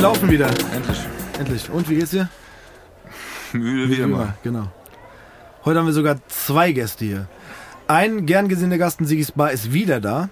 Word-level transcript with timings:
Wir 0.00 0.08
laufen 0.08 0.30
wieder. 0.30 0.48
Endlich. 0.74 0.98
Endlich. 1.38 1.68
Und 1.68 1.90
wie 1.90 1.96
geht's 1.96 2.12
dir? 2.12 2.30
Müde 3.52 3.90
wie 3.90 4.00
immer. 4.00 4.34
Genau. 4.42 4.72
Heute 5.62 5.78
haben 5.78 5.84
wir 5.84 5.92
sogar 5.92 6.16
zwei 6.26 6.72
Gäste 6.72 7.04
hier. 7.04 7.28
Ein 7.86 8.24
gern 8.24 8.48
gesehener 8.48 8.78
Gast 8.78 9.00
in 9.00 9.06
Sigis 9.06 9.30
Bar 9.32 9.52
ist 9.52 9.74
wieder 9.74 10.00
da, 10.00 10.30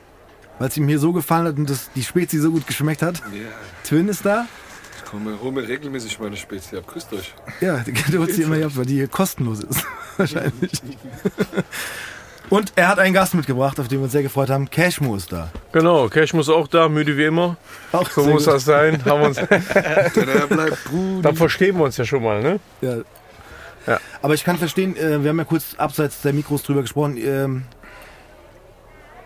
weil 0.59 0.69
es 0.69 0.77
ihm 0.79 0.89
hier 0.89 0.98
so 0.98 1.12
gefallen 1.12 1.46
hat 1.48 1.59
und 1.59 1.69
das, 1.69 1.91
die 1.95 2.02
Spezi 2.02 2.39
so 2.39 2.51
gut 2.51 2.66
geschmeckt 2.66 3.02
hat. 3.02 3.19
Ja, 3.19 3.51
Twin 3.84 4.09
ist 4.09 4.25
da. 4.25 4.47
ich 4.97 5.05
komme, 5.05 5.39
hol 5.42 5.52
mir 5.52 5.69
regelmäßig 5.69 6.19
meine 6.19 6.39
Spezi 6.39 6.78
ab. 6.78 6.87
Grüßt 6.87 7.12
euch. 7.12 7.34
Ja, 7.61 7.84
du 8.11 8.20
holst 8.20 8.37
sie 8.37 8.45
immer 8.45 8.56
hier 8.56 8.66
ab, 8.69 8.73
weil 8.75 8.87
die 8.87 8.95
hier 8.95 9.09
kostenlos 9.09 9.61
ist. 9.61 9.84
Wahrscheinlich. 10.16 10.80
Und 12.51 12.73
er 12.77 12.88
hat 12.88 12.98
einen 12.98 13.12
Gast 13.12 13.34
mitgebracht, 13.34 13.79
auf 13.79 13.88
den 13.88 13.98
wir 13.98 14.05
uns 14.05 14.12
sehr 14.12 14.23
gefreut 14.23 14.48
haben. 14.48 14.70
Cashmo 14.70 15.15
ist 15.16 15.33
da. 15.33 15.48
Genau, 15.73 16.09
Cash 16.09 16.33
muss 16.33 16.48
auch 16.48 16.66
da, 16.66 16.89
müde 16.89 17.16
wie 17.16 17.25
immer. 17.27 17.56
Auch 17.93 18.09
So 18.11 18.25
muss 18.25 18.45
gut. 18.47 18.55
das 18.55 18.65
sein. 18.65 19.05
Haben 19.05 19.20
wir 19.20 19.27
uns, 19.29 19.37
Denn 19.37 20.29
er 20.29 20.47
bleibt 20.47 20.84
Brudi. 20.84 21.23
da 21.23 21.33
verstehen 21.34 21.77
wir 21.77 21.84
uns 21.84 21.97
ja 21.98 22.05
schon 22.06 22.23
mal, 22.23 22.42
ne? 22.42 22.59
Ja. 22.80 22.97
Ja. 23.87 23.98
Aber 24.23 24.34
ich 24.34 24.45
kann 24.45 24.56
verstehen, 24.59 24.97
äh, 24.97 25.23
wir 25.23 25.30
haben 25.30 25.39
ja 25.39 25.45
kurz 25.45 25.75
abseits 25.77 26.20
der 26.23 26.33
Mikros 26.33 26.62
drüber 26.62 26.83
gesprochen. 26.83 27.16
Ähm, 27.19 27.65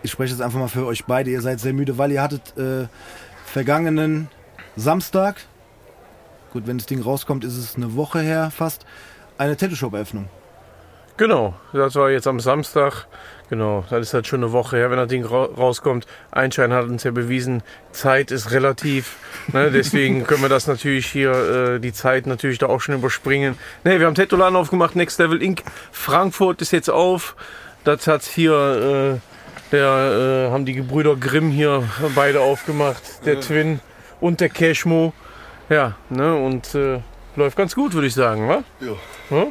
ich 0.03 0.11
spreche 0.11 0.31
jetzt 0.33 0.41
einfach 0.41 0.59
mal 0.59 0.67
für 0.67 0.85
euch 0.85 1.05
beide. 1.05 1.29
Ihr 1.31 1.41
seid 1.41 1.59
sehr 1.59 1.73
müde, 1.73 1.97
weil 1.97 2.11
ihr 2.11 2.21
hattet 2.21 2.57
äh, 2.57 2.87
vergangenen 3.45 4.27
Samstag, 4.75 5.37
gut, 6.51 6.67
wenn 6.67 6.77
das 6.77 6.87
Ding 6.87 7.01
rauskommt, 7.01 7.43
ist 7.45 7.55
es 7.57 7.75
eine 7.75 7.95
Woche 7.95 8.19
her 8.19 8.51
fast, 8.55 8.85
eine 9.37 9.55
Tattoo-Shop-Eröffnung. 9.55 10.27
Genau, 11.17 11.53
das 11.73 11.95
war 11.95 12.09
jetzt 12.09 12.27
am 12.27 12.39
Samstag. 12.39 13.05
Genau, 13.49 13.85
das 13.89 14.07
ist 14.07 14.13
halt 14.15 14.25
schon 14.25 14.43
eine 14.43 14.51
Woche 14.51 14.77
her, 14.77 14.89
wenn 14.89 14.97
das 14.97 15.09
Ding 15.09 15.23
ra 15.25 15.45
rauskommt. 15.45 16.07
Einschein 16.31 16.73
hat 16.73 16.85
uns 16.85 17.03
ja 17.03 17.11
bewiesen, 17.11 17.61
Zeit 17.91 18.31
ist 18.31 18.49
relativ. 18.49 19.17
Ne, 19.51 19.69
deswegen 19.73 20.23
können 20.23 20.41
wir 20.41 20.49
das 20.49 20.65
natürlich 20.65 21.05
hier, 21.05 21.75
äh, 21.75 21.79
die 21.79 21.93
Zeit 21.93 22.25
natürlich 22.25 22.57
da 22.57 22.65
auch 22.65 22.81
schon 22.81 22.95
überspringen. 22.95 23.59
Ne, 23.83 23.99
wir 23.99 24.07
haben 24.07 24.15
Tattoo-Laden 24.15 24.55
aufgemacht, 24.55 24.95
Next 24.95 25.19
Level 25.19 25.41
Inc. 25.43 25.61
Frankfurt 25.91 26.63
ist 26.63 26.71
jetzt 26.71 26.89
auf. 26.89 27.35
Das 27.83 28.07
hat 28.07 28.23
hier, 28.23 29.19
äh, 29.21 29.71
der, 29.71 30.47
äh, 30.47 30.51
haben 30.51 30.65
die 30.65 30.73
Gebrüder 30.73 31.15
Grimm 31.15 31.51
hier 31.51 31.83
beide 32.15 32.41
aufgemacht. 32.41 33.03
Der 33.25 33.39
Twin 33.39 33.81
und 34.19 34.39
der 34.39 34.49
Cashmo. 34.49 35.13
Ja, 35.69 35.95
ne, 36.09 36.35
und 36.35 36.73
äh, 36.73 37.01
läuft 37.35 37.55
ganz 37.55 37.75
gut, 37.75 37.93
würde 37.93 38.07
ich 38.07 38.15
sagen, 38.15 38.47
wa? 38.49 38.63
Ja. 38.79 38.93
Ja? 39.29 39.47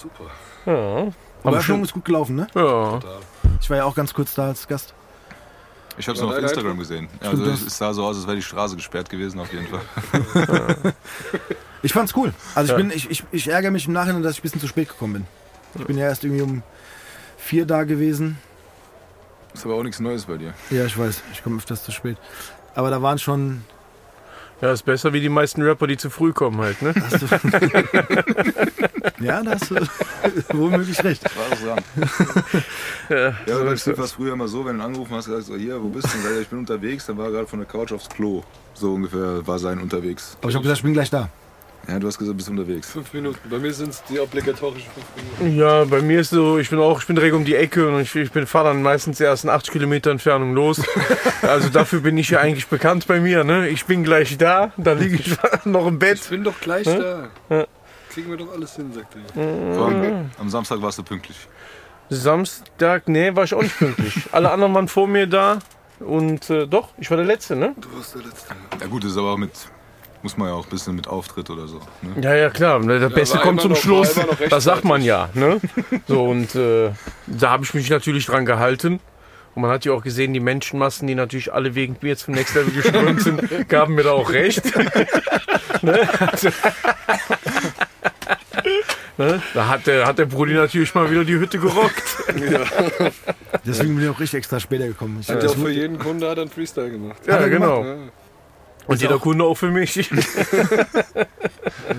Super. 0.00 0.30
Ja. 0.66 0.72
Eröffnung 1.42 1.60
schon, 1.62 1.82
ist 1.84 1.92
gut 1.92 2.04
gelaufen, 2.04 2.36
ne? 2.36 2.46
ja. 2.54 3.00
Ich 3.60 3.68
war 3.70 3.76
ja 3.78 3.84
auch 3.84 3.94
ganz 3.94 4.12
kurz 4.14 4.34
da 4.34 4.46
als 4.48 4.66
Gast. 4.66 4.94
Ich 5.96 6.08
habe 6.08 6.16
es 6.16 6.22
noch 6.22 6.30
auf 6.32 6.38
Instagram 6.38 6.78
gesehen. 6.78 7.08
Also 7.20 7.44
es 7.44 7.78
sah 7.78 7.92
so 7.92 8.04
aus, 8.04 8.16
als 8.16 8.26
wäre 8.26 8.36
die 8.36 8.42
Straße 8.42 8.74
gesperrt 8.76 9.08
gewesen 9.08 9.38
auf 9.40 9.52
jeden 9.52 9.66
Fall. 9.68 10.94
Ich 11.82 11.92
fand's 11.92 12.16
cool. 12.16 12.32
Also 12.54 12.72
ich, 12.72 12.78
Ja. 12.78 12.82
bin, 12.82 12.90
ich, 12.96 13.10
ich, 13.10 13.24
ich 13.30 13.46
ärgere 13.48 13.70
mich 13.70 13.86
im 13.86 13.92
Nachhinein, 13.92 14.22
dass 14.22 14.32
ich 14.32 14.38
ein 14.38 14.42
bisschen 14.42 14.60
zu 14.60 14.66
spät 14.68 14.88
gekommen 14.88 15.12
bin. 15.12 15.26
Ich 15.78 15.86
bin 15.86 15.98
ja 15.98 16.06
erst 16.06 16.24
irgendwie 16.24 16.40
um 16.40 16.62
vier 17.36 17.66
da 17.66 17.84
gewesen. 17.84 18.38
Ist 19.52 19.66
aber 19.66 19.74
auch 19.74 19.82
nichts 19.82 20.00
Neues 20.00 20.24
bei 20.24 20.38
dir. 20.38 20.54
Ja, 20.70 20.86
ich 20.86 20.96
weiß, 20.96 21.22
ich 21.34 21.42
komme 21.44 21.58
öfters 21.58 21.84
zu 21.84 21.92
spät. 21.92 22.16
Aber 22.74 22.88
da 22.88 23.02
waren 23.02 23.18
schon. 23.18 23.64
Ja, 24.64 24.72
ist 24.72 24.86
besser 24.86 25.12
wie 25.12 25.20
die 25.20 25.28
meisten 25.28 25.60
Rapper, 25.60 25.86
die 25.86 25.98
zu 25.98 26.08
früh 26.08 26.32
kommen 26.32 26.58
halt, 26.58 26.80
ne? 26.80 26.94
Du, 26.94 27.26
ja, 29.22 29.42
da 29.42 29.50
hast 29.50 29.70
du 29.70 29.74
womöglich 30.54 31.04
recht. 31.04 31.22
War 31.36 31.50
das 31.50 31.60
dran. 31.62 31.84
Ja, 33.10 33.16
Ja, 33.46 33.58
so 33.58 33.64
beim 33.66 33.76
Steve 33.76 33.90
das. 33.90 33.98
war 33.98 34.04
es 34.06 34.12
früher 34.12 34.32
immer 34.32 34.48
so, 34.48 34.64
wenn 34.64 34.78
du 34.78 34.84
angerufen 34.84 35.14
hast, 35.16 35.26
gesagt 35.26 35.44
so, 35.44 35.54
hier, 35.54 35.82
wo 35.82 35.88
bist 35.88 36.06
du? 36.06 36.18
Sag 36.18 36.40
ich 36.40 36.48
bin 36.48 36.60
unterwegs, 36.60 37.04
dann 37.04 37.18
war 37.18 37.26
er 37.26 37.32
gerade 37.32 37.46
von 37.46 37.58
der 37.58 37.68
Couch 37.68 37.92
aufs 37.92 38.08
Klo. 38.08 38.42
So 38.72 38.94
ungefähr 38.94 39.46
war 39.46 39.58
sein 39.58 39.80
unterwegs. 39.80 40.38
Aber 40.40 40.48
ich 40.48 40.54
habe 40.54 40.62
gesagt, 40.62 40.78
ich 40.78 40.84
bin 40.84 40.94
gleich 40.94 41.10
da. 41.10 41.28
Ja, 41.86 41.98
du 41.98 42.06
hast 42.06 42.16
gesagt, 42.18 42.32
du 42.32 42.36
bist 42.36 42.48
unterwegs. 42.48 42.90
Fünf 42.90 43.12
Minuten. 43.12 43.38
Bei 43.50 43.58
mir 43.58 43.72
sind 43.74 43.90
es 43.90 44.02
die 44.04 44.18
obligatorischen 44.18 44.90
fünf 44.92 45.38
Minuten. 45.40 45.58
ja, 45.58 45.84
bei 45.84 46.00
mir 46.00 46.20
ist 46.20 46.30
so, 46.30 46.58
ich 46.58 46.70
bin 46.70 46.78
auch, 46.78 47.00
ich 47.00 47.06
bin 47.06 47.14
direkt 47.16 47.34
um 47.34 47.44
die 47.44 47.54
Ecke 47.56 47.88
und 47.88 48.00
ich, 48.00 48.14
ich 48.14 48.32
bin 48.32 48.46
fahre 48.46 48.68
dann 48.68 48.82
meistens 48.82 49.20
erst 49.20 49.44
in 49.44 49.50
80 49.50 49.72
Kilometer 49.72 50.10
Entfernung 50.10 50.54
los. 50.54 50.80
Also 51.42 51.68
dafür 51.68 52.00
bin 52.00 52.16
ich 52.16 52.30
ja 52.30 52.40
eigentlich 52.40 52.68
bekannt 52.68 53.06
bei 53.06 53.20
mir, 53.20 53.44
ne? 53.44 53.68
Ich 53.68 53.84
bin 53.84 54.02
gleich 54.02 54.38
da, 54.38 54.72
da 54.78 54.94
liege 54.94 55.16
ich 55.16 55.36
noch 55.66 55.86
im 55.86 55.94
Ich 55.94 55.98
Bett. 56.00 56.30
bin 56.30 56.42
doch 56.42 56.58
gleich 56.58 56.86
Hä? 56.86 56.98
da. 56.98 57.28
Ja. 57.54 57.66
Kriegen 58.08 58.30
wir 58.30 58.38
doch 58.38 58.50
alles 58.50 58.74
hin, 58.76 58.90
sagt 58.94 59.14
er. 59.36 59.82
Allem, 59.82 60.30
am 60.38 60.48
Samstag 60.48 60.80
warst 60.80 60.98
du 60.98 61.02
pünktlich. 61.02 61.36
Samstag, 62.08 63.08
nee, 63.08 63.34
war 63.36 63.44
ich 63.44 63.52
auch 63.54 63.62
nicht 63.62 63.76
pünktlich. 63.78 64.14
Alle 64.32 64.50
anderen 64.50 64.72
waren 64.74 64.88
vor 64.88 65.06
mir 65.06 65.26
da 65.26 65.58
und 66.00 66.48
äh, 66.48 66.66
doch, 66.66 66.88
ich 66.98 67.10
war 67.10 67.18
der 67.18 67.26
Letzte, 67.26 67.56
ne? 67.56 67.74
Du 67.78 67.94
warst 67.94 68.14
der 68.14 68.22
Letzte. 68.22 68.54
Ja 68.80 68.86
gut, 68.86 69.04
das 69.04 69.10
ist 69.12 69.18
aber 69.18 69.32
auch 69.32 69.38
mit, 69.38 69.50
muss 70.24 70.38
man 70.38 70.48
ja 70.48 70.54
auch 70.54 70.64
ein 70.64 70.70
bisschen 70.70 70.96
mit 70.96 71.06
Auftritt 71.06 71.50
oder 71.50 71.68
so. 71.68 71.80
Ne? 72.00 72.22
Ja, 72.22 72.34
ja, 72.34 72.48
klar. 72.50 72.78
ne, 72.80 72.98
Der 72.98 73.10
Beste 73.10 73.38
kommt 73.38 73.60
zum 73.60 73.72
noch- 73.72 73.78
Schluss. 73.78 74.18
Das 74.48 74.64
sagt 74.64 74.84
man 74.84 75.02
ja. 75.02 75.28
Ne? 75.34 75.60
So, 76.08 76.24
und 76.24 76.54
äh, 76.54 76.90
da 77.26 77.50
habe 77.50 77.64
ich 77.64 77.74
mich 77.74 77.90
natürlich 77.90 78.24
dran 78.26 78.46
gehalten. 78.46 79.00
Und 79.54 79.62
man 79.62 79.70
hat 79.70 79.84
ja 79.84 79.92
auch 79.92 80.02
gesehen, 80.02 80.32
die 80.32 80.40
Menschenmassen, 80.40 81.06
die 81.06 81.14
natürlich 81.14 81.52
alle 81.52 81.74
wegen 81.76 81.96
mir 82.00 82.16
zum 82.16 82.34
Next 82.34 82.54
Level 82.56 82.72
geströmt 82.72 83.20
sind, 83.20 83.68
gaben 83.68 83.94
mir 83.94 84.02
da 84.02 84.12
auch 84.12 84.32
recht. 84.32 84.64
ne? 85.82 86.08
Also, 86.18 86.48
ne? 89.18 89.42
Da 89.52 89.68
hat 89.68 89.86
der, 89.86 90.06
hat 90.06 90.18
der 90.18 90.24
Brudi 90.26 90.54
natürlich 90.54 90.94
mal 90.94 91.10
wieder 91.10 91.24
die 91.24 91.34
Hütte 91.38 91.58
gerockt. 91.58 92.02
Deswegen 93.64 93.94
bin 93.94 94.04
ich 94.04 94.10
auch 94.10 94.18
richtig 94.18 94.38
extra 94.38 94.58
später 94.58 94.86
gekommen. 94.88 95.18
Ich, 95.20 95.28
Hat 95.28 95.36
ja 95.36 95.42
das 95.42 95.52
auch 95.52 95.58
für 95.58 95.70
jeden 95.70 95.98
Kunde 95.98 96.28
hat 96.30 96.38
er 96.38 96.42
einen 96.42 96.50
Freestyle 96.50 96.90
gemacht. 96.90 97.18
Ja, 97.26 97.46
genau. 97.46 97.84
Ja. 97.84 97.94
Und 98.86 99.00
jeder 99.00 99.18
Kunde 99.18 99.44
auch 99.44 99.54
für 99.54 99.70
mich. 99.70 99.98
okay, 100.10 100.18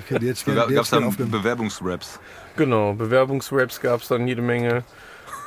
hätte 0.10 0.54
gab 0.54 0.70
es 0.70 0.90
dann 0.90 1.04
aufgenommen. 1.04 1.32
Bewerbungsraps. 1.32 2.20
genau, 2.56 2.94
Bewerbungsraps 2.94 3.82
gab 3.82 4.02
es 4.02 4.08
dann 4.08 4.28
jede 4.28 4.42
Menge. 4.42 4.84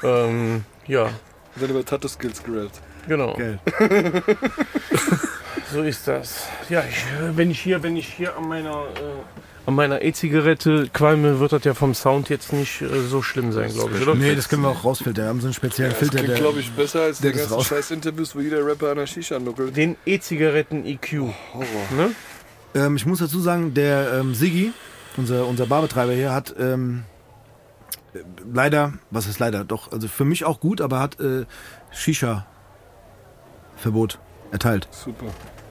Ähm, 0.02 0.64
ja, 0.86 1.04
Und 1.04 1.12
dann 1.60 1.70
über 1.70 1.84
Tattoo-Skills 1.84 2.42
gerappt. 2.42 2.80
genau. 3.06 3.34
Geil. 3.36 3.58
So 5.70 5.82
ist 5.82 6.08
das. 6.08 6.46
Ja, 6.70 6.82
ich, 6.88 6.96
äh, 6.96 7.36
wenn 7.36 7.50
ich 7.50 7.60
hier, 7.60 7.82
wenn 7.82 7.94
ich 7.96 8.08
hier 8.08 8.34
an 8.36 8.48
meiner, 8.48 8.84
äh, 8.84 9.22
an 9.68 9.74
meiner 9.74 10.00
E-Zigarette 10.00 10.88
qualme, 10.94 11.40
wird 11.40 11.52
das 11.52 11.62
ja 11.64 11.74
vom 11.74 11.92
Sound 11.94 12.30
jetzt 12.30 12.54
nicht 12.54 12.80
äh, 12.80 13.02
so 13.06 13.20
schlimm 13.20 13.52
sein, 13.52 13.70
glaube 13.70 13.96
ich, 13.96 14.02
oder? 14.02 14.14
Nee, 14.14 14.34
das 14.34 14.48
können 14.48 14.62
wir 14.62 14.70
auch 14.70 14.82
rausfiltern. 14.82 15.24
Wir 15.26 15.28
haben 15.28 15.40
so 15.42 15.48
einen 15.48 15.52
speziellen 15.52 15.90
Das 15.90 15.98
Filter, 15.98 16.14
klingt, 16.20 16.30
der. 16.30 16.38
glaube 16.38 16.60
ich, 16.60 16.70
besser 16.72 17.02
als 17.02 17.18
der 17.18 17.32
der 17.32 17.42
das 17.42 17.50
ganze 17.50 17.54
raus- 17.56 17.66
scheiß 17.66 17.90
Interviews, 17.90 18.34
wo 18.34 18.40
jeder 18.40 18.64
Rapper 18.64 18.92
an 18.92 18.96
der 18.96 19.06
Shisha 19.06 19.38
nuckelt. 19.38 19.76
Den 19.76 19.96
E-Zigaretten 20.06 20.86
EQ. 20.86 21.20
Horror. 21.52 21.66
Ne? 21.98 22.12
Ähm, 22.74 22.96
ich 22.96 23.04
muss 23.04 23.18
dazu 23.18 23.40
sagen, 23.40 23.74
der 23.74 24.14
ähm, 24.14 24.34
Siggi, 24.34 24.72
unser, 25.18 25.46
unser 25.46 25.66
Barbetreiber 25.66 26.12
hier, 26.12 26.32
hat 26.32 26.54
ähm, 26.58 27.04
äh, 28.14 28.20
leider, 28.50 28.94
was 29.10 29.26
ist 29.26 29.38
leider, 29.38 29.64
doch, 29.64 29.92
also 29.92 30.08
für 30.08 30.24
mich 30.24 30.46
auch 30.46 30.60
gut, 30.60 30.80
aber 30.80 30.98
hat 30.98 31.20
äh, 31.20 31.44
Shisha-Verbot 31.92 34.18
erteilt. 34.50 34.88
Super. 34.92 35.26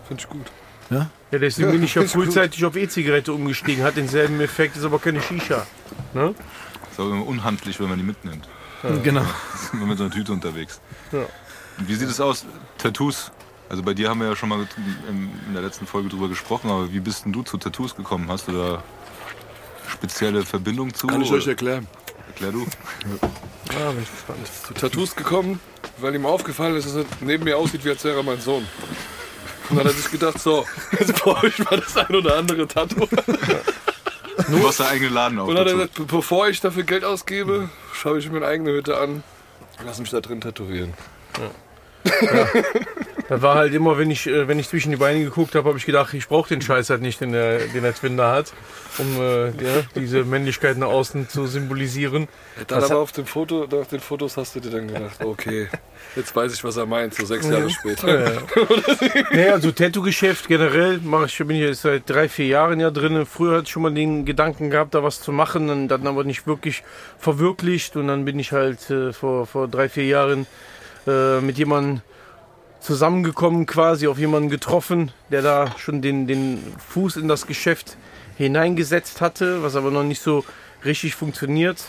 Finde 0.07 0.21
ich 0.21 0.29
gut. 0.29 0.45
Ja? 0.91 1.09
Ja, 1.31 1.39
deswegen 1.39 1.71
bin 1.71 1.83
ich 1.83 1.95
ja 1.95 2.03
frühzeitig 2.03 2.63
auf 2.63 2.75
E-Zigarette 2.75 3.33
umgestiegen, 3.33 3.83
hat 3.83 3.97
denselben 3.97 4.39
Effekt, 4.39 4.77
ist 4.77 4.85
aber 4.85 4.99
keine 4.99 5.21
Shisha. 5.21 5.67
Ne? 6.13 6.33
Ist 6.89 6.99
aber 6.99 7.09
immer 7.11 7.27
unhandlich, 7.27 7.79
wenn 7.79 7.89
man 7.89 7.97
die 7.97 8.05
mitnimmt. 8.05 8.47
Genau. 9.03 9.21
Ist 9.55 9.73
immer 9.73 9.87
mit 9.87 9.97
so 9.97 10.05
einer 10.05 10.13
Tüte 10.13 10.31
unterwegs. 10.31 10.79
Ja. 11.11 11.25
Wie 11.79 11.95
sieht 11.95 12.09
es 12.09 12.21
aus? 12.21 12.45
Tattoos. 12.77 13.31
Also 13.69 13.83
bei 13.83 13.93
dir 13.93 14.09
haben 14.09 14.21
wir 14.21 14.27
ja 14.27 14.35
schon 14.35 14.49
mal 14.49 14.65
in 15.09 15.53
der 15.53 15.61
letzten 15.61 15.85
Folge 15.85 16.09
drüber 16.09 16.29
gesprochen, 16.29 16.69
aber 16.69 16.91
wie 16.93 16.99
bist 16.99 17.25
denn 17.25 17.33
du 17.33 17.43
zu 17.43 17.57
Tattoos 17.57 17.95
gekommen? 17.95 18.29
Hast 18.29 18.47
du 18.47 18.53
da 18.53 18.83
spezielle 19.89 20.43
Verbindung 20.45 20.93
zu? 20.93 21.07
Kann 21.07 21.21
ich 21.21 21.31
euch 21.31 21.47
erklären. 21.47 21.87
Erklär 22.29 22.51
du. 22.51 22.65
Ah, 23.69 23.91
bin 23.91 24.03
ich 24.03 24.11
gespannt. 24.11 24.47
Zu 24.67 24.73
Tattoos 24.73 25.15
gekommen, 25.15 25.59
weil 25.97 26.15
ihm 26.15 26.25
aufgefallen 26.25 26.75
ist, 26.77 26.87
dass 26.87 26.95
er 26.95 27.05
neben 27.19 27.43
mir 27.43 27.57
aussieht, 27.57 27.83
wie 27.83 27.89
als 27.89 28.03
wäre 28.03 28.17
er 28.17 28.23
mein 28.23 28.39
Sohn. 28.39 28.65
Und 29.69 29.77
dann 29.77 29.85
hat 29.85 29.85
er 29.85 29.91
sich 29.93 30.11
gedacht, 30.11 30.39
so, 30.39 30.65
jetzt 30.99 31.13
brauche 31.15 31.47
ich 31.47 31.57
mal 31.59 31.79
das 31.79 31.95
ein 31.97 32.15
oder 32.15 32.35
andere 32.37 32.67
Tattoo. 32.67 33.07
Du 34.49 34.67
hast 34.67 34.79
deinen 34.79 34.89
eigenen 34.89 35.13
Laden 35.13 35.39
auf. 35.39 35.47
Und 35.49 35.55
dann 35.55 35.65
hat 35.65 35.71
er 35.71 35.75
gesagt, 35.75 35.95
be- 35.95 36.05
bevor 36.05 36.47
ich 36.47 36.61
dafür 36.61 36.83
Geld 36.83 37.03
ausgebe, 37.03 37.69
schaue 37.93 38.19
ich 38.19 38.27
mir 38.27 38.33
meine 38.39 38.47
eigene 38.47 38.71
Hütte 38.71 38.97
an. 38.97 39.23
Lass 39.85 39.99
mich 39.99 40.09
da 40.09 40.21
drin 40.21 40.41
tätowieren. 40.41 40.93
Da 43.29 43.41
war 43.41 43.55
halt 43.55 43.73
immer, 43.73 43.97
wenn 43.97 44.09
ich, 44.09 44.27
äh, 44.27 44.47
wenn 44.47 44.57
ich 44.59 44.69
zwischen 44.69 44.91
die 44.91 44.95
Beine 44.97 45.21
geguckt 45.23 45.55
habe, 45.55 45.67
habe 45.67 45.77
ich 45.77 45.85
gedacht, 45.85 46.13
ich 46.13 46.27
brauche 46.27 46.47
den 46.49 46.61
Scheiß 46.61 46.89
halt 46.89 47.01
nicht, 47.01 47.19
den 47.19 47.33
der, 47.33 47.59
den 47.59 47.83
der 47.83 47.93
Twin 47.93 48.15
da 48.15 48.31
hat, 48.33 48.53
um 48.99 49.21
äh, 49.21 49.47
ja, 49.47 49.83
diese 49.95 50.23
Männlichkeit 50.23 50.77
nach 50.77 50.87
außen 50.87 51.29
zu 51.29 51.47
symbolisieren. 51.47 52.27
Dann 52.67 52.83
aber 52.83 52.97
auf 52.97 53.11
dem 53.11 53.25
Foto, 53.25 53.67
nach 53.71 53.87
den 53.87 53.99
Fotos 53.99 54.37
hast 54.37 54.55
du 54.55 54.59
dir 54.59 54.71
dann 54.71 54.87
gedacht, 54.87 55.23
okay, 55.23 55.69
jetzt 56.15 56.35
weiß 56.35 56.53
ich, 56.53 56.63
was 56.63 56.77
er 56.77 56.85
meint, 56.85 57.13
so 57.13 57.25
sechs 57.25 57.47
Jahre 57.47 57.69
später. 57.69 58.33
Ja. 58.33 58.41
nee, 59.31 59.49
also 59.49 59.71
Tattoo-Geschäft 59.71 60.47
generell 60.47 60.99
mache 60.99 61.25
ich, 61.25 61.37
bin 61.37 61.51
ich 61.51 61.77
seit 61.77 62.09
drei, 62.09 62.29
vier 62.29 62.47
Jahren 62.47 62.79
ja 62.79 62.91
drin. 62.91 63.25
Früher 63.25 63.57
hatte 63.57 63.63
ich 63.63 63.71
schon 63.71 63.83
mal 63.83 63.93
den 63.93 64.25
Gedanken 64.25 64.69
gehabt, 64.69 64.95
da 64.95 65.03
was 65.03 65.21
zu 65.21 65.31
machen, 65.31 65.69
und 65.69 65.87
dann 65.87 66.07
aber 66.07 66.23
nicht 66.23 66.47
wirklich 66.47 66.83
verwirklicht. 67.19 67.95
Und 67.95 68.07
dann 68.07 68.25
bin 68.25 68.39
ich 68.39 68.51
halt 68.51 68.89
äh, 68.89 69.13
vor, 69.13 69.45
vor 69.45 69.67
drei, 69.67 69.89
vier 69.89 70.05
Jahren 70.05 70.47
äh, 71.05 71.39
mit 71.41 71.57
jemandem 71.57 72.01
zusammengekommen 72.79 73.65
quasi, 73.65 74.07
auf 74.07 74.17
jemanden 74.17 74.49
getroffen, 74.49 75.11
der 75.31 75.41
da 75.41 75.75
schon 75.77 76.01
den, 76.01 76.27
den 76.27 76.63
Fuß 76.89 77.17
in 77.17 77.27
das 77.27 77.47
Geschäft 77.47 77.97
hineingesetzt 78.37 79.21
hatte, 79.21 79.63
was 79.63 79.75
aber 79.75 79.91
noch 79.91 80.03
nicht 80.03 80.21
so 80.21 80.43
richtig 80.85 81.15
funktioniert 81.15 81.83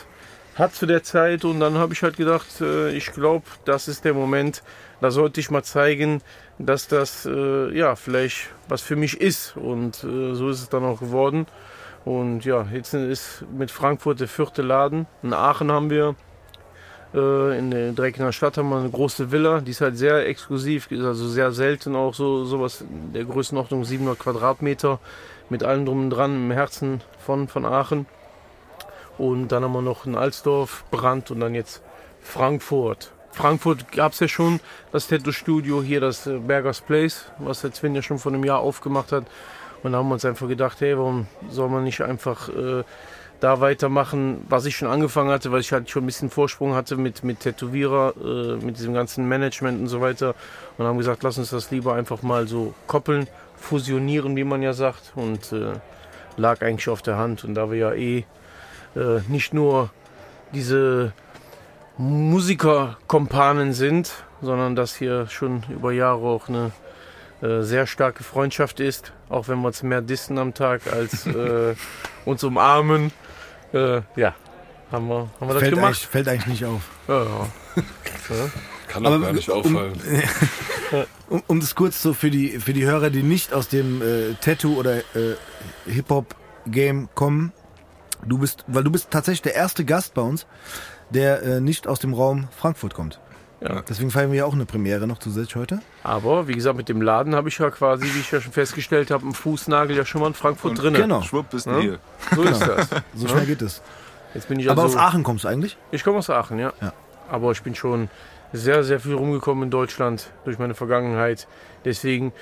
hat 0.57 0.75
zu 0.75 0.87
der 0.87 1.03
Zeit. 1.03 1.45
Und 1.45 1.61
dann 1.61 1.79
habe 1.79 1.93
ich 1.93 2.03
halt 2.03 2.17
gedacht, 2.17 2.61
äh, 2.61 2.91
ich 2.91 3.13
glaube, 3.13 3.47
das 3.65 3.89
ist 3.89 4.05
der 4.05 4.15
Moment, 4.15 4.63
da 5.01 5.11
sollte 5.11 5.41
ich 5.41 5.51
mal 5.51 5.63
zeigen, 5.63 6.23
dass 6.59 6.89
das 6.89 7.27
äh, 7.27 7.77
ja 7.77 7.95
vielleicht 7.95 8.49
was 8.69 8.83
für 8.83 8.97
mich 8.97 9.21
ist. 9.21 9.57
Und 9.57 10.03
äh, 10.05 10.35
so 10.35 10.49
ist 10.49 10.63
es 10.63 10.69
dann 10.69 10.85
auch 10.85 11.01
geworden. 11.01 11.47
Und 12.05 12.45
ja, 12.45 12.67
jetzt 12.73 12.95
ist 12.95 13.45
mit 13.57 13.71
Frankfurt 13.71 14.21
der 14.21 14.29
vierte 14.29 14.63
Laden. 14.63 15.07
In 15.23 15.35
Aachen 15.35 15.71
haben 15.71 15.91
wir 15.91 16.17
äh, 17.15 17.59
in 17.59 17.71
der 17.71 17.93
Dreckener 17.93 18.33
Stadt 18.33 18.57
haben 18.57 18.69
wir 18.71 18.79
eine 18.79 18.91
große 18.91 19.31
Villa, 19.31 19.61
die 19.61 19.71
ist 19.71 19.81
halt 19.81 19.97
sehr 19.97 20.27
exklusiv, 20.27 20.89
also 20.91 21.27
sehr 21.29 21.53
selten 21.53 21.97
auch 21.97 22.15
so 22.15 22.45
sowas 22.45 22.83
in 22.83 23.13
der 23.13 23.25
Größenordnung 23.25 23.85
700 23.85 24.19
Quadratmeter 24.19 24.99
mit 25.51 25.63
allem 25.63 25.87
drum 25.87 26.05
und 26.05 26.11
dran 26.11 26.35
im 26.35 26.51
Herzen 26.51 27.03
von, 27.19 27.49
von 27.49 27.65
Aachen. 27.65 28.07
Und 29.19 29.49
dann 29.49 29.65
haben 29.65 29.73
wir 29.73 29.83
noch 29.83 30.07
in 30.07 30.15
Alsdorf, 30.15 30.85
Brand 30.91 31.31
und 31.31 31.41
dann 31.41 31.55
jetzt 31.55 31.83
Frankfurt. 32.21 33.13
Frankfurt 33.33 33.93
gab 33.93 34.13
es 34.13 34.21
ja 34.21 34.29
schon 34.29 34.61
das 34.93 35.09
Tattoo-Studio, 35.09 35.83
hier 35.83 36.01
das 36.01 36.27
äh, 36.27 36.39
Bergers 36.39 36.81
Place, 36.81 37.27
was 37.39 37.61
der 37.61 37.73
Sven 37.73 37.95
ja 37.95 38.03
schon 38.03 38.19
vor 38.19 38.33
einem 38.33 38.45
Jahr 38.45 38.61
aufgemacht 38.61 39.13
hat. 39.13 39.25
Und 39.83 39.93
da 39.93 39.99
haben 39.99 40.09
wir 40.09 40.15
uns 40.15 40.25
einfach 40.25 40.49
gedacht, 40.49 40.81
hey, 40.81 40.97
warum 40.99 41.27
soll 41.49 41.69
man 41.69 41.85
nicht 41.85 42.01
einfach 42.01 42.49
äh, 42.49 42.83
da 43.41 43.61
weitermachen, 43.61 44.45
was 44.49 44.67
ich 44.67 44.77
schon 44.77 44.89
angefangen 44.89 45.31
hatte, 45.31 45.53
weil 45.53 45.61
ich 45.61 45.73
halt 45.73 45.89
schon 45.89 46.03
ein 46.03 46.07
bisschen 46.07 46.31
Vorsprung 46.31 46.75
hatte 46.75 46.97
mit, 46.97 47.23
mit 47.23 47.41
Tätowierer, 47.41 48.15
äh, 48.17 48.65
mit 48.65 48.79
diesem 48.79 48.95
ganzen 48.95 49.29
Management 49.29 49.81
und 49.81 49.87
so 49.87 50.01
weiter. 50.01 50.35
Und 50.77 50.87
haben 50.87 50.99
gesagt, 50.99 51.23
lass 51.23 51.39
uns 51.39 51.51
das 51.51 51.71
lieber 51.71 51.95
einfach 51.95 52.23
mal 52.23 52.49
so 52.49 52.75
koppeln, 52.87 53.29
fusionieren, 53.59 54.37
wie 54.37 54.45
man 54.45 54.63
ja 54.63 54.73
sagt. 54.73 55.13
Und 55.15 55.53
äh, 55.53 55.75
lag 56.37 56.63
eigentlich 56.63 56.89
auf 56.89 57.03
der 57.03 57.17
Hand. 57.17 57.45
Und 57.45 57.55
da 57.55 57.71
wir 57.71 57.79
ja 57.79 57.93
eh 57.93 58.25
äh, 58.97 59.21
nicht 59.29 59.53
nur 59.55 59.91
diese 60.53 61.13
Musikerkompanen 61.99 63.73
sind, 63.73 64.13
sondern 64.41 64.77
dass 64.77 64.95
hier 64.95 65.27
schon 65.29 65.65
über 65.69 65.93
Jahre 65.93 66.27
auch 66.27 66.49
eine 66.49 66.71
äh, 67.43 67.63
sehr 67.63 67.87
starke 67.87 68.25
Freundschaft 68.25 68.81
ist, 68.81 69.13
auch 69.29 69.49
wenn 69.49 69.61
wir 69.61 69.69
uns 69.69 69.83
mehr 69.83 70.01
dissen 70.01 70.39
am 70.39 70.55
Tag 70.55 70.93
als 70.93 71.27
äh, 71.27 71.75
uns 72.25 72.45
umarmen. 72.45 73.13
Äh, 73.73 74.03
ja, 74.17 74.35
haben 74.91 75.09
wir, 75.09 75.29
haben 75.41 75.49
wir 75.49 75.55
das 75.55 75.59
Fällt 75.59 75.75
gemacht. 75.75 75.87
eigentlich, 75.87 76.07
fällt 76.07 76.29
eigentlich 76.29 76.47
nicht 76.47 76.65
auf. 76.65 76.83
Ja, 77.09 77.23
ja. 77.25 77.47
Kann 78.89 79.05
doch 79.05 79.13
Aber 79.13 79.21
gar 79.27 79.33
nicht 79.33 79.49
um- 79.49 79.59
auffallen. 79.77 79.93
Um, 81.29 81.43
um 81.47 81.61
das 81.61 81.75
kurz 81.75 82.01
so 82.01 82.15
für 82.15 82.31
die, 82.31 82.59
für 82.59 82.73
die 82.73 82.87
Hörer, 82.87 83.11
die 83.11 83.23
nicht 83.23 83.53
aus 83.53 83.69
dem 83.69 84.01
äh, 84.01 84.33
Tattoo- 84.41 84.77
oder 84.79 84.97
äh, 85.15 85.35
Hip-Hop-Game 85.87 87.11
kommen, 87.15 87.53
du 88.27 88.39
bist, 88.39 88.65
weil 88.67 88.85
du 88.85 88.91
bist 88.91 89.11
tatsächlich 89.11 89.43
der 89.43 89.55
erste 89.55 89.85
Gast 89.85 90.15
bei 90.15 90.23
uns, 90.23 90.47
der 91.11 91.43
äh, 91.43 91.61
nicht 91.61 91.87
aus 91.87 91.99
dem 92.01 92.15
Raum 92.15 92.49
Frankfurt 92.57 92.95
kommt. 92.95 93.21
Ja. 93.61 93.83
Deswegen 93.89 94.11
feiern 94.11 94.31
wir 94.31 94.39
ja 94.39 94.45
auch 94.47 94.55
eine 94.55 94.65
Premiere 94.65 95.07
noch 95.07 95.19
zusätzlich 95.19 95.57
heute. 95.57 95.81
Aber 96.05 96.49
wie 96.49 96.55
gesagt, 96.55 96.77
mit 96.79 96.89
dem 96.89 97.03
Laden 97.03 97.35
habe 97.35 97.49
ich 97.51 97.59
ja 97.59 97.69
quasi, 97.71 98.05
wie 98.15 98.21
ich 98.21 98.31
ja 98.31 98.41
schon 98.41 98.53
festgestellt 98.53 99.11
habe, 99.11 99.25
einen 99.25 99.35
Fußnagel 99.35 99.95
ja 99.97 100.07
schon 100.07 100.23
mal 100.23 100.29
in 100.29 100.35
Frankfurt 100.35 100.71
Und- 100.71 100.83
drin. 100.83 100.95
Genau. 100.95 101.21
Schwupp 101.21 101.51
bist 101.51 101.67
du 101.67 101.71
Ja. 101.73 101.81
hier. 101.81 101.99
So 102.35 102.43
ist 102.45 102.61
das. 102.61 102.89
So 103.15 103.29
schnell 103.29 103.45
geht 103.45 103.61
es. 103.61 103.83
Jetzt 104.33 104.49
bin 104.49 104.59
ich 104.61 104.71
Aber 104.71 104.85
also, 104.85 104.97
aus 104.97 105.03
Aachen 105.05 105.23
kommst 105.25 105.45
du 105.45 105.49
eigentlich? 105.49 105.77
Ich 105.91 106.03
komme 106.05 106.19
aus 106.19 106.31
Aachen, 106.31 106.59
ja. 106.59 106.73
Ja. 106.81 106.93
Aber 107.31 107.51
ich 107.53 107.61
bin 107.63 107.75
schon 107.75 108.09
sehr, 108.53 108.85
sehr 108.85 109.01
viel 109.01 109.15
rumgekommen 109.15 109.65
in 109.65 109.71
Deutschland 109.71 110.31
durch 110.45 110.59
meine 110.59 110.75
Vergangenheit. 110.75 111.47
Deswegen, 111.85 112.33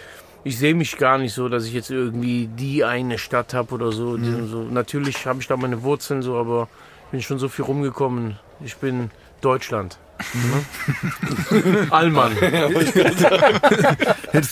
ich 0.44 0.58
sehe 0.58 0.74
mich 0.74 0.98
gar 0.98 1.18
nicht 1.18 1.34
so, 1.34 1.48
dass 1.48 1.66
ich 1.66 1.72
jetzt 1.72 1.90
irgendwie 1.90 2.46
die 2.46 2.84
eine 2.84 3.18
Stadt 3.18 3.54
habe 3.54 3.74
oder 3.74 3.92
so. 3.92 4.16
Die, 4.16 4.46
so. 4.46 4.62
Natürlich 4.62 5.26
habe 5.26 5.40
ich 5.40 5.48
da 5.48 5.56
meine 5.56 5.82
Wurzeln 5.82 6.22
so, 6.22 6.36
aber 6.36 6.68
ich 7.06 7.10
bin 7.10 7.22
schon 7.22 7.38
so 7.38 7.48
viel 7.48 7.64
rumgekommen. 7.64 8.38
Ich 8.64 8.76
bin 8.76 9.10
Deutschland. 9.40 9.98
Mhm. 10.32 11.88
Allmann. 11.90 12.32
Hättest 12.36 12.96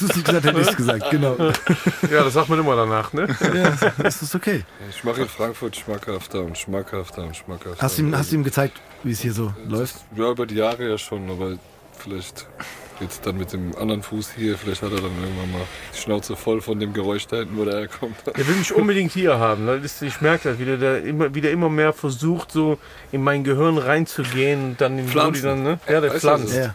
du 0.03 0.06
es 0.06 0.17
nicht 0.17 0.27
gesagt, 0.27 0.45
hätte 0.45 0.61
ich 0.61 0.69
es 0.69 0.77
gesagt. 0.77 1.11
Genau. 1.11 1.37
Ja, 1.39 2.25
das 2.25 2.35
sagt 2.35 2.51
man 2.51 2.59
immer 2.59 2.77
danach, 2.77 3.12
ne? 3.12 3.29
Ja, 3.55 3.73
das 3.99 4.21
ist 4.21 4.35
okay. 4.35 4.65
Ich 4.91 5.05
mache 5.05 5.23
in 5.23 5.29
Frankfurt 5.29 5.77
schmackhafter 5.77 6.41
und 6.41 6.59
schmackhafter 6.59 7.23
und 7.23 7.37
schmackhafter. 7.37 7.83
Hast 7.83 7.99
du 7.99 8.03
ihm, 8.03 8.17
hast 8.17 8.31
du 8.31 8.37
ihm 8.37 8.45
gezeigt, 8.45 8.81
wie 9.05 9.12
es 9.12 9.21
hier 9.21 9.33
so 9.33 9.53
läuft? 9.69 9.97
Ja, 10.17 10.31
über 10.31 10.47
die 10.47 10.56
Jahre 10.56 10.89
ja 10.89 10.99
schon, 10.99 11.31
aber 11.31 11.56
vielleicht 11.97 12.47
jetzt 13.01 13.27
dann 13.27 13.37
mit 13.37 13.53
dem 13.53 13.75
anderen 13.77 14.03
Fuß 14.03 14.33
hier, 14.37 14.56
vielleicht 14.56 14.83
hat 14.83 14.93
er 14.93 14.99
dann 15.01 15.11
irgendwann 15.21 15.53
mal 15.53 15.62
die 15.95 15.99
Schnauze 16.01 16.37
voll 16.37 16.61
von 16.61 16.79
dem 16.79 16.93
Geräusch 16.93 17.27
da 17.27 17.39
hinten, 17.39 17.56
wo 17.56 17.65
der 17.65 17.79
herkommt. 17.81 18.15
Der 18.27 18.47
will 18.47 18.55
mich 18.55 18.73
unbedingt 18.73 19.12
hier 19.12 19.39
haben. 19.39 19.69
Ist, 19.83 20.01
ich 20.03 20.21
merke 20.21 20.51
das, 20.51 20.59
wie 20.59 20.65
der, 20.65 20.77
der 20.77 21.03
immer, 21.05 21.35
wie 21.35 21.41
der 21.41 21.51
immer 21.51 21.69
mehr 21.69 21.93
versucht, 21.93 22.53
so 22.53 22.79
in 23.12 23.23
mein 23.23 23.43
Gehirn 23.45 23.79
reinzugehen 23.79 24.65
und 24.65 24.81
dann 24.81 24.97
den 24.97 25.09
Pflanzen. 25.09 25.43
Body 25.43 25.55
dann, 25.55 25.62
ne? 25.65 25.81
Ja, 25.89 26.01
der 26.01 26.11
Weißt 26.11 26.21
pflanzt. 26.21 26.55
Ja. 26.55 26.75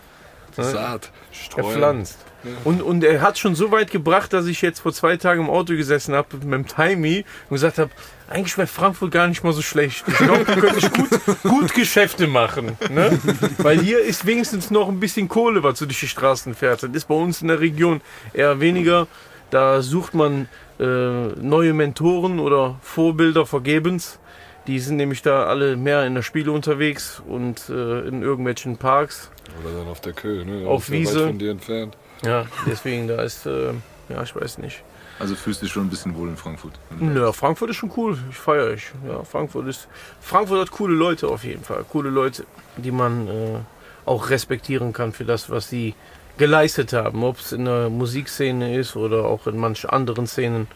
Die 0.57 0.63
Saat, 0.63 1.11
Er 1.31 1.35
streuen. 1.35 1.73
pflanzt. 1.73 2.17
Und, 2.63 2.81
und 2.81 3.03
er 3.03 3.21
hat 3.21 3.37
schon 3.37 3.55
so 3.55 3.71
weit 3.71 3.91
gebracht, 3.91 4.31
dass 4.33 4.45
ich 4.45 4.61
jetzt 4.61 4.79
vor 4.79 4.93
zwei 4.93 5.17
Tagen 5.17 5.41
im 5.41 5.49
Auto 5.49 5.75
gesessen 5.75 6.15
habe 6.15 6.37
mit 6.37 6.47
meinem 6.47 6.67
Timey 6.67 7.25
und 7.49 7.55
gesagt 7.55 7.77
habe, 7.77 7.91
eigentlich 8.29 8.57
wäre 8.57 8.67
Frankfurt 8.67 9.11
gar 9.11 9.27
nicht 9.27 9.43
mal 9.43 9.53
so 9.53 9.61
schlecht. 9.61 10.03
Ich 10.07 10.17
glaube, 10.17 10.45
da 10.45 10.55
könnte 10.55 10.77
ich 10.79 10.91
gut, 10.91 11.09
gut 11.43 11.73
Geschäfte 11.73 12.27
machen. 12.27 12.77
Ne? 12.89 13.19
Weil 13.57 13.79
hier 13.79 13.99
ist 13.99 14.25
wenigstens 14.25 14.71
noch 14.71 14.87
ein 14.87 14.99
bisschen 14.99 15.27
Kohle, 15.27 15.63
was 15.63 15.79
so 15.79 15.85
durch 15.85 15.99
die 15.99 16.07
Straßen 16.07 16.53
fährt. 16.55 16.83
Das 16.83 16.91
ist 16.91 17.07
bei 17.07 17.15
uns 17.15 17.41
in 17.41 17.47
der 17.47 17.59
Region 17.59 18.01
eher 18.33 18.59
weniger. 18.59 19.07
Da 19.49 19.81
sucht 19.81 20.13
man 20.13 20.47
äh, 20.79 20.83
neue 20.83 21.73
Mentoren 21.73 22.39
oder 22.39 22.79
Vorbilder 22.81 23.45
vergebens. 23.45 24.19
Die 24.67 24.79
sind 24.79 24.97
nämlich 24.97 25.23
da 25.23 25.45
alle 25.45 25.75
mehr 25.75 26.05
in 26.05 26.13
der 26.13 26.21
Spiele 26.21 26.51
unterwegs 26.51 27.21
und 27.27 27.69
äh, 27.69 28.07
in 28.07 28.21
irgendwelchen 28.21 28.77
Parks. 28.77 29.31
Oder 29.63 29.79
dann 29.79 29.87
auf 29.87 30.01
der 30.01 30.13
Köhe, 30.13 30.45
ne? 30.45 30.67
Auf 30.67 30.85
Das 30.85 30.89
ist 30.89 30.93
ja 30.93 30.99
Wiese. 30.99 31.19
Weit 31.21 31.27
von 31.27 31.39
dir 31.39 31.51
entfernt. 31.51 31.97
Ja, 32.23 32.45
deswegen, 32.65 33.07
da 33.07 33.21
ist, 33.21 33.45
äh, 33.45 33.73
ja, 34.09 34.23
ich 34.23 34.35
weiß 34.35 34.57
nicht. 34.57 34.83
Also 35.19 35.35
fühlst 35.35 35.61
du 35.61 35.65
dich 35.65 35.73
schon 35.73 35.87
ein 35.87 35.89
bisschen 35.89 36.15
wohl 36.15 36.29
in 36.29 36.37
Frankfurt. 36.37 36.79
Ja, 37.13 37.33
Frankfurt 37.33 37.71
ist 37.71 37.75
schon 37.75 37.91
cool. 37.97 38.17
Ich 38.29 38.37
feiere 38.37 38.73
ich. 38.73 38.91
Ja, 39.05 39.23
Frankfurt 39.23 39.67
ist. 39.67 39.87
Frankfurt 40.21 40.61
hat 40.61 40.71
coole 40.71 40.95
Leute 40.95 41.27
auf 41.27 41.43
jeden 41.43 41.63
Fall. 41.63 41.83
Coole 41.89 42.09
Leute, 42.09 42.45
die 42.77 42.91
man 42.91 43.27
äh, 43.27 43.57
auch 44.05 44.29
respektieren 44.29 44.93
kann 44.93 45.11
für 45.11 45.25
das, 45.25 45.49
was 45.49 45.69
sie 45.69 45.93
geleistet 46.37 46.93
haben. 46.93 47.23
Ob 47.23 47.39
es 47.39 47.51
in 47.51 47.65
der 47.65 47.89
Musikszene 47.89 48.77
ist 48.77 48.95
oder 48.95 49.25
auch 49.25 49.45
in 49.45 49.57
manchen 49.57 49.89
anderen 49.89 50.25
Szenen, 50.25 50.67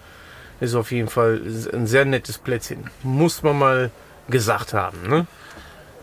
ist 0.59 0.75
auf 0.75 0.91
jeden 0.91 1.09
Fall 1.09 1.41
ein 1.73 1.87
sehr 1.87 2.03
nettes 2.03 2.37
Plätzchen. 2.37 2.89
Muss 3.01 3.43
man 3.43 3.57
mal 3.57 3.91
gesagt 4.27 4.73
haben. 4.73 5.07
Ne? 5.07 5.25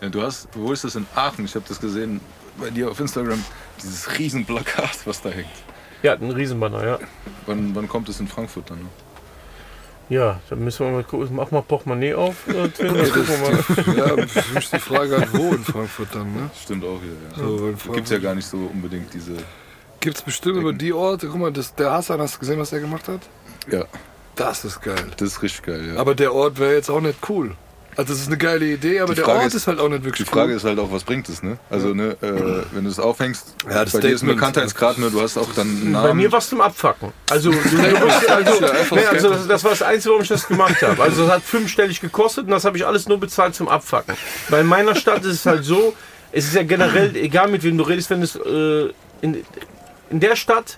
Ja, 0.01 0.09
du 0.09 0.21
hast, 0.23 0.49
wo 0.53 0.71
ist 0.71 0.83
das 0.83 0.95
in 0.95 1.05
Aachen? 1.13 1.45
Ich 1.45 1.53
habe 1.53 1.65
das 1.67 1.79
gesehen 1.79 2.19
bei 2.59 2.71
dir 2.71 2.89
auf 2.89 2.99
Instagram. 2.99 3.43
Dieses 3.81 4.17
Riesenplakat, 4.17 4.99
was 5.05 5.21
da 5.21 5.29
hängt. 5.29 5.47
Ja, 6.03 6.13
ein 6.13 6.31
Riesenbanner, 6.31 6.85
ja. 6.85 6.99
Wann, 7.45 7.75
wann 7.75 7.87
kommt 7.87 8.09
es 8.09 8.19
in 8.19 8.27
Frankfurt 8.27 8.69
dann? 8.69 8.79
ne? 8.79 8.85
Ja, 10.09 10.41
dann 10.49 10.59
müssen 10.63 10.85
wir 10.85 10.91
mal 10.91 11.03
gucken. 11.03 11.29
Mach 11.31 11.51
mal 11.51 11.61
Portemonnaie 11.61 12.13
auf. 12.15 12.47
Äh, 12.47 12.67
Twin, 12.69 12.93
wir 12.95 13.37
mal. 13.37 14.17
Ja, 14.17 14.25
mich 14.53 14.69
die 14.69 14.79
Frage 14.79 15.17
halt, 15.17 15.33
wo 15.33 15.53
in 15.53 15.63
Frankfurt 15.63 16.09
dann, 16.13 16.33
ne? 16.33 16.49
Stimmt 16.61 16.83
auch 16.83 16.99
hier, 17.01 17.13
ja. 17.13 17.37
So, 17.37 17.67
in 17.69 17.77
Da 17.87 17.93
gibt 17.93 18.05
es 18.07 18.11
ja 18.11 18.17
gar 18.19 18.35
nicht 18.35 18.45
so 18.47 18.57
unbedingt 18.57 19.13
diese. 19.13 19.37
Gibt 20.01 20.17
es 20.17 20.21
bestimmt 20.23 20.57
über 20.57 20.73
die 20.73 20.91
Orte, 20.91 21.27
guck 21.27 21.39
mal, 21.39 21.51
das, 21.53 21.75
der 21.75 21.91
Hassan, 21.91 22.19
hast 22.19 22.35
du 22.35 22.39
gesehen, 22.39 22.59
was 22.59 22.73
er 22.73 22.79
gemacht 22.79 23.07
hat? 23.07 23.21
Ja, 23.71 23.85
Das 24.35 24.65
ist 24.65 24.81
geil. 24.81 25.05
das 25.17 25.29
ist 25.29 25.41
richtig 25.43 25.63
geil, 25.63 25.93
ja. 25.93 25.99
Aber 26.01 26.15
der 26.15 26.33
Ort 26.33 26.59
wäre 26.59 26.73
jetzt 26.73 26.89
auch 26.89 26.99
nicht 27.01 27.19
cool. 27.29 27.55
Also 27.97 28.13
das 28.13 28.21
ist 28.21 28.27
eine 28.27 28.37
geile 28.37 28.65
Idee, 28.65 29.01
aber 29.01 29.13
der 29.13 29.27
Ort 29.27 29.45
ist- 29.47 29.53
ist, 29.55 29.67
halt 29.67 29.79
auch 29.79 29.89
nicht 29.89 30.03
wirklich 30.05 30.25
Die 30.27 30.33
Frage 30.33 30.51
cool. 30.51 30.57
ist 30.57 30.63
halt 30.63 30.79
auch, 30.79 30.91
was 30.91 31.03
bringt 31.03 31.27
es, 31.27 31.43
ne? 31.43 31.57
Also, 31.69 31.93
ne, 31.93 32.15
äh, 32.21 32.63
wenn 32.73 32.85
du 32.85 32.89
es 32.89 32.99
aufhängst, 32.99 33.53
Ja, 33.69 33.83
das 33.83 33.93
bei 33.93 33.99
dir 33.99 34.09
ist 34.15 34.23
ein. 34.23 34.27
Bekanntheitsgrad, 34.27 34.97
ne, 34.97 35.11
du 35.11 35.21
hast 35.21 35.37
auch 35.37 35.49
dann 35.53 35.67
einen 35.67 35.91
Namen. 35.91 36.07
Bei 36.07 36.13
mir 36.13 36.31
war 36.31 36.39
es 36.39 36.47
zum 36.49 36.61
Abfacken. 36.61 37.11
Also, 37.29 37.51
du, 37.51 37.57
du 37.57 37.75
musst, 38.05 38.29
also, 38.29 38.65
Ja, 38.65 38.71
einfach 38.71 38.95
nee, 38.95 39.01
das 39.03 39.11
also 39.13 39.29
das, 39.31 39.47
das 39.47 39.63
war 39.65 39.71
das 39.71 39.81
Einzige, 39.81 40.09
warum 40.11 40.21
ich 40.23 40.29
das 40.29 40.47
gemacht 40.47 40.81
habe. 40.81 41.03
Also 41.03 41.23
das 41.25 41.31
hat 41.35 41.43
fünfstellig 41.43 41.99
gekostet 41.99 42.45
und 42.45 42.51
das 42.51 42.63
habe 42.65 42.77
ich 42.77 42.85
alles 42.85 43.07
nur 43.09 43.19
bezahlt 43.19 43.55
zum 43.55 43.67
Abfacken. 43.67 44.15
Weil 44.49 44.61
in 44.61 44.67
meiner 44.67 44.95
Stadt 44.95 45.25
ist 45.25 45.33
es 45.35 45.45
halt 45.45 45.65
so, 45.65 45.93
es 46.31 46.45
ist 46.45 46.55
ja 46.55 46.63
generell, 46.63 47.13
egal 47.17 47.49
mit 47.49 47.61
wem 47.63 47.77
du 47.77 47.83
redest, 47.83 48.09
wenn 48.09 48.21
es 48.21 48.35
äh, 48.37 48.89
in, 49.21 49.43
in 50.11 50.19
der 50.19 50.35
Stadt, 50.35 50.77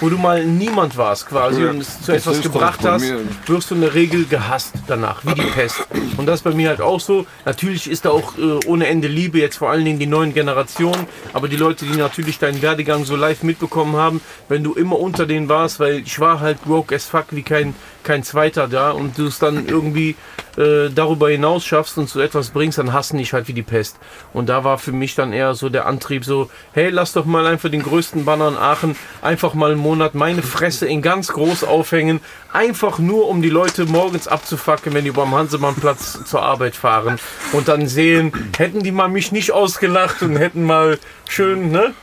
wo 0.00 0.08
du 0.08 0.16
mal 0.16 0.44
niemand 0.44 0.96
warst 0.96 1.28
quasi 1.28 1.62
Ja, 1.62 1.70
und 1.70 1.82
es 1.82 2.00
zu 2.00 2.12
etwas 2.12 2.40
gebracht 2.40 2.80
hast, 2.82 3.04
wirst 3.46 3.70
du 3.70 3.74
in 3.74 3.82
der 3.82 3.94
Regel 3.94 4.24
gehasst 4.24 4.72
danach, 4.86 5.24
wie 5.24 5.34
die 5.34 5.42
Pest. 5.42 5.86
Und 6.16 6.26
das 6.26 6.40
ist 6.40 6.42
bei 6.42 6.52
mir 6.52 6.70
halt 6.70 6.80
auch 6.80 6.98
so. 6.98 7.26
Natürlich 7.44 7.90
ist 7.90 8.06
da 8.06 8.10
auch 8.10 8.36
äh, 8.38 8.66
ohne 8.66 8.86
Ende 8.86 9.06
Liebe, 9.06 9.38
jetzt 9.38 9.58
vor 9.58 9.70
allen 9.70 9.84
Dingen 9.84 9.98
die 9.98 10.06
neuen 10.06 10.32
Generationen, 10.32 11.06
aber 11.34 11.48
die 11.48 11.56
Leute, 11.56 11.84
die 11.84 11.96
natürlich 11.96 12.38
deinen 12.38 12.62
Werdegang 12.62 13.04
so 13.04 13.16
live 13.16 13.42
mitbekommen 13.42 13.96
haben, 13.96 14.20
wenn 14.48 14.64
du 14.64 14.72
immer 14.72 14.98
unter 14.98 15.26
denen 15.26 15.48
warst, 15.48 15.78
weil 15.78 15.98
ich 15.98 16.18
war 16.18 16.40
halt 16.40 16.62
broke 16.64 16.94
as 16.94 17.04
fuck 17.04 17.26
wie 17.30 17.42
kein, 17.42 17.74
kein 18.10 18.24
zweiter 18.24 18.66
da 18.66 18.90
und 18.90 19.18
du 19.18 19.26
es 19.26 19.38
dann 19.38 19.68
irgendwie 19.68 20.16
äh, 20.56 20.90
darüber 20.92 21.30
hinaus 21.30 21.64
schaffst 21.64 21.96
und 21.96 22.08
so 22.08 22.20
etwas 22.20 22.50
bringst, 22.50 22.76
dann 22.78 22.92
hassen 22.92 23.18
dich 23.18 23.32
halt 23.32 23.46
wie 23.46 23.52
die 23.52 23.62
Pest. 23.62 24.00
Und 24.32 24.48
da 24.48 24.64
war 24.64 24.78
für 24.78 24.90
mich 24.90 25.14
dann 25.14 25.32
eher 25.32 25.54
so 25.54 25.68
der 25.68 25.86
Antrieb 25.86 26.24
so, 26.24 26.50
hey, 26.72 26.88
lass 26.90 27.12
doch 27.12 27.24
mal 27.24 27.46
einfach 27.46 27.70
den 27.70 27.84
größten 27.84 28.24
Banner 28.24 28.48
in 28.48 28.56
Aachen 28.56 28.96
einfach 29.22 29.54
mal 29.54 29.70
einen 29.70 29.80
Monat 29.80 30.16
meine 30.16 30.42
Fresse 30.42 30.88
in 30.88 31.02
ganz 31.02 31.28
groß 31.28 31.62
aufhängen, 31.62 32.18
einfach 32.52 32.98
nur 32.98 33.28
um 33.28 33.42
die 33.42 33.48
Leute 33.48 33.86
morgens 33.86 34.26
abzufacken, 34.26 34.92
wenn 34.92 35.04
die 35.04 35.12
beim 35.12 35.32
Hansemannplatz 35.32 36.24
zur 36.24 36.42
Arbeit 36.42 36.74
fahren 36.74 37.20
und 37.52 37.68
dann 37.68 37.86
sehen, 37.86 38.32
hätten 38.58 38.82
die 38.82 38.90
mal 38.90 39.08
mich 39.08 39.30
nicht 39.30 39.52
ausgelacht 39.52 40.20
und 40.22 40.34
hätten 40.34 40.64
mal 40.64 40.98
schön, 41.28 41.70
ne? 41.70 41.94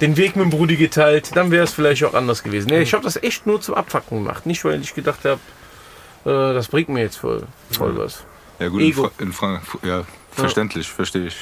Den 0.00 0.16
Weg 0.16 0.36
mit 0.36 0.44
dem 0.44 0.50
Brudi 0.50 0.76
geteilt, 0.76 1.30
dann 1.34 1.50
wäre 1.50 1.64
es 1.64 1.72
vielleicht 1.72 2.04
auch 2.04 2.14
anders 2.14 2.42
gewesen. 2.42 2.68
Nee, 2.68 2.82
ich 2.82 2.92
habe 2.92 3.04
das 3.04 3.16
echt 3.22 3.46
nur 3.46 3.60
zum 3.60 3.74
Abfacken 3.74 4.18
gemacht. 4.18 4.46
Nicht, 4.46 4.64
weil 4.64 4.80
ich 4.80 4.94
gedacht 4.94 5.20
habe, 5.24 5.40
äh, 6.24 6.54
das 6.54 6.68
bringt 6.68 6.88
mir 6.88 7.00
jetzt 7.00 7.16
voll, 7.16 7.44
voll 7.70 7.96
was. 7.96 8.24
Ja 8.58 8.68
gut, 8.68 8.80
in, 8.80 8.88
Ego. 8.88 9.02
Fra 9.04 9.22
in 9.22 9.32
Frankfurt, 9.32 9.84
ja, 9.84 10.04
verständlich, 10.32 10.88
verstehe 10.88 11.26
ich. 11.26 11.36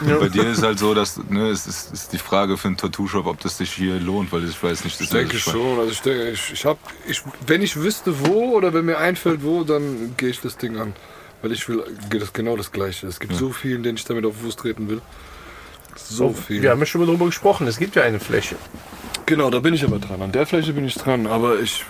Bei 0.20 0.28
dir 0.28 0.48
ist 0.50 0.62
halt 0.62 0.78
so, 0.78 0.94
dass 0.94 1.18
ne, 1.28 1.48
es 1.48 1.66
ist, 1.66 1.92
ist 1.92 2.12
die 2.12 2.18
Frage 2.18 2.56
für 2.56 2.68
einen 2.68 2.76
Tattoo-Shop, 2.76 3.26
ob 3.26 3.40
das 3.40 3.58
sich 3.58 3.72
hier 3.72 3.98
lohnt, 3.98 4.30
weil 4.32 4.44
ich 4.44 4.62
weiß 4.62 4.84
nicht, 4.84 5.00
das 5.00 5.06
Ich 5.06 5.12
denke 5.12 5.36
ist 5.36 5.42
schon. 5.42 5.78
Also 5.78 5.90
ich 5.90 6.02
denke, 6.02 6.30
ich, 6.30 6.52
ich 6.52 6.64
hab, 6.64 6.78
ich, 7.06 7.22
wenn 7.46 7.62
ich 7.62 7.76
wüsste 7.76 8.14
wo 8.26 8.56
oder 8.56 8.74
wenn 8.74 8.84
mir 8.84 8.98
einfällt 8.98 9.42
wo, 9.42 9.64
dann 9.64 10.14
gehe 10.16 10.28
ich 10.28 10.40
das 10.40 10.56
Ding 10.56 10.78
an. 10.78 10.94
Weil 11.42 11.52
ich 11.52 11.68
will 11.68 11.84
geht 12.08 12.22
das 12.22 12.32
genau 12.32 12.56
das 12.56 12.72
Gleiche. 12.72 13.06
Es 13.06 13.20
gibt 13.20 13.34
so 13.34 13.52
vielen, 13.52 13.82
denen 13.82 13.98
ich 13.98 14.04
damit 14.04 14.24
auf 14.24 14.34
den 14.34 14.44
Fuß 14.44 14.56
treten 14.56 14.88
will. 14.88 15.02
So 15.96 16.32
viel. 16.32 16.62
Wir 16.62 16.70
haben 16.70 16.80
ja 16.80 16.86
schon 16.86 17.00
mal 17.00 17.06
darüber 17.06 17.26
gesprochen. 17.26 17.66
Es 17.66 17.78
gibt 17.78 17.96
ja 17.96 18.02
eine 18.02 18.20
Fläche. 18.20 18.56
Genau, 19.26 19.50
da 19.50 19.60
bin 19.60 19.74
ich 19.74 19.84
aber 19.84 19.98
dran. 19.98 20.20
An 20.22 20.32
der 20.32 20.46
Fläche 20.46 20.72
bin 20.72 20.84
ich 20.84 20.94
dran. 20.94 21.26
Aber 21.26 21.58
ich 21.58 21.84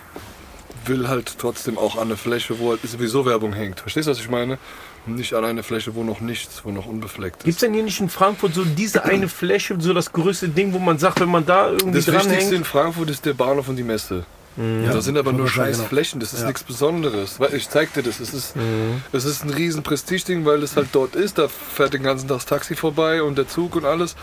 will 0.87 1.09
halt 1.09 1.37
trotzdem 1.39 1.79
auch 1.79 1.97
an 1.97 2.03
eine 2.03 2.17
Fläche, 2.17 2.59
wo 2.59 2.71
halt 2.71 2.81
sowieso 2.83 3.25
Werbung 3.27 3.53
hängt. 3.53 3.81
Verstehst 3.81 4.07
du, 4.07 4.11
was 4.13 4.21
ich 4.21 4.29
meine? 4.29 4.59
Und 5.07 5.17
Nicht 5.17 5.35
an 5.35 5.45
eine 5.45 5.63
Fläche, 5.63 5.95
wo 5.95 6.03
noch 6.05 6.21
nichts, 6.21 6.65
wo 6.65 6.71
noch 6.71 6.87
unbefleckt 6.87 7.39
ist. 7.39 7.45
Gibt 7.45 7.55
es 7.57 7.61
denn 7.61 7.75
hier 7.75 7.83
nicht 7.83 8.01
in 8.01 8.09
Frankfurt 8.09 8.55
so 8.55 8.65
diese 8.65 9.05
eine 9.05 9.29
Fläche, 9.29 9.77
so 9.79 9.93
das 9.93 10.13
größte 10.13 10.49
Ding, 10.49 10.73
wo 10.73 10.79
man 10.79 10.99
sagt, 10.99 11.21
wenn 11.21 11.29
man 11.29 11.45
da 11.45 11.69
irgendwie 11.71 11.99
Das 11.99 12.07
Wichtigste 12.07 12.29
dranhängt? 12.31 12.53
in 12.53 12.65
Frankfurt 12.65 13.11
ist 13.11 13.25
der 13.27 13.35
Bahnhof 13.35 13.69
und 13.69 13.77
die 13.77 13.83
Messe. 13.83 14.25
Ja, 14.57 14.93
da 14.93 15.01
sind 15.01 15.19
aber 15.19 15.33
nur 15.33 15.49
scheiß 15.49 15.79
genau. 15.79 15.89
Flächen, 15.89 16.21
das 16.21 16.33
ist 16.33 16.43
Ja. 16.43 16.47
nichts 16.47 16.63
Besonderes. 16.63 17.41
Weil 17.41 17.55
Ich 17.55 17.69
zeig 17.69 17.93
dir 17.93 18.03
das, 18.05 18.21
es 18.21 18.33
ist, 18.33 18.55
Mhm. 18.57 19.03
es 19.13 19.25
ist 19.25 19.43
ein 19.45 19.51
riesen 19.51 19.83
Prestigeding, 19.83 20.45
weil 20.45 20.63
es 20.63 20.77
halt 20.77 20.89
dort 20.93 21.17
ist. 21.17 21.39
Da 21.39 21.49
fährt 21.49 21.93
den 21.95 22.05
ganzen 22.05 22.29
Tag 22.29 22.37
das 22.39 22.47
Taxi 22.47 22.77
vorbei 22.77 23.23
und 23.23 23.37
der 23.37 23.49
Zug 23.49 23.75
und 23.75 23.85
alles. 23.85 24.15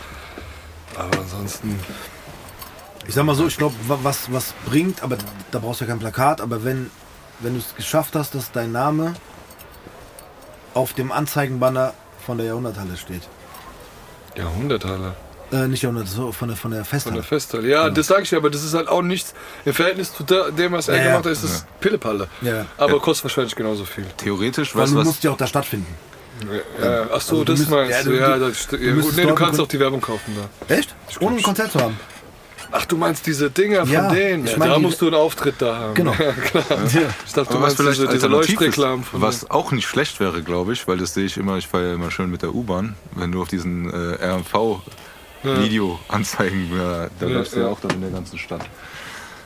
Aber 0.96 1.18
ansonsten, 1.18 1.78
Ich 3.06 3.14
sag 3.14 3.24
mal 3.24 3.34
so, 3.34 3.46
ich 3.48 3.56
glaube, 3.58 3.74
was, 3.88 4.30
was 4.32 4.54
bringt, 4.64 5.02
aber 5.02 5.18
da 5.50 5.58
brauchst 5.58 5.80
du 5.80 5.84
ja 5.86 5.90
kein 5.90 5.98
Plakat, 5.98 6.40
aber 6.40 6.62
wenn, 6.64 6.88
wenn 7.40 7.54
du 7.54 7.58
es 7.58 7.74
geschafft 7.74 8.14
hast, 8.14 8.34
dass 8.36 8.52
dein 8.52 8.70
Name 8.70 9.14
auf 10.72 10.92
dem 10.92 11.10
Anzeigenbanner 11.10 11.94
von 12.24 12.38
der 12.38 12.46
Jahrhunderthalle 12.46 12.96
steht. 12.96 13.22
Jahrhunderthalle. 14.36 15.14
Äh, 15.52 15.68
nicht 15.68 15.82
Jahrhundert, 15.82 16.08
so 16.08 16.32
von 16.32 16.48
der, 16.48 16.56
von 16.56 16.70
der 16.70 16.80
Von 16.84 16.90
Festhalle. 16.90 17.14
der 17.16 17.24
Festhalle. 17.24 17.68
Ja, 17.68 17.90
das 17.90 18.06
sage 18.06 18.22
ich 18.22 18.30
ja, 18.30 18.38
aber 18.38 18.48
das 18.50 18.64
ist 18.64 18.72
halt 18.74 18.88
auch 18.88 19.02
nichts. 19.02 19.34
Im 19.66 19.74
Verhältnis 19.74 20.12
zu 20.14 20.22
dem, 20.24 20.72
was 20.72 20.88
er 20.88 20.96
Ja, 20.96 21.00
ja. 21.02 21.08
gemacht 21.10 21.24
hat, 21.26 21.32
ist 21.32 21.42
es 21.44 21.66
Pillepalle. 21.80 22.28
Ja. 22.40 22.64
Aber 22.78 22.94
Ja. 22.94 22.98
kostet 22.98 23.24
wahrscheinlich 23.24 23.54
genauso 23.54 23.84
viel. 23.84 24.06
Theoretisch, 24.16 24.74
Weil 24.74 24.84
weißt 24.84 24.92
du 24.94 24.96
was? 24.98 25.04
musst 25.04 25.24
ja 25.24 25.30
auch 25.30 25.36
da 25.36 25.46
stattfinden. 25.46 25.94
Ja, 26.82 27.02
ach 27.14 27.20
so, 27.20 27.32
Also 27.36 27.44
das 27.44 27.58
müsst- 27.60 27.70
meinst 27.70 27.90
ja, 27.92 28.02
du. 28.02 28.10
du- 28.10 28.16
Ja, 28.18 28.38
du- 28.38 28.48
das, 28.48 28.66
ja, 28.72 28.94
gut, 28.94 29.16
nee, 29.16 29.22
du 29.26 29.34
kannst 29.34 29.60
auch 29.60 29.68
die 29.68 29.78
Werbung 29.78 30.00
kaufen 30.00 30.34
da. 30.68 30.74
Echt? 30.74 30.94
Ohne 31.20 31.36
ein 31.36 31.42
Konzert 31.42 31.70
zu 31.72 31.80
haben. 31.80 32.00
Ach, 32.74 32.86
du 32.86 32.96
meinst 32.96 33.26
diese 33.26 33.50
Dinger 33.50 33.84
Ja, 33.84 34.04
von 34.08 34.16
denen? 34.16 34.44
ich 34.46 34.52
Ja, 34.52 34.58
mein, 34.58 34.70
da 34.70 34.78
musst 34.78 34.98
du 35.02 35.06
einen 35.06 35.16
Auftritt 35.16 35.56
da 35.58 35.76
haben. 35.76 35.94
Genau. 35.94 36.12
Ja, 36.18 36.32
klar. 36.32 36.64
Ja. 36.70 37.00
Ich 37.26 37.32
dachte, 37.34 37.50
du 37.52 37.58
Aber 37.58 37.66
was 37.66 37.76
meinst 37.76 37.76
vielleicht 37.76 37.98
diese, 38.00 38.08
diese 38.08 38.26
Leuchtreklamen 38.28 39.04
von 39.04 39.20
was 39.20 39.50
auch 39.50 39.72
nicht 39.72 39.86
schlecht 39.86 40.18
wäre, 40.20 40.42
glaube 40.42 40.72
ich, 40.72 40.88
weil 40.88 40.96
das 40.96 41.12
sehe 41.12 41.26
ich 41.26 41.36
immer, 41.36 41.58
ich 41.58 41.68
fahre 41.68 41.88
ja 41.88 41.94
immer 41.94 42.10
schön 42.10 42.30
mit 42.30 42.40
der 42.40 42.54
U-Bahn, 42.54 42.96
wenn 43.14 43.30
du 43.30 43.42
auf 43.42 43.48
diesen 43.48 43.90
äh, 43.92 44.24
RMV-Video-Anzeigen, 44.24 44.80
ja, 45.44 47.08
da 47.20 47.26
Ja, 47.26 47.32
läufst 47.38 47.54
du 47.54 47.60
ja 47.60 47.66
ja. 47.66 47.72
auch 47.72 47.80
dann 47.80 47.92
in 47.92 48.00
der 48.02 48.10
ganzen 48.10 48.38
Stadt. 48.38 48.64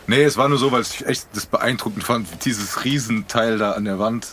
Nee, 0.06 0.22
es 0.22 0.36
war 0.36 0.48
nur 0.48 0.58
so, 0.58 0.70
weil 0.70 0.82
ich 0.82 1.04
echt 1.06 1.26
das 1.34 1.46
beeindruckend 1.46 2.04
fand, 2.04 2.44
dieses 2.44 2.84
Riesenteil 2.84 3.58
da 3.58 3.72
an 3.72 3.84
der 3.84 3.98
Wand. 3.98 4.26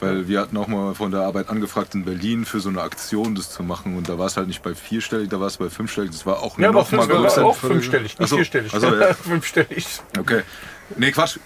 Weil 0.00 0.26
wir 0.28 0.40
hatten 0.40 0.56
auch 0.56 0.66
mal 0.66 0.94
von 0.94 1.12
der 1.12 1.20
Arbeit 1.20 1.48
angefragt 1.48 1.94
in 1.94 2.04
Berlin 2.04 2.44
für 2.44 2.58
so 2.60 2.68
eine 2.68 2.82
Aktion 2.82 3.36
das 3.36 3.50
zu 3.50 3.62
machen 3.62 3.96
und 3.96 4.08
da 4.08 4.18
war 4.18 4.26
es 4.26 4.36
halt 4.36 4.48
nicht 4.48 4.60
bei 4.62 4.74
vierstellig, 4.74 5.30
da 5.30 5.38
war 5.40 5.46
es 5.46 5.56
bei 5.56 5.70
fünfstellig, 5.70 6.10
das 6.10 6.26
war 6.26 6.42
auch 6.42 6.58
Ja, 6.58 6.72
noch 6.72 6.90
mal 6.90 7.06
größer. 7.06 7.44
auch 7.44 7.56
fünfstellig, 7.56 8.18
nicht 8.18 8.28
so, 8.28 8.36
vierstellig. 8.36 8.72
ach 8.74 8.80
so, 8.80 8.94
ja. 8.94 9.14
fünfstellig. 9.14 9.86
Okay. 10.18 10.42
Nee, 10.98 11.12
Quatsch, 11.12 11.38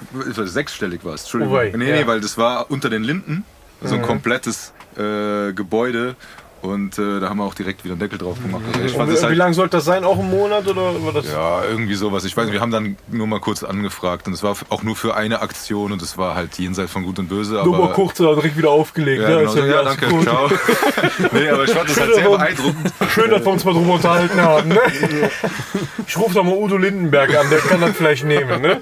sechsstellig 0.44 1.04
war 1.04 1.14
es. 1.14 1.22
Entschuldigung. 1.22 1.54
Oh 1.54 1.58
wei, 1.58 1.72
nee, 1.76 1.90
ja. 1.90 1.96
nee, 1.96 2.06
weil 2.06 2.20
das 2.20 2.38
war 2.38 2.70
unter 2.70 2.88
den 2.90 3.04
Linden, 3.04 3.44
so 3.82 3.94
ein 3.94 4.02
komplettes 4.02 4.72
äh, 4.96 5.52
Gebäude. 5.52 6.16
Und 6.62 6.98
äh, 6.98 7.20
da 7.20 7.28
haben 7.28 7.38
wir 7.38 7.44
auch 7.44 7.54
direkt 7.54 7.84
wieder 7.84 7.92
einen 7.92 8.00
Deckel 8.00 8.18
drauf 8.18 8.36
gemacht. 8.42 8.62
Also 8.74 8.98
Und 8.98 9.10
das 9.10 9.22
wie 9.22 9.26
halt, 9.26 9.36
lange 9.36 9.54
sollte 9.54 9.76
das 9.76 9.84
sein? 9.84 10.04
Auch 10.04 10.18
ein 10.18 10.28
Monat 10.28 10.66
oder 10.66 10.92
ja, 11.22 11.64
irgendwie 11.64 11.94
sowas. 11.94 12.24
Ich 12.24 12.36
weiß 12.36 12.46
nicht, 12.46 12.54
wir 12.54 12.60
haben 12.60 12.72
dann 12.72 12.96
nur 13.08 13.26
mal 13.26 13.40
kurz 13.40 13.62
angefragt 13.62 14.26
und 14.26 14.32
es 14.32 14.42
war 14.42 14.56
auch 14.68 14.82
nur 14.82 14.96
für 14.96 15.14
eine 15.14 15.40
Aktion 15.40 15.92
und 15.92 16.02
es 16.02 16.18
war 16.18 16.34
halt 16.34 16.58
jenseits 16.58 16.90
von 16.90 17.04
Gut 17.04 17.18
und 17.18 17.28
Böse. 17.28 17.62
Nur 17.64 17.78
mal 17.78 17.92
kurz 17.92 18.18
da 18.18 18.34
direkt 18.34 18.56
wieder 18.56 18.70
aufgelegt. 18.70 19.22
ja, 19.22 19.28
ne? 19.28 19.46
genau, 19.46 19.64
ja, 19.64 19.78
alles 19.80 19.96
danke, 19.96 20.14
gut. 20.14 20.22
ciao. 20.24 20.48
nee, 21.32 21.48
aber 21.48 21.64
ich 21.64 21.70
fand 21.70 21.90
das 21.90 22.00
halt 22.00 22.14
sehr 22.14 22.28
beeindruckend. 22.28 22.92
Schön, 23.08 23.30
dass 23.30 23.44
wir 23.44 23.52
uns 23.52 23.64
mal 23.64 23.74
drüber 23.74 23.94
unterhalten 23.94 24.40
haben. 24.40 24.68
Ne? 24.68 24.80
Ich 26.06 26.16
rufe 26.16 26.34
doch 26.34 26.44
mal 26.44 26.54
Udo 26.54 26.76
Lindenberg 26.76 27.36
an, 27.36 27.50
der 27.50 27.58
kann 27.58 27.80
das 27.80 27.96
vielleicht 27.96 28.24
nehmen. 28.24 28.62
Ne? 28.62 28.80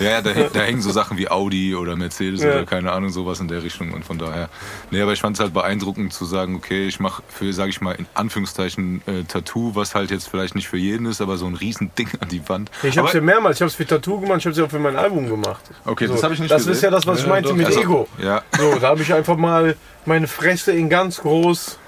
Ja, 0.00 0.10
ja, 0.10 0.22
da, 0.22 0.30
da 0.52 0.60
hängen 0.60 0.80
so 0.82 0.90
Sachen 0.90 1.16
wie 1.18 1.28
Audi 1.30 1.74
oder 1.74 1.96
Mercedes 1.96 2.42
Ja. 2.42 2.50
oder 2.50 2.64
keine 2.66 2.92
Ahnung, 2.92 3.10
sowas 3.10 3.40
in 3.40 3.48
der 3.48 3.62
Richtung. 3.62 3.92
Und 3.92 4.04
von 4.04 4.18
daher. 4.18 4.48
Nee, 4.90 5.00
aber 5.02 5.12
ich 5.12 5.20
fand 5.20 5.36
es 5.36 5.40
halt 5.40 5.54
beeindruckend 5.54 6.12
zu 6.12 6.24
sagen, 6.24 6.56
okay, 6.56 6.86
ich 6.86 7.00
mache 7.00 7.22
für, 7.28 7.52
sage 7.52 7.70
ich 7.70 7.80
mal, 7.80 7.92
in 7.92 8.06
Anführungszeichen 8.14 9.02
äh, 9.06 9.24
Tattoo, 9.24 9.74
was 9.74 9.94
halt 9.94 10.10
jetzt 10.10 10.28
vielleicht 10.28 10.54
nicht 10.54 10.68
für 10.68 10.76
jeden 10.78 11.06
ist, 11.06 11.20
aber 11.20 11.36
so 11.36 11.46
ein 11.46 11.54
riesen 11.54 11.90
Ding 11.96 12.08
an 12.20 12.28
die 12.28 12.46
Wand. 12.48 12.70
Ich 12.82 12.98
habe 12.98 13.08
es 13.08 13.14
ja 13.14 13.20
mehrmals, 13.20 13.56
ich 13.58 13.62
habe 13.62 13.68
es 13.68 13.74
für 13.74 13.86
Tattoo 13.86 14.20
gemacht, 14.20 14.38
ich 14.38 14.44
habe 14.46 14.52
es 14.52 14.58
ja 14.58 14.64
auch 14.64 14.70
für 14.70 14.78
mein 14.78 14.96
Album 14.96 15.28
gemacht. 15.28 15.62
Okay, 15.84 16.06
das 16.08 16.18
So, 16.18 16.24
habe 16.24 16.34
ich 16.34 16.40
nicht 16.40 16.50
Das 16.50 16.62
gesehen. 16.62 16.72
ist 16.74 16.82
ja 16.82 16.90
das, 16.90 17.06
was 17.06 17.18
ich 17.18 17.24
Ja, 17.24 17.30
meinte 17.30 17.48
doch. 17.50 17.56
mit 17.56 17.66
Also, 17.66 17.80
Ego. 17.80 18.08
Ja, 18.22 18.42
So, 18.58 18.78
da 18.78 18.88
habe 18.88 19.02
ich 19.02 19.12
einfach 19.14 19.36
mal 19.36 19.76
meine 20.06 20.26
Fresse 20.28 20.72
in 20.72 20.88
ganz 20.88 21.20
groß 21.20 21.78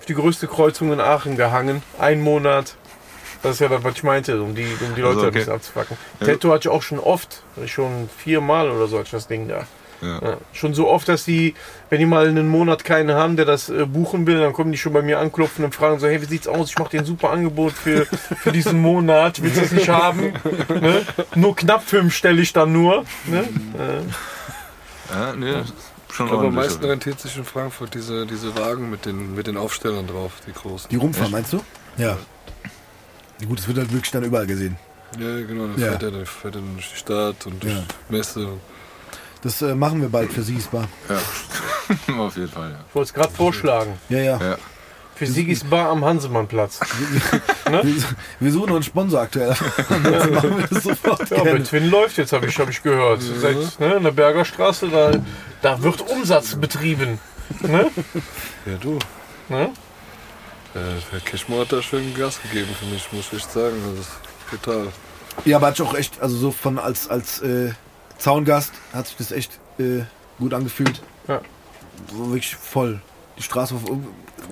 auf 0.00 0.06
die 0.06 0.14
größte 0.14 0.46
Kreuzung 0.46 0.92
in 0.92 1.00
Aachen 1.00 1.36
gehangen. 1.36 1.82
Ein 1.98 2.20
Monat. 2.20 2.76
Das 3.46 3.54
ist 3.54 3.60
ja 3.60 3.68
das, 3.68 3.84
was 3.84 3.94
ich 3.94 4.02
meinte, 4.02 4.42
um 4.42 4.54
die, 4.54 4.66
um 4.80 4.94
die 4.94 5.00
Leute 5.00 5.16
Also, 5.16 5.20
okay. 5.20 5.26
ein 5.26 5.32
bisschen 5.32 5.52
abzufacken. 5.52 5.96
Ja. 6.20 6.26
Tattoo 6.26 6.52
hatte 6.52 6.68
ich 6.68 6.74
auch 6.74 6.82
schon 6.82 6.98
oft, 6.98 7.42
schon 7.66 8.08
viermal 8.16 8.70
oder 8.70 8.86
so 8.88 9.00
ich 9.00 9.10
das 9.10 9.28
Ding 9.28 9.48
da. 9.48 9.66
ja. 10.02 10.18
Ja, 10.20 10.36
schon 10.52 10.74
so 10.74 10.88
oft, 10.88 11.08
dass 11.08 11.24
die, 11.24 11.54
wenn 11.88 12.00
die 12.00 12.06
mal 12.06 12.26
einen 12.28 12.48
Monat 12.48 12.84
keinen 12.84 13.14
haben, 13.16 13.36
der 13.36 13.44
das 13.46 13.68
äh, 13.68 13.86
buchen 13.86 14.26
will, 14.26 14.40
dann 14.40 14.52
kommen 14.52 14.72
die 14.72 14.78
schon 14.78 14.92
bei 14.92 15.02
mir 15.02 15.18
anklopfen 15.20 15.64
und 15.64 15.74
fragen 15.74 15.98
so, 15.98 16.06
hey, 16.06 16.20
wie 16.20 16.26
sieht's 16.26 16.48
aus? 16.48 16.70
Ich 16.70 16.78
mache 16.78 16.90
dir 16.90 17.00
ein 17.00 17.06
super 17.06 17.30
Angebot 17.30 17.72
für, 17.72 18.06
für 18.06 18.52
diesen 18.52 18.80
Monat. 18.80 19.42
Willst 19.42 19.56
du 19.56 19.60
das 19.62 19.72
nicht 19.72 19.88
haben? 19.88 20.34
Ne? 20.68 21.06
Nur 21.34 21.56
knapp 21.56 21.82
fünf 21.88 22.14
stelle 22.14 22.42
ich 22.42 22.52
dann 22.52 22.72
nur. 22.72 23.04
Ne? 23.26 23.44
ja 25.10 25.34
nee, 25.34 25.62
schon 26.12 26.26
Aber 26.26 26.38
am 26.38 26.44
ordentlich. 26.46 26.64
meisten 26.70 26.84
rentiert 26.84 27.20
sich 27.20 27.36
in 27.36 27.44
Frankfurt 27.44 27.94
diese, 27.94 28.26
diese 28.26 28.56
Wagen 28.58 28.90
mit 28.90 29.06
den, 29.06 29.34
mit 29.34 29.46
den 29.46 29.56
Aufstellern 29.56 30.06
drauf, 30.06 30.32
die 30.46 30.52
großen. 30.52 30.88
Die 30.90 30.96
Rumpfer, 30.96 31.28
meinst 31.28 31.52
du? 31.52 31.60
Ja. 31.96 32.18
Gut, 33.44 33.58
es 33.58 33.68
wird 33.68 33.78
halt 33.78 33.92
wirklich 33.92 34.10
dann 34.10 34.24
überall 34.24 34.46
gesehen. 34.46 34.76
Ja, 35.18 35.36
genau, 35.46 35.66
dann 35.66 35.78
Ja. 35.78 35.90
fährt 35.90 36.02
er 36.04 36.10
dann 36.10 36.26
fährt 36.26 36.54
er 36.56 36.60
durch 36.62 36.90
die 36.90 36.96
Stadt 36.96 37.46
und 37.46 37.62
durch 37.62 37.72
Ja. 37.74 37.82
Messe. 38.08 38.48
Das 39.42 39.60
äh, 39.62 39.74
machen 39.74 40.00
wir 40.00 40.08
bald 40.08 40.32
für 40.32 40.42
Siegesbar. 40.42 40.88
Ja. 41.08 42.14
Auf 42.18 42.36
jeden 42.36 42.48
Fall, 42.50 42.70
ja. 42.70 42.78
Ich 42.88 42.94
wollte 42.94 43.08
es 43.08 43.14
gerade 43.14 43.32
vorschlagen. 43.32 43.92
Ja, 44.08 44.18
ja. 44.18 44.38
ja. 44.40 44.56
Für 45.14 45.26
Sigis 45.26 45.64
Bar 45.64 45.88
am 45.90 46.04
Hansemannplatz. 46.04 46.80
Wir, 47.82 47.94
wir 48.38 48.52
suchen 48.52 48.70
einen 48.70 48.82
Sponsor 48.82 49.20
aktuell. 49.22 49.54
Dann 49.88 50.02
machen 50.34 50.56
wir 50.58 50.66
das 50.68 50.84
sofort 50.84 51.28
Ja, 51.30 51.42
mit 51.52 51.66
Twin 51.66 51.90
läuft 51.90 52.16
jetzt, 52.18 52.32
habe 52.32 52.46
ich, 52.46 52.56
hab 52.58 52.68
ich 52.68 52.82
gehört. 52.82 53.22
Seit, 53.22 53.80
ne, 53.80 53.94
in 53.94 54.04
der 54.04 54.12
Bergerstraße, 54.12 54.88
da, 54.88 55.12
da 55.62 55.82
wird 55.82 56.00
Umsatz 56.02 56.54
betrieben. 56.54 57.18
Ne? 57.60 57.90
Ja, 58.66 58.74
du. 58.80 58.98
Ne? 59.48 59.70
Äh, 60.76 61.00
der 61.10 61.20
Cashmo 61.20 61.60
hat 61.60 61.72
da 61.72 61.80
schön 61.80 62.14
Gas 62.14 62.40
gegeben 62.42 62.68
für 62.78 62.86
mich, 62.86 63.10
muss 63.12 63.32
ich 63.32 63.44
sagen. 63.44 63.76
Das 63.96 64.06
ist 64.06 64.12
total. 64.50 64.88
Ja, 65.44 65.56
aber 65.56 65.68
hat 65.68 65.76
sich 65.76 65.86
auch 65.86 65.94
echt, 65.94 66.20
also 66.20 66.36
so 66.36 66.50
von 66.50 66.78
als, 66.78 67.08
als 67.08 67.40
äh, 67.40 67.72
Zaungast 68.18 68.72
hat 68.92 69.06
sich 69.06 69.16
das 69.16 69.32
echt 69.32 69.58
äh, 69.78 70.02
gut 70.38 70.52
angefühlt. 70.52 71.00
Ja. 71.28 71.40
So 72.10 72.26
wirklich 72.28 72.54
voll. 72.56 73.00
Die 73.38 73.42
Straße 73.42 73.74
war 73.74 73.98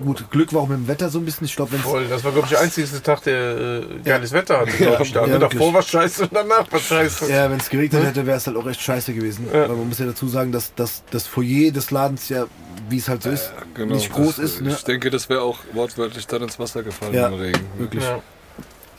gut. 0.03 0.29
Glück 0.31 0.53
war 0.53 0.61
auch 0.61 0.67
mit 0.67 0.77
dem 0.77 0.87
Wetter 0.87 1.09
so 1.09 1.19
ein 1.19 1.25
bisschen. 1.25 1.45
Ich 1.45 1.55
glaube, 1.55 1.73
wenn 1.73 1.79
Voll. 1.79 2.07
Das 2.07 2.23
war, 2.23 2.31
glaube 2.31 2.45
ich, 2.47 2.51
der 2.51 2.61
einzige 2.61 3.01
Tag, 3.01 3.23
der 3.23 3.57
äh, 3.81 3.99
geiles 4.03 4.31
Wetter 4.31 4.59
hatte. 4.59 4.71
Ja, 4.83 4.91
Ne, 4.91 4.99
wirklich. 4.99 5.39
Davor 5.39 5.73
war 5.73 5.81
scheiße 5.81 6.23
und 6.23 6.33
danach 6.35 6.71
war 6.71 6.79
scheiße. 6.79 7.29
Ja, 7.31 7.49
wenn 7.49 7.59
es 7.59 7.69
geregnet 7.69 8.03
hätte, 8.05 8.25
wäre 8.25 8.37
es 8.37 8.47
halt 8.47 8.57
auch 8.57 8.67
echt 8.67 8.81
scheiße 8.81 9.13
gewesen. 9.13 9.47
Ja. 9.51 9.69
Weil 9.69 9.75
man 9.75 9.89
muss 9.89 9.99
ja 9.99 10.05
dazu 10.05 10.27
sagen, 10.27 10.51
dass, 10.51 10.73
dass 10.75 11.03
das 11.11 11.27
Foyer 11.27 11.71
des 11.71 11.91
Ladens 11.91 12.29
ja, 12.29 12.45
wie 12.89 12.97
es 12.97 13.07
halt 13.09 13.23
so 13.23 13.29
ist, 13.29 13.51
Genau, 13.73 13.95
nicht 13.95 14.11
groß 14.11 14.35
das, 14.37 14.39
ist. 14.39 14.61
Ne? 14.61 14.69
Ich 14.71 14.83
denke, 14.83 15.09
das 15.09 15.29
wäre 15.29 15.41
auch 15.41 15.59
wortwörtlich 15.73 16.27
dann 16.27 16.41
ins 16.43 16.59
Wasser 16.59 16.83
gefallen 16.83 17.13
Ja, 17.13 17.27
im 17.27 17.33
Regen. 17.35 17.59
Wirklich. 17.77 18.03
Ja. 18.03 18.21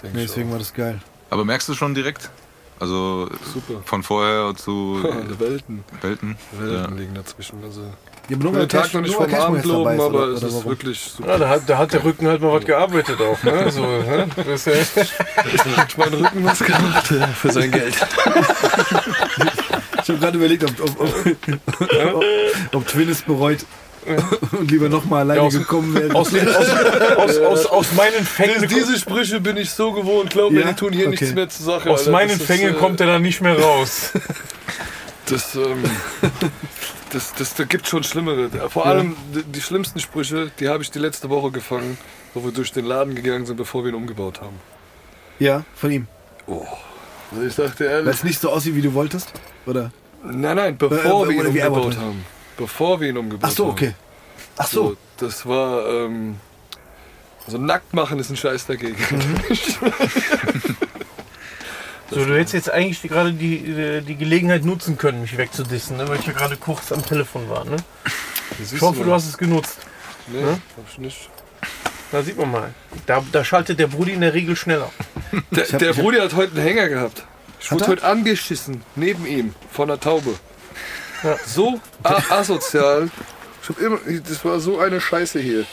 Nee, 0.02 0.22
deswegen 0.22 0.48
auch. 0.48 0.52
war 0.52 0.58
das 0.58 0.72
geil. 0.74 1.00
Aber 1.30 1.44
merkst 1.44 1.68
du 1.68 1.74
schon 1.74 1.94
direkt? 1.94 2.30
Also 2.78 3.28
Super. 3.54 3.80
von 3.84 4.02
vorher 4.02 4.54
zu 4.54 5.00
Die 5.02 5.40
Welten. 5.40 5.82
Welten. 6.02 6.36
Welten 6.52 6.98
liegen 6.98 7.14
dazwischen. 7.14 7.62
Also, 7.64 7.80
Ja, 8.28 8.36
nur 8.38 8.52
den 8.52 8.68
Tag 8.68 8.92
noch 8.92 9.02
nicht 9.02 9.14
vom 9.14 9.32
Abend 9.32 9.64
loben, 9.64 10.00
aber 10.00 10.08
oder- 10.08 10.32
es 10.32 10.38
oder 10.38 10.48
ist 10.48 10.54
warum? 10.54 10.64
wirklich 10.70 11.00
super. 11.16 11.28
Ja, 11.30 11.38
da 11.38 11.48
hat, 11.48 11.62
da 11.68 11.78
hat 11.78 11.92
der 11.92 12.02
Rücken 12.04 12.26
halt 12.26 12.40
mal 12.42 12.52
was 12.52 12.64
gearbeitet 12.64 13.18
auch. 13.20 13.40
Ne? 13.44 13.70
So, 13.70 13.82
ne? 13.82 14.26
Das, 14.44 14.66
äh, 14.66 14.84
Hat 15.76 15.96
mein 15.96 16.12
Rücken 16.14 16.44
was 16.44 16.58
gemacht 16.58 17.10
äh, 17.12 17.26
für 17.28 17.52
sein 17.52 17.70
Geld. 17.70 17.94
Ich 20.02 20.08
habe 20.08 20.18
gerade 20.18 20.36
überlegt, 20.38 20.64
ob, 20.64 20.72
ob, 20.80 21.00
ob, 22.14 22.24
ob 22.74 22.86
Twin 22.88 23.08
es 23.10 23.22
bereut 23.22 23.58
und 24.52 24.70
lieber 24.70 24.88
nochmal 24.88 25.22
alleine 25.22 25.40
Ja, 25.40 25.46
aus- 25.46 25.52
gekommen 25.54 25.94
wäre. 25.94 26.14
aus, 26.14 26.32
aus, 26.32 27.16
aus, 27.16 27.38
aus, 27.38 27.66
aus 27.66 27.92
meinen 27.92 28.24
Fängen, 28.24 28.68
Diese 28.68 28.98
Sprüche 28.98 29.40
bin 29.40 29.56
ich 29.56 29.70
so 29.70 29.92
gewohnt, 29.92 30.30
glaub 30.30 30.52
mir, 30.52 30.60
Ja? 30.60 30.68
die 30.68 30.74
tun 30.74 30.92
hier 30.92 31.06
Okay. 31.08 31.16
nichts 31.20 31.34
mehr 31.34 31.48
zur 31.48 31.66
Sache. 31.66 31.90
aus 31.90 32.00
Alter. 32.00 32.10
meinen 32.12 32.38
Fängen 32.40 32.70
äh, 32.74 32.78
kommt 32.78 33.00
er 33.00 33.06
dann 33.08 33.22
nicht 33.22 33.40
mehr 33.40 33.58
raus. 33.58 34.12
Das, 35.28 35.54
ähm, 35.56 35.82
das, 37.10 37.34
das, 37.34 37.54
da 37.54 37.64
gibt 37.64 37.88
schon 37.88 38.04
schlimmere. 38.04 38.48
Vor 38.70 38.86
allem 38.86 39.16
die, 39.34 39.42
die 39.42 39.60
schlimmsten 39.60 39.98
Sprüche, 40.00 40.50
die 40.60 40.68
habe 40.68 40.82
ich 40.82 40.90
die 40.90 40.98
letzte 41.00 41.28
Woche 41.30 41.50
gefangen, 41.50 41.98
wo 42.34 42.44
wir 42.44 42.52
durch 42.52 42.72
den 42.72 42.84
Laden 42.84 43.14
gegangen 43.14 43.44
sind, 43.46 43.56
bevor 43.56 43.82
wir 43.84 43.90
ihn 43.90 43.96
umgebaut 43.96 44.40
haben. 44.40 44.58
Ja, 45.38 45.64
von 45.74 45.90
ihm. 45.90 46.06
Also 46.46 47.42
ich 47.44 47.54
sagte 47.54 47.84
Weil 47.84 47.90
ehrlich. 47.90 48.14
es 48.14 48.24
nicht 48.24 48.40
so 48.40 48.50
aussieht, 48.50 48.74
wie 48.76 48.82
du 48.82 48.94
wolltest? 48.94 49.32
Oder? 49.66 49.90
Nein, 50.24 50.56
nein, 50.56 50.78
bevor 50.78 51.26
Äh, 51.26 51.28
wir 51.30 51.40
ihn 51.42 51.46
umgebaut 51.46 51.96
haben. 51.96 52.24
Bevor 52.56 53.00
wir 53.00 53.08
ihn 53.08 53.16
umgebaut 53.18 53.50
Ach 53.50 53.54
so, 53.56 53.64
haben. 53.66 53.72
okay. 53.72 53.94
Ach 54.56 54.66
So, 54.66 54.90
so. 54.90 54.96
das 55.18 55.44
war. 55.46 55.86
Ähm, 55.88 56.36
also 57.46 57.58
nackt 57.58 57.92
machen 57.94 58.18
ist 58.18 58.30
ein 58.30 58.36
Scheiß 58.36 58.66
dagegen. 58.66 58.96
So, 62.10 62.24
du 62.24 62.34
hättest 62.38 62.54
jetzt 62.54 62.70
eigentlich 62.70 63.02
gerade 63.02 63.32
die, 63.32 63.58
die, 63.58 64.00
die 64.02 64.16
Gelegenheit 64.16 64.64
nutzen 64.64 64.96
können, 64.96 65.22
mich 65.22 65.36
wegzudissen, 65.36 65.96
ne? 65.96 66.06
weil 66.08 66.20
ich 66.20 66.26
ja 66.26 66.32
gerade 66.32 66.56
kurz 66.56 66.92
am 66.92 67.04
Telefon 67.04 67.48
war. 67.50 67.64
Ne? 67.64 67.76
Ich 68.72 68.80
hoffe, 68.80 69.02
du 69.02 69.12
hast 69.12 69.26
es 69.28 69.36
genutzt. 69.36 69.78
Nee, 70.28 70.40
Ne? 70.40 70.60
hab 70.76 70.84
ich 70.90 70.98
nicht. 70.98 71.28
Da 72.12 72.22
sieht 72.22 72.38
man 72.38 72.50
mal. 72.52 72.74
Da, 73.06 73.24
da 73.32 73.44
schaltet 73.44 73.80
der 73.80 73.88
Brudi 73.88 74.12
in 74.12 74.20
der 74.20 74.34
Regel 74.34 74.54
schneller. 74.56 74.90
Der, 75.50 75.64
hab- 75.66 75.78
der 75.80 75.92
Brudi 75.92 76.18
hat 76.18 76.34
heute 76.34 76.52
einen 76.52 76.62
Hänger 76.62 76.88
gehabt. 76.88 77.24
Ich 77.60 77.72
wurde 77.72 77.86
heute 77.88 78.04
angeschissen, 78.04 78.82
neben 78.94 79.26
ihm, 79.26 79.54
von 79.72 79.90
einer 79.90 79.98
Taube. 79.98 80.34
Ja. 81.24 81.36
So 81.44 81.80
asozial. 82.30 83.10
Ich 83.62 83.68
hab 83.68 83.80
immer, 83.80 83.98
das 84.28 84.44
war 84.44 84.60
so 84.60 84.78
eine 84.78 85.00
Scheiße 85.00 85.40
hier. 85.40 85.64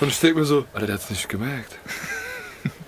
Und 0.00 0.08
ich 0.08 0.18
denke 0.18 0.40
mir 0.40 0.44
so, 0.44 0.64
Alter, 0.74 0.86
der 0.86 0.94
hat's 0.96 1.08
nicht 1.10 1.28
gemerkt. 1.28 1.76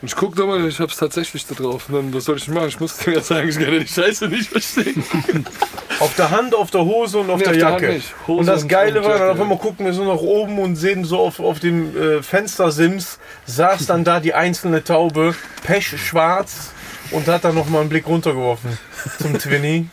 Ich 0.00 0.14
guck 0.14 0.36
da 0.36 0.46
mal, 0.46 0.64
ich 0.68 0.78
hab's 0.78 0.96
tatsächlich 0.96 1.44
da 1.46 1.56
drauf. 1.56 1.88
Und 1.88 1.94
dann, 1.96 2.14
was 2.14 2.24
soll 2.24 2.36
ich 2.36 2.46
machen? 2.48 2.68
Ich 2.68 2.78
muss 2.78 2.96
dir 2.98 3.14
ja 3.14 3.20
sagen, 3.20 3.48
ich 3.48 3.56
kann 3.56 3.72
ja 3.72 3.80
die 3.80 3.88
Scheiße 3.88 4.28
nicht 4.28 4.48
verstehen. 4.50 5.02
Auf 6.00 6.14
der 6.14 6.30
Hand, 6.30 6.54
auf 6.54 6.70
der 6.70 6.84
Hose 6.84 7.18
und 7.18 7.28
auf 7.28 7.38
Nee, 7.38 7.44
der 7.44 7.52
auf 7.54 7.58
der 7.58 7.66
Hand 7.72 7.80
Jacke. 7.80 7.94
nicht. 7.94 8.14
Hose 8.28 8.38
und 8.38 8.46
das 8.46 8.68
Geile 8.68 9.00
und 9.00 9.06
war, 9.08 9.18
dann 9.18 9.30
auf 9.30 9.40
einmal 9.40 9.58
gucken 9.58 9.84
wir 9.84 9.92
so 9.92 10.04
nach 10.04 10.20
oben 10.20 10.60
und 10.60 10.76
sehen 10.76 11.04
so 11.04 11.18
auf, 11.18 11.40
auf 11.40 11.58
dem 11.58 11.96
äh, 11.96 12.22
Fenstersims, 12.22 13.18
saß 13.46 13.86
dann 13.86 14.04
da 14.04 14.20
die 14.20 14.32
einzelne 14.32 14.84
Taube, 14.84 15.34
pechschwarz 15.64 16.70
und 17.10 17.26
hat 17.26 17.42
dann 17.42 17.56
noch 17.56 17.68
mal 17.68 17.80
einen 17.80 17.88
Blick 17.88 18.06
runtergeworfen 18.06 18.78
zum 19.20 19.36
Twinny. 19.40 19.88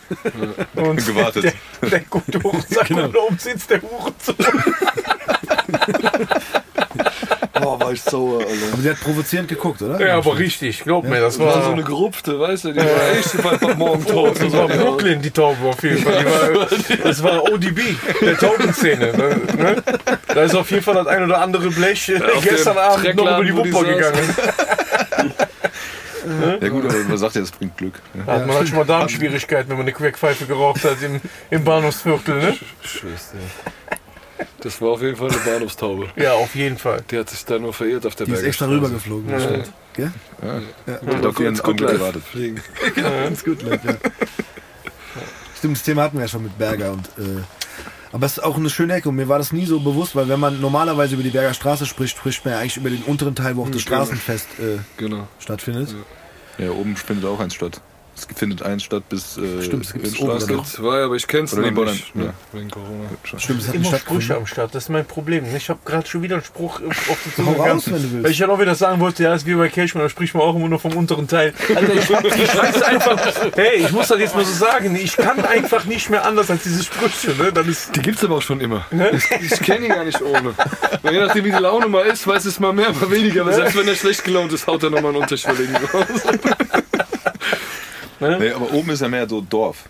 Und 0.76 1.04
Gewartet. 1.04 1.56
Der, 1.82 1.90
der 1.90 2.00
guckt 2.02 2.36
hoch 2.44 2.54
und 2.54 2.70
sagt, 2.70 2.90
genau. 2.90 3.10
oben 3.26 3.40
sitzt 3.40 3.72
der 3.72 3.82
Hurensohn. 3.82 4.36
Boah, 7.62 7.80
war 7.80 7.92
ich 7.94 8.02
sauer, 8.02 8.40
Alter. 8.42 8.52
Aber 8.74 8.82
sie 8.82 8.90
hat 8.90 9.00
provozierend 9.00 9.48
geguckt, 9.48 9.82
oder? 9.82 10.06
Ja, 10.06 10.18
aber 10.18 10.38
richtig, 10.38 10.84
glaub 10.84 11.06
mir, 11.06 11.22
das 11.22 11.38
Das 11.38 11.46
war 11.46 11.54
so 11.54 11.60
war, 11.62 11.74
eine 11.74 11.84
Gerupfte, 11.84 12.40
weißt 12.40 12.66
du, 12.66 12.74
die 12.74 12.80
war 12.80 13.18
echt 13.18 13.46
einfach 13.46 13.78
morgen 13.78 14.06
tot. 14.06 14.36
das 14.42 14.52
war 14.54 14.68
Brooklyn, 14.68 15.22
die 15.22 15.32
Taube 15.32 15.66
auf 15.68 15.82
jeden 15.84 16.00
Fall. 16.00 16.24
Die 16.24 16.90
war, 16.90 17.04
das 17.04 17.24
war 17.24 17.44
ODB, 17.44 17.80
der 18.22 18.38
Taubenszene. 18.38 19.14
Ne? 19.14 19.42
Ne? 19.58 19.84
Da 20.28 20.44
ist 20.44 20.56
auf 20.56 20.70
jeden 20.72 20.84
Fall 20.84 20.96
das 20.96 21.08
ein 21.08 21.24
oder 21.24 21.42
andere 21.42 21.70
Blech 21.70 22.10
äh, 22.10 22.22
auf 22.22 22.44
gestern 22.44 22.78
Abend 22.78 23.16
noch 23.16 23.40
über 23.40 23.44
die 23.44 23.70
die 23.70 23.74
Wupper 23.74 23.86
gegangen. 23.86 24.36
Ja 26.62 26.70
gut, 26.70 26.86
aber 26.86 26.98
man 27.08 27.18
sagt 27.20 27.36
ja, 27.36 27.42
das 27.42 27.52
bringt 27.52 27.78
Glück. 27.78 28.02
ne? 28.14 28.24
Da 28.26 28.34
hat 28.34 28.48
man 28.48 28.56
halt 28.56 28.68
schon 28.68 28.78
mal 28.78 28.86
Darmschwierigkeiten, 28.86 29.70
wenn 29.70 29.78
man 29.78 29.86
eine 29.86 29.94
Quackpfeife 29.94 30.46
geraucht 30.46 30.84
hat 30.84 31.02
im, 31.04 31.22
im 31.52 31.64
Bahnhofsviertel, 31.64 32.36
ne? 32.38 32.58
Scheiße. 32.82 33.36
Das 34.60 34.82
war 34.82 34.90
auf 34.90 35.02
jeden 35.02 35.16
Fall 35.16 35.30
eine 35.30 35.38
Bahnhofstaube. 35.40 36.08
Ja, 36.16 36.34
auf 36.34 36.56
jeden 36.56 36.78
Fall. 36.78 37.04
Die 37.10 37.18
hat 37.20 37.30
sich 37.30 37.46
da 37.46 37.58
nur 37.60 37.74
verirrt 37.74 38.06
auf 38.06 38.16
der 38.16 38.26
Die 38.26 38.34
ist 38.34 38.44
extra 38.44 38.66
rübergeflogen. 38.68 39.30
Ja. 39.30 39.36
bestimmt. 39.38 39.72
Gell? 39.94 40.12
Ja. 40.88 40.98
Und 41.00 41.26
auf 41.26 41.40
ihren 41.40 41.60
Augenblick 41.62 41.90
live 41.90 41.98
gewartet. 42.00 42.24
fliegen. 42.24 42.62
Ganz 42.96 43.44
gut, 43.46 43.62
Leute. 43.62 43.88
Ja. 43.88 43.94
Stimmt, 45.58 45.78
das 45.78 45.84
Thema 45.84 46.04
hatten 46.04 46.18
wir 46.18 46.24
ja 46.24 46.28
schon 46.28 46.44
mit 46.44 46.58
Berger. 46.58 46.92
Und, 46.92 47.08
äh, 47.18 47.42
aber 48.12 48.26
es 48.26 48.34
ist 48.34 48.44
auch 48.44 48.58
eine 48.58 48.70
schöne 48.70 48.94
Ecke 48.96 49.10
und 49.10 49.16
mir 49.16 49.28
war 49.30 49.38
das 49.38 49.52
nie 49.54 49.66
so 49.66 49.80
bewusst, 49.80 50.16
weil 50.16 50.28
wenn 50.28 50.40
man 50.40 50.60
normalerweise 50.60 51.14
über 51.16 51.24
die 51.24 51.30
Berger 51.30 51.54
Straße 51.54 51.86
spricht, 51.86 52.18
spricht 52.18 52.44
man 52.46 52.54
ja 52.56 52.60
eigentlich 52.60 52.78
über 52.78 52.90
den 52.90 53.04
unteren 53.04 53.36
Teil, 53.36 53.56
wo 53.56 53.64
auch 53.64 53.70
das 53.70 53.82
Straßenfest 53.82 54.48
äh, 54.60 54.80
Genau. 54.98 55.28
stattfindet. 55.40 55.96
Ja, 56.58 56.72
oben 56.72 56.96
findet 56.98 57.26
auch 57.26 57.40
eins 57.40 57.54
statt. 57.54 57.80
Es 58.18 58.28
findet 58.34 58.62
eins 58.62 58.84
statt 58.84 59.04
bis 59.10 59.38
äh, 59.38 59.62
Stimmt, 59.62 59.86
es 59.86 60.14
Das 60.14 60.82
war 60.82 61.00
ja, 61.00 61.06
aber 61.06 61.16
ich 61.16 61.28
kenn's 61.28 61.54
Oder 61.54 61.70
nicht. 61.70 62.16
ja. 62.16 62.22
Ne? 62.24 62.34
Wegen 62.54 62.72
Corona. 62.72 63.10
Stimmt, 63.38 63.62
es 63.62 63.68
hat 63.68 63.76
Immer 63.76 63.98
Sprüche 63.98 64.38
am 64.38 64.46
Start, 64.46 64.74
das 64.74 64.84
ist 64.84 64.90
mein 64.90 65.06
Problem. 65.06 65.44
Ich 65.56 65.70
habe 65.70 65.80
gerade 65.84 66.08
schon 66.08 66.22
wieder 66.22 66.36
einen 66.36 66.46
Spruch 66.46 66.82
auf 66.82 67.18
die 67.26 67.36
Zunge 67.36 67.58
raus, 67.58 67.84
wenn 67.88 67.96
du 68.02 68.12
willst. 68.12 68.24
Weil 68.24 68.32
ich 68.32 68.40
ja 68.40 68.48
noch 68.48 68.60
wieder 68.60 68.74
sagen 68.76 69.02
wollte, 69.02 69.24
ja, 69.24 69.36
ist 69.36 69.46
wie 69.46 69.54
bei 69.56 69.68
Cashman, 69.68 70.04
da 70.04 70.10
spricht 70.10 70.34
man 70.34 70.44
auch 70.44 70.56
immer 70.56 70.70
nur 70.70 70.80
vom 70.80 70.96
unteren 70.96 71.28
Teil. 71.28 71.54
Alter, 71.76 71.94
ich, 71.94 72.10
ich 72.10 72.58
weiß 72.58 72.82
einfach, 72.84 73.20
hey, 73.56 73.76
ich 73.80 73.92
muss 73.92 74.08
das 74.08 74.20
jetzt 74.20 74.36
mal 74.36 74.46
so 74.46 74.54
sagen, 74.54 74.96
ich 74.96 75.18
kann 75.18 75.44
einfach 75.44 75.84
nicht 75.84 76.10
mehr 76.10 76.24
anders 76.26 76.50
als 76.50 76.64
diese 76.64 76.84
Sprüche, 76.84 77.32
ne? 77.42 77.52
Dann 77.52 77.68
ist, 77.68 77.96
Die 77.96 78.02
gibt's 78.02 78.24
aber 78.24 78.36
auch 78.38 78.42
schon 78.42 78.62
immer. 78.62 78.86
Ich, 79.12 79.52
ich 79.52 79.60
kenne 79.60 79.82
die 79.82 79.88
gar 79.90 80.06
nicht 80.06 80.22
ohne. 80.22 80.54
Weil 81.02 81.14
je 81.14 81.20
nachdem, 81.20 81.44
wie 81.44 81.52
die 81.52 81.58
Laune 81.58 81.88
mal 81.88 82.06
ist, 82.06 82.26
weiß 82.26 82.46
es 82.46 82.60
mal 82.60 82.72
mehr, 82.72 82.94
mal 82.94 83.12
weniger. 83.12 83.42
Aber 83.42 83.54
selbst 83.54 83.76
wenn 83.76 83.88
er 83.88 83.96
schlecht 83.96 84.24
gelaunt 84.24 84.54
ist, 84.54 84.68
haut 84.68 84.82
er 84.84 84.90
nochmal 84.90 85.12
einen 85.12 85.22
Unterschwelligen 85.22 85.76
raus. 85.76 86.06
Nee, 88.20 88.52
aber 88.52 88.72
oben 88.74 88.90
ist 88.92 89.02
ja 89.02 89.08
mehr 89.08 89.28
so 89.28 89.42
Dorf, 89.42 89.90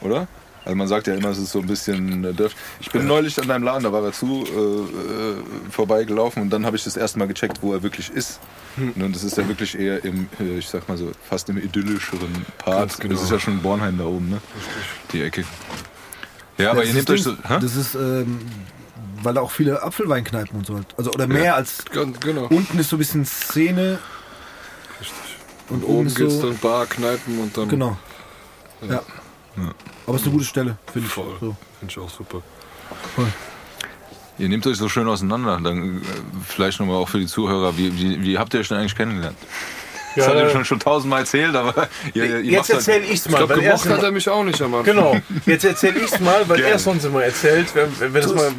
oder? 0.00 0.26
Also 0.64 0.76
man 0.76 0.88
sagt 0.88 1.06
ja 1.06 1.14
immer, 1.14 1.28
es 1.28 1.38
ist 1.38 1.52
so 1.52 1.60
ein 1.60 1.66
bisschen 1.66 2.24
äh, 2.24 2.32
Dörf. 2.32 2.52
Ich 2.80 2.90
bin 2.90 3.06
neulich 3.06 3.40
an 3.40 3.46
deinem 3.46 3.62
Laden, 3.62 3.84
da 3.84 3.92
war 3.92 4.02
er 4.02 4.12
zu, 4.12 4.44
äh, 4.44 4.58
äh, 4.58 5.70
vorbeigelaufen 5.70 6.42
und 6.42 6.50
dann 6.50 6.66
habe 6.66 6.76
ich 6.76 6.82
das 6.82 6.96
erste 6.96 7.20
Mal 7.20 7.28
gecheckt, 7.28 7.58
wo 7.62 7.72
er 7.72 7.84
wirklich 7.84 8.10
ist. 8.10 8.40
Und 8.76 9.14
das 9.14 9.22
ist 9.22 9.36
ja 9.38 9.46
wirklich 9.46 9.78
eher 9.78 10.04
im, 10.04 10.28
äh, 10.40 10.58
ich 10.58 10.68
sag 10.68 10.88
mal 10.88 10.98
so, 10.98 11.12
fast 11.28 11.48
im 11.48 11.56
idyllischeren 11.56 12.44
Part. 12.58 12.98
Genau. 12.98 13.14
Das 13.14 13.22
ist 13.22 13.30
ja 13.30 13.38
schon 13.38 13.62
Bornheim 13.62 13.96
da 13.96 14.04
oben, 14.04 14.28
ne? 14.28 14.40
Die 15.12 15.22
Ecke. 15.22 15.44
Ja, 16.58 16.72
aber 16.72 16.80
das 16.80 16.88
ihr 16.88 16.94
nehmt 16.96 17.10
euch 17.10 17.22
so. 17.22 17.32
Hä? 17.32 17.58
Das 17.60 17.76
ist, 17.76 17.94
ähm, 17.94 18.40
weil 19.22 19.34
da 19.34 19.40
auch 19.40 19.50
viele 19.52 19.82
Apfelweinkneipen 19.82 20.58
und 20.58 20.66
so. 20.66 20.80
Also, 20.96 21.12
oder 21.12 21.26
mehr 21.26 21.54
als. 21.54 21.84
Ganz 21.86 22.18
genau. 22.20 22.46
Unten 22.46 22.78
ist 22.78 22.90
so 22.90 22.96
ein 22.96 22.98
bisschen 22.98 23.24
Szene. 23.24 23.98
Und 25.68 25.82
oben 25.84 25.98
Oben 25.98 26.14
geht's 26.14 26.34
so. 26.34 26.48
dann 26.48 26.58
Bar, 26.58 26.86
Kneipen 26.86 27.40
und 27.40 27.56
dann. 27.56 27.68
Genau. 27.68 27.96
Ja. 28.88 29.02
Aber 30.06 30.14
es 30.14 30.22
ist 30.22 30.26
eine 30.26 30.32
gute 30.34 30.44
Stelle, 30.44 30.78
finde 30.92 31.08
ich. 31.08 31.12
Voll. 31.12 31.36
So. 31.40 31.56
Finde 31.78 31.92
ich 31.92 31.98
auch 31.98 32.10
super. 32.10 32.42
Ihr 34.38 34.48
nehmt 34.48 34.66
euch 34.66 34.76
so 34.76 34.88
schön 34.88 35.08
auseinander. 35.08 35.58
Dann 35.62 35.98
äh, 35.98 36.04
vielleicht 36.46 36.78
nochmal 36.78 36.96
auch 36.96 37.08
für 37.08 37.18
die 37.18 37.26
Zuhörer, 37.26 37.76
wie, 37.76 37.98
wie, 37.98 38.22
wie 38.22 38.38
habt 38.38 38.52
ihr 38.54 38.60
euch 38.60 38.68
denn 38.68 38.78
eigentlich 38.78 38.94
kennengelernt? 38.94 39.36
Das 40.16 40.28
hat 40.28 40.36
äh, 40.36 40.50
schon, 40.50 40.64
schon 40.64 40.80
tausendmal 40.80 41.20
erzählt, 41.20 41.54
aber 41.54 41.88
ihr, 42.14 42.24
ihr 42.24 42.40
jetzt 42.42 42.68
macht 42.70 42.86
halt- 42.86 42.88
erzähl 42.88 43.04
ich's 43.12 43.26
Ich 43.26 43.32
mal. 43.32 43.38
glaube, 43.38 43.54
weil 43.56 43.62
gemocht 43.62 43.88
hat 43.88 44.02
er 44.02 44.10
mich 44.10 44.28
auch 44.28 44.42
nicht 44.44 44.60
am 44.62 44.74
Anfang. 44.74 44.94
Genau, 44.94 45.16
jetzt 45.46 45.64
erzähle 45.64 45.98
ich 46.00 46.10
es 46.12 46.20
mal, 46.20 46.48
weil 46.48 46.56
Gerne. 46.56 46.70
er 46.70 46.76
es 46.76 46.84
sonst 46.84 47.04
immer 47.04 47.22
erzählt. 47.22 47.68
Wenn, 47.74 48.12
wenn 48.14 48.22
das 48.22 48.34
mal, 48.34 48.50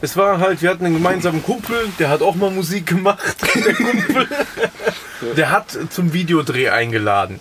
es 0.00 0.16
war 0.16 0.38
halt, 0.38 0.62
wir 0.62 0.70
hatten 0.70 0.84
einen 0.84 0.94
gemeinsamen 0.94 1.42
Kumpel, 1.42 1.88
der 1.98 2.08
hat 2.10 2.22
auch 2.22 2.34
mal 2.34 2.50
Musik 2.50 2.86
gemacht, 2.86 3.36
der 3.64 3.74
Kumpel. 3.74 4.28
Der 5.36 5.50
hat 5.50 5.76
zum 5.90 6.12
Videodreh 6.12 6.68
eingeladen. 6.70 7.40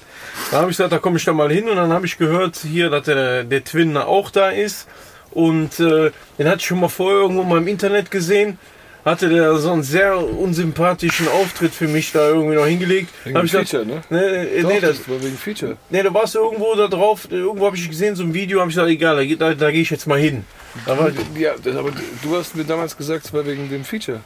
Da 0.51 0.57
habe 0.61 0.71
ich 0.71 0.77
gesagt, 0.77 0.91
da 0.93 0.99
komme 0.99 1.17
ich 1.17 1.25
da 1.25 1.33
mal 1.33 1.51
hin 1.51 1.69
und 1.69 1.75
dann 1.75 1.91
habe 1.93 2.05
ich 2.05 2.17
gehört 2.17 2.57
hier, 2.57 2.89
dass 2.89 3.03
der, 3.03 3.43
der 3.43 3.63
Twin 3.63 3.95
auch 3.97 4.31
da 4.31 4.49
ist. 4.49 4.87
Und 5.31 5.79
äh, 5.79 6.11
den 6.39 6.47
hatte 6.47 6.57
ich 6.57 6.65
schon 6.65 6.79
mal 6.79 6.89
vorher 6.89 7.21
irgendwo 7.21 7.43
mal 7.43 7.59
im 7.59 7.67
Internet 7.67 8.09
gesehen. 8.09 8.57
Hatte 9.05 9.29
der 9.29 9.55
so 9.55 9.71
einen 9.71 9.83
sehr 9.83 10.17
unsympathischen 10.17 11.27
Auftritt 11.29 11.73
für 11.73 11.88
mich 11.88 12.12
da 12.12 12.27
irgendwie 12.29 12.55
noch 12.55 12.65
hingelegt. 12.65 13.09
Wegen 13.23 13.38
Hab 13.38 13.45
ich 13.45 13.51
gesagt, 13.51 13.69
Feature, 13.69 13.85
ne? 13.88 14.01
nee, 14.09 14.19
nee, 14.57 14.62
Doch, 14.62 14.69
nee, 14.69 14.79
das, 14.81 14.97
das 14.97 15.09
war 15.09 15.23
wegen 15.23 15.38
Feature. 15.38 15.77
Nee, 15.89 16.03
du 16.03 16.13
warst 16.13 16.35
irgendwo 16.35 16.75
da 16.75 16.88
drauf, 16.88 17.27
irgendwo 17.31 17.65
habe 17.65 17.77
ich 17.77 17.88
gesehen, 17.89 18.15
so 18.15 18.23
ein 18.23 18.33
Video, 18.33 18.59
habe 18.59 18.69
ich 18.69 18.75
gesagt, 18.75 18.91
egal, 18.91 19.15
da, 19.15 19.23
geh- 19.25 19.35
da, 19.38 19.53
da 19.53 19.71
gehe 19.71 19.81
ich 19.81 19.89
jetzt 19.89 20.05
mal 20.05 20.19
hin. 20.19 20.43
Da 20.85 20.97
war, 20.97 21.12
Ja, 21.38 21.53
das, 21.63 21.75
aber 21.77 21.91
du 22.21 22.35
hast 22.35 22.55
mir 22.55 22.65
damals 22.65 22.95
gesagt, 22.97 23.25
es 23.25 23.33
war 23.33 23.45
wegen 23.45 23.69
dem 23.69 23.85
Feature. 23.85 24.19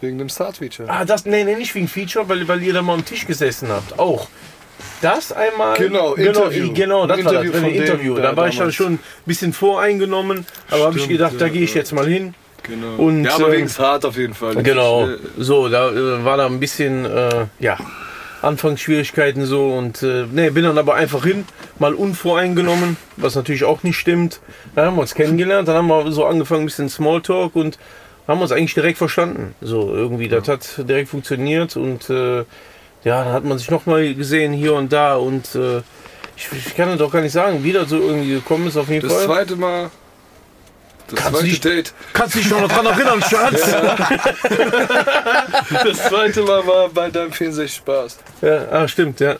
Wegen 0.00 0.18
dem 0.18 0.28
Start-Feature. 0.28 0.90
ah, 0.90 1.04
das, 1.04 1.24
nee, 1.24 1.44
nee, 1.44 1.54
nicht 1.54 1.74
wegen 1.74 1.88
Feature, 1.88 2.28
weil, 2.28 2.46
weil 2.48 2.62
ihr 2.62 2.72
da 2.74 2.82
mal 2.82 2.94
am 2.94 3.04
Tisch 3.04 3.24
gesessen 3.26 3.68
habt. 3.68 3.98
Auch. 3.98 4.28
Das 5.00 5.32
einmal. 5.32 5.76
Genau, 5.78 6.12
genau, 6.14 6.28
Interview. 6.44 6.72
genau 6.74 7.06
das 7.06 7.18
Ein 7.18 7.24
war 7.24 7.32
Interview 7.42 7.52
das, 7.52 7.62
Interview. 7.88 8.14
Da 8.16 8.22
da 8.22 8.36
war 8.36 8.48
ich 8.48 8.58
dann 8.58 8.72
schon 8.72 8.94
ein 8.94 8.98
bisschen 9.24 9.52
voreingenommen, 9.54 10.44
aber 10.70 10.84
habe 10.86 10.98
ich 10.98 11.08
gedacht, 11.08 11.34
da 11.38 11.48
gehe 11.48 11.62
ich 11.62 11.72
jetzt 11.74 11.92
mal 11.92 12.06
hin. 12.06 12.34
Genau. 12.68 12.96
Und, 12.96 13.24
ja, 13.24 13.34
aber 13.34 13.48
äh, 13.48 13.58
wegen 13.58 13.68
Start 13.68 14.04
auf 14.04 14.16
jeden 14.16 14.34
Fall. 14.34 14.54
Genau, 14.62 15.06
äh, 15.08 15.18
so, 15.38 15.68
da 15.68 15.90
äh, 15.90 16.24
war 16.24 16.36
da 16.36 16.46
ein 16.46 16.60
bisschen, 16.60 17.04
äh, 17.04 17.46
ja, 17.58 17.76
Anfangsschwierigkeiten 18.42 19.44
so 19.46 19.72
und 19.72 20.02
äh, 20.02 20.26
nee, 20.30 20.50
bin 20.50 20.64
dann 20.64 20.78
aber 20.78 20.94
einfach 20.94 21.24
hin, 21.24 21.44
mal 21.78 21.94
unvoreingenommen, 21.94 22.96
was 23.16 23.34
natürlich 23.34 23.64
auch 23.64 23.82
nicht 23.82 23.96
stimmt. 23.96 24.40
Dann 24.74 24.86
haben 24.86 24.96
wir 24.96 25.00
uns 25.02 25.14
kennengelernt, 25.14 25.68
dann 25.68 25.76
haben 25.76 25.88
wir 25.88 26.12
so 26.12 26.24
angefangen, 26.26 26.62
ein 26.62 26.66
bisschen 26.66 26.88
Smalltalk 26.88 27.56
und 27.56 27.78
haben 28.28 28.40
uns 28.40 28.52
eigentlich 28.52 28.74
direkt 28.74 28.98
verstanden. 28.98 29.54
So 29.60 29.94
irgendwie, 29.94 30.28
das 30.28 30.46
hat 30.48 30.68
direkt 30.88 31.08
funktioniert 31.08 31.76
und 31.76 32.08
äh, 32.10 32.38
ja, 33.04 33.24
dann 33.24 33.32
hat 33.32 33.44
man 33.44 33.58
sich 33.58 33.70
nochmal 33.70 34.14
gesehen 34.14 34.52
hier 34.52 34.74
und 34.74 34.92
da 34.92 35.16
und 35.16 35.54
äh, 35.54 35.78
ich, 36.36 36.48
ich 36.52 36.76
kann 36.76 36.88
das 36.88 36.98
doch 36.98 37.10
gar 37.10 37.22
nicht 37.22 37.32
sagen, 37.32 37.64
wie 37.64 37.72
das 37.72 37.88
so 37.88 37.96
irgendwie 37.96 38.30
gekommen 38.34 38.66
ist 38.68 38.76
auf 38.76 38.88
jeden 38.88 39.08
Das 39.08 39.16
Fall. 39.16 39.26
zweite 39.26 39.56
Mal. 39.56 39.90
Das 41.08 41.20
Kannst 41.20 41.32
zweite 41.38 41.46
nicht- 41.46 41.64
Date. 41.64 41.94
Kannst 42.12 42.34
dich 42.34 42.50
noch 42.50 42.66
dran 42.68 42.86
erinnern, 42.86 43.22
Schatz? 43.30 43.62
Das 45.84 45.98
zweite 46.08 46.42
Mal 46.42 46.66
war 46.66 46.88
bei 46.88 47.10
deinem 47.10 47.32
64 47.32 47.76
Spaß. 47.76 48.18
Ja, 48.42 48.68
ah, 48.70 48.88
stimmt, 48.88 49.20
ja. 49.20 49.36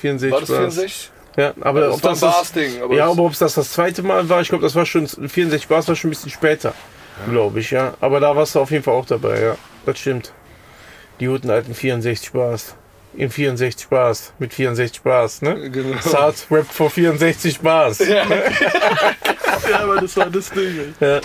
64 0.00 0.32
War 0.32 0.40
das 0.40 0.48
war's. 0.50 0.74
64? 0.74 1.10
Ja, 1.36 1.54
aber 1.60 1.80
Das 1.80 1.94
ob 1.94 2.02
war 2.04 2.10
das 2.12 2.56
ein. 2.56 2.82
Aber 2.82 2.94
ja, 2.94 3.06
aber 3.08 3.22
ob 3.22 3.32
es 3.32 3.38
das 3.38 3.54
das 3.54 3.72
zweite 3.72 4.02
Mal 4.02 4.28
war, 4.28 4.40
ich 4.42 4.48
glaube, 4.48 4.62
das 4.64 4.74
war 4.74 4.84
schon 4.86 5.06
64 5.08 5.66
Bars, 5.66 5.88
war 5.88 5.96
schon 5.96 6.08
ein 6.08 6.12
bisschen 6.12 6.30
später, 6.30 6.74
glaube 7.28 7.60
ich, 7.60 7.70
ja. 7.70 7.94
Aber 8.00 8.20
da 8.20 8.36
warst 8.36 8.54
du 8.54 8.60
auf 8.60 8.70
jeden 8.70 8.84
Fall 8.84 8.94
auch 8.94 9.06
dabei, 9.06 9.40
ja. 9.40 9.56
Das 9.86 9.98
stimmt. 9.98 10.32
Die 11.20 11.26
guten 11.26 11.50
alten 11.50 11.74
64 11.74 12.32
Bars. 12.32 12.74
In 13.14 13.30
64 13.30 13.88
Bars. 13.88 14.32
Mit 14.38 14.54
64 14.54 15.02
Bars, 15.02 15.42
ne? 15.42 15.70
Genau. 15.70 15.98
Sart 16.00 16.46
Rap 16.50 16.66
vor 16.66 16.90
64 16.90 17.60
Bars. 17.60 17.98
Ja. 17.98 18.24
ja, 19.70 19.80
aber 19.80 20.00
das 20.00 20.16
war 20.16 20.30
das 20.30 20.50
Ding. 20.50 20.94
ey. 21.00 21.08
Ja. 21.08 21.20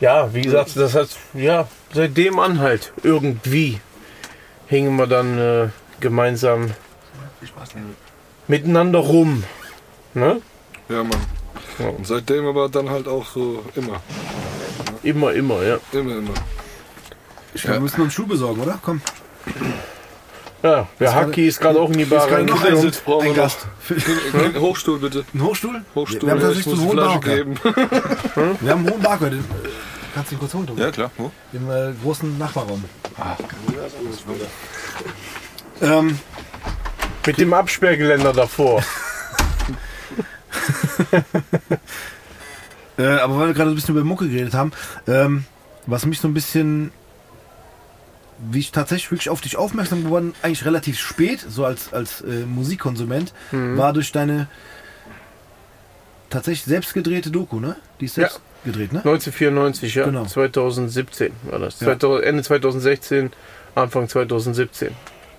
ja, 0.00 0.34
wie 0.34 0.42
gesagt, 0.42 0.76
das 0.76 0.94
hat, 0.94 1.08
ja, 1.34 1.66
seitdem 1.92 2.38
an 2.38 2.60
halt. 2.60 2.92
Irgendwie 3.02 3.80
hingen 4.68 4.96
wir 4.96 5.06
dann 5.06 5.38
äh, 5.38 5.68
gemeinsam 6.00 6.70
miteinander 8.46 9.00
rum. 9.00 9.44
Ne? 10.14 10.40
Ja, 10.88 11.02
Mann. 11.02 11.20
Ja. 11.78 11.88
Und 11.88 12.06
seitdem 12.06 12.46
aber 12.46 12.68
dann 12.68 12.88
halt 12.88 13.08
auch 13.08 13.26
so 13.26 13.64
immer. 13.74 14.00
Immer, 15.02 15.32
immer, 15.32 15.62
ja. 15.62 15.78
Immer, 15.92 16.16
immer. 16.16 16.34
Wir 17.52 17.80
müssen 17.80 18.02
uns 18.02 18.12
Schuh 18.12 18.26
besorgen, 18.26 18.60
oder? 18.60 18.78
Komm. 18.82 19.00
Ja, 20.66 20.88
der 20.98 21.14
Haki 21.14 21.46
ist 21.46 21.60
gerade 21.60 21.80
auch 21.80 21.90
in 21.90 21.98
die 21.98 22.04
Bar 22.04 22.26
gerade 22.26 22.44
noch 22.44 22.56
reingekommen. 22.56 22.82
Sitz 22.82 23.00
brauchen 23.00 23.24
wir 23.24 23.30
Ein 23.30 23.36
noch. 23.36 23.44
Gast. 23.44 23.68
Ein 24.34 24.60
Hochstuhl 24.60 24.98
bitte. 24.98 25.24
Ein 25.32 25.42
Hochstuhl? 25.42 25.82
Hochstuhl. 25.94 26.22
Wir 26.22 26.30
haben 26.32 26.40
tatsächlich 26.40 26.66
ich 26.66 26.72
so 26.80 26.80
einen 26.80 26.88
hohen 26.88 26.96
Barker. 26.96 27.36
geben. 27.36 27.54
Wir 28.60 28.70
haben 28.72 28.80
einen 28.80 28.90
hohen 28.90 29.02
Barker. 29.02 29.30
Den, 29.30 29.38
äh, 29.38 29.42
kannst 30.12 30.32
du 30.32 30.34
ihn 30.34 30.38
kurz 30.40 30.54
holen, 30.54 30.66
Tobi? 30.66 30.80
Ja, 30.80 30.90
klar. 30.90 31.12
Wo? 31.16 31.30
Im 31.52 31.70
äh, 31.70 31.92
großen 32.02 32.36
Nachbarraum. 32.36 32.82
Ähm, 35.82 36.18
Mit 37.26 37.38
dem 37.38 37.52
Absperrgeländer 37.52 38.32
davor. 38.32 38.82
äh, 42.98 43.06
aber 43.06 43.38
weil 43.38 43.46
wir 43.48 43.54
gerade 43.54 43.70
ein 43.70 43.76
bisschen 43.76 43.94
über 43.94 44.04
Mucke 44.04 44.28
geredet 44.28 44.54
haben, 44.54 44.72
ähm, 45.06 45.44
was 45.86 46.06
mich 46.06 46.18
so 46.18 46.26
ein 46.26 46.34
bisschen, 46.34 46.90
wie 48.38 48.58
ich 48.60 48.70
tatsächlich 48.72 49.10
wirklich 49.10 49.30
auf 49.30 49.40
dich 49.40 49.56
aufmerksam 49.56 50.04
geworden, 50.04 50.34
eigentlich 50.42 50.64
relativ 50.64 50.98
spät, 50.98 51.44
so 51.48 51.64
als, 51.64 51.92
als 51.92 52.20
äh, 52.20 52.44
Musikkonsument, 52.46 53.32
war 53.52 53.92
durch 53.92 54.12
deine 54.12 54.48
tatsächlich 56.30 56.64
selbst 56.64 56.94
gedrehte 56.94 57.30
Doku, 57.30 57.60
ne? 57.60 57.76
Die 58.00 58.06
ist 58.06 58.14
selbst 58.14 58.40
gedreht, 58.64 58.92
ne? 58.92 58.98
1994, 58.98 59.94
ja. 59.94 60.04
Genau. 60.04 60.24
2017 60.26 61.32
war 61.44 61.58
das. 61.58 61.80
Ja. 61.80 61.86
2000, 61.86 62.24
Ende 62.26 62.42
2016, 62.42 63.30
Anfang 63.74 64.08
2017. 64.08 64.88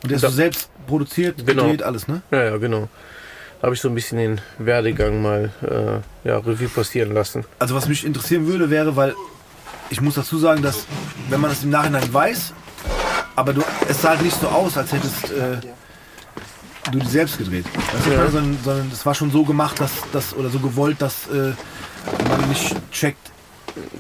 Und 0.04 0.12
der 0.12 0.18
ist 0.18 0.36
selbst 0.36 0.70
produziert, 0.88 1.46
Genau. 1.46 1.64
gedreht, 1.64 1.84
alles, 1.84 2.08
ne? 2.08 2.22
Ja, 2.32 2.44
ja, 2.46 2.58
genau. 2.58 2.88
Habe 3.62 3.74
ich 3.74 3.82
so 3.82 3.90
ein 3.90 3.96
bisschen 3.96 4.18
den 4.20 4.42
Werdegang 4.60 5.22
mal 5.22 5.50
äh, 5.64 6.28
ja, 6.28 6.38
Revue 6.38 6.70
passieren 6.70 7.14
lassen. 7.14 7.44
Also 7.60 7.74
was 7.76 7.88
mich 7.88 8.06
interessieren 8.06 8.46
würde, 8.48 8.70
wäre, 8.70 8.96
weil 8.96 9.16
ich 9.90 10.00
muss 10.00 10.16
dazu 10.16 10.38
sagen, 10.38 10.62
dass 10.62 10.86
wenn 11.30 11.42
man 11.42 11.52
es 11.52 11.64
im 11.64 11.72
Nachhinein 11.72 12.14
weiß, 12.14 12.54
aber 13.36 13.54
du, 13.54 13.62
es 13.88 14.02
sah 14.02 14.10
halt 14.10 14.22
nicht 14.22 14.40
so 14.40 14.48
aus, 14.48 14.78
als 14.78 14.92
hättest 14.92 15.32
äh, 15.32 15.58
du 16.92 17.00
die 17.00 17.08
selbst 17.08 17.38
gedreht. 17.38 17.66
Ich 18.00 18.12
Ja. 18.12 18.30
sondern, 18.30 18.58
sondern 18.64 18.92
es 18.92 19.06
war 19.06 19.14
schon 19.14 19.32
so 19.32 19.44
gemacht, 19.44 19.80
dass 19.80 19.92
das 20.12 20.34
oder 20.36 20.50
so 20.50 20.60
gewollt, 20.60 21.02
dass 21.02 21.28
äh, 21.28 21.54
man 22.30 22.50
nicht 22.50 22.76
checkt. 22.92 23.32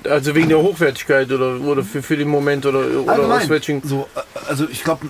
Also 0.10 0.34
wegen 0.34 0.50
der 0.50 0.58
Hochwertigkeit 0.60 1.32
oder, 1.32 1.60
oder 1.62 1.84
für, 1.84 2.02
für 2.02 2.17
den 2.17 2.30
Moment 2.30 2.65
oder, 2.65 2.80
oder 2.80 3.12
Allgemein. 3.13 3.41
aus 3.43 3.50
welchen. 3.50 3.88
So, 3.88 4.08
äh, 4.15 4.50
also 4.50 4.67
ich 4.69 4.84
glaube, 4.84 5.08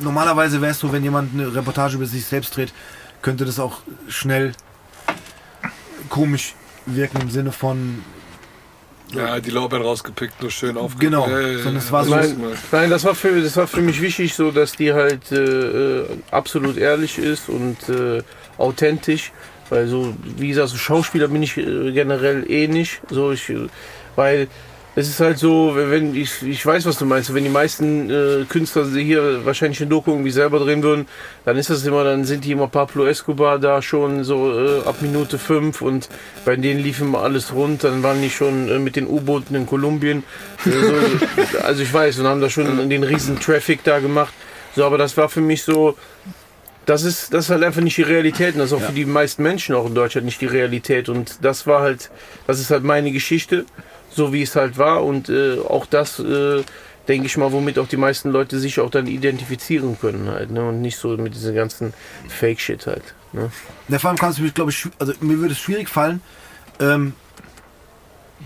normalerweise 0.00 0.60
wäre 0.60 0.72
es 0.72 0.78
so, 0.78 0.92
wenn 0.92 1.02
jemand 1.04 1.32
eine 1.32 1.54
Reportage 1.54 1.96
über 1.96 2.06
sich 2.06 2.26
selbst 2.26 2.56
dreht, 2.56 2.72
könnte 3.22 3.44
das 3.44 3.58
auch 3.58 3.78
schnell 4.08 4.52
komisch 6.08 6.54
wirken 6.86 7.20
im 7.20 7.30
Sinne 7.30 7.52
von 7.52 8.02
Ja, 9.14 9.40
die 9.40 9.50
Lorbeeren 9.50 9.84
rausgepickt, 9.84 10.40
nur 10.40 10.50
schön 10.50 10.76
auf. 10.76 10.98
Genau. 10.98 11.28
Es 11.28 11.64
ja. 11.64 11.92
war 11.92 12.04
so- 12.04 12.14
Das 12.14 12.28
Nein, 12.28 12.36
nein 12.72 12.90
das, 12.90 13.04
war 13.04 13.14
für, 13.14 13.40
das 13.42 13.56
war 13.56 13.66
für 13.66 13.80
mich 13.80 14.00
wichtig, 14.00 14.34
so 14.34 14.50
dass 14.50 14.72
die 14.72 14.92
halt 14.92 15.32
äh, 15.32 15.36
äh, 15.36 16.04
absolut 16.30 16.76
ehrlich 16.76 17.18
ist 17.18 17.48
und 17.48 17.76
äh, 17.88 18.22
authentisch. 18.58 19.32
Weil 19.68 19.86
so, 19.86 20.14
wie 20.36 20.48
gesagt, 20.48 20.68
so 20.70 20.76
Schauspieler 20.76 21.28
bin 21.28 21.42
ich 21.42 21.56
äh, 21.56 21.92
generell 21.92 22.44
eh 22.50 22.66
nicht. 22.68 23.00
So, 23.10 23.32
ich, 23.32 23.48
äh, 23.50 23.68
weil 24.16 24.48
es 25.00 25.08
ist 25.08 25.20
halt 25.20 25.38
so, 25.38 25.72
wenn 25.74 26.14
ich, 26.14 26.42
ich 26.42 26.64
weiß, 26.64 26.84
was 26.84 26.98
du 26.98 27.06
meinst, 27.06 27.32
wenn 27.32 27.44
die 27.44 27.50
meisten 27.50 28.10
äh, 28.10 28.44
Künstler 28.46 28.86
hier 28.86 29.46
wahrscheinlich 29.46 29.80
eine 29.80 29.88
Doku 29.88 30.10
irgendwie 30.10 30.30
selber 30.30 30.58
drehen 30.58 30.82
würden, 30.82 31.08
dann 31.46 31.56
ist 31.56 31.70
das 31.70 31.86
immer, 31.86 32.04
dann 32.04 32.24
sind 32.24 32.44
die 32.44 32.52
immer 32.52 32.68
Pablo 32.68 33.06
Escobar 33.06 33.58
da 33.58 33.80
schon 33.80 34.24
so 34.24 34.52
äh, 34.52 34.82
ab 34.84 34.96
Minute 35.00 35.38
fünf 35.38 35.80
und 35.80 36.10
bei 36.44 36.56
denen 36.56 36.80
lief 36.80 37.00
immer 37.00 37.22
alles 37.22 37.54
rund, 37.54 37.82
dann 37.82 38.02
waren 38.02 38.20
die 38.20 38.28
schon 38.28 38.68
äh, 38.68 38.78
mit 38.78 38.94
den 38.94 39.06
U-Booten 39.06 39.54
in 39.54 39.66
Kolumbien. 39.66 40.22
Äh, 40.66 40.70
so, 40.70 41.58
also 41.62 41.82
ich 41.82 41.92
weiß, 41.92 42.18
und 42.18 42.26
haben 42.26 42.42
da 42.42 42.50
schon 42.50 42.90
den 42.90 43.02
riesen 43.02 43.40
Traffic 43.40 43.82
da 43.82 44.00
gemacht. 44.00 44.34
So, 44.76 44.84
aber 44.84 44.98
das 44.98 45.16
war 45.16 45.30
für 45.30 45.40
mich 45.40 45.62
so, 45.62 45.96
das 46.84 47.04
ist, 47.04 47.32
das 47.32 47.44
ist 47.46 47.50
halt 47.50 47.62
einfach 47.62 47.80
nicht 47.80 47.96
die 47.96 48.02
Realität 48.02 48.54
und 48.54 48.60
das 48.60 48.72
ist 48.72 48.76
auch 48.76 48.82
für 48.82 48.92
die 48.92 49.04
meisten 49.04 49.42
Menschen 49.42 49.74
auch 49.74 49.86
in 49.86 49.94
Deutschland 49.94 50.26
nicht 50.26 50.40
die 50.40 50.46
Realität. 50.46 51.08
Und 51.08 51.38
das 51.42 51.66
war 51.66 51.80
halt, 51.80 52.10
das 52.46 52.60
ist 52.60 52.70
halt 52.70 52.84
meine 52.84 53.12
Geschichte, 53.12 53.64
so 54.10 54.32
wie 54.32 54.42
es 54.42 54.56
halt 54.56 54.76
war 54.78 55.04
und 55.04 55.28
äh, 55.28 55.58
auch 55.60 55.86
das, 55.86 56.18
äh, 56.18 56.62
denke 57.08 57.26
ich 57.26 57.36
mal, 57.36 57.52
womit 57.52 57.78
auch 57.78 57.88
die 57.88 57.96
meisten 57.96 58.30
Leute 58.30 58.58
sich 58.58 58.78
auch 58.80 58.90
dann 58.90 59.06
identifizieren 59.06 59.98
können 60.00 60.28
halt, 60.28 60.50
ne? 60.50 60.68
und 60.68 60.80
nicht 60.82 60.96
so 60.98 61.08
mit 61.16 61.34
diesem 61.34 61.54
ganzen 61.54 61.94
Fake-Shit 62.28 62.86
halt. 62.86 63.14
Ne? 63.32 63.50
Ja, 63.88 63.98
vor 63.98 64.10
allem 64.10 64.18
kann 64.18 64.30
es 64.30 64.38
mir, 64.38 64.50
glaube 64.50 64.70
ich, 64.70 64.86
also 64.98 65.12
mir 65.20 65.38
würde 65.38 65.52
es 65.52 65.58
schwierig 65.58 65.88
fallen, 65.88 66.20
ähm, 66.80 67.14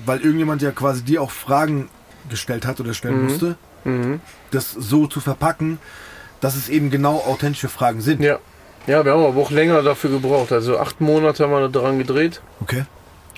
weil 0.04 0.20
irgendjemand 0.20 0.62
ja 0.62 0.70
quasi 0.70 1.02
dir 1.02 1.22
auch 1.22 1.30
Fragen 1.30 1.88
gestellt 2.28 2.66
hat 2.66 2.80
oder 2.80 2.94
stellen 2.94 3.18
Mhm. 3.18 3.24
musste, 3.24 3.56
Mhm. 3.84 4.20
das 4.50 4.70
so 4.72 5.06
zu 5.06 5.20
verpacken, 5.20 5.78
dass 6.40 6.56
es 6.56 6.68
eben 6.68 6.90
genau 6.90 7.18
authentische 7.26 7.68
Fragen 7.68 8.00
sind. 8.00 8.20
Ja. 8.22 8.38
Ja, 8.86 9.02
wir 9.02 9.12
haben 9.12 9.24
aber 9.24 9.40
auch 9.40 9.50
länger 9.50 9.82
dafür 9.82 10.10
gebraucht. 10.10 10.52
Also 10.52 10.78
acht 10.78 11.00
Monate 11.00 11.42
haben 11.44 11.52
wir 11.52 11.68
daran 11.68 11.96
gedreht. 11.98 12.42
Okay. 12.60 12.84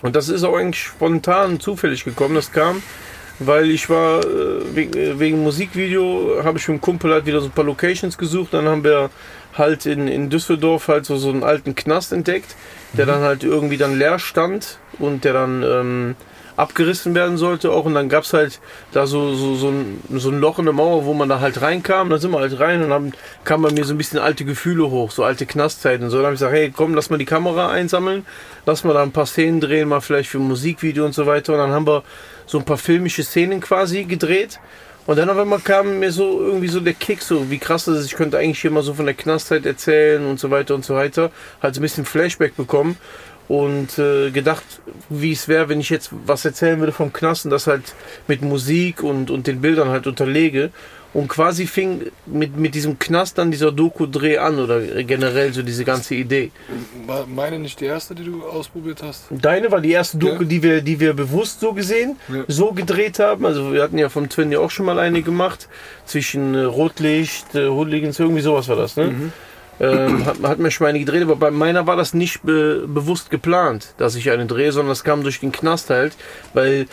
Und 0.02 0.16
das 0.16 0.28
ist 0.28 0.44
auch 0.44 0.56
eigentlich 0.56 0.82
spontan, 0.82 1.60
zufällig 1.60 2.04
gekommen. 2.04 2.34
Das 2.34 2.52
kam, 2.52 2.82
weil 3.38 3.70
ich 3.70 3.88
war 3.88 4.20
äh, 4.20 4.74
wegen, 4.74 4.98
äh, 4.98 5.18
wegen 5.18 5.42
Musikvideo, 5.42 6.42
habe 6.44 6.58
ich 6.58 6.68
mit 6.68 6.78
dem 6.78 6.80
Kumpel 6.80 7.12
halt 7.12 7.26
wieder 7.26 7.40
so 7.40 7.46
ein 7.46 7.52
paar 7.52 7.64
Locations 7.64 8.16
gesucht. 8.18 8.54
Dann 8.54 8.66
haben 8.66 8.84
wir 8.84 9.10
halt 9.56 9.86
in, 9.86 10.08
in 10.08 10.28
Düsseldorf 10.28 10.88
halt 10.88 11.06
so, 11.06 11.16
so 11.16 11.30
einen 11.30 11.42
alten 11.42 11.74
Knast 11.74 12.12
entdeckt, 12.12 12.54
der 12.92 13.06
dann 13.06 13.22
halt 13.22 13.42
irgendwie 13.42 13.78
dann 13.78 13.98
leer 13.98 14.18
stand 14.18 14.78
und 14.98 15.24
der 15.24 15.32
dann 15.32 15.62
ähm, 15.62 16.16
abgerissen 16.56 17.14
werden 17.14 17.36
sollte 17.36 17.70
auch. 17.70 17.84
Und 17.84 17.94
dann 17.94 18.08
gab 18.08 18.24
es 18.24 18.32
halt 18.32 18.60
da 18.92 19.06
so, 19.06 19.34
so, 19.34 19.54
so, 19.54 19.68
ein, 19.68 20.00
so 20.14 20.30
ein 20.30 20.40
Loch 20.40 20.58
in 20.58 20.64
der 20.64 20.74
Mauer, 20.74 21.04
wo 21.04 21.14
man 21.14 21.28
da 21.28 21.40
halt 21.40 21.60
reinkam. 21.60 22.10
Dann 22.10 22.18
sind 22.18 22.30
wir 22.30 22.40
halt 22.40 22.58
rein 22.58 22.82
und 22.82 22.90
dann 22.90 23.12
kam 23.44 23.62
bei 23.62 23.70
mir 23.70 23.84
so 23.84 23.94
ein 23.94 23.98
bisschen 23.98 24.18
alte 24.18 24.44
Gefühle 24.44 24.90
hoch, 24.90 25.10
so 25.10 25.24
alte 25.24 25.46
Knastzeiten. 25.46 26.04
und 26.04 26.10
So, 26.10 26.16
dann 26.16 26.26
habe 26.26 26.34
ich 26.34 26.40
gesagt, 26.40 26.54
hey, 26.54 26.72
komm, 26.74 26.94
lass 26.94 27.10
mal 27.10 27.18
die 27.18 27.24
Kamera 27.24 27.70
einsammeln, 27.70 28.26
lass 28.64 28.84
mal 28.84 28.94
da 28.94 29.02
ein 29.02 29.12
paar 29.12 29.26
Szenen 29.26 29.60
drehen, 29.60 29.88
mal 29.88 30.00
vielleicht 30.00 30.30
für 30.30 30.38
ein 30.38 30.48
Musikvideo 30.48 31.04
und 31.04 31.14
so 31.14 31.26
weiter. 31.26 31.52
Und 31.52 31.58
dann 31.58 31.70
haben 31.70 31.86
wir 31.86 32.02
so 32.46 32.58
ein 32.58 32.64
paar 32.64 32.78
filmische 32.78 33.22
Szenen 33.22 33.60
quasi 33.60 34.04
gedreht. 34.04 34.58
Und 35.06 35.18
dann 35.20 35.30
auf 35.30 35.38
einmal 35.38 35.60
kam 35.60 36.00
mir 36.00 36.10
so 36.10 36.40
irgendwie 36.40 36.66
so 36.66 36.80
der 36.80 36.94
Kick, 36.94 37.22
so 37.22 37.48
wie 37.48 37.58
krass 37.58 37.84
das 37.84 37.98
ist. 37.98 38.06
Ich 38.06 38.16
könnte 38.16 38.38
eigentlich 38.38 38.60
hier 38.60 38.72
mal 38.72 38.82
so 38.82 38.92
von 38.92 39.06
der 39.06 39.14
Knastzeit 39.14 39.64
erzählen 39.64 40.26
und 40.26 40.40
so 40.40 40.50
weiter 40.50 40.74
und 40.74 40.84
so 40.84 40.96
weiter. 40.96 41.30
Halt 41.62 41.76
so 41.76 41.80
ein 41.80 41.82
bisschen 41.82 42.04
Flashback 42.04 42.56
bekommen 42.56 42.96
und 43.48 43.98
äh, 43.98 44.30
gedacht, 44.30 44.64
wie 45.08 45.32
es 45.32 45.46
wäre, 45.48 45.68
wenn 45.68 45.80
ich 45.80 45.90
jetzt 45.90 46.10
was 46.26 46.44
erzählen 46.44 46.78
würde 46.80 46.92
vom 46.92 47.12
Knast 47.12 47.44
und 47.44 47.50
das 47.52 47.66
halt 47.66 47.94
mit 48.26 48.42
Musik 48.42 49.02
und, 49.02 49.30
und 49.30 49.46
den 49.46 49.60
Bildern 49.60 49.88
halt 49.88 50.06
unterlege. 50.06 50.70
Und 51.14 51.28
quasi 51.28 51.66
fing 51.66 52.02
mit, 52.26 52.58
mit 52.58 52.74
diesem 52.74 52.98
Knast 52.98 53.38
dann 53.38 53.50
dieser 53.50 53.72
Doku-Dreh 53.72 54.36
an 54.36 54.58
oder 54.58 54.80
generell 55.02 55.50
so 55.54 55.62
diese 55.62 55.82
ganze 55.84 56.14
Idee. 56.14 56.50
War 57.06 57.26
meine 57.26 57.58
nicht 57.58 57.80
die 57.80 57.86
erste, 57.86 58.14
die 58.14 58.24
du 58.24 58.44
ausprobiert 58.44 59.02
hast? 59.02 59.24
Deine 59.30 59.70
war 59.72 59.80
die 59.80 59.92
erste 59.92 60.18
Doku, 60.18 60.42
Ja. 60.42 60.48
die, 60.48 60.62
wir, 60.62 60.82
die 60.82 61.00
wir 61.00 61.14
bewusst 61.14 61.60
so 61.60 61.72
gesehen, 61.72 62.16
Ja. 62.28 62.44
so 62.48 62.72
gedreht 62.72 63.18
haben. 63.18 63.46
Also 63.46 63.72
wir 63.72 63.82
hatten 63.82 63.96
ja 63.96 64.10
vom 64.10 64.28
Twin 64.28 64.52
ja 64.52 64.58
auch 64.58 64.70
schon 64.70 64.84
mal 64.84 64.98
eine 64.98 65.22
gemacht. 65.22 65.68
Zwischen 66.04 66.54
äh, 66.54 66.64
Rotlicht, 66.64 67.54
äh, 67.54 67.66
Hooligans, 67.68 68.18
irgendwie 68.18 68.42
sowas 68.42 68.68
war 68.68 68.76
das, 68.76 68.96
ne? 68.96 69.32
Ähm, 69.80 70.24
hat, 70.24 70.42
hat 70.42 70.58
mir 70.58 70.70
schon 70.70 70.86
eine 70.86 70.98
gedreht, 70.98 71.22
aber 71.22 71.36
bei 71.36 71.50
meiner 71.50 71.86
war 71.86 71.96
das 71.96 72.14
nicht 72.14 72.42
be 72.42 72.86
bewusst 72.86 73.30
geplant, 73.30 73.94
dass 73.98 74.14
ich 74.14 74.30
eine 74.30 74.46
drehe, 74.46 74.72
sondern 74.72 74.90
das 74.90 75.04
kam 75.04 75.22
durch 75.22 75.40
den 75.40 75.52
Knast 75.52 75.90
halt, 75.90 76.14
weil 76.54 76.86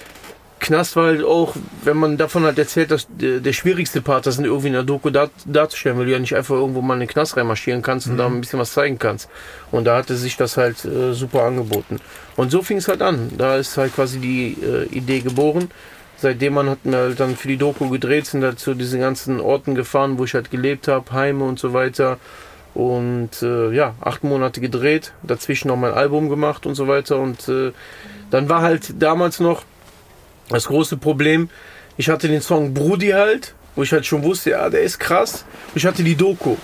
Knast 0.64 0.96
war 0.96 1.08
halt 1.08 1.26
auch, 1.26 1.56
wenn 1.84 1.98
man 1.98 2.16
davon 2.16 2.46
halt 2.46 2.58
erzählt, 2.58 2.90
dass 2.90 3.06
der, 3.10 3.42
der 3.42 3.52
schwierigste 3.52 4.02
Part, 4.02 4.26
das 4.26 4.36
sind 4.36 4.46
irgendwie 4.46 4.68
in 4.68 4.74
der 4.74 4.84
Doku 4.84 5.10
dar, 5.10 5.30
darzustellen, 5.46 5.98
weil 5.98 6.06
du 6.06 6.14
ja 6.14 6.20
nicht 6.20 6.36
einfach 6.36 6.56
irgendwo 6.56 6.82
mal 6.82 6.94
in 6.94 7.02
den 7.02 7.10
Knast 7.10 7.36
reinmarschieren 7.36 7.82
kannst 7.82 8.08
und 8.08 8.18
da 8.18 8.28
ein 8.28 8.40
bisschen 8.40 8.60
was 8.60 8.72
zeigen 8.72 8.98
kannst. 8.98 9.30
Und 9.72 9.84
da 9.84 9.98
hatte 9.98 10.16
sich 10.16 10.38
das 10.38 10.56
halt 10.56 10.86
äh, 10.86 11.14
super 11.14 11.44
angeboten. 11.44 12.00
Und 12.38 12.50
so 12.50 12.62
fing 12.62 12.78
es 12.78 12.88
halt 12.88 13.02
an. 13.02 13.34
Da 13.38 13.58
ist 13.58 13.76
halt 13.76 13.94
quasi 13.94 14.20
die 14.20 14.58
äh, 14.64 14.86
Idee 14.86 15.20
geboren. 15.20 15.70
Seitdem 16.16 16.54
man 16.54 16.70
hat 16.70 16.86
mir 16.86 16.96
halt 16.96 17.20
dann 17.20 17.36
für 17.36 17.50
die 17.50 17.58
Doku 17.58 17.90
gedreht, 17.90 18.28
sind 18.28 18.46
halt 18.46 18.58
zu 18.58 18.74
diesen 18.74 19.02
ganzen 19.02 19.42
Orten 19.42 19.76
gefahren, 19.76 20.18
wo 20.18 20.24
ich 20.24 20.34
halt 20.34 20.50
gelebt 20.50 20.88
habe, 20.88 21.12
Heime 21.12 21.44
und 21.44 21.60
so 21.60 21.74
weiter. 21.74 22.20
Und 22.74 23.42
äh, 23.42 23.72
ja, 23.72 23.96
acht 24.02 24.24
Monate 24.24 24.60
gedreht, 24.60 25.14
dazwischen 25.22 25.68
noch 25.68 25.78
mein 25.78 25.94
Album 25.94 26.30
gemacht 26.30 26.66
und 26.66 26.76
so 26.76 26.88
weiter. 26.88 27.20
Und 27.20 27.48
äh, 27.48 27.72
dann 28.32 28.50
war 28.50 28.62
halt 28.62 29.02
damals 29.02 29.40
noch 29.40 29.64
das 30.50 30.66
große 30.66 30.98
Problem, 30.98 31.50
ich 31.98 32.10
hatte 32.10 32.28
den 32.28 32.42
Song 32.42 32.74
Brudi 32.74 33.10
halt, 33.10 33.54
wo 33.76 33.84
ich 33.84 33.92
halt 33.92 34.06
schon 34.06 34.24
wusste, 34.24 34.52
ja, 34.52 34.70
der 34.70 34.82
ist 34.82 35.00
krass. 35.00 35.46
Ich 35.76 35.86
hatte 35.86 36.04
die 36.04 36.16
Doku. 36.16 36.56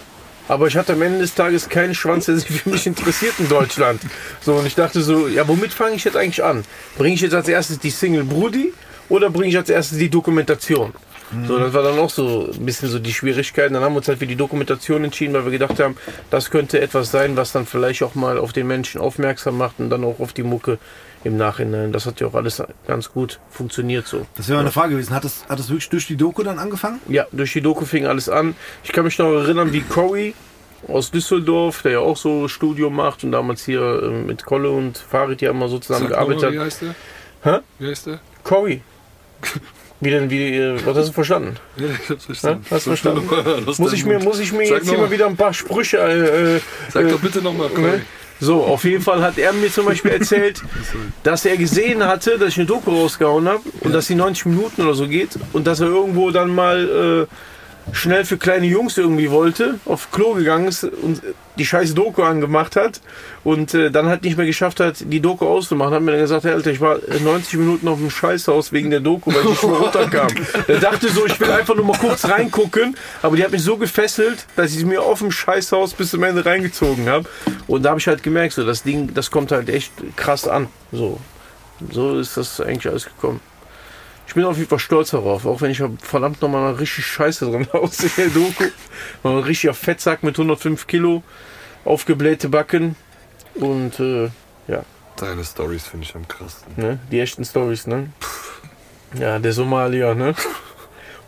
Aber 0.48 0.66
ich 0.66 0.76
hatte 0.76 0.94
am 0.94 1.02
Ende 1.04 1.20
des 1.20 1.36
Tages 1.36 1.70
keinen 1.70 1.94
Schwanz, 1.94 2.26
der 2.26 2.38
sich 2.38 2.50
für 2.50 2.70
mich 2.70 2.88
interessiert 2.88 3.36
in 3.38 3.48
Deutschland. 3.48 4.02
So, 4.42 4.56
und 4.56 4.66
ich 4.66 4.74
dachte 4.74 5.02
so, 5.02 5.28
ja, 5.28 5.48
womit 5.48 5.72
fange 5.72 5.96
ich 5.96 6.04
jetzt 6.04 6.18
eigentlich 6.18 6.44
an? 6.44 6.64
Bringe 6.98 7.14
ich 7.14 7.22
jetzt 7.22 7.36
als 7.36 7.48
erstes 7.48 7.78
die 7.78 7.92
Single 7.92 8.24
Brudi 8.24 8.74
oder 9.10 9.30
bringe 9.30 9.50
ich 9.50 9.58
als 9.58 9.70
erstes 9.70 10.00
die 10.00 10.10
Dokumentation? 10.10 10.94
So, 11.48 11.60
das 11.60 11.74
war 11.74 11.84
dann 11.84 12.00
auch 12.00 12.10
so 12.10 12.50
ein 12.52 12.66
bisschen 12.66 12.90
so 12.90 13.00
die 13.00 13.14
Schwierigkeit. 13.14 13.74
Dann 13.74 13.84
haben 13.84 13.94
wir 13.94 13.98
uns 13.98 14.08
halt 14.08 14.20
für 14.20 14.28
die 14.28 14.36
Dokumentation 14.36 15.04
entschieden, 15.04 15.34
weil 15.34 15.46
wir 15.46 15.52
gedacht 15.52 15.80
haben, 15.80 15.96
das 16.30 16.50
könnte 16.50 16.82
etwas 16.82 17.12
sein, 17.12 17.38
was 17.38 17.52
dann 17.52 17.66
vielleicht 17.66 18.02
auch 18.04 18.16
mal 18.16 18.38
auf 18.38 18.54
den 18.54 18.68
Menschen 18.68 19.00
aufmerksam 19.00 19.58
macht 19.58 19.80
und 19.80 19.90
dann 19.90 20.04
auch 20.04 20.20
auf 20.20 20.34
die 20.34 20.44
Mucke 20.44 20.80
im 21.24 21.38
Nachhinein. 21.38 21.92
Das 21.92 22.06
hat 22.06 22.20
ja 22.20 22.28
auch 22.28 22.34
alles 22.34 22.64
ganz 22.88 23.12
gut 23.12 23.40
funktioniert 23.50 24.08
so. 24.08 24.26
Das 24.36 24.48
wäre 24.48 24.58
mal 24.58 24.62
eine 24.62 24.72
Frage 24.72 24.92
gewesen. 24.92 25.14
Hat 25.14 25.24
das, 25.24 25.46
hat 25.48 25.60
das 25.60 25.70
wirklich 25.70 25.90
durch 25.90 26.08
die 26.08 26.16
Doku 26.16 26.44
dann 26.44 26.60
angefangen? 26.60 27.00
Ja, 27.08 27.26
durch 27.32 27.54
die 27.54 27.62
Doku 27.62 27.86
fing 27.86 28.06
alles 28.06 28.30
an. 28.30 28.56
Ich 28.84 28.92
kann 28.92 29.04
mich 29.04 29.18
noch 29.18 29.32
erinnern, 29.32 29.74
wie 29.74 29.82
Cory 29.82 30.34
aus 30.88 31.12
Düsseldorf, 31.12 31.82
der 31.82 31.92
ja 31.92 32.00
auch 32.00 32.18
so 32.18 32.48
Studio 32.48 32.90
macht 32.90 33.24
und 33.24 33.34
damals 33.34 33.66
hier 33.66 34.02
äh, 34.02 34.10
mit 34.10 34.46
Kolle 34.46 34.72
und 34.72 34.98
Farid 34.98 35.42
ja 35.42 35.52
immer 35.52 35.68
so 35.68 35.76
Sag 35.78 35.84
zusammengearbeitet 35.84 36.42
nochmal, 36.42 36.54
wie 36.54 36.60
hat. 36.60 36.66
heißt 36.66 36.82
der? 36.82 36.96
Hä? 37.44 37.60
Wie 37.80 37.88
heißt 37.88 38.08
der? 38.08 38.20
Cory. 38.44 38.82
Wie 40.02 40.10
denn, 40.10 40.30
wie, 40.30 40.56
äh, 40.56 40.80
was 40.86 40.98
hast 40.98 41.10
du 41.10 41.14
verstanden? 41.14 41.58
Ja, 41.76 41.88
ich 42.02 42.10
hab's 42.10 42.26
verstanden. 42.26 42.66
Ja, 42.70 42.76
hast 42.76 42.86
du 42.86 42.90
verstanden? 42.92 43.66
Muss 43.78 43.94
ich 43.94 44.06
mir, 44.06 44.20
muss 44.20 44.40
ich 44.40 44.54
mir 44.54 44.66
Sag 44.66 44.78
jetzt 44.78 44.90
hier 44.90 44.98
noch 44.98 45.06
mal 45.06 45.12
wieder 45.12 45.28
ein 45.28 45.36
paar 45.36 45.54
Sprüche. 45.54 45.98
Äh, 45.98 46.56
äh, 46.56 46.62
Sag 46.90 47.06
äh, 47.06 47.10
doch 47.10 47.20
bitte 47.20 47.42
nochmal. 47.42 47.70
Ne? 47.70 48.02
So, 48.40 48.64
auf 48.64 48.86
jeden 48.86 49.04
Fall 49.04 49.22
hat 49.22 49.38
er 49.38 49.52
mir 49.52 49.70
zum 49.70 49.86
Beispiel 49.86 50.12
erzählt, 50.12 50.62
dass 51.24 51.44
er 51.44 51.58
gesehen 51.58 52.06
hatte, 52.06 52.38
dass 52.38 52.50
ich 52.50 52.58
eine 52.58 52.68
Doku 52.68 52.92
rausgehauen 52.92 53.50
habe 53.50 53.64
und 53.82 53.94
dass 53.94 54.08
sie 54.08 54.16
90 54.16 54.46
Minuten 54.46 54.84
oder 54.84 54.94
so 54.94 55.08
geht 55.08 55.32
und 55.52 55.68
dass 55.68 55.82
er 55.82 55.88
irgendwo 55.88 56.32
dann 56.32 56.56
mal 56.56 57.28
äh, 57.28 57.36
schnell 57.94 58.26
für 58.26 58.38
kleine 58.38 58.66
Jungs 58.66 58.98
irgendwie 58.98 59.32
wollte, 59.32 59.80
auf 59.86 60.12
Klo 60.12 60.34
gegangen 60.34 60.68
ist 60.68 60.84
und 60.84 61.22
die 61.58 61.66
scheiß 61.66 61.94
Doku 61.94 62.24
angemacht 62.24 62.76
hat 62.76 63.02
und 63.44 63.74
äh, 63.74 63.92
dann 63.92 64.08
halt 64.08 64.24
nicht 64.24 64.38
mehr 64.38 64.46
geschafft 64.46 64.80
hat, 64.80 64.96
die 65.00 65.20
Doku 65.20 65.46
auszumachen. 65.46 65.94
Hat 65.94 66.02
mir 66.02 66.12
dann 66.12 66.22
gesagt, 66.22 66.46
hey, 66.46 66.54
Alter, 66.54 66.72
ich 66.72 66.80
war 66.80 66.98
90 67.24 67.60
Minuten 67.60 67.88
auf 67.88 68.00
dem 68.00 68.10
Scheißhaus 68.10 68.72
wegen 68.72 68.90
der 68.90 69.02
Doku, 69.02 69.34
weil 69.34 69.42
ich 69.42 69.50
nicht 69.50 69.64
mehr 69.64 69.80
runterkam. 69.80 70.28
Der 70.68 70.80
dachte 70.80 71.10
so, 71.10 71.26
ich 71.26 71.40
will 71.40 71.52
einfach 71.52 71.76
nur 71.76 71.86
mal 71.86 71.98
kurz 71.98 72.26
reingucken, 72.26 72.96
aber 73.22 73.36
die 73.36 73.44
hat 73.44 73.52
mich 73.52 73.64
so 73.64 73.78
gefesselt, 73.78 74.46
dass 74.56 74.76
ich 74.76 74.86
mir 74.86 75.02
auf 75.02 75.20
dem 75.20 75.32
Scheißhaus 75.32 75.94
bis 75.94 76.12
zum 76.12 76.24
Ende 76.24 76.46
reingezogen 76.46 77.10
habe. 77.10 77.28
Und 77.68 77.84
da 77.84 77.90
habe 77.90 78.00
ich 78.00 78.08
halt 78.08 78.24
gemerkt, 78.24 78.54
so 78.54 78.66
das 78.66 78.84
Ding, 78.84 79.14
das 79.14 79.30
kommt 79.30 79.52
halt 79.52 79.70
echt 79.70 79.92
krass 80.16 80.48
an. 80.48 80.68
So, 80.92 81.20
so 81.92 82.18
ist 82.20 82.38
das 82.38 82.62
eigentlich 82.62 82.88
alles 82.88 83.06
gekommen. 83.06 83.42
Ich 84.30 84.36
bin 84.36 84.46
auf 84.46 84.58
jeden 84.58 84.70
Fall 84.70 84.78
stolz 84.78 85.10
darauf, 85.10 85.48
auch 85.48 85.60
wenn 85.62 85.72
ich 85.72 85.82
verdammt 86.04 86.40
nochmal 86.40 86.62
mal 86.62 86.76
richtig 86.76 87.04
scheiße 87.04 87.50
drin 87.50 87.68
aussehe, 87.74 88.12
der 88.16 88.28
Doku. 88.28 88.66
Ein 89.24 89.40
richtiger 89.40 89.74
Fettsack 89.74 90.22
mit 90.22 90.36
105 90.36 90.86
Kilo, 90.86 91.24
aufgeblähte 91.84 92.48
Backen 92.48 92.96
und 93.56 94.00
äh, 94.00 94.30
ja, 94.68 94.84
Deine 95.16 95.44
Stories 95.44 95.88
finde 95.88 96.06
ich 96.06 96.14
am 96.14 96.28
krassten. 96.28 96.72
ne, 96.78 97.00
die 97.12 97.20
echten 97.20 97.44
Stories, 97.44 97.88
ne? 97.88 98.12
Ja, 99.20 99.40
der 99.40 99.52
Somalier, 99.52 100.14
ne? 100.14 100.36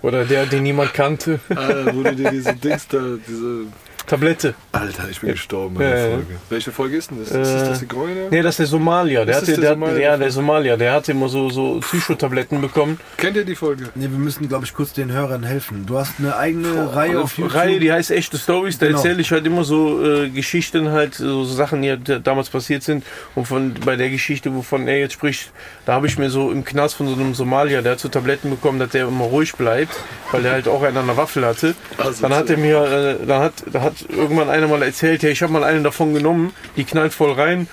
Oder 0.04 0.24
der, 0.24 0.46
den 0.46 0.62
niemand 0.62 0.94
kannte. 0.94 1.40
Alter, 1.50 1.96
wo 1.96 2.04
du 2.04 2.16
dir 2.16 2.30
diese 2.30 2.54
Dings 2.54 2.88
da, 2.88 3.00
diese. 3.28 3.66
Tablette. 4.08 4.54
Alter, 4.72 5.08
ich 5.10 5.22
bin 5.22 5.32
gestorben 5.32 5.76
bei 5.76 5.84
der. 5.86 6.10
Folge. 6.12 6.26
Welche 6.50 6.72
Folge 6.72 6.98
ist 6.98 7.12
denn 7.12 7.20
das? 7.20 7.30
ist 7.30 7.36
das 7.38 7.50
Äh, 7.64 7.70
das 7.70 7.80
Zigeuner? 7.80 8.28
Nee, 8.30 8.42
das 8.42 8.52
ist 8.54 8.60
der 8.60 8.66
Somalier. 8.68 9.26
Der 9.26 9.36
Ist 9.36 9.42
hatte, 9.42 9.52
der 9.54 9.60
der, 9.62 9.70
Somalier? 9.72 10.00
ja, 10.00 10.18
der 10.18 10.32
Somalier, 10.32 10.78
der 10.78 10.94
hatte 10.94 11.12
immer 11.12 11.30
so, 11.30 11.50
so 11.50 11.80
Psychotabletten 11.80 12.62
bekommen. 12.62 13.00
Kennt 13.18 13.36
ihr 13.38 13.46
die 13.46 13.56
Folge? 13.56 13.84
Ne, 13.96 14.12
wir 14.12 14.20
müssen, 14.20 14.48
glaube 14.48 14.66
ich, 14.66 14.74
kurz 14.74 14.94
den 14.94 15.12
Hörern 15.12 15.44
helfen. 15.44 15.86
Du 15.86 15.98
hast 15.98 16.14
eine 16.20 16.36
eigene 16.36 16.94
Reihe 16.96 17.20
auf 17.20 17.38
YouTube. 17.38 17.56
Reihe, 17.56 17.80
die 17.80 17.92
heißt 17.92 18.12
echte 18.12 18.38
Stories. 18.38 18.78
Da 18.78 18.88
Genau. 18.88 18.98
erzähle 19.00 19.22
ich 19.22 19.32
halt 19.32 19.46
immer 19.46 19.64
so 19.64 20.04
äh, 20.06 20.30
Geschichten, 20.30 20.90
halt 20.92 21.16
so 21.16 21.44
Sachen, 21.46 21.82
die 21.82 21.92
halt 21.92 22.26
damals 22.28 22.50
passiert 22.50 22.84
sind. 22.84 23.04
Und 23.36 23.46
von 23.48 23.74
bei 23.86 23.96
der 23.96 24.10
Geschichte, 24.10 24.54
wovon 24.54 24.88
er 24.88 25.00
jetzt 25.00 25.14
spricht, 25.14 25.52
da 25.86 25.94
habe 25.94 26.08
ich 26.08 26.18
mir 26.18 26.30
so 26.30 26.52
im 26.52 26.66
Knast 26.66 26.96
von 26.96 27.08
so 27.08 27.14
einem 27.14 27.34
Somalier, 27.34 27.82
der 27.82 27.94
hat 27.94 28.00
so 28.00 28.10
Tabletten 28.10 28.50
bekommen, 28.50 28.80
dass 28.80 28.90
der 28.90 29.08
immer 29.08 29.26
ruhig 29.26 29.54
bleibt, 29.54 29.94
weil 30.32 30.46
er 30.46 30.54
halt 30.54 30.68
auch 30.68 30.84
einen 30.84 30.98
an 30.98 31.08
der 31.08 31.18
Waffel 31.18 31.46
hatte. 31.46 31.76
Also, 31.98 32.22
Dann 32.24 32.34
hat 32.34 32.50
er 32.50 32.58
mir, 32.58 33.18
äh, 33.22 33.26
dann 33.26 33.42
hat, 33.44 33.54
da 33.72 33.82
hat 33.82 33.91
irgendwann 34.10 34.50
einer 34.50 34.68
mal 34.68 34.82
erzählt, 34.84 35.24
ja, 35.24 35.30
ich 35.30 35.42
habe 35.42 35.54
mal 35.54 35.64
einen 35.64 35.84
davon 35.84 36.14
genommen, 36.14 36.54
die 36.76 36.84
knallt 36.84 37.14
voll 37.14 37.34
rein, 37.34 37.68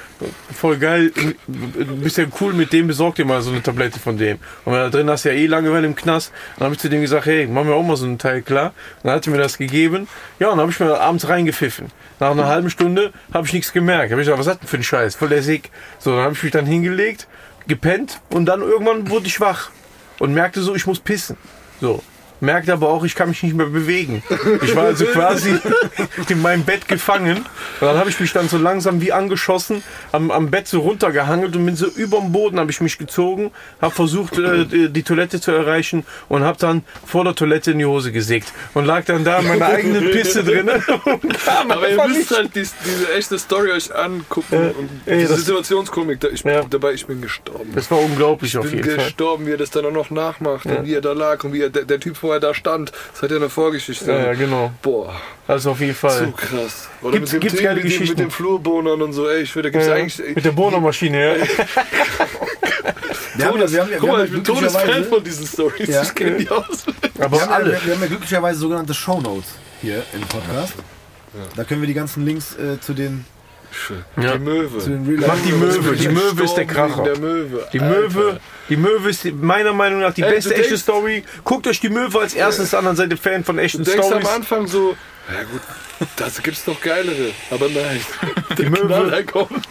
voll 0.55 0.79
geil, 0.79 1.13
bist 1.47 2.19
ja 2.19 2.25
cool 2.41 2.53
mit 2.53 2.73
dem, 2.73 2.87
besorg 2.87 3.15
dir 3.17 3.25
mal 3.25 3.43
so 3.43 3.51
eine 3.51 3.63
Tablette 3.63 3.99
von 3.99 4.17
dem. 4.17 4.39
Und 4.65 4.73
da 4.73 4.89
drin 4.89 5.09
hast 5.11 5.25
ja 5.25 5.33
eh 5.33 5.47
Langeweile 5.47 5.87
im 5.87 5.95
Knast. 5.95 6.33
Dann 6.57 6.67
habe 6.67 6.75
ich 6.75 6.81
zu 6.81 6.89
dem 6.89 7.01
gesagt, 7.01 7.27
hey, 7.27 7.47
mach 7.47 7.65
mir 7.65 7.75
auch 7.75 7.83
mal 7.83 7.97
so 7.97 8.07
einen 8.07 8.19
Teil 8.19 8.43
klar. 8.43 8.73
Dann 9.03 9.13
hat 9.13 9.27
er 9.27 9.33
mir 9.33 9.39
das 9.39 9.59
gegeben. 9.59 10.09
Ja, 10.39 10.49
und 10.49 10.59
dann 10.59 10.63
habe 10.63 10.73
ich 10.73 10.81
mir 10.81 11.01
abends 11.01 11.29
reingepfiffen. 11.29 11.87
Nach 12.21 12.31
einer 12.31 12.47
halben 12.47 12.71
Stunde 12.71 13.13
habe 13.33 13.47
ich 13.47 13.53
nichts 13.53 13.73
gemerkt. 13.73 14.11
Habe 14.11 14.21
ich 14.21 14.27
gesagt, 14.27 14.41
was 14.41 14.49
hat 14.49 14.61
denn 14.61 14.69
für 14.69 14.77
ein 14.77 14.83
Scheiß? 14.83 15.15
Voll 15.15 15.29
der 15.29 15.43
Sick. 15.43 15.71
So, 15.99 16.13
dann 16.13 16.25
habe 16.25 16.35
ich 16.35 16.43
mich 16.43 16.53
dann 16.53 16.67
hingelegt, 16.67 17.29
gepennt 17.67 18.21
und 18.31 18.47
dann 18.47 18.61
irgendwann 18.61 19.09
wurde 19.09 19.27
ich 19.27 19.41
wach 19.41 19.71
und 20.19 20.35
merkte 20.35 20.61
so, 20.61 20.75
ich 20.75 20.87
muss 20.87 21.01
pissen. 21.01 21.37
So. 21.81 22.03
Merkte 22.41 22.73
aber 22.73 22.89
auch, 22.89 23.05
ich 23.05 23.15
kann 23.15 23.29
mich 23.31 23.43
nicht 23.43 23.55
mehr 23.57 23.67
bewegen. 23.67 24.23
Ich 24.63 24.75
war 24.77 24.85
also 24.85 25.05
quasi 25.07 25.57
in 26.29 26.41
meinem 26.43 26.65
Bett 26.65 26.87
gefangen. 26.89 27.39
Und 27.39 27.87
dann 27.87 27.97
habe 27.97 28.11
ich 28.11 28.21
mich 28.21 28.33
dann 28.33 28.49
so 28.49 28.59
langsam 28.59 29.01
wie 29.01 29.13
angeschossen 29.13 29.83
am, 30.13 30.31
am 30.31 30.51
Bett 30.51 30.69
so 30.69 30.81
runtergehangelt 30.81 31.57
und 31.57 31.67
bin 31.67 31.77
so 31.77 31.87
überm 31.87 32.33
Boden 32.33 32.59
habe 32.61 32.71
ich 32.71 32.81
mich 32.81 32.99
gezogen, 32.99 33.51
habe 33.81 33.95
versucht 33.95 34.39
äh, 34.39 34.65
die 34.65 34.89
die 34.89 35.03
Toilette 35.03 35.41
zu 35.41 35.51
erreichen 35.53 36.05
und 36.29 36.43
habe 36.45 36.59
dann 36.59 36.83
vor 37.07 37.25
der 37.25 37.35
Toilette 37.35 37.73
in 37.73 37.79
die 37.79 37.85
Hose 37.87 38.13
gesägt 38.13 38.53
und 38.75 38.85
lag 38.85 39.05
dann 39.05 39.25
da 39.25 39.39
in 39.41 39.49
meiner 39.49 39.67
eigenen 39.67 40.11
Pisse 40.11 40.45
drin 40.45 40.69
Aber 41.69 41.89
ihr 41.89 41.97
müsst 42.07 42.19
nicht. 42.19 42.31
halt 42.37 42.55
dies, 42.55 42.75
diese 42.85 43.13
echte 43.15 43.39
Story 43.39 43.71
euch 43.73 43.95
angucken. 43.95 44.55
Äh, 44.55 44.57
und 44.79 44.89
ey, 45.07 45.19
die 45.21 45.27
das- 45.27 45.39
Situationskomik, 45.41 46.21
da, 46.21 46.29
ich, 46.29 46.43
Ja. 46.45 46.63
dabei 46.69 46.93
ich 46.93 47.07
bin 47.07 47.21
gestorben. 47.21 47.71
Das 47.75 47.91
war 47.91 47.99
unglaublich 47.99 48.57
auf 48.57 48.65
Ich 48.67 48.71
bin 48.73 48.81
jeden 48.85 48.97
Fall. 48.97 49.05
gestorben, 49.07 49.47
wie 49.47 49.53
er 49.53 49.57
das 49.57 49.71
dann 49.71 49.85
auch 49.87 49.93
noch 49.93 50.11
nachmacht 50.11 50.67
und 50.67 50.85
wie 50.87 50.95
er 50.95 51.01
da 51.01 51.13
lag 51.13 51.43
und 51.45 51.53
wie 51.53 51.63
er, 51.63 51.71
der, 51.71 51.85
der 51.85 52.01
Typ 52.01 52.17
vorher 52.29 52.41
da 52.41 52.53
stand. 52.55 52.93
Das 53.13 53.23
hat 53.23 53.31
ja 53.31 53.37
eine 53.39 53.49
Vorgeschichte. 53.49 54.11
Ja, 54.11 54.19
ja, 54.27 54.35
genau. 54.35 54.71
Boah, 54.83 55.15
Also 55.47 55.71
auf 55.71 55.81
jeden 55.81 55.95
so 55.95 55.99
Fall. 56.09 56.33
krass. 56.37 56.89
Oder 57.03 57.13
Gibt's- 57.13 57.33
mit 57.33 57.43
dem 57.43 57.49
gibt's 57.49 57.63
geile 57.63 57.75
mit, 57.77 57.85
dem, 57.85 57.89
mit 57.89 57.99
Geschichten? 58.01 58.17
den 58.19 58.31
Flurbohnern 58.31 59.01
und 59.03 59.13
so, 59.15 59.29
ey, 59.29 59.43
ich 59.43 59.55
würde, 59.55 59.71
da 59.71 59.79
gibt's 59.79 59.87
Ja, 59.89 59.95
eigentlich. 59.95 60.37
mit 60.37 60.45
der 60.45 60.53
Bohrmaschine, 60.53 61.39
ja. 61.39 61.47
Wir 63.35 63.47
haben, 63.47 63.61
ja- 63.61 63.71
wir 63.71 63.81
haben, 63.83 63.91
ja- 63.93 63.99
Guck 63.99 64.09
mal, 64.11 64.19
ja 64.19 64.25
ich 64.25 64.33
bin 64.33 64.45
Todesfan 64.45 64.83
glücklicherweise- 64.83 65.09
von 65.09 65.25
diesen 65.25 65.47
Stories. 65.47 65.89
Ja. 65.89 66.03
Ich 66.03 66.15
kenne 66.15 66.37
die 66.39 66.49
aus. 66.51 66.85
Aber 67.19 67.31
Wir 67.37 67.41
haben, 67.43 67.51
ja, 67.51 67.55
alle. 67.57 67.73
wir, 67.73 67.85
wir 67.87 67.95
haben 67.95 68.01
ja 68.03 68.07
glücklicherweise 68.09 68.59
sogenannte 68.59 68.95
Shownotes 68.95 69.51
hier 69.81 70.03
im 70.13 70.21
Podcast. 70.23 70.75
Da 71.55 71.65
können 71.65 71.81
wir 71.83 71.87
die 71.87 71.95
ganzen 71.95 72.25
Links 72.25 72.57
äh, 72.57 72.81
zu 72.81 72.95
den, 72.95 73.25
Ja. 74.21 74.33
Die 74.37 74.39
Möwe. 74.39 75.25
Mach 75.27 75.37
die 75.47 75.53
Möwe, 75.53 75.97
die 75.97 76.09
Möwe 76.09 76.43
ist 76.45 76.55
der 76.55 76.67
Kracher. 76.67 77.03
Der 77.03 77.19
Möwe. 77.19 77.67
Die. 77.73 77.81
Möwe, 77.81 78.41
die 78.69 78.77
Möwe 78.77 79.11
ist 79.11 79.25
meiner 79.41 79.73
Meinung 79.73 80.01
nach 80.01 80.13
die 80.15 80.23
Ey, 80.23 80.35
beste 80.35 80.51
du 80.51 80.57
echte 80.57 80.77
Story. 80.79 81.25
Guckt 81.45 81.67
euch 81.67 81.81
die 81.81 81.89
Möwe 81.89 82.21
als 82.21 82.35
erstes 82.35 82.75
an, 82.75 82.85
dann 82.85 82.97
seid 82.97 83.11
ihr 83.11 83.17
Fan 83.19 83.45
von 83.45 83.59
echten 83.59 83.85
Du 83.85 83.91
denkst 83.91 84.07
Stories. 84.07 84.27
am 84.27 84.35
Anfang 84.35 84.67
so, 84.67 84.97
ja 85.33 85.43
gut, 85.45 85.61
das 86.17 86.43
gibt's 86.43 86.67
noch 86.67 86.81
geilere. 86.81 87.31
Aber 87.51 87.69
nein, 87.69 88.01
Die 88.57 88.65
Möwe. 88.65 88.87
Knaller 88.87 89.23
kommt. 89.25 89.67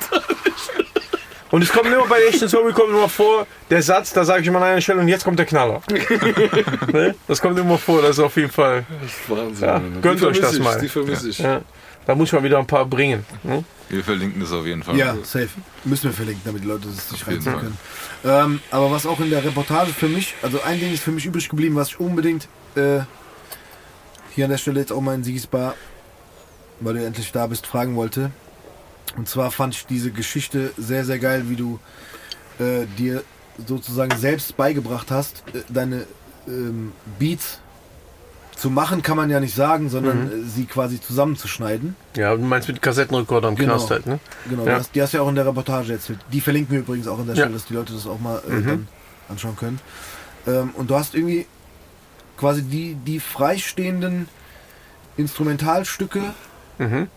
Und 1.49 1.61
es 1.61 1.71
kommt 1.71 1.85
immer 1.87 2.05
bei 2.07 2.19
der 2.19 2.27
echten 2.27 2.49
Story 2.49 2.73
kommt 2.73 2.89
immer 2.89 3.07
vor, 3.07 3.47
der 3.69 3.81
Satz, 3.81 4.11
da 4.11 4.25
sage 4.25 4.41
ich 4.41 4.47
immer 4.47 4.57
an 4.59 4.65
einer 4.65 4.81
Stelle 4.81 4.99
und 4.99 5.07
jetzt 5.07 5.23
kommt 5.23 5.39
der 5.39 5.45
Knaller. 5.45 5.81
ne? 6.91 7.15
Das 7.27 7.41
kommt 7.41 7.57
immer 7.57 7.77
vor, 7.77 8.01
das 8.01 8.17
ist 8.17 8.19
auf 8.19 8.35
jeden 8.35 8.51
Fall. 8.51 8.85
Das 9.01 9.11
ist 9.11 9.29
Wahnsinn. 9.29 9.67
Ja, 9.67 9.81
gönnt 10.01 10.21
euch 10.23 10.41
das 10.41 10.55
ich, 10.55 10.59
mal. 10.59 10.77
Die 10.79 10.89
vermisse 10.89 11.29
ich. 11.29 11.39
Ja. 11.39 11.61
Da 12.07 12.15
muss 12.15 12.31
man 12.31 12.43
wieder 12.43 12.57
ein 12.57 12.65
paar 12.65 12.85
bringen. 12.85 13.25
Ne? 13.43 13.63
Wir 13.89 14.03
verlinken 14.03 14.41
das 14.41 14.51
auf 14.51 14.65
jeden 14.65 14.81
Fall. 14.81 14.97
Ja, 14.97 15.15
safe. 15.23 15.49
Müssen 15.83 16.05
wir 16.05 16.13
verlinken, 16.13 16.41
damit 16.45 16.63
die 16.63 16.67
Leute 16.67 16.87
es 16.87 17.09
sich 17.09 17.27
reinziehen 17.27 17.59
können. 17.59 17.77
Ähm, 18.25 18.61
aber 18.71 18.89
was 18.91 19.05
auch 19.05 19.19
in 19.19 19.29
der 19.29 19.43
Reportage 19.43 19.91
für 19.91 20.07
mich, 20.07 20.33
also 20.41 20.61
ein 20.61 20.79
Ding 20.79 20.93
ist 20.93 21.03
für 21.03 21.11
mich 21.11 21.25
übrig 21.25 21.47
geblieben, 21.49 21.75
was 21.75 21.89
ich 21.89 21.99
unbedingt 21.99 22.47
äh, 22.75 23.01
hier 24.33 24.45
an 24.45 24.51
der 24.51 24.57
Stelle 24.57 24.79
jetzt 24.79 24.91
auch 24.91 25.01
mal 25.01 25.15
in 25.15 25.23
Sigis 25.23 25.47
Bar 25.47 25.75
weil 26.79 26.95
du 26.95 27.05
endlich 27.05 27.31
da 27.31 27.47
bist, 27.47 27.65
fragen 27.65 27.95
wollte. 27.95 28.31
Und 29.15 29.27
zwar 29.27 29.51
fand 29.51 29.73
ich 29.73 29.85
diese 29.85 30.11
Geschichte 30.11 30.73
sehr, 30.77 31.05
sehr 31.05 31.19
geil, 31.19 31.49
wie 31.49 31.55
du 31.55 31.79
äh, 32.59 32.85
dir 32.97 33.23
sozusagen 33.65 34.15
selbst 34.17 34.55
beigebracht 34.57 35.09
hast, 35.09 35.43
äh, 35.53 35.61
deine 35.69 36.05
ähm, 36.47 36.91
Beats 37.17 37.59
zu 38.57 38.69
machen, 38.71 39.03
kann 39.03 39.17
man 39.17 39.29
ja 39.29 39.39
nicht 39.39 39.53
sagen, 39.55 39.89
sondern 39.89 40.27
äh, 40.27 40.43
sie 40.45 40.65
quasi 40.65 40.99
zusammenzuschneiden. 40.99 41.95
Ja, 42.15 42.35
du 42.35 42.41
meinst 42.41 42.67
mit 42.67 42.81
Kassettenrekorder 42.81 43.47
am 43.49 43.55
Genau. 43.55 43.75
Knast 43.75 43.91
halt, 43.91 44.07
ne? 44.07 44.19
Genau, 44.49 44.65
Ja. 44.65 44.79
die, 44.93 45.01
hast, 45.01 45.13
du 45.13 45.17
ja 45.17 45.23
auch 45.23 45.29
in 45.29 45.35
der 45.35 45.45
Reportage 45.45 45.93
erzählt. 45.93 46.19
Die 46.33 46.41
verlinken 46.41 46.71
wir 46.73 46.79
übrigens 46.79 47.07
auch 47.07 47.19
an 47.19 47.27
der 47.27 47.35
Ja. 47.35 47.43
Stelle, 47.43 47.53
dass 47.53 47.65
die 47.65 47.73
Leute 47.75 47.93
das 47.93 48.07
auch 48.07 48.19
mal 48.19 48.41
äh, 48.49 48.53
Mhm. 48.53 48.87
anschauen 49.29 49.55
können. 49.55 49.79
Ähm, 50.47 50.71
und 50.73 50.89
du 50.89 50.95
hast 50.95 51.13
irgendwie 51.13 51.45
quasi 52.35 52.63
die, 52.63 52.95
die 52.95 53.19
freistehenden 53.19 54.27
Instrumentalstücke 55.17 56.21
Mhm. 56.79 57.07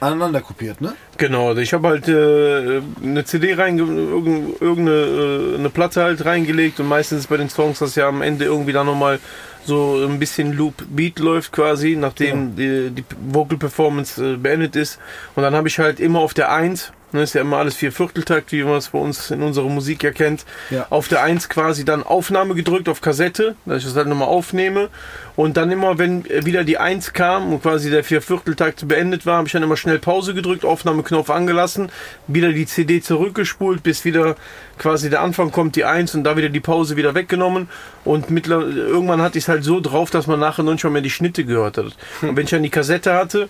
Aneinander 0.00 0.40
kopiert, 0.40 0.80
ne? 0.80 0.94
Genau, 1.18 1.54
ich 1.56 1.72
habe 1.72 1.88
halt 1.88 2.08
äh, 2.08 2.80
eine 3.02 3.24
CD 3.24 3.54
reinge 3.54 3.82
irgend- 3.82 4.60
irgendeine 4.60 5.52
äh, 5.54 5.58
eine 5.58 5.70
Platte 5.70 6.02
halt 6.02 6.24
reingelegt 6.24 6.80
und 6.80 6.88
meistens 6.88 7.26
bei 7.26 7.36
den 7.36 7.48
Songs, 7.50 7.78
dass 7.80 7.94
ja 7.94 8.08
am 8.08 8.22
Ende 8.22 8.46
irgendwie 8.46 8.72
dann 8.72 8.86
nochmal 8.86 9.20
so 9.66 10.02
ein 10.06 10.18
bisschen 10.18 10.54
Loop 10.54 10.74
Beat 10.88 11.18
läuft 11.18 11.52
quasi, 11.52 11.94
nachdem 11.96 12.56
die, 12.56 12.90
die 12.90 13.04
Vocal 13.30 13.58
Performance 13.58 14.24
äh, 14.24 14.36
beendet 14.36 14.74
ist. 14.74 14.98
Und 15.36 15.42
dann 15.42 15.54
habe 15.54 15.68
ich 15.68 15.78
halt 15.78 16.00
immer 16.00 16.20
auf 16.20 16.32
der 16.32 16.50
1, 16.50 16.92
ne, 17.12 17.22
ist 17.22 17.34
ja 17.34 17.40
immer 17.40 17.58
alles 17.58 17.74
vier 17.74 17.92
Vierteltakt, 17.92 18.52
wie 18.52 18.62
man 18.62 18.76
es 18.76 18.88
bei 18.88 18.98
uns 18.98 19.30
in 19.30 19.42
unserer 19.42 19.68
Musik 19.68 20.02
ja 20.02 20.10
kennt, 20.10 20.44
Ja. 20.70 20.86
auf 20.90 21.08
der 21.08 21.22
1 21.22 21.48
quasi 21.48 21.84
dann 21.84 22.02
Aufnahme 22.02 22.54
gedrückt 22.54 22.88
auf 22.88 23.00
Kassette, 23.00 23.56
dass 23.66 23.78
ich 23.78 23.84
das 23.84 23.96
halt 23.96 24.08
nochmal 24.08 24.28
aufnehme. 24.28 24.88
Und 25.36 25.56
dann 25.56 25.70
immer, 25.70 25.98
wenn 25.98 26.24
wieder 26.24 26.64
die 26.64 26.76
1 26.78 27.12
kam 27.12 27.52
und 27.52 27.62
quasi 27.62 27.90
der 27.90 28.04
Viervierteltakt 28.04 28.86
beendet 28.86 29.24
war, 29.26 29.38
habe 29.38 29.46
ich 29.46 29.52
dann 29.52 29.62
immer 29.62 29.76
schnell 29.76 29.98
Pause 29.98 30.34
gedrückt, 30.34 30.64
Aufnahmeknopf 30.64 31.30
angelassen, 31.30 31.90
wieder 32.26 32.52
die 32.52 32.66
CD 32.66 33.00
zurückgespult, 33.00 33.82
bis 33.82 34.04
wieder 34.04 34.36
quasi 34.78 35.08
der 35.08 35.22
Anfang 35.22 35.50
kommt, 35.50 35.76
die 35.76 35.84
1 35.84 36.14
und 36.14 36.24
da 36.24 36.36
wieder 36.36 36.48
die 36.50 36.60
Pause 36.60 36.96
wieder 36.96 37.14
weggenommen. 37.14 37.68
Und 38.04 38.30
mittler 38.30 38.60
irgendwann 38.60 39.22
hatte 39.22 39.38
ich 39.38 39.44
es 39.44 39.48
halt 39.48 39.64
so 39.64 39.80
drauf, 39.80 40.10
dass 40.10 40.26
man 40.26 40.40
nachher 40.40 40.62
noch 40.62 40.72
nicht 40.72 40.84
mal 40.84 40.90
mehr 40.90 41.02
die 41.02 41.10
Schnitte 41.10 41.44
gehört 41.44 41.78
hat. 41.78 41.86
Und 42.22 42.36
wenn 42.36 42.44
ich 42.44 42.50
dann 42.50 42.62
die 42.62 42.70
Kassette 42.70 43.14
hatte, 43.14 43.48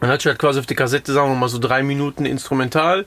dann 0.00 0.10
hatte 0.10 0.20
ich 0.20 0.26
halt 0.26 0.38
quasi 0.38 0.60
auf 0.60 0.66
die 0.66 0.74
Kassette, 0.74 1.12
sagen 1.12 1.30
wir 1.30 1.36
mal, 1.36 1.48
so 1.48 1.58
drei 1.58 1.82
Minuten 1.82 2.24
Instrumental. 2.24 3.04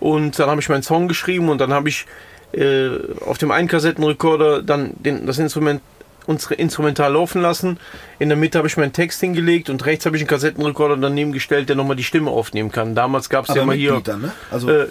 Und 0.00 0.38
dann 0.38 0.50
habe 0.50 0.60
ich 0.60 0.68
meinen 0.68 0.82
Song 0.82 1.08
geschrieben 1.08 1.48
und 1.48 1.60
dann 1.60 1.72
habe 1.72 1.88
ich 1.88 2.06
äh, 2.52 2.90
auf 3.24 3.38
dem 3.38 3.50
einen 3.50 3.68
Kassettenrekorder 3.68 4.62
dann 4.62 4.92
den, 4.94 5.26
das 5.26 5.38
Instrument 5.38 5.80
unsere 6.26 6.54
Instrumental 6.54 7.12
laufen 7.12 7.42
lassen. 7.42 7.78
In 8.18 8.28
der 8.28 8.38
Mitte 8.38 8.58
habe 8.58 8.68
ich 8.68 8.76
meinen 8.76 8.92
Text 8.92 9.20
hingelegt 9.20 9.70
und 9.70 9.84
rechts 9.84 10.06
habe 10.06 10.16
ich 10.16 10.22
einen 10.22 10.28
Kassettenrekorder 10.28 10.96
daneben 10.96 11.32
gestellt, 11.32 11.68
der 11.68 11.76
nochmal 11.76 11.96
die 11.96 12.04
Stimme 12.04 12.30
aufnehmen 12.30 12.70
kann. 12.70 12.94
Damals 12.94 13.28
gab 13.28 13.48
es 13.48 13.54
ja 13.54 13.64
mit 13.64 13.76
hier. 13.76 13.94
Beat 13.94 14.08
dann, 14.08 14.22
ne? 14.22 14.32
Also, 14.50 14.70
Äh, 14.70 14.86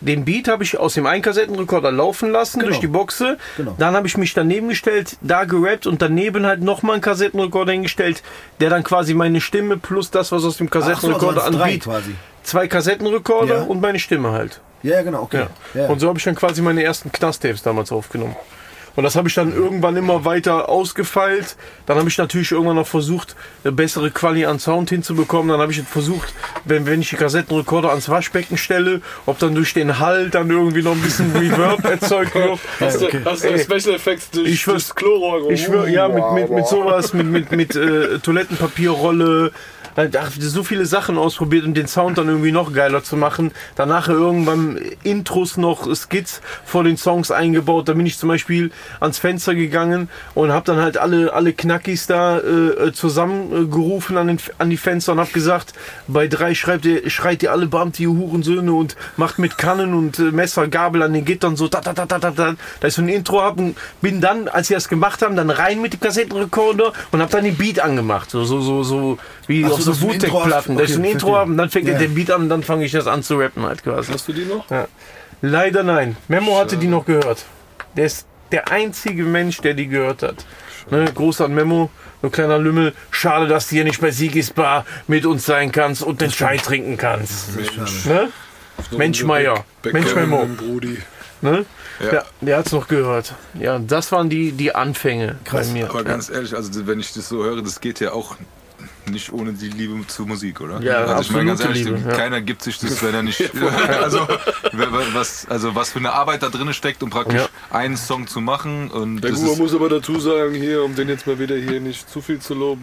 den 0.00 0.24
Beat 0.24 0.48
habe 0.48 0.64
ich 0.64 0.78
aus 0.78 0.94
dem 0.94 1.06
einen 1.06 1.22
Kassettenrekorder 1.22 1.92
laufen 1.92 2.30
lassen 2.30 2.58
Genau. 2.60 2.68
durch 2.70 2.80
die 2.80 2.86
Boxe. 2.86 3.36
Genau. 3.56 3.74
Dann 3.78 3.94
habe 3.94 4.06
ich 4.06 4.16
mich 4.16 4.32
daneben 4.34 4.68
gestellt, 4.68 5.16
da 5.20 5.44
gerappt 5.44 5.86
und 5.86 6.00
daneben 6.02 6.46
halt 6.46 6.62
nochmal 6.62 6.94
einen 6.94 7.02
Kassettenrekorder 7.02 7.72
hingestellt, 7.72 8.22
der 8.60 8.70
dann 8.70 8.82
quasi 8.82 9.14
meine 9.14 9.40
Stimme 9.40 9.76
plus 9.76 10.10
das, 10.10 10.32
was 10.32 10.44
aus 10.44 10.56
dem 10.56 10.68
ach 10.68 10.72
so, 10.72 10.78
also 10.78 10.90
Kassettenrekorder 10.90 11.44
als 11.44 11.46
an 11.54 11.58
drei 11.60 11.70
Beat. 11.72 11.82
quasi. 11.84 12.14
Zwei 12.42 12.66
Kassettenrekorder 12.68 13.56
Ja. 13.56 13.62
und 13.64 13.80
meine 13.80 13.98
Stimme 13.98 14.32
halt. 14.32 14.60
Ja, 14.82 14.94
ja, 14.96 15.02
genau, 15.02 15.22
okay. 15.22 15.44
Ja. 15.74 15.82
Ja. 15.82 15.88
Und 15.88 15.98
so 16.00 16.08
habe 16.08 16.18
ich 16.18 16.24
dann 16.24 16.34
quasi 16.34 16.62
meine 16.62 16.82
ersten 16.82 17.12
Knast-Tapes 17.12 17.62
damals 17.62 17.92
aufgenommen. 17.92 18.34
Und 19.00 19.04
das 19.04 19.16
habe 19.16 19.28
ich 19.28 19.34
dann 19.34 19.54
irgendwann 19.54 19.96
immer 19.96 20.26
weiter 20.26 20.68
ausgefeilt. 20.68 21.56
Dann 21.86 21.96
habe 21.96 22.10
ich 22.10 22.18
natürlich 22.18 22.52
irgendwann 22.52 22.76
noch 22.76 22.86
versucht, 22.86 23.34
eine 23.64 23.72
bessere 23.72 24.10
Quali 24.10 24.44
an 24.44 24.58
Sound 24.58 24.90
hinzubekommen. 24.90 25.48
Dann 25.48 25.58
habe 25.58 25.72
ich 25.72 25.80
versucht, 25.80 26.34
wenn, 26.66 26.84
wenn 26.84 27.00
ich 27.00 27.08
die 27.08 27.16
Kassettenrekorder 27.16 27.88
ans 27.88 28.10
Waschbecken 28.10 28.58
stelle, 28.58 29.00
ob 29.24 29.38
dann 29.38 29.54
durch 29.54 29.72
den 29.72 30.00
Hall 30.00 30.28
dann 30.28 30.50
irgendwie 30.50 30.82
noch 30.82 30.92
ein 30.92 31.00
bisschen 31.00 31.34
Reverb 31.34 31.82
erzeugt 31.82 32.34
wird. 32.34 32.58
Hast 32.78 33.00
du, 33.00 33.06
okay. 33.06 33.22
hast 33.24 33.42
du 33.42 33.58
Special 33.58 33.94
Effects 33.94 34.30
durch 34.32 34.50
ich 34.50 34.60
schwör- 34.60 34.74
das 34.74 34.94
Chlorrohr? 34.94 35.50
Ich 35.50 35.62
schwör, 35.64 35.88
ja, 35.88 36.06
mit, 36.06 36.32
mit, 36.34 36.50
mit 36.50 36.66
sowas, 36.66 37.14
mit, 37.14 37.24
mit, 37.26 37.52
mit 37.52 37.74
äh, 37.74 38.18
Toilettenpapierrolle. 38.18 39.50
Ach, 39.96 40.30
so 40.38 40.62
viele 40.62 40.86
Sachen 40.86 41.18
ausprobiert, 41.18 41.64
um 41.64 41.74
den 41.74 41.86
Sound 41.86 42.18
dann 42.18 42.28
irgendwie 42.28 42.52
noch 42.52 42.72
geiler 42.72 43.02
zu 43.02 43.16
machen. 43.16 43.52
Danach 43.76 44.08
irgendwann 44.08 44.78
Intros 45.02 45.56
noch, 45.56 45.88
Skits 45.94 46.40
vor 46.64 46.84
den 46.84 46.96
Songs 46.96 47.30
eingebaut. 47.30 47.88
Da 47.88 47.94
bin 47.94 48.06
ich 48.06 48.18
zum 48.18 48.28
Beispiel 48.28 48.70
ans 49.00 49.18
Fenster 49.18 49.54
gegangen 49.54 50.08
und 50.34 50.52
habe 50.52 50.66
dann 50.66 50.78
halt 50.78 50.98
alle, 50.98 51.32
alle 51.32 51.52
Knackis 51.52 52.06
da 52.06 52.38
äh, 52.38 52.92
zusammengerufen 52.92 54.16
an, 54.16 54.28
den, 54.28 54.38
an 54.58 54.70
die 54.70 54.76
Fenster 54.76 55.12
und 55.12 55.20
habe 55.20 55.30
gesagt, 55.32 55.72
bei 56.06 56.28
drei 56.28 56.54
schreibt 56.54 56.84
ihr, 56.84 57.08
schreit 57.10 57.42
ihr 57.42 57.52
alle 57.52 57.66
Beamte, 57.66 58.02
ihr 58.02 58.10
Hurensöhne 58.10 58.72
und 58.72 58.96
macht 59.16 59.38
mit 59.38 59.58
Kannen 59.58 59.94
und 59.94 60.18
äh, 60.18 60.22
Messer, 60.22 60.68
Gabel 60.68 61.02
an 61.02 61.12
den 61.12 61.24
Gittern 61.24 61.56
so 61.56 61.68
da, 61.68 61.80
da, 61.80 61.92
da, 61.92 62.06
da, 62.06 62.18
da, 62.18 62.30
da. 62.30 62.54
Da 62.80 62.88
ist 62.88 62.94
so 62.94 63.02
ein 63.02 63.08
Intro 63.08 63.42
hab 63.42 63.58
und 63.58 63.76
bin 64.00 64.20
dann, 64.20 64.48
als 64.48 64.68
sie 64.68 64.74
das 64.74 64.88
gemacht 64.88 65.22
haben, 65.22 65.36
dann 65.36 65.50
rein 65.50 65.80
mit 65.80 65.92
dem 65.92 66.00
Kassettenrekorder 66.00 66.92
und 67.10 67.20
habe 67.20 67.30
dann 67.30 67.44
den 67.44 67.56
Beat 67.56 67.80
angemacht. 67.80 68.30
So, 68.30 68.44
so, 68.44 68.60
so, 68.60 68.82
so 68.82 69.18
wie 69.46 69.64
so, 69.64 69.76
auf 69.88 69.96
so. 69.96 70.08
Wu-Tech-Platten. 70.08 70.76
Da 70.76 70.84
ist 70.84 70.96
ein 70.96 71.04
Intro 71.04 71.36
haben, 71.36 71.56
dann 71.56 71.70
fängt 71.70 71.88
Ja. 71.88 71.98
der 71.98 72.08
Beat 72.08 72.30
an 72.30 72.42
und 72.42 72.48
dann 72.48 72.62
fange 72.62 72.84
ich 72.84 72.92
das 72.92 73.06
an 73.06 73.22
zu 73.22 73.36
rappen 73.38 73.64
halt 73.64 73.82
quasi. 73.82 74.12
Hast 74.12 74.28
du 74.28 74.32
die 74.32 74.44
noch? 74.44 74.68
Ja. 74.70 74.86
Leider 75.42 75.82
nein. 75.82 76.16
Memo 76.28 76.58
hatte 76.58 76.76
die 76.76 76.86
noch 76.86 77.06
gehört. 77.06 77.44
Der 77.96 78.06
ist 78.06 78.26
der 78.52 78.70
einzige 78.70 79.24
Mensch, 79.24 79.58
der 79.58 79.74
die 79.74 79.86
gehört 79.86 80.22
hat. 80.22 80.44
Ne, 80.90 81.10
Gruß 81.14 81.40
an 81.42 81.54
Memo, 81.54 81.90
du 82.22 82.30
kleiner 82.30 82.58
Lümmel. 82.58 82.94
Schade, 83.10 83.46
dass 83.48 83.68
du 83.68 83.76
hier 83.76 83.84
nicht 83.84 84.00
bei 84.00 84.10
Sigis 84.10 84.50
Bar 84.50 84.84
mit 85.06 85.24
uns 85.26 85.46
sein 85.46 85.70
kannst 85.72 86.02
und 86.02 86.20
den 86.20 86.30
Chai 86.30 86.56
trinken 86.56 86.96
kannst. 86.96 87.56
Ne? 88.06 88.28
Mensch 88.92 89.22
Meier. 89.24 89.64
Mensch 89.84 90.14
Memo. 90.14 90.46
Ne? 91.42 91.64
Ja. 92.00 92.10
Der, 92.10 92.24
der 92.40 92.56
hat's 92.58 92.72
noch 92.72 92.88
gehört. 92.88 93.34
Ja, 93.58 93.78
das 93.78 94.10
waren 94.10 94.30
die, 94.30 94.52
die 94.52 94.74
Anfänge 94.74 95.36
Krass. 95.44 95.68
bei 95.68 95.72
mir. 95.74 95.90
Aber 95.90 96.02
ganz 96.02 96.30
ehrlich, 96.30 96.54
also 96.54 96.86
wenn 96.86 96.98
ich 96.98 97.12
das 97.12 97.28
so 97.28 97.44
höre, 97.44 97.62
das 97.62 97.80
geht 97.80 98.00
ja 98.00 98.12
auch 98.12 98.36
nicht 99.08 99.32
ohne 99.32 99.52
die 99.52 99.68
Liebe 99.68 99.94
zur 100.06 100.26
Musik, 100.26 100.60
oder? 100.60 100.80
Ja, 100.82 101.04
also 101.04 101.22
ich 101.22 101.30
meine 101.30 101.46
ganz 101.46 101.60
ehrlich, 101.60 101.84
Liebe, 101.84 102.00
ja. 102.06 102.16
keiner 102.16 102.40
gibt 102.40 102.62
sich 102.62 102.78
das, 102.78 103.02
wenn 103.02 103.14
er 103.14 103.22
nicht. 103.22 103.40
also, 104.02 104.26
was, 105.12 105.46
also 105.48 105.74
was 105.74 105.90
für 105.92 105.98
eine 105.98 106.12
Arbeit 106.12 106.42
da 106.42 106.48
drin 106.48 106.72
steckt, 106.74 107.02
um 107.02 107.10
praktisch 107.10 107.40
Ja. 107.42 107.48
einen 107.70 107.96
Song 107.96 108.26
zu 108.26 108.40
machen. 108.40 108.90
Und 108.90 109.20
Der 109.22 109.32
Guber 109.32 109.56
muss 109.56 109.74
aber 109.74 109.88
dazu 109.88 110.18
sagen, 110.20 110.54
hier, 110.54 110.82
um 110.82 110.94
den 110.94 111.08
jetzt 111.08 111.26
mal 111.26 111.38
wieder 111.38 111.56
hier 111.56 111.80
nicht 111.80 112.08
zu 112.10 112.20
viel 112.20 112.38
zu 112.40 112.54
loben, 112.54 112.82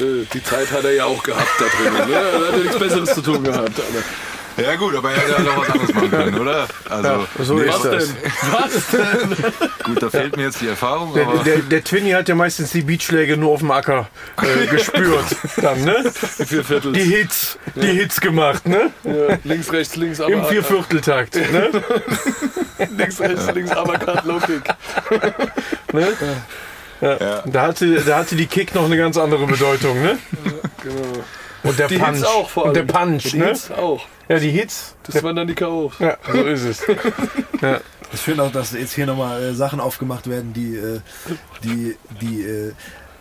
äh, 0.00 0.24
die 0.32 0.42
Zeit 0.42 0.70
hat 0.72 0.84
er 0.84 0.92
ja 0.92 1.04
auch 1.04 1.22
gehabt 1.22 1.48
da 1.58 1.64
drin. 1.64 2.08
Ne? 2.08 2.14
Er 2.14 2.32
hat 2.48 2.52
ja 2.52 2.56
nichts 2.58 2.78
Besseres 2.78 3.14
zu 3.14 3.22
tun 3.22 3.42
gehabt. 3.44 3.60
Alter. 3.68 3.82
Ja 4.62 4.76
gut, 4.76 4.94
aber 4.94 5.10
er 5.10 5.16
hätte 5.20 5.32
ja 5.32 5.40
noch 5.40 5.56
was 5.58 5.70
anderes 5.70 5.94
machen 5.94 6.10
können, 6.10 6.38
oder? 6.38 6.68
Also 6.88 7.26
so 7.38 7.54
nee, 7.54 7.62
ist 7.62 7.68
Was 7.74 7.82
das. 7.82 8.90
denn? 8.90 9.30
Was? 9.30 9.84
gut, 9.84 10.02
da 10.02 10.10
fehlt 10.10 10.36
mir 10.36 10.44
jetzt 10.44 10.60
die 10.60 10.68
Erfahrung, 10.68 11.14
Der, 11.14 11.26
aber 11.26 11.38
der, 11.44 11.58
der 11.58 11.84
Twinny 11.84 12.10
hat 12.10 12.28
ja 12.28 12.34
meistens 12.34 12.70
die 12.70 12.82
Beatschläge 12.82 13.36
nur 13.36 13.52
auf 13.52 13.60
dem 13.60 13.70
Acker 13.70 14.08
äh, 14.42 14.66
gespürt. 14.70 15.24
Dann, 15.56 15.84
ne? 15.84 16.12
Die 16.38 16.46
vier 16.46 16.64
Viertel. 16.64 16.92
Die 16.92 17.02
Hits, 17.02 17.58
die 17.74 17.86
Hits 17.86 18.20
gemacht, 18.20 18.66
ne? 18.66 18.90
ja, 19.04 19.38
links, 19.44 19.72
rechts, 19.72 19.96
links, 19.96 20.20
aber 20.20 20.32
Im 20.32 20.44
Viervierteltakt, 20.44 21.36
ne? 21.36 21.70
links, 22.96 23.20
rechts, 23.20 23.50
links, 23.52 23.70
aber 23.72 23.98
Cut, 23.98 24.24
Low 24.24 24.38
Kick. 24.38 24.62
ne? 25.92 26.08
Ja. 27.00 27.16
Ja. 27.16 27.42
Da, 27.46 27.62
hatte, 27.62 28.00
da 28.02 28.18
hatte 28.18 28.36
die 28.36 28.46
Kick 28.46 28.74
noch 28.74 28.84
eine 28.84 28.96
ganz 28.96 29.16
andere 29.16 29.46
Bedeutung, 29.46 30.02
ne? 30.02 30.18
Genau. 30.82 31.24
Und 31.62 31.78
der 31.78 31.88
Die 31.88 31.98
Punch. 31.98 32.16
Hits 32.16 32.24
auch 32.24 32.48
vor 32.48 32.64
Und 32.64 32.76
allem. 32.76 32.86
der 32.86 32.92
Punch, 32.94 33.22
Die 33.30 33.36
ne? 33.38 33.46
Hits 33.48 33.70
auch. 33.70 34.06
Ja, 34.28 34.38
die 34.38 34.50
Hits. 34.50 34.94
Das 35.04 35.22
waren 35.22 35.36
dann 35.36 35.46
die 35.46 35.54
K.O. 35.54 35.92
Ja, 35.98 36.16
so 36.32 36.42
ist 36.44 36.62
es. 36.64 36.82
Ja. 37.60 37.80
Ich 38.12 38.20
finde 38.20 38.42
auch, 38.42 38.50
dass 38.50 38.72
jetzt 38.72 38.94
hier 38.94 39.06
nochmal 39.06 39.40
äh, 39.42 39.54
Sachen 39.54 39.78
aufgemacht 39.78 40.28
werden, 40.28 40.52
die, 40.52 40.74
äh, 40.76 41.00
die, 41.62 41.96
die 42.20 42.42
äh, 42.42 42.72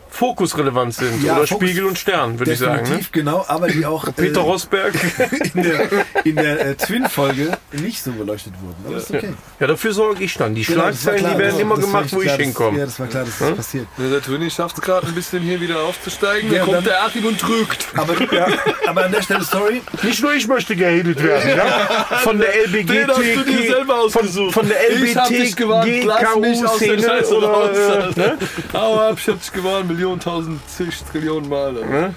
Fokusrelevant 0.09 0.93
sind. 0.93 1.23
Ja, 1.23 1.37
Oder 1.37 1.47
Fokus- 1.47 1.67
Spiegel 1.69 1.85
und 1.85 1.97
Stern, 1.97 2.39
würde 2.39 2.51
ich 2.53 2.59
sagen. 2.59 2.79
definitiv 2.79 3.07
Ne? 3.07 3.11
genau, 3.11 3.45
aber 3.47 3.67
die 3.67 3.85
auch 3.85 4.05
Peter 4.15 4.39
äh, 4.41 4.43
Rosberg. 4.43 4.93
in 5.53 5.63
der, 5.63 5.79
in 6.25 6.35
der 6.35 6.65
äh, 6.67 6.75
Twin-Folge 6.75 7.57
nicht 7.73 8.01
so 8.03 8.11
beleuchtet 8.11 8.53
wurden. 8.61 8.75
Aber 8.87 8.97
ist 8.97 9.11
okay. 9.13 9.33
Ja, 9.59 9.67
dafür 9.67 9.93
sorge 9.93 10.23
ich 10.23 10.33
dann. 10.35 10.55
Die 10.55 10.63
Genau, 10.63 10.81
Schlagzeilen, 10.81 11.19
klar, 11.19 11.31
die 11.33 11.39
werden 11.39 11.51
das- 11.53 11.59
immer 11.61 11.75
das 11.75 11.85
gemacht, 11.85 12.05
wo 12.11 12.17
ich 12.19 12.23
klar, 12.25 12.37
das- 12.37 12.45
hinkomme. 12.45 12.79
Ja, 12.79 12.85
das 12.85 12.99
war 12.99 13.07
klar, 13.07 13.25
dass 13.25 13.37
das 13.39 13.51
passiert. 13.55 13.87
Ja, 13.97 14.09
der 14.09 14.21
Twinny 14.21 14.49
schafft 14.49 14.77
es 14.77 14.81
gerade 14.83 15.07
ein 15.07 15.13
bisschen 15.15 15.41
hier 15.43 15.61
wieder 15.61 15.79
aufzusteigen. 15.83 16.51
Ja, 16.51 16.57
dann 16.59 16.65
kommt 16.65 16.77
dann- 16.77 16.83
der 16.85 17.03
Achim 17.03 17.25
und 17.25 17.41
drückt. 17.41 17.87
Aber, 17.95 18.13
aber 18.87 19.05
an 19.05 19.11
der 19.11 19.21
Stelle, 19.21 19.43
sorry, 19.43 19.81
Nicht 20.03 20.21
nur 20.21 20.33
ich 20.33 20.47
möchte 20.47 20.75
gehadelt 20.75 21.21
werden, 21.23 21.49
ja? 21.57 22.07
Von 22.23 22.39
der 22.39 22.49
Den 22.51 23.07
hast 23.07 23.17
du 23.17 23.21
dir 23.23 23.33
LBGT, 23.35 23.67
selber 23.67 24.09
von, 24.09 24.21
ausgesucht. 24.23 24.53
von 24.53 24.67
der 24.67 24.77
Ich 24.91 25.15
hab 25.15 25.27
dich 25.27 25.55
gewarnt, 25.55 25.91
lass 26.05 26.35
mich 26.37 26.65
aus 26.65 26.79
der 26.79 26.97
Scheiße 26.99 27.37
oder, 27.37 27.47
raus. 27.47 27.77
äh, 28.15 28.19
ne? 28.19 28.37
Hau 28.73 28.99
ab, 28.99 29.17
ich 29.19 29.27
hab 29.27 29.39
dich 29.39 29.51
gewarnt, 29.51 29.87
Millionen, 29.99 30.21
tausend, 30.21 30.61
zig 30.69 30.95
Trillionen 31.11 31.49
Mal. 31.49 31.75
Alter. 31.75 31.85
Ne? 31.85 32.15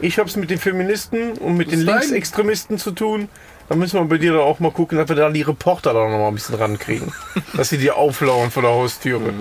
Ich 0.00 0.18
hab's 0.18 0.34
mit 0.36 0.48
den 0.48 0.58
Feministen 0.58 1.32
und 1.32 1.58
mit 1.58 1.66
Das 1.66 1.74
den 1.74 1.84
Linksextremisten 1.84 2.78
zu 2.78 2.92
tun. 2.92 3.28
Da 3.68 3.76
müssen 3.76 4.00
wir 4.00 4.04
bei 4.06 4.16
dir 4.16 4.32
dann 4.32 4.40
auch 4.40 4.60
mal 4.60 4.72
gucken, 4.72 4.96
dass 4.96 5.08
wir 5.10 5.16
da 5.16 5.28
die 5.28 5.42
Reporter 5.42 5.92
da 5.92 6.08
noch 6.08 6.18
mal 6.18 6.28
ein 6.28 6.34
bisschen 6.34 6.54
rankriegen. 6.54 7.12
dass 7.54 7.68
sie 7.68 7.76
dir 7.76 7.96
auflauern 7.96 8.50
vor 8.50 8.62
der 8.62 8.72
Haustüre. 8.72 9.34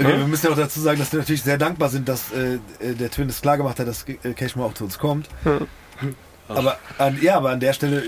Okay, 0.00 0.18
wir 0.18 0.26
müssen 0.26 0.46
ja 0.46 0.52
auch 0.52 0.56
dazu 0.56 0.80
sagen, 0.80 0.98
dass 0.98 1.12
wir 1.12 1.20
natürlich 1.20 1.44
sehr 1.44 1.58
dankbar 1.58 1.90
sind, 1.90 2.08
dass 2.08 2.32
äh, 2.32 2.54
äh, 2.84 2.94
der 2.94 3.08
Twin 3.08 3.28
es 3.28 3.40
klar 3.40 3.56
gemacht 3.56 3.78
hat, 3.78 3.86
dass 3.86 4.04
äh, 4.08 4.32
Cashmore 4.34 4.68
auch 4.68 4.74
zu 4.74 4.82
uns 4.82 4.98
kommt. 4.98 5.28
Aber 6.48 6.76
an, 6.98 7.18
ja, 7.22 7.36
aber 7.36 7.50
an 7.50 7.60
der 7.60 7.72
Stelle 7.72 8.02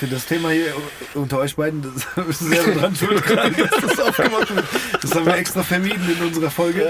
für 0.00 0.06
das 0.06 0.24
Thema 0.24 0.48
hier 0.48 0.72
unter 1.12 1.38
euch 1.40 1.56
beiden, 1.56 1.82
das 2.16 2.38
selber 2.38 2.80
dran 2.80 2.96
schuld 2.96 3.22
dass 3.28 3.80
das 3.82 4.00
aufgemacht 4.00 4.56
wird. 4.56 4.64
Das 5.02 5.14
haben 5.14 5.26
wir 5.26 5.36
extra 5.36 5.62
vermieden 5.62 6.16
in 6.18 6.26
unserer 6.26 6.50
Folge. 6.50 6.88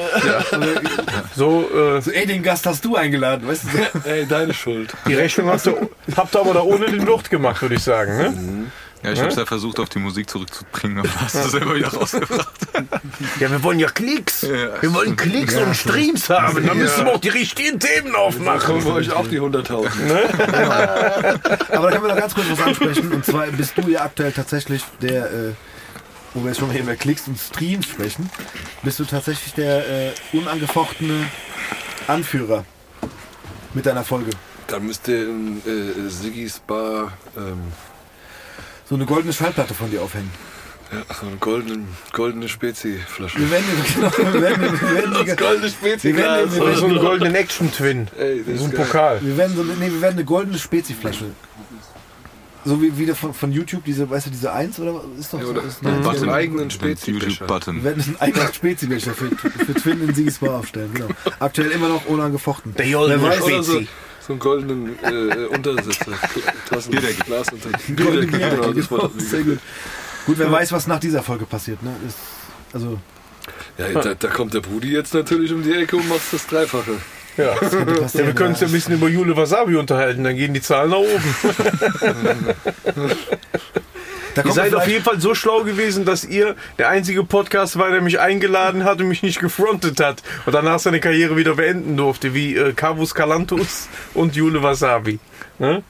Aber, 0.52 0.66
So, 1.34 1.68
äh, 1.74 2.00
So, 2.00 2.12
ey, 2.12 2.24
den 2.24 2.44
Gast 2.44 2.66
hast 2.66 2.84
du 2.84 2.94
eingeladen, 2.94 3.48
weißt 3.48 3.64
du? 3.64 4.08
Ey, 4.08 4.26
deine 4.26 4.54
Schuld. 4.54 4.94
die 5.08 5.14
Rechnung 5.14 5.48
hast 5.48 5.66
du, 5.66 5.90
habt 6.16 6.36
ihr 6.36 6.40
aber 6.40 6.54
da 6.54 6.62
ohne 6.62 6.86
den 6.86 7.04
Luft 7.04 7.30
gemacht, 7.30 7.60
würde 7.62 7.74
ich 7.74 7.82
sagen. 7.82 8.16
Ne? 8.16 8.70
Ja, 9.02 9.12
ich 9.12 9.20
hab's 9.22 9.36
ja 9.36 9.46
versucht, 9.46 9.80
auf 9.80 9.88
die 9.88 9.98
Musik 9.98 10.28
zurückzubringen, 10.28 10.98
aber 10.98 11.08
hast 11.20 11.34
du 11.34 11.48
selber 11.48 11.74
wieder 11.74 11.88
rausgebracht. 11.88 12.52
Ja, 13.38 13.50
wir 13.50 13.62
wollen 13.62 13.78
ja 13.78 13.88
Klicks. 13.88 14.42
Ja. 14.42 14.82
Wir 14.82 14.92
wollen 14.92 15.16
Klicks 15.16 15.56
und 15.56 15.74
Streams 15.74 16.28
haben. 16.28 16.66
Da 16.66 16.74
müssen 16.74 17.06
wir 17.06 17.14
auch 17.14 17.20
die 17.20 17.30
richtigen 17.30 17.80
Themen 17.80 18.14
aufmachen. 18.14 18.60
Kommen 18.60 18.84
wir 18.84 18.92
euch 18.94 19.10
auch 19.12 19.26
die 19.26 19.40
100.000. 19.40 19.88
Aber 21.74 21.90
da 21.90 21.96
können 21.96 22.04
wir 22.04 22.14
noch 22.14 22.20
ganz 22.20 22.34
kurz 22.34 22.46
was 22.50 22.60
ansprechen. 22.60 23.10
Und 23.12 23.24
zwar 23.24 23.46
bist 23.46 23.72
du 23.78 23.88
ja 23.88 24.02
aktuell 24.02 24.32
tatsächlich 24.32 24.84
der, 25.00 25.24
äh, 25.32 25.52
wo 26.34 26.42
wir 26.42 26.48
jetzt 26.48 26.58
schon 26.58 26.68
mal 26.68 26.74
hier 26.74 26.82
über 26.82 26.96
Klicks 26.96 27.26
und 27.26 27.38
Streams 27.38 27.86
sprechen, 27.86 28.28
bist 28.82 28.98
du 28.98 29.04
tatsächlich 29.04 29.54
der 29.54 30.08
äh, 30.08 30.12
unangefochtene 30.32 31.26
Anführer 32.06 32.66
mit 33.72 33.86
deiner 33.86 34.04
Folge. 34.04 34.30
Dann 34.66 34.86
müsst 34.86 35.08
ihr 35.08 35.22
in 35.22 35.62
äh, 35.66 36.08
Siggis 36.10 36.60
Bar 36.60 37.12
ähm, 37.36 37.72
So 38.90 38.96
eine 38.96 39.06
goldene 39.06 39.32
Schallplatte 39.32 39.72
von 39.72 39.88
dir 39.88 40.02
aufhängen. 40.02 40.32
ja, 40.92 41.14
so 41.14 41.24
eine 41.28 41.36
goldene, 41.36 41.84
goldene 42.12 42.48
Spezi-Flasche. 42.48 43.38
Wir 43.38 43.48
werden, 43.48 43.64
genau, 43.94 44.10
wir 44.16 44.42
werden, 44.42 44.62
wir 44.62 44.72
werden, 44.72 44.80
wir 44.80 44.94
werden, 45.14 45.36
goldene 45.36 45.68
wir 46.02 46.16
werden, 46.16 46.52
wir 46.52 46.62
Oder 46.62 46.74
so 46.74 46.86
einen 46.86 46.94
werden, 46.96 47.06
goldenen 47.06 47.34
Action-Twin. 47.36 48.08
Das 48.08 48.16
So 48.16 48.64
ein 48.64 48.70
ist 48.70 48.76
geil. 48.76 48.86
Pokal. 48.86 49.20
wir 49.22 49.36
werden, 49.36 49.54
so, 49.56 49.62
nee, 49.62 49.74
wir 49.78 50.00
werden 50.02 50.16
eine 50.16 50.24
goldene 50.24 50.58
Spezi-Flasche. 50.58 51.26
So 52.64 52.82
wie 52.82 52.98
wieder 52.98 53.14
von, 53.14 53.32
von 53.32 53.52
YouTube, 53.52 53.84
diese, 53.84 54.10
weißt 54.10 54.26
du, 54.26 54.30
diese 54.30 54.52
Eins 54.52 54.80
oder 54.80 54.96
was 54.96 55.04
ist 55.20 55.32
doch 55.32 55.38
Ja, 55.38 55.44
so? 55.44 55.50
oder 55.52 55.62
Ist 55.62 55.84
mit 55.84 55.92
eine, 55.94 56.18
dem 56.18 56.28
eigenen 56.28 56.70
Spezi-Becher. 56.72 57.48
wir 57.48 57.84
werden 57.84 58.02
einen 58.02 58.16
eigenen 58.18 58.52
Spezi-Becher 58.52 59.14
für, 59.14 59.30
für 59.30 59.74
Twin 59.74 60.02
in 60.02 60.14
Sigis 60.16 60.38
Bar 60.38 60.56
aufstellen. 60.58 60.92
Genau. 60.92 61.08
Aktuell 61.38 61.70
immer 61.70 61.88
noch 61.88 62.06
unangefochten. 62.06 62.74
Der 62.74 62.90
goldene 62.90 63.20
so, 63.38 63.46
Spezi. 63.46 63.88
So 64.30 64.34
einen 64.34 64.38
goldenen 64.38 64.98
äh, 65.02 65.46
Untersitzer. 65.46 66.12
Klassen, 66.66 66.90
Bierdeckel. 66.92 67.24
Glas 67.24 67.46
genau, 67.48 68.72
das 68.72 68.88
genau. 68.88 69.10
Sehr 69.18 69.42
gut. 69.42 69.58
Gut, 70.26 70.38
wer 70.38 70.52
weiß, 70.52 70.72
was 70.72 70.86
nach 70.86 71.00
dieser 71.00 71.22
Folge 71.22 71.46
passiert. 71.46 71.82
Ne? 71.82 71.94
Ist, 72.06 72.18
also, 72.72 72.98
Ja, 73.78 73.88
da, 74.00 74.14
da 74.14 74.28
kommt 74.28 74.54
der 74.54 74.60
Brudi 74.60 74.92
jetzt 74.92 75.14
natürlich 75.14 75.52
um 75.52 75.62
die 75.62 75.72
Ecke 75.72 75.96
und 75.96 76.08
macht 76.08 76.20
das 76.32 76.46
Dreifache. 76.46 76.92
Ja. 77.36 77.54
ja, 77.54 78.26
wir 78.26 78.34
können 78.34 78.50
uns 78.50 78.60
ja 78.60 78.66
ein 78.66 78.72
bisschen 78.72 78.94
über 78.94 79.08
Jule 79.08 79.36
Wasabi 79.36 79.76
unterhalten, 79.76 80.24
dann 80.24 80.36
gehen 80.36 80.54
die 80.54 80.62
Zahlen 80.62 80.90
nach 80.90 80.98
oben. 80.98 81.34
Da 84.34 84.42
Ihr 84.44 84.52
seid 84.52 84.74
auf 84.74 84.86
jeden 84.86 85.04
Fall 85.04 85.20
so 85.20 85.34
schlau 85.34 85.64
gewesen, 85.64 86.04
dass 86.04 86.24
ihr 86.24 86.54
der 86.78 86.88
einzige 86.88 87.24
Podcast 87.24 87.78
war, 87.78 87.90
der 87.90 88.00
mich 88.00 88.20
eingeladen 88.20 88.84
hat 88.84 89.00
und 89.00 89.08
mich 89.08 89.22
nicht 89.22 89.40
gefrontet 89.40 90.00
hat 90.00 90.22
und 90.46 90.52
danach 90.52 90.78
seine 90.78 91.00
Karriere 91.00 91.36
wieder 91.36 91.56
beenden 91.56 91.96
durfte, 91.96 92.34
wie 92.34 92.56
äh, 92.56 92.72
Cavus 92.72 93.14
Calantus 93.14 93.88
und 94.14 94.36
Jule 94.36 94.62
Wasabi. 94.62 95.18
Ne? 95.58 95.82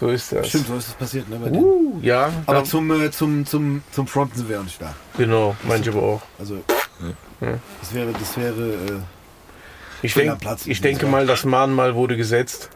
So 0.00 0.08
ist 0.08 0.32
das. 0.32 0.48
Stimmt, 0.48 0.66
so 0.66 0.76
ist 0.76 0.88
es 0.88 0.94
passiert. 0.94 1.28
Ne. 1.28 1.36
Uh, 1.50 1.98
ja, 2.02 2.32
Aber 2.46 2.64
zum, 2.64 2.90
äh, 2.90 3.10
zum, 3.10 3.46
zum, 3.46 3.82
zum 3.90 4.06
Fronten 4.06 4.36
sind 4.36 4.48
wir 4.48 4.58
auch 4.58 4.64
nicht 4.64 4.80
da. 4.80 4.94
genau, 5.16 5.56
manche 5.62 5.90
aber 5.90 6.02
auch. 6.02 6.22
Also, 6.38 6.62
das 7.80 7.94
wäre, 7.94 8.12
das 8.12 8.36
wäre, 8.36 8.72
äh, 8.72 9.00
Ich, 10.02 10.14
denk, 10.14 10.38
ich 10.66 10.80
denke 10.80 11.06
mal, 11.06 11.26
das 11.26 11.44
Mahnmal 11.44 11.94
wurde 11.94 12.16
gesetzt. 12.16 12.70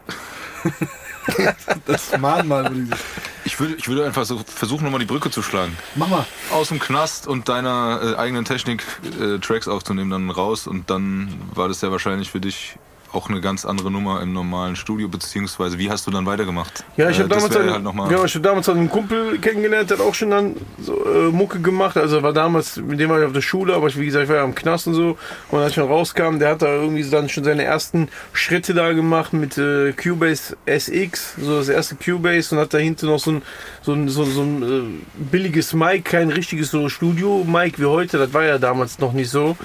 das 1.86 2.16
Mahnmal, 2.18 2.74
würde 2.74 2.96
ich 3.44 3.58
würde, 3.60 3.74
ich 3.74 3.88
würde 3.88 4.04
einfach 4.04 4.24
so 4.24 4.38
versuchen, 4.38 4.84
nochmal 4.84 5.00
die 5.00 5.06
Brücke 5.06 5.30
zu 5.30 5.42
schlagen. 5.42 5.76
Mach 5.94 6.08
mal. 6.08 6.26
Aus 6.50 6.68
dem 6.68 6.78
Knast 6.78 7.26
und 7.26 7.48
deiner 7.48 8.00
äh, 8.02 8.16
eigenen 8.16 8.44
Technik 8.44 8.84
äh, 9.20 9.38
Tracks 9.38 9.68
aufzunehmen, 9.68 10.10
dann 10.10 10.30
raus. 10.30 10.66
Und 10.66 10.90
dann 10.90 11.32
war 11.54 11.68
das 11.68 11.80
ja 11.80 11.90
wahrscheinlich 11.90 12.30
für 12.30 12.40
dich 12.40 12.76
auch 13.12 13.30
eine 13.30 13.40
ganz 13.40 13.64
andere 13.64 13.90
Nummer 13.90 14.20
im 14.22 14.32
normalen 14.32 14.76
Studio, 14.76 15.08
beziehungsweise 15.08 15.78
wie 15.78 15.90
hast 15.90 16.06
du 16.06 16.10
dann 16.10 16.26
weitergemacht? 16.26 16.84
Ja, 16.96 17.08
ich 17.08 17.18
Äh, 17.18 17.22
habe 17.22 17.28
das 17.30 17.48
damals, 17.48 17.56
einen, 17.56 17.86
halt 17.86 17.94
mal 17.94 18.08
genau, 18.08 18.24
ich 18.24 18.34
hab 18.34 18.42
damals 18.42 18.68
einen 18.68 18.90
Kumpel 18.90 19.38
kennengelernt, 19.38 19.90
der 19.90 19.98
hat 19.98 20.04
auch 20.04 20.14
schon 20.14 20.30
dann 20.30 20.56
so, 20.78 21.04
äh, 21.06 21.30
Mucke 21.30 21.60
gemacht. 21.60 21.96
Also 21.96 22.22
war 22.22 22.32
damals, 22.32 22.76
mit 22.76 23.00
dem 23.00 23.08
war 23.10 23.18
ich 23.20 23.26
auf 23.26 23.32
der 23.32 23.40
Schule, 23.40 23.74
aber 23.74 23.86
ich, 23.86 23.98
wie 23.98 24.04
gesagt, 24.06 24.24
ich 24.24 24.28
war 24.28 24.36
ja 24.36 24.44
im 24.44 24.54
Knast 24.54 24.86
und 24.88 24.94
so. 24.94 25.16
Und 25.50 25.58
als 25.60 25.70
ich 25.70 25.76
dann 25.76 25.86
rauskam, 25.86 26.38
der 26.38 26.50
hat 26.50 26.62
da 26.62 26.66
irgendwie 26.66 27.08
dann 27.08 27.28
schon 27.28 27.44
seine 27.44 27.64
ersten 27.64 28.08
Schritte 28.32 28.74
da 28.74 28.92
gemacht 28.92 29.32
mit 29.32 29.56
äh, 29.56 29.92
Cubase 29.92 30.56
SX, 30.66 31.36
so 31.40 31.56
das 31.58 31.68
erste 31.68 31.96
Cubase 31.96 32.54
und 32.54 32.60
hat 32.60 32.74
dahinter 32.74 33.06
noch 33.06 33.18
so 33.18 33.32
ein, 33.32 33.42
so 33.82 33.92
ein, 33.94 34.08
so, 34.08 34.24
so 34.24 34.42
ein 34.42 34.62
äh, 34.62 35.22
billiges 35.30 35.72
Mic, 35.72 36.04
kein 36.04 36.30
richtiges 36.30 36.70
so 36.70 36.88
Studio-Mic 36.88 37.78
wie 37.78 37.86
heute, 37.86 38.18
das 38.18 38.34
war 38.34 38.44
ja 38.44 38.58
damals 38.58 38.98
noch 38.98 39.12
nicht 39.12 39.30
so, 39.30 39.56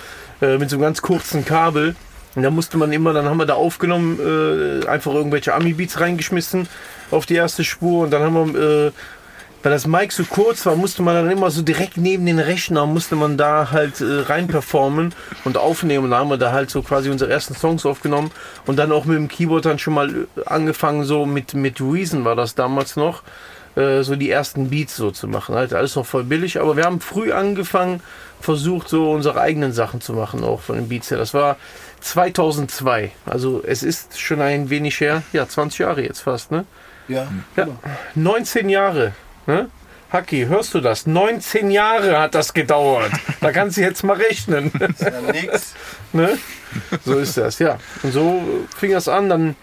äh, 0.42 0.58
mit 0.58 0.70
so 0.70 0.78
einem 0.78 0.84
ganz 0.84 1.02
kurzen 1.02 1.44
Kabel. 1.46 1.96
Und 2.36 2.44
da 2.44 2.50
musste 2.50 2.78
man 2.78 2.92
immer, 2.92 3.14
dann 3.14 3.26
haben 3.26 3.38
wir 3.38 3.46
da 3.46 3.54
aufgenommen, 3.54 4.20
äh, 4.20 4.88
einfach 4.88 5.14
irgendwelche 5.14 5.54
Ami-Beats 5.54 6.00
reingeschmissen 6.00 6.68
auf 7.12 7.26
die 7.26 7.36
erste 7.36 7.64
Spur 7.64 8.04
und 8.04 8.12
dann 8.12 8.24
haben 8.24 8.54
wir, 8.54 8.88
äh, 8.88 8.92
weil 9.64 9.72
das 9.72 9.88
Mic 9.88 10.12
so 10.12 10.26
kurz 10.26 10.66
war, 10.66 10.76
musste 10.76 11.02
man 11.04 11.16
dann 11.16 11.32
immer 11.32 11.50
so 11.50 11.62
direkt 11.62 11.96
neben 11.96 12.26
den 12.26 12.40
Rechner, 12.40 12.86
musste 12.86 13.16
man 13.16 13.38
da 13.38 13.72
halt 13.72 14.02
äh, 14.02 14.22
rein 14.28 14.48
performen 14.48 15.16
und 15.46 15.58
aufnehmen. 15.58 16.06
Und 16.06 16.12
da 16.12 16.20
haben 16.20 16.30
wir 16.30 16.38
da 16.38 16.52
halt 16.52 16.70
so 16.70 16.82
quasi 16.82 17.10
unsere 17.10 17.32
ersten 17.32 17.56
Songs 17.56 17.86
aufgenommen 17.86 18.32
und 18.66 18.78
dann 18.78 18.92
auch 18.92 19.06
mit 19.06 19.16
dem 19.16 19.30
Keyboard 19.30 19.66
dann 19.66 19.80
schon 19.80 19.94
mal 19.94 20.10
äh, 20.10 20.26
angefangen, 20.46 21.06
so 21.06 21.26
mit, 21.26 21.54
mit 21.54 21.80
Reason 21.80 22.26
war 22.26 22.36
das 22.36 22.56
damals 22.56 22.98
noch, 22.98 23.24
äh, 23.76 24.04
so 24.04 24.18
die 24.18 24.30
ersten 24.30 24.70
Beats 24.70 24.98
so 24.98 25.12
zu 25.12 25.30
machen. 25.30 25.56
Halt 25.56 25.74
alles 25.74 25.96
noch 25.96 26.06
voll 26.06 26.26
billig, 26.26 26.60
aber 26.60 26.76
wir 26.76 26.84
haben 26.84 27.00
früh 27.00 27.32
angefangen, 27.32 28.02
versucht 28.42 28.90
so 28.90 29.12
unsere 29.12 29.40
eigenen 29.40 29.72
Sachen 29.72 30.02
zu 30.02 30.12
machen, 30.12 30.44
auch 30.44 30.60
von 30.60 30.76
den 30.76 30.90
Beats 30.90 31.10
her. 31.10 31.18
Das 31.18 31.34
war 31.34 31.56
2002, 32.04 33.12
also 33.26 33.64
es 33.66 33.82
ist 33.82 34.20
schon 34.20 34.42
ein 34.42 34.70
wenig 34.70 35.00
her, 35.00 35.24
ja 35.32 35.48
20 35.48 35.80
Jahre 35.80 36.04
jetzt 36.04 36.20
fast, 36.20 36.52
ne? 36.52 36.66
Ja. 37.08 37.28
Ja, 37.56 37.68
19 38.16 38.70
Jahre. 38.70 39.14
Ne? 39.46 39.70
Haki, 40.12 40.46
hörst 40.46 40.74
du 40.74 40.80
das? 40.80 41.08
19 41.08 41.72
Jahre 41.72 42.20
hat 42.20 42.36
das 42.36 42.54
gedauert. 42.54 43.12
Da 43.42 43.52
kannst 43.52 43.78
du 43.78 43.82
jetzt 43.82 44.04
mal 44.04 44.16
rechnen. 44.16 44.72
ja 45.00 45.32
nix. 45.32 45.74
ne? 46.14 46.38
So 47.04 47.18
ist 47.18 47.38
das, 47.38 47.60
ja. 47.60 47.80
Und 48.04 48.12
so 48.12 48.42
fing 48.78 48.92
das 48.92 49.08
an. 49.08 49.30
Dann, 49.30 49.56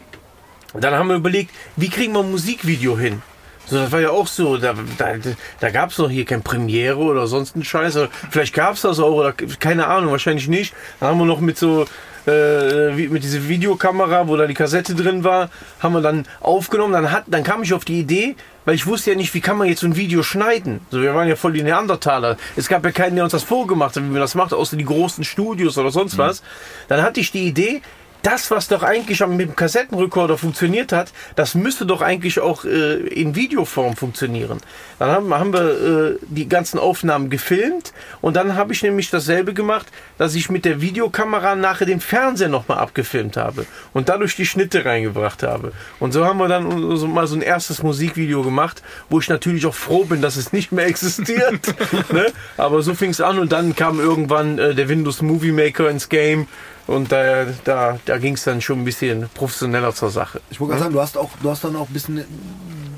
dann 0.74 0.94
haben 0.94 1.08
wir 1.08 1.16
überlegt, 1.16 1.54
wie 1.76 1.88
kriegen 1.88 2.12
wir 2.14 2.20
ein 2.20 2.30
Musikvideo 2.30 2.98
hin? 2.98 3.22
So, 3.66 3.76
das 3.76 3.92
war 3.92 4.00
ja 4.00 4.10
auch 4.10 4.26
so, 4.26 4.56
da, 4.56 4.74
da, 4.98 5.14
da 5.60 5.70
gab 5.70 5.90
es 5.90 5.98
noch 5.98 6.10
hier 6.10 6.24
kein 6.24 6.42
Premiere 6.42 6.98
oder 6.98 7.28
sonst 7.28 7.54
einen 7.54 7.64
Scheiß. 7.64 7.96
Oder 7.96 8.08
vielleicht 8.30 8.52
gab 8.52 8.74
es 8.74 8.80
das 8.80 8.98
auch, 8.98 9.12
oder 9.12 9.32
keine 9.32 9.86
Ahnung, 9.86 10.10
wahrscheinlich 10.10 10.48
nicht. 10.48 10.74
Dann 10.98 11.10
haben 11.10 11.18
wir 11.18 11.26
noch 11.26 11.40
mit 11.40 11.56
so, 11.58 11.86
äh, 12.30 12.96
wie, 12.96 13.08
mit 13.08 13.22
dieser 13.22 13.48
Videokamera, 13.48 14.28
wo 14.28 14.36
da 14.36 14.46
die 14.46 14.54
Kassette 14.54 14.94
drin 14.94 15.24
war, 15.24 15.50
haben 15.80 15.94
wir 15.94 16.00
dann 16.00 16.26
aufgenommen. 16.40 16.92
Dann, 16.92 17.12
hat, 17.12 17.24
dann 17.26 17.42
kam 17.42 17.62
ich 17.62 17.74
auf 17.74 17.84
die 17.84 18.00
Idee, 18.00 18.36
weil 18.64 18.74
ich 18.74 18.86
wusste 18.86 19.10
ja 19.10 19.16
nicht, 19.16 19.34
wie 19.34 19.40
kann 19.40 19.58
man 19.58 19.68
jetzt 19.68 19.80
so 19.80 19.86
ein 19.86 19.96
Video 19.96 20.22
schneiden. 20.22 20.80
So, 20.90 21.00
wir 21.00 21.14
waren 21.14 21.28
ja 21.28 21.36
voll 21.36 21.52
die 21.52 21.62
Neandertaler. 21.62 22.36
Es 22.56 22.68
gab 22.68 22.84
ja 22.84 22.92
keinen, 22.92 23.16
der 23.16 23.24
uns 23.24 23.32
das 23.32 23.42
vorgemacht 23.42 23.96
hat, 23.96 24.02
wie 24.02 24.08
man 24.08 24.20
das 24.20 24.34
macht, 24.34 24.52
außer 24.52 24.76
die 24.76 24.84
großen 24.84 25.24
Studios 25.24 25.76
oder 25.78 25.90
sonst 25.90 26.18
was. 26.18 26.42
Dann 26.88 27.02
hatte 27.02 27.20
ich 27.20 27.32
die 27.32 27.46
Idee, 27.46 27.82
das, 28.22 28.50
was 28.50 28.68
doch 28.68 28.82
eigentlich 28.82 29.20
mit 29.26 29.40
dem 29.40 29.56
Kassettenrekorder 29.56 30.38
funktioniert 30.38 30.92
hat, 30.92 31.12
das 31.36 31.54
müsste 31.54 31.86
doch 31.86 32.02
eigentlich 32.02 32.40
auch 32.40 32.64
äh, 32.64 32.96
in 32.96 33.34
Videoform 33.34 33.96
funktionieren. 33.96 34.60
Dann 34.98 35.10
haben, 35.10 35.34
haben 35.34 35.52
wir 35.52 35.60
äh, 35.60 36.18
die 36.22 36.48
ganzen 36.48 36.78
Aufnahmen 36.78 37.30
gefilmt 37.30 37.92
und 38.20 38.36
dann 38.36 38.54
habe 38.54 38.72
ich 38.72 38.82
nämlich 38.82 39.10
dasselbe 39.10 39.54
gemacht, 39.54 39.86
dass 40.18 40.34
ich 40.34 40.50
mit 40.50 40.64
der 40.64 40.80
Videokamera 40.80 41.54
nachher 41.54 41.86
den 41.86 42.00
Fernseher 42.00 42.48
nochmal 42.48 42.78
abgefilmt 42.78 43.36
habe 43.36 43.66
und 43.92 44.08
dadurch 44.08 44.36
die 44.36 44.46
Schnitte 44.46 44.84
reingebracht 44.84 45.42
habe. 45.42 45.72
Und 45.98 46.12
so 46.12 46.24
haben 46.24 46.38
wir 46.38 46.48
dann 46.48 46.96
so 46.96 47.06
mal 47.06 47.26
so 47.26 47.36
ein 47.36 47.42
erstes 47.42 47.82
Musikvideo 47.82 48.42
gemacht, 48.42 48.82
wo 49.08 49.18
ich 49.18 49.28
natürlich 49.28 49.66
auch 49.66 49.74
froh 49.74 50.04
bin, 50.04 50.20
dass 50.20 50.36
es 50.36 50.52
nicht 50.52 50.72
mehr 50.72 50.86
existiert. 50.90 51.74
ne? 52.12 52.26
Aber 52.56 52.82
so 52.82 52.94
fing 52.94 53.10
es 53.10 53.20
an 53.20 53.38
und 53.38 53.52
dann 53.52 53.74
kam 53.74 54.00
irgendwann 54.00 54.58
äh, 54.58 54.74
der 54.74 54.88
Windows 54.88 55.22
Movie 55.22 55.52
Maker 55.52 55.88
ins 55.90 56.08
Game. 56.08 56.46
Und 56.90 57.12
da, 57.12 57.46
da, 57.62 58.00
da 58.04 58.18
ging 58.18 58.34
es 58.34 58.42
dann 58.42 58.60
schon 58.60 58.80
ein 58.80 58.84
bisschen 58.84 59.28
professioneller 59.34 59.94
zur 59.94 60.10
Sache. 60.10 60.40
Ich 60.50 60.58
wollte 60.58 60.72
gerade 60.72 60.82
sagen, 60.82 60.94
du 60.94 61.00
hast 61.00 61.16
auch, 61.16 61.30
du 61.40 61.48
hast 61.48 61.62
dann 61.62 61.76
auch 61.76 61.86
ein 61.88 61.92
bisschen, 61.92 62.24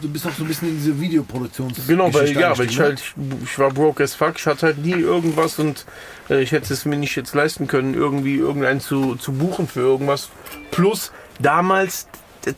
du 0.01 0.09
bist 0.09 0.27
auch 0.27 0.31
so 0.33 0.45
ein 0.45 0.49
bisschen 0.49 0.69
in 0.71 0.77
diese 0.79 0.99
Videoproduktions. 0.99 1.87
Genau, 1.87 2.13
weil, 2.15 2.33
ja, 2.33 2.57
weil 2.57 2.71
ich 2.71 2.81
eingestiegen, 2.81 3.29
ne? 3.29 3.35
halt, 3.37 3.43
ich 3.45 3.59
war 3.59 3.71
broke 3.71 4.03
as 4.03 4.15
fuck, 4.15 4.37
ich 4.39 4.47
hatte 4.47 4.65
halt 4.65 4.79
nie 4.79 4.93
irgendwas 4.95 5.59
und 5.59 5.85
äh, 6.31 6.41
ich 6.41 6.53
hätte 6.53 6.73
es 6.73 6.87
mir 6.87 6.97
nicht 6.97 7.15
jetzt 7.17 7.35
leisten 7.35 7.67
können, 7.67 7.93
irgendwie 7.93 8.37
irgendeinen 8.37 8.81
zu, 8.81 9.17
zu 9.17 9.31
buchen 9.33 9.69
für 9.69 9.81
irgendwas. 9.81 10.31
Plus 10.71 11.13
damals 11.39 12.07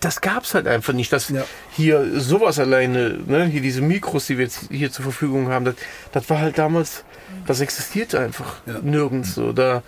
das 0.01 0.21
gab 0.21 0.45
es 0.45 0.55
halt 0.55 0.67
einfach 0.67 0.93
nicht, 0.95 1.13
dass 1.13 1.29
Ja. 1.31 1.45
hier 1.73 2.19
sowas 2.21 2.59
alleine, 2.59 3.19
ne, 3.27 3.45
hier 3.47 3.61
diese 3.61 3.83
Mikros, 3.83 4.27
die 4.29 4.39
wir 4.39 4.45
jetzt 4.45 4.69
hier 4.71 4.91
zur 4.91 5.03
Verfügung 5.03 5.49
haben, 5.49 5.65
das, 5.67 5.75
das 6.13 6.31
war 6.31 6.39
halt 6.39 6.57
damals, 6.57 7.05
das 7.47 7.61
existierte 7.61 8.19
einfach 8.21 8.63
Ja. 8.67 8.79
nirgends 8.83 9.35
so. 9.35 9.53
Da, 9.53 9.83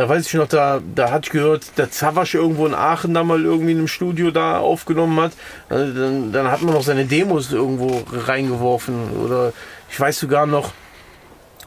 da 0.00 0.08
weiß 0.08 0.28
ich 0.28 0.32
noch, 0.32 0.48
da, 0.48 0.80
da 0.94 1.10
hatte 1.10 1.26
ich 1.26 1.30
gehört, 1.30 1.76
der 1.76 1.90
Zawasch 1.90 2.34
irgendwo 2.34 2.64
in 2.64 2.72
Aachen 2.72 3.12
da 3.12 3.22
mal 3.22 3.44
irgendwie 3.44 3.72
in 3.72 3.78
einem 3.80 3.86
Studio 3.86 4.30
da 4.30 4.56
aufgenommen 4.56 5.20
hat. 5.20 5.32
Also 5.68 5.92
Dann, 5.92 6.32
dann 6.32 6.50
hat 6.50 6.62
man 6.62 6.72
noch 6.72 6.82
seine 6.82 7.04
Demos 7.04 7.52
irgendwo 7.52 8.02
reingeworfen. 8.10 8.94
Oder 9.22 9.52
ich 9.90 10.00
weiß 10.00 10.18
sogar 10.18 10.46
noch, 10.46 10.72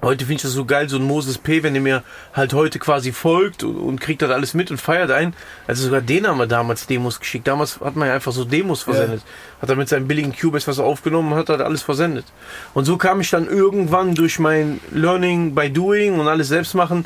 Heute 0.01 0.25
finde 0.25 0.33
ich 0.33 0.41
das 0.41 0.51
so 0.51 0.65
geil, 0.65 0.89
so 0.89 0.97
ein 0.97 1.03
Moses 1.03 1.37
P., 1.37 1.63
wenn 1.63 1.75
er 1.75 1.81
mir 1.81 2.03
halt 2.33 2.53
heute 2.53 2.77
quasi 2.77 3.13
folgt 3.13 3.63
und, 3.63 3.77
und 3.77 4.01
kriegt 4.01 4.21
das 4.21 4.31
alles 4.31 4.53
mit 4.53 4.69
und 4.69 4.81
feiert 4.81 5.11
ein. 5.11 5.33
Also 5.65 5.85
sogar 5.85 6.01
den 6.01 6.27
haben 6.27 6.39
wir 6.39 6.47
damals 6.47 6.87
Demos 6.87 7.21
geschickt. 7.21 7.47
Damals 7.47 7.79
hat 7.79 7.95
man 7.95 8.09
ja 8.09 8.15
einfach 8.15 8.33
so 8.33 8.43
Demos 8.43 8.81
versendet. 8.81 9.21
Hat 9.61 9.69
er 9.69 9.77
mit 9.77 9.87
seinem 9.87 10.07
billigen 10.07 10.35
Cubase 10.35 10.67
was 10.67 10.79
aufgenommen, 10.79 11.35
hat 11.35 11.47
er 11.47 11.61
alles 11.61 11.83
versendet. 11.83 12.25
Und 12.73 12.83
so 12.83 12.97
kam 12.97 13.21
ich 13.21 13.29
dann 13.29 13.47
irgendwann 13.47 14.13
durch 14.13 14.39
mein 14.39 14.81
Learning 14.91 15.55
by 15.55 15.69
Doing 15.69 16.19
und 16.19 16.27
alles 16.27 16.49
selbst 16.49 16.73
machen 16.73 17.05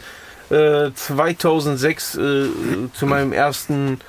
äh, 0.50 0.92
2006 0.94 2.16
äh, 2.16 2.20
zu 2.94 3.06
meinem 3.06 3.34
ersten 3.34 4.00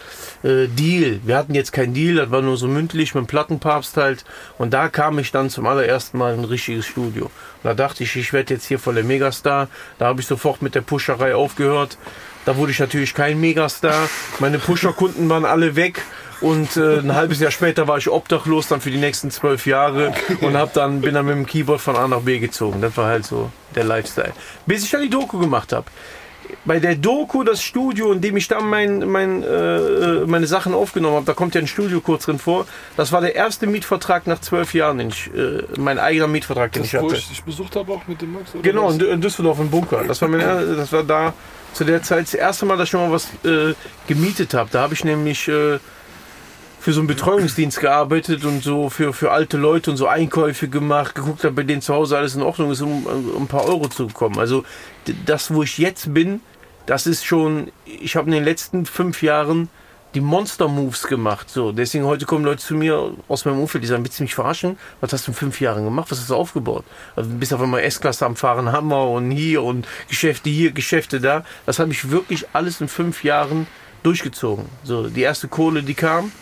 äh, 0.43 0.69
Deal. 0.69 1.21
Wir 1.25 1.37
hatten 1.37 1.55
jetzt 1.55 1.73
keinen 1.73 1.95
Deal, 1.95 2.17
das 2.17 2.31
war 2.31 2.43
nur 2.43 2.57
so 2.57 2.69
mündlich 2.69 3.15
mit 3.15 3.25
dem 3.25 3.27
Plattenpapst 3.27 3.97
halt. 3.97 4.25
Und 4.57 4.73
da 4.73 4.89
kam 4.89 5.19
ich 5.19 5.33
dann 5.33 5.51
zum 5.51 5.67
allerersten 5.67 6.19
Mal 6.19 6.35
in 6.35 6.41
ein 6.41 6.45
richtiges 6.45 6.87
Studio. 6.87 7.25
Und 7.27 7.65
da 7.65 7.75
dachte 7.75 8.05
ich, 8.05 8.17
ich 8.17 8.33
werde 8.33 8.55
jetzt 8.55 8.67
hier 8.67 8.79
voll 8.79 8.95
der 8.95 9.05
Megastar. 9.05 9.69
Da 9.99 10.07
habe 10.07 10.21
ich 10.21 10.27
sofort 10.27 10.63
mit 10.63 10.75
der 10.75 10.83
Pusherei 10.83 11.35
aufgehört. 11.35 11.99
Da 12.45 12.57
wurde 12.57 12.73
ich 12.73 12.79
natürlich 12.79 13.15
kein 13.15 13.41
Megastar. 13.41 14.09
Meine 14.39 14.59
Pusherkunden 14.59 15.29
waren 15.29 15.45
alle 15.45 15.77
weg. 15.77 16.03
Und 16.41 16.77
äh, 16.77 16.99
ein 16.99 17.17
halbes 17.17 17.41
Jahr 17.41 17.51
später 17.51 17.89
war 17.89 17.99
ich 17.99 18.09
obdachlos 18.09 18.69
dann 18.69 18.81
für 18.81 18.93
die 18.93 18.99
nächsten 18.99 19.33
zwölf 19.33 19.67
Jahre 19.67 20.15
und 20.41 20.57
hab 20.57 20.73
dann, 20.73 21.01
bin 21.01 21.15
dann 21.15 21.27
mit 21.27 21.35
dem 21.35 21.47
Keyboard 21.47 21.81
von 21.81 21.97
A 21.97 22.07
nach 22.07 22.21
B 22.21 22.39
gezogen. 22.39 22.81
Das 22.81 22.97
war 22.97 23.07
halt 23.07 23.27
so 23.27 23.51
der 23.75 23.83
Lifestyle. 23.83 24.33
Bis 24.65 24.85
ich 24.85 24.91
dann 24.91 25.03
die 25.03 25.11
Doku 25.11 25.39
gemacht 25.39 25.73
habe 25.73 25.87
bei 26.65 26.79
der 26.79 26.95
Doku, 26.95 27.45
das 27.45 27.63
Studio, 27.63 28.13
in 28.13 28.21
dem 28.21 28.37
ich 28.37 28.49
dann 28.49 28.69
mein, 28.69 29.09
mein, 29.09 29.43
äh, 29.43 30.27
meine 30.27 30.47
Sachen 30.47 30.75
aufgenommen 30.75 31.17
habe, 31.17 31.27
da 31.27 31.35
kommt 31.35 31.55
ja 31.55 31.61
ein 31.61 31.67
Studio 31.67 32.01
kurz 32.01 32.25
drin 32.25 32.39
vor. 32.39 32.67
Das 32.97 33.13
war 33.13 33.21
der 33.21 33.35
erste 33.35 33.67
Mietvertrag 33.67 34.27
nach 34.27 34.41
zwölf 34.41 34.75
Jahren, 34.75 34.99
den 34.99 35.09
ich, 35.09 35.31
äh, 35.35 35.63
mein 35.79 35.99
eigener 35.99 36.27
Mietvertrag, 36.27 36.73
den 36.73 36.83
Das, 36.83 36.93
ich 36.93 37.01
wo 37.01 37.07
hatte. 37.07 37.17
ich 37.17 37.29
dich 37.29 37.43
besucht 37.43 37.77
habe, 37.77 37.93
auch 37.93 38.07
mit 38.07 38.21
dem 38.23 38.33
Max? 38.33 38.53
Genau, 38.63 38.89
was? 38.89 38.99
in, 38.99 39.21
Düsseldorf 39.21 39.59
im 39.59 39.71
Bunker. 39.71 40.05
Das 40.07 40.21
war, 40.23 40.29
mein, 40.29 40.41
das 40.41 40.93
war 40.93 41.03
da 41.03 41.35
zu 41.73 41.85
der 41.85 42.03
Zeit 42.03 42.25
das 42.25 42.35
erste 42.35 42.67
Mal, 42.67 42.77
dass 42.77 42.89
ich 42.89 42.93
noch 42.95 43.07
mal 43.07 43.13
was 43.13 43.29
äh, 43.45 43.75
gemietet 44.07 44.55
habe. 44.55 44.69
Da 44.73 44.83
habe 44.83 44.95
ich 44.95 45.05
nämlich 45.05 45.49
äh, 45.49 45.79
für 46.89 46.95
so 46.95 47.01
einen 47.01 47.07
Betreuungsdienst 47.07 47.81
gearbeitet 47.81 48.47
und 48.47 48.65
so 48.65 48.89
für, 48.89 49.13
für 49.13 49.31
alte 49.31 49.59
Leute 49.59 49.91
und 49.91 49.99
so 49.99 50.07
Einkäufe 50.07 50.69
gemacht, 50.69 51.15
geguckt 51.15 51.45
habe, 51.45 51.57
bei 51.57 51.63
denen 51.63 51.83
zu 51.83 51.93
Hause 51.93 52.17
alles 52.17 52.35
in 52.35 52.41
Ordnung 52.41 52.71
ist, 52.71 52.81
um, 52.81 53.05
um 53.05 53.43
ein 53.43 53.47
paar 53.47 53.67
Euro 53.67 53.89
zu 53.89 54.07
bekommen. 54.07 54.39
Also 54.39 54.65
das, 55.27 55.53
wo 55.53 55.63
ich 55.63 55.77
jetzt 55.77 56.15
bin, 56.15 56.41
das 56.87 57.07
ist 57.07 57.27
schon, 57.27 57.71
ich 57.85 58.17
habe 58.17 58.29
in 58.29 58.33
den 58.33 58.45
letzten 58.45 58.87
fünf 58.87 59.23
Jahren 59.23 59.69
die 60.15 60.23
Monster-Moves 60.23 61.09
gemacht. 61.09 61.51
So, 61.51 61.73
deswegen 61.73 62.07
heute 62.07 62.25
kommen 62.25 62.43
Leute 62.43 62.63
zu 62.63 62.75
mir 62.75 63.13
aus 63.29 63.45
meinem 63.45 63.61
Umfeld, 63.61 63.85
die 63.85 63.89
sagen, 63.89 64.03
willst 64.03 64.19
du 64.19 64.23
mich 64.23 64.35
verarschen? 64.35 64.79
Was 65.03 65.13
hast 65.13 65.27
du 65.27 65.33
in 65.33 65.37
fünf 65.37 65.61
Jahren 65.61 65.85
gemacht? 65.85 66.11
Was 66.11 66.21
hast 66.21 66.31
du 66.31 66.37
aufgebaut? 66.37 66.87
Also 67.15 67.29
bis 67.29 67.53
auf 67.53 67.61
einmal 67.61 67.83
S-Klasse 67.83 68.25
am 68.25 68.35
Fahren, 68.35 68.73
Hammer 68.73 69.11
und 69.11 69.31
hier 69.31 69.63
und 69.63 69.87
Geschäfte 70.09 70.49
hier, 70.49 70.73
Geschäfte 70.73 71.21
da. 71.21 71.45
Das 71.67 71.81
habe 71.81 71.93
ich 71.93 72.11
wirklich 72.11 72.47
alles 72.55 72.81
in 72.81 72.89
fünf 72.89 73.25
Jahren 73.25 73.67
durchgezogen. 74.05 74.65
So, 74.85 75.11
die 75.11 75.21
erste 75.21 75.49
Kohle, 75.49 75.83
die 75.83 75.93
kam, 75.93 76.33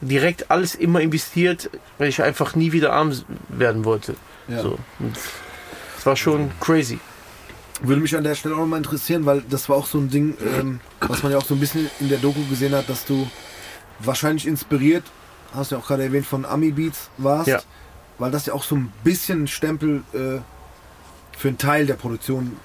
direkt 0.00 0.50
alles 0.50 0.74
immer 0.74 1.00
investiert, 1.00 1.70
weil 1.98 2.08
ich 2.08 2.22
einfach 2.22 2.54
nie 2.54 2.72
wieder 2.72 2.92
arm 2.92 3.12
werden 3.48 3.84
wollte. 3.84 4.14
Ja. 4.48 4.62
So. 4.62 4.78
Das 5.96 6.06
war 6.06 6.16
schon 6.16 6.50
crazy. 6.60 6.98
Würde 7.82 8.00
mich 8.00 8.16
an 8.16 8.24
der 8.24 8.34
Stelle 8.34 8.54
auch 8.56 8.60
nochmal 8.60 8.78
interessieren, 8.78 9.24
weil 9.26 9.42
das 9.48 9.68
war 9.68 9.76
auch 9.76 9.86
so 9.86 9.98
ein 9.98 10.10
Ding, 10.10 10.36
ähm, 10.58 10.80
was 11.00 11.22
man 11.22 11.32
ja 11.32 11.38
auch 11.38 11.44
so 11.44 11.54
ein 11.54 11.60
bisschen 11.60 11.88
in 12.00 12.08
der 12.08 12.18
Doku 12.18 12.44
gesehen 12.48 12.74
hat, 12.74 12.88
dass 12.88 13.04
du 13.04 13.28
wahrscheinlich 14.00 14.46
inspiriert, 14.46 15.04
hast 15.54 15.70
du 15.70 15.76
ja 15.76 15.80
auch 15.82 15.86
gerade 15.86 16.04
erwähnt, 16.04 16.26
von 16.26 16.44
Ami 16.44 16.70
Beats 16.72 17.08
warst, 17.18 17.48
Ja. 17.48 17.60
weil 18.18 18.30
das 18.30 18.46
ja 18.46 18.52
auch 18.54 18.64
so 18.64 18.74
ein 18.76 18.92
bisschen 19.04 19.46
Stempel 19.46 20.02
äh, 20.12 20.40
für 21.36 21.48
einen 21.48 21.58
Teil 21.58 21.86
der 21.86 21.94
Produktion 21.94 22.56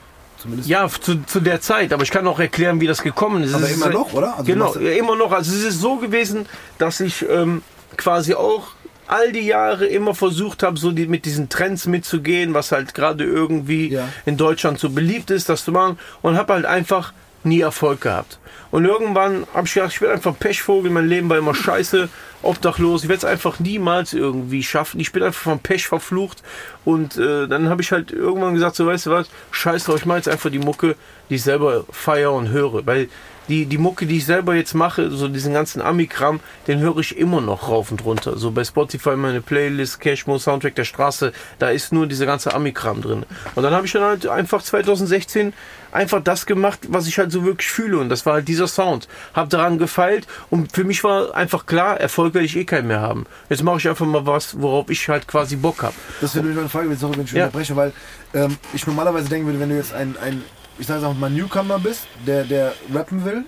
zumindest. 0.44 0.70
Ja, 0.70 0.88
zu, 0.88 1.24
zu 1.26 1.40
der 1.40 1.60
Zeit, 1.62 1.92
aber 1.92 2.04
ich 2.04 2.12
kann 2.12 2.28
auch 2.28 2.40
erklären, 2.40 2.80
wie 2.80 2.88
das 2.88 3.02
gekommen 3.02 3.44
ist. 3.44 3.54
aber 3.54 3.64
Es 3.64 3.72
ist 3.72 3.76
immer 3.78 3.86
halt- 3.86 3.94
noch, 3.96 4.14
oder? 4.14 4.34
Also 4.38 4.44
genau, 4.44 4.74
immer 4.76 5.16
noch. 5.16 5.32
Also 5.32 5.52
es 5.56 5.64
ist 5.64 5.82
so 5.82 5.96
gewesen, 5.98 6.46
dass 6.78 7.00
ich 7.00 7.26
ähm, 7.28 7.64
quasi 7.98 8.34
auch 8.36 8.68
all 9.08 9.32
die 9.34 9.42
Jahre 9.42 9.86
immer 9.86 10.16
versucht 10.16 10.64
habe, 10.64 10.78
so 10.80 10.92
die, 10.92 11.08
mit 11.08 11.26
diesen 11.26 11.50
Trends 11.50 11.86
mitzugehen, 11.88 12.54
was 12.54 12.72
halt 12.72 12.94
gerade 12.94 13.24
irgendwie 13.26 13.90
Ja. 13.90 14.08
in 14.26 14.38
Deutschland 14.38 14.80
so 14.80 14.90
beliebt 14.90 15.30
ist, 15.32 15.50
das 15.50 15.66
zu 15.66 15.72
machen 15.72 15.98
und 16.22 16.38
habe 16.38 16.54
halt 16.54 16.66
einfach 16.66 17.12
nie 17.44 17.60
Erfolg 17.62 18.00
gehabt. 18.02 18.40
Und 18.72 18.86
irgendwann 18.86 19.46
habe 19.54 19.68
ich 19.68 19.74
gedacht, 19.74 19.92
ich 19.94 20.02
werde 20.02 20.16
einfach 20.16 20.32
ein 20.32 20.38
Pechvogel, 20.38 20.92
mein 20.92 21.08
Leben 21.08 21.30
war 21.30 21.38
immer 21.38 21.54
scheiße, 21.54 22.10
obdachlos, 22.42 23.04
ich 23.04 23.10
werde 23.10 23.20
es 23.20 23.26
einfach 23.26 23.60
niemals 23.60 24.14
irgendwie 24.14 24.64
schaffen. 24.64 25.00
Ich 25.00 25.12
bin 25.12 25.24
einfach 25.24 25.42
vom 25.42 25.60
Pech 25.60 25.88
verflucht 25.88 26.44
und 26.86 27.18
äh, 27.18 27.48
dann 27.48 27.70
habe 27.70 27.82
ich 27.82 27.92
halt 27.92 28.12
irgendwann 28.12 28.54
gesagt, 28.54 28.76
so 28.76 28.86
weißt 28.86 29.06
du 29.06 29.12
was, 29.12 29.30
scheiß 29.52 29.86
drauf, 29.86 29.98
ich 29.98 30.06
mache 30.06 30.18
jetzt 30.18 30.30
einfach 30.30 30.50
die 30.50 30.60
Mucke, 30.60 30.96
die 31.30 31.36
ich 31.36 31.44
selber 31.44 31.86
feiere 31.92 32.34
und 32.34 32.50
höre, 32.50 32.86
weil 32.86 33.10
die, 33.50 33.66
die 33.66 33.78
Mucke, 33.78 34.06
die 34.06 34.18
ich 34.18 34.26
selber 34.26 34.56
jetzt 34.56 34.74
mache, 34.74 35.12
so 35.12 35.28
diesen 35.28 35.54
ganzen 35.54 35.82
Amikram, 35.82 36.40
den 36.68 36.80
höre 36.80 36.98
ich 37.00 37.18
immer 37.18 37.42
noch 37.42 37.68
rauf 37.68 37.92
und 37.92 38.04
runter. 38.06 38.38
So 38.38 38.52
bei 38.52 38.64
Spotify 38.64 39.16
meine 39.16 39.42
Playlist, 39.42 40.00
Cashmo, 40.00 40.38
Soundtrack 40.38 40.76
der 40.76 40.86
Straße, 40.86 41.34
da 41.60 41.70
ist 41.70 41.92
nur 41.92 42.08
dieser 42.08 42.26
ganze 42.26 42.54
Amikram 42.54 43.02
drin. 43.02 43.26
Und 43.56 43.64
dann 43.64 43.74
habe 43.74 43.86
ich 43.86 43.92
dann 43.92 44.04
halt 44.04 44.28
einfach 44.28 44.62
2016 44.62 45.54
einfach 45.92 46.24
das 46.24 46.46
gemacht, 46.46 46.80
was 46.88 47.08
ich 47.08 47.18
halt 47.20 47.32
so 47.32 47.46
wirklich 47.46 47.70
fühle. 47.70 47.98
Und 47.98 48.10
das 48.10 48.26
war 48.26 48.34
halt 48.34 48.43
dieser 48.44 48.68
Sound. 48.68 49.08
Hab 49.34 49.50
daran 49.50 49.78
gefeilt 49.78 50.28
und 50.50 50.72
für 50.74 50.84
mich 50.84 51.04
war 51.04 51.36
einfach 51.36 51.66
klar, 51.66 52.00
Erfolg 52.00 52.34
werde 52.34 52.46
ich 52.46 52.56
eh 52.56 52.66
keinen 52.66 52.88
mehr 52.88 53.02
haben. 53.02 53.26
Jetzt 53.50 53.64
mache 53.64 53.78
ich 53.78 53.88
einfach 53.88 54.06
mal 54.06 54.26
was, 54.26 54.60
worauf 54.62 54.90
ich 54.90 55.08
halt 55.10 55.28
quasi 55.28 55.56
Bock 55.56 55.84
habe. 55.84 55.96
Das 56.22 56.36
wäre 56.36 56.44
nämlich 56.46 56.58
meine 56.58 56.70
Frage, 56.70 56.96
sorry, 56.96 57.18
wenn 57.18 57.26
ich 57.26 57.32
Ja. 57.34 57.46
unterbreche, 57.46 57.76
weil 57.76 57.94
ähm, 58.34 58.58
ich 58.74 58.86
normalerweise 58.88 59.30
denken 59.30 59.48
würde, 59.48 59.60
wenn 59.60 59.70
du 59.70 59.76
jetzt 59.76 59.94
ein, 59.94 60.16
ein 60.24 60.44
ich 60.80 60.88
sage 60.88 61.06
auch 61.06 61.14
mal 61.14 61.30
Newcomer 61.30 61.80
bist, 61.80 62.08
der, 62.26 62.44
der 62.46 62.74
rappen 62.94 63.26
will, 63.26 63.46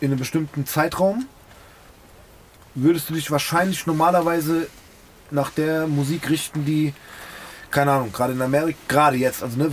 in 0.00 0.10
einem 0.10 0.18
bestimmten 0.18 0.66
Zeitraum, 0.66 1.26
würdest 2.74 3.10
du 3.10 3.14
dich 3.14 3.30
wahrscheinlich 3.30 3.86
normalerweise 3.86 4.66
nach 5.30 5.50
der 5.50 5.86
Musik 5.86 6.28
richten, 6.30 6.64
die, 6.64 6.94
keine 7.70 7.92
Ahnung, 7.92 8.12
gerade 8.12 8.32
in 8.32 8.42
Amerika, 8.42 8.78
gerade 8.88 9.16
jetzt, 9.16 9.42
also 9.42 9.58
ne, 9.58 9.70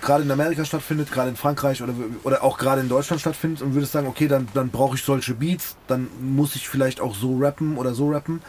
gerade 0.00 0.22
in 0.24 0.30
Amerika 0.30 0.64
stattfindet, 0.64 1.10
gerade 1.12 1.30
in 1.30 1.36
Frankreich 1.36 1.82
oder, 1.82 1.94
oder 2.22 2.42
auch 2.44 2.58
gerade 2.58 2.80
in 2.80 2.88
Deutschland 2.88 3.20
stattfindet 3.20 3.62
und 3.62 3.74
würdest 3.74 3.92
sagen, 3.92 4.06
okay, 4.06 4.28
dann, 4.28 4.48
dann 4.54 4.70
brauche 4.70 4.96
ich 4.96 5.02
solche 5.04 5.34
Beats, 5.34 5.76
dann 5.88 6.08
muss 6.20 6.56
ich 6.56 6.68
vielleicht 6.68 7.00
auch 7.00 7.14
so 7.14 7.36
rappen 7.38 7.76
oder 7.76 7.94
so 7.94 8.10
rappen. 8.10 8.42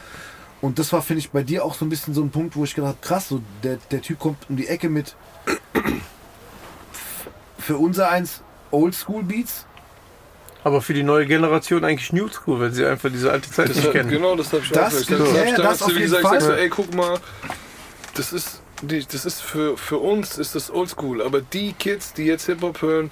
Und 0.60 0.78
das 0.78 0.92
war, 0.92 1.02
finde 1.02 1.18
ich, 1.20 1.30
bei 1.30 1.42
dir 1.42 1.64
auch 1.64 1.74
so 1.74 1.84
ein 1.84 1.88
bisschen 1.88 2.14
so 2.14 2.22
ein 2.22 2.30
Punkt, 2.30 2.54
wo 2.56 2.64
ich 2.64 2.74
gedacht 2.74 2.90
habe, 2.90 2.98
krass, 3.06 3.28
so 3.28 3.40
der, 3.62 3.78
der 3.90 4.00
Typ 4.00 4.18
kommt 4.20 4.38
um 4.48 4.56
die 4.56 4.68
Ecke 4.68 4.88
mit 4.88 5.16
für 7.58 7.76
unser 7.76 8.10
eins 8.10 8.42
Oldschool 8.70 9.22
Beats. 9.22 9.66
Aber 10.64 10.80
für 10.80 10.94
die 10.94 11.02
neue 11.02 11.26
Generation 11.26 11.84
eigentlich 11.84 12.12
New 12.12 12.28
School, 12.28 12.60
weil 12.60 12.70
sie 12.72 12.86
einfach 12.86 13.10
diese 13.10 13.32
alte 13.32 13.50
Zeit 13.50 13.68
Das 13.68 13.76
nicht 13.76 13.86
hat, 13.86 13.92
kennen. 13.92 14.10
genau, 14.10 14.36
das 14.36 14.52
habe 14.52 14.62
ich 14.62 14.70
Das- 14.70 14.94
auch 14.94 14.98
gesagt. 15.06 15.10
ja, 15.10 15.16
Das, 15.18 15.44
ich 15.44 15.50
das 15.50 15.56
damals 15.56 15.82
auf 15.82 15.88
jeden 15.90 16.02
gesagt. 16.02 16.22
Fall. 16.22 16.36
Ich 16.38 16.42
sag 16.44 16.50
so, 16.52 16.56
ey, 16.56 16.68
guck 16.68 16.94
mal, 16.94 17.18
das 18.14 18.32
ist, 18.32 18.61
die, 18.82 19.04
das 19.04 19.24
ist 19.24 19.40
für, 19.40 19.76
für 19.76 19.98
uns 19.98 20.38
ist 20.38 20.54
das 20.54 20.70
oldschool, 20.70 21.22
aber 21.22 21.40
die 21.40 21.72
Kids, 21.72 22.12
die 22.12 22.24
jetzt 22.24 22.46
Hip-Hop 22.46 22.82
hören, 22.82 23.10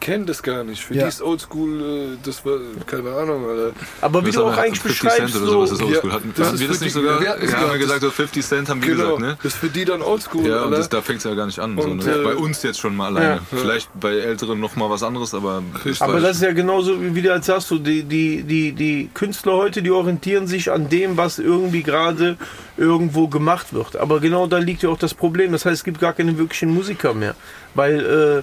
die 0.00 0.04
kennen 0.04 0.26
das 0.26 0.42
gar 0.42 0.64
nicht. 0.64 0.82
Für 0.84 0.94
Ja. 0.94 1.02
die 1.04 1.08
ist 1.08 1.22
oldschool, 1.22 1.80
äh, 1.80 2.16
das 2.24 2.44
war, 2.44 2.58
keine 2.86 3.10
Ahnung, 3.14 3.48
Alter. 3.48 3.72
Aber 4.00 4.24
wie 4.26 4.30
du 4.30 4.44
auch 4.44 4.56
wir 4.56 4.62
eigentlich 4.62 4.80
50 4.80 5.02
beschreibst, 5.02 5.32
Cent 5.32 5.42
oder 5.42 5.52
sowas 5.52 5.70
so, 5.70 5.74
ist 5.76 5.82
oldschool. 5.82 6.10
Ja, 6.10 6.16
Hatten, 6.16 6.34
das 6.36 6.46
hatten 6.48 6.58
wir 6.60 6.68
das 6.68 6.80
nicht 6.80 6.92
sogar? 6.92 7.20
wir 7.20 7.26
Ja, 7.26 7.32
haben 7.34 7.46
gehabt. 7.46 7.78
gesagt, 7.78 8.00
so 8.02 8.10
50 8.10 8.44
Cent 8.46 8.68
haben 8.68 8.82
wir 8.82 8.88
Genau, 8.94 9.04
gesagt, 9.16 9.20
ne? 9.20 9.36
das 9.42 9.52
ist 9.54 9.58
für 9.60 9.68
die 9.68 9.84
dann 9.84 10.02
oldschool, 10.02 10.46
Ja, 10.46 10.66
das, 10.68 10.88
da 10.88 11.00
fängt 11.00 11.18
es 11.18 11.24
ja 11.24 11.34
gar 11.34 11.46
nicht 11.46 11.58
an. 11.58 11.76
So, 11.80 11.88
Und, 11.88 12.04
ne? 12.04 12.12
äh, 12.14 12.22
bei 12.24 12.34
uns 12.36 12.62
jetzt 12.62 12.78
schon 12.80 12.94
mal 12.96 13.06
alleine. 13.06 13.34
Ja. 13.50 13.58
Vielleicht 13.58 13.88
bei 13.98 14.12
Älteren 14.18 14.60
noch 14.60 14.76
mal 14.76 14.90
was 14.90 15.02
anderes, 15.02 15.34
aber. 15.34 15.62
Aber 16.00 16.20
das 16.20 16.36
ist 16.36 16.42
ja 16.42 16.52
genauso, 16.52 16.96
wie 17.14 17.22
du 17.22 17.30
halt 17.30 17.44
sagst, 17.44 17.68
so 17.68 17.78
die, 17.78 18.02
die, 18.02 18.42
die, 18.42 18.72
die 18.72 19.10
Künstler 19.14 19.54
heute, 19.54 19.82
die 19.82 19.90
orientieren 19.90 20.46
sich 20.46 20.70
an 20.70 20.88
dem, 20.88 21.16
was 21.16 21.38
irgendwie 21.38 21.82
gerade 21.82 22.36
irgendwo 22.76 23.28
gemacht 23.28 23.72
wird. 23.72 23.96
Aber 23.96 24.20
genau 24.20 24.46
da 24.46 24.58
liegt 24.58 24.82
ja 24.82 24.88
auch 24.88 24.98
das 24.98 25.14
Problem. 25.14 25.52
Das 25.52 25.64
heißt, 25.64 25.76
es 25.76 25.84
gibt 25.84 26.00
gar 26.00 26.12
keine 26.12 26.36
wirklichen 26.38 26.72
Musiker 26.74 27.14
mehr. 27.14 27.34
Weil 27.74 28.42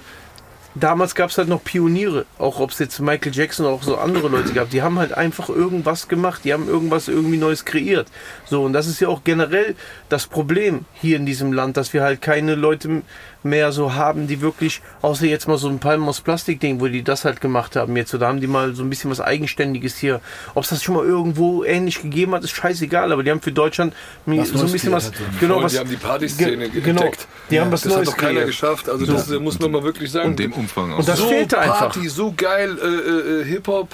damals 0.74 1.14
gab 1.14 1.30
es 1.30 1.38
halt 1.38 1.48
noch 1.48 1.62
Pioniere. 1.62 2.26
Auch 2.38 2.60
ob 2.60 2.70
es 2.70 2.78
jetzt 2.78 3.00
Michael 3.00 3.34
Jackson 3.34 3.66
oder 3.66 3.74
auch 3.74 3.82
so 3.82 3.96
andere 3.96 4.28
Leute 4.28 4.52
gab. 4.52 4.70
Die 4.70 4.82
haben 4.82 4.98
halt 4.98 5.12
einfach 5.12 5.48
irgendwas 5.48 6.08
gemacht. 6.08 6.42
Die 6.44 6.52
haben 6.52 6.68
irgendwas 6.68 7.08
irgendwie 7.08 7.36
Neues 7.36 7.64
kreiert. 7.64 8.08
So, 8.44 8.64
und 8.64 8.72
das 8.72 8.86
ist 8.86 9.00
ja 9.00 9.08
auch 9.08 9.24
generell 9.24 9.74
das 10.08 10.26
Problem 10.26 10.84
hier 10.94 11.16
in 11.16 11.26
diesem 11.26 11.52
Land, 11.52 11.76
dass 11.76 11.92
wir 11.92 12.02
halt 12.02 12.22
keine 12.22 12.54
Leute 12.54 13.02
mehr 13.44 13.72
so 13.72 13.94
haben, 13.94 14.26
die 14.26 14.40
wirklich, 14.40 14.80
außer 15.00 15.26
jetzt 15.26 15.48
mal 15.48 15.58
so 15.58 15.68
ein 15.68 15.78
Palm 15.78 16.08
aus 16.08 16.20
Plastik-Ding, 16.20 16.80
wo 16.80 16.86
die 16.88 17.02
das 17.02 17.24
halt 17.24 17.40
gemacht 17.40 17.76
haben 17.76 17.96
jetzt, 17.96 18.10
so, 18.10 18.18
da 18.18 18.28
haben 18.28 18.40
die 18.40 18.46
mal 18.46 18.74
so 18.74 18.82
ein 18.82 18.90
bisschen 18.90 19.10
was 19.10 19.20
Eigenständiges 19.20 19.96
hier. 19.96 20.20
Ob 20.54 20.64
es 20.64 20.70
das 20.70 20.82
schon 20.82 20.94
mal 20.94 21.04
irgendwo 21.04 21.64
ähnlich 21.64 22.00
gegeben 22.02 22.34
hat, 22.34 22.44
ist 22.44 22.50
scheißegal, 22.52 23.12
aber 23.12 23.22
die 23.22 23.30
haben 23.30 23.40
für 23.40 23.52
Deutschland 23.52 23.94
Was 24.26 24.48
so 24.50 24.64
ein 24.64 24.70
bisschen 24.72 24.92
was, 24.92 25.06
hat, 25.06 25.14
genau, 25.40 25.54
Voll, 25.54 25.64
was, 25.64 25.72
die 25.72 25.78
haben 25.78 25.90
die 25.90 25.96
Partyszene 25.96 26.68
ge- 26.70 26.80
genau, 26.80 27.02
entdeckt. 27.02 27.26
die 27.50 27.60
haben 27.60 27.72
was 27.72 27.82
Das 27.82 27.92
hat 27.92 27.98
Neues 27.98 28.08
doch 28.10 28.16
keiner 28.16 28.32
kreiert. 28.34 28.46
geschafft. 28.46 28.88
Also 28.88 29.06
das 29.06 29.30
äh, 29.30 29.38
muss 29.38 29.58
man 29.58 29.70
mal 29.72 29.82
wirklich 29.82 30.10
sagen. 30.10 30.30
Und 30.30 30.38
dem 30.38 30.52
Umfang 30.52 30.92
auch. 30.92 30.98
Und 30.98 31.08
das 31.08 31.18
so 31.18 31.28
fehlte 31.28 31.58
einfach. 31.58 31.92
Party, 31.92 32.08
so 32.08 32.32
geil, 32.36 32.78
äh, 32.80 32.86
äh, 32.86 33.40
äh, 33.40 33.44
Hip-Hop 33.44 33.88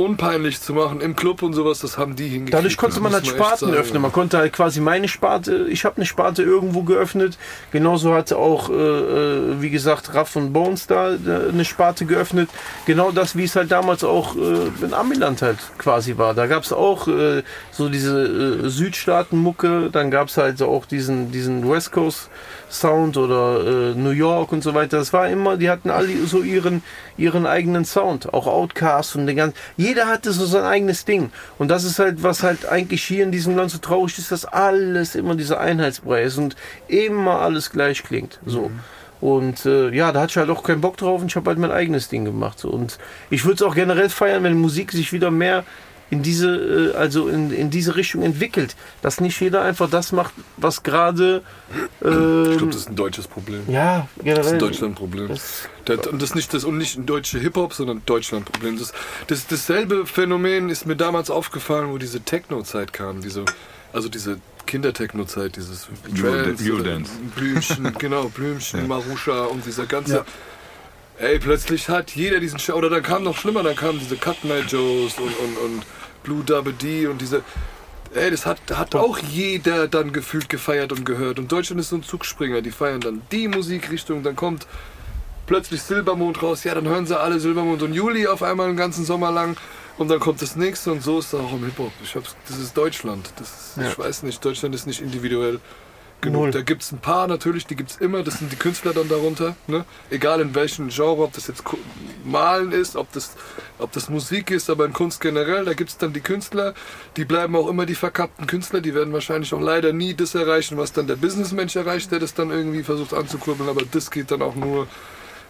unpeinlich 0.00 0.60
zu 0.60 0.72
machen 0.72 1.00
im 1.00 1.14
Club 1.14 1.42
und 1.42 1.52
sowas, 1.52 1.80
das 1.80 1.98
haben 1.98 2.16
die 2.16 2.28
hingekriegt. 2.28 2.54
Dadurch 2.54 2.76
konnte 2.76 3.00
man 3.00 3.12
halt 3.12 3.26
Sparten 3.26 3.68
sagen. 3.68 3.74
öffnen. 3.74 4.02
Man 4.02 4.12
konnte 4.12 4.38
halt 4.38 4.52
quasi 4.52 4.80
meine 4.80 5.08
Sparte, 5.08 5.66
ich 5.68 5.84
habe 5.84 5.96
eine 5.96 6.06
Sparte 6.06 6.42
irgendwo 6.42 6.82
geöffnet. 6.82 7.36
Genauso 7.70 8.14
hatte 8.14 8.38
auch, 8.38 8.70
äh, 8.70 8.72
äh, 8.72 9.60
wie 9.60 9.70
gesagt, 9.70 10.14
Raff 10.14 10.36
und 10.36 10.52
Bones 10.52 10.86
da 10.86 11.10
äh, 11.10 11.50
eine 11.50 11.64
Sparte 11.64 12.06
geöffnet. 12.06 12.48
Genau 12.86 13.10
das, 13.10 13.36
wie 13.36 13.44
es 13.44 13.54
halt 13.54 13.70
damals 13.70 14.02
auch 14.02 14.36
äh, 14.36 14.70
in 14.82 14.94
Amiland 14.94 15.42
halt 15.42 15.58
quasi 15.76 16.16
war. 16.16 16.32
Da 16.32 16.46
gab 16.46 16.62
es 16.62 16.72
auch 16.72 17.06
äh, 17.06 17.42
so 17.70 17.88
diese 17.90 18.64
äh, 18.64 18.68
Südstaaten-Mucke, 18.68 19.90
dann 19.92 20.10
gab 20.10 20.28
es 20.28 20.38
halt 20.38 20.58
so 20.58 20.68
auch 20.68 20.86
diesen, 20.86 21.30
diesen 21.30 21.68
West 21.70 21.92
Coast 21.92 22.30
Sound 22.70 23.16
oder 23.16 23.90
äh, 23.90 23.94
New 23.94 24.10
York 24.10 24.52
und 24.52 24.62
so 24.62 24.74
weiter. 24.74 24.98
Das 24.98 25.12
war 25.12 25.28
immer, 25.28 25.56
die 25.56 25.68
hatten 25.68 25.90
alle 25.90 26.08
so 26.26 26.42
ihren, 26.42 26.82
ihren 27.16 27.46
eigenen 27.46 27.84
Sound. 27.84 28.32
Auch 28.32 28.46
Outcast 28.46 29.16
und 29.16 29.26
den 29.26 29.36
ganzen. 29.36 29.56
Jeder 29.76 30.06
hatte 30.06 30.32
so 30.32 30.46
sein 30.46 30.64
eigenes 30.64 31.04
Ding. 31.04 31.30
Und 31.58 31.68
das 31.68 31.84
ist 31.84 31.98
halt, 31.98 32.22
was 32.22 32.42
halt 32.42 32.66
eigentlich 32.66 33.02
hier 33.02 33.24
in 33.24 33.32
diesem 33.32 33.56
Land 33.56 33.70
so 33.70 33.78
traurig 33.78 34.18
ist, 34.18 34.32
dass 34.32 34.44
alles 34.44 35.14
immer 35.14 35.34
dieser 35.34 35.60
Einheitsbrei 35.60 36.22
ist 36.22 36.38
und 36.38 36.56
immer 36.88 37.40
alles 37.40 37.70
gleich 37.70 38.02
klingt. 38.02 38.38
So. 38.46 38.70
Und 39.20 39.66
äh, 39.66 39.90
ja, 39.90 40.12
da 40.12 40.22
hatte 40.22 40.30
ich 40.30 40.36
halt 40.38 40.50
auch 40.50 40.62
keinen 40.62 40.80
Bock 40.80 40.96
drauf 40.96 41.20
und 41.20 41.26
ich 41.26 41.36
habe 41.36 41.50
halt 41.50 41.58
mein 41.58 41.70
eigenes 41.70 42.08
Ding 42.08 42.24
gemacht. 42.24 42.58
So. 42.58 42.70
Und 42.70 42.98
ich 43.28 43.44
würde 43.44 43.56
es 43.56 43.62
auch 43.62 43.74
generell 43.74 44.08
feiern, 44.08 44.44
wenn 44.44 44.58
Musik 44.58 44.92
sich 44.92 45.12
wieder 45.12 45.30
mehr 45.30 45.64
in 46.10 46.22
diese, 46.22 46.92
äh, 46.92 46.96
also 46.96 47.28
in, 47.28 47.52
in 47.52 47.70
diese 47.70 47.94
Richtung 47.96 48.22
entwickelt. 48.22 48.74
Dass 49.02 49.20
nicht 49.20 49.40
jeder 49.40 49.62
einfach 49.62 49.88
das 49.88 50.10
macht, 50.12 50.32
was 50.56 50.82
gerade 50.82 51.42
Ich 51.70 52.00
glaube, 52.00 52.56
ähm, 52.60 52.66
das 52.70 52.76
ist 52.76 52.88
ein 52.88 52.96
deutsches 52.96 53.28
Problem. 53.28 53.62
ja, 53.68 54.08
Das 54.16 54.16
ist 54.18 54.24
generell. 54.24 54.52
ein 54.52 54.58
Deutschland-Problem. 54.58 55.28
Das- 55.28 55.68
Das, 55.86 56.06
und 56.06 56.20
das 56.22 56.30
ist 56.30 56.34
nicht 56.36 56.52
das 56.54 56.64
und 56.64 56.78
nicht 56.78 56.96
ein 56.98 57.06
deutsche 57.06 57.38
Hip-Hop, 57.38 57.72
sondern 57.74 57.98
ein 57.98 58.02
Deutschland-Problem. 58.06 58.78
Das, 58.78 58.92
das, 59.28 59.46
dasselbe 59.46 60.06
Phänomen 60.06 60.68
ist 60.68 60.84
mir 60.86 60.94
damals 60.96 61.30
aufgefallen, 61.30 61.90
wo 61.90 61.98
diese 61.98 62.20
Techno-Zeit 62.20 62.92
kam. 62.92 63.22
Diese, 63.22 63.44
also 63.92 64.08
diese 64.08 64.38
Kindertechno-Zeit, 64.66 65.56
dieses 65.56 65.88
oder 66.12 66.44
Eurodance. 66.62 67.10
Blümchen, 67.34 67.92
genau, 67.98 68.28
Blümchen, 68.28 68.80
Ja. 68.82 68.86
Marusha 68.86 69.44
und 69.46 69.64
dieser 69.66 69.86
ganze. 69.86 70.14
Ja. 70.16 70.24
Ey, 71.18 71.38
plötzlich 71.38 71.88
hat 71.88 72.12
jeder 72.12 72.40
diesen 72.40 72.58
Show. 72.58 72.74
Oder 72.74 72.88
dann 72.88 73.02
kam 73.02 73.24
noch 73.24 73.36
schlimmer, 73.36 73.62
dann 73.62 73.76
kamen 73.76 73.98
diese 73.98 74.16
Cut 74.16 74.42
Night 74.44 74.70
Joes 74.72 75.18
und, 75.18 75.26
und, 75.26 75.56
und 75.64 75.82
Blue 76.22 76.42
Double 76.44 76.72
D 76.72 77.06
und 77.06 77.20
diese. 77.20 77.42
Ey, 78.12 78.30
das 78.30 78.44
hat, 78.44 78.58
hat 78.74 78.94
auch 78.96 79.18
jeder 79.18 79.86
dann 79.86 80.12
gefühlt 80.12 80.48
gefeiert 80.48 80.90
und 80.90 81.06
gehört. 81.06 81.38
Und 81.38 81.52
Deutschland 81.52 81.80
ist 81.80 81.90
so 81.90 81.96
ein 81.96 82.02
Zugspringer. 82.02 82.60
Die 82.60 82.72
feiern 82.72 83.00
dann 83.00 83.22
die 83.30 83.46
Musikrichtung, 83.46 84.24
dann 84.24 84.34
kommt 84.34 84.66
plötzlich 85.46 85.80
Silbermond 85.82 86.42
raus. 86.42 86.64
Ja, 86.64 86.74
dann 86.74 86.88
hören 86.88 87.06
sie 87.06 87.18
alle 87.18 87.38
Silbermond 87.38 87.82
und 87.82 87.94
Juli 87.94 88.26
auf 88.26 88.42
einmal 88.42 88.66
einen 88.68 88.76
ganzen 88.76 89.04
Sommer 89.04 89.30
lang. 89.30 89.56
Und 89.96 90.08
dann 90.08 90.18
kommt 90.18 90.40
das 90.42 90.56
nächste 90.56 90.90
und 90.92 91.02
so 91.02 91.18
ist 91.18 91.26
es 91.32 91.34
auch 91.34 91.52
im 91.52 91.64
Hip-Hop. 91.64 91.92
Das 92.48 92.58
ist 92.58 92.76
Deutschland. 92.76 93.30
Das 93.36 93.48
ist, 93.48 93.76
Ja. 93.76 93.90
Ich 93.90 93.98
weiß 93.98 94.22
nicht, 94.24 94.44
Deutschland 94.44 94.74
ist 94.74 94.86
nicht 94.86 95.00
individuell 95.00 95.60
genug. 96.20 96.42
Null. 96.42 96.50
Da 96.50 96.62
gibt 96.62 96.82
es 96.82 96.92
ein 96.92 96.98
paar 96.98 97.26
natürlich, 97.26 97.66
die 97.66 97.76
gibt 97.76 97.90
es 97.90 97.96
immer. 97.96 98.22
Das 98.22 98.38
sind 98.38 98.52
die 98.52 98.56
Künstler 98.56 98.92
dann 98.92 99.08
darunter. 99.08 99.56
Ne? 99.66 99.84
Egal 100.10 100.40
in 100.40 100.54
welchem 100.54 100.88
Genre, 100.88 101.22
ob 101.22 101.32
das 101.32 101.46
jetzt 101.46 101.62
Malen 102.24 102.72
ist, 102.72 102.96
ob 102.96 103.12
das, 103.12 103.36
ob 103.78 103.92
das 103.92 104.08
Musik 104.08 104.50
ist, 104.50 104.70
aber 104.70 104.84
in 104.84 104.92
Kunst 104.92 105.20
generell, 105.20 105.64
da 105.64 105.74
gibt 105.74 105.90
es 105.90 105.98
dann 105.98 106.12
die 106.12 106.20
Künstler. 106.20 106.74
Die 107.16 107.24
bleiben 107.24 107.56
auch 107.56 107.68
immer 107.68 107.86
die 107.86 107.94
verkappten 107.94 108.46
Künstler. 108.46 108.80
Die 108.80 108.94
werden 108.94 109.12
wahrscheinlich 109.12 109.52
auch 109.54 109.60
leider 109.60 109.92
nie 109.92 110.14
das 110.14 110.34
erreichen, 110.34 110.76
was 110.78 110.92
dann 110.92 111.06
der 111.06 111.16
Businessmensch 111.16 111.76
erreicht, 111.76 112.12
der 112.12 112.18
das 112.18 112.34
dann 112.34 112.50
irgendwie 112.50 112.82
versucht 112.82 113.14
anzukurbeln. 113.14 113.68
Aber 113.68 113.82
das 113.90 114.10
geht 114.10 114.30
dann 114.30 114.42
auch 114.42 114.54
nur. 114.54 114.86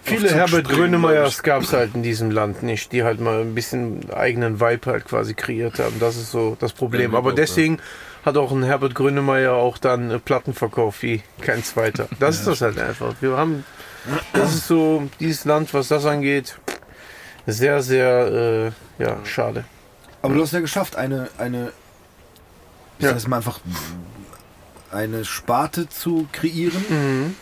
Viele 0.03 0.31
Herbert 0.31 0.69
Grönemeyers 0.69 1.43
gab 1.43 1.63
es 1.63 1.73
halt 1.73 1.95
in 1.95 2.03
diesem 2.03 2.31
Land 2.31 2.63
nicht, 2.63 2.93
die 2.93 3.03
halt 3.05 3.21
mal 3.21 3.41
ein 3.43 3.55
bisschen 3.55 4.11
eigenen 4.11 4.59
Vibe 4.61 4.91
halt 4.91 5.05
quasi 5.05 5.35
kreiert 5.35 5.79
haben. 5.79 5.97
Das 6.01 6.17
ist 6.17 6.31
so 6.31 6.57
das 6.59 6.73
Problem. 6.73 7.15
Aber 7.15 7.33
deswegen 7.33 7.79
hat 8.25 8.37
auch 8.37 8.51
ein 8.53 8.63
Herbert 8.63 8.95
Grönemeyer 8.95 9.53
auch 9.55 9.79
dann 9.79 10.11
äh, 10.11 10.19
Platten 10.19 10.53
verkauft 10.55 11.03
wie 11.03 11.23
kein 11.41 11.63
zweiter. 11.63 12.09
Das 12.19 12.37
ist 12.37 12.47
das 12.47 12.61
halt 12.61 12.79
einfach. 12.79 13.15
Wir 13.21 13.37
haben, 13.37 13.65
das 14.33 14.55
ist 14.55 14.67
so 14.67 15.09
dieses 15.21 15.45
Land, 15.45 15.73
was 15.75 15.89
das 15.89 16.05
angeht, 16.07 16.59
sehr, 17.47 17.83
sehr, 17.83 18.73
äh, 18.99 19.03
ja, 19.03 19.17
schade. 19.25 19.65
Aber 20.23 20.35
du 20.35 20.43
hast 20.43 20.53
ja 20.53 20.61
geschafft, 20.61 20.97
eine, 20.97 21.29
eine, 21.39 21.73
ich 22.99 23.05
Ja. 23.05 23.19
sag 23.19 23.29
mal 23.29 23.37
einfach, 23.39 23.61
eine 24.93 25.25
Sparte 25.25 25.89
zu 25.89 26.27
kreieren. 26.33 26.85
Mhm. 26.89 27.37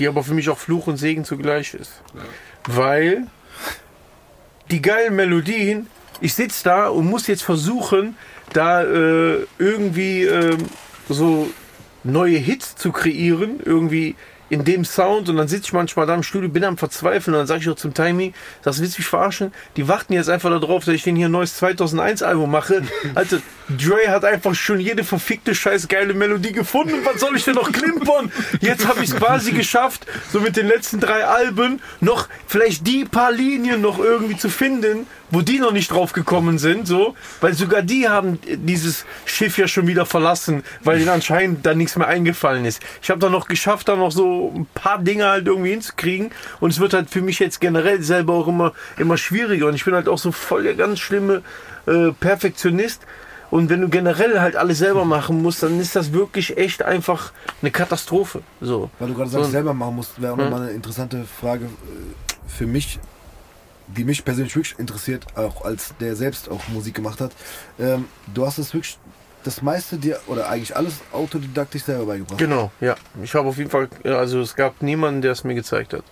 Die 0.00 0.08
aber 0.08 0.24
für 0.24 0.34
mich 0.34 0.48
auch 0.48 0.58
Fluch 0.58 0.88
und 0.88 0.96
Segen 0.96 1.24
zugleich 1.24 1.74
ist. 1.74 2.02
Weil 2.66 3.26
die 4.70 4.82
geilen 4.82 5.14
Melodien, 5.14 5.86
ich 6.20 6.34
sitze 6.34 6.64
da 6.64 6.88
und 6.88 7.06
muss 7.06 7.26
jetzt 7.26 7.42
versuchen, 7.42 8.16
da 8.52 8.82
äh, 8.82 9.46
irgendwie 9.58 10.24
ähm, 10.24 10.58
so 11.08 11.50
neue 12.02 12.38
Hits 12.38 12.76
zu 12.76 12.92
kreieren, 12.92 13.60
irgendwie 13.64 14.16
in 14.50 14.64
dem 14.64 14.84
Sound 14.84 15.28
und 15.28 15.36
dann 15.36 15.48
sitze 15.48 15.66
ich 15.66 15.72
manchmal 15.72 16.06
da 16.06 16.14
im 16.14 16.22
Studio, 16.22 16.48
bin 16.48 16.64
am 16.64 16.76
Verzweifeln 16.76 17.34
und 17.34 17.40
dann 17.40 17.46
sage 17.46 17.60
ich 17.60 17.68
auch 17.70 17.76
zum 17.76 17.94
Timey, 17.94 18.34
das 18.62 18.80
willst 18.80 18.98
du 18.98 19.00
mich 19.00 19.06
verarschen? 19.06 19.52
Die 19.76 19.88
warten 19.88 20.12
jetzt 20.12 20.28
einfach 20.28 20.50
darauf, 20.50 20.84
dass 20.84 20.94
ich 20.94 21.04
den 21.04 21.16
hier 21.16 21.28
ein 21.28 21.32
neues 21.32 21.56
2001 21.56 22.22
Album 22.22 22.50
mache. 22.50 22.82
Alter, 23.14 23.40
Dre 23.68 24.08
hat 24.08 24.24
einfach 24.24 24.54
schon 24.54 24.80
jede 24.80 25.04
verfickte 25.04 25.54
scheiß 25.54 25.86
geile 25.86 26.14
Melodie 26.14 26.52
gefunden. 26.52 26.96
Was 27.04 27.20
soll 27.20 27.36
ich 27.36 27.44
denn 27.44 27.54
noch 27.54 27.70
klimpern? 27.70 28.32
Jetzt 28.60 28.86
habe 28.86 29.04
ich 29.04 29.10
es 29.10 29.16
quasi 29.16 29.52
geschafft, 29.52 30.06
so 30.32 30.40
mit 30.40 30.56
den 30.56 30.66
letzten 30.66 30.98
drei 30.98 31.24
Alben 31.24 31.80
noch 32.00 32.28
vielleicht 32.46 32.86
die 32.86 33.04
paar 33.04 33.30
Linien 33.30 33.80
noch 33.80 34.00
irgendwie 34.00 34.36
zu 34.36 34.48
finden, 34.48 35.06
wo 35.30 35.40
die 35.42 35.58
noch 35.58 35.72
nicht 35.72 35.90
drauf 35.90 36.12
gekommen 36.12 36.58
sind, 36.58 36.86
so, 36.86 37.14
weil 37.40 37.54
sogar 37.54 37.82
die 37.82 38.08
haben 38.08 38.38
dieses 38.46 39.04
Schiff 39.24 39.58
ja 39.58 39.68
schon 39.68 39.86
wieder 39.86 40.06
verlassen, 40.06 40.62
weil 40.82 41.00
ihnen 41.00 41.08
anscheinend 41.08 41.64
da 41.64 41.74
nichts 41.74 41.96
mehr 41.96 42.08
eingefallen 42.08 42.64
ist. 42.64 42.80
Ich 43.02 43.10
habe 43.10 43.20
da 43.20 43.28
noch 43.28 43.46
geschafft, 43.48 43.88
da 43.88 43.96
noch 43.96 44.12
so 44.12 44.52
ein 44.54 44.66
paar 44.74 44.98
Dinge 44.98 45.26
halt 45.26 45.46
irgendwie 45.46 45.70
hinzukriegen 45.70 46.30
und 46.60 46.70
es 46.70 46.80
wird 46.80 46.94
halt 46.94 47.10
für 47.10 47.22
mich 47.22 47.38
jetzt 47.38 47.60
generell 47.60 48.02
selber 48.02 48.34
auch 48.34 48.48
immer 48.48 48.72
immer 48.98 49.16
schwieriger 49.16 49.66
und 49.66 49.74
ich 49.74 49.84
bin 49.84 49.94
halt 49.94 50.08
auch 50.08 50.18
so 50.18 50.32
voll 50.32 50.64
der 50.64 50.74
ganz 50.74 50.98
schlimme 50.98 51.42
äh, 51.86 52.10
Perfektionist. 52.12 53.02
Und 53.50 53.68
wenn 53.68 53.80
du 53.80 53.88
generell 53.88 54.38
halt 54.40 54.54
alles 54.54 54.78
selber 54.78 55.04
machen 55.04 55.42
musst, 55.42 55.64
dann 55.64 55.80
ist 55.80 55.96
das 55.96 56.12
wirklich 56.12 56.56
echt 56.56 56.84
einfach 56.84 57.32
eine 57.62 57.72
Katastrophe. 57.72 58.42
So. 58.60 58.90
Weil 59.00 59.08
du 59.08 59.14
gerade 59.14 59.28
sagst, 59.28 59.46
So. 59.46 59.50
selber 59.50 59.74
machen 59.74 59.96
musst, 59.96 60.22
wäre 60.22 60.34
auch 60.34 60.36
nochmal 60.36 60.62
eine 60.62 60.70
interessante 60.70 61.24
Frage 61.40 61.64
äh, 61.64 61.68
für 62.46 62.66
mich, 62.66 63.00
die 63.96 64.04
mich 64.04 64.24
persönlich 64.24 64.54
wirklich 64.56 64.78
interessiert, 64.78 65.26
auch 65.36 65.64
als 65.64 65.94
der 66.00 66.16
selbst 66.16 66.50
auch 66.50 66.66
Musik 66.68 66.94
gemacht 66.94 67.20
hat. 67.20 67.32
Ähm, 67.78 68.06
du 68.32 68.46
hast 68.46 68.58
es 68.58 68.72
wirklich 68.74 68.98
das 69.44 69.62
meiste 69.62 69.96
dir, 69.96 70.20
oder 70.26 70.48
eigentlich 70.48 70.76
alles 70.76 71.00
autodidaktisch 71.12 71.84
selber 71.84 72.06
beigebracht. 72.06 72.38
Genau, 72.38 72.70
ja. 72.80 72.94
Ich 73.22 73.34
habe 73.34 73.48
auf 73.48 73.56
jeden 73.56 73.70
Fall, 73.70 73.88
also 74.04 74.40
es 74.40 74.54
gab 74.54 74.82
niemanden, 74.82 75.22
der 75.22 75.32
es 75.32 75.44
mir 75.44 75.54
gezeigt 75.54 75.94
hat. 75.94 76.04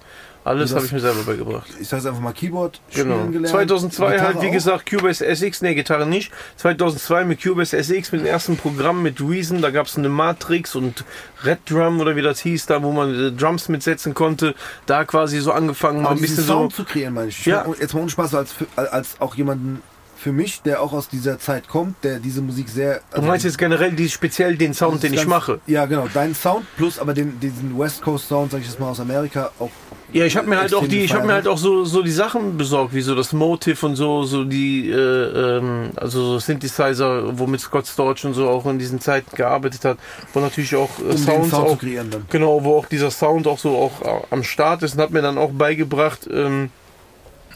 Alles 0.49 0.74
habe 0.74 0.84
ich 0.86 0.92
mir 0.92 1.01
selber 1.01 1.22
beigebracht. 1.24 1.66
Ich 1.80 1.88
sage 1.88 2.01
jetzt 2.03 2.07
einfach 2.09 2.20
mal 2.22 2.32
Keyboard 2.32 2.80
spielen 2.90 3.09
Genau. 3.09 3.26
gelernt. 3.26 3.49
2002 3.49 4.11
Gitarre 4.12 4.26
halt, 4.34 4.42
wie 4.42 4.49
auch. 4.49 4.53
gesagt, 4.53 4.90
Cubase 4.90 5.24
SX, 5.26 5.62
ne, 5.62 5.74
Gitarre 5.74 6.07
nicht. 6.07 6.32
2002 6.57 7.24
mit 7.24 7.42
Cubase 7.42 7.76
SX, 7.76 8.12
mit 8.12 8.22
dem 8.22 8.26
ersten 8.26 8.57
Programm 8.57 9.03
mit 9.03 9.20
Reason, 9.20 9.61
da 9.62 9.70
gab 9.70 9.86
es 9.86 9.96
eine 9.96 10.09
Matrix 10.09 10.74
und 10.74 11.05
Red 11.44 11.59
Drum 11.68 12.01
oder 12.01 12.16
wie 12.16 12.22
das 12.22 12.40
hieß, 12.40 12.66
da 12.66 12.82
wo 12.82 12.92
man 12.92 13.14
äh, 13.14 13.32
Drums 13.32 13.68
mitsetzen 13.68 14.14
konnte. 14.14 14.55
Da 14.86 15.05
quasi 15.05 15.38
so 15.40 15.53
angefangen, 15.53 16.03
mal 16.03 16.11
ein 16.12 16.20
bisschen 16.20 16.44
so. 16.44 16.53
Sound 16.55 16.74
zu 16.74 16.84
kreieren, 16.84 17.14
meine 17.14 17.28
ich. 17.28 17.44
Ja. 17.46 17.64
Jetzt 17.80 17.94
mal 17.94 18.01
ohne 18.01 18.11
Spaß, 18.11 18.34
als, 18.34 18.55
als 18.76 19.20
auch 19.20 19.34
jemanden 19.34 19.82
für 20.29 20.33
mich, 20.35 20.61
der 20.61 20.83
auch 20.83 20.93
aus 20.93 21.09
dieser 21.09 21.39
Zeit 21.39 21.68
kommt, 21.68 22.05
der 22.05 22.18
diese 22.18 22.43
Musik 22.43 22.68
sehr... 22.68 23.01
Du 23.14 23.22
meinst 23.22 23.47
jetzt 23.47 23.57
generell 23.57 23.93
die, 23.93 24.11
speziell 24.11 24.59
den 24.59 24.74
Sound, 24.74 25.03
den 25.03 25.14
ist 25.14 25.20
ich 25.20 25.20
ganz- 25.20 25.31
mache? 25.31 25.61
Ja, 25.66 25.87
genau. 25.87 26.07
Dein 26.12 26.35
Sound 26.35 26.66
plus 26.76 26.99
aber 26.99 27.14
den, 27.14 27.41
diesen 27.41 27.79
West 27.79 28.03
Coast 28.03 28.29
Sound, 28.29 28.53
sag 28.53 28.61
ich 28.61 28.66
jetzt 28.66 28.79
mal 28.79 28.91
aus 28.91 29.01
Amerika, 29.01 29.51
auch. 29.59 29.70
Ja, 30.12 30.26
ich 30.26 30.37
habe 30.37 30.47
mir 30.47 30.59
halt 30.59 30.74
auch 30.74 30.87
die, 30.87 31.01
ich 31.01 31.12
habe 31.12 31.22
mir 31.22 31.29
gefeiert. 31.29 31.47
halt 31.47 31.55
auch 31.55 31.59
so 31.59 31.85
so 31.87 32.03
die 32.03 32.11
Sachen 32.11 32.59
besorgt, 32.59 32.93
wie 32.95 33.01
so 33.01 33.14
das 33.14 33.33
Motive 33.33 33.87
und 33.87 33.97
so 33.97 34.24
so 34.24 34.45
die 34.45 34.91
äh, 34.91 34.97
ähm, 34.97 35.91
also 35.97 36.22
so 36.33 36.39
Synthesizer, 36.39 37.39
womit 37.39 37.61
Scott 37.61 37.87
Storch 37.87 38.24
und 38.26 38.35
so 38.35 38.49
auch 38.51 38.66
in 38.66 38.79
diesen 38.79 39.01
Zeiten 39.01 39.35
gearbeitet 39.35 39.85
hat, 39.87 39.99
wo 40.35 40.41
natürlich 40.41 40.76
auch 40.76 40.91
äh, 40.99 41.12
Um 41.12 41.16
Sounds 41.16 41.51
Sound 41.51 41.68
auch 41.68 41.79
kreieren 41.79 42.11
dann. 42.11 42.26
genau, 42.29 42.64
wo 42.64 42.76
auch 42.76 42.87
dieser 42.87 43.11
Sound 43.11 43.47
auch 43.47 43.59
so 43.59 43.76
auch 43.76 44.03
äh, 44.03 44.26
am 44.31 44.45
Start 44.45 44.83
ist 44.83 44.95
und 44.95 45.01
hat 45.01 45.11
mir 45.11 45.22
dann 45.22 45.39
auch 45.39 45.53
beigebracht, 45.53 46.29
ähm, 46.31 46.68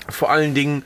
vor 0.09 0.31
allen 0.31 0.55
Dingen 0.55 0.85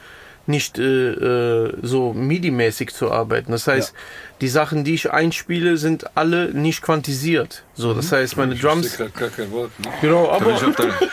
nicht 0.48 0.78
äh, 0.78 0.82
äh, 0.82 1.78
so 1.82 2.12
MIDI-mäßig 2.12 2.92
zu 2.92 3.10
arbeiten. 3.10 3.52
Das 3.52 3.66
heißt, 3.66 3.94
die 4.40 4.48
Sachen, 4.48 4.84
die 4.84 4.94
ich 4.94 5.10
einspiele, 5.10 5.76
sind 5.78 6.16
alle 6.16 6.50
nicht 6.52 6.82
quantisiert. 6.82 7.64
So, 7.74 7.92
das 7.92 8.10
heißt, 8.12 8.36
meine 8.36 8.54
Ich 8.54 8.60
Drums, 8.60 8.96
grad 8.96 9.14
gar 9.14 9.28
kein 9.28 9.50
Wort. 9.50 9.70
Ne? 9.78 9.88
genau, 10.00 10.24
ich 10.24 10.30
aber, 10.42 10.52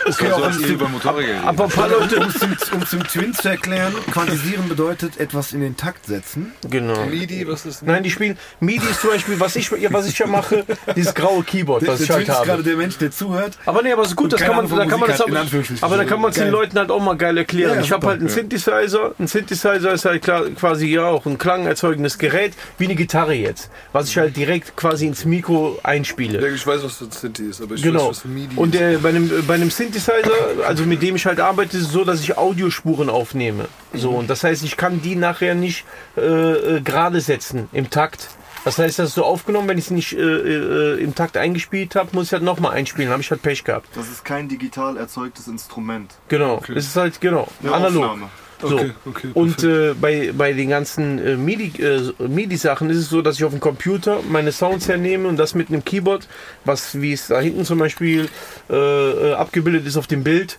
das 0.06 0.20
Okay, 0.20 0.32
war 0.32 0.54
so, 0.54 0.64
um 0.64 0.66
über 0.70 0.88
Motorräder 0.90 1.44
aber 1.44 1.66
ein 1.66 1.70
paar 1.70 1.90
Leute, 1.90 2.20
Um 2.20 2.30
zum, 2.30 2.56
um 2.74 2.86
zum 2.86 3.04
Twin 3.04 3.34
zu 3.34 3.50
erklären, 3.50 3.94
quantisieren 4.12 4.70
bedeutet 4.70 5.20
etwas 5.20 5.52
in 5.54 5.62
den 5.62 5.76
Takt 5.76 6.06
setzen. 6.06 6.54
genau. 6.70 7.06
MIDI, 7.06 7.48
was 7.48 7.66
ist 7.66 7.84
Nein, 7.84 8.04
die 8.04 8.12
spielen 8.12 8.38
MIDI 8.62 8.86
ist 8.90 9.02
zum 9.02 9.10
Beispiel, 9.10 9.40
was 9.40 9.56
ich, 9.56 9.70
ja, 9.72 9.92
was 9.92 10.08
ich 10.08 10.18
ja 10.18 10.28
mache, 10.28 10.66
dieses 10.96 11.14
graue 11.14 11.44
Keyboard, 11.44 11.86
was 11.88 12.02
ich 12.02 12.08
der 12.08 12.16
halt 12.18 12.26
Twin 12.26 12.34
ist 12.34 12.40
gerade 12.40 12.52
habe. 12.52 12.64
der 12.64 12.78
Mensch, 12.78 12.98
der 12.98 13.12
zuhört. 13.12 13.58
Aber 13.66 13.82
nee, 13.82 13.92
aber 13.92 14.06
so 14.06 14.16
gut, 14.16 14.26
Und 14.26 14.34
das 14.34 14.42
kann 14.42 14.56
man, 14.56 14.70
da 14.70 14.86
kann 14.86 15.00
man 15.00 15.10
das 15.10 15.22
aber, 15.22 15.46
aber 15.82 15.98
da 15.98 16.06
kann 16.06 16.22
man 16.22 16.32
es 16.32 16.38
den. 16.38 16.50
Leuten 16.50 16.78
halt 16.78 16.92
auch 16.92 17.02
mal 17.02 17.16
geil 17.18 17.38
erklären. 17.38 17.76
Ja, 17.76 17.82
ich 17.82 17.92
habe 17.92 18.08
halt 18.08 18.20
einen 18.20 18.30
ja. 18.30 18.36
Synthesizer, 18.36 19.14
ein 19.20 19.28
Synthesizer 19.28 19.94
ist 19.94 20.06
halt 20.06 20.22
klar, 20.22 20.44
quasi 20.58 20.88
ja 20.88 21.06
auch 21.06 21.26
ein 21.26 21.38
klangerzeugendes 21.38 22.18
Gerät, 22.18 22.54
wie 22.78 22.86
eine 22.86 22.96
Gitarre 22.96 23.13
jetzt, 23.14 23.70
was 23.92 24.10
ich 24.10 24.18
halt 24.18 24.36
direkt 24.36 24.76
quasi 24.76 25.06
ins 25.08 25.26
Mikro 25.26 25.80
einspiele. 25.84 26.48
Ich 26.50 26.66
weiß, 26.66 26.84
was 26.84 27.00
das 27.00 27.22
Synthi 27.22 27.44
ist, 27.50 27.62
aber 27.62 27.76
ich 27.76 27.82
Genau. 27.84 28.10
weiß, 28.10 28.24
was 28.24 28.26
MIDI 28.26 28.56
Und 28.56 28.76
äh, 28.76 28.98
bei, 29.02 29.10
einem, 29.10 29.32
bei 29.48 29.54
einem 29.56 29.70
Synthesizer, 29.70 30.32
also 30.68 30.84
mit 30.86 31.02
dem 31.02 31.16
ich 31.16 31.26
halt 31.26 31.40
arbeite, 31.40 31.78
ist 31.78 31.84
es 31.88 31.92
so, 31.92 32.04
dass 32.04 32.20
ich 32.22 32.38
Audiospuren 32.38 33.10
aufnehme. 33.10 33.68
So, 33.94 34.12
und 34.12 34.30
das 34.30 34.44
heißt, 34.44 34.64
ich 34.64 34.76
kann 34.78 35.02
die 35.02 35.16
nachher 35.16 35.56
nicht 35.56 35.86
äh, 36.18 36.22
äh, 36.22 36.82
gerade 36.82 37.22
setzen 37.22 37.70
im 37.72 37.90
Takt. 37.90 38.30
Das 38.66 38.78
heißt, 38.78 38.98
das 38.98 39.10
ist 39.10 39.16
so 39.16 39.26
aufgenommen, 39.26 39.68
wenn 39.68 39.78
ich 39.78 39.86
es 39.86 39.92
nicht 39.92 40.14
äh, 40.14 40.22
äh, 40.22 41.04
im 41.04 41.14
Takt 41.16 41.36
eingespielt 41.36 41.96
habe, 41.96 42.10
muss 42.14 42.28
ich 42.28 42.32
halt 42.34 42.44
nochmal 42.44 42.72
einspielen. 42.72 43.12
habe 43.12 43.22
ich 43.22 43.30
halt 43.30 43.42
Pech 43.42 43.64
gehabt. 43.66 43.90
Das 43.96 44.08
ist 44.10 44.24
kein 44.24 44.48
digital 44.48 44.96
erzeugtes 44.96 45.48
Instrument. 45.48 46.14
Genau. 46.30 46.62
Es 46.74 46.86
ist 46.88 46.96
halt, 46.96 47.20
genau, 47.20 47.48
Eine 47.62 47.74
analog. 47.74 48.04
Aufnahme. 48.06 48.30
So. 48.68 48.76
Okay, 48.76 48.92
okay. 49.06 49.28
Und 49.34 49.64
äh, 49.64 49.94
bei, 49.94 50.32
bei 50.36 50.54
den 50.54 50.70
ganzen 50.70 51.20
äh, 51.20 51.36
MIDI, 51.36 51.82
äh, 51.82 52.14
MIDI-Sachen 52.28 52.90
ist 52.90 52.98
es 52.98 53.10
so, 53.10 53.22
dass 53.22 53.36
ich 53.36 53.44
auf 53.44 53.52
dem 53.52 53.60
Computer 53.60 54.20
meine 54.30 54.52
Sounds 54.52 54.88
hernehme 54.88 55.28
und 55.28 55.38
das 55.38 55.54
mit 55.54 55.70
einem 55.70 55.84
Keyboard, 55.84 56.28
was 56.66 57.02
wie 57.02 57.14
es 57.14 57.28
da 57.28 57.40
hinten 57.40 57.66
zum 57.66 57.80
Beispiel 57.80 58.30
äh, 58.70 58.76
äh, 58.76 59.34
abgebildet 59.34 59.86
ist 59.86 59.98
auf 59.98 60.08
dem 60.08 60.24
Bild, 60.24 60.58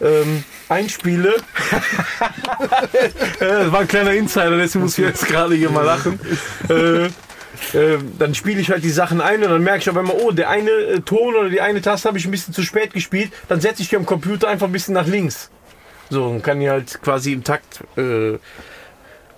ähm, 0.00 0.44
einspiele. 0.68 1.34
äh, 2.92 3.08
das 3.40 3.72
war 3.72 3.80
ein 3.80 3.88
kleiner 3.88 4.12
Insider, 4.12 4.56
deswegen 4.56 4.84
muss 4.84 4.98
ich 4.98 5.04
jetzt 5.04 5.26
gerade 5.26 5.54
hier 5.54 5.70
mal 5.70 5.84
lachen. 5.84 6.20
Äh, 6.68 7.08
äh, 7.72 7.98
dann 8.18 8.34
spiele 8.34 8.60
ich 8.60 8.70
halt 8.70 8.84
die 8.84 8.90
Sachen 8.90 9.20
ein 9.20 9.42
und 9.42 9.50
dann 9.50 9.62
merke 9.62 9.78
ich 9.78 9.90
auf 9.90 9.96
einmal, 9.96 10.16
oh, 10.20 10.30
der 10.30 10.50
eine 10.50 10.70
äh, 10.70 11.00
Ton 11.00 11.34
oder 11.34 11.48
die 11.48 11.60
eine 11.60 11.80
Taste 11.80 12.08
habe 12.08 12.18
ich 12.18 12.24
ein 12.26 12.30
bisschen 12.30 12.52
zu 12.52 12.62
spät 12.62 12.92
gespielt. 12.92 13.32
Dann 13.48 13.60
setze 13.60 13.82
ich 13.82 13.88
die 13.88 13.96
am 13.96 14.04
Computer 14.04 14.48
einfach 14.48 14.66
ein 14.66 14.72
bisschen 14.72 14.94
nach 14.94 15.06
links. 15.06 15.50
So, 16.10 16.26
und 16.26 16.42
kann 16.42 16.60
die 16.60 16.70
halt 16.70 17.00
quasi 17.02 17.32
im 17.32 17.44
Takt 17.44 17.82
äh, 17.96 18.38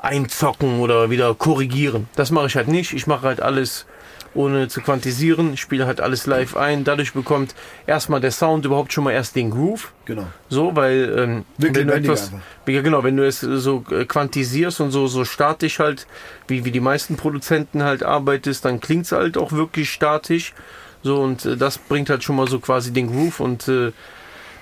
einzocken 0.01 0.81
oder 0.81 1.11
wieder 1.11 1.35
korrigieren. 1.35 2.09
Das 2.15 2.31
mache 2.31 2.47
ich 2.47 2.57
halt 2.57 2.69
nicht. 2.69 2.93
Ich 2.93 3.07
mache 3.07 3.27
halt 3.27 3.41
alles 3.41 3.87
ohne 4.35 4.69
zu 4.69 4.81
quantisieren. 4.81 5.55
Ich 5.55 5.61
spiele 5.61 5.87
halt 5.87 6.01
alles 6.01 6.27
live 6.27 6.57
ein. 6.57 6.85
Dadurch 6.85 7.13
bekommt 7.13 7.55
erstmal 7.87 8.21
der 8.21 8.31
Sound 8.31 8.65
überhaupt 8.65 8.93
schon 8.93 9.05
mal 9.05 9.13
erst 9.13 9.37
den 9.37 9.51
Groove. 9.51 9.93
Genau. 10.05 10.27
So, 10.49 10.77
weil 10.77 11.15
ähm, 11.19 11.45
wenn 11.57 11.89
du 11.89 11.95
etwas, 11.95 12.33
ja, 12.67 12.83
genau, 12.83 13.03
wenn 13.05 13.17
du 13.17 13.27
es 13.27 13.41
so 13.41 13.85
äh, 13.91 14.05
quantisierst 14.05 14.81
und 14.81 14.91
so, 14.91 15.07
so 15.07 15.25
statisch 15.25 15.79
halt, 15.79 16.07
wie, 16.47 16.65
wie 16.65 16.71
die 16.71 16.81
meisten 16.81 17.17
Produzenten 17.17 17.83
halt 17.83 18.03
arbeitest, 18.03 18.65
dann 18.65 18.81
klingt 18.81 19.07
es 19.07 19.13
halt 19.13 19.37
auch 19.37 19.53
wirklich 19.53 19.91
statisch. 19.91 20.55
So, 21.03 21.21
und 21.21 21.45
äh, 21.45 21.57
das 21.57 21.79
bringt 21.79 22.11
halt 22.11 22.23
schon 22.23 22.37
mal 22.37 22.49
so 22.49 22.61
quasi 22.61 22.93
den 22.93 23.09
Groove 23.09 23.41
und 23.41 23.69
äh, 23.69 23.93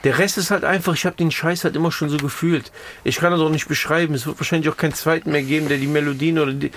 der 0.06 0.20
Rest 0.20 0.38
ist 0.38 0.52
halt 0.52 0.62
einfach, 0.62 0.94
ich 0.94 1.04
habe 1.04 1.16
den 1.16 1.32
Scheiß 1.32 1.64
halt 1.64 1.74
immer 1.74 1.90
schon 1.90 2.10
so 2.10 2.16
gefühlt. 2.16 2.70
Ich 3.02 3.16
kann 3.16 3.32
das 3.32 3.40
auch 3.40 3.50
nicht 3.50 3.66
beschreiben. 3.66 4.14
Es 4.14 4.24
wird 4.24 4.38
wahrscheinlich 4.38 4.72
auch 4.72 4.76
keinen 4.76 4.94
zweiten 4.94 5.32
mehr 5.32 5.42
geben, 5.42 5.66
der 5.66 5.78
die 5.78 5.88
Melodien 5.88 6.38
oder 6.38 6.52
die. 6.52 6.70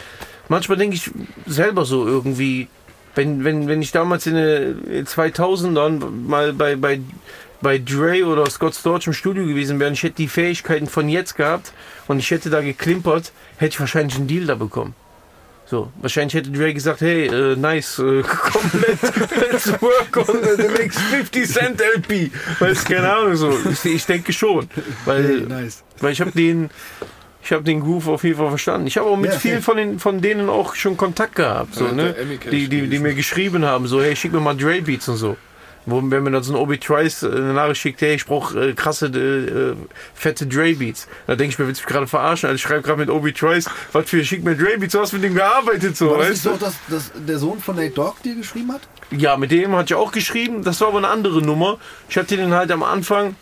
Manchmal 0.47 0.79
denke 0.79 0.95
ich 0.95 1.11
selber 1.45 1.85
so 1.85 2.07
irgendwie, 2.07 2.69
wenn, 3.13 3.43
wenn, 3.43 3.67
wenn 3.67 3.83
ich 3.83 3.91
damals 3.91 4.25
in 4.25 4.33
den 4.33 5.05
2000ern 5.05 6.09
mal 6.09 6.53
bei, 6.53 6.75
bei, 6.75 7.01
bei 7.61 7.77
Dre 7.77 8.25
oder 8.25 8.49
Scott 8.49 8.73
Storch 8.73 9.05
im 9.05 9.13
Studio 9.13 9.45
gewesen 9.45 9.79
wäre 9.79 9.89
und 9.89 9.93
ich 9.93 10.01
hätte 10.01 10.15
die 10.15 10.27
Fähigkeiten 10.27 10.87
von 10.87 11.07
jetzt 11.07 11.35
gehabt 11.35 11.71
und 12.07 12.17
ich 12.17 12.31
hätte 12.31 12.49
da 12.49 12.61
geklimpert, 12.61 13.31
hätte 13.57 13.73
ich 13.73 13.79
wahrscheinlich 13.79 14.15
einen 14.15 14.25
Deal 14.25 14.47
da 14.47 14.55
bekommen. 14.55 14.95
So, 15.69 15.91
wahrscheinlich 16.01 16.33
hätte 16.33 16.49
Dre 16.49 16.73
gesagt, 16.73 17.01
hey, 17.01 17.27
äh, 17.27 17.55
nice, 17.55 17.99
äh, 17.99 18.23
komm, 18.27 18.71
let's, 18.87 19.03
let's 19.39 19.81
work 19.83 20.17
on 20.17 20.41
the 20.57 20.67
next 20.67 20.99
50 20.99 21.47
Cent 21.47 21.79
LP. 21.79 22.31
Weißt 22.59 22.87
keine 22.87 23.13
Ahnung 23.13 23.35
so. 23.35 23.55
Ich, 23.71 23.85
ich 23.85 24.05
denke 24.07 24.33
schon. 24.33 24.67
Weil, 25.05 25.41
nice. 25.41 25.83
weil 25.99 26.13
ich 26.13 26.21
habe 26.21 26.31
den, 26.31 26.71
ich 27.43 27.51
habe 27.51 27.63
den 27.63 27.81
Groove 27.81 28.07
auf 28.07 28.23
jeden 28.23 28.37
Fall 28.37 28.49
verstanden. 28.49 28.87
Ich 28.87 28.97
habe 28.97 29.07
auch 29.07 29.15
mit 29.15 29.31
Ja, 29.31 29.37
vielen 29.37 29.61
von, 29.61 29.77
den, 29.77 29.99
von 29.99 30.21
denen 30.21 30.49
auch 30.49 30.73
schon 30.73 30.97
Kontakt 30.97 31.35
gehabt. 31.35 31.75
So, 31.75 31.85
Ja, 31.85 31.91
ne? 31.91 32.15
Die, 32.51 32.67
die, 32.67 32.87
die 32.87 32.99
mir 32.99 33.13
geschrieben 33.13 33.63
haben, 33.63 33.85
so, 33.85 34.01
hey, 34.01 34.15
schick 34.15 34.33
mir 34.33 34.39
mal 34.39 34.57
Dre 34.57 34.81
Beats 34.81 35.07
und 35.07 35.17
so. 35.17 35.37
Wo, 35.91 36.01
wenn 36.03 36.23
mir 36.23 36.31
dann 36.31 36.43
so 36.43 36.53
ein 36.53 36.59
Obi 36.59 36.77
Trice 36.77 37.23
äh, 37.23 37.31
eine 37.31 37.53
Nachricht 37.53 37.81
schickt, 37.81 38.01
hey, 38.01 38.15
ich 38.15 38.25
brauche 38.25 38.69
äh, 38.69 38.73
krasse, 38.73 39.07
äh, 39.07 39.75
fette 40.13 40.47
Dre 40.47 40.73
Beats. 40.73 41.07
Da 41.27 41.35
denke 41.35 41.53
ich 41.53 41.59
mir, 41.59 41.67
willst 41.67 41.81
du 41.81 41.85
mich 41.85 41.93
gerade 41.93 42.07
verarschen? 42.07 42.47
Also 42.47 42.55
ich 42.55 42.61
schreibe 42.61 42.81
gerade 42.81 42.99
mit 42.99 43.09
Obi 43.09 43.33
Trice, 43.33 43.69
was 43.91 44.09
für, 44.09 44.23
schick 44.23 44.43
mir 44.43 44.55
Dre 44.55 44.77
Beats, 44.77 44.93
du 44.93 44.99
hast 44.99 45.13
mit 45.13 45.23
dem 45.23 45.35
gearbeitet, 45.35 45.97
so, 45.97 46.11
War 46.11 46.27
das 46.29 46.43
so, 46.43 46.51
du? 46.51 46.57
dass, 46.57 46.75
dass 46.87 47.11
der 47.15 47.37
Sohn 47.37 47.59
von 47.59 47.75
Nate 47.75 47.91
Dogg 47.91 48.15
dir 48.23 48.35
geschrieben 48.35 48.71
hat? 48.71 48.81
Ja, 49.11 49.37
mit 49.37 49.51
dem 49.51 49.75
hatte 49.75 49.93
ich 49.93 49.95
auch 49.95 50.11
geschrieben. 50.11 50.63
Das 50.63 50.81
war 50.81 50.89
aber 50.89 50.99
eine 50.99 51.07
andere 51.07 51.41
Nummer. 51.41 51.77
Ich 52.09 52.17
hatte 52.17 52.37
den 52.37 52.53
halt 52.53 52.71
am 52.71 52.83
Anfang, 52.83 53.35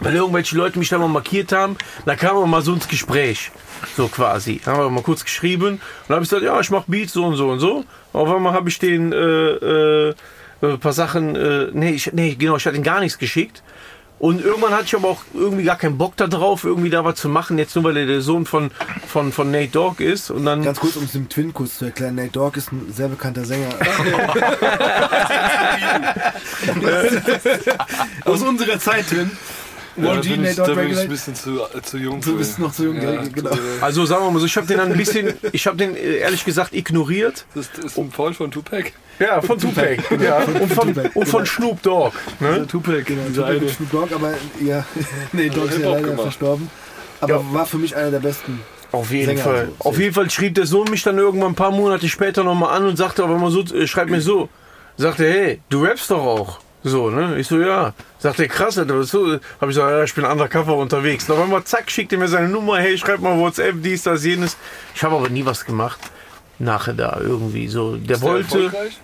weil 0.00 0.14
irgendwelche 0.14 0.56
Leute 0.56 0.78
mich 0.78 0.88
da 0.88 0.98
mal 0.98 1.08
markiert 1.08 1.52
haben, 1.52 1.76
da 2.04 2.16
kam 2.16 2.36
man 2.36 2.50
mal 2.50 2.62
so 2.62 2.72
ins 2.74 2.88
Gespräch. 2.88 3.50
So 3.96 4.08
quasi. 4.08 4.60
Da 4.64 4.72
haben 4.72 4.80
wir 4.80 4.90
mal 4.90 5.02
kurz 5.02 5.24
geschrieben. 5.24 5.74
Und 5.74 5.80
dann 6.08 6.16
habe 6.16 6.24
ich 6.24 6.30
gesagt, 6.30 6.44
ja, 6.44 6.60
ich 6.60 6.70
mache 6.70 6.84
Beats 6.86 7.12
so 7.14 7.24
und 7.24 7.36
so 7.36 7.48
und 7.48 7.60
so. 7.60 7.84
Auf 8.12 8.30
einmal 8.30 8.52
habe 8.52 8.68
ich 8.68 8.78
den 8.78 9.12
äh, 9.12 9.16
äh, 9.16 10.14
ein 10.62 10.78
paar 10.78 10.92
Sachen, 10.92 11.36
äh, 11.36 11.68
nee, 11.72 11.90
ich, 11.90 12.12
nee, 12.12 12.34
genau, 12.34 12.56
ich 12.56 12.66
hatte 12.66 12.76
ihn 12.76 12.82
gar 12.82 13.00
nichts 13.00 13.18
geschickt. 13.18 13.62
Und 14.20 14.44
irgendwann 14.44 14.72
hatte 14.72 14.84
ich 14.84 14.94
aber 14.94 15.08
auch 15.08 15.22
irgendwie 15.32 15.64
gar 15.64 15.78
keinen 15.78 15.96
Bock 15.96 16.14
da 16.16 16.26
drauf, 16.26 16.64
irgendwie 16.64 16.90
da 16.90 17.06
was 17.06 17.14
zu 17.14 17.30
machen, 17.30 17.56
jetzt 17.56 17.74
nur 17.74 17.84
weil 17.84 17.96
er 17.96 18.04
der 18.04 18.20
Sohn 18.20 18.44
von, 18.44 18.70
von, 19.08 19.32
von 19.32 19.50
Nate 19.50 19.68
Dogg 19.68 20.04
ist. 20.04 20.30
Und 20.30 20.44
dann. 20.44 20.62
Ganz 20.62 20.78
kurz, 20.78 20.96
um 20.96 21.04
es 21.04 21.12
dem 21.12 21.30
Twin 21.30 21.54
kurz 21.54 21.78
zu 21.78 21.86
erklären. 21.86 22.16
Nate 22.16 22.32
Dogg 22.32 22.58
ist 22.58 22.70
ein 22.70 22.92
sehr 22.92 23.08
bekannter 23.08 23.46
Sänger. 23.46 23.70
Aus 28.26 28.42
unserer 28.42 28.78
Zeit, 28.78 29.08
Twin. 29.08 29.30
Ja, 29.96 30.14
da 30.14 30.20
bin 30.20 30.32
ich, 30.32 30.36
Nate 30.38 30.54
da 30.56 30.66
Dogg 30.66 30.76
bin 30.82 30.90
ich 30.90 30.98
ein 30.98 31.08
bisschen 31.08 31.34
zu, 31.34 31.62
äh, 31.62 31.80
zu 31.80 31.96
jung 31.96 32.20
Du 32.20 32.36
bist 32.36 32.58
noch 32.58 32.72
zu 32.72 32.84
jung, 32.84 33.00
Ja, 33.00 33.22
genau. 33.22 33.56
Also 33.80 34.04
sagen 34.04 34.22
wir 34.26 34.30
mal 34.30 34.40
so, 34.40 34.44
ich 34.44 34.56
habe 34.58 34.66
den 34.66 34.76
dann 34.76 34.92
ein 34.92 34.98
bisschen, 34.98 35.32
ich 35.52 35.66
habe 35.66 35.78
den 35.78 35.96
äh, 35.96 36.18
ehrlich 36.18 36.44
gesagt 36.44 36.74
ignoriert. 36.74 37.46
Das 37.54 37.70
ist 37.82 37.96
ein 37.96 38.12
Freund 38.12 38.36
von 38.36 38.50
Tupac. 38.50 38.92
Ja, 39.20 39.40
von 39.42 39.58
Tupac. 39.58 39.98
ja, 40.20 40.38
und 40.38 40.72
von, 40.72 40.94
Tupac, 40.94 41.10
und 41.14 41.28
von 41.28 41.46
Snoop 41.46 41.82
Dogg. 41.82 42.12
Ne? 42.40 42.66
Tupac, 42.66 43.04
Genau, 43.04 43.22
Tupac 43.34 43.58
und 43.60 43.70
Snoop 43.70 43.90
Dogg, 43.92 44.14
aber 44.14 44.32
ja, 44.64 44.84
Nate 45.32 45.50
Dogg 45.50 45.68
ist 45.70 45.78
ja 45.78 45.88
leider 45.90 46.00
gemacht. 46.08 46.22
verstorben. 46.22 46.70
Aber 47.20 47.44
war 47.52 47.66
für 47.66 47.76
mich 47.78 47.94
einer 47.94 48.10
der 48.10 48.20
besten. 48.20 48.60
Auf 48.92 49.10
jeden 49.12 49.26
Sänger, 49.26 49.42
Fall. 49.42 49.58
also, 49.60 49.74
Auf 49.80 49.98
jeden 49.98 50.14
Fall 50.14 50.30
schrieb 50.30 50.54
der 50.54 50.66
Sohn 50.66 50.90
mich 50.90 51.02
dann 51.02 51.18
irgendwann 51.18 51.52
ein 51.52 51.54
paar 51.54 51.70
Monate 51.70 52.08
später 52.08 52.42
nochmal 52.42 52.74
an 52.76 52.86
und 52.86 52.96
sagte 52.96 53.22
aber 53.22 53.36
mal 53.38 53.50
so, 53.50 53.60
äh, 53.60 53.86
schreibt 53.86 54.10
mir 54.10 54.20
so, 54.22 54.48
sagte, 54.96 55.30
hey, 55.30 55.60
du 55.68 55.84
rappst 55.84 56.10
doch 56.10 56.24
auch. 56.24 56.58
So, 56.82 57.10
ne? 57.10 57.38
Ich 57.38 57.46
so, 57.46 57.60
ja. 57.60 57.92
Sagt 58.18 58.40
er, 58.40 58.48
krass, 58.48 58.78
Alter, 58.78 58.98
was 58.98 59.10
so? 59.10 59.38
Hab 59.60 59.68
ich 59.68 59.74
so, 59.74 59.82
ja, 59.82 60.02
ich 60.02 60.14
bin 60.14 60.24
undercover 60.24 60.76
unterwegs. 60.76 61.28
Und 61.28 61.36
auf 61.36 61.42
einmal, 61.44 61.62
zack, 61.64 61.90
schickt 61.90 62.10
er 62.14 62.18
mir 62.18 62.26
seine 62.26 62.48
Nummer, 62.48 62.78
hey, 62.78 62.96
schreib 62.96 63.20
mal 63.20 63.38
WhatsApp, 63.38 63.76
dies, 63.82 64.02
das, 64.02 64.24
jenes. 64.24 64.56
Ich 64.94 65.04
habe 65.04 65.14
aber 65.16 65.28
nie 65.28 65.44
was 65.44 65.64
gemacht. 65.66 66.00
Nachher 66.58 66.94
da 66.94 67.18
irgendwie 67.20 67.68
so. 67.68 67.96
Der 67.96 68.16
Ist 68.16 68.22
der 68.22 68.28
wollte. 68.30 68.64
erfolgreich? 68.64 68.98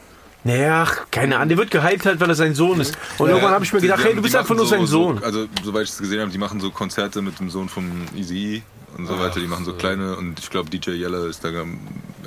Naja, 0.46 0.84
ach, 0.86 1.06
keine 1.10 1.36
Ahnung, 1.36 1.48
der 1.48 1.58
wird 1.58 1.72
gehypt 1.72 2.06
halt, 2.06 2.20
weil 2.20 2.28
er 2.28 2.36
sein 2.36 2.54
Sohn 2.54 2.80
ist. 2.80 2.96
Und 3.18 3.28
irgendwann 3.28 3.50
habe 3.50 3.64
ich 3.64 3.72
mir 3.72 3.80
gedacht, 3.80 3.98
die 3.98 4.04
hey, 4.04 4.14
du 4.14 4.22
bist 4.22 4.36
einfach 4.36 4.54
nur 4.54 4.64
so, 4.64 4.76
sein 4.76 4.86
Sohn. 4.86 5.18
So, 5.18 5.24
also, 5.24 5.46
soweit 5.64 5.82
ich 5.82 5.90
es 5.90 5.98
gesehen 5.98 6.20
habe, 6.20 6.30
die 6.30 6.38
machen 6.38 6.60
so 6.60 6.70
Konzerte 6.70 7.20
mit 7.20 7.40
dem 7.40 7.50
Sohn 7.50 7.68
von 7.68 7.90
Easy 8.14 8.62
und 8.96 9.08
so 9.08 9.18
weiter. 9.18 9.40
Die 9.40 9.48
machen 9.48 9.64
so 9.64 9.72
kleine 9.72 10.14
und 10.14 10.38
ich 10.38 10.48
glaube, 10.48 10.70
DJ 10.70 10.90
Yella 10.90 11.26
ist 11.26 11.42
da 11.42 11.48
am 11.48 11.80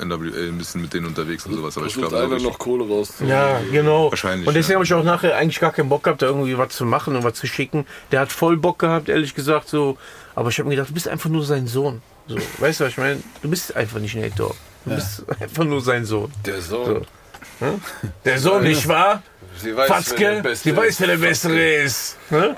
NWA 0.04 0.50
ein 0.50 0.58
bisschen 0.58 0.82
mit 0.82 0.94
denen 0.94 1.06
unterwegs 1.06 1.46
und 1.46 1.54
sowas. 1.54 1.78
Aber 1.78 1.88
ich 1.88 1.94
glaube, 1.94 2.20
einer 2.20 2.40
noch 2.40 2.60
Kohle 2.60 2.86
rauszuholen. 2.86 3.30
Ja, 3.30 3.62
genau. 3.72 4.12
Wahrscheinlich, 4.12 4.46
Und 4.46 4.54
deswegen 4.54 4.74
ja. 4.74 4.76
habe 4.76 4.86
ich 4.86 4.94
auch 4.94 5.04
nachher 5.06 5.38
eigentlich 5.38 5.62
gar 5.62 5.72
keinen 5.72 5.88
Bock 5.88 6.04
gehabt, 6.04 6.22
da 6.22 6.26
irgendwie 6.26 6.58
was 6.58 6.76
zu 6.76 6.86
machen 6.86 7.16
und 7.16 7.24
was 7.24 7.36
zu 7.36 7.48
schicken. 7.48 7.86
Der 8.12 8.20
hat 8.20 8.34
voll 8.34 8.58
Bock 8.58 8.80
gehabt, 8.80 9.08
ehrlich 9.08 9.34
gesagt, 9.34 9.70
so. 9.70 9.98
Aber 10.36 10.50
ich 10.50 10.60
habe 10.60 10.68
mir 10.68 10.76
gedacht, 10.76 10.90
du 10.90 10.94
bist 10.94 11.08
einfach 11.08 11.30
nur 11.30 11.46
sein 11.46 11.68
Sohn. 11.68 12.02
So, 12.28 12.36
weißt 12.60 12.82
du, 12.82 12.84
was 12.84 12.92
ich 12.92 12.98
meine? 12.98 13.24
Du 13.42 13.50
bist 13.50 13.74
einfach 13.78 14.00
nicht 14.00 14.16
Nate 14.16 14.36
Dogg. 14.36 14.56
Du 14.84 14.94
bist 14.94 15.24
einfach 15.40 15.64
nur 15.64 15.80
sein 15.80 16.04
Sohn. 16.04 16.30
Der 16.46 16.62
Sohn. 16.62 17.06
Der 18.26 18.40
Sohn, 18.40 18.64
nicht 18.64 18.88
wahr? 18.88 19.22
Sie 19.58 19.76
weiß, 19.76 19.90
wer 19.90 19.96
Fatzke, 19.96 20.18
der 20.36 20.42
Beste 20.42 20.70
sie 20.70 20.78
weiß, 20.78 20.88
ist. 20.90 21.00
wer 21.02 21.08
der 21.08 21.18
Bessere 21.18 21.70
ist. 21.84 22.18
Ne? 22.30 22.56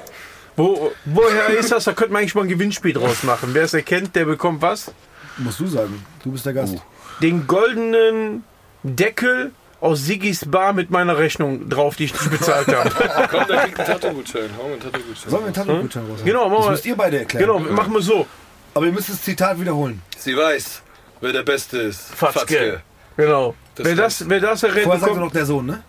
Wo, 0.56 0.92
woher 1.06 1.48
ist 1.50 1.72
das? 1.72 1.86
Da 1.86 1.94
könnte 1.94 2.14
man 2.14 2.22
eigentlich 2.22 2.36
mal 2.36 2.44
ein 2.44 2.50
Gewinnspiel 2.50 2.94
draus 2.94 3.24
machen. 3.24 3.50
Wer 3.54 3.64
es 3.64 3.74
erkennt, 3.74 4.16
der 4.16 4.26
bekommt 4.26 4.62
was? 4.62 4.92
Musst 5.38 5.60
du 5.60 5.68
sagen. 5.68 6.06
Du 6.24 6.32
bist 6.32 6.46
der 6.46 6.54
Gast. 6.54 6.76
Den 7.22 7.48
goldenen 7.48 8.44
Deckel 8.84 9.52
aus 9.80 10.06
Siggis 10.06 10.46
Bar 10.46 10.74
mit 10.74 10.92
meiner 10.92 11.18
Rechnung 11.18 11.70
drauf, 11.70 11.96
die 11.96 12.06
ich 12.06 12.14
nicht 12.14 12.30
bezahlt 12.30 12.68
habe. 12.68 12.90
Komm, 13.32 13.46
da 13.48 13.64
kriegt 13.64 13.80
ein 13.80 13.86
Tattoo-Gutschein. 13.88 14.50
Sollen 14.58 15.32
wir 15.32 15.46
einen 15.46 15.54
Tattoo-Gutschein 15.54 16.06
raus? 16.08 16.20
Genau, 16.24 16.50
machen 16.50 16.58
Das 16.58 16.66
wir- 16.68 16.72
müsst 16.72 16.86
ihr 16.86 16.96
beide 16.96 17.20
erklären. 17.20 17.46
Genau, 17.48 17.60
machen 17.60 17.94
wir 17.94 18.02
so. 18.02 18.28
Aber 18.76 18.86
ihr 18.86 18.92
müsst 18.92 19.10
das 19.10 19.22
Zitat 19.24 19.60
wiederholen. 19.60 20.02
Sie 20.18 20.38
weiß, 20.38 20.82
wer 21.22 21.32
der 21.34 21.44
Beste 21.44 21.80
ist. 21.80 22.14
Fatzke. 22.14 22.82
Genau. 23.18 23.56
Das 23.84 23.88
wer, 23.88 23.96
das, 23.96 24.30
wer 24.30 24.40
das 24.40 24.64
errät, 24.64 24.84
Vorher 24.84 25.00
sagt 25.00 25.12
er 25.12 25.14
bekommt. 25.16 25.26
noch 25.28 25.34
der 25.34 25.46
Sohn, 25.46 25.66
ne? 25.66 25.84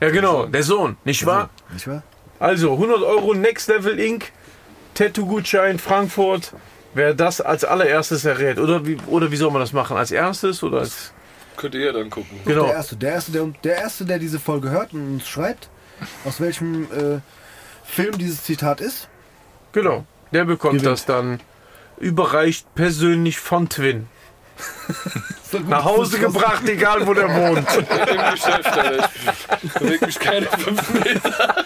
Ja, 0.00 0.10
genau, 0.10 0.46
der 0.46 0.62
Sohn, 0.62 0.96
nicht 1.04 1.24
wahr? 1.24 1.48
Nicht 1.72 1.88
wahr? 1.88 2.02
Also 2.38 2.72
100 2.72 3.02
Euro 3.02 3.34
Next 3.34 3.68
Level 3.68 3.98
Inc. 3.98 4.30
Tattoo-Gutschein 4.94 5.78
Frankfurt. 5.78 6.52
Wer 6.94 7.14
das 7.14 7.40
als 7.40 7.64
allererstes 7.64 8.24
errät. 8.24 8.58
Oder 8.58 8.86
wie, 8.86 8.96
oder 9.06 9.30
wie 9.30 9.36
soll 9.36 9.50
man 9.50 9.60
das 9.60 9.72
machen? 9.72 9.96
Als 9.96 10.10
erstes 10.10 10.62
oder 10.62 10.78
als. 10.80 11.12
Könnt 11.56 11.74
ihr 11.74 11.92
dann 11.92 12.10
gucken. 12.10 12.40
Genau. 12.44 12.64
Der 12.64 12.74
erste, 12.74 12.96
der 12.96 13.12
erste, 13.12 13.32
der, 13.32 13.46
der 13.64 13.76
erste, 13.76 14.04
der 14.04 14.18
diese 14.18 14.38
Folge 14.38 14.70
hört 14.70 14.92
und 14.92 15.14
uns 15.14 15.28
schreibt, 15.28 15.68
aus 16.24 16.40
welchem 16.40 16.84
äh, 16.84 17.20
Film 17.84 18.16
dieses 18.18 18.44
Zitat 18.44 18.80
ist. 18.80 19.08
Genau. 19.72 20.04
Der 20.32 20.44
bekommt 20.44 20.80
Gewinnt. 20.80 20.92
das 20.92 21.04
dann 21.06 21.40
überreicht 21.98 22.74
persönlich 22.74 23.38
von 23.40 23.68
Twin. 23.68 24.08
Nach 25.68 25.84
Hause 25.84 26.18
gebracht, 26.18 26.68
egal 26.68 27.06
wo 27.06 27.14
der 27.14 27.28
wohnt. 27.28 27.66
Im 27.76 28.30
Geschäft, 28.32 28.66
Alter. 28.66 29.10
Ich 29.62 29.72
bewege 29.72 30.06
mich 30.06 30.18
keine 30.18 30.46
fünf 30.46 30.90
Meter. 30.94 31.54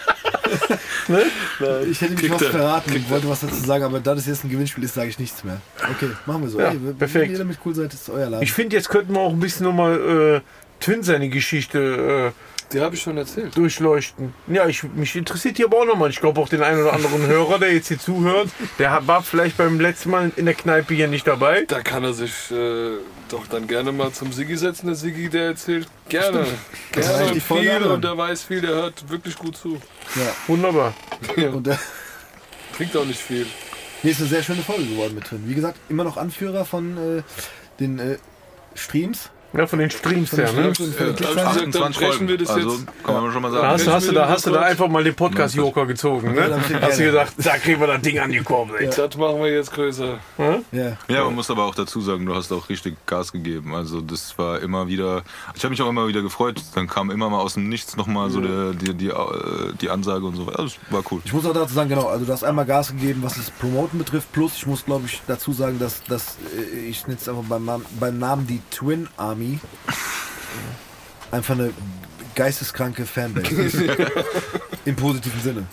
Ich 1.89 1.99
hätte 2.01 2.11
mich 2.13 2.19
Kriegt 2.21 2.35
was 2.35 2.41
er. 2.43 2.51
verraten 2.51 2.93
und 2.93 3.09
wollte 3.09 3.27
was 3.29 3.41
dazu 3.41 3.55
sagen, 3.55 3.83
aber 3.83 3.99
da 3.99 4.15
das 4.15 4.25
jetzt 4.27 4.43
ein 4.43 4.49
Gewinnspiel 4.49 4.83
ist, 4.83 4.93
sage 4.93 5.09
ich 5.09 5.19
nichts 5.19 5.43
mehr. 5.43 5.59
Okay, 5.89 6.09
machen 6.25 6.43
wir 6.43 6.49
so. 6.49 6.59
Ja, 6.59 6.67
Ey, 6.69 6.77
wenn 6.81 6.97
perfekt. 6.97 7.31
ihr 7.31 7.37
damit 7.37 7.57
cool 7.65 7.75
seid, 7.75 7.93
ist 7.93 8.09
euer 8.09 8.29
Laden. 8.29 8.43
Ich 8.43 8.51
finde, 8.53 8.75
jetzt 8.75 8.89
könnten 8.89 9.13
wir 9.13 9.19
auch 9.21 9.31
ein 9.33 9.39
bisschen 9.39 9.65
nochmal 9.65 10.41
äh, 10.41 10.41
Twin 10.83 11.03
seine 11.03 11.29
Geschichte 11.29 12.33
Die 12.73 12.79
habe 12.79 12.95
ich 12.95 13.01
schon 13.01 13.17
erzählt. 13.17 13.47
äh, 13.47 13.55
durchleuchten. 13.55 14.33
Ja, 14.47 14.67
ich, 14.67 14.83
mich 14.83 15.15
interessiert 15.15 15.57
hier 15.57 15.65
aber 15.65 15.79
auch 15.79 15.85
nochmal. 15.85 16.09
Ich 16.09 16.19
glaube 16.19 16.39
auch 16.39 16.47
den 16.49 16.61
einen 16.63 16.81
oder 16.81 16.93
anderen 16.93 17.25
Hörer, 17.27 17.59
der 17.59 17.73
jetzt 17.73 17.87
hier 17.89 17.99
zuhört, 17.99 18.49
der 18.79 19.05
war 19.07 19.23
vielleicht 19.23 19.57
beim 19.57 19.79
letzten 19.79 20.09
Mal 20.11 20.31
in 20.35 20.45
der 20.45 20.53
Kneipe 20.55 20.93
hier 20.93 21.07
nicht 21.07 21.27
dabei. 21.27 21.65
Da 21.67 21.81
kann 21.81 22.03
er 22.03 22.13
sich 22.13 22.51
äh, 22.51 22.91
doch 23.29 23.47
dann 23.47 23.67
gerne 23.67 23.91
mal 23.91 24.11
zum 24.11 24.31
Siggi 24.31 24.55
setzen. 24.57 24.87
Der 24.87 24.95
Siggi, 24.95 25.29
der 25.29 25.45
erzählt 25.47 25.87
gerne. 26.09 26.45
Das 26.93 27.07
Gerne 27.07 27.29
heißt, 27.31 27.41
viel 27.41 27.69
anhören. 27.71 27.91
und 27.91 28.03
der 28.03 28.17
weiß 28.17 28.43
viel, 28.43 28.61
der 28.61 28.71
hört 28.71 29.09
wirklich 29.09 29.35
gut 29.35 29.57
zu. 29.57 29.81
Wunderbar. 30.47 30.93
Und 31.53 31.67
äh, 31.67 31.75
Trinkt 32.77 32.95
auch 32.95 33.05
nicht 33.05 33.19
viel. 33.19 33.47
nee, 34.03 34.11
ist 34.11 34.19
eine 34.21 34.29
sehr 34.29 34.43
schöne 34.43 34.61
Folge 34.61 34.85
geworden 34.85 35.15
mit 35.15 35.29
drin. 35.29 35.43
Wie 35.45 35.53
gesagt, 35.55 35.77
immer 35.89 36.03
noch 36.03 36.15
Anführer 36.17 36.63
von 36.65 37.17
äh, 37.19 37.23
den 37.79 37.99
äh, 37.99 38.17
Streams. 38.75 39.29
Ja, 39.53 39.67
von 39.67 39.79
den 39.79 39.89
Streams 39.91 40.31
her, 40.31 40.51
ne? 40.53 40.67
Ja, 40.67 40.71
Klickzahlen. 40.71 41.15
also- 41.19 41.35
dann 41.35 41.47
28 41.47 41.97
brechen 42.07 42.27
wir 42.29 42.37
das 42.37 42.49
Also 42.49 42.71
jetzt. 42.71 42.85
kann 43.03 43.13
man 43.21 43.31
schon 43.33 43.41
mal 43.41 43.51
Da 43.51 43.57
sagen. 43.57 43.67
hast, 43.73 43.85
du- 43.87 43.91
hast, 43.91 44.07
du, 44.07 44.11
da, 44.13 44.29
hast 44.29 44.45
du 44.45 44.51
da 44.51 44.61
einfach 44.61 44.87
mal 44.87 45.03
den 45.03 45.13
Podcast-Joker 45.13 45.85
gezogen, 45.85 46.35
Ja, 46.35 46.47
ne? 46.47 46.61
Hast 46.81 46.99
du 46.99 47.03
gesagt, 47.03 47.33
da 47.37 47.57
kriegen 47.57 47.79
wir 47.81 47.87
das 47.87 48.01
Ding 48.01 48.17
angekommen, 48.19 48.71
ey. 48.79 48.89
Das 48.95 49.17
machen 49.17 49.39
wir 49.39 49.51
jetzt 49.51 49.73
größer. 49.73 50.19
Ja. 50.37 50.97
Ja, 51.09 51.23
man 51.25 51.35
muss 51.35 51.51
aber 51.51 51.65
auch 51.65 51.75
dazu 51.75 51.99
sagen, 51.99 52.25
du 52.25 52.33
hast 52.33 52.51
auch 52.53 52.69
richtig 52.69 52.95
Gas 53.05 53.31
gegeben. 53.33 53.75
Also 53.75 53.99
das 53.99 54.37
war 54.37 54.61
immer 54.61 54.87
wieder, 54.87 55.23
ich 55.53 55.63
habe 55.63 55.71
mich 55.71 55.81
auch 55.81 55.89
immer 55.89 56.07
wieder 56.07 56.21
gefreut. 56.21 56.61
Dann 56.75 56.87
kam 56.87 57.11
immer 57.11 57.29
mal 57.29 57.39
aus 57.39 57.55
dem 57.55 57.67
Nichts 57.67 57.97
nochmal 57.97 58.29
so 58.29 58.39
der, 58.39 58.71
die, 58.73 58.93
die, 58.93 59.07
äh, 59.09 59.73
die 59.81 59.89
Ansage 59.89 60.25
und 60.25 60.35
so 60.37 60.47
weiter. 60.47 60.59
Also, 60.59 60.75
das 60.81 60.93
war 60.93 61.03
cool. 61.11 61.21
Ich 61.25 61.33
muss 61.33 61.45
auch 61.45 61.53
dazu 61.53 61.73
sagen, 61.73 61.89
genau, 61.89 62.07
also 62.07 62.23
du 62.25 62.31
hast 62.31 62.43
einmal 62.45 62.65
Gas 62.65 62.89
gegeben, 62.91 63.19
was 63.21 63.35
das 63.35 63.51
Promoten 63.51 63.97
betrifft. 63.99 64.31
Plus, 64.31 64.55
ich 64.55 64.65
muss 64.65 64.85
glaube 64.85 65.07
ich 65.07 65.21
dazu 65.27 65.51
sagen, 65.51 65.77
dass, 65.77 66.03
dass 66.05 66.37
äh, 66.57 66.79
ich 66.87 67.01
nenne 67.07 67.15
jetzt 67.19 67.27
einfach 67.27 67.43
beim, 67.49 67.69
beim 67.99 68.17
Namen 68.17 68.47
die 68.47 68.61
Twin 68.71 69.07
Army 69.17 69.40
einfach 71.31 71.55
eine 71.55 71.71
geisteskranke 72.35 73.05
Fanbase 73.05 73.61
ist. 73.61 73.75
Im 74.85 74.95
positiven 74.95 75.41
Sinne. 75.41 75.67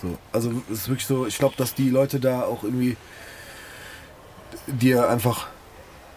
So, 0.00 0.18
also 0.32 0.62
es 0.70 0.80
ist 0.80 0.88
wirklich 0.88 1.06
so, 1.06 1.26
ich 1.26 1.38
glaube, 1.38 1.54
dass 1.56 1.74
die 1.74 1.90
Leute 1.90 2.20
da 2.20 2.42
auch 2.42 2.62
irgendwie 2.64 2.96
dir 4.66 5.08
einfach 5.08 5.48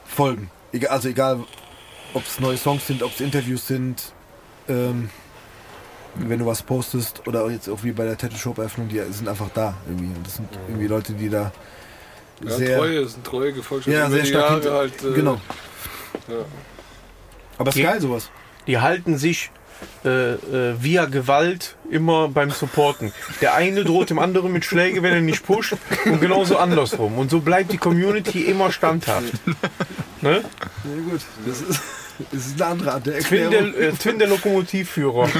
folgen. 0.06 0.49
Egal, 0.72 0.91
also 0.91 1.10
egal, 1.10 1.39
ob 2.14 2.26
es 2.26 2.39
neue 2.39 2.58
Songs 2.58 2.88
sind, 2.88 3.04
ob 3.04 3.14
es 3.14 3.22
Interviews 3.22 3.68
sind, 3.68 4.14
ähm, 4.68 5.10
wenn 6.16 6.39
du 6.39 6.45
was 6.45 6.62
postest 6.62 7.26
oder 7.28 7.45
auch 7.45 7.49
jetzt 7.49 7.70
auch 7.70 7.84
wie 7.84 7.91
bei 7.91 8.04
der 8.06 8.18
Tattoo 8.18 8.38
Shop 8.38 8.58
Eröffnung, 8.58 8.89
die 8.89 8.99
sind 9.12 9.28
einfach 9.30 9.49
da 9.54 9.76
irgendwie. 9.88 10.14
Und 10.16 10.26
das 10.26 10.36
sind 10.36 10.49
irgendwie 10.68 10.88
Leute, 10.88 11.14
die 11.14 11.30
da 11.30 11.52
Ja, 12.43 12.52
sehr, 12.52 12.78
Treue, 12.78 13.08
sind 13.08 13.26
treue 13.26 13.54
Gefolgschaft. 13.54 13.95
ja, 13.95 14.10
sehr 14.10 14.26
stark 14.26 14.64
Jahre 14.64 14.78
halt. 14.78 15.04
Äh, 15.04 15.14
genau. 15.14 15.39
ja. 16.28 16.45
Aber 17.62 17.70
ist 17.70 17.76
Ge- 17.76 17.86
geil 17.86 18.01
sowas. 18.01 18.30
Die 18.68 18.80
halten 18.80 19.18
sich 19.18 19.49
äh, 20.05 20.34
äh, 20.34 20.76
via 20.80 21.05
Gewalt 21.05 21.76
immer 21.89 22.28
beim 22.28 22.51
Supporten. 22.51 23.12
Der 23.41 23.55
eine 23.55 23.84
droht 23.84 24.09
dem 24.12 24.20
anderen 24.20 24.51
mit 24.53 24.64
Schläge, 24.66 25.01
wenn 25.01 25.14
er 25.14 25.22
nicht 25.22 25.43
pusht 25.45 25.74
und 26.05 26.22
genauso 26.22 26.57
andersrum. 26.57 27.18
Und 27.18 27.32
so 27.32 27.39
bleibt 27.39 27.72
die 27.72 27.78
Community 27.78 28.41
immer 28.43 28.72
standhaft. 28.72 29.34
Ne? 30.22 30.43
Ja, 30.84 31.01
gut. 31.09 31.22
Das 31.47 31.62
ist, 31.62 31.82
das 32.32 32.45
ist 32.45 32.62
eine 32.62 32.72
andere 32.72 32.91
Art 32.93 33.05
der 33.07 33.20
Twin 33.22 33.43
Erklärung. 33.43 33.74
der, 33.74 33.89
äh, 33.89 33.91
Twin 33.93 34.20
der 34.20 34.28
Lokomotivführer. 34.28 35.28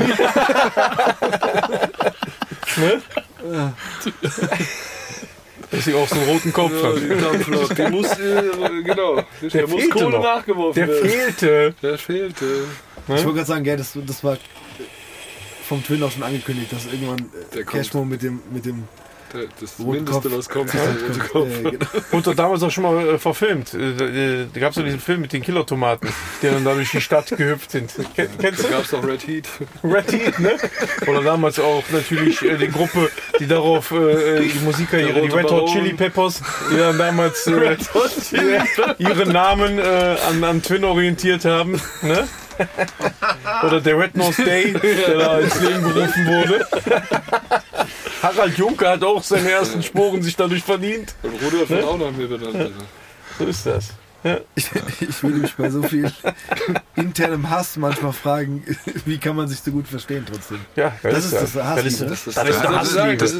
ne? 2.78 3.02
Dass 5.72 5.86
sie 5.86 5.94
auch 5.94 6.08
so 6.08 6.16
einen 6.16 6.30
roten 6.30 6.52
Kopf 6.54 6.72
Ja, 6.84 6.90
hat. 6.90 6.96
die 7.02 7.08
Dampflok, 7.22 7.76
die 7.76 7.90
muss, 7.90 8.12
äh, 8.20 8.84
genau, 8.84 9.22
der, 9.42 9.68
muss 9.68 9.82
fehlte 9.82 9.90
Kohle 9.90 10.10
noch. 10.18 10.24
nachgeworfen 10.24 10.76
Der 10.80 10.88
werden. 10.88 11.10
fehlte. 11.10 11.76
Der 11.82 11.98
fehlte. 11.98 12.46
Ich 13.04 13.08
wollte 13.10 13.24
gerade 13.34 13.46
sagen, 13.46 13.64
gell, 13.64 13.78
das, 13.78 13.98
das 14.06 14.24
war 14.24 14.38
vom 15.68 15.84
Twin 15.84 16.04
auch 16.04 16.12
schon 16.12 16.24
angekündigt, 16.24 16.72
dass 16.74 16.86
irgendwann 16.86 17.20
äh, 17.20 17.56
Der. 17.56 17.64
Cashmo 17.64 18.04
mit 18.04 18.22
dem, 18.22 18.42
mit 18.52 18.66
dem 18.66 18.84
Der, 18.84 19.01
das 19.60 19.80
roten 19.80 19.92
Mindeste, 20.04 20.30
Kopf. 20.30 20.38
was 20.38 20.50
kommt, 20.50 20.74
ist 20.74 20.76
der 20.76 21.08
rote 21.08 21.20
Kopf. 21.32 21.48
äh, 21.50 21.64
genau. 21.72 21.86
Wurde 22.12 22.24
doch 22.24 22.36
damals 22.36 22.64
auch 22.64 22.72
schon 22.72 22.84
mal 22.84 23.08
äh, 23.08 23.18
verfilmt. 23.18 23.74
Äh, 23.74 23.94
da 23.96 24.06
äh, 24.06 24.46
da 24.54 24.60
gab 24.60 24.70
es 24.72 24.76
doch 24.76 24.84
diesen 24.84 25.00
Film 25.00 25.22
mit 25.22 25.34
den 25.34 25.42
Killertomaten, 25.42 26.10
die 26.42 26.48
dann 26.48 26.64
da 26.66 26.74
durch 26.74 26.92
die 26.92 27.02
Stadt 27.02 27.28
gehüpft 27.36 27.72
sind. 27.72 27.92
Ken, 28.16 28.28
kennst 28.40 28.64
Da 28.64 28.68
du? 28.68 28.74
gab 28.74 28.84
es 28.86 28.94
auch 28.94 29.04
Red 29.06 29.28
Heat. 29.28 29.48
Red 29.84 30.12
Heat, 30.12 30.40
ne? 30.40 30.52
Oder 31.08 31.22
damals 31.22 31.60
auch 31.60 31.84
natürlich 31.92 32.42
äh, 32.42 32.58
die 32.58 32.68
Gruppe, 32.70 33.10
die 33.40 33.48
darauf 33.48 33.92
äh, 33.92 34.42
die 34.42 34.60
Musikkarriere, 34.64 35.22
die 35.22 35.30
Red 35.30 35.50
Hot. 35.52 35.70
Chili 35.70 35.94
Peppers, 35.94 36.42
die 36.72 36.78
dann 36.78 36.98
damals 36.98 37.48
äh, 37.48 37.78
ihre 38.98 39.26
Namen 39.32 39.80
äh, 39.80 40.18
an, 40.30 40.44
an 40.44 40.62
Twin 40.62 40.84
orientiert 40.84 41.46
haben. 41.46 41.80
Ne? 42.02 42.28
Oder 43.66 43.82
der 43.82 43.98
Red 43.98 44.16
Nose 44.16 44.44
Day, 44.44 44.74
der 44.74 45.18
da 45.18 45.40
ins 45.40 45.60
Leben 45.62 45.82
gerufen 45.82 46.28
wurde. 46.28 46.66
Harald 48.22 48.58
Juncker 48.58 48.92
hat 48.92 49.04
auch 49.04 49.24
seine 49.24 49.50
ersten 49.50 49.82
Sporen 49.82 50.22
sich 50.22 50.36
dadurch 50.36 50.64
verdient. 50.64 51.16
Und 51.24 51.42
Rudolf 51.42 51.70
wird 51.70 51.84
auch 51.84 51.98
nach 51.98 52.12
mir 52.12 52.28
benannt. 52.28 52.74
So 53.38 53.46
ist 53.46 53.66
das. 53.66 53.90
Ich, 54.56 54.70
ich 55.02 55.24
würde 55.24 55.38
mich 55.38 55.54
bei 55.56 55.70
so 55.72 55.82
viel 55.82 56.12
internem 56.96 57.50
Hass 57.50 57.76
manchmal 57.78 58.14
fragen, 58.14 58.64
wie 59.06 59.18
kann 59.18 59.36
man 59.36 59.48
sich 59.48 59.60
so 59.62 59.72
gut 59.72 59.88
verstehen 59.88 60.24
trotzdem. 60.32 60.60
Ja, 60.76 60.94
Das 61.02 61.26
ist 61.26 61.34
das 61.34 61.56
ist, 61.86 62.02
ist- 62.02 62.28
ist 62.32 62.38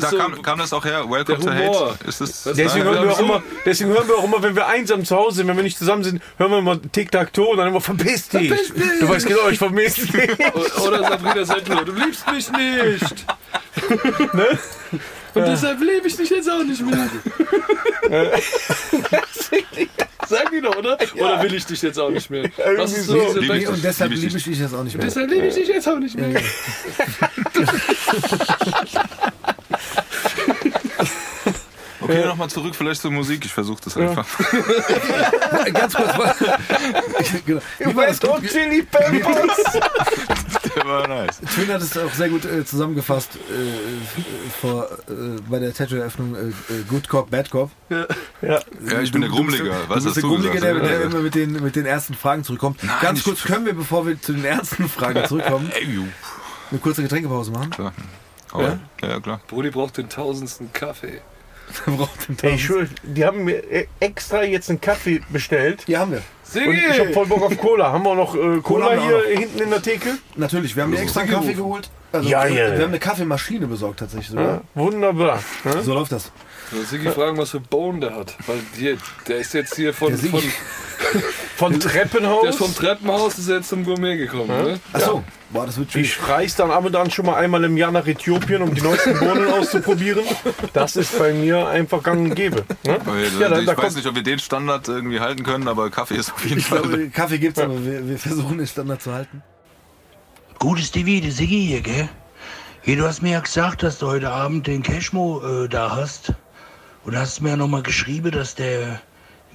da 0.04 0.10
so- 0.10 0.18
kam, 0.18 0.42
kam 0.42 0.58
das 0.60 0.74
auch 0.74 0.84
her, 0.84 1.06
Welcome 1.08 1.40
to. 1.40 1.52
Hate. 1.52 2.08
Ist 2.08 2.22
das, 2.22 2.44
Das- 2.44 2.56
Deswegen 2.56 2.86
hören, 2.86 3.14
so- 3.16 3.24
immer, 3.24 3.44
deswegen 3.66 3.92
hören 3.92 4.08
wir 4.08 4.16
auch 4.16 4.24
immer, 4.24 4.42
wenn 4.42 4.56
wir 4.56 4.68
einsam 4.68 5.06
zu 5.06 5.16
Hause 5.16 5.38
sind, 5.38 5.48
wenn 5.48 5.56
wir 5.56 5.64
nicht 5.64 5.78
zusammen 5.78 6.04
sind, 6.04 6.22
hören 6.38 6.52
wir 6.52 6.58
immer 6.60 6.82
Tic-Tac-Toe 6.82 7.48
und 7.50 7.58
dann 7.58 7.68
immer 7.68 7.82
verpiss 7.82 8.30
dich. 8.30 8.52
Du 9.00 9.08
weißt 9.08 9.28
genau, 9.28 9.50
ich 9.50 9.60
vermiss 9.60 9.96
dich. 9.96 10.10
Oder 10.84 11.08
Sabrina 11.08 11.46
Settler, 11.46 11.86
du 11.86 11.92
liebst 11.94 12.26
mich 12.32 12.52
nicht. 12.52 13.26
Ne? 14.34 14.60
Und 15.34 15.48
deshalb 15.48 15.80
liebe 15.80 16.06
ich 16.08 16.16
dich 16.18 16.30
jetzt 16.30 16.50
auch 16.50 16.64
nicht 16.64 16.82
mehr. 16.86 17.10
Sag 20.32 20.50
die 20.50 20.62
doch, 20.62 20.78
oder? 20.78 20.98
Oder 21.16 21.44
will 21.44 21.54
ich 21.54 21.66
dich 21.66 21.82
jetzt 21.82 22.00
auch 22.00 22.10
nicht 22.10 22.30
mehr? 22.30 22.50
Was 22.78 22.94
ist 22.98 23.08
so? 23.08 23.34
so. 23.34 23.40
Lieb 23.40 23.54
ich 23.54 23.68
und 23.68 23.84
deshalb 23.84 24.14
liebe 24.14 24.38
ich 24.38 24.44
dich 24.46 24.60
jetzt 24.60 24.74
auch 24.74 24.84
nicht 24.84 24.96
mehr. 24.96 25.06
Deshalb 25.06 25.30
liebe 25.30 25.48
ich 25.48 25.56
dich 25.56 25.68
jetzt 25.68 25.90
auch 25.90 26.00
nicht 26.00 26.18
mehr. 26.18 26.42
Okay, 32.00 32.26
nochmal 32.26 32.50
zurück 32.50 32.76
vielleicht 32.76 33.02
zur 33.02 33.12
Musik. 33.12 33.46
Ich 33.46 33.54
versuche 33.54 33.82
das 33.84 33.96
einfach. 33.98 34.26
Ganz 35.74 35.94
kurz. 35.94 36.16
genau. 37.46 37.62
Red 37.80 38.24
Hot 38.24 38.44
Chili 38.48 38.84
Peppers. 38.84 39.80
Der 40.76 40.86
war 40.86 41.08
nice. 41.08 41.40
Twin 41.54 41.68
hat 41.70 41.82
es 41.82 41.98
auch 41.98 42.14
sehr 42.14 42.30
gut 42.30 42.46
äh, 42.46 42.64
zusammengefasst 42.66 43.36
äh, 43.36 44.52
vor, 44.62 44.88
äh, 45.10 45.40
bei 45.50 45.60
der 45.60 45.74
Tattoo-Eröffnung 45.74 46.36
äh, 46.36 46.40
äh, 46.50 46.54
Good 46.88 47.08
Cop, 47.10 47.30
Bad 47.30 47.50
Cop. 47.52 47.72
Ja. 47.90 48.06
Ja, 48.42 49.02
ich 49.02 49.12
bin 49.12 49.22
der 49.22 49.30
Grummeliger. 49.30 49.64
Du 49.66 49.90
Was 49.90 49.96
bist 50.04 50.08
hast 50.08 50.16
der 50.16 50.22
du 50.24 50.30
Grummelige, 50.30 50.54
gesagt? 50.56 50.82
der, 50.82 50.88
der 50.90 51.02
immer 51.04 51.20
mit 51.20 51.36
den, 51.36 51.54
mit 51.64 51.76
den 51.76 51.86
ersten 51.86 52.14
Fragen 52.14 52.44
zurückkommt. 52.44 52.84
Nein, 52.84 52.96
Ganz 53.02 53.24
kurz, 53.24 53.44
können 53.44 53.66
wir, 53.66 53.74
bevor 53.74 54.06
wir 54.08 54.22
zu 54.22 54.34
den 54.34 54.46
ernsten 54.46 54.88
Fragen 54.88 55.26
zurückkommen, 55.28 55.72
Ey, 55.74 55.88
eine 56.70 56.80
kurze 56.80 57.02
Getränkepause 57.04 57.52
machen? 57.52 57.70
Klar. 57.72 57.94
Aber, 58.52 58.80
ja? 59.02 59.08
ja, 59.10 59.20
klar. 59.20 59.42
Brudi 59.48 59.70
braucht 59.72 59.98
den 59.98 60.10
tausendsten 60.10 60.72
Kaffee. 60.74 61.22
Wir 61.86 61.96
brauchen 61.96 62.10
den 62.28 62.36
Ey, 62.36 62.36
Tausend- 62.36 62.56
ich 62.56 62.66
schwör, 62.66 62.86
die 63.04 63.26
haben 63.26 63.44
mir 63.46 63.72
äh, 63.72 63.88
extra 64.02 64.44
jetzt 64.44 64.70
einen 64.70 64.82
Kaffee 64.82 65.22
bestellt. 65.30 65.84
Ja, 65.88 66.00
haben 66.00 66.12
wir. 66.12 66.22
Und 66.56 66.74
ich 66.74 67.00
hab 67.00 67.14
voll 67.14 67.26
Bock 67.28 67.42
auf 67.44 67.58
Cola. 67.58 67.92
Haben 67.92 68.04
wir 68.04 68.16
noch 68.16 68.36
äh, 68.36 68.60
Cola, 68.62 68.92
wir 68.92 69.02
hier 69.02 69.12
noch. 69.18 69.40
hinten 69.42 69.60
in 69.64 69.70
der 69.70 69.82
Theke? 69.82 70.18
Natürlich, 70.36 70.76
wir 70.76 70.84
haben 70.84 70.92
dir 70.92 71.00
extra 71.00 71.22
einen 71.22 71.32
Kaffee 71.32 71.54
geholt. 71.54 71.90
Also, 72.12 72.28
Ja, 72.28 72.44
wir, 72.48 72.54
ja. 72.56 72.72
wir 72.74 72.84
haben 72.84 72.90
eine 72.90 73.00
Kaffeemaschine 73.00 73.68
besorgt 73.68 74.00
tatsächlich 74.00 74.30
sogar. 74.30 74.46
Ja, 74.46 74.62
wunderbar. 74.76 75.42
Ne? 75.64 75.82
So 75.82 75.94
läuft 75.94 76.12
das. 76.12 76.32
Siggi 76.90 77.10
fragen, 77.10 77.38
was 77.38 77.50
für 77.52 77.60
Bohnen 77.60 78.02
der 78.02 78.16
hat? 78.16 78.36
Weil 78.48 78.60
die, 78.78 78.98
der 79.28 79.38
ist 79.38 79.54
jetzt 79.54 79.76
hier 79.76 79.94
von, 79.94 80.10
Der 80.10 80.18
von, 80.18 80.42
Von 81.62 81.80
Treppenhaus. 81.80 82.42
Der 82.42 82.50
ist 82.50 82.58
vom 82.58 82.74
Treppenhaus 82.74 83.38
ist 83.38 83.48
jetzt 83.48 83.70
zum 83.70 83.84
Gourmet 83.86 84.18
gekommen, 84.18 84.48
ne? 84.48 84.80
Achso, 84.94 85.24
boah, 85.52 85.68
das 85.68 85.78
wird 85.78 85.92
schwierig. 85.92 86.18
Ich 86.20 86.28
reise 86.28 86.58
dann 86.58 86.72
ab 86.72 86.84
und 86.86 86.96
an 86.96 87.12
schon 87.12 87.28
mal 87.28 87.36
einmal 87.36 87.64
im 87.64 87.78
Jahr 87.78 87.92
nach 87.92 88.08
Äthiopien, 88.08 88.64
um 88.64 88.74
die 88.74 88.82
neuesten 88.82 89.20
Bohnen 89.20 89.48
auszuprobieren. 89.54 90.24
Das 90.74 90.96
ist 90.96 91.18
bei 91.20 91.34
mir 91.34 91.68
einfach 91.68 92.02
gang 92.02 92.22
und 92.30 92.34
gäbe. 92.36 92.66
Ne? 92.84 92.98
Ja, 93.40 93.48
da- 93.50 93.60
ich 93.60 93.68
da 93.68 93.78
weiß 93.78 93.96
nicht, 93.96 94.08
ob 94.08 94.16
wir 94.16 94.24
den 94.24 94.40
Standard 94.40 94.88
irgendwie 94.88 95.20
halten 95.20 95.44
können, 95.44 95.68
aber 95.68 95.92
Kaffee 95.92 96.16
ist 96.16 96.34
auf 96.34 96.44
jeden 96.44 96.58
Ich 96.58 96.66
Fall. 96.66 96.82
glaube, 96.82 97.10
Kaffee 97.10 97.38
gibt's, 97.38 97.60
aber 97.60 97.86
wir, 97.86 98.10
wir 98.10 98.18
versuchen 98.18 98.58
den 98.58 98.66
Standard 98.66 99.04
zu 99.04 99.14
halten. 99.14 99.44
Gutes 100.58 100.90
TV, 100.92 101.22
der 101.22 101.32
Siggi 101.32 101.68
hier, 101.68 101.82
gell? 101.82 102.10
Hier, 102.82 102.96
du 102.98 103.04
hast 103.06 103.22
mir 103.22 103.34
ja 103.34 103.40
gesagt, 103.40 103.84
dass 103.84 104.00
du 104.00 104.08
heute 104.08 104.32
Abend 104.32 104.66
den 104.66 104.82
Cashmo 104.82 105.42
äh, 105.66 105.70
da 105.70 105.96
hast. 105.96 106.34
Und 107.04 107.16
hast 107.16 107.40
mir 107.42 107.50
ja 107.50 107.56
nochmal 107.56 107.84
geschrieben, 107.84 108.32
dass 108.32 108.56
der, 108.56 109.00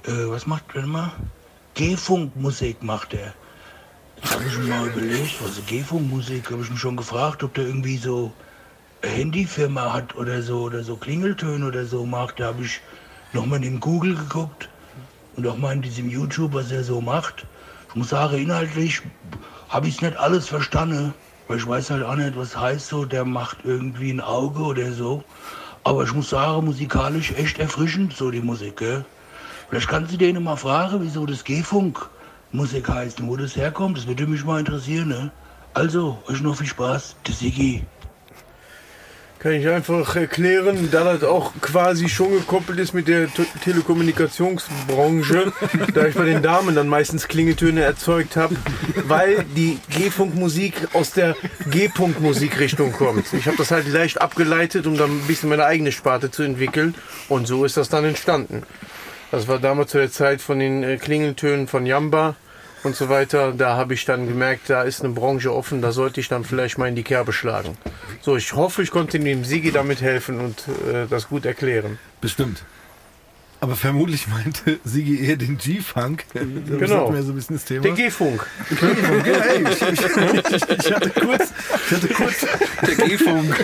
äh, 0.05 0.11
was 0.27 0.47
macht 0.47 0.63
der 0.73 0.85
mal? 0.85 1.11
G-Funk-Musik 1.77 2.81
macht 2.81 3.13
der. 3.13 3.35
Jetzt 4.15 4.33
habe 4.33 4.43
ich 4.47 4.57
mir 4.57 4.65
mal 4.65 4.87
überlegt, 4.87 5.35
was 5.43 5.63
G-Funk-Musik, 5.67 6.49
habe 6.49 6.63
ich 6.63 6.71
mich 6.71 6.79
schon 6.79 6.97
gefragt, 6.97 7.43
ob 7.43 7.53
der 7.53 7.67
irgendwie 7.67 7.97
so 7.97 8.31
Handyfirma 9.03 9.93
hat 9.93 10.15
oder 10.15 10.41
so, 10.41 10.61
oder 10.61 10.83
so 10.83 10.95
Klingeltöne 10.95 11.67
oder 11.67 11.85
so 11.85 12.03
macht. 12.03 12.39
Da 12.39 12.47
habe 12.47 12.63
ich 12.63 12.81
nochmal 13.31 13.63
in 13.63 13.79
Google 13.79 14.15
geguckt 14.15 14.69
und 15.35 15.45
auch 15.45 15.55
mal 15.55 15.73
in 15.73 15.83
diesem 15.83 16.09
YouTube, 16.09 16.55
was 16.55 16.71
er 16.71 16.83
so 16.83 16.99
macht. 16.99 17.45
Ich 17.89 17.95
muss 17.95 18.09
sagen, 18.09 18.39
inhaltlich 18.39 19.03
habe 19.69 19.87
ich 19.87 19.97
es 19.97 20.01
nicht 20.01 20.17
alles 20.17 20.47
verstanden, 20.47 21.13
weil 21.47 21.57
ich 21.57 21.67
weiß 21.67 21.91
halt 21.91 22.01
auch 22.01 22.15
nicht, 22.15 22.35
was 22.35 22.57
heißt 22.57 22.87
so, 22.87 23.05
der 23.05 23.23
macht 23.23 23.59
irgendwie 23.65 24.09
ein 24.09 24.21
Auge 24.21 24.63
oder 24.63 24.91
so. 24.93 25.23
Aber 25.83 26.03
ich 26.05 26.13
muss 26.13 26.31
sagen, 26.31 26.65
musikalisch 26.65 27.33
echt 27.33 27.59
erfrischend, 27.59 28.13
so 28.13 28.31
die 28.31 28.41
Musik, 28.41 28.77
gell? 28.77 29.05
Vielleicht 29.69 29.87
kannst 29.89 30.13
du 30.13 30.17
den 30.17 30.41
mal 30.43 30.55
fragen, 30.55 30.99
wieso 31.01 31.25
das 31.25 31.43
G-Funk 31.43 32.09
Musik 32.51 32.87
heißt 32.87 33.19
und 33.19 33.27
wo 33.27 33.35
das 33.35 33.55
herkommt. 33.55 33.97
Das 33.97 34.07
würde 34.07 34.25
mich 34.25 34.45
mal 34.45 34.59
interessieren, 34.59 35.09
ne? 35.09 35.31
Also, 35.73 36.17
euch 36.27 36.41
noch 36.41 36.55
viel 36.55 36.67
Spaß. 36.67 37.15
Der 37.27 37.33
Siggi. 37.33 37.83
Kann 39.39 39.51
ich 39.51 39.67
einfach 39.67 40.15
erklären, 40.15 40.89
da 40.91 41.03
das 41.13 41.23
auch 41.23 41.53
quasi 41.61 42.09
schon 42.09 42.31
gekoppelt 42.31 42.79
ist 42.79 42.95
mit 42.95 43.07
der 43.07 43.31
Te- 43.31 43.45
Telekommunikationsbranche, 43.63 45.53
da 45.93 46.07
ich 46.07 46.15
bei 46.15 46.25
den 46.25 46.41
Damen 46.41 46.73
dann 46.73 46.87
meistens 46.87 47.27
Klingeltöne 47.27 47.81
erzeugt 47.81 48.35
habe, 48.35 48.55
weil 49.05 49.43
die 49.55 49.77
G-Funk-Musik 49.91 50.87
aus 50.93 51.11
der 51.11 51.35
G-Punkt-Musikrichtung 51.69 52.91
kommt. 52.93 53.31
Ich 53.33 53.45
habe 53.45 53.57
das 53.57 53.69
halt 53.69 53.87
leicht 53.87 54.19
abgeleitet, 54.21 54.87
um 54.87 54.97
dann 54.97 55.11
ein 55.11 55.27
bisschen 55.27 55.49
meine 55.49 55.65
eigene 55.65 55.91
Sparte 55.91 56.31
zu 56.31 56.41
entwickeln 56.41 56.95
und 57.29 57.45
so 57.47 57.63
ist 57.63 57.77
das 57.77 57.89
dann 57.89 58.05
entstanden. 58.05 58.63
Das 59.31 59.47
war 59.47 59.59
damals 59.59 59.91
zu 59.91 59.97
der 59.97 60.11
Zeit 60.11 60.41
von 60.41 60.59
den 60.59 60.83
äh, 60.83 60.97
Klingeltönen 60.97 61.67
von 61.67 61.85
Jamba 61.85 62.35
und 62.83 62.95
so 62.95 63.09
weiter. 63.09 63.51
Da 63.51 63.75
habe 63.75 63.93
ich 63.93 64.05
dann 64.05 64.27
gemerkt, 64.27 64.69
da 64.69 64.83
ist 64.83 65.03
eine 65.03 65.13
Branche 65.13 65.53
offen, 65.53 65.81
da 65.81 65.91
sollte 65.91 66.21
ich 66.21 66.29
dann 66.29 66.43
vielleicht 66.43 66.77
mal 66.77 66.87
in 66.87 66.95
die 66.95 67.03
Kerbe 67.03 67.33
schlagen. 67.33 67.77
So, 68.21 68.37
ich 68.37 68.53
hoffe, 68.53 68.81
ich 68.81 68.91
konnte 68.91 69.19
dem 69.19 69.43
Sigi 69.43 69.71
damit 69.71 70.01
helfen 70.01 70.39
und 70.39 70.63
äh, 70.91 71.07
das 71.09 71.27
gut 71.27 71.45
erklären. 71.45 71.99
Bestimmt. 72.21 72.63
Aber 73.59 73.75
vermutlich 73.75 74.27
meinte 74.27 74.79
Sigi 74.83 75.19
eher 75.25 75.35
den 75.35 75.57
G-Funk. 75.57 76.25
Das 76.33 76.43
Genau. 76.79 77.11
wir 77.13 77.23
so 77.23 77.31
ein 77.31 77.35
bisschen 77.35 77.55
das 77.55 77.65
Thema. 77.65 77.81
Der 77.81 77.91
G-Funk. 77.93 78.45
ja, 79.25 79.33
ey, 79.33 79.63
ich, 79.63 79.81
ich, 79.81 79.89
ich, 79.89 80.85
ich 80.85 80.93
hatte 80.93 81.09
kurz, 81.09 81.53
ich 81.89 81.91
hatte 81.95 82.07
kurz, 82.09 82.45
Der 82.85 82.95
G-Funk. 83.07 83.55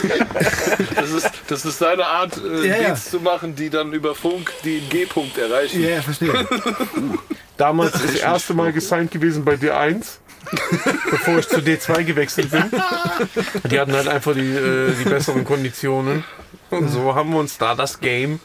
Das 0.96 1.12
ist, 1.12 1.30
das 1.48 1.66
ist 1.66 1.78
seine 1.78 2.06
Art, 2.08 2.38
äh, 2.44 2.68
Ja, 2.68 2.76
ja. 2.78 2.88
Beats 2.90 3.12
zu 3.12 3.20
machen, 3.20 3.56
die 3.56 3.70
dann 3.70 3.94
über 3.94 4.16
Funk 4.16 4.52
den 4.66 4.90
G-Punkt 4.90 5.38
erreichen. 5.38 5.82
ja, 5.84 5.90
ja, 5.90 6.02
verstehe. 6.02 6.34
Damals 7.58 7.92
das 7.92 8.16
erste 8.16 8.56
Mal 8.56 8.74
gesigned 8.74 9.12
gewesen 9.12 9.46
bei 9.46 9.54
D1, 9.54 10.18
bevor 11.12 11.38
ich 11.38 11.48
zu 11.48 11.58
D2 11.58 12.04
gewechselt 12.04 12.50
bin. 12.50 12.64
Die 13.70 13.80
hatten 13.80 13.94
halt 13.94 14.08
einfach 14.08 14.34
die, 14.34 14.42
äh, 14.42 14.92
die 15.00 15.08
besseren 15.08 15.46
Konditionen. 15.46 16.24
Und 16.72 16.90
so 16.90 17.14
haben 17.14 17.30
wir 17.32 17.38
uns 17.40 17.60
da 17.60 17.76
das 17.76 18.00
Game 18.00 18.40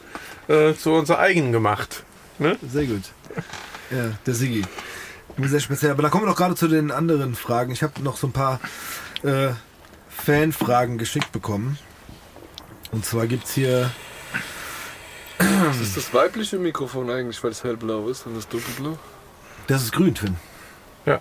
äh, 0.49 0.73
zu 0.75 0.91
unser 0.91 1.19
eigen 1.19 1.51
gemacht. 1.53 2.03
Ne? 2.39 2.57
Sehr 2.69 2.85
gut. 2.85 3.03
Ja, 3.91 4.11
der 4.25 4.33
Sigi. 4.33 4.63
Sehr 5.37 5.59
speziell. 5.61 5.91
Aber 5.91 6.01
da 6.03 6.09
kommen 6.09 6.23
wir 6.25 6.29
doch 6.29 6.35
gerade 6.37 6.55
zu 6.55 6.67
den 6.67 6.91
anderen 6.91 7.35
Fragen. 7.35 7.71
Ich 7.71 7.81
habe 7.83 8.01
noch 8.01 8.17
so 8.17 8.27
ein 8.27 8.33
paar 8.33 8.59
äh, 9.23 9.49
Fanfragen 10.09 10.97
geschickt 10.97 11.31
bekommen. 11.31 11.77
Und 12.91 13.05
zwar 13.05 13.25
gibt 13.27 13.45
es 13.45 13.53
hier. 13.53 13.89
Das 15.37 15.79
ist 15.79 15.95
das 15.95 16.13
weibliche 16.13 16.57
Mikrofon 16.59 17.09
eigentlich, 17.09 17.41
weil 17.43 17.51
es 17.51 17.63
hellblau 17.63 18.09
ist 18.09 18.25
und 18.25 18.35
das 18.35 18.47
dunkelblau. 18.49 18.97
Das 19.67 19.83
ist 19.83 19.93
grün, 19.93 20.13
Twin. 20.15 20.35
Ja. 21.05 21.19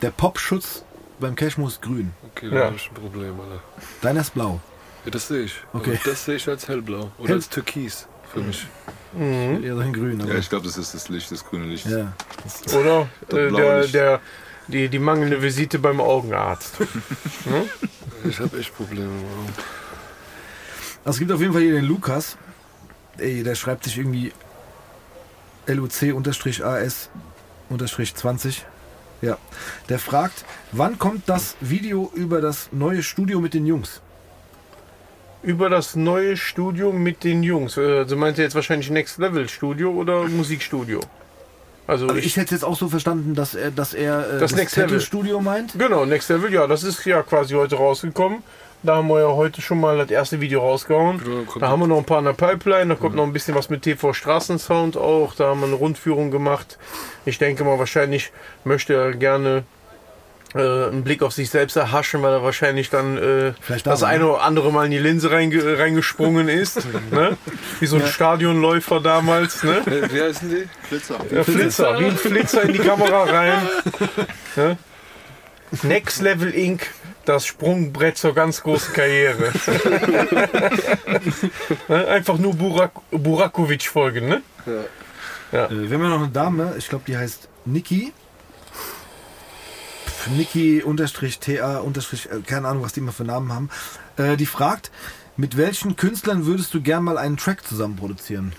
Der 0.00 0.10
Popschutz 0.10 0.84
beim 1.20 1.34
Cashmo 1.34 1.66
ist 1.68 1.82
grün. 1.82 2.12
Okay, 2.30 2.48
da 2.50 2.56
Ja. 2.56 2.64
habe 2.66 2.76
ich 2.76 2.88
ein 2.88 2.94
Problem, 2.94 3.38
Alter. 3.38 3.62
Deiner 4.00 4.20
ist 4.22 4.32
blau. 4.34 4.60
Ja, 5.04 5.10
das 5.10 5.28
sehe 5.28 5.42
ich. 5.42 5.54
Okay. 5.74 5.98
Aber 6.02 6.10
das 6.10 6.24
sehe 6.24 6.36
ich 6.36 6.48
als 6.48 6.68
hellblau. 6.68 7.10
Oder 7.18 7.28
Hell- 7.28 7.36
als 7.36 7.48
türkis 7.50 8.06
für 8.34 8.40
mich. 8.40 8.66
Eher 9.62 9.74
so 9.76 9.80
ein 9.80 9.92
grün. 9.92 10.20
Aber 10.20 10.32
Ja, 10.32 10.38
ich 10.38 10.48
glaube, 10.50 10.66
das 10.66 10.76
ist 10.76 10.92
das 10.92 11.08
Licht, 11.08 11.30
das 11.30 11.44
grüne 11.44 11.64
Licht. 11.66 11.86
ja. 11.86 12.12
Oder 12.76 13.08
Das 13.28 13.38
äh, 13.38 13.50
der, 13.52 13.80
Licht. 13.80 13.94
der, 13.94 14.20
die, 14.68 14.88
die 14.88 14.98
mangelnde 14.98 15.40
Visite 15.42 15.78
beim 15.78 16.00
Augenarzt. 16.00 16.74
Ich 18.26 18.40
habe 18.40 18.58
echt 18.58 18.74
Probleme. 18.74 19.10
Also 21.04 21.16
es 21.16 21.18
gibt 21.18 21.30
auf 21.30 21.40
jeden 21.40 21.52
Fall 21.52 21.60
hier 21.60 21.72
den 21.74 21.84
Lukas. 21.84 22.38
Ey, 23.18 23.42
der 23.42 23.54
schreibt 23.54 23.84
sich 23.84 23.98
irgendwie 23.98 24.32
LUC-AS-20. 27.70 28.62
Ja. 29.22 29.38
Der 29.88 29.98
fragt, 29.98 30.44
wann 30.72 30.98
kommt 30.98 31.28
das 31.28 31.56
Video 31.60 32.10
über 32.14 32.40
das 32.40 32.68
neue 32.72 33.02
Studio 33.02 33.40
mit 33.40 33.52
den 33.54 33.66
Jungs? 33.66 34.00
Über 35.44 35.68
das 35.68 35.94
neue 35.94 36.36
Studio 36.36 36.90
mit 36.92 37.22
den 37.24 37.42
Jungs. 37.42 37.76
Äh, 37.76 37.98
Also 37.98 38.16
meint 38.16 38.38
ihr 38.38 38.44
jetzt 38.44 38.54
wahrscheinlich 38.54 38.90
Next 38.90 39.18
Level 39.18 39.48
Studio 39.48 39.90
oder 39.90 40.24
Musikstudio? 40.24 41.00
Also, 41.86 42.06
Also 42.06 42.18
ich, 42.18 42.26
ich 42.26 42.36
hätte 42.36 42.46
es 42.46 42.50
jetzt 42.52 42.64
auch 42.64 42.76
so 42.76 42.88
verstanden, 42.88 43.34
dass 43.34 43.54
er, 43.54 43.70
dass 43.70 43.92
er 43.92 44.36
äh, 44.36 44.38
Das 44.40 44.54
Next 44.56 44.76
Level. 44.76 45.00
Studio 45.00 45.40
meint. 45.40 45.78
Genau, 45.78 46.06
Next 46.06 46.30
Level, 46.30 46.52
ja, 46.52 46.66
das 46.66 46.82
ist 46.82 47.04
ja 47.04 47.22
quasi 47.22 47.54
heute 47.54 47.76
rausgekommen. 47.76 48.42
Da 48.82 48.96
haben 48.96 49.08
wir 49.08 49.20
ja 49.20 49.28
heute 49.28 49.62
schon 49.62 49.80
mal 49.80 49.96
das 49.98 50.10
erste 50.10 50.40
Video 50.40 50.60
rausgehauen. 50.60 51.20
Kommt- 51.46 51.62
Da 51.62 51.68
haben 51.68 51.80
wir 51.80 51.86
noch 51.86 51.98
ein 51.98 52.04
paar 52.04 52.18
in 52.18 52.26
der 52.26 52.32
Pipeline, 52.34 52.86
da 52.94 52.94
kommt 53.00 53.14
noch 53.16 53.24
ein 53.24 53.32
bisschen 53.32 53.54
was 53.54 53.70
mit 53.70 53.82
TV 53.82 54.12
Straßensound 54.12 54.96
auch. 54.98 55.34
Da 55.34 55.48
haben 55.48 55.60
wir 55.60 55.66
eine 55.66 55.76
Rundführung 55.76 56.30
gemacht. 56.30 56.78
Ich 57.24 57.38
denke 57.38 57.64
mal, 57.64 57.78
wahrscheinlich 57.78 58.30
möchte 58.64 58.94
er 58.94 59.12
gerne 59.12 59.64
äh, 60.54 60.58
einen 60.88 61.02
Blick 61.04 61.22
auf 61.22 61.32
sich 61.32 61.50
selbst 61.50 61.76
erhaschen, 61.76 62.22
weil 62.22 62.32
er 62.32 62.42
wahrscheinlich 62.42 62.90
dann 62.90 63.18
äh, 63.18 63.52
Vielleicht 63.60 63.86
das 63.86 64.02
eine 64.02 64.26
oder 64.28 64.42
andere 64.42 64.72
Mal 64.72 64.84
in 64.86 64.90
die 64.92 64.98
Linse 64.98 65.30
reinge 65.30 65.78
reingesprungen 65.78 66.48
ist. 66.48 66.86
ne? 67.10 67.36
Wie 67.80 67.86
so 67.86 67.96
ein 67.96 68.06
Stadionläufer 68.06 69.00
damals. 69.00 69.62
Ne? 69.64 69.82
Wie 70.10 70.22
heißen 70.22 70.48
die? 70.48 70.68
Der 71.30 71.44
Flitzer, 71.44 71.98
wie 71.98 72.06
ein 72.06 72.16
Flitzer 72.16 72.62
in 72.62 72.72
die 72.72 72.78
Kamera 72.78 73.24
rein. 73.24 73.68
Ne? 74.56 74.78
Next 75.82 76.22
Level 76.22 76.50
Inc., 76.54 76.86
das 77.24 77.46
Sprungbrett 77.46 78.16
zur 78.18 78.34
ganz 78.34 78.62
großen 78.62 78.92
Karriere. 78.94 79.50
Ne? 81.88 82.06
Einfach 82.08 82.38
nur 82.38 82.54
Burak 82.54 82.92
Burakovic 83.10 83.82
folgen, 83.88 84.28
ne? 84.28 84.42
Äh, 84.66 84.76
wir 85.52 85.96
haben 85.96 86.02
ja 86.02 86.08
noch 86.08 86.18
eine 86.22 86.28
Dame, 86.28 86.74
ich 86.78 86.88
glaube, 86.88 87.04
die 87.06 87.16
heißt 87.16 87.48
Niki. 87.64 88.12
Niki 90.28 90.82
unterstrich 90.82 91.38
TA 91.38 91.78
unterstrich, 91.78 92.30
äh, 92.30 92.40
keine 92.46 92.68
Ahnung, 92.68 92.82
was 92.82 92.92
die 92.92 93.00
immer 93.00 93.12
für 93.12 93.24
Namen 93.24 93.52
haben. 93.52 93.70
Äh, 94.16 94.36
die 94.36 94.46
fragt, 94.46 94.90
mit 95.36 95.56
welchen 95.56 95.96
Künstlern 95.96 96.46
würdest 96.46 96.74
du 96.74 96.80
gern 96.80 97.04
mal 97.04 97.18
einen 97.18 97.36
Track 97.36 97.66
zusammen 97.66 97.96
produzieren? 97.96 98.52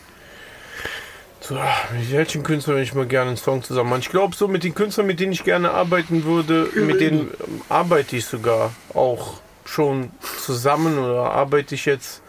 So, 1.40 1.56
mit 1.94 2.12
welchen 2.12 2.44
Künstlern 2.44 2.76
würde 2.76 2.84
ich 2.84 2.96
mal 2.96 3.06
gerne 3.06 3.30
einen 3.30 3.38
Song 3.38 3.62
zusammen 3.62 3.92
machen? 3.92 4.02
Ich 4.02 4.10
glaube, 4.10 4.36
so 4.36 4.48
mit 4.48 4.64
den 4.64 4.74
Künstlern, 4.74 5.06
mit 5.06 5.20
denen 5.20 5.32
ich 5.32 5.44
gerne 5.44 5.72
arbeiten 5.72 6.24
würde, 6.24 6.70
mit 6.76 7.00
denen 7.00 7.30
arbeite 7.70 8.18
ich 8.18 8.26
sogar 8.26 8.72
auch 8.94 9.42
schon 9.64 10.10
zusammen 10.44 10.98
oder 10.98 11.32
arbeite 11.32 11.76
ich 11.76 11.86
jetzt 11.86 12.22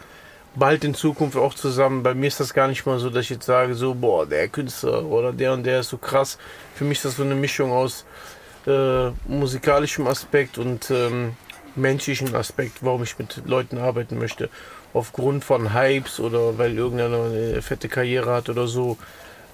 bald 0.55 0.83
in 0.83 0.93
Zukunft 0.93 1.37
auch 1.37 1.53
zusammen. 1.53 2.03
Bei 2.03 2.13
mir 2.13 2.27
ist 2.27 2.39
das 2.39 2.53
gar 2.53 2.67
nicht 2.67 2.85
mal 2.85 2.99
so, 2.99 3.09
dass 3.09 3.23
ich 3.23 3.31
jetzt 3.31 3.45
sage, 3.45 3.75
so, 3.75 3.93
boah, 3.93 4.25
der 4.25 4.47
Künstler 4.49 5.03
oder 5.05 5.33
der 5.33 5.53
und 5.53 5.63
der 5.63 5.81
ist 5.81 5.89
so 5.89 5.97
krass. 5.97 6.37
Für 6.75 6.83
mich 6.83 6.99
ist 6.99 7.05
das 7.05 7.15
so 7.17 7.23
eine 7.23 7.35
Mischung 7.35 7.71
aus 7.71 8.05
äh, 8.67 9.11
musikalischem 9.27 10.05
Aspekt 10.07 10.57
und 10.57 10.91
ähm, 10.91 11.35
menschlichen 11.75 12.35
Aspekt, 12.35 12.77
warum 12.81 13.03
ich 13.03 13.17
mit 13.17 13.41
Leuten 13.45 13.77
arbeiten 13.77 14.17
möchte. 14.19 14.49
Aufgrund 14.93 15.43
von 15.45 15.73
Hypes 15.73 16.19
oder 16.19 16.57
weil 16.57 16.75
irgendeiner 16.75 17.25
eine 17.25 17.61
fette 17.61 17.87
Karriere 17.87 18.31
hat 18.33 18.49
oder 18.49 18.67
so. 18.67 18.97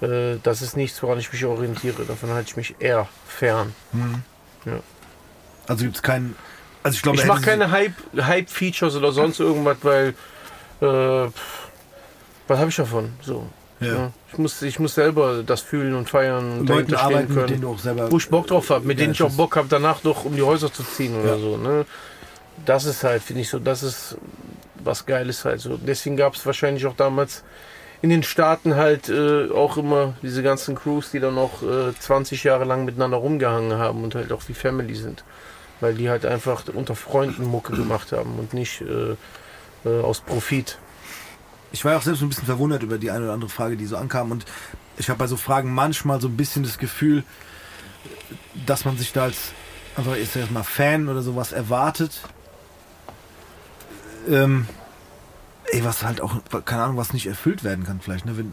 Äh, 0.00 0.36
das 0.42 0.62
ist 0.62 0.76
nichts, 0.76 1.02
woran 1.02 1.18
ich 1.18 1.32
mich 1.32 1.44
orientiere. 1.44 2.04
Davon 2.04 2.30
halte 2.30 2.48
ich 2.50 2.56
mich 2.56 2.74
eher 2.78 3.08
fern. 3.26 3.74
Also 5.66 5.84
gibt 5.84 5.96
es 5.96 6.02
keinen. 6.02 6.36
Also 6.82 6.96
ich 6.96 7.02
glaube, 7.02 7.18
Ich 7.18 7.26
mache 7.26 7.42
keine 7.42 7.70
Hype- 7.70 7.94
Hype-Features 8.16 8.96
oder 8.96 9.12
sonst 9.12 9.40
irgendwas, 9.40 9.78
weil 9.82 10.14
äh, 10.80 11.28
was 12.46 12.58
habe 12.58 12.68
ich 12.68 12.76
davon? 12.76 13.12
So. 13.22 13.48
Ja. 13.80 14.12
Ich, 14.34 14.38
muss, 14.38 14.62
ich 14.62 14.78
muss 14.78 14.94
selber 14.94 15.42
das 15.44 15.60
fühlen 15.62 15.94
und 15.94 16.08
feiern 16.10 16.60
und 16.60 16.68
Leuten 16.68 16.88
stehen 16.88 16.98
arbeiten, 16.98 17.28
mit 17.28 17.34
können. 17.34 17.46
denen 17.48 17.60
du 17.62 17.70
auch 17.70 17.78
selber. 17.78 18.10
wo 18.12 18.16
ich 18.18 18.28
Bock 18.28 18.46
drauf 18.46 18.70
habe, 18.70 18.86
mit 18.86 18.98
Ja, 18.98 19.04
denen 19.04 19.12
ich 19.14 19.22
auch 19.22 19.32
Bock 19.32 19.56
habe, 19.56 19.68
danach 19.70 20.00
doch 20.00 20.24
um 20.24 20.34
die 20.36 20.42
Häuser 20.42 20.72
zu 20.72 20.82
ziehen 20.82 21.18
oder 21.20 21.34
Ja. 21.34 21.38
so. 21.38 21.56
Ne? 21.56 21.86
Das 22.66 22.84
ist 22.84 23.02
halt, 23.04 23.22
finde 23.22 23.42
ich 23.42 23.48
so, 23.48 23.58
das 23.58 23.82
ist 23.82 24.16
was 24.82 25.06
Geiles 25.06 25.44
halt 25.44 25.60
so. 25.60 25.76
Deswegen 25.78 26.16
gab 26.16 26.34
es 26.34 26.44
wahrscheinlich 26.44 26.84
auch 26.86 26.94
damals 26.96 27.42
in 28.02 28.10
den 28.10 28.22
Staaten 28.22 28.76
halt 28.76 29.08
äh, 29.08 29.50
auch 29.50 29.76
immer 29.78 30.14
diese 30.22 30.42
ganzen 30.42 30.74
Crews, 30.74 31.10
die 31.10 31.20
dann 31.20 31.34
noch 31.36 31.62
äh, 31.62 31.92
20 31.98 32.44
Jahre 32.44 32.64
lang 32.64 32.84
miteinander 32.84 33.16
rumgehangen 33.16 33.78
haben 33.78 34.04
und 34.04 34.14
halt 34.14 34.30
auch 34.30 34.42
wie 34.48 34.52
Family 34.54 34.94
sind. 34.94 35.24
Weil 35.80 35.94
die 35.94 36.10
halt 36.10 36.26
einfach 36.26 36.64
unter 36.72 36.94
Freunden 36.94 37.44
Mucke 37.46 37.74
gemacht 37.74 38.12
haben 38.12 38.38
und 38.38 38.52
nicht 38.52 38.82
äh, 38.82 39.16
äh, 39.88 40.00
aus 40.02 40.20
Profit. 40.20 40.78
Ich 41.74 41.84
war 41.84 41.90
ja 41.90 41.98
auch 41.98 42.02
selbst 42.02 42.22
ein 42.22 42.28
bisschen 42.28 42.46
verwundert 42.46 42.84
über 42.84 42.98
die 42.98 43.10
eine 43.10 43.24
oder 43.24 43.32
andere 43.32 43.50
Frage, 43.50 43.76
die 43.76 43.84
so 43.84 43.96
ankam. 43.96 44.30
Und 44.30 44.44
ich 44.96 45.08
habe 45.08 45.18
bei 45.18 45.26
so 45.26 45.36
Fragen 45.36 45.74
manchmal 45.74 46.20
so 46.20 46.28
ein 46.28 46.36
bisschen 46.36 46.62
das 46.62 46.78
Gefühl, 46.78 47.24
dass 48.64 48.84
man 48.84 48.96
sich 48.96 49.12
da 49.12 49.24
als 49.24 49.50
einfach 49.96 50.14
ist 50.14 50.36
erstmal 50.36 50.62
Fan 50.62 51.08
oder 51.08 51.20
sowas 51.20 51.50
erwartet. 51.50 52.20
Ähm, 54.28 54.68
ey, 55.72 55.84
was 55.84 56.04
halt 56.04 56.20
auch, 56.20 56.36
keine 56.64 56.84
Ahnung, 56.84 56.96
was 56.96 57.12
nicht 57.12 57.26
erfüllt 57.26 57.64
werden 57.64 57.84
kann, 57.84 58.00
vielleicht, 58.00 58.24
ne? 58.24 58.38
Wenn, 58.38 58.52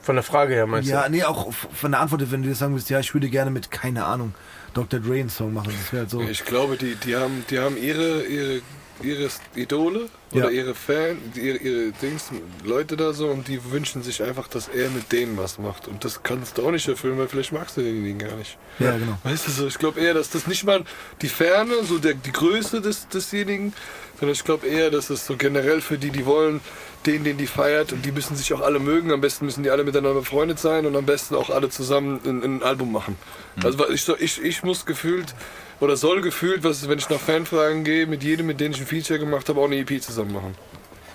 Von 0.00 0.14
der 0.14 0.24
Frage 0.24 0.54
her 0.54 0.66
meinst 0.66 0.88
ja, 0.88 1.04
du? 1.04 1.10
nee, 1.10 1.22
auch 1.22 1.52
von 1.52 1.90
der 1.92 2.00
Antwort, 2.00 2.32
wenn 2.32 2.42
du 2.42 2.48
jetzt 2.48 2.60
sagen 2.60 2.74
willst, 2.74 2.88
ja, 2.88 2.98
ich 2.98 3.12
würde 3.12 3.28
gerne 3.28 3.50
mit, 3.50 3.70
keine 3.70 4.06
Ahnung, 4.06 4.34
Dr. 4.72 5.00
Dre 5.00 5.20
einen 5.20 5.28
Song 5.28 5.52
machen. 5.52 5.74
Das 5.78 5.92
wäre 5.92 6.00
halt 6.02 6.10
so. 6.10 6.22
Ich 6.22 6.46
glaube, 6.46 6.78
die, 6.78 6.94
die 6.94 7.14
haben, 7.14 7.44
die 7.50 7.58
haben 7.58 7.76
ihre, 7.76 8.22
ihre, 8.22 8.62
ihre 9.02 9.28
Idole 9.56 10.06
oder 10.32 10.44
Ja. 10.44 10.50
ihre 10.50 10.74
Fan, 10.74 11.18
ihre, 11.34 11.56
ihre 11.56 11.92
Dings, 12.02 12.30
Leute 12.64 12.96
da 12.96 13.12
so 13.12 13.28
und 13.28 13.48
die 13.48 13.60
wünschen 13.72 14.02
sich 14.02 14.22
einfach, 14.22 14.46
dass 14.48 14.68
er 14.68 14.88
mit 14.90 15.10
denen 15.12 15.36
was 15.36 15.58
macht. 15.58 15.88
Und 15.88 16.04
das 16.04 16.22
kannst 16.22 16.58
du 16.58 16.66
auch 16.66 16.70
nicht 16.70 16.86
erfüllen, 16.88 17.18
weil 17.18 17.28
vielleicht 17.28 17.52
magst 17.52 17.76
du 17.76 17.82
denjenigen 17.82 18.18
gar 18.20 18.36
nicht. 18.36 18.56
Ja, 18.78 18.96
genau. 18.96 19.18
Weißt 19.24 19.46
du 19.48 19.50
so, 19.52 19.66
ich 19.66 19.78
glaube 19.78 20.00
eher, 20.00 20.14
dass 20.14 20.30
das 20.30 20.46
nicht 20.46 20.64
mal 20.64 20.84
die 21.22 21.28
Ferne, 21.28 21.74
so 21.84 21.98
der, 21.98 22.14
die 22.14 22.32
Größe 22.32 22.80
des, 22.80 23.08
desjenigen, 23.08 23.72
sondern 24.20 24.32
ich 24.34 24.44
glaube 24.44 24.66
eher, 24.66 24.90
dass 24.90 25.10
es 25.10 25.26
so 25.26 25.36
generell 25.36 25.80
für 25.80 25.98
die, 25.98 26.10
die 26.10 26.24
wollen, 26.24 26.60
den, 27.06 27.22
den 27.24 27.36
die 27.36 27.46
feiert 27.48 27.92
und 27.92 28.04
die 28.04 28.12
müssen 28.12 28.34
sich 28.36 28.54
auch 28.54 28.60
alle 28.62 28.78
mögen. 28.78 29.12
Am 29.12 29.20
besten 29.20 29.44
müssen 29.44 29.62
die 29.62 29.70
alle 29.70 29.84
miteinander 29.84 30.18
befreundet 30.20 30.58
sein 30.58 30.86
und 30.86 30.96
am 30.96 31.04
besten 31.04 31.34
auch 31.34 31.50
alle 31.50 31.68
zusammen 31.68 32.20
ein, 32.24 32.42
ein 32.42 32.62
Album 32.62 32.92
machen. 32.92 33.16
Also 33.62 33.78
weil 33.78 33.92
ich, 33.92 34.02
so- 34.02 34.16
ich, 34.18 34.40
ich 34.42 34.62
muss 34.62 34.86
gefühlt 34.86 35.34
oder 35.80 35.96
soll 35.96 36.20
gefühlt, 36.20 36.64
was, 36.64 36.88
wenn 36.88 36.98
ich 36.98 37.08
nach 37.08 37.20
Fanfragen 37.20 37.84
gehe, 37.84 38.06
mit 38.06 38.22
jedem, 38.22 38.46
mit 38.46 38.60
dem 38.60 38.72
ich 38.72 38.80
ein 38.80 38.86
Feature 38.86 39.18
gemacht 39.18 39.48
habe, 39.48 39.60
auch 39.60 39.64
eine 39.64 39.76
EP 39.76 40.02
zusammen 40.02 40.32
machen. 40.32 40.54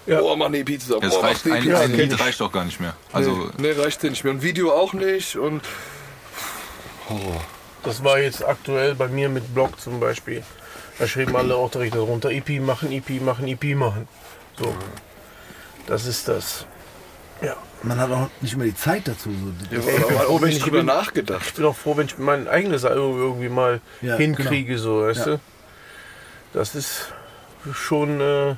Ja. 0.06 0.22
Oh, 0.22 0.36
mach 0.36 0.48
eine 0.48 0.58
EP 0.60 0.80
zusammen. 0.80 1.02
Das 1.02 1.16
oh, 1.16 1.20
reicht, 1.20 1.46
eine 1.46 1.56
ein, 1.56 1.62
EP 1.62 1.76
ein 1.76 1.76
zusammen. 1.76 2.10
Lied 2.10 2.20
reicht 2.20 2.42
doch 2.42 2.52
gar 2.52 2.66
nicht 2.66 2.80
mehr. 2.80 2.96
Also, 3.14 3.52
nee, 3.58 3.74
nee, 3.74 3.82
reicht 3.82 4.02
nicht 4.04 4.24
mehr. 4.24 4.34
Und 4.34 4.42
Video 4.42 4.72
auch 4.72 4.94
nicht 4.94 5.36
und 5.36 5.62
Horror. 7.10 7.42
Das 7.84 8.04
war 8.04 8.20
jetzt 8.20 8.44
aktuell 8.44 8.96
bei 8.96 9.08
mir 9.08 9.30
mit 9.30 9.54
Blog 9.54 9.80
zum 9.80 10.00
Beispiel. 10.00 10.44
Da 10.98 11.08
schrieben 11.08 11.36
alle 11.36 11.56
auch 11.56 11.72
direkt 11.72 11.96
darunter, 11.96 12.30
EP 12.30 12.60
machen, 12.60 12.92
EP 12.92 13.22
machen, 13.22 13.48
EP 13.48 13.76
machen. 13.76 14.08
So. 14.58 14.76
Das 15.88 16.06
ist 16.06 16.28
das. 16.28 16.66
Ja. 17.42 17.56
Man 17.84 17.98
hat 18.00 18.12
auch 18.12 18.30
nicht 18.42 18.54
immer 18.54 18.66
die 18.66 18.76
Zeit 18.76 19.08
dazu. 19.08 19.30
So. 19.30 19.76
Ja, 19.76 19.80
Ich 19.80 19.86
froh, 20.02 20.34
auch 20.36 20.42
wenn 20.42 20.50
nicht 20.50 20.58
ich 20.58 20.64
drüber 20.64 20.78
bin- 20.80 20.88
nachgedacht. 20.88 21.46
Ich 21.48 21.54
bin 21.54 21.66
auch 21.66 21.76
froh, 21.76 21.96
wenn 21.96 22.08
ich 22.08 22.18
mein 22.18 22.48
eigenes 22.48 22.84
Album 22.84 23.18
irgendwie 23.18 23.50
mal 23.50 23.80
Ja, 24.02 24.16
hinkriege, 24.18 24.78
so, 24.78 25.04
weißt 25.04 25.20
Ja. 25.20 25.26
du? 25.36 25.40
Das 26.54 26.76
ist 26.76 27.14
schon 27.74 28.20
äh, 28.20 28.56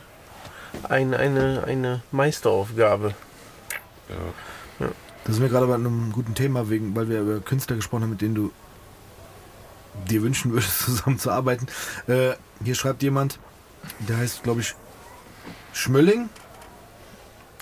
ein, 0.89 1.13
eine, 1.13 1.63
eine 1.67 2.01
Meisteraufgabe. 2.11 3.13
Das 5.24 5.36
ist 5.36 5.39
mir 5.41 5.49
gerade 5.49 5.67
bei 5.67 5.76
einem 5.76 6.11
guten 6.11 6.34
Thema, 6.34 6.69
wegen, 6.69 6.95
weil 6.95 7.07
wir 7.07 7.22
über 7.22 7.39
Künstler 7.41 7.76
gesprochen 7.76 8.03
haben, 8.03 8.09
mit 8.11 8.22
denen 8.22 8.34
du 8.36 8.51
dir 10.09 10.24
wünschen 10.24 10.51
würdest, 10.51 10.80
zusammenzuarbeiten. 10.86 11.67
Äh, 12.07 12.32
hier 12.63 12.76
schreibt 12.76 13.03
jemand, 13.03 13.38
der 13.99 14.17
heißt, 14.17 14.41
glaube 14.43 14.61
ich, 14.61 14.74
Schmölling. 15.74 16.30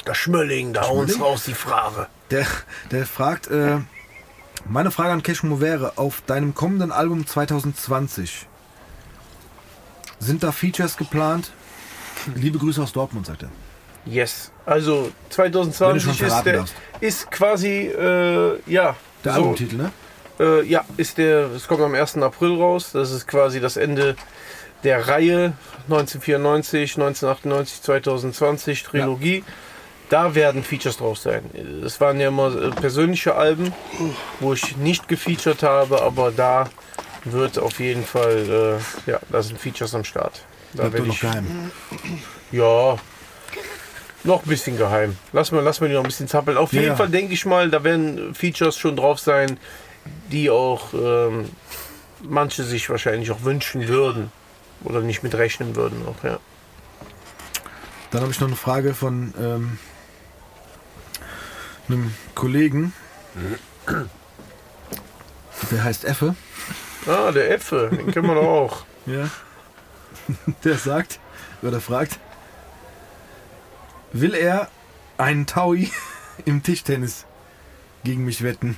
Das 0.06 0.18
Schmölling, 0.18 0.74
da 0.74 0.86
uns 0.86 1.14
Schmölling? 1.14 1.22
raus 1.22 1.44
die 1.46 1.54
Frage. 1.54 2.08
Der, 2.32 2.46
der 2.92 3.06
fragt, 3.06 3.48
äh, 3.48 3.78
meine 4.66 4.92
Frage 4.92 5.12
an 5.12 5.24
Cashmo 5.24 5.62
wäre, 5.62 5.98
auf 5.98 6.22
deinem 6.26 6.56
kommenden 6.56 6.92
Album 6.92 7.26
2020, 7.26 8.48
sind 10.20 10.44
da 10.44 10.52
Features 10.52 10.98
geplant? 10.98 11.52
Liebe 12.36 12.60
Grüße 12.60 12.82
aus 12.82 12.92
Dortmund, 12.92 13.26
sagt 13.26 13.44
er. 13.44 13.50
Yes. 14.06 14.52
Also 14.66 15.12
Wenn 15.36 15.52
du 15.52 15.72
2020 15.72 16.04
schon 16.04 16.28
ist, 16.28 16.44
der, 16.44 16.66
ist 17.00 17.32
quasi, 17.32 17.88
äh, 17.88 18.60
ja. 18.66 18.96
Der 19.24 19.34
so, 19.34 19.40
Albumtitel, 19.40 19.78
ne? 19.78 19.92
Äh, 20.40 20.66
ja, 20.66 20.86
ist 20.98 21.18
der, 21.18 21.52
es 21.52 21.68
kommt 21.68 21.82
am 21.82 21.94
1. 21.94 22.18
April 22.18 22.56
raus. 22.56 22.92
Das 22.94 23.12
ist 23.12 23.28
quasi 23.28 23.60
das 23.60 23.78
Ende 23.78 24.16
der 24.84 25.08
Reihe 25.08 25.54
1994, 25.90 26.96
1998, 26.98 27.82
2020 27.82 28.84
Trilogie. 28.84 29.44
Da 30.10 30.34
werden 30.34 30.64
Features 30.64 30.98
drauf 30.98 31.20
sein. 31.20 31.44
Es 31.86 32.02
waren 32.02 32.20
ja 32.20 32.30
immer 32.30 32.56
äh, 32.56 32.70
persönliche 32.72 33.36
Alben, 33.36 33.72
wo 34.40 34.54
ich 34.54 34.76
nicht 34.78 35.08
gefeatured 35.08 35.62
habe, 35.64 36.02
aber 36.02 36.32
da 36.32 36.70
wird 37.26 37.60
auf 37.60 37.80
jeden 37.80 38.04
Fall, 38.04 38.80
äh, 39.08 39.12
ja, 39.12 39.20
da 39.30 39.42
sind 39.44 39.60
Features 39.60 39.94
am 39.94 40.04
Start. 40.04 40.42
Da 40.74 40.92
werde 40.92 41.08
noch 41.08 41.14
ich, 41.14 41.22
geheim. 41.22 41.72
ja, 42.52 42.98
noch 44.24 44.44
ein 44.44 44.50
bisschen 44.50 44.78
geheim. 44.78 45.16
Lass 45.32 45.52
mal, 45.52 45.62
lass 45.62 45.80
mal 45.80 45.88
die 45.88 45.94
noch 45.94 46.04
ein 46.04 46.08
bisschen 46.08 46.28
zappeln. 46.28 46.58
Auf 46.58 46.74
Ja, 46.74 46.82
jeden. 46.82 46.98
Fall 46.98 47.10
denke 47.10 47.34
ich 47.34 47.46
mal, 47.46 47.70
da 47.70 47.84
werden 47.84 48.34
Features 48.34 48.78
schon 48.78 48.96
drauf 48.96 49.20
sein, 49.20 49.60
die 50.32 50.50
auch 50.50 50.94
ähm, 50.94 51.50
manche 52.24 52.64
sich 52.64 52.90
wahrscheinlich 52.90 53.32
auch 53.32 53.44
wünschen 53.44 53.88
würden. 53.88 54.32
Oder 54.84 55.02
nicht 55.02 55.24
mit 55.24 55.36
rechnen 55.36 55.76
würden 55.76 56.02
auch, 56.08 56.24
ja. 56.24 56.40
Dann 58.12 58.22
habe 58.22 58.32
ich 58.32 58.40
noch 58.40 58.48
eine 58.48 58.56
Frage 58.56 58.94
von 58.94 59.34
ähm, 59.40 59.78
einem 61.90 62.14
Kollegen. 62.36 62.94
Der 65.72 65.84
heißt 65.84 66.06
Effe. 66.06 66.36
Ah, 67.08 67.32
der 67.32 67.52
Äpfel, 67.52 67.90
den 67.90 68.12
kennen 68.12 68.28
wir 68.28 68.36
doch 68.36 68.44
auch. 68.44 68.86
Ja. 69.06 69.28
Der 70.64 70.76
sagt 70.76 71.20
oder 71.64 71.82
fragt, 71.82 72.20
will 74.14 74.36
er 74.36 74.68
einen 75.18 75.48
Taui 75.48 75.90
im 76.46 76.62
Tischtennis 76.62 77.26
gegen 78.04 78.26
mich 78.26 78.44
wetten? 78.44 78.78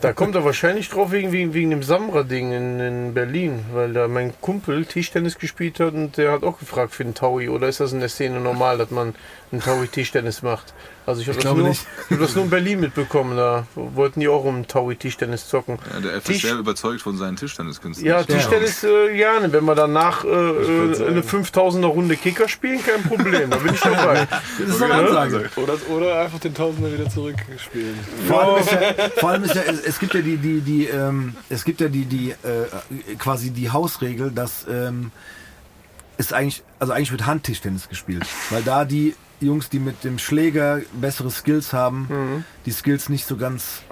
Da 0.00 0.12
kommt 0.12 0.34
er 0.34 0.44
wahrscheinlich 0.44 0.88
drauf 0.88 1.12
wegen, 1.12 1.30
wegen, 1.30 1.54
wegen 1.54 1.70
dem 1.70 1.82
Samra-Ding 1.82 2.52
in, 2.52 2.80
in 2.80 3.14
Berlin, 3.14 3.64
weil 3.72 3.92
da 3.92 4.08
mein 4.08 4.32
Kumpel 4.40 4.84
Tischtennis 4.86 5.38
gespielt 5.38 5.78
hat 5.78 5.94
und 5.94 6.16
der 6.16 6.32
hat 6.32 6.42
auch 6.42 6.58
gefragt 6.58 6.94
für 6.94 7.04
einen 7.04 7.14
Taui. 7.14 7.48
Oder 7.48 7.68
ist 7.68 7.80
das 7.80 7.92
in 7.92 8.00
der 8.00 8.08
Szene 8.08 8.40
normal, 8.40 8.78
dass 8.78 8.90
man 8.90 9.14
einen 9.52 9.60
Taui 9.62 9.86
Tischtennis 9.88 10.42
macht? 10.42 10.74
Also 11.04 11.20
ich 11.20 11.26
habe 11.28 11.36
das, 11.36 11.42
glaube 11.44 11.60
nur- 11.62 11.70
ich 11.70 11.80
hab 12.10 12.18
das 12.20 12.34
nur 12.36 12.44
in 12.44 12.50
Berlin 12.50 12.80
mitbekommen. 12.80 13.36
Da 13.36 13.66
wollten 13.74 14.20
die 14.20 14.28
auch 14.28 14.44
um 14.44 14.66
Taui 14.68 14.94
Tischtennis 14.96 15.48
zocken. 15.48 15.78
ja, 15.92 16.00
der 16.00 16.14
F 16.14 16.24
Tisch- 16.24 16.36
ist 16.36 16.42
sehr 16.42 16.54
überzeugt 16.56 17.02
von 17.02 17.16
seinen 17.18 17.36
Tischtenniskünsten. 17.36 18.06
Ja, 18.06 18.22
Tischtennis 18.22 18.82
äh, 18.84 19.14
gerne. 19.16 19.52
Wenn 19.52 19.64
wir 19.64 19.74
danach 19.74 20.24
äh, 20.24 20.28
äh, 20.28 21.06
eine 21.08 21.22
5000er 21.22 21.86
Runde 21.86 22.16
Kicker 22.16 22.48
spielen, 22.48 22.80
kein 22.84 23.02
Problem. 23.02 23.50
Da 23.50 23.56
bin 23.58 23.74
ich 23.74 23.80
dabei. 23.80 24.26
Das 24.58 24.68
ist 24.76 24.82
eine 24.82 24.94
Ansage. 24.94 25.50
Oder, 25.56 25.74
oder 25.90 26.20
einfach 26.20 26.38
den 26.38 26.54
Tausender 26.54 26.92
wieder 26.92 27.08
zurückspielen. 27.10 27.98
Vor 28.28 28.42
allem 28.42 28.62
ist 28.62 28.70
ja, 28.72 28.80
vor 29.18 29.30
allem 29.30 29.44
ist 29.44 29.54
ja 29.54 29.62
es, 29.62 29.80
es 29.80 29.98
gibt 29.98 30.14
ja 30.14 30.20
die, 30.20 30.36
die, 30.36 30.60
die, 30.60 30.86
ähm, 30.86 31.34
es 31.48 31.64
gibt 31.64 31.80
ja 31.80 31.88
die, 31.88 32.04
die, 32.04 32.30
äh, 32.30 33.16
quasi 33.18 33.50
die 33.50 33.70
Hausregel, 33.70 34.30
dass 34.30 34.66
ähm, 34.70 35.10
ist 36.18 36.32
eigentlich, 36.32 36.62
also 36.78 36.92
eigentlich 36.92 37.10
wird 37.10 37.26
Handtischtennis 37.26 37.88
gespielt, 37.88 38.24
weil 38.50 38.62
da 38.62 38.84
die 38.84 39.14
Jungs, 39.46 39.68
die 39.68 39.78
mit 39.78 40.04
dem 40.04 40.18
Schläger 40.18 40.80
bessere 40.92 41.30
Skills 41.30 41.72
haben, 41.72 42.44
die 42.66 42.70
Skills 42.72 43.08
nicht 43.08 43.26
so 43.26 43.36
ganz 43.36 43.82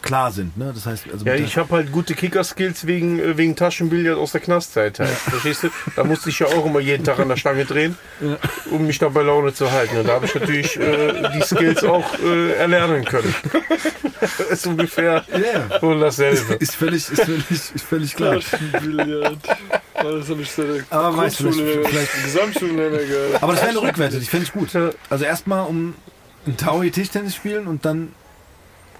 klar 0.00 0.30
sind. 0.30 0.56
Ne? 0.56 0.70
Das 0.72 0.86
heißt, 0.86 1.06
also 1.12 1.26
Ja, 1.26 1.34
ich 1.34 1.56
habe 1.58 1.74
halt 1.74 1.90
gute 1.90 2.14
Kicker-Skills 2.14 2.86
wegen, 2.86 3.18
äh, 3.18 3.36
wegen 3.36 3.56
Taschenbillard 3.56 4.16
aus 4.16 4.30
der 4.30 4.40
Knastzeit 4.40 5.00
halt. 5.00 5.10
Verstehst 5.10 5.64
du? 5.64 5.70
Da 5.96 6.04
musste 6.04 6.28
ich 6.30 6.38
ja 6.38 6.46
auch 6.46 6.64
immer 6.66 6.78
jeden 6.78 7.02
Tag 7.02 7.18
an 7.18 7.28
der 7.28 7.36
Stange 7.36 7.64
drehen, 7.64 7.98
um 8.70 8.86
mich 8.86 8.98
da 9.00 9.08
bei 9.08 9.22
Laune 9.22 9.52
zu 9.54 9.70
halten. 9.72 9.96
Und 9.98 10.06
da 10.06 10.14
habe 10.14 10.26
ich 10.26 10.34
natürlich 10.36 10.78
äh, 10.78 11.28
die 11.34 11.42
Skills 11.42 11.82
auch 11.82 12.16
äh, 12.20 12.52
erlernen 12.52 13.04
können. 13.04 13.34
das 14.20 14.38
ist 14.38 14.66
ungefähr 14.68 15.24
Ja. 15.32 15.82
wohl 15.82 15.98
dasselbe. 15.98 16.54
ist 16.54 16.76
völlig, 16.76 17.10
ist 17.10 17.22
völlig, 17.24 17.50
ist 17.50 17.84
völlig 17.84 18.14
klar. 18.14 18.38
Billard. 18.80 19.38
Das 20.02 20.28
habe 20.30 20.42
ich 20.42 20.50
so 20.50 20.62
der 20.62 20.84
Aber 20.90 21.16
weißt 21.16 21.40
du, 21.40 21.44
Grundschule, 21.44 21.82
Gesamtschule 22.24 22.90
gehört. 23.06 23.42
Aber 23.42 23.52
das 23.52 23.62
wäre 23.62 23.70
eine 23.70 23.82
Rückwette, 23.82 24.16
ich 24.18 24.30
finde 24.30 24.46
ich 24.46 24.52
gut. 24.52 24.72
Ja. 24.72 24.90
Also 25.10 25.24
erstmal 25.24 25.66
um 25.66 25.94
ein 26.46 26.56
Taui 26.56 26.90
Tischtennis 26.90 27.34
spielen 27.34 27.66
und 27.66 27.84
dann 27.84 28.12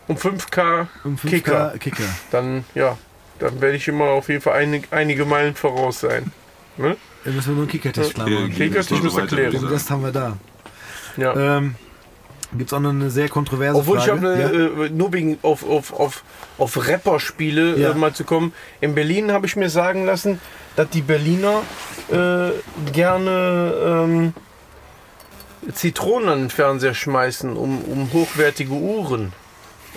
Um 0.08 0.16
5K, 0.16 0.86
um 1.04 1.16
5K 1.16 1.28
Kicker. 1.28 1.74
Kicker. 1.78 2.02
dann, 2.30 2.64
ja, 2.74 2.96
dann 3.38 3.60
werde 3.60 3.76
ich 3.76 3.86
immer 3.88 4.06
auf 4.06 4.28
jeden 4.28 4.40
Fall 4.40 4.54
einig, 4.54 4.88
einige 4.90 5.24
Meilen 5.24 5.54
voraus 5.54 6.00
sein. 6.00 6.32
Ne? 6.76 6.96
Dann 7.24 7.34
müssen 7.34 7.48
wir 7.48 7.54
nur 7.54 7.62
einen 7.62 7.70
Kickertisch 7.70 8.14
klar 8.14 8.28
machen. 8.28 8.50
Kicker, 8.52 8.74
geht's 8.76 8.90
ich 8.90 9.02
muss 9.02 9.12
so 9.12 9.18
weiter, 9.18 9.38
erklären. 9.38 9.52
würde 9.52 9.56
ich 9.56 9.62
Den. 9.62 9.72
Rest 9.72 9.90
haben 9.90 10.02
wir 10.04 10.12
da. 10.12 10.36
Ja. 11.16 11.56
Ähm, 11.58 11.74
Gibt 12.56 12.70
es 12.70 12.72
auch 12.72 12.80
noch 12.80 12.90
eine 12.90 13.10
sehr 13.10 13.28
kontroverse 13.28 13.78
Obwohl 13.78 13.98
ich 13.98 14.04
Frage. 14.04 14.20
habe 14.28 14.78
ja? 14.78 14.84
äh, 14.86 14.88
nur 14.90 15.12
wegen 15.12 15.38
auf, 15.42 15.68
auf, 15.68 15.92
auf, 15.92 16.24
auf 16.56 16.88
Rapper-Spiele 16.88 17.76
Ja. 17.78 17.90
äh, 17.90 17.94
mal 17.94 18.14
zu 18.14 18.24
kommen. 18.24 18.52
In 18.80 18.94
Berlin 18.94 19.32
habe 19.32 19.44
ich 19.46 19.54
mir 19.56 19.68
sagen 19.68 20.06
lassen, 20.06 20.40
dass 20.74 20.88
die 20.88 21.02
Berliner 21.02 21.60
äh, 22.10 22.50
gerne 22.92 23.74
ähm, 23.84 24.32
Zitronen 25.74 26.28
an 26.28 26.38
den 26.44 26.50
Fernseher 26.50 26.94
schmeißen, 26.94 27.56
um, 27.56 27.82
um 27.82 28.10
hochwertige 28.12 28.72
Uhren 28.72 29.32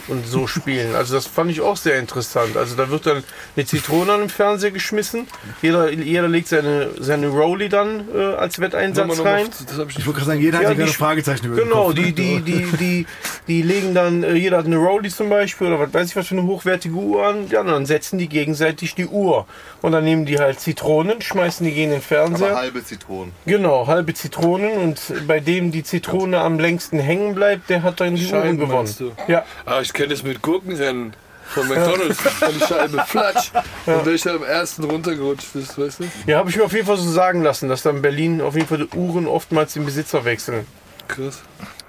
und 0.07 0.25
so 0.27 0.47
spielen. 0.47 0.95
Also 0.95 1.13
das 1.13 1.27
fand 1.27 1.51
ich 1.51 1.61
auch 1.61 1.77
sehr 1.77 1.99
interessant. 1.99 2.57
Also 2.57 2.75
da 2.75 2.89
wird 2.89 3.05
dann 3.05 3.23
eine 3.55 3.65
Zitrone 3.65 4.11
an 4.13 4.19
den 4.21 4.29
Fernseher 4.29 4.71
geschmissen. 4.71 5.27
Jeder, 5.61 5.91
jeder 5.91 6.27
legt 6.27 6.47
seine, 6.47 6.89
seine 6.99 7.27
Rolli 7.27 7.69
dann 7.69 8.07
äh, 8.15 8.33
als 8.33 8.59
Wetteinsatz 8.59 9.19
rein. 9.19 9.47
Habe 9.77 9.89
ich 9.91 9.99
ich 9.99 10.05
wollte 10.05 10.19
gerade 10.19 10.25
sagen, 10.31 10.41
jeder 10.41 10.57
hat 10.57 10.63
Ja, 10.63 10.69
ja 10.69 10.75
gerade 10.75 10.89
die- 10.91 10.95
Fragezeichen 10.97 11.45
über 11.45 11.55
Genau, 11.63 11.91
die, 11.93 12.13
die, 12.13 12.41
die, 12.41 12.63
die, 12.77 13.05
die 13.47 13.61
legen 13.63 13.93
dann, 13.93 14.23
äh, 14.23 14.33
jeder 14.33 14.57
hat 14.57 14.65
eine 14.65 14.77
Rolli 14.77 15.09
zum 15.09 15.29
Beispiel 15.29 15.67
oder 15.67 15.79
was 15.79 15.93
weiß 15.93 16.09
ich 16.09 16.15
was 16.15 16.27
für 16.27 16.35
eine 16.37 16.43
hochwertige 16.47 16.93
Uhr 16.95 17.25
an, 17.25 17.47
ja, 17.49 17.61
und 17.61 17.67
dann 17.67 17.85
setzen 17.85 18.17
die 18.19 18.27
gegenseitig 18.29 18.95
die 18.95 19.07
Uhr. 19.07 19.45
Und 19.81 19.93
dann 19.93 20.03
nehmen 20.03 20.25
die 20.25 20.37
halt 20.39 20.59
Zitronen, 20.59 21.21
schmeißen 21.21 21.65
die 21.65 21.73
gegen 21.73 21.89
den 21.89 21.97
Aber 21.97 22.05
Fernseher. 22.05 22.55
halbe 22.55 22.83
Zitronen. 22.83 23.31
Genau, 23.45 23.87
halbe 23.87 24.13
Zitronen 24.13 24.71
und 24.77 25.01
bei 25.27 25.39
dem 25.39 25.71
die 25.71 25.83
Zitrone 25.83 26.39
am 26.39 26.59
längsten 26.59 26.99
hängen 26.99 27.33
bleibt, 27.35 27.69
der 27.69 27.83
hat 27.83 27.99
dann 27.99 28.15
die 28.15 28.25
Scheiben, 28.25 28.57
gewonnen. 28.57 28.77
meinst 28.79 28.99
du? 28.99 29.11
Ja, 29.27 29.43
Ah, 29.65 29.81
ich 29.81 29.91
kenne 29.93 30.09
das 30.09 30.23
mit 30.23 30.41
Gurkenrennen 30.41 31.13
von 31.47 31.67
McDonalds. 31.67 32.21
Von 32.21 32.53
die 32.53 32.59
Scheibe 32.65 33.03
flatsch. 33.07 33.51
Und 33.85 34.05
welcher 34.05 34.35
am 34.35 34.43
ersten 34.43 34.83
runtergerutscht 34.85 35.53
ist, 35.55 35.77
weißt 35.77 35.99
du? 35.99 36.03
ja 36.27 36.37
habe 36.37 36.49
ich 36.49 36.55
mir 36.55 36.63
auf 36.63 36.71
jeden 36.73 36.85
Fall 36.85 36.97
so 36.97 37.09
sagen 37.09 37.41
lassen, 37.41 37.67
dass 37.67 37.81
dann 37.81 37.97
in 37.97 38.01
Berlin 38.01 38.39
auf 38.41 38.55
jeden 38.55 38.67
Fall 38.67 38.77
die 38.87 38.97
Uhren 38.97 39.27
oftmals 39.27 39.73
den 39.73 39.83
Besitzer 39.83 40.23
wechseln. 40.23 40.65
Krass. 41.11 41.41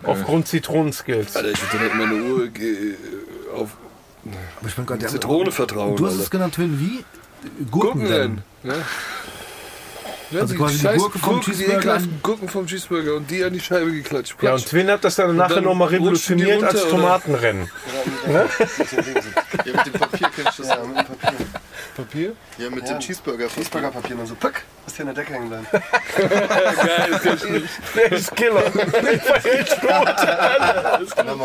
Aufgrund 0.02 0.48
Zitronenskills. 0.48 1.36
Alter, 1.36 1.50
ich 1.50 1.72
würde 1.72 1.78
halt 1.80 1.94
meine 1.94 2.22
Uhr 2.22 2.50
auf 3.54 3.70
Aber 4.58 4.68
ich 4.68 4.74
bin 4.74 4.86
gerade 4.86 5.06
Zitrone 5.06 5.52
vertrauen. 5.52 5.96
Du 5.96 6.04
hast 6.06 6.12
Alter. 6.12 6.24
es 6.24 6.30
genannt, 6.30 6.54
Twin, 6.54 6.78
wie? 6.80 7.04
Gurkenrennen. 7.70 7.70
Gurkenrennen. 7.70 8.42
Ja. 8.64 8.74
Ja, 10.32 10.40
Also 10.40 10.54
die 10.54 10.58
quasi 10.58 10.78
die 10.78 10.96
Gurken 10.96 11.20
vom 11.20 11.34
Gurken, 11.34 11.40
die 11.44 11.50
Cheeseburger 11.50 11.78
ekelhaften 11.78 12.20
Gurken 12.22 12.48
vom 12.48 12.66
Cheeseburger 12.66 13.14
und 13.16 13.30
die 13.30 13.44
an 13.44 13.52
die 13.52 13.60
Scheibe 13.60 13.92
geklatscht. 13.92 14.30
Ja, 14.40 14.52
und 14.52 14.56
Platsch. 14.60 14.70
Twin 14.70 14.90
hat 14.90 15.04
das 15.04 15.16
dann 15.16 15.36
nachher 15.36 15.56
dann 15.56 15.64
nochmal 15.64 15.88
die 15.90 15.96
revolutioniert 15.96 16.62
als 16.62 16.74
runter, 16.74 16.86
oder? 16.86 17.02
Tomatenrennen. 17.02 17.70
Ja, 18.32 18.44
mit 19.66 19.86
dem 19.86 19.92
Papier 19.92 20.28
kennst 20.34 20.58
du 20.58 20.62
das 20.62 20.70
ja. 20.70 20.84
mit 20.84 20.96
dem 20.96 21.04
Papier. 21.04 21.46
Papier? 21.96 22.32
Ja, 22.58 22.70
mit 22.70 22.86
Ja. 22.88 22.94
dem 22.94 23.00
Cheeseburger. 23.00 23.48
Cheeseburger-Papier 23.48 24.18
und 24.18 24.26
so, 24.26 24.34
pack, 24.34 24.62
ist 24.86 24.96
hier 24.96 25.06
in 25.08 25.14
der 25.14 25.22
Decke 25.24 25.34
hängen 25.34 25.48
bleiben. 25.48 25.66
Geil, 26.16 27.20
ich 27.36 27.44
nicht. 27.50 27.68
Der 27.94 28.12
ist 28.12 28.34
Killer. 28.36 28.62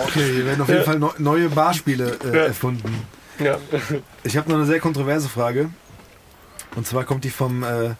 Okay, 0.07 0.32
hier 0.34 0.45
werden 0.45 0.61
auf 0.61 0.69
jeden 0.69 0.84
Fall 0.84 0.99
neu- 0.99 1.11
neue 1.18 1.49
Barspiele 1.49 2.18
äh, 2.24 2.38
erfunden. 2.48 3.06
Ja. 3.40 3.57
Ich 4.24 4.38
habe 4.38 4.49
noch 4.49 4.57
eine 4.57 4.65
sehr 4.65 4.80
kontroverse 4.80 5.30
Frage. 5.30 5.69
Und 6.76 6.88
zwar 6.88 7.03
kommt 7.06 7.24
die 7.24 7.30
vom 7.30 7.64
äh, 7.64 7.91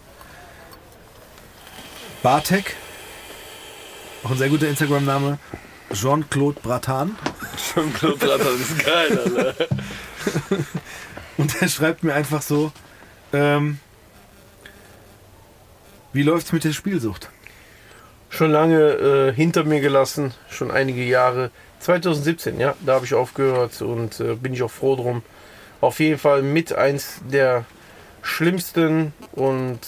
Bartek. 2.24 2.76
Auch 4.24 4.32
ein 4.32 4.38
sehr 4.38 4.49
guter 4.49 4.68
Instagram-Name. 4.68 5.38
Jean-Claude 5.94 6.60
Bratan. 6.61 7.15
Klobratter, 7.98 8.38
das 8.38 8.60
ist 8.60 8.86
geil, 8.86 9.19
Alter. 9.19 9.56
Und 11.38 11.62
er 11.62 11.68
schreibt 11.68 12.04
mir 12.04 12.14
einfach 12.14 12.42
so, 12.42 12.72
ähm, 13.34 13.80
wie 16.14 16.24
läuft's 16.24 16.52
mit 16.52 16.64
der 16.64 16.74
Spielsucht? 16.74 17.30
Schon 18.30 18.52
lange 18.52 18.80
äh, 18.80 19.34
hinter 19.34 19.64
mir 19.64 19.80
gelassen, 19.80 20.34
schon 20.50 20.72
einige 20.72 21.04
Jahre. 21.04 21.52
2017, 21.80 22.60
ja, 22.60 22.76
da 22.86 22.96
habe 22.96 23.06
ich 23.06 23.14
aufgehört 23.14 23.82
und 23.82 24.20
äh, 24.20 24.36
bin 24.36 24.54
ich 24.54 24.64
auch 24.64 24.72
froh 24.72 24.96
drum. 24.96 25.22
Auf 25.80 26.00
jeden 26.00 26.18
Fall 26.18 26.42
mit 26.42 26.74
eins 26.74 27.22
der 27.32 27.66
schlimmsten 28.24 29.14
und 29.34 29.80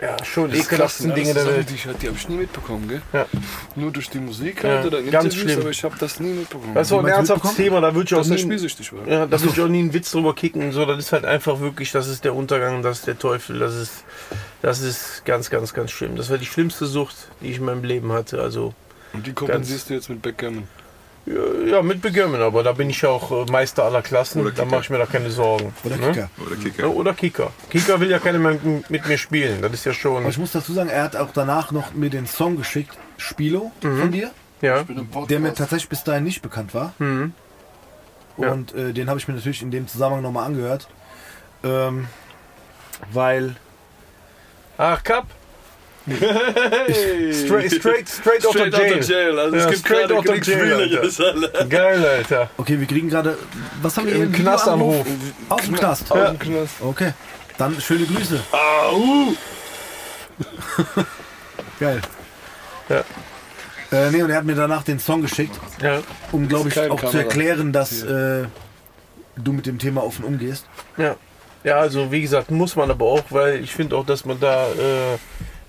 ja, 0.00 0.22
schon 0.24 0.50
Das 0.50 0.58
ist 0.60 0.66
ekelhaften? 0.66 1.14
Dinge 1.14 1.32
der 1.34 1.46
Welt. 1.46 1.70
Die, 1.70 1.74
ich- 1.74 1.82
die 2.00 2.06
habe 2.08 2.16
ich 2.16 2.28
nie 2.28 2.36
mitbekommen, 2.36 2.86
gell? 2.88 3.02
Ja. 3.12 3.26
Nur 3.76 3.90
durch 3.90 4.10
die 4.10 4.18
Musik 4.18 4.62
Ja, 4.62 4.70
halt 4.76 4.86
oder 4.86 4.98
in 4.98 5.10
ganz 5.10 5.24
Interviews, 5.26 5.50
schlimm. 5.52 5.60
aber 5.62 5.70
ich 5.70 5.84
habe 5.84 5.96
das 5.98 6.20
nie 6.20 6.32
mitbekommen. 6.32 6.74
Das 6.74 6.86
ist 6.88 6.92
auch 6.92 7.00
ein 7.00 7.06
ernsthaftes? 7.08 7.54
Thema, 7.56 7.80
da 7.80 7.94
würde 7.94 8.06
ich 8.06 8.14
auch 8.14 8.18
dass 8.18 8.28
nie, 8.28 8.38
spielsüchtig 8.38 8.92
war. 8.92 9.06
ja, 9.08 9.26
da 9.26 9.40
würde 9.40 9.52
ich 9.54 9.60
auch 9.60 9.68
nie 9.68 9.78
einen 9.80 9.92
Witz 9.94 10.10
drüber 10.10 10.34
kicken 10.34 10.62
und 10.62 10.72
so. 10.72 10.84
Das 10.84 10.98
ist 10.98 11.12
halt 11.12 11.24
einfach 11.24 11.60
wirklich, 11.60 11.92
das 11.92 12.08
ist 12.08 12.24
der 12.24 12.34
Untergang, 12.34 12.82
das 12.82 12.98
ist 12.98 13.06
der 13.06 13.18
Teufel, 13.18 13.58
das 13.58 13.74
ist, 13.74 14.04
das 14.62 14.80
ist 14.80 15.24
ganz, 15.24 15.48
ganz, 15.50 15.72
ganz 15.72 15.90
schlimm. 15.90 16.16
Das 16.16 16.28
war 16.30 16.38
die 16.38 16.46
schlimmste 16.46 16.86
Sucht, 16.86 17.16
die 17.40 17.50
ich 17.50 17.58
in 17.58 17.64
meinem 17.64 17.84
Leben 17.84 18.12
hatte. 18.12 18.40
Also 18.42 18.74
Und 19.12 19.26
die 19.26 19.32
kompensierst 19.32 19.88
du 19.90 19.94
jetzt 19.94 20.08
mit 20.10 20.20
Backgammon. 20.22 20.64
Ja, 21.26 21.82
mit 21.82 22.02
Begömmen, 22.02 22.40
aber 22.40 22.62
da 22.62 22.70
bin 22.72 22.88
ich 22.88 23.02
ja 23.02 23.08
auch 23.08 23.32
äh, 23.48 23.50
Meister 23.50 23.82
aller 23.84 24.00
Klassen. 24.02 24.42
Oder 24.42 24.52
Da 24.52 24.64
mache 24.64 24.82
ich 24.82 24.90
mir 24.90 24.98
da 24.98 25.06
keine 25.06 25.30
Sorgen. 25.30 25.72
Oder 25.82 25.96
Ne? 25.96 26.12
Kicker? 26.12 26.30
Oder 26.40 26.54
Ja, 26.54 26.62
Kicker. 26.62 26.90
Oder 26.90 27.14
Kicker. 27.14 27.52
Kicker 27.68 27.98
will 28.00 28.10
ja 28.10 28.20
keiner 28.20 28.38
mehr 28.38 28.52
mit, 28.62 28.88
mit 28.90 29.06
mir 29.08 29.18
spielen. 29.18 29.60
Das 29.60 29.72
ist 29.72 29.84
ja 29.84 29.92
schon. 29.92 30.18
Aber 30.18 30.28
ich 30.28 30.38
muss 30.38 30.52
dazu 30.52 30.72
sagen, 30.72 30.88
er 30.88 31.02
hat 31.02 31.16
auch 31.16 31.30
danach 31.34 31.72
noch 31.72 31.92
mir 31.94 32.10
den 32.10 32.26
Song 32.26 32.56
geschickt, 32.56 32.96
Spilo 33.16 33.72
von 33.80 34.12
dir, 34.12 34.30
Ja. 34.60 34.84
der 35.28 35.40
mir 35.40 35.52
tatsächlich 35.52 35.88
bis 35.88 36.04
dahin 36.04 36.22
nicht 36.22 36.42
bekannt 36.42 36.74
war. 36.74 36.92
Mhm. 36.98 37.32
Ja. 38.38 38.52
Und 38.52 38.72
äh, 38.74 38.92
den 38.92 39.08
habe 39.08 39.18
ich 39.18 39.26
mir 39.26 39.34
natürlich 39.34 39.62
in 39.62 39.70
dem 39.72 39.88
Zusammenhang 39.88 40.22
nochmal 40.22 40.46
angehört. 40.46 40.86
Ähm, 41.64 42.06
weil 43.12 43.56
Ach, 44.78 45.02
Cup. 45.02 45.26
Straight, 46.08 47.72
straight, 47.72 48.08
straight, 48.08 48.46
out 48.46 48.56
of 48.56 48.72
jail. 48.72 49.00
jail. 49.02 49.38
Also 49.38 49.56
Ja, 49.56 49.62
es 49.64 49.66
gibt 49.70 49.78
straight 49.86 50.12
out 50.12 50.28
of 50.28 50.46
jail, 50.46 50.72
Alter. 50.74 51.64
Geil, 51.68 52.04
Alter. 52.06 52.50
Okay, 52.56 52.78
wir 52.78 52.86
kriegen 52.86 53.08
gerade. 53.08 53.36
Was 53.82 53.96
haben 53.96 54.06
wir 54.06 54.14
hier? 54.14 54.24
Ein 54.26 54.32
Knastanruf. 54.32 55.06
Aus 55.48 55.62
dem 55.62 55.74
Knast. 55.76 56.10
Aus 56.12 56.28
dem 56.30 56.38
Knast. 56.38 56.74
Okay. 56.80 57.12
Dann 57.58 57.80
schöne 57.80 58.04
Grüße. 58.04 58.40
Au! 58.52 59.32
Geil. 61.80 62.00
Ja. 62.88 63.04
Äh, 63.92 64.10
nee, 64.10 64.22
und 64.22 64.30
er 64.30 64.36
hat 64.38 64.44
mir 64.44 64.54
danach 64.54 64.82
den 64.82 64.98
Song 64.98 65.22
geschickt, 65.22 65.58
Ja. 65.80 66.00
um, 66.32 66.48
glaube 66.48 66.68
ich, 66.68 66.78
auch 66.78 66.96
zu 67.00 67.06
Kamera. 67.06 67.18
erklären, 67.18 67.72
dass 67.72 68.02
äh, 68.02 68.44
du 69.36 69.52
mit 69.52 69.66
dem 69.66 69.78
Thema 69.78 70.02
offen 70.04 70.24
umgehst. 70.24 70.66
Ja. 70.96 71.16
Ja, 71.64 71.76
also 71.78 72.12
wie 72.12 72.20
gesagt, 72.20 72.50
muss 72.50 72.76
man 72.76 72.90
aber 72.90 73.06
auch, 73.06 73.24
weil 73.30 73.60
ich 73.62 73.72
finde 73.72 73.96
auch, 73.96 74.04
dass 74.06 74.24
man 74.24 74.38
da, 74.38 74.66
äh, 74.68 75.16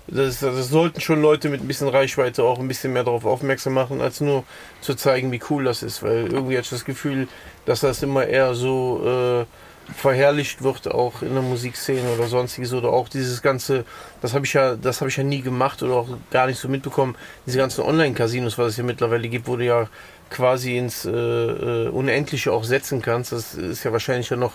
das, 0.08 0.40
das 0.40 0.68
sollten 0.68 1.00
schon 1.00 1.20
Leute 1.20 1.48
mit 1.48 1.60
ein 1.60 1.68
bisschen 1.68 1.88
Reichweite 1.88 2.42
auch 2.42 2.58
ein 2.58 2.68
bisschen 2.68 2.92
mehr 2.92 3.04
darauf 3.04 3.24
aufmerksam 3.24 3.74
machen, 3.74 4.00
als 4.00 4.20
nur 4.20 4.44
zu 4.80 4.94
zeigen, 4.94 5.30
wie 5.32 5.40
cool 5.50 5.64
das 5.64 5.82
ist. 5.82 6.02
Weil 6.02 6.32
irgendwie 6.32 6.56
ich 6.56 6.68
das 6.68 6.84
Gefühl, 6.84 7.28
dass 7.66 7.80
das 7.80 8.02
immer 8.02 8.26
eher 8.26 8.54
so 8.54 9.44
äh, 9.44 9.92
verherrlicht 9.94 10.62
wird, 10.62 10.90
auch 10.90 11.22
in 11.22 11.34
der 11.34 11.42
Musikszene 11.42 12.10
oder 12.16 12.26
sonstiges. 12.26 12.72
Oder 12.72 12.88
auch 12.90 13.08
dieses 13.08 13.42
ganze, 13.42 13.84
das 14.20 14.34
habe 14.34 14.46
ich 14.46 14.54
ja, 14.54 14.76
das 14.76 15.00
habe 15.00 15.10
ich 15.10 15.16
ja 15.16 15.24
nie 15.24 15.42
gemacht 15.42 15.82
oder 15.82 15.94
auch 15.94 16.08
gar 16.30 16.46
nicht 16.46 16.58
so 16.58 16.68
mitbekommen, 16.68 17.14
diese 17.46 17.58
ganzen 17.58 17.82
Online-Casinos, 17.82 18.58
was 18.58 18.68
es 18.68 18.74
hier 18.76 18.84
mittlerweile 18.84 19.28
gibt, 19.28 19.46
wo 19.46 19.56
du 19.56 19.64
ja 19.64 19.88
quasi 20.30 20.76
ins 20.76 21.04
äh, 21.04 21.10
äh, 21.10 21.88
Unendliche 21.88 22.52
auch 22.52 22.64
setzen 22.64 23.02
kannst. 23.02 23.32
Das 23.32 23.54
ist 23.54 23.84
ja 23.84 23.92
wahrscheinlich 23.92 24.30
ja 24.30 24.36
noch 24.36 24.54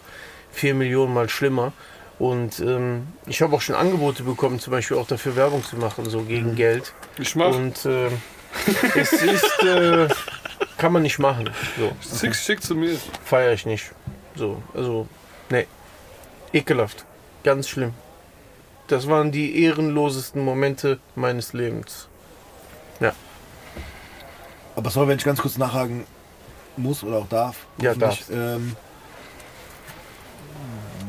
vier 0.51 0.73
Millionen 0.73 1.13
mal 1.13 1.29
schlimmer. 1.29 1.73
Und 2.23 2.61
ähm, 2.61 3.07
ich 3.25 3.41
habe 3.41 3.53
auch 3.53 3.59
schon 3.59 3.75
Angebote 3.75 4.23
bekommen, 4.23 4.57
zum 4.57 4.71
Beispiel 4.71 4.95
auch 4.95 5.07
dafür 5.07 5.35
Werbung 5.35 5.61
zu 5.61 5.75
machen, 5.75 6.09
so 6.09 6.21
gegen 6.21 6.55
Geld. 6.55 6.93
Ich 7.19 7.35
mach. 7.35 7.53
Und 7.53 7.83
äh, 7.83 8.07
es 8.95 9.11
ist, 9.11 9.63
äh, 9.63 10.07
kann 10.77 10.93
man 10.93 11.01
nicht 11.01 11.19
machen. 11.19 11.49
So, 11.77 11.91
Six 11.99 12.45
schick 12.45 12.63
zu 12.63 12.75
mir. 12.75 12.97
feiere 13.25 13.51
ich 13.51 13.65
nicht. 13.65 13.91
So, 14.35 14.63
also, 14.73 15.05
nee. 15.49 15.67
Ekelhaft. 16.53 17.03
Ganz 17.43 17.67
schlimm. 17.67 17.93
Das 18.87 19.09
waren 19.09 19.33
die 19.33 19.61
ehrenlosesten 19.61 20.41
Momente 20.41 20.99
meines 21.15 21.51
Lebens. 21.51 22.07
Aber 24.75 24.89
sorry, 24.89 25.09
wenn 25.09 25.17
ich 25.17 25.25
ganz 25.25 25.41
kurz 25.41 25.57
nachhaken 25.57 26.05
muss 26.77 27.03
oder 27.03 27.17
auch 27.17 27.27
darf. 27.27 27.57
Ja, 27.81 27.91
hoffentlich, 27.91 28.23
Ähm, 28.31 28.77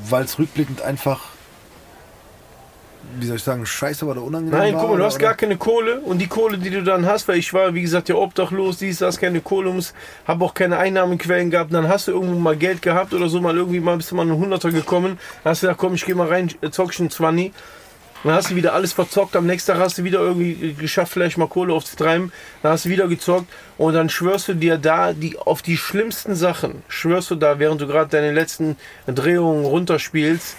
Weil 0.09 0.25
es 0.25 0.39
rückblickend 0.39 0.83
einfach, 0.83 1.21
wie 3.19 3.27
soll 3.27 3.37
ich 3.37 3.43
sagen, 3.43 3.65
scheiße 3.65 4.07
war 4.07 4.13
oder 4.17 4.23
unangenehm 4.23 4.59
Nein, 4.59 4.75
war. 4.75 4.81
guck 4.81 4.91
mal, 4.91 4.97
du 4.97 5.03
oder- 5.03 5.07
hast 5.07 5.19
gar 5.19 5.35
keine 5.35 5.57
Kohle 5.57 6.01
und 6.01 6.19
die 6.19 6.27
Kohle, 6.27 6.59
die 6.59 6.71
du 6.71 6.83
dann 6.83 7.07
hast, 7.07 7.29
weil 7.29 7.39
ich 7.39 7.53
war, 7.55 7.75
wie 7.75 7.83
gesagt, 7.83 8.09
ja 8.09 8.17
obdachlos, 8.17 8.79
dies, 8.79 8.99
das, 8.99 9.19
keine 9.19 9.41
Kohle, 9.41 9.73
habe 10.27 10.45
auch 10.45 10.55
keine 10.55 10.79
Einnahmequellen 10.79 11.51
gehabt, 11.51 11.73
dann 11.73 11.89
hast 11.89 12.09
du 12.09 12.13
irgendwo 12.13 12.39
mal 12.39 12.57
Geld 12.57 12.83
gehabt 12.83 13.15
oder 13.15 13.29
so, 13.29 13.41
mal 13.41 13.57
irgendwie 13.57 13.81
mal 13.81 13.97
bist 13.97 14.11
du 14.11 14.15
mal 14.17 14.23
einen 14.23 14.37
Hunderter 14.39 14.71
gekommen, 14.73 15.19
dann 15.43 15.51
hast 15.51 15.63
du 15.63 15.67
gesagt, 15.69 15.81
komm, 15.81 15.95
ich 15.95 16.05
gehe 16.05 16.15
mal 16.15 16.29
rein, 16.29 16.51
äh, 16.61 16.71
zock 16.71 16.93
ich 16.93 17.01
einen 17.01 17.11
20. 17.11 17.53
Dann 18.25 18.33
hast 18.33 18.51
du 18.51 18.57
wieder 18.57 18.73
alles 18.73 18.95
verzockt, 18.95 19.37
am 19.37 19.45
nächsten 19.45 19.73
Tag 19.73 19.81
hast 19.81 19.99
du 19.99 20.05
wieder 20.05 20.19
irgendwie 20.19 20.73
geschafft, 20.73 21.13
vielleicht 21.13 21.37
mal 21.37 21.47
Kohle 21.47 21.75
aufzutreiben, 21.75 22.33
dann 22.63 22.73
hast 22.73 22.87
du 22.87 22.89
wieder 22.89 23.07
gezockt 23.07 23.47
und 23.77 23.93
dann 23.93 24.09
schwörst 24.09 24.49
du 24.49 24.55
dir 24.55 24.79
da 24.79 25.13
die, 25.13 25.39
auf 25.39 25.61
die 25.61 25.77
schlimmsten 25.77 26.35
Sachen, 26.35 26.83
schwörst 26.89 27.31
du 27.31 27.35
da, 27.35 27.59
während 27.59 27.83
du 27.83 27.87
gerade 27.87 28.09
deine 28.09 28.33
letzten 28.33 28.77
Drehungen 29.07 29.67
runterspielst, 29.67 30.57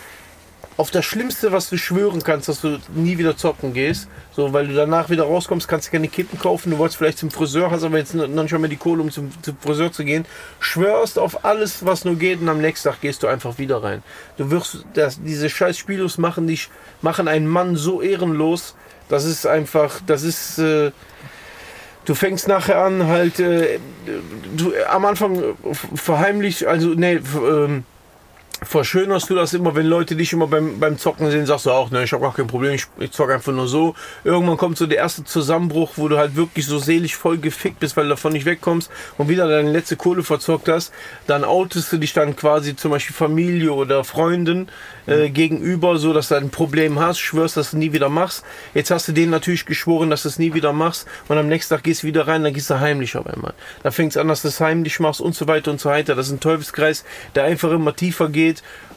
auf 0.77 0.91
das 0.91 1.05
Schlimmste, 1.05 1.51
was 1.51 1.69
du 1.69 1.77
schwören 1.77 2.21
kannst, 2.21 2.49
dass 2.49 2.61
du 2.61 2.79
nie 2.93 3.17
wieder 3.17 3.37
zocken 3.37 3.73
gehst. 3.73 4.09
So, 4.35 4.51
weil 4.51 4.67
du 4.67 4.73
danach 4.73 5.09
wieder 5.09 5.23
rauskommst, 5.23 5.67
kannst 5.67 5.87
du 5.87 5.91
keine 5.91 6.09
Kippen 6.09 6.37
kaufen. 6.37 6.71
Du 6.71 6.77
wolltest 6.77 6.97
vielleicht 6.97 7.17
zum 7.17 7.31
Friseur, 7.31 7.71
hast 7.71 7.83
aber 7.83 7.97
jetzt 7.97 8.13
noch 8.13 8.27
nicht 8.27 8.59
mal 8.59 8.67
die 8.67 8.75
Kohle, 8.75 9.01
um 9.01 9.09
zum, 9.09 9.31
zum 9.41 9.57
Friseur 9.57 9.91
zu 9.91 10.03
gehen. 10.03 10.25
Schwörst 10.59 11.17
auf 11.17 11.45
alles, 11.45 11.85
was 11.85 12.03
nur 12.03 12.15
geht 12.15 12.41
und 12.41 12.49
am 12.49 12.59
nächsten 12.59 12.89
Tag 12.89 12.99
gehst 12.99 13.23
du 13.23 13.27
einfach 13.27 13.57
wieder 13.57 13.83
rein. 13.83 14.03
Du 14.37 14.51
wirst, 14.51 14.85
das, 14.93 15.21
diese 15.23 15.49
scheiß 15.49 15.77
Spielos 15.77 16.17
machen 16.17 16.47
dich, 16.47 16.69
machen 17.01 17.29
einen 17.29 17.47
Mann 17.47 17.77
so 17.77 18.01
ehrenlos. 18.01 18.75
Das 19.07 19.23
ist 19.23 19.47
einfach, 19.47 20.01
das 20.05 20.23
ist, 20.23 20.57
äh, 20.57 20.91
du 22.03 22.15
fängst 22.15 22.49
nachher 22.49 22.79
an, 22.79 23.07
halt, 23.07 23.39
äh, 23.39 23.79
du, 24.57 24.73
am 24.89 25.05
Anfang 25.05 25.41
äh, 25.41 25.53
verheimlicht, 25.95 26.65
also, 26.65 26.89
nee, 26.89 27.19
ähm, 27.35 27.85
verschönerst 28.65 29.29
du 29.29 29.35
das 29.35 29.53
immer, 29.53 29.75
wenn 29.75 29.85
Leute 29.85 30.15
dich 30.15 30.33
immer 30.33 30.47
beim, 30.47 30.79
beim 30.79 30.97
Zocken 30.97 31.29
sehen, 31.31 31.45
sagst 31.45 31.65
du 31.65 31.71
auch, 31.71 31.91
ne, 31.91 32.03
ich 32.03 32.11
habe 32.11 32.23
gar 32.23 32.33
kein 32.33 32.47
Problem, 32.47 32.73
ich, 32.73 32.85
ich 32.99 33.11
zocke 33.11 33.33
einfach 33.33 33.53
nur 33.53 33.67
so. 33.67 33.95
Irgendwann 34.23 34.57
kommt 34.57 34.77
so 34.77 34.85
der 34.87 34.97
erste 34.97 35.23
Zusammenbruch, 35.23 35.93
wo 35.95 36.07
du 36.07 36.17
halt 36.17 36.35
wirklich 36.35 36.65
so 36.65 36.77
selig 36.77 37.15
voll 37.15 37.37
gefickt 37.37 37.79
bist, 37.79 37.95
weil 37.95 38.05
du 38.05 38.09
davon 38.11 38.33
nicht 38.33 38.45
wegkommst 38.45 38.89
und 39.17 39.29
wieder 39.29 39.47
deine 39.47 39.71
letzte 39.71 39.95
Kohle 39.95 40.23
verzockt 40.23 40.67
hast, 40.67 40.91
dann 41.27 41.43
outest 41.43 41.91
du 41.91 41.97
dich 41.97 42.13
dann 42.13 42.35
quasi 42.35 42.75
zum 42.75 42.91
Beispiel 42.91 43.15
Familie 43.15 43.73
oder 43.73 44.03
Freunden 44.03 44.67
äh, 45.05 45.29
gegenüber, 45.29 45.97
so 45.97 46.13
dass 46.13 46.29
du 46.29 46.35
ein 46.35 46.49
Problem 46.49 46.99
hast, 46.99 47.19
schwörst, 47.19 47.57
dass 47.57 47.71
du 47.71 47.77
nie 47.77 47.93
wieder 47.93 48.09
machst. 48.09 48.43
Jetzt 48.73 48.91
hast 48.91 49.07
du 49.07 49.11
denen 49.11 49.31
natürlich 49.31 49.65
geschworen, 49.65 50.09
dass 50.09 50.23
du 50.23 50.29
es 50.29 50.39
nie 50.39 50.53
wieder 50.53 50.73
machst 50.73 51.07
und 51.27 51.37
am 51.37 51.47
nächsten 51.47 51.75
Tag 51.75 51.83
gehst 51.83 52.03
du 52.03 52.07
wieder 52.07 52.27
rein, 52.27 52.43
dann 52.43 52.53
gehst 52.53 52.69
du 52.69 52.79
heimlich 52.79 53.15
auf 53.17 53.27
einmal. 53.27 53.53
Da 53.83 53.91
fängt 53.91 54.11
es 54.11 54.17
an, 54.17 54.27
dass 54.27 54.41
du 54.41 54.47
es 54.47 54.59
heimlich 54.59 54.99
machst 54.99 55.21
und 55.21 55.35
so 55.35 55.47
weiter 55.47 55.71
und 55.71 55.79
so 55.79 55.89
weiter. 55.89 56.15
Das 56.15 56.27
ist 56.27 56.33
ein 56.33 56.39
Teufelskreis, 56.39 57.05
der 57.35 57.43
einfach 57.43 57.71
immer 57.71 57.95
tiefer 57.95 58.29
geht 58.29 58.54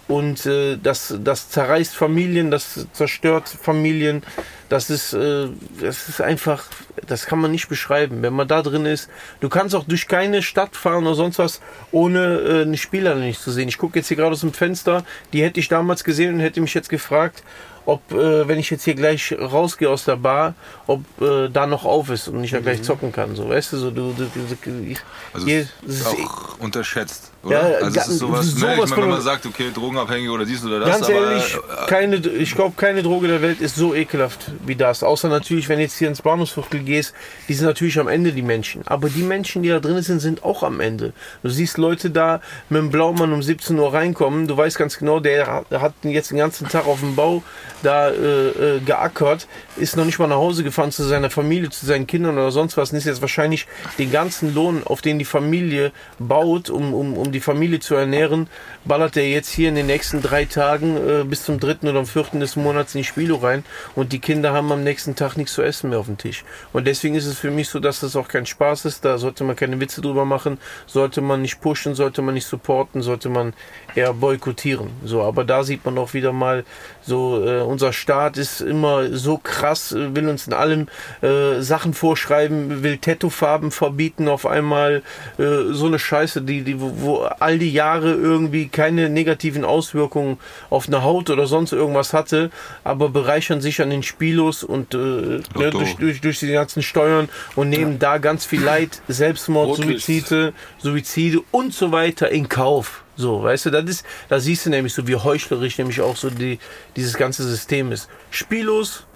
und 0.08 0.46
äh, 0.46 0.78
das, 0.82 1.14
das 1.22 1.50
zerreißt 1.50 1.94
Familien, 1.94 2.50
das 2.50 2.86
zerstört 2.92 3.48
Familien. 3.48 4.22
Das 4.70 4.90
ist, 4.90 5.12
äh, 5.12 5.48
das 5.80 6.08
ist 6.08 6.20
einfach, 6.20 6.64
das 7.06 7.26
kann 7.26 7.38
man 7.38 7.50
nicht 7.50 7.68
beschreiben, 7.68 8.22
wenn 8.22 8.32
man 8.32 8.48
da 8.48 8.62
drin 8.62 8.86
ist. 8.86 9.08
Du 9.40 9.48
kannst 9.48 9.74
auch 9.74 9.84
durch 9.84 10.08
keine 10.08 10.42
Stadt 10.42 10.76
fahren 10.76 11.06
oder 11.06 11.14
sonst 11.14 11.38
was, 11.38 11.60
ohne 11.90 12.38
äh, 12.38 12.62
eine 12.62 12.76
Spieler 12.76 13.14
nicht 13.14 13.40
zu 13.40 13.50
sehen. 13.50 13.68
Ich 13.68 13.78
gucke 13.78 13.98
jetzt 13.98 14.08
hier 14.08 14.16
gerade 14.16 14.32
aus 14.32 14.40
dem 14.40 14.52
Fenster, 14.52 15.04
die 15.32 15.42
hätte 15.42 15.60
ich 15.60 15.68
damals 15.68 16.04
gesehen 16.04 16.34
und 16.34 16.40
hätte 16.40 16.60
mich 16.60 16.74
jetzt 16.74 16.88
gefragt, 16.90 17.42
ob, 17.88 18.12
äh, 18.12 18.46
wenn 18.46 18.58
ich 18.58 18.68
jetzt 18.68 18.84
hier 18.84 18.94
gleich 18.94 19.34
rausgehe 19.40 19.88
aus 19.88 20.04
der 20.04 20.16
Bar, 20.16 20.52
ob 20.86 21.00
äh, 21.22 21.48
da 21.48 21.66
noch 21.66 21.86
auf 21.86 22.10
ist 22.10 22.28
und 22.28 22.44
ich 22.44 22.50
da 22.50 22.60
gleich 22.60 22.82
zocken 22.82 23.12
kann. 23.12 23.34
So, 23.34 23.48
weißt 23.48 23.72
du, 23.72 23.78
so 23.78 23.90
du, 23.90 24.12
du, 24.12 24.26
du 24.26 24.82
ich, 24.86 24.98
Also 25.32 25.46
hier, 25.46 25.60
ist 25.60 25.70
ist 25.86 26.06
auch 26.06 26.58
unterschätzt, 26.58 27.32
oder? 27.42 27.78
Ja, 27.78 27.86
also 27.86 27.98
es 27.98 28.08
ist 28.08 28.18
sowas, 28.18 28.54
ne? 28.54 28.60
sowas 28.60 28.76
ich 28.76 28.90
meine, 28.90 29.02
wenn 29.04 29.08
man 29.08 29.22
sagt, 29.22 29.46
okay, 29.46 29.70
Drogenabhängige 29.72 30.30
oder 30.30 30.44
dies 30.44 30.62
oder 30.66 30.80
das, 30.80 30.90
Ganz 30.90 31.04
aber 31.06 31.14
ehrlich, 31.14 31.54
äh, 31.54 31.86
keine, 31.86 32.16
ich 32.16 32.54
glaube, 32.54 32.74
keine 32.76 33.02
Droge 33.02 33.26
der 33.26 33.40
Welt 33.40 33.62
ist 33.62 33.76
so 33.76 33.94
ekelhaft 33.94 34.50
wie 34.66 34.76
das. 34.76 35.02
Außer 35.02 35.30
natürlich, 35.30 35.70
wenn 35.70 35.80
jetzt 35.80 35.96
hier 35.96 36.08
ins 36.08 36.20
Bahnhofsviertel 36.20 36.80
gehst, 36.80 37.14
die 37.48 37.54
sind 37.54 37.66
natürlich 37.66 37.98
am 37.98 38.08
Ende, 38.08 38.32
die 38.32 38.42
Menschen. 38.42 38.82
Aber 38.86 39.08
die 39.08 39.22
Menschen, 39.22 39.62
die 39.62 39.70
da 39.70 39.80
drin 39.80 40.02
sind, 40.02 40.20
sind 40.20 40.44
auch 40.44 40.62
am 40.62 40.80
Ende. 40.80 41.14
Du 41.42 41.48
siehst 41.48 41.78
Leute 41.78 42.10
da 42.10 42.42
mit 42.68 42.82
dem 42.82 42.90
Blaumann 42.90 43.32
um 43.32 43.42
17 43.42 43.78
Uhr 43.78 43.94
reinkommen. 43.94 44.46
Du 44.46 44.58
weißt 44.58 44.76
ganz 44.76 44.98
genau, 44.98 45.20
der 45.20 45.64
hat 45.70 45.94
jetzt 46.02 46.32
den 46.32 46.36
ganzen 46.36 46.68
Tag 46.68 46.86
auf 46.86 47.00
dem 47.00 47.16
Bau 47.16 47.42
da 47.82 48.10
äh, 48.10 48.76
äh, 48.76 48.80
geackert, 48.80 49.46
ist 49.76 49.96
noch 49.96 50.04
nicht 50.04 50.18
mal 50.18 50.26
nach 50.26 50.36
Hause 50.36 50.64
gefahren 50.64 50.92
zu 50.92 51.04
seiner 51.04 51.30
Familie, 51.30 51.70
zu 51.70 51.86
seinen 51.86 52.06
Kindern 52.06 52.34
oder 52.34 52.50
sonst 52.50 52.76
was 52.76 52.92
und 52.92 52.98
ist 52.98 53.04
jetzt 53.04 53.20
wahrscheinlich 53.20 53.66
den 53.98 54.10
ganzen 54.10 54.54
Lohn, 54.54 54.82
auf 54.84 55.02
den 55.02 55.18
die 55.18 55.24
Familie 55.24 55.92
baut, 56.18 56.70
um, 56.70 56.94
um, 56.94 57.16
um 57.16 57.32
die 57.32 57.40
Familie 57.40 57.80
zu 57.80 57.94
ernähren, 57.94 58.48
ballert 58.84 59.16
er 59.16 59.28
jetzt 59.28 59.50
hier 59.50 59.68
in 59.68 59.74
den 59.74 59.86
nächsten 59.86 60.22
drei 60.22 60.44
Tagen 60.44 60.96
äh, 60.96 61.24
bis 61.24 61.44
zum 61.44 61.60
dritten 61.60 61.88
oder 61.88 62.04
vierten 62.04 62.40
des 62.40 62.56
Monats 62.56 62.94
in 62.94 63.00
die 63.00 63.04
Spielo 63.04 63.36
rein 63.36 63.64
und 63.94 64.12
die 64.12 64.18
Kinder 64.18 64.52
haben 64.52 64.72
am 64.72 64.82
nächsten 64.82 65.14
Tag 65.14 65.36
nichts 65.36 65.52
zu 65.52 65.62
essen 65.62 65.90
mehr 65.90 65.98
auf 65.98 66.06
dem 66.06 66.18
Tisch. 66.18 66.44
Und 66.72 66.86
deswegen 66.86 67.14
ist 67.14 67.26
es 67.26 67.38
für 67.38 67.50
mich 67.50 67.68
so, 67.68 67.80
dass 67.80 68.00
das 68.00 68.16
auch 68.16 68.28
kein 68.28 68.46
Spaß 68.46 68.84
ist. 68.84 69.04
Da 69.04 69.18
sollte 69.18 69.44
man 69.44 69.56
keine 69.56 69.80
Witze 69.80 70.00
drüber 70.00 70.24
machen, 70.24 70.58
sollte 70.86 71.20
man 71.20 71.42
nicht 71.42 71.60
pushen, 71.60 71.94
sollte 71.94 72.22
man 72.22 72.34
nicht 72.34 72.46
supporten, 72.46 73.02
sollte 73.02 73.28
man 73.28 73.54
eher 73.94 74.12
boykottieren. 74.12 74.90
So, 75.04 75.22
aber 75.22 75.44
da 75.44 75.64
sieht 75.64 75.84
man 75.84 75.98
auch 75.98 76.14
wieder 76.14 76.32
mal, 76.32 76.64
so 77.08 77.44
äh, 77.44 77.60
unser 77.62 77.92
Staat 77.92 78.36
ist 78.36 78.60
immer 78.60 79.16
so 79.16 79.38
krass, 79.38 79.92
äh, 79.92 80.14
will 80.14 80.28
uns 80.28 80.46
in 80.46 80.52
allem 80.52 80.86
äh, 81.22 81.60
Sachen 81.60 81.94
vorschreiben, 81.94 82.82
will 82.82 82.98
Tattoo-Farben 82.98 83.70
verbieten, 83.70 84.28
auf 84.28 84.46
einmal 84.46 85.02
äh, 85.38 85.72
so 85.72 85.86
eine 85.86 85.98
Scheiße, 85.98 86.42
die, 86.42 86.62
die, 86.62 86.80
wo, 86.80 86.92
wo 86.96 87.16
all 87.40 87.58
die 87.58 87.72
Jahre 87.72 88.12
irgendwie 88.12 88.68
keine 88.68 89.08
negativen 89.08 89.64
Auswirkungen 89.64 90.38
auf 90.70 90.86
eine 90.86 91.02
Haut 91.02 91.30
oder 91.30 91.46
sonst 91.46 91.72
irgendwas 91.72 92.12
hatte, 92.12 92.50
aber 92.84 93.08
bereichern 93.08 93.60
sich 93.60 93.80
an 93.82 93.90
den 93.90 94.02
Spielos 94.02 94.62
und 94.62 94.94
äh, 94.94 94.98
ne, 94.98 95.42
durch, 95.70 95.96
durch, 95.96 96.20
durch 96.20 96.38
die 96.38 96.52
ganzen 96.52 96.82
Steuern 96.82 97.28
und 97.56 97.70
nehmen 97.70 97.98
da 97.98 98.18
ganz 98.18 98.44
viel 98.44 98.62
Leid, 98.62 99.00
Selbstmord, 99.08 99.78
Rotlicht. 99.78 100.04
Suizide, 100.04 100.52
Suizide 100.78 101.40
und 101.50 101.72
so 101.72 101.90
weiter 101.90 102.30
in 102.30 102.48
Kauf. 102.48 103.02
So, 103.18 103.42
weißt 103.42 103.66
du, 103.66 103.70
das 103.70 103.84
ist, 103.86 104.06
da 104.28 104.38
siehst 104.38 104.64
du 104.64 104.70
nämlich 104.70 104.94
so, 104.94 105.08
wie 105.08 105.16
heuchlerisch 105.16 105.76
nämlich 105.76 106.00
auch 106.00 106.16
so 106.16 106.30
die, 106.30 106.60
dieses 106.94 107.14
ganze 107.14 107.42
System 107.42 107.90
ist. 107.90 108.08
Spiellos 108.30 109.06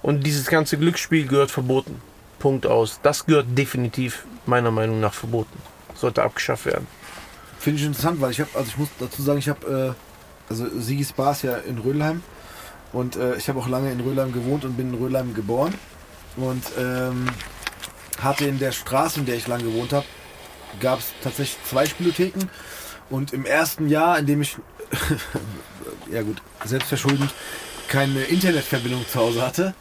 und 0.00 0.24
dieses 0.24 0.46
ganze 0.46 0.78
Glücksspiel 0.78 1.26
gehört 1.26 1.50
verboten. 1.50 2.00
Punkt 2.38 2.68
aus. 2.68 3.00
Das 3.02 3.26
gehört 3.26 3.46
definitiv 3.58 4.26
meiner 4.46 4.70
Meinung 4.70 5.00
nach 5.00 5.12
verboten. 5.12 5.58
Sollte 5.96 6.22
abgeschafft 6.22 6.66
werden. 6.66 6.86
Finde 7.58 7.80
ich 7.80 7.86
interessant, 7.86 8.20
weil 8.20 8.30
ich 8.30 8.38
habe, 8.38 8.50
also 8.54 8.68
ich 8.68 8.78
muss 8.78 8.90
dazu 9.00 9.22
sagen, 9.22 9.40
ich 9.40 9.48
habe, 9.48 9.96
äh, 9.96 10.50
also 10.52 10.68
Sigis 10.78 11.12
Bar 11.12 11.32
ist 11.32 11.42
ja 11.42 11.56
in 11.56 11.78
Rödelheim 11.78 12.22
und 12.92 13.16
äh, 13.16 13.34
ich 13.34 13.48
habe 13.48 13.58
auch 13.58 13.66
lange 13.66 13.90
in 13.90 13.98
Rödelheim 13.98 14.32
gewohnt 14.32 14.64
und 14.64 14.76
bin 14.76 14.94
in 14.94 15.02
Rödelheim 15.02 15.34
geboren 15.34 15.74
und 16.36 16.62
ähm, 16.78 17.28
hatte 18.22 18.44
in 18.44 18.60
der 18.60 18.70
Straße, 18.70 19.18
in 19.18 19.26
der 19.26 19.34
ich 19.34 19.48
lange 19.48 19.64
gewohnt 19.64 19.92
habe, 19.92 20.06
gab 20.78 21.00
es 21.00 21.06
tatsächlich 21.24 21.58
zwei 21.64 21.86
Spielotheken 21.86 22.48
und 23.10 23.32
im 23.32 23.44
ersten 23.44 23.88
Jahr, 23.88 24.18
in 24.18 24.26
dem 24.26 24.42
ich, 24.42 24.56
ja 26.12 26.22
gut, 26.22 26.42
selbstverschuldend, 26.64 27.32
keine 27.88 28.22
Internetverbindung 28.24 29.06
zu 29.06 29.18
Hause 29.18 29.42
hatte, 29.42 29.74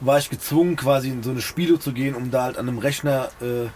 war 0.00 0.18
ich 0.18 0.30
gezwungen, 0.30 0.76
quasi 0.76 1.08
in 1.08 1.22
so 1.22 1.30
eine 1.30 1.40
Spielo 1.40 1.76
zu 1.76 1.92
gehen, 1.92 2.14
um 2.14 2.30
da 2.30 2.44
halt 2.44 2.56
an 2.56 2.68
einem 2.68 2.78
Rechner 2.78 3.30
äh, 3.40 3.68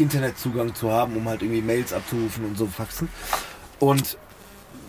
Internetzugang 0.00 0.74
zu 0.74 0.90
haben, 0.90 1.16
um 1.16 1.28
halt 1.28 1.42
irgendwie 1.42 1.62
Mails 1.62 1.92
abzurufen 1.92 2.44
und 2.44 2.58
so 2.58 2.66
faxen. 2.66 3.08
Und 3.78 4.16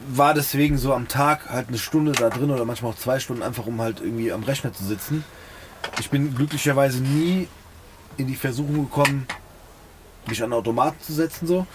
war 0.07 0.33
deswegen 0.33 0.77
so 0.77 0.93
am 0.93 1.07
Tag 1.07 1.49
halt 1.49 1.67
eine 1.67 1.77
Stunde 1.77 2.13
da 2.13 2.29
drin 2.29 2.49
oder 2.49 2.65
manchmal 2.65 2.93
auch 2.93 2.97
zwei 2.97 3.19
Stunden 3.19 3.43
einfach, 3.43 3.67
um 3.67 3.79
halt 3.81 3.99
irgendwie 3.99 4.31
am 4.31 4.43
Rechner 4.43 4.73
zu 4.73 4.83
sitzen. 4.83 5.23
Ich 5.99 6.09
bin 6.09 6.33
glücklicherweise 6.33 7.01
nie 7.01 7.47
in 8.17 8.27
die 8.27 8.35
Versuchung 8.35 8.89
gekommen, 8.89 9.27
mich 10.27 10.41
an 10.41 10.53
Automaten 10.53 10.99
zu 11.01 11.13
setzen 11.13 11.47
so. 11.47 11.67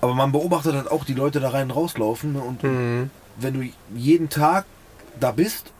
Aber 0.00 0.14
man 0.14 0.32
beobachtet 0.32 0.74
halt 0.74 0.90
auch 0.90 1.04
die 1.04 1.14
Leute 1.14 1.40
da 1.40 1.50
rein 1.50 1.70
und 1.70 1.76
rauslaufen 1.76 2.34
ne? 2.34 2.40
und 2.40 2.62
Mhm. 2.62 3.10
wenn 3.38 3.54
du 3.54 3.68
jeden 3.94 4.28
Tag 4.28 4.64
da 5.18 5.30
bist, 5.32 5.72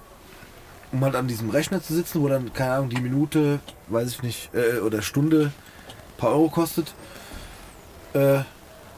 um 0.93 1.05
halt 1.05 1.15
an 1.15 1.29
diesem 1.29 1.51
Rechner 1.51 1.83
zu 1.83 1.95
sitzen, 1.95 2.23
wo 2.23 2.29
dann, 2.29 2.53
keine 2.53 2.73
Ahnung, 2.73 2.89
die 2.91 3.01
Minute, 3.01 3.61
weiß 3.89 4.09
ich 4.11 4.23
nicht, 4.23 4.51
äh, 4.55 4.79
oder 4.81 5.03
Stunde 5.03 5.53
ein 5.87 6.19
paar 6.19 6.31
Euro 6.31 6.49
kostet, 6.49 6.95
äh, 8.15 8.41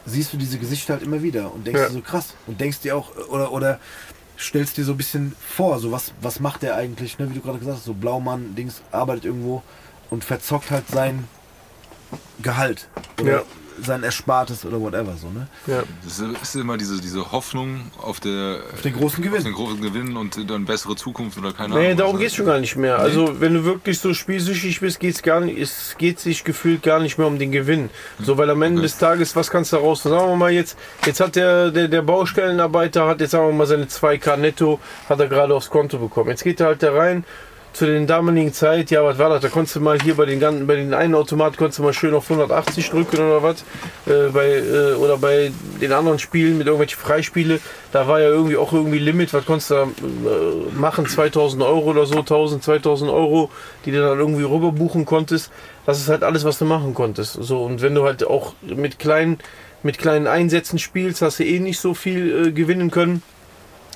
siehst 0.07 0.33
du 0.33 0.37
diese 0.37 0.59
Gesichter 0.59 0.95
halt 0.95 1.03
immer 1.03 1.23
wieder 1.23 1.53
und 1.53 1.67
denkst 1.67 1.81
Ja. 1.83 1.87
dir 1.89 1.93
so 1.95 2.01
krass 2.01 2.35
und 2.47 2.61
denkst 2.61 2.81
dir 2.81 2.97
auch, 2.97 3.11
oder, 3.29 3.53
oder 3.53 3.79
stellst 4.39 4.77
dir 4.77 4.85
so 4.85 4.93
ein 4.93 4.97
bisschen 4.97 5.35
vor, 5.41 5.81
so 5.81 5.91
was, 5.91 6.13
was 6.23 6.39
macht 6.41 6.63
der 6.63 6.77
eigentlich, 6.77 7.19
ne? 7.19 7.29
wie 7.29 7.35
du 7.35 7.41
gerade 7.41 7.59
gesagt 7.59 7.79
hast, 7.79 7.85
so 7.85 7.95
Blaumann, 7.95 8.55
Dings, 8.55 8.83
arbeitet 8.93 9.25
irgendwo 9.25 9.63
und 10.11 10.25
verzockt 10.25 10.71
halt 10.71 10.89
sein 10.89 11.25
Gehalt 12.41 12.89
oder 13.21 13.33
Ja. 13.33 13.43
Sein 13.83 14.03
Erspartes 14.03 14.65
oder 14.65 14.81
whatever, 14.81 15.15
so, 15.21 15.29
ne? 15.31 15.47
Ja. 15.67 15.83
Das 16.05 16.19
ist 16.43 16.55
immer 16.57 16.77
diese, 16.77 17.01
diese 17.01 17.31
Hoffnung 17.33 17.91
auf, 18.01 18.21
der, 18.21 18.61
Auf 18.75 18.83
den 18.83 18.95
großen 18.95 19.23
Gewinn. 19.23 19.39
auf 19.39 19.45
den 19.45 19.53
großen 19.55 19.81
Gewinn 19.81 20.17
und 20.17 20.51
dann 20.51 20.65
bessere 20.65 20.97
Zukunft 20.97 21.39
oder 21.39 21.53
keine 21.53 21.75
Nee, 21.75 21.87
Ahnung. 21.87 21.97
darum 21.99 22.15
was. 22.15 22.21
geht's 22.23 22.35
schon 22.35 22.47
gar 22.47 22.59
nicht 22.59 22.77
mehr. 22.77 22.99
Also, 22.99 23.41
wenn 23.41 23.55
du 23.55 23.65
wirklich 23.65 23.99
so 24.01 24.15
spielsüchtig 24.15 24.81
bist, 24.81 25.01
geht's 25.01 25.23
gar 25.23 25.41
nicht, 25.41 25.59
es 25.59 25.95
geht 25.99 26.19
sich 26.21 26.45
gefühlt 26.45 26.83
gar 26.83 27.01
nicht 27.01 27.19
mehr 27.19 27.27
um 27.27 27.39
den 27.39 27.53
Gewinn. 27.53 27.91
So, 28.23 28.37
weil 28.39 28.51
am 28.51 28.63
Ende 28.63 28.79
Okay. 28.81 28.87
des 28.87 28.99
Tages, 28.99 29.37
was 29.37 29.51
kannst 29.51 29.73
du 29.73 29.77
daraus? 29.77 30.03
Sagen 30.03 30.29
wir 30.31 30.37
mal 30.37 30.51
jetzt, 30.53 30.77
jetzt 31.07 31.21
hat 31.21 31.37
der, 31.37 31.71
der, 31.71 31.89
der 31.89 32.03
Baustellenarbeiter 32.03 33.07
hat 33.07 33.21
jetzt 33.21 33.31
sagen 33.33 33.47
wir 33.49 33.53
mal 33.53 33.67
seine 33.67 33.85
2K 33.87 34.37
netto, 34.37 34.81
hat 35.09 35.21
er 35.21 35.27
gerade 35.29 35.55
aufs 35.55 35.71
Konto 35.71 35.99
bekommen. 35.99 36.31
Jetzt 36.31 36.45
geht 36.45 36.61
er 36.61 36.67
halt 36.69 36.83
da 36.83 36.93
rein, 36.93 37.25
zu 37.79 37.87
den 37.87 38.09
damaligen 38.09 38.53
Zeit, 38.53 38.91
ja, 38.91 39.05
was 39.05 39.19
war 39.19 39.31
das? 39.31 39.41
Da 39.41 39.49
konntest 39.49 39.77
du 39.77 39.81
mal 39.81 40.01
hier 40.01 40.17
bei 40.17 40.27
den 40.27 40.41
ganzen, 40.41 40.67
bei 40.67 40.75
den 40.75 40.93
einen 40.95 41.15
Automat 41.15 41.57
konntest 41.57 41.79
du 41.79 41.85
mal 41.85 41.93
schön 41.93 42.13
auf 42.13 42.29
180 42.29 42.91
drücken 42.91 43.19
oder 43.19 43.41
was. 43.41 43.63
Äh, 44.05 44.31
bei, 44.33 44.49
äh, 44.49 44.95
oder 44.95 45.17
bei 45.17 45.53
den 45.81 45.93
anderen 45.93 46.19
Spielen 46.19 46.59
mit 46.59 46.67
irgendwelchen 46.67 46.99
Freispiele, 46.99 47.61
da 47.93 48.09
war 48.09 48.21
ja 48.21 48.31
irgendwie 48.31 48.57
auch 48.57 48.73
irgendwie 48.73 48.99
Limit, 48.99 49.33
was 49.33 49.47
konntest 49.47 49.71
du 49.71 49.75
da 49.75 49.83
äh, 49.85 50.77
machen? 50.77 51.07
2000 51.07 51.63
Euro 51.63 51.91
oder 51.91 52.05
so, 52.05 52.19
1000, 52.19 52.65
2000 52.65 53.13
Euro, 53.13 53.49
die 53.85 53.93
du 53.93 54.01
dann 54.01 54.19
irgendwie 54.19 54.43
rüber 54.43 54.73
buchen 54.73 55.07
konntest. 55.07 55.53
Das 55.87 56.01
ist 56.01 56.09
halt 56.09 56.25
alles, 56.25 56.45
was 56.45 56.59
du 56.59 56.65
machen 56.65 56.95
konntest. 56.95 57.35
So, 57.35 57.65
und 57.65 57.81
wenn 57.81 57.95
du 57.95 58.03
halt 58.03 58.27
auch 58.27 58.55
mit 58.63 58.99
kleinen 58.99 59.39
mit 59.85 59.99
kleinen 59.99 60.27
Einsätzen 60.27 60.81
spielst, 60.81 61.23
hast 61.23 61.39
du 61.39 61.45
eh 61.45 61.61
nicht 61.61 61.79
so 61.79 61.95
viel 61.95 62.49
äh, 62.49 62.51
gewinnen 62.51 62.91
können. 62.91 63.23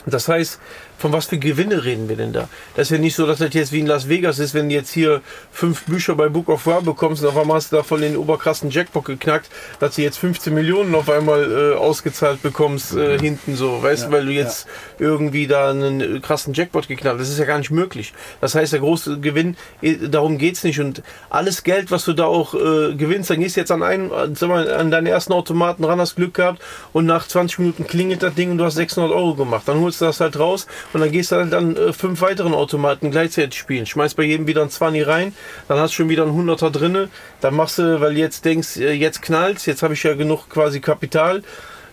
Das 0.07 0.29
heißt, 0.29 0.61
von 1.03 1.13
was 1.13 1.27
für 1.27 1.39
Gewinne 1.39 1.85
reden 1.85 2.09
wir 2.09 2.15
denn 2.15 2.33
da? 2.33 2.49
Das 2.77 2.87
ist 2.87 2.91
ja 2.93 2.99
nicht 2.99 3.17
so, 3.17 3.27
dass 3.27 3.39
das 3.39 3.53
jetzt 3.55 3.73
wie 3.73 3.81
in 3.81 3.89
Las 3.89 4.09
Vegas 4.09 4.39
ist, 4.39 4.55
wenn 4.55 4.69
du 4.69 4.75
jetzt 4.77 4.93
hier 4.93 5.21
fünf 5.51 5.83
Bücher 5.87 6.15
bei 6.15 6.29
Book 6.29 6.49
of 6.49 6.65
War 6.67 6.81
bekommst 6.81 7.25
und 7.25 7.29
auf 7.29 7.37
einmal 7.37 7.57
hast 7.57 7.73
du 7.73 7.77
da 7.77 7.83
von 7.83 8.01
den 8.01 8.17
oberkrassen 8.17 8.71
Jackpot 8.71 9.05
geknackt, 9.07 9.51
dass 9.81 9.97
du 9.97 10.03
jetzt 10.03 10.19
15 10.19 10.55
Millionen 10.55 10.95
auf 10.95 11.11
einmal 11.11 11.73
äh, 11.73 11.75
ausgezahlt 11.75 12.41
bekommst 12.41 12.95
äh, 12.95 13.19
hinten 13.19 13.57
so, 13.57 13.83
weißt 13.83 14.07
du, 14.07 14.13
weil 14.13 14.27
du 14.27 14.31
jetzt 14.31 14.69
irgendwie 15.01 15.49
da 15.49 15.71
einen 15.71 16.01
äh, 16.01 16.21
krassen 16.21 16.55
Jackpot 16.55 16.87
geknallt 16.87 17.19
hast. 17.19 17.27
Das 17.27 17.31
ist 17.31 17.41
ja 17.41 17.47
gar 17.47 17.59
nicht 17.59 17.73
möglich. 17.73 18.13
Das 18.41 18.55
heißt, 18.55 18.73
der 18.73 18.79
große 18.79 19.19
Gewinn, 19.19 19.57
eh, 19.83 19.97
darum 20.09 20.39
geht's 20.39 20.63
nicht. 20.63 20.79
Und 20.79 21.03
alles 21.31 21.65
Geld, 21.65 21.91
was 21.91 22.05
du 22.05 22.13
da 22.13 22.27
auch 22.27 22.55
äh, 22.55 22.95
gewinnst, 22.95 23.29
dann 23.29 23.41
gehst 23.41 23.57
du 23.57 23.61
jetzt 23.61 23.73
an 23.73 23.83
einen, 23.83 24.13
äh, 24.13 24.29
sag 24.35 24.49
mal, 24.49 24.73
an 24.73 24.93
deinen 24.93 25.09
ersten 25.09 25.33
Automaten 25.33 25.83
ran, 25.83 25.99
hast 25.99 26.15
Glück 26.15 26.35
gehabt 26.35 26.63
und 26.93 27.07
nach 27.07 27.27
20 27.27 27.59
Minuten 27.59 27.89
klingelt 27.89 28.23
das 28.23 28.35
Ding 28.35 28.53
und 28.53 28.59
du 28.59 28.65
hast 28.65 28.77
600 28.77 29.11
Euro 29.11 29.35
gemacht. 29.35 29.65
Dann 29.67 29.81
holst 29.81 30.01
du 30.01 30.05
das 30.05 30.21
halt 30.21 30.39
raus 30.39 30.69
und 30.93 31.01
dann 31.01 31.11
gehst 31.11 31.33
du 31.33 31.37
halt 31.37 31.55
an 31.55 31.77
äh, 31.77 31.93
fünf 31.93 32.21
weiteren 32.21 32.55
Automaten 32.55 33.11
gleichzeitig 33.11 33.59
spielen. 33.59 33.87
Schmeißt 33.87 34.17
bei 34.17 34.25
jedem 34.25 34.47
wieder 34.47 34.63
ein 34.63 34.71
20 34.71 35.07
rein, 35.07 35.35
dann 35.69 35.79
hast 35.79 35.93
du 35.93 35.97
schon 35.97 36.09
wieder 36.09 36.25
ein 36.25 36.31
100er 36.31 36.71
drinne. 36.71 37.09
Dann 37.41 37.55
machst 37.55 37.79
du, 37.79 38.01
weil 38.01 38.17
jetzt 38.17 38.45
denkst, 38.45 38.77
äh, 38.79 38.93
jetzt 38.93 39.23
knallt's, 39.23 39.67
jetzt 39.67 39.83
habe 39.83 39.95
ich 39.95 40.03
ja 40.03 40.15
genug 40.15 40.49
quasi 40.49 40.81
Kapital. 40.81 41.43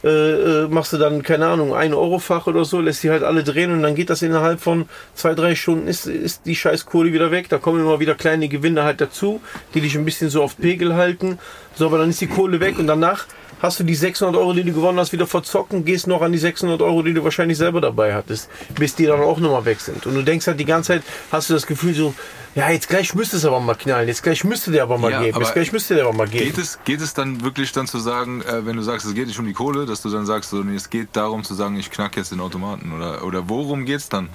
Äh, 0.02 0.08
äh, 0.08 0.68
machst 0.70 0.94
du 0.94 0.98
dann, 0.98 1.24
keine 1.24 1.48
Ahnung, 1.48 1.76
ein 1.76 1.94
Eurofach 1.94 2.48
oder 2.48 2.64
so, 2.64 2.80
lässt 2.80 3.04
die 3.04 3.10
halt 3.10 3.24
alle 3.24 3.44
drehen 3.44 3.72
und 3.72 3.84
dann 3.84 3.96
geht 3.96 4.10
das 4.10 4.22
innerhalb 4.22 4.62
von 4.62 4.88
zwei, 5.14 5.36
drei 5.36 5.56
Stunden, 5.56 5.88
ist, 5.88 6.08
ist 6.08 6.46
die 6.46 6.56
scheiß 6.56 6.86
Kohle 6.86 7.12
wieder 7.12 7.32
weg. 7.32 7.50
Da 7.50 7.58
kommen 7.58 7.82
immer 7.82 8.00
wieder 8.00 8.16
kleine 8.16 8.48
Gewinne 8.48 8.84
halt 8.84 9.02
dazu, 9.02 9.42
die 9.74 9.82
dich 9.82 9.98
ein 9.98 10.06
bisschen 10.06 10.30
so 10.30 10.42
auf 10.42 10.58
Pegel 10.58 10.96
halten. 10.96 11.38
So, 11.76 11.88
aber 11.88 11.98
dann 11.98 12.12
ist 12.12 12.22
die 12.22 12.28
Kohle 12.28 12.62
weg 12.62 12.80
und 12.80 12.88
danach 12.88 13.26
hast 13.62 13.80
du 13.80 13.84
die 13.84 13.96
600 13.96 14.36
Euro, 14.36 14.54
die 14.54 14.64
du 14.64 14.74
gewonnen 14.74 15.00
hast, 15.00 15.12
wieder 15.12 15.28
verzockt 15.28 15.74
und 15.74 15.86
gehst 15.86 16.08
noch 16.08 16.22
an 16.22 16.32
die 16.32 16.38
600 16.38 16.82
Euro, 16.82 17.02
die 17.04 17.14
du 17.14 17.24
wahrscheinlich 17.24 17.58
selber 17.58 17.82
dabei 17.82 18.14
hattest, 18.14 18.50
bis 18.76 18.96
die 18.96 19.06
dann 19.06 19.20
auch 19.22 19.40
nochmal 19.40 19.66
weg 19.66 19.80
sind. 19.80 20.06
Und 20.06 20.16
du 20.16 20.22
denkst 20.22 20.48
halt 20.48 20.60
die 20.60 20.66
ganze 20.66 20.94
Zeit, 20.94 21.04
hast 21.32 21.50
du 21.50 21.54
das 21.54 21.66
Gefühl 21.68 21.94
so, 21.94 22.14
ja, 22.56 22.70
jetzt 22.70 22.90
gleich 22.90 23.14
müsste 23.14 23.38
es 23.38 23.46
aber 23.46 23.60
mal 23.60 23.76
knallen, 23.76 24.08
jetzt 24.08 24.24
gleich 24.24 24.44
müsste 24.44 24.72
der 24.72 24.84
aber 24.84 24.98
mal 24.98 25.12
Ja, 25.12 25.22
geben, 25.22 25.36
aber 25.36 25.46
jetzt 25.46 25.54
gleich 25.54 25.72
müsste 25.72 25.96
der 25.96 26.06
aber 26.06 26.14
mal 26.14 26.28
geben. 26.28 26.46
Geht 26.46 26.58
es, 26.58 26.80
geht 26.84 27.02
es 27.02 27.14
dann 27.14 27.44
wirklich 27.44 27.72
dann 27.72 27.88
zu 27.88 28.00
sagen, 28.00 28.42
äh, 28.42 28.66
wenn 28.66 28.76
du 28.76 28.82
sagst, 28.82 29.06
es 29.06 29.14
geht 29.14 29.28
nicht 29.28 29.40
um 29.40 29.46
die 29.46 29.54
Kohle, 29.54 29.86
dass 29.86 30.02
du 30.02 30.10
dann 30.10 30.26
sagst, 30.26 30.50
so, 30.50 30.58
nee, 30.58 30.76
es 30.76 30.90
geht 30.90 31.10
darum 31.14 31.44
zu 31.44 31.54
sagen, 31.54 31.78
ich 31.78 31.92
knack 31.92 32.18
jetzt 32.18 32.32
den 32.32 32.40
Automaten? 32.40 32.92
Oder, 32.92 33.24
oder 33.24 33.50
worum 33.50 33.86
geht's 33.86 34.10
dann? 34.10 34.30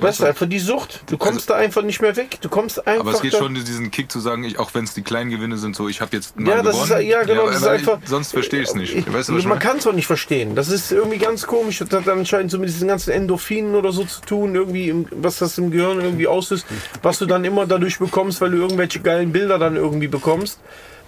Das 0.00 0.18
ist 0.18 0.24
einfach 0.24 0.46
die 0.48 0.58
Sucht. 0.58 1.02
Du 1.06 1.18
kommst 1.18 1.50
da 1.50 1.54
einfach 1.56 1.82
nicht 1.82 2.00
mehr 2.00 2.16
weg. 2.16 2.38
Du 2.40 2.48
kommst 2.48 2.86
einfach. 2.86 3.00
Aber 3.00 3.12
es 3.12 3.20
geht 3.20 3.34
schon 3.34 3.54
diesen 3.54 3.90
Kick 3.90 4.10
zu 4.10 4.20
sagen, 4.20 4.42
ich, 4.44 4.58
auch 4.58 4.70
wenn 4.74 4.84
es 4.84 4.94
die 4.94 5.02
kleinen 5.02 5.30
Gewinne 5.30 5.58
sind, 5.58 5.76
so 5.76 5.88
ich 5.88 6.00
habe 6.00 6.16
jetzt 6.16 6.38
mal 6.38 6.48
Ja, 6.48 6.62
das 6.62 6.76
ist, 6.76 6.88
gewonnen. 6.88 7.06
ja 7.06 7.22
genau, 7.24 7.42
aber- 7.42 7.50
das 7.52 7.60
ist 7.62 7.66
einfach. 7.68 7.98
Ich, 8.02 8.08
sonst 8.08 8.32
verstehe 8.32 8.62
ich 8.62 8.68
es 8.68 8.74
nicht. 8.74 8.96
Ich, 8.96 9.12
weißt 9.12 9.28
du, 9.28 9.32
man 9.34 9.58
kann 9.58 9.76
es 9.76 9.86
auch 9.86 9.92
nicht 9.92 10.06
verstehen. 10.06 10.54
Das 10.54 10.68
ist 10.68 10.90
irgendwie 10.92 11.18
ganz 11.18 11.46
komisch. 11.46 11.78
Das 11.80 11.90
hat 11.90 12.08
anscheinend 12.08 12.50
so 12.50 12.58
mit 12.58 12.68
diesen 12.70 12.88
ganzen 12.88 13.10
Endorphinen 13.10 13.74
oder 13.74 13.92
so 13.92 14.04
zu 14.04 14.20
tun, 14.22 14.54
irgendwie, 14.54 14.88
im, 14.88 15.06
was 15.10 15.38
das 15.38 15.58
im 15.58 15.70
Gehirn 15.70 16.00
irgendwie 16.00 16.26
auslöst, 16.26 16.66
was 17.02 17.18
du 17.18 17.26
dann 17.26 17.44
immer 17.44 17.66
dadurch 17.66 17.98
bekommst, 17.98 18.40
weil 18.40 18.50
du 18.52 18.56
irgendwelche 18.58 19.00
geilen 19.00 19.32
Bilder 19.32 19.58
dann 19.58 19.76
irgendwie 19.76 20.08
bekommst. 20.08 20.58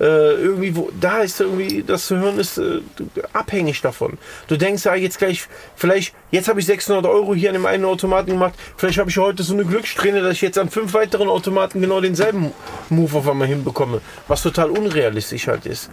Äh, 0.01 0.35
irgendwie, 0.35 0.75
wo, 0.75 0.91
da 1.01 1.21
ist 1.21 1.41
irgendwie, 1.41 1.85
das 1.85 2.09
Gehirn 2.09 2.39
ist 2.39 2.59
äh, 2.59 2.81
abhängig 3.33 3.81
davon. 3.81 4.19
Du 4.49 4.57
denkst 4.57 4.85
ja 4.85 4.95
jetzt 4.95 5.19
gleich, 5.19 5.47
vielleicht, 5.77 6.15
jetzt 6.33 6.49
habe 6.49 6.59
ich 6.59 6.67
600 6.67 7.07
Euro 7.07 7.35
hier 7.35 7.51
an 7.51 7.55
dem 7.55 7.67
einen 7.67 7.85
Automaten 7.85 8.33
gemacht, 8.33 8.55
vielleicht 8.77 8.99
habe 8.99 9.11
ich 9.11 9.19
heute 9.19 9.45
so 9.45 9.55
eine 9.55 9.65
Glückssträhne, 9.65 10.21
dass 10.21 10.33
ich 10.33 10.41
jetzt 10.43 10.59
an 10.59 10.69
fünf 10.69 10.95
weiteren 10.95 11.29
Automaten 11.29 11.81
genau 11.81 12.01
denselben 12.01 12.53
Move 12.91 13.19
auf 13.19 13.29
einmal 13.29 13.47
hinbekomme, 13.47 14.01
was 14.27 14.43
total 14.43 14.71
unrealistisch 14.71 15.47
halt 15.47 15.67
ist. 15.67 15.91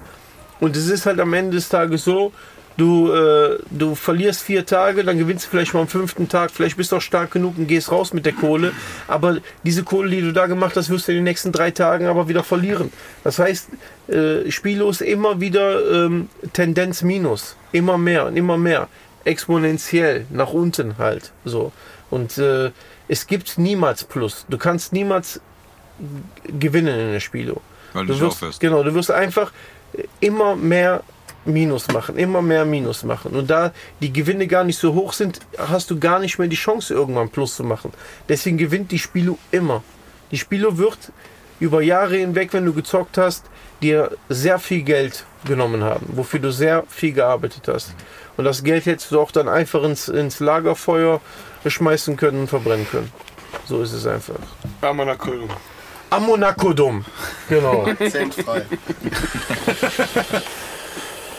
Und 0.59 0.75
es 0.75 0.87
ist 0.89 1.05
halt 1.05 1.19
am 1.19 1.33
Ende 1.33 1.57
des 1.57 1.69
Tages 1.69 2.03
so, 2.03 2.31
du, 2.77 3.11
äh, 3.11 3.59
du 3.69 3.95
verlierst 3.95 4.41
vier 4.41 4.65
Tage, 4.65 5.03
dann 5.03 5.17
gewinnst 5.17 5.45
du 5.45 5.49
vielleicht 5.49 5.73
mal 5.73 5.81
am 5.81 5.87
fünften 5.87 6.27
Tag, 6.29 6.51
vielleicht 6.51 6.77
bist 6.77 6.91
du 6.91 6.97
auch 6.97 7.01
stark 7.01 7.31
genug 7.31 7.57
und 7.57 7.67
gehst 7.67 7.91
raus 7.91 8.13
mit 8.13 8.25
der 8.25 8.33
Kohle. 8.33 8.71
Aber 9.07 9.37
diese 9.63 9.83
Kohle, 9.83 10.09
die 10.09 10.21
du 10.21 10.33
da 10.33 10.47
gemacht 10.47 10.75
hast, 10.75 10.89
wirst 10.89 11.07
du 11.07 11.11
in 11.11 11.19
den 11.19 11.23
nächsten 11.25 11.51
drei 11.51 11.71
Tagen 11.71 12.05
aber 12.07 12.27
wieder 12.27 12.43
verlieren. 12.43 12.91
Das 13.23 13.39
heißt, 13.39 13.69
äh, 14.07 14.49
spiellos 14.51 15.01
immer 15.01 15.39
wieder 15.39 16.05
ähm, 16.05 16.29
Tendenz 16.53 17.01
minus. 17.01 17.55
Immer 17.71 17.97
mehr 17.97 18.25
und 18.25 18.35
immer 18.37 18.57
mehr. 18.57 18.87
Exponentiell 19.23 20.25
nach 20.31 20.51
unten 20.51 20.97
halt. 20.97 21.31
So. 21.45 21.71
Und 22.09 22.37
äh, 22.37 22.71
es 23.07 23.27
gibt 23.27 23.57
niemals 23.57 24.03
Plus. 24.03 24.45
Du 24.49 24.57
kannst 24.57 24.93
niemals 24.93 25.39
gewinnen 26.59 26.99
in 26.99 27.11
der 27.11 27.19
Spielo. 27.19 27.61
Weil 27.93 28.05
du 28.05 28.13
Du 28.13 28.19
wirst, 28.21 28.37
aufhörst. 28.37 28.59
genau, 28.59 28.83
du 28.83 28.93
wirst 28.93 29.11
einfach 29.11 29.51
immer 30.19 30.55
mehr 30.55 31.03
Minus 31.45 31.87
machen, 31.87 32.17
immer 32.17 32.41
mehr 32.41 32.65
Minus 32.65 33.03
machen. 33.03 33.33
Und 33.33 33.49
da 33.49 33.71
die 33.99 34.13
Gewinne 34.13 34.47
gar 34.47 34.63
nicht 34.63 34.77
so 34.77 34.93
hoch 34.93 35.13
sind, 35.13 35.39
hast 35.57 35.89
du 35.89 35.99
gar 35.99 36.19
nicht 36.19 36.37
mehr 36.37 36.47
die 36.47 36.55
Chance, 36.55 36.93
irgendwann 36.93 37.29
Plus 37.29 37.55
zu 37.55 37.63
machen. 37.63 37.91
Deswegen 38.29 38.57
gewinnt 38.57 38.91
die 38.91 38.99
Spielo 38.99 39.37
immer. 39.51 39.83
Die 40.31 40.37
Spielo 40.37 40.77
wird 40.77 41.11
über 41.59 41.81
Jahre 41.81 42.17
hinweg, 42.17 42.53
wenn 42.53 42.65
du 42.65 42.73
gezockt 42.73 43.17
hast, 43.17 43.45
dir 43.81 44.11
sehr 44.29 44.59
viel 44.59 44.83
Geld 44.83 45.25
genommen 45.45 45.83
haben, 45.83 46.07
wofür 46.13 46.39
du 46.39 46.51
sehr 46.51 46.83
viel 46.87 47.13
gearbeitet 47.13 47.67
hast. 47.67 47.95
Und 48.37 48.45
das 48.45 48.63
Geld 48.63 48.85
hättest 48.85 49.11
du 49.11 49.19
auch 49.19 49.31
dann 49.31 49.47
einfach 49.47 49.83
ins, 49.83 50.07
ins 50.07 50.39
Lagerfeuer 50.39 51.21
schmeißen 51.65 52.17
können 52.17 52.41
und 52.41 52.47
verbrennen 52.47 52.87
können. 52.89 53.11
So 53.65 53.81
ist 53.81 53.93
es 53.93 54.05
einfach. 54.05 54.35
Amanakolum. 54.81 55.49
Am 56.09 56.25
Monaco-Dom. 56.25 57.05
Genau. 57.47 57.87
Zentfrei. 58.09 58.65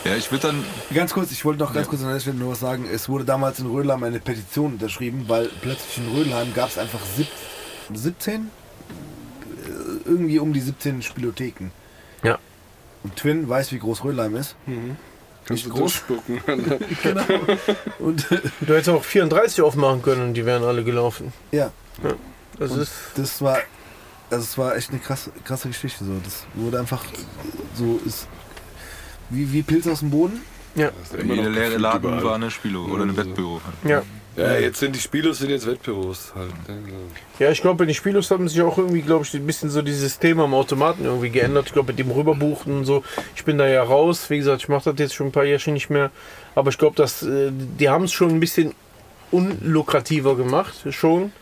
Ja, 0.05 0.17
ich 0.17 0.31
würde 0.33 0.49
dann. 0.49 0.65
Ganz 0.93 1.13
kurz, 1.13 1.31
ich 1.31 1.45
wollte 1.45 1.61
noch 1.61 1.73
ganz 1.73 1.89
kurz 1.89 2.03
an 2.03 2.13
der 2.13 2.21
Stelle 2.21 2.37
nur 2.37 2.53
was 2.53 2.61
sagen. 2.61 2.87
Es 2.93 3.09
wurde 3.09 3.25
damals 3.25 3.61
in 3.61 3.67
Rödelheim 3.67 4.03
eine 4.03 4.19
Petition 4.21 4.73
unterschrieben, 4.75 5.25
weil 5.29 5.49
plötzlich 5.61 5.99
in 5.99 6.13
Rödelheim 6.17 6.53
gab 6.55 6.71
es 6.71 6.79
einfach 6.79 7.01
sieb, 7.17 7.29
17? 7.93 8.51
Äh, 9.65 10.09
Irgendwie 10.09 10.39
um 10.39 10.53
die 10.53 10.61
17 10.61 11.03
Spielotheken. 11.03 11.71
Ja. 12.25 12.39
Und 13.05 13.17
Twin 13.17 13.49
weiß, 13.49 13.73
wie 13.73 13.79
groß 13.79 14.03
Rödelheim 14.05 14.37
ist. 14.37 14.57
Kannst 15.45 15.67
du 15.67 15.71
groß. 15.71 16.03
durchspucken. 16.07 16.41
Genau. 17.03 17.25
Und 17.99 18.27
Du 18.61 18.75
hättest 18.75 18.89
auch 18.91 19.05
34 19.05 19.61
aufmachen 19.63 20.03
können 20.03 20.23
und 20.29 20.35
die 20.35 20.47
wären 20.47 20.63
alle 20.65 20.85
gelaufen. 20.85 21.33
ja, 21.51 21.71
Das 22.59 22.71
Und 22.73 22.81
ist. 22.81 22.93
das 23.17 23.41
war, 23.43 23.59
also 24.31 24.43
es 24.45 24.57
war 24.59 24.77
echt 24.77 24.91
eine 24.91 25.01
krasse, 25.01 25.31
krasse 25.45 25.69
Geschichte. 25.69 26.05
So. 26.05 26.13
Das 26.23 26.45
wurde 26.55 26.79
einfach 26.79 27.05
so, 27.75 28.01
ist 28.05 28.29
wie, 29.33 29.53
wie 29.53 29.63
Pilz 29.63 29.87
aus 29.87 30.01
dem 30.01 30.11
Boden. 30.11 30.41
Ja. 30.75 30.91
Immer 31.19 31.35
Jeder 31.35 31.51
leere 31.51 31.77
Laden 31.77 32.09
überall. 32.09 32.25
war 32.25 32.35
eine 32.37 32.51
Spielo 32.51 32.85
oder 32.87 33.03
ein 33.05 33.11
Ja. 33.11 33.17
Wettbüro. 33.19 33.61
Ja. 33.87 34.03
Ja, 34.35 34.57
jetzt 34.57 34.79
sind 34.79 34.97
die 34.97 35.01
Spielos 35.01 35.41
sind 35.41 35.51
jetzt 35.51 35.67
Wettbüros 35.67 36.33
halt. 36.35 36.49
ne? 36.67 36.79
Ja, 37.39 37.51
ich 37.51 37.61
glaube, 37.61 37.77
bei 37.81 37.85
den 37.85 37.95
Spielos 37.95 38.31
haben 38.31 38.49
sich 38.49 38.63
auch 38.63 38.79
irgendwie, 38.79 39.03
glaube 39.03 39.27
ich, 39.27 39.35
ein 39.35 39.47
bisschen 39.47 39.69
so 39.69 39.83
dieses 39.83 40.19
Thema 40.19 40.45
am 40.45 40.55
Automaten 40.55 41.05
irgendwie 41.05 41.29
geändert. 41.29 41.67
Ich 41.67 41.75
glaube, 41.75 41.89
mit 41.93 41.99
dem 41.99 42.11
Rüberbuchen 42.11 42.73
und 42.79 42.85
so. 42.87 43.05
Ich 43.37 43.45
bin 43.45 43.59
da 43.59 43.67
ja 43.69 43.83
raus. 43.83 44.31
Wie 44.31 44.39
gesagt, 44.39 44.63
ich 44.63 44.69
mache 44.71 44.91
das 44.91 44.99
jetzt 44.99 45.15
schon 45.15 45.27
ein 45.27 45.33
paar 45.33 45.45
Jahre 45.45 45.71
nicht 45.71 45.91
mehr. 45.91 46.11
Aber 46.55 46.71
ich 46.71 46.79
glaube, 46.79 46.97
dass 46.97 47.23
äh, 47.23 47.51
die 47.53 47.91
haben 47.91 48.05
es 48.05 48.13
schon 48.13 48.31
ein 48.31 48.41
bisschen 48.41 48.73
unlukrativer 49.31 50.37
gemacht, 50.37 50.75
schon. 50.91 51.33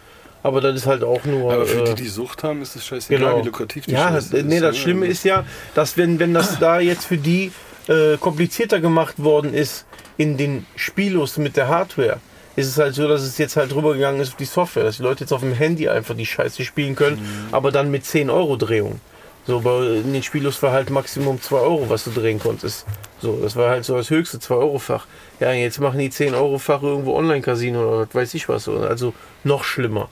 Aber 0.43 0.61
das 0.61 0.75
ist 0.75 0.87
halt 0.87 1.05
auch 1.05 1.25
nur. 1.25 1.53
Aber 1.53 1.67
für 1.67 1.83
äh, 1.83 1.95
die, 1.95 2.03
die 2.05 2.09
Sucht 2.09 2.43
haben, 2.43 2.63
ist 2.63 2.75
es 2.75 2.85
scheißegal, 2.87 3.21
Genau. 3.21 3.41
wie 3.43 3.47
lukrativ 3.47 3.85
die 3.87 3.93
Ja, 3.93 4.09
Scheiße 4.09 4.31
das, 4.37 4.45
nee, 4.45 4.59
das 4.59 4.75
ne? 4.75 4.81
Schlimme 4.83 5.07
ist 5.07 5.25
ja, 5.25 5.45
dass 5.75 5.97
wenn, 5.97 6.19
wenn 6.19 6.33
das 6.33 6.59
da 6.61 6.81
jetzt 6.81 7.05
für 7.05 7.19
die 7.19 7.53
äh, 7.91 8.17
komplizierter 8.17 8.81
gemacht 8.81 9.17
worden 9.23 9.53
ist 9.53 9.85
in 10.17 10.37
den 10.37 10.65
Spielos 10.77 11.37
mit 11.37 11.57
der 11.57 11.69
Hardware, 11.69 12.19
ist 12.57 12.67
es 12.69 12.79
halt 12.79 12.95
so, 12.95 13.07
dass 13.09 13.23
es 13.23 13.37
jetzt 13.39 13.57
halt 13.57 13.75
rübergegangen 13.75 14.21
ist 14.21 14.31
auf 14.31 14.37
die 14.37 14.45
Software, 14.45 14.85
dass 14.85 14.97
die 14.99 15.03
Leute 15.03 15.21
jetzt 15.25 15.33
auf 15.33 15.41
dem 15.41 15.53
Handy 15.53 15.89
einfach 15.89 16.15
die 16.17 16.27
Scheiße 16.27 16.65
spielen 16.65 16.95
können, 16.97 17.17
Mhm. 17.17 17.55
aber 17.55 17.71
dann 17.73 17.91
mit 17.91 18.05
10 18.05 18.31
Euro 18.31 18.57
Drehung. 18.57 19.01
So, 19.47 19.61
bei 19.61 19.79
in 20.05 20.13
den 20.13 20.23
Spielos 20.23 20.63
war 20.63 20.73
halt 20.73 20.91
Maximum 20.91 21.41
2 21.41 21.57
Euro, 21.57 21.89
was 21.89 22.05
du 22.05 22.11
drehen 22.11 22.39
konntest. 22.39 22.87
So, 23.23 23.39
das 23.43 23.57
war 23.57 23.71
halt 23.71 23.85
so 23.85 23.97
das 23.97 24.11
höchste 24.11 24.39
2 24.39 24.55
Euro 24.55 24.79
Fach. 24.79 25.07
Ja, 25.41 25.51
jetzt 25.53 25.81
machen 25.81 25.99
die 25.99 26.11
10 26.11 26.35
Euro 26.35 26.59
Fach 26.59 26.83
irgendwo 26.83 27.17
Online-Casino 27.17 27.81
oder 27.81 28.01
was 28.07 28.15
weiß 28.15 28.35
ich 28.35 28.49
was. 28.49 28.69
Also 28.69 29.15
noch 29.43 29.65
schlimmer. 29.65 30.09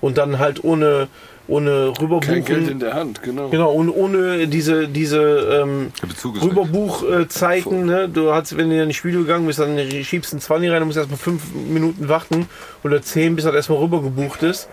Und 0.00 0.16
dann 0.16 0.38
halt 0.38 0.64
ohne, 0.64 1.08
ohne 1.50 1.88
rüberbuchen. 2.00 2.34
Kein 2.34 2.44
Geld 2.44 2.68
in 2.70 2.78
der 2.78 2.94
Hand, 2.94 3.22
genau. 3.22 3.48
Genau, 3.48 3.72
und 3.72 3.90
ohne 3.90 4.46
diese, 4.46 4.88
diese 4.88 5.20
ähm. 5.62 5.92
Rüberbuchzeiten, 6.24 7.84
ne? 7.84 8.08
Du 8.08 8.32
hast, 8.32 8.56
wenn 8.56 8.70
du 8.70 8.76
in 8.76 8.82
ein 8.82 8.92
Spiel 8.92 9.12
gegangen 9.12 9.46
bist, 9.46 9.58
dann 9.58 9.76
schiebst 9.90 10.32
du 10.32 10.36
einen 10.36 10.40
20 10.40 10.70
rein, 10.70 10.78
dann 10.78 10.86
musst 10.86 10.96
du 10.96 11.00
erstmal 11.00 11.18
5 11.18 11.42
Minuten 11.68 12.08
warten 12.08 12.48
oder 12.84 13.02
10, 13.02 13.36
bis 13.36 13.44
das 13.44 13.54
erstmal 13.54 13.78
rübergebucht 13.80 14.42
ist. 14.42 14.68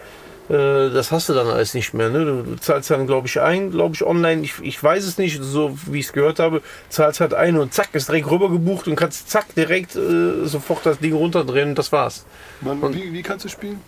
Äh, 0.50 0.90
Das 0.90 1.12
hast 1.12 1.30
du 1.30 1.34
dann 1.34 1.48
alles 1.48 1.74
nicht 1.74 1.94
mehr. 1.94 2.10
Ne? 2.10 2.26
Du, 2.26 2.44
du 2.44 2.56
zahlst 2.58 2.90
dann, 2.92 3.08
glaube 3.08 3.28
ich, 3.28 3.42
ein, 3.42 3.72
glaube 3.72 3.96
ich, 3.96 4.04
online. 4.06 4.44
Ich, 4.44 4.54
ich 4.62 4.82
weiß 4.82 5.04
es 5.06 5.18
nicht, 5.18 5.42
so 5.42 5.78
wie 5.88 6.00
ich 6.00 6.06
es 6.06 6.14
gehört 6.14 6.40
habe. 6.40 6.62
Zahlst 6.90 7.20
halt 7.20 7.34
ein 7.34 7.58
und 7.58 7.74
zack, 7.74 7.90
ist 7.94 8.08
direkt 8.08 8.30
rübergebucht 8.30 8.88
und 8.88 8.96
kannst 8.96 9.30
zack 9.30 9.54
direkt 9.56 9.96
äh, 9.96 10.46
sofort 10.46 10.86
das 10.86 11.00
Ding 11.00 11.14
runterdrehen 11.14 11.70
und 11.70 11.78
das 11.78 11.92
war's. 11.92 12.26
Man, 12.62 12.94
wie, 12.94 13.12
wie 13.12 13.24
kannst 13.24 13.46
du 13.46 13.50
spielen? 13.50 13.82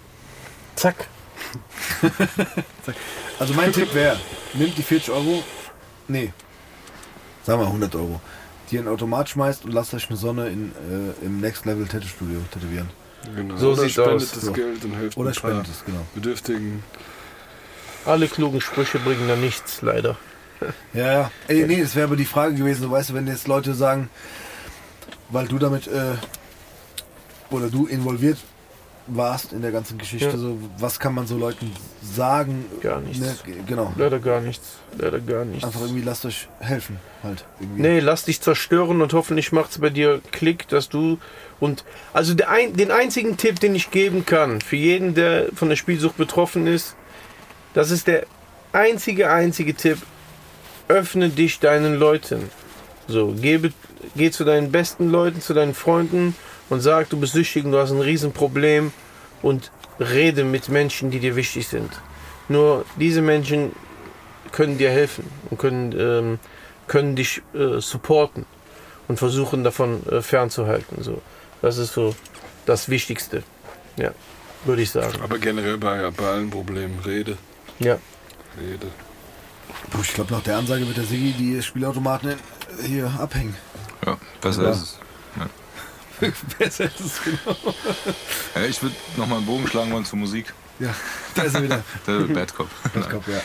Zack. 0.76 1.08
Also 3.40 3.54
mein 3.54 3.72
Tipp 3.72 3.94
wäre, 3.94 4.20
nimmt 4.54 4.78
die 4.78 4.84
40 4.84 5.12
Euro, 5.12 5.44
nee, 6.08 6.34
sagen 7.44 7.62
wir 7.62 7.68
100 7.68 7.96
Euro. 7.96 8.20
dir 8.70 8.80
in 8.80 8.86
den 8.86 8.94
Automat 8.94 9.30
schmeißt 9.30 9.64
und 9.66 9.72
lasst 9.74 9.94
euch 9.94 10.10
eine 10.10 10.18
Sonne 10.18 10.50
in, 10.50 10.72
äh, 10.72 11.26
im 11.26 11.40
Next 11.40 11.66
Level 11.66 11.88
Tattoo 11.88 12.08
Studio 12.08 12.40
tätowieren. 12.52 12.90
Genau. 13.36 13.56
So 13.58 13.72
Oder 13.72 13.90
spendet 13.90 14.16
aus. 14.16 14.32
das 14.32 14.42
So. 14.44 14.52
Geld 14.54 14.84
und 14.84 14.96
hilft 14.96 15.18
Oder 15.18 15.34
spendet 15.34 15.68
es, 15.68 15.84
genau. 15.86 16.06
Bedürftigen. 16.16 16.84
Alle 18.06 18.28
klugen 18.28 18.62
Sprüche 18.62 19.00
bringen 19.00 19.28
da 19.28 19.36
nichts, 19.36 19.82
leider. 19.82 20.18
Ja, 20.94 21.12
ja. 21.12 21.32
Ey, 21.48 21.66
nee, 21.66 21.82
das 21.82 21.96
wäre 21.96 22.08
aber 22.08 22.16
die 22.18 22.26
Frage 22.26 22.56
gewesen, 22.56 22.82
so 22.84 22.92
weißt 22.92 23.10
du, 23.12 23.14
wenn 23.14 23.28
jetzt 23.28 23.48
Leute 23.48 23.74
sagen, 23.74 24.10
weil 25.30 25.48
du 25.48 25.58
damit 25.60 25.88
äh, 25.88 26.16
oder 27.50 27.70
du 27.70 27.86
involviert 27.88 28.38
warst 29.10 29.54
in 29.54 29.62
der 29.62 29.72
ganzen 29.72 29.98
Geschichte, 29.98 30.28
Ja. 30.30 30.38
so 30.38 30.58
was 30.78 31.00
kann 31.00 31.14
man 31.14 31.28
so 31.28 31.38
Leuten 31.38 31.72
sagen? 32.02 32.66
Gar 32.82 33.02
nichts. 33.02 33.20
Ne, 33.20 33.36
genau. 33.68 33.94
Leider 33.98 34.20
gar 34.20 34.42
nichts. 34.42 34.78
Leider 34.98 35.20
gar 35.20 35.46
nichts. 35.46 35.64
Einfach 35.64 35.82
irgendwie 35.82 36.02
lasst 36.02 36.26
euch 36.26 36.48
helfen, 36.60 36.98
halt. 37.24 37.46
Irgendwie. 37.60 37.82
Nee, 37.82 38.00
lass 38.00 38.26
dich 38.26 38.42
zerstören 38.42 39.02
und 39.02 39.14
hoffentlich 39.14 39.52
macht 39.52 39.72
es 39.72 39.80
bei 39.80 39.90
dir 39.90 40.22
Klick, 40.32 40.68
dass 40.68 40.90
du 40.90 41.18
und 41.60 41.84
also 42.14 42.34
der 42.34 42.50
ein, 42.50 42.74
den 42.74 42.92
einzigen 42.92 43.38
Tipp, 43.38 43.60
den 43.60 43.76
ich 43.76 43.92
geben 43.92 44.26
kann 44.26 44.62
für 44.62 44.76
jeden, 44.78 45.14
der 45.16 45.48
von 45.54 45.70
der 45.70 45.76
Spielsucht 45.76 46.18
betroffen 46.18 46.68
ist, 46.68 46.96
das 47.74 47.92
ist 47.92 48.08
der 48.08 48.26
einzige, 48.72 49.30
einzige 49.30 49.74
Tipp. 49.74 49.98
Öffne 50.88 51.30
dich 51.30 51.60
deinen 51.60 51.96
Leuten. 51.96 52.50
So, 53.08 53.28
gebe, 53.34 53.72
geh 54.16 54.32
zu 54.32 54.44
deinen 54.44 54.72
besten 54.72 55.10
Leuten, 55.10 55.40
zu 55.42 55.54
deinen 55.54 55.74
Freunden 55.76 56.36
und 56.70 56.82
sag, 56.82 57.10
du 57.10 57.18
bist 57.20 57.34
süchtig 57.34 57.66
und 57.66 57.72
du 57.72 57.80
hast 57.80 57.92
ein 57.92 58.02
Riesenproblem 58.02 58.92
und 59.42 59.72
rede 60.00 60.44
mit 60.44 60.70
Menschen, 60.70 61.12
die 61.12 61.20
dir 61.20 61.36
wichtig 61.36 61.68
sind. 61.68 61.92
Nur 62.48 62.86
diese 62.98 63.22
Menschen 63.22 63.72
können 64.52 64.78
dir 64.78 64.90
helfen 64.90 65.30
und 65.50 65.58
können, 65.60 65.94
ähm, 66.00 66.40
können 66.88 67.16
dich 67.16 67.42
äh, 67.54 67.80
supporten 67.80 68.46
und 69.08 69.18
versuchen 69.18 69.64
davon 69.64 70.06
äh, 70.08 70.22
fernzuhalten. 70.22 71.04
So. 71.04 71.22
Das 71.62 71.78
ist 71.78 71.94
so 71.94 72.16
das 72.66 72.90
Wichtigste. 72.90 73.44
Ja, 73.98 74.12
würde 74.66 74.82
ich 74.82 74.92
sagen. 74.92 75.22
Aber 75.22 75.38
generell 75.38 75.78
bei, 75.78 76.10
bei 76.12 76.26
allen 76.26 76.50
Problemen. 76.50 77.00
Rede. 77.06 77.38
Ja. 77.80 77.98
Rede. 78.60 78.88
Puh, 79.92 80.02
ich 80.02 80.14
glaube, 80.14 80.34
nach 80.34 80.42
der 80.42 80.58
Ansage 80.58 80.88
wird 80.88 80.98
der 80.98 81.04
Sigi 81.04 81.34
die 81.34 81.62
Spielautomaten 81.62 82.36
hier 82.86 83.12
abhängen. 83.20 83.56
Ja, 84.06 84.18
besser 84.42 84.64
Ja. 84.64 84.70
ist 84.72 84.82
es. 84.82 85.00
Besser 86.60 86.86
ist 86.86 87.00
es 87.00 87.22
genau. 87.24 87.56
Ja, 88.56 88.62
ich 88.64 88.82
würde 88.82 88.96
nochmal 89.18 89.38
einen 89.38 89.48
Bogen 89.48 89.68
schlagen 89.68 89.92
wollen 89.92 90.06
zur 90.06 90.20
Musik. 90.20 90.54
Ja, 90.80 90.94
da 91.36 91.44
ist 91.44 91.56
er 91.56 91.64
wieder. 91.64 91.84
Der 92.08 92.20
Bad 92.34 92.56
Cop. 92.56 92.68
Ich 93.00 93.10
glaub, 93.10 93.28
ja. 93.28 93.42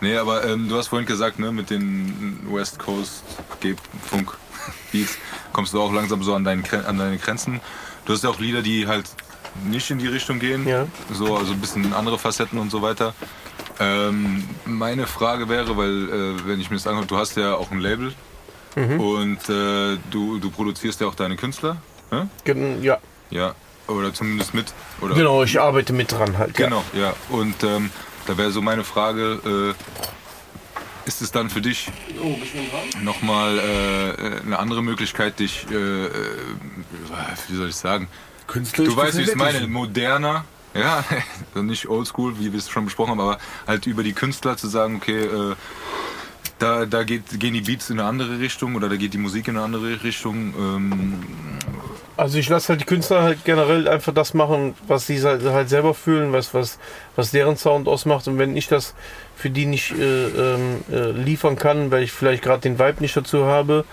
Nee, 0.00 0.16
aber 0.16 0.44
ähm, 0.44 0.68
du 0.68 0.76
hast 0.76 0.88
vorhin 0.88 1.06
gesagt, 1.06 1.38
ne, 1.38 1.50
mit 1.52 1.70
den 1.70 2.40
West 2.50 2.78
Coast 2.78 3.24
Funk 4.08 4.36
Beats 4.92 5.16
kommst 5.52 5.74
du 5.74 5.80
auch 5.82 5.92
langsam 5.92 6.22
so 6.22 6.34
an, 6.34 6.44
deinen, 6.44 6.64
an 6.86 6.98
deine 6.98 7.18
Grenzen. 7.18 7.60
Du 8.04 8.12
hast 8.12 8.22
ja 8.24 8.30
auch 8.30 8.38
Lieder, 8.38 8.62
die 8.62 8.86
halt 8.86 9.06
nicht 9.64 9.90
in 9.90 9.98
die 9.98 10.06
Richtung 10.06 10.38
gehen, 10.38 10.68
Ja. 10.68 10.86
so 11.12 11.36
also 11.36 11.52
ein 11.52 11.60
bisschen 11.60 11.92
andere 11.94 12.18
Facetten 12.18 12.58
und 12.58 12.70
so 12.70 12.80
weiter. 12.80 13.12
Ähm, 13.80 14.44
meine 14.64 15.06
Frage 15.06 15.48
wäre, 15.48 15.76
weil 15.76 16.08
äh, 16.08 16.46
wenn 16.46 16.60
ich 16.60 16.70
mir 16.70 16.76
das 16.76 16.86
angucke, 16.86 17.06
du 17.08 17.16
hast 17.16 17.36
ja 17.36 17.54
auch 17.54 17.70
ein 17.70 17.80
Label 17.80 18.14
Mhm. 18.76 19.00
und 19.00 19.48
äh, 19.48 19.96
du, 20.10 20.38
du 20.38 20.50
produzierst 20.50 21.00
ja 21.00 21.08
auch 21.08 21.14
deine 21.16 21.36
Künstler, 21.36 21.78
ne? 22.10 22.28
Gen- 22.44 22.82
Ja, 22.82 22.98
ja, 23.30 23.54
oder 23.86 24.12
zumindest 24.14 24.54
mit, 24.54 24.72
oder 25.00 25.14
genau, 25.14 25.42
ich 25.42 25.60
arbeite 25.60 25.92
mit 25.92 26.12
dran 26.12 26.38
halt. 26.38 26.58
Ja. 26.58 26.64
Genau, 26.66 26.84
ja. 26.92 27.14
Und 27.28 27.62
ähm, 27.64 27.90
da 28.26 28.36
wäre 28.36 28.50
so 28.50 28.60
meine 28.62 28.84
Frage, 28.84 29.74
äh, 29.74 31.08
ist 31.08 31.22
es 31.22 31.30
dann 31.30 31.48
für 31.48 31.60
dich 31.62 31.90
nochmal 33.02 33.58
äh, 33.58 34.40
eine 34.46 34.58
andere 34.58 34.82
Möglichkeit, 34.82 35.38
dich, 35.38 35.66
äh, 35.70 35.74
äh, 35.74 36.10
wie 37.48 37.56
soll 37.56 37.68
ich 37.68 37.76
sagen, 37.76 38.08
Künstlerisch 38.46 38.92
du 38.94 38.96
weißt, 39.00 39.16
wie 39.18 39.22
ich 39.22 39.28
es 39.28 39.34
meine, 39.34 39.66
moderner, 39.66 40.44
ja, 40.74 41.02
also 41.54 41.62
nicht 41.62 41.88
oldschool, 41.88 42.38
wie 42.38 42.52
wir 42.52 42.58
es 42.58 42.68
schon 42.68 42.84
besprochen 42.84 43.12
haben, 43.12 43.20
aber 43.20 43.38
halt 43.66 43.86
über 43.86 44.02
die 44.02 44.12
Künstler 44.12 44.56
zu 44.58 44.68
sagen, 44.68 44.96
okay, 44.96 45.24
äh, 45.24 45.54
da, 46.58 46.86
da 46.86 47.04
geht, 47.04 47.38
gehen 47.40 47.54
die 47.54 47.60
Beats 47.62 47.90
in 47.90 48.00
eine 48.00 48.08
andere 48.08 48.38
Richtung 48.40 48.74
oder 48.74 48.88
da 48.88 48.96
geht 48.96 49.14
die 49.14 49.18
Musik 49.18 49.48
in 49.48 49.56
eine 49.56 49.64
andere 49.64 50.02
Richtung. 50.02 50.54
Ähm, 50.58 51.14
Also 52.16 52.38
ich 52.38 52.48
lasse 52.48 52.70
halt 52.70 52.80
die 52.80 52.84
Künstler 52.84 53.22
halt 53.22 53.44
generell 53.44 53.86
einfach 53.86 54.12
das 54.12 54.34
machen, 54.34 54.74
was 54.88 55.06
sie 55.06 55.22
halt, 55.22 55.68
selber 55.68 55.94
fühlen, 55.94 56.32
was, 56.32 56.52
was, 56.52 56.78
was 57.14 57.30
deren 57.30 57.56
Sound 57.56 57.86
ausmacht. 57.86 58.26
Und 58.26 58.38
wenn 58.38 58.56
ich 58.56 58.66
das 58.66 58.94
für 59.36 59.50
die 59.50 59.66
nicht 59.66 59.92
äh, 59.92 60.26
ähm, 60.26 60.84
äh, 60.90 61.12
liefern 61.12 61.54
kann, 61.54 61.92
weil 61.92 62.02
ich 62.02 62.10
vielleicht 62.10 62.42
gerade 62.42 62.62
den 62.62 62.78
Vibe 62.80 63.02
nicht 63.02 63.16
dazu 63.16 63.44
habe 63.44 63.84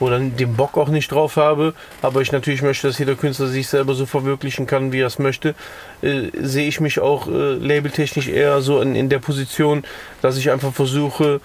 oder 0.00 0.18
den 0.18 0.56
Bock 0.56 0.76
auch 0.76 0.88
nicht 0.88 1.12
drauf 1.12 1.36
habe, 1.36 1.72
aber 2.02 2.20
ich 2.20 2.32
natürlich 2.32 2.62
möchte, 2.62 2.88
dass 2.88 2.98
jeder 2.98 3.14
Künstler 3.14 3.46
sich 3.46 3.68
selber 3.68 3.94
so 3.94 4.06
verwirklichen 4.06 4.66
kann, 4.66 4.90
wie 4.90 5.00
er 5.00 5.06
es 5.06 5.20
möchte, 5.20 5.54
äh, 6.02 6.30
sehe 6.40 6.66
ich 6.66 6.80
mich 6.80 6.98
auch 6.98 7.28
äh, 7.28 7.54
labeltechnisch 7.54 8.26
eher 8.28 8.60
so 8.60 8.80
in, 8.80 8.96
in 8.96 9.08
der 9.08 9.20
Position, 9.20 9.84
dass 10.20 10.36
ich 10.36 10.50
einfach 10.50 10.72
versuche, 10.72 11.40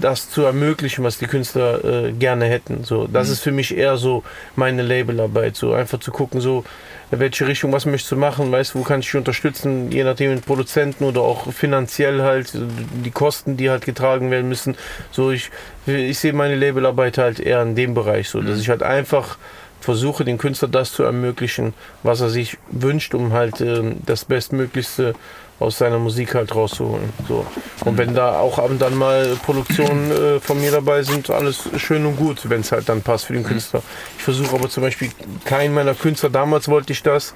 das 0.00 0.30
zu 0.30 0.42
ermöglichen, 0.42 1.02
was 1.02 1.18
die 1.18 1.26
Künstler 1.26 1.84
äh, 1.84 2.12
gerne 2.12 2.44
hätten. 2.44 2.84
So, 2.84 3.08
das 3.08 3.28
ist 3.28 3.40
für 3.40 3.50
mich 3.50 3.76
eher 3.76 3.96
so 3.96 4.22
meine 4.54 4.82
Labelarbeit, 4.82 5.56
so 5.56 5.72
einfach 5.72 5.98
zu 5.98 6.12
gucken, 6.12 6.40
so 6.40 6.64
welche 7.10 7.48
Richtung, 7.48 7.72
was 7.72 7.84
möchtest 7.84 8.12
du 8.12 8.16
machen, 8.16 8.52
weißt 8.52 8.76
wo 8.76 8.82
kann 8.82 9.00
ich 9.00 9.06
dich 9.06 9.16
unterstützen, 9.16 9.90
je 9.90 10.04
nachdem 10.04 10.34
mit 10.34 10.46
Produzenten 10.46 11.02
oder 11.02 11.22
auch 11.22 11.52
finanziell 11.52 12.22
halt, 12.22 12.54
äh, 12.54 12.60
die 13.04 13.10
Kosten, 13.10 13.56
die 13.56 13.70
halt 13.70 13.84
getragen 13.84 14.30
werden 14.30 14.48
müssen. 14.48 14.76
So, 15.10 15.32
ich, 15.32 15.50
ich 15.86 16.18
sehe 16.18 16.32
meine 16.32 16.54
Labelarbeit 16.54 17.18
halt 17.18 17.40
eher 17.40 17.62
in 17.62 17.74
dem 17.74 17.94
Bereich, 17.94 18.28
so, 18.28 18.40
dass 18.40 18.60
ich 18.60 18.68
halt 18.68 18.84
einfach 18.84 19.36
versuche, 19.80 20.24
den 20.24 20.38
Künstler 20.38 20.68
das 20.68 20.92
zu 20.92 21.02
ermöglichen, 21.02 21.74
was 22.02 22.20
er 22.20 22.28
sich 22.28 22.58
wünscht, 22.70 23.14
um 23.14 23.32
halt 23.32 23.60
ähm, 23.60 23.96
das 24.06 24.24
Bestmöglichste 24.24 25.14
aus 25.60 25.78
seiner 25.78 25.98
Musik 25.98 26.34
halt 26.34 26.54
rauszuholen. 26.54 27.10
So. 27.28 27.46
Und 27.84 27.96
wenn 27.98 28.14
da 28.14 28.40
auch 28.40 28.58
ab 28.58 28.70
und 28.70 28.80
dann 28.80 28.94
mal 28.96 29.36
Produktionen 29.44 30.10
äh, 30.10 30.40
von 30.40 30.58
mir 30.60 30.70
dabei 30.72 31.02
sind, 31.02 31.30
alles 31.30 31.68
schön 31.76 32.04
und 32.06 32.16
gut, 32.16 32.48
wenn 32.48 32.62
es 32.62 32.72
halt 32.72 32.88
dann 32.88 33.02
passt 33.02 33.26
für 33.26 33.34
den 33.34 33.44
Künstler. 33.44 33.82
Ich 34.18 34.24
versuche 34.24 34.56
aber 34.56 34.68
zum 34.70 34.82
Beispiel 34.82 35.10
keinen 35.44 35.74
meiner 35.74 35.94
Künstler, 35.94 36.30
damals 36.30 36.66
wollte 36.68 36.92
ich 36.92 37.02
das, 37.02 37.34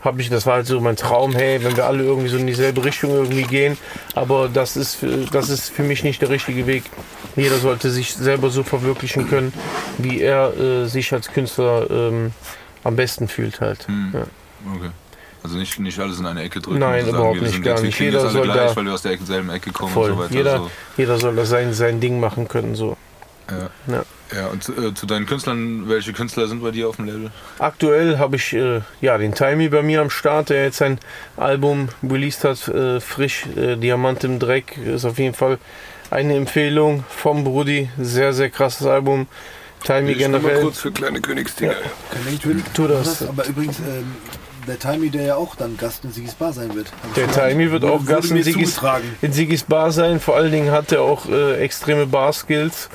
habe 0.00 0.20
ich, 0.22 0.30
das 0.30 0.46
war 0.46 0.54
halt 0.54 0.66
so 0.66 0.80
mein 0.80 0.96
Traum, 0.96 1.34
hey, 1.34 1.62
wenn 1.62 1.76
wir 1.76 1.84
alle 1.86 2.02
irgendwie 2.02 2.28
so 2.28 2.38
in 2.38 2.46
dieselbe 2.46 2.82
Richtung 2.84 3.10
irgendwie 3.10 3.42
gehen, 3.42 3.76
aber 4.14 4.48
das 4.48 4.76
ist, 4.76 4.94
für- 4.96 5.26
das 5.30 5.50
ist 5.50 5.68
für 5.70 5.82
mich 5.82 6.02
nicht 6.02 6.22
der 6.22 6.30
richtige 6.30 6.66
Weg. 6.66 6.84
Jeder 7.36 7.58
sollte 7.58 7.90
sich 7.90 8.14
selber 8.14 8.48
so 8.48 8.62
verwirklichen 8.62 9.28
können, 9.28 9.52
wie 9.98 10.20
er 10.22 10.58
äh, 10.58 10.86
sich 10.86 11.12
als 11.12 11.28
Künstler 11.30 11.90
ähm, 11.90 12.32
am 12.84 12.96
besten 12.96 13.28
fühlt 13.28 13.60
halt. 13.60 13.86
Hm. 13.86 14.12
Ja. 14.14 14.20
okay. 14.74 14.90
Also 15.46 15.58
nicht, 15.58 15.78
nicht 15.78 15.98
alles 16.00 16.18
in 16.18 16.26
eine 16.26 16.42
Ecke 16.42 16.60
drücken. 16.60 16.80
Nein, 16.80 17.04
und 17.04 17.10
zu 17.10 17.16
überhaupt 17.16 17.34
wir 17.36 17.42
nicht, 17.42 17.52
sind 17.52 17.62
gar 17.62 17.80
nicht. 17.80 18.00
Jeder 18.00 18.20
alle 18.20 18.30
soll 18.30 18.42
gleich, 18.42 18.70
da- 18.70 18.76
weil 18.76 18.84
wir 18.84 18.94
aus 18.94 19.02
der 19.02 19.16
selben 19.18 19.48
Ecke 19.50 19.70
kommen 19.70 19.92
Voll. 19.92 20.10
und 20.10 20.16
so 20.16 20.24
weiter. 20.24 20.34
Jeder, 20.34 20.58
so. 20.58 20.70
jeder 20.96 21.18
soll 21.18 21.36
da 21.36 21.44
sein, 21.46 21.72
sein 21.72 22.00
Ding 22.00 22.18
machen 22.18 22.48
können. 22.48 22.74
So. 22.74 22.96
Ja. 23.48 23.70
Ja. 23.94 24.02
Ja, 24.36 24.48
und 24.48 24.64
zu, 24.64 24.72
äh, 24.72 24.92
zu 24.92 25.06
deinen 25.06 25.24
Künstlern, 25.24 25.88
welche 25.88 26.12
Künstler 26.12 26.48
sind 26.48 26.60
bei 26.60 26.72
dir 26.72 26.88
auf 26.88 26.96
dem 26.96 27.04
Label? 27.06 27.30
Aktuell 27.60 28.18
habe 28.18 28.34
ich 28.34 28.52
äh, 28.54 28.80
ja, 29.00 29.18
den 29.18 29.34
Timey 29.36 29.68
bei 29.68 29.82
mir 29.82 30.00
am 30.00 30.10
Start, 30.10 30.50
der 30.50 30.64
jetzt 30.64 30.78
sein 30.78 30.98
Album 31.36 31.90
released 32.02 32.42
hat, 32.42 32.66
äh, 32.66 32.98
frisch, 32.98 33.46
äh, 33.56 33.76
Diamant 33.76 34.24
im 34.24 34.40
Dreck, 34.40 34.76
ist 34.78 35.04
auf 35.04 35.20
jeden 35.20 35.34
Fall 35.34 35.58
eine 36.10 36.34
Empfehlung 36.34 37.04
vom 37.08 37.44
Brudi, 37.44 37.88
sehr, 37.98 38.32
sehr 38.32 38.50
krasses 38.50 38.88
Album. 38.88 39.28
Timey 39.84 40.12
Ich 40.12 40.18
noch 40.26 40.30
mal 40.30 40.40
generell, 40.40 40.62
kurz 40.62 40.80
für 40.80 40.90
kleine 40.90 41.20
Königsdinger. 41.20 41.74
Kann 41.74 42.22
ich 42.32 42.40
tun. 42.40 42.64
tu 42.74 42.88
das. 42.88 43.22
Aber 43.28 43.46
übrigens, 43.46 43.78
ähm, 43.78 44.12
der 44.66 44.78
Timey, 44.78 45.10
der 45.10 45.22
ja 45.22 45.36
auch 45.36 45.54
dann 45.56 45.76
Gast 45.76 46.04
in 46.04 46.12
Sigis 46.12 46.34
Bar 46.34 46.52
sein 46.52 46.74
wird. 46.74 46.88
Der. 47.16 47.30
Timey 47.30 47.70
wird 47.70 47.84
auch 47.84 48.04
Gast 48.04 48.30
in 48.30 48.42
Sigis, 48.42 48.80
in 49.22 49.32
Sigis 49.32 49.62
Bar 49.64 49.90
sein. 49.92 50.20
Vor 50.20 50.36
allen 50.36 50.52
Dingen 50.52 50.70
hat 50.70 50.92
er 50.92 51.02
auch 51.02 51.26
äh, 51.28 51.56
extreme 51.58 52.06
Bar-Skills. 52.06 52.88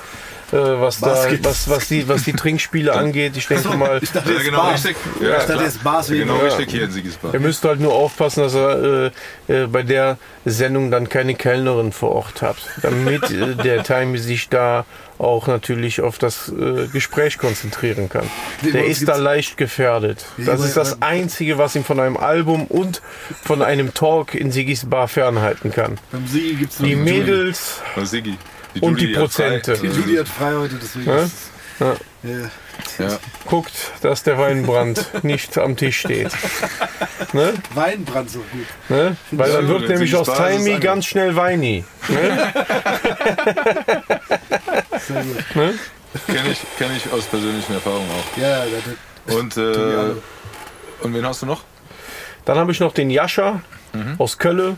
Äh, 0.51 0.57
was, 0.57 0.99
da, 0.99 1.15
was, 1.43 1.69
was, 1.69 1.87
die, 1.87 2.09
was 2.09 2.23
die 2.23 2.33
Trinkspiele 2.33 2.93
angeht. 2.97 3.37
Ich 3.37 3.47
denke 3.47 3.69
mal, 3.77 3.99
Ich 4.01 4.11
dachte, 4.11 4.33
jetzt 4.33 4.43
genau 4.43 4.69
richtig. 4.69 4.97
Ja, 5.21 5.29
Ja, 5.29 5.37
ich 5.37 5.45
dachte, 5.45 5.63
jetzt 5.63 5.81
Bars. 5.83 6.07
Genau 6.09 6.35
Ja. 6.37 6.43
richtig 6.43 6.71
hier 6.71 6.83
in 6.83 6.91
Sigis 6.91 7.15
Bar. 7.15 7.33
Er 7.33 7.39
müsste 7.39 7.69
halt 7.69 7.79
nur 7.79 7.93
aufpassen, 7.93 8.43
dass 8.43 8.53
er 8.53 9.11
äh, 9.47 9.53
äh, 9.63 9.67
bei 9.67 9.83
der 9.83 10.17
Sendung 10.43 10.91
dann 10.91 11.07
keine 11.07 11.35
Kellnerin 11.35 11.93
vor 11.93 12.11
Ort 12.11 12.41
hat, 12.41 12.57
damit 12.81 13.31
äh, 13.31 13.55
der 13.55 13.83
Time 13.83 14.17
sich 14.17 14.49
da 14.49 14.85
auch 15.21 15.47
natürlich 15.47 16.01
auf 16.01 16.17
das 16.17 16.49
äh, 16.49 16.87
Gespräch 16.87 17.37
konzentrieren 17.37 18.09
kann. 18.09 18.29
Nee, 18.61 18.71
Der 18.71 18.85
ist 18.85 19.01
da 19.01 19.13
gibt's- 19.13 19.19
leicht 19.21 19.57
gefährdet. 19.57 20.25
Das 20.37 20.59
ist 20.61 20.75
das 20.75 21.01
Einzige, 21.01 21.57
was 21.57 21.75
ihn 21.75 21.83
von 21.83 21.99
einem 21.99 22.17
Album 22.17 22.65
und 22.65 23.01
von 23.43 23.61
einem 23.61 23.93
Talk 23.93 24.33
in 24.35 24.51
Sigis 24.51 24.89
Bar 24.89 25.07
fernhalten 25.07 25.71
kann. 25.71 25.99
Beim 26.11 26.25
Sigi 26.27 26.55
gibt 26.55 26.71
es 26.73 26.77
Die 26.79 26.95
Mädels 26.95 27.81
Und 27.95 28.05
Siggi. 28.07 28.37
und 28.81 28.99
die. 28.99 29.07
Prozente. 29.13 29.73
Die 29.77 29.87
Julie 29.87 30.19
hat 30.19 30.27
frei 30.27 30.53
heute, 30.55 30.75
deswegen. 30.81 31.09
Ja? 31.09 31.25
Ja. 31.79 31.95
Ja. 32.99 33.19
Guckt, 33.45 33.71
dass 34.01 34.23
der 34.23 34.37
Weinbrand 34.37 35.05
nicht 35.23 35.57
am 35.57 35.75
Tisch 35.75 35.99
steht. 35.99 36.29
Ne? 37.33 37.53
Weinbrand 37.73 38.29
so 38.29 38.39
gut. 38.39 38.65
Ne? 38.89 39.15
Weil 39.31 39.51
dann 39.51 39.67
wird 39.67 39.87
nämlich 39.89 40.15
aus 40.15 40.27
Timey 40.27 40.79
ganz 40.79 41.05
schnell 41.05 41.35
Weini. 41.35 41.83
Ne? 42.07 42.53
Sehr 45.13 45.23
gut. 45.23 45.45
Ne? 45.55 45.73
Kenne 46.27 46.51
ich, 46.51 46.59
kenn 46.77 46.91
ich 46.95 47.11
aus 47.13 47.25
persönlichen 47.25 47.73
Erfahrungen 47.73 48.09
auch. 48.11 48.37
Ja, 48.37 48.65
ja, 48.65 48.77
das, 49.25 49.35
Und, 49.35 49.55
äh, 49.55 50.13
und 51.03 51.13
wen 51.13 51.25
hast 51.25 51.41
du 51.41 51.45
noch? 51.45 51.63
Dann 52.43 52.57
habe 52.57 52.71
ich 52.73 52.79
noch 52.81 52.91
den 52.93 53.09
Jascha 53.09 53.61
aus 54.17 54.37
Kölle. 54.37 54.75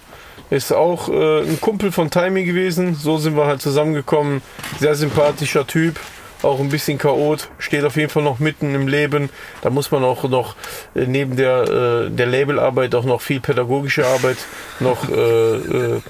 Ist 0.50 0.72
auch 0.72 1.10
äh, 1.10 1.42
ein 1.42 1.60
Kumpel 1.60 1.92
von 1.92 2.12
Timey 2.12 2.44
gewesen. 2.44 2.94
So 2.96 3.18
sind 3.18 3.36
wir 3.36 3.48
halt 3.48 3.62
zusammengekommen. 3.62 4.42
Sehr 4.80 4.94
sympathischer 4.96 5.66
Typ. 5.66 6.00
Auch 6.44 6.60
ein 6.60 6.70
bisschen 6.70 6.98
chaot. 6.98 7.50
Steht 7.58 7.84
auf 7.86 7.96
jeden 7.96 8.10
Fall 8.10 8.24
noch 8.24 8.40
mitten 8.40 8.76
im 8.76 8.88
Leben. 8.88 9.30
Da 9.62 9.70
muss 9.70 9.90
man 9.92 10.04
auch 10.04 10.24
noch 10.26 10.56
äh, 10.94 11.06
neben 11.08 11.36
der, 11.38 11.64
äh, 11.64 12.10
der 12.12 12.28
Labelarbeit 12.28 12.94
auch 12.96 13.06
noch 13.06 13.22
viel 13.22 13.40
pädagogische 13.40 14.06
Arbeit 14.06 14.38
noch 14.80 15.10
äh, 15.10 15.56
äh, 15.56 16.02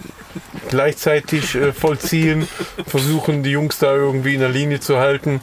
gleichzeitig 0.69 1.55
äh, 1.55 1.73
vollziehen. 1.73 2.47
Versuchen 2.87 3.43
die 3.43 3.51
Jungs 3.51 3.79
da 3.79 3.93
irgendwie 3.93 4.33
in 4.35 4.39
der 4.39 4.49
Linie 4.49 4.79
zu 4.79 4.97
halten. 4.97 5.41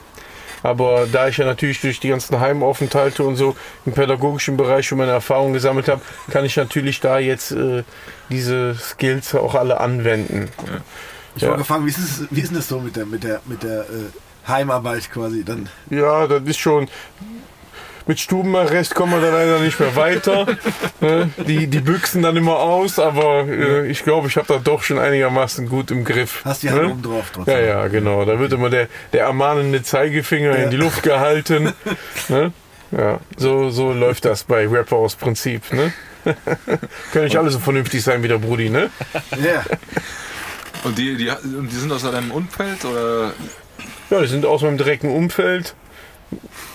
Aber 0.63 1.07
da 1.11 1.29
ich 1.29 1.39
ja 1.39 1.47
natürlich 1.47 1.81
durch 1.81 2.01
die 2.01 2.09
ganzen 2.09 2.39
Heimaufenthalte 2.39 3.25
und 3.25 3.37
so 3.37 3.57
im 3.87 3.93
pädagogischen 3.93 4.59
Bereich 4.59 4.87
schon 4.87 4.99
meine 4.99 5.13
Erfahrungen 5.13 5.55
gesammelt 5.55 5.89
habe, 5.89 6.03
kann 6.31 6.45
ich 6.45 6.57
natürlich 6.57 7.01
da 7.01 7.19
jetzt 7.19 7.53
äh, 7.53 7.83
diese 8.29 8.75
Skills 8.75 9.35
auch 9.35 9.55
alle 9.55 9.81
anwenden. 9.81 10.51
ich 11.35 11.43
Ja. 11.43 11.51
wollte 11.51 11.65
fragen, 11.65 11.87
wie 11.87 11.91
ist, 11.91 11.99
es, 11.99 12.27
wie 12.31 12.41
ist 12.41 12.51
denn 12.51 12.59
das 12.59 12.69
so 12.69 12.79
mit 12.79 12.95
der, 12.97 13.07
mit 13.07 13.25
der, 13.25 13.41
mit 13.47 13.63
der 13.63 13.81
äh, 13.81 14.49
Heimarbeit 14.49 15.11
quasi? 15.11 15.45
Dann, 15.45 15.71
Ja, 15.89 16.27
das 16.27 16.43
ist 16.43 16.59
schon. 16.59 16.89
Mit 18.11 18.19
Stubenarrest 18.19 18.97
kommen 18.97 19.13
wir 19.13 19.21
da 19.21 19.31
leider 19.31 19.61
nicht 19.61 19.79
mehr 19.79 19.95
weiter. 19.95 20.45
Ne? 21.03 21.31
Die, 21.47 21.67
die 21.67 21.81
büchsen 21.81 22.21
dann 22.21 22.37
immer 22.37 22.59
aus, 22.59 22.99
aber 22.99 23.49
äh, 23.49 23.91
ich 23.91 24.05
glaube, 24.05 24.29
ich 24.29 24.37
habe 24.37 24.47
da 24.49 24.59
doch 24.59 24.83
schon 24.83 24.99
einigermaßen 24.99 25.67
gut 25.67 25.91
im 25.91 26.05
Griff. 26.05 26.43
hast 26.45 26.63
du 26.63 26.67
die 26.67 26.73
Hand 26.75 26.83
ne? 26.83 26.91
oben 26.91 27.03
drauf 27.03 27.31
trotzdem. 27.33 27.55
Ja, 27.55 27.61
ja, 27.61 27.89
genau. 27.89 28.27
Da 28.27 28.39
wird 28.39 28.53
immer 28.53 28.69
der, 28.69 28.89
der 29.15 29.23
ermahnende 29.23 29.83
Zeigefinger 29.83 30.57
in 30.57 30.69
die 30.69 30.77
Luft 30.77 31.03
gehalten. 31.03 31.73
ne? 32.29 32.53
Ja, 32.91 33.21
so, 33.39 33.71
so 33.71 33.95
läuft 33.95 34.27
das 34.27 34.45
bei 34.45 34.69
Rapper 34.69 34.97
aus 34.97 35.15
Prinzip. 35.15 35.73
Ne? 35.73 35.91
Können 37.13 37.25
nicht 37.25 37.39
alle 37.39 37.51
so 37.51 37.61
vernünftig 37.61 38.03
sein 38.03 38.23
wie 38.23 38.29
der 38.29 38.39
Brudi, 38.39 38.69
ne? 38.69 38.91
Ja. 39.43 39.65
Und 40.85 40.99
die, 40.99 41.17
die, 41.17 41.33
die 41.45 41.77
sind 41.77 41.91
aus 41.93 42.03
deinem 42.03 42.31
Umfeld 42.31 42.85
oder? 42.85 43.33
Ja, 44.11 44.21
die 44.21 44.29
sind 44.29 44.45
aus 44.45 44.61
meinem 44.61 44.77
direkten 44.77 45.09
Umfeld. 45.09 45.75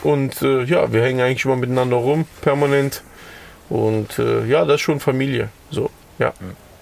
Und 0.04 0.42
äh, 0.42 0.64
ja, 0.64 0.92
wir 0.92 1.02
hängen 1.04 1.22
eigentlich 1.22 1.46
immer 1.46 1.56
miteinander 1.56 1.98
rum, 1.98 2.26
permanent. 2.42 3.04
Und 3.70 4.20
äh, 4.20 4.46
ja, 4.46 4.66
das 4.66 4.76
ist 4.76 4.82
schon 4.82 5.00
Familie. 5.00 5.50
So, 5.72 5.90
ja. 6.20 6.34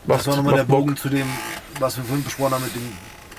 Das 0.05 0.27
war 0.27 0.35
nochmal 0.35 0.55
der 0.55 0.63
Bock. 0.63 0.79
Bogen 0.79 0.97
zu 0.97 1.07
dem, 1.09 1.25
was 1.79 1.95
wir 1.97 2.03
vorhin 2.03 2.23
besprochen 2.23 2.53
haben 2.55 2.63
mit 2.63 2.75
dem 2.75 2.91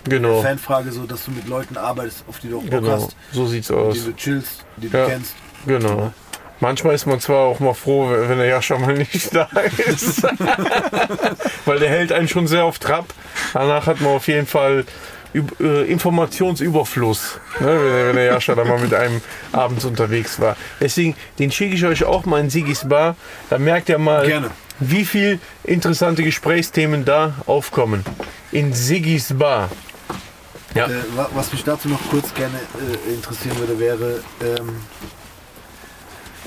Genau, 0.06 0.42
Fanfrage, 0.42 0.92
so 0.92 1.04
dass 1.04 1.24
du 1.24 1.30
mit 1.30 1.48
Leuten 1.48 1.76
arbeitest, 1.78 2.24
auf 2.28 2.38
die 2.38 2.48
du 2.50 2.58
auch 2.58 2.62
Bock 2.62 2.70
genau. 2.70 2.90
hast, 2.92 3.16
So 3.32 3.46
sieht's 3.46 3.70
aus. 3.70 3.94
denen 3.94 4.06
du 4.06 4.16
chillst, 4.16 4.64
die 4.76 4.88
Ja. 4.88 5.04
du 5.04 5.10
kennst. 5.10 5.34
Genau. 5.66 6.12
Manchmal 6.60 6.94
ist 6.94 7.06
man 7.06 7.20
zwar 7.20 7.40
auch 7.46 7.58
mal 7.60 7.74
froh, 7.74 8.08
wenn 8.10 8.38
der 8.38 8.46
Jascha 8.46 8.78
mal 8.78 8.94
nicht 8.94 9.34
da 9.34 9.48
ist. 9.86 10.22
Weil 11.64 11.78
der 11.78 11.90
hält 11.90 12.12
einen 12.12 12.28
schon 12.28 12.46
sehr 12.46 12.64
auf 12.64 12.78
Trab. 12.78 13.06
Danach 13.52 13.86
hat 13.86 14.00
man 14.00 14.12
auf 14.12 14.28
jeden 14.28 14.46
Fall 14.46 14.84
Informationsüberfluss, 15.34 17.38
ne, 17.60 17.66
wenn, 18.06 18.16
der- 18.16 18.24
Jascha 18.26 18.54
da 18.54 18.64
mal 18.64 18.78
mit 18.78 18.94
einem 18.94 19.20
abends 19.52 19.84
unterwegs 19.84 20.40
war. 20.40 20.56
Deswegen, 20.80 21.16
den 21.38 21.50
schicke 21.50 21.74
ich 21.74 21.84
euch 21.84 22.04
auch 22.04 22.24
mal 22.24 22.40
in 22.40 22.50
Sigis 22.50 22.88
Bar. 22.88 23.16
Da 23.50 23.58
merkt 23.58 23.88
ihr 23.88 23.98
mal, 23.98 24.26
Gerne. 24.26 24.50
wie 24.80 25.04
viel 25.04 25.40
interessante 25.64 26.22
Gesprächsthemen 26.22 27.04
da 27.04 27.34
aufkommen. 27.46 28.04
In 28.52 28.72
Sigis 28.72 29.34
Bar. 29.36 29.70
Ja. 30.74 30.86
Äh, 30.86 31.02
wa- 31.14 31.28
was 31.34 31.52
mich 31.52 31.62
dazu 31.64 31.88
noch 31.88 32.00
kurz 32.10 32.32
gerne 32.34 32.58
äh, 33.08 33.14
interessieren 33.14 33.58
würde, 33.58 33.78
wäre, 33.78 34.22
ähm, 34.40 34.76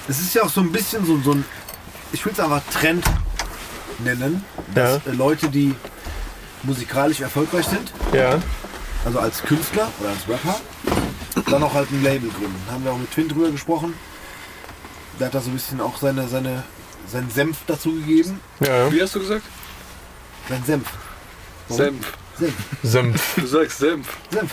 es 0.09 0.19
ist 0.19 0.34
ja 0.35 0.43
auch 0.43 0.49
so 0.49 0.61
ein 0.61 0.72
bisschen 0.72 1.05
so, 1.05 1.18
so 1.19 1.34
ein, 1.34 1.45
ich 2.14 2.23
will 2.26 2.31
es 2.34 2.39
einfach 2.39 2.61
Trend 2.73 3.03
nennen, 3.99 4.43
dass 4.73 5.01
Ja. 5.05 5.11
äh, 5.11 5.15
Leute, 5.15 5.49
die 5.49 5.73
musikalisch 6.64 7.22
erfolgreich 7.22 7.65
sind, 7.65 7.91
Ja, 8.14 8.39
also 9.06 9.19
als 9.19 9.41
Künstler 9.44 9.91
oder 9.99 10.10
als 10.10 10.28
Rapper, 10.28 10.60
dann 11.49 11.64
auch 11.64 11.74
halt 11.74 11.91
ein 11.91 12.03
Label 12.03 12.30
gründen. 12.30 12.61
Haben 12.72 12.84
wir 12.84 12.91
auch 12.91 12.98
mit 12.98 13.11
Twin 13.11 13.28
drüber 13.30 13.52
gesprochen. 13.52 13.94
Der 15.19 15.28
hat 15.28 15.36
da 15.36 15.41
so 15.41 15.49
ein 15.49 15.53
bisschen 15.53 15.82
auch 15.82 15.98
seine, 15.98 16.28
seine, 16.28 16.64
seinen 17.07 17.30
Senf 17.32 17.57
dazu 17.68 17.91
gegeben. 17.94 18.40
ja. 18.60 18.91
Wie 18.91 19.02
hast 19.02 19.15
du 19.15 19.19
gesagt? 19.19 19.44
Sein 20.49 20.64
Senf. 20.65 20.88
Warum? 21.69 21.84
Senf. 21.86 22.14
Senf. 22.38 22.53
Senf. 22.84 23.36
Du 23.36 23.48
sagst 23.48 23.80
Senf. 23.80 24.07
Senf. 24.32 24.52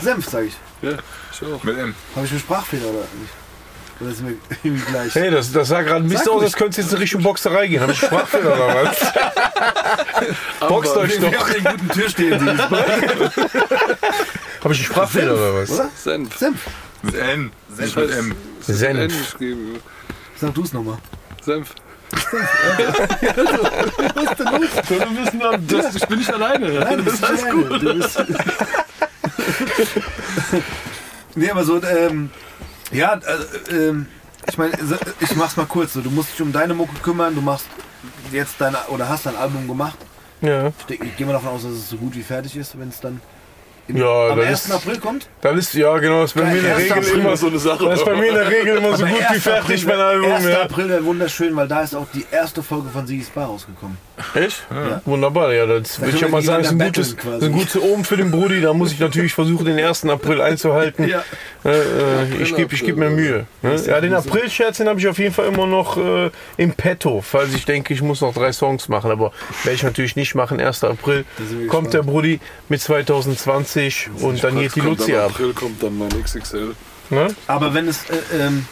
Senf, 0.00 0.28
sag 0.28 0.44
ich. 0.44 0.54
Ja, 0.82 0.92
ich 1.32 1.46
auch. 1.46 1.62
Mit 1.64 1.76
M. 1.78 1.94
Habe 2.14 2.24
ich 2.26 2.32
einen 2.32 2.40
Sprachfehler 2.40 2.86
oder 2.86 3.00
nicht? 3.20 3.32
Ist 4.00 4.22
mir 4.22 4.34
irgendwie 4.62 4.84
gleich? 4.90 5.14
Hey, 5.14 5.30
das, 5.30 5.52
das 5.52 5.68
sah 5.68 5.82
gerade 5.82 6.04
ein 6.04 6.08
bisschen 6.08 6.30
aus, 6.30 6.42
als 6.42 6.54
könnte 6.54 6.80
es 6.80 6.86
jetzt 6.86 6.92
in 6.92 6.98
Richtung 6.98 7.22
Boxerei 7.22 7.68
gehen. 7.68 7.80
Habe 7.80 7.92
ich 7.92 7.98
Sprachfehler 7.98 8.54
oder 8.54 8.84
was? 8.84 8.96
Boxt 10.68 10.96
euch 10.96 11.20
Wir 11.20 11.30
doch. 11.30 11.48
haben 11.48 11.52
den 11.52 11.64
guten 11.64 11.88
Türstehen, 11.90 12.40
die 12.40 12.58
Habe 12.58 13.22
ich 14.62 14.64
einen 14.64 14.74
Sprachfehler 14.74 15.34
oder 15.34 15.54
was? 15.54 15.70
oder? 15.70 15.90
Senf. 15.96 16.36
Senf. 16.36 16.58
Mit 17.02 17.14
N. 17.14 17.52
Nicht 17.78 17.96
mit 17.96 18.10
M. 18.10 18.34
Es 18.60 18.68
ist 18.68 18.78
Senf. 18.80 19.36
Sag 20.40 20.54
du 20.54 20.62
es 20.62 20.72
nochmal. 20.72 20.98
Senf. 21.42 21.74
Das, 25.68 25.94
ich 25.94 26.06
bin 26.06 26.18
nicht 26.18 26.32
alleine. 26.32 26.68
Nein, 26.80 27.04
das 27.04 27.14
ist 27.14 27.24
alles 27.24 27.44
gut. 27.50 27.82
Du 27.82 27.94
bist 27.94 28.24
nee, 31.34 31.50
aber 31.50 31.64
so, 31.64 31.82
ähm, 31.82 32.30
ja, 32.92 33.14
äh, 33.14 33.74
ähm, 33.74 34.06
ich 34.46 34.58
meine, 34.58 34.72
ich 35.20 35.34
mach's 35.36 35.56
mal 35.56 35.66
kurz. 35.66 35.94
So, 35.94 36.00
du 36.00 36.10
musst 36.10 36.32
dich 36.32 36.42
um 36.42 36.52
deine 36.52 36.74
Mucke 36.74 36.94
kümmern. 37.02 37.34
Du 37.34 37.40
machst 37.40 37.66
jetzt 38.32 38.60
deine 38.60 38.78
oder 38.88 39.08
hast 39.08 39.26
dein 39.26 39.36
Album 39.36 39.66
gemacht. 39.66 39.96
Ja. 40.40 40.68
Ich, 40.78 40.84
denk- 40.86 41.04
ich 41.04 41.16
gehe 41.16 41.26
mal 41.26 41.32
davon 41.32 41.48
aus, 41.50 41.62
dass 41.62 41.72
es 41.72 41.88
so 41.88 41.96
gut 41.96 42.14
wie 42.14 42.22
fertig 42.22 42.56
ist, 42.56 42.78
wenn 42.78 42.88
es 42.88 43.00
dann 43.00 43.20
Ja, 43.88 44.28
am 44.30 44.38
das 44.38 44.46
1. 44.46 44.64
ist- 44.66 44.70
April 44.72 44.98
kommt. 44.98 45.28
Das 45.42 45.56
ist, 45.58 45.74
ja 45.74 45.96
genau, 45.98 46.22
das 46.22 46.30
ist 46.30 46.40
bei 46.40 46.44
mir 46.44 46.56
in 46.58 46.62
der 46.64 46.76
1. 46.76 46.82
Regel 46.84 46.98
April 46.98 47.18
immer 47.20 47.36
so 47.36 47.46
eine 47.48 47.58
Sache. 47.58 47.84
Das 47.84 47.98
ist 47.98 48.04
bei 48.06 48.14
mir 48.14 48.28
in 48.28 48.34
der 48.34 48.50
Regel 48.50 48.76
immer 48.78 48.96
so 48.96 49.04
Aber 49.04 49.12
gut 49.12 49.20
wie 49.20 49.24
1. 49.34 49.42
fertig, 49.42 49.82
April, 49.84 49.96
mein 49.98 50.06
Album. 50.06 50.32
1. 50.32 50.44
Ja. 50.48 50.62
April 50.62 50.88
wäre 50.88 51.04
wunderschön, 51.04 51.54
weil 51.56 51.68
da 51.68 51.82
ist 51.82 51.94
auch 51.94 52.06
die 52.14 52.24
erste 52.30 52.62
Folge 52.62 52.88
von 52.88 53.06
Sigis 53.06 53.28
Bar 53.28 53.46
rausgekommen. 53.46 53.98
Echt? 54.34 54.64
Ja. 54.70 55.02
Wunderbar, 55.04 55.52
ja, 55.52 55.66
das 55.66 56.00
würde 56.00 56.12
ich 56.14 56.20
ja 56.20 56.28
mal 56.28 56.40
sagen, 56.40 56.62
ist 56.64 56.70
ein 56.70 56.78
gutes, 56.78 57.08
ist 57.12 57.42
ein 57.42 57.52
gutes 57.52 57.76
Omen 57.82 58.04
für 58.04 58.16
den 58.16 58.30
Brudi. 58.30 58.60
Da 58.60 58.72
muss 58.72 58.92
ich 58.92 59.00
natürlich 59.00 59.34
versuchen, 59.34 59.66
den 59.66 59.78
1. 59.78 60.04
April 60.08 60.40
einzuhalten. 60.40 61.08
Ja. 61.14 61.22
Äh, 61.64 61.70
äh, 61.78 62.42
ich 62.42 62.54
gebe 62.54 62.74
ich 62.74 62.84
geb 62.84 62.96
mir 62.96 63.08
Mühe. 63.10 63.46
Ne? 63.62 63.76
Ja, 63.86 64.00
den 64.00 64.12
April-Scherz, 64.14 64.76
den 64.78 64.88
habe 64.88 65.00
ich 65.00 65.08
auf 65.08 65.18
jeden 65.18 65.32
Fall 65.34 65.46
immer 65.46 65.66
noch 65.66 65.96
äh, 65.96 66.30
im 66.56 66.72
Petto, 66.72 67.22
falls 67.22 67.54
ich 67.54 67.64
denke, 67.64 67.92
ich 67.94 68.02
muss 68.02 68.20
noch 68.20 68.34
drei 68.34 68.52
Songs 68.52 68.88
machen. 68.88 69.10
Aber 69.10 69.32
werde 69.64 69.74
ich 69.74 69.82
natürlich 69.82 70.14
nicht 70.16 70.34
machen. 70.34 70.60
1. 70.60 70.84
April 70.84 71.24
kommt 71.68 71.92
der 71.94 72.02
Brudi 72.02 72.40
mit 72.68 72.80
2020 72.82 73.73
und 74.20 74.42
dann 74.42 74.58
geht 74.58 74.74
die 74.74 74.80
Luzi 74.80 75.14
ab. 75.14 75.30
April 75.30 75.52
kommt 75.52 75.82
dann 75.82 75.98
mein 75.98 76.10
XXL. 76.10 76.74
Ne? 77.10 77.34
Aber 77.46 77.74
wenn 77.74 77.88
es, 77.88 78.08
äh, 78.08 78.16
ähm, 78.38 78.66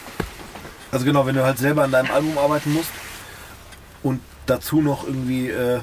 also 0.91 1.05
genau, 1.05 1.25
wenn 1.25 1.35
du 1.35 1.43
halt 1.43 1.57
selber 1.57 1.83
an 1.83 1.91
deinem 1.91 2.11
Album 2.11 2.37
arbeiten 2.37 2.73
musst 2.73 2.91
und 4.01 4.21
dazu 4.45 4.81
noch 4.81 5.05
irgendwie, 5.05 5.49
äh, 5.49 5.81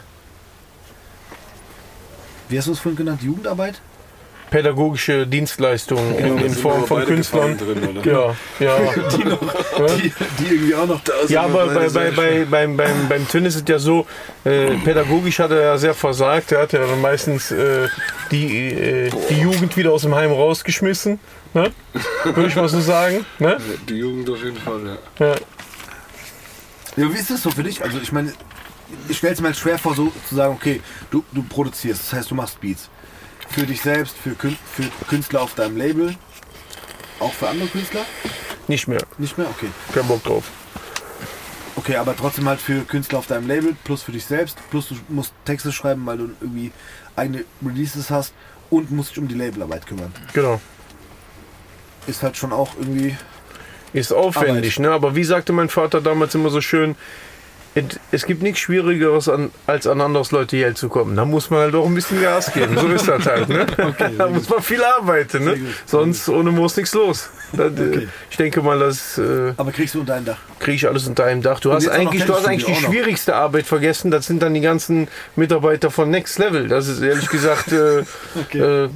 wie 2.49 2.59
hast 2.59 2.67
du 2.67 2.73
es 2.73 2.81
vorhin 2.81 2.97
genannt, 2.97 3.23
Jugendarbeit? 3.23 3.81
Pädagogische 4.51 5.27
Dienstleistungen 5.27 6.19
in, 6.19 6.39
in 6.39 6.55
Form 6.55 6.85
von 6.87 7.05
Künstlern. 7.05 7.57
Drin? 7.57 8.01
Ja, 8.05 8.35
ja. 8.61 8.79
Die, 9.97 10.13
die 10.39 10.55
irgendwie 10.55 10.75
auch 10.75 10.87
noch 10.87 11.01
da 11.03 11.13
sind. 11.21 11.31
Ja, 11.31 11.43
aber 11.43 11.67
bei, 11.67 11.89
bei, 11.89 12.11
bei, 12.11 12.45
beim, 12.45 12.77
beim, 12.77 13.09
beim 13.09 13.29
Twin 13.29 13.45
ist 13.47 13.57
es 13.57 13.65
ja 13.67 13.79
so, 13.79 14.07
äh, 14.45 14.75
pädagogisch 14.85 15.39
hat 15.39 15.51
er 15.53 15.63
ja 15.63 15.79
sehr 15.79 15.95
versagt. 15.95 16.53
Er 16.53 16.63
hat 16.63 16.73
ja 16.73 16.81
dann 16.81 17.01
meistens 17.01 17.51
äh, 17.51 17.89
die, 18.31 18.69
äh, 18.69 19.11
die 19.31 19.41
Jugend 19.41 19.77
wieder 19.77 19.93
aus 19.93 20.03
dem 20.03 20.15
Heim 20.15 20.33
rausgeschmissen. 20.33 21.21
Ne? 21.55 21.73
Würde 22.25 22.47
ich 22.47 22.57
mal 22.57 22.69
so 22.69 22.81
sagen. 22.81 23.25
Ne? 23.39 23.57
Die 23.89 23.95
Jugend 23.95 24.29
auf 24.31 24.43
jeden 24.43 24.57
Fall, 24.57 24.99
ja. 25.19 25.27
Ja. 25.27 25.35
Ja, 26.97 27.13
wie 27.13 27.19
ist 27.19 27.31
das 27.31 27.43
so 27.43 27.51
für 27.51 27.63
dich? 27.63 27.83
Also 27.83 27.99
ich 27.99 28.13
meine, 28.13 28.33
ich 29.09 29.19
stelle 29.19 29.33
es 29.33 29.41
mir 29.41 29.55
schwer 29.55 29.79
vor, 29.79 29.95
so 29.95 30.13
zu 30.29 30.35
sagen, 30.35 30.55
okay, 30.55 30.81
du, 31.11 31.25
du 31.33 31.43
produzierst, 31.43 32.03
das 32.03 32.13
heißt, 32.13 32.31
du 32.31 32.35
machst 32.35 32.61
Beats. 32.61 32.91
Für 33.51 33.67
dich 33.67 33.81
selbst, 33.81 34.17
für, 34.17 34.31
Kün 34.31 34.57
für 34.73 34.85
Künstler 35.09 35.43
auf 35.43 35.55
deinem 35.55 35.77
Label, 35.77 36.15
auch 37.19 37.33
für 37.33 37.49
andere 37.49 37.69
Künstler? 37.69 38.03
Nicht 38.69 38.87
mehr. 38.87 39.03
Nicht 39.19 39.37
mehr? 39.37 39.49
Okay. 39.49 39.69
Kein 39.93 40.07
Bock 40.07 40.23
drauf. 40.23 40.45
Okay, 41.77 41.97
aber 41.97 42.15
trotzdem 42.17 42.49
halt 42.49 42.61
für 42.61 42.83
Künstler 42.83 43.19
auf 43.19 43.27
deinem 43.27 43.49
Label, 43.49 43.75
plus 43.85 44.03
für 44.03 44.13
dich 44.13 44.25
selbst, 44.25 44.59
plus 44.71 44.89
du 44.89 44.97
musst 45.09 45.33
Texte 45.45 45.73
schreiben, 45.73 46.05
weil 46.07 46.19
du 46.19 46.31
irgendwie 46.41 46.73
eigene 47.17 47.45
Releases 47.65 48.11
hast 48.11 48.35
und 48.71 48.91
musst 48.91 49.11
dich 49.13 49.19
um 49.19 49.29
die 49.29 49.35
Labelarbeit 49.35 49.87
kümmern. 49.87 50.13
Genau. 50.33 50.61
Ist 52.07 52.23
halt 52.23 52.37
schon 52.37 52.53
auch 52.53 52.77
irgendwie. 52.79 53.17
Ist 53.93 54.13
aufwendig, 54.13 54.79
ne? 54.79 54.91
Aber 54.91 55.17
wie 55.17 55.25
sagte 55.25 55.53
mein 55.53 55.69
Vater 55.69 56.01
damals 56.01 56.35
immer 56.35 56.51
so 56.51 56.61
schön, 56.61 56.97
es, 58.11 58.27
gibt 58.27 58.43
nichts 58.43 58.59
Schwierigeres, 58.59 59.29
an, 59.29 59.51
als 59.67 59.87
an 59.87 60.01
anderes 60.01 60.33
Leute 60.33 60.57
Geld 60.57 60.77
zu 60.77 60.89
kommen. 60.89 61.15
Da 61.15 61.25
muss 61.25 61.51
man 61.51 61.61
halt 61.61 61.75
auch 61.75 61.87
ein 61.87 61.95
bisschen 61.95 62.21
Gas 62.21 62.53
geben. 62.53 62.77
So 62.77 62.89
ist 62.89 63.07
das 63.07 63.25
halt. 63.27 63.49
Ne? 63.49 63.67
da 64.19 64.29
muss 64.29 64.49
man 64.49 64.61
viel 64.61 64.83
arbeiten. 64.83 65.45
Ne? 65.45 65.57
Sonst 65.87 66.29
ohne 66.29 66.51
Moos 66.51 66.77
nichts 66.77 66.95
los. 66.95 67.31
Das, 67.53 67.73
äh, 67.79 68.09
Ich 68.31 68.37
denke 68.37 68.61
mal, 68.63 68.79
das 68.79 69.19
äh, 69.19 69.53
Aber 69.57 69.71
kriegst 69.71 69.95
du 69.95 70.01
unter 70.01 70.15
ein 70.15 70.25
Dach. 70.25 70.39
kriege 70.59 70.77
ich 70.77 70.89
alles 70.89 71.07
unter 71.07 71.25
einem 71.25 71.43
Dach. 71.43 71.61
Du 71.61 71.73
hast 71.73 71.89
eigentlich, 71.89 72.25
du 72.25 72.35
hast 72.35 72.47
eigentlich 72.47 72.67
die 72.67 72.85
schwierigste 72.85 73.37
Arbeit 73.37 73.67
vergessen. 73.67 74.11
Das 74.11 74.27
sind 74.27 74.43
dann 74.43 74.55
die 74.55 74.61
ganzen 74.61 75.07
Mitarbeiter 75.37 75.91
von 75.91 76.11
Next 76.11 76.39
Level. 76.41 76.67
Das 76.67 76.89
ist 76.89 77.01
ehrlich 77.03 77.29
gesagt. 77.29 77.73
Äh, 77.73 78.01
äh, 78.59 78.89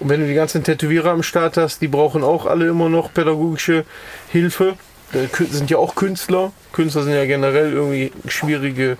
und 0.00 0.08
wenn 0.08 0.20
du 0.20 0.26
die 0.26 0.34
ganzen 0.34 0.62
Tätowierer 0.62 1.10
am 1.10 1.22
Start 1.22 1.56
hast, 1.56 1.80
die 1.80 1.88
brauchen 1.88 2.22
auch 2.22 2.46
alle 2.46 2.68
immer 2.68 2.88
noch 2.88 3.12
pädagogische 3.12 3.84
Hilfe. 4.30 4.76
Äh, 5.12 5.28
sind 5.50 5.70
ja 5.70 5.78
auch 5.78 5.94
Künstler. 5.94 6.52
Künstler 6.72 7.02
sind 7.04 7.14
ja 7.14 7.24
generell 7.24 7.72
irgendwie 7.72 8.12
schwierige 8.28 8.98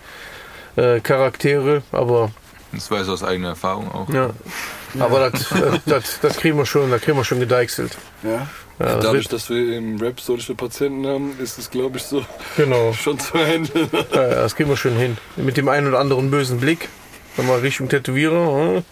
äh, 0.77 1.01
Charaktere, 1.01 1.83
aber 1.93 2.31
Das 2.73 2.91
weiß 2.91 3.07
ich 3.07 3.13
aus 3.13 3.23
eigener 3.23 3.49
Erfahrung 3.51 3.91
auch. 3.93 4.09
ja. 4.13 4.31
Aber 4.99 5.31
das, 5.31 5.49
das, 5.51 5.81
das, 5.85 6.21
das 6.21 6.37
kriegen 6.39 6.57
wir 6.57 6.65
schon, 6.65 6.91
da 6.91 6.99
kriegen 6.99 7.17
wir 7.19 7.25
schon 7.25 7.41
gedeichselt. 7.41 7.97
Ja. 8.23 8.47
Ja, 8.79 8.95
das 8.95 9.05
Dadurch, 9.05 9.27
dass 9.29 9.51
wir 9.51 9.77
im 9.77 10.01
Rap 10.01 10.21
solche 10.21 10.55
Patienten 10.55 11.05
haben, 11.07 11.37
ist 11.41 11.59
es, 11.59 11.69
glaube 11.69 11.99
ich, 11.99 12.05
so 12.05 12.25
genau. 12.57 12.93
schon 12.99 13.19
zu 13.19 13.35
handeln. 13.35 13.91
Ja, 14.15 14.23
ja, 14.23 14.35
das 14.37 14.55
kriegen 14.55 14.71
wir 14.71 14.77
schon 14.77 14.97
hin. 14.97 15.19
Mit 15.37 15.57
dem 15.57 15.69
einen 15.69 15.89
oder 15.89 15.99
anderen 15.99 16.31
bösen 16.31 16.61
Blick. 16.61 16.89
Nochmal 17.37 17.59
Richtung 17.59 17.89
Tätowierer. 17.89 18.77
hm? 18.77 18.85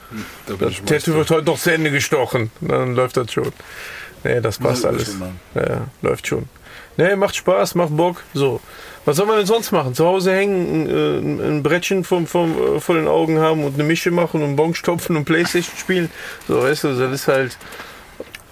Da 0.46 0.54
bin 0.54 0.58
Das 0.58 0.70
ich 0.72 0.82
Tattoo 0.82 1.14
wird 1.14 1.30
heute 1.30 1.46
noch 1.46 1.58
zu 1.58 1.72
Ende 1.72 1.90
gestochen. 1.92 2.50
Dann 2.60 2.94
läuft 2.96 3.16
das 3.16 3.32
schon. 3.32 3.52
Nee, 4.24 4.40
das 4.40 4.58
passt 4.58 4.82
Mal 4.82 4.90
alles. 4.90 5.14
Ja, 5.54 5.62
ja, 5.62 5.86
läuft 6.02 6.26
schon. 6.26 6.48
Nee, 6.96 7.16
macht 7.16 7.36
Spaß, 7.36 7.74
macht 7.74 7.96
Bock. 7.96 8.22
So. 8.32 8.60
Was 9.04 9.16
soll 9.16 9.26
man 9.26 9.36
denn 9.36 9.46
sonst 9.46 9.70
machen? 9.70 9.94
Zu 9.94 10.04
Hause 10.04 10.32
hängen, 10.32 10.88
äh, 10.88 11.48
ein, 11.48 11.62
Brettchen 11.62 12.02
vom, 12.02 12.26
vom, 12.26 12.76
äh, 12.76 12.80
vor 12.80 12.96
den 12.96 13.06
Augen 13.06 13.38
haben 13.38 13.64
und 13.64 13.74
eine 13.74 13.84
Mische 13.84 14.10
machen 14.10 14.42
und 14.42 14.56
Bon 14.56 14.74
stopfen 14.74 15.16
und 15.16 15.24
Playstation 15.24 15.76
spielen. 15.76 16.10
So, 16.48 16.60
weißt 16.60 16.84
du, 16.84 16.98
das 16.98 17.12
ist 17.12 17.28
halt. 17.28 17.56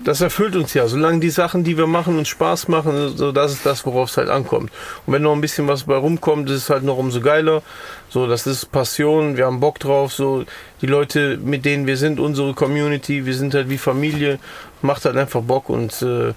Das 0.01 0.21
erfüllt 0.21 0.55
uns 0.55 0.75
ja. 0.75 0.87
Solange 0.87 1.21
die 1.21 1.31
Sachen, 1.31 1.65
die 1.65 1.79
wir 1.79 1.87
machen, 1.87 2.19
uns 2.19 2.29
Spaß 2.29 2.69
machen, 2.69 3.17
so 3.17 3.33
das 3.33 3.53
ist 3.53 3.65
das, 3.65 3.87
worauf 3.87 4.11
es 4.11 4.17
halt 4.17 4.29
ankommt. 4.29 4.71
Und 5.07 5.15
wenn 5.15 5.23
noch 5.23 5.33
ein 5.33 5.41
bisschen 5.41 5.67
was 5.67 5.85
bei 5.85 5.97
rumkommt, 5.97 6.51
ist 6.51 6.57
es 6.57 6.71
halt 6.71 6.83
noch 6.83 6.99
umso 6.99 7.21
geiler. 7.21 7.63
So, 8.11 8.27
das 8.27 8.47
ist 8.47 8.71
Passion, 8.71 9.37
wir 9.37 9.47
haben 9.47 9.61
Bock 9.61 9.79
drauf. 9.79 10.13
So, 10.13 10.45
die 10.83 10.87
Leute, 10.87 11.39
mit 11.39 11.65
denen 11.65 11.87
wir 11.87 11.97
sind, 11.97 12.21
unsere 12.21 12.55
Community, 12.55 13.25
wir 13.25 13.35
sind 13.35 13.55
halt 13.55 13.71
wie 13.71 13.79
Familie, 13.79 14.41
macht 14.83 15.05
halt 15.05 15.17
einfach 15.17 15.41
Bock 15.41 15.71
und 15.71 16.03
äh, 16.03 16.35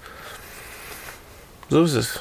so 1.68 1.82
ist 1.84 1.94
es. 1.94 2.20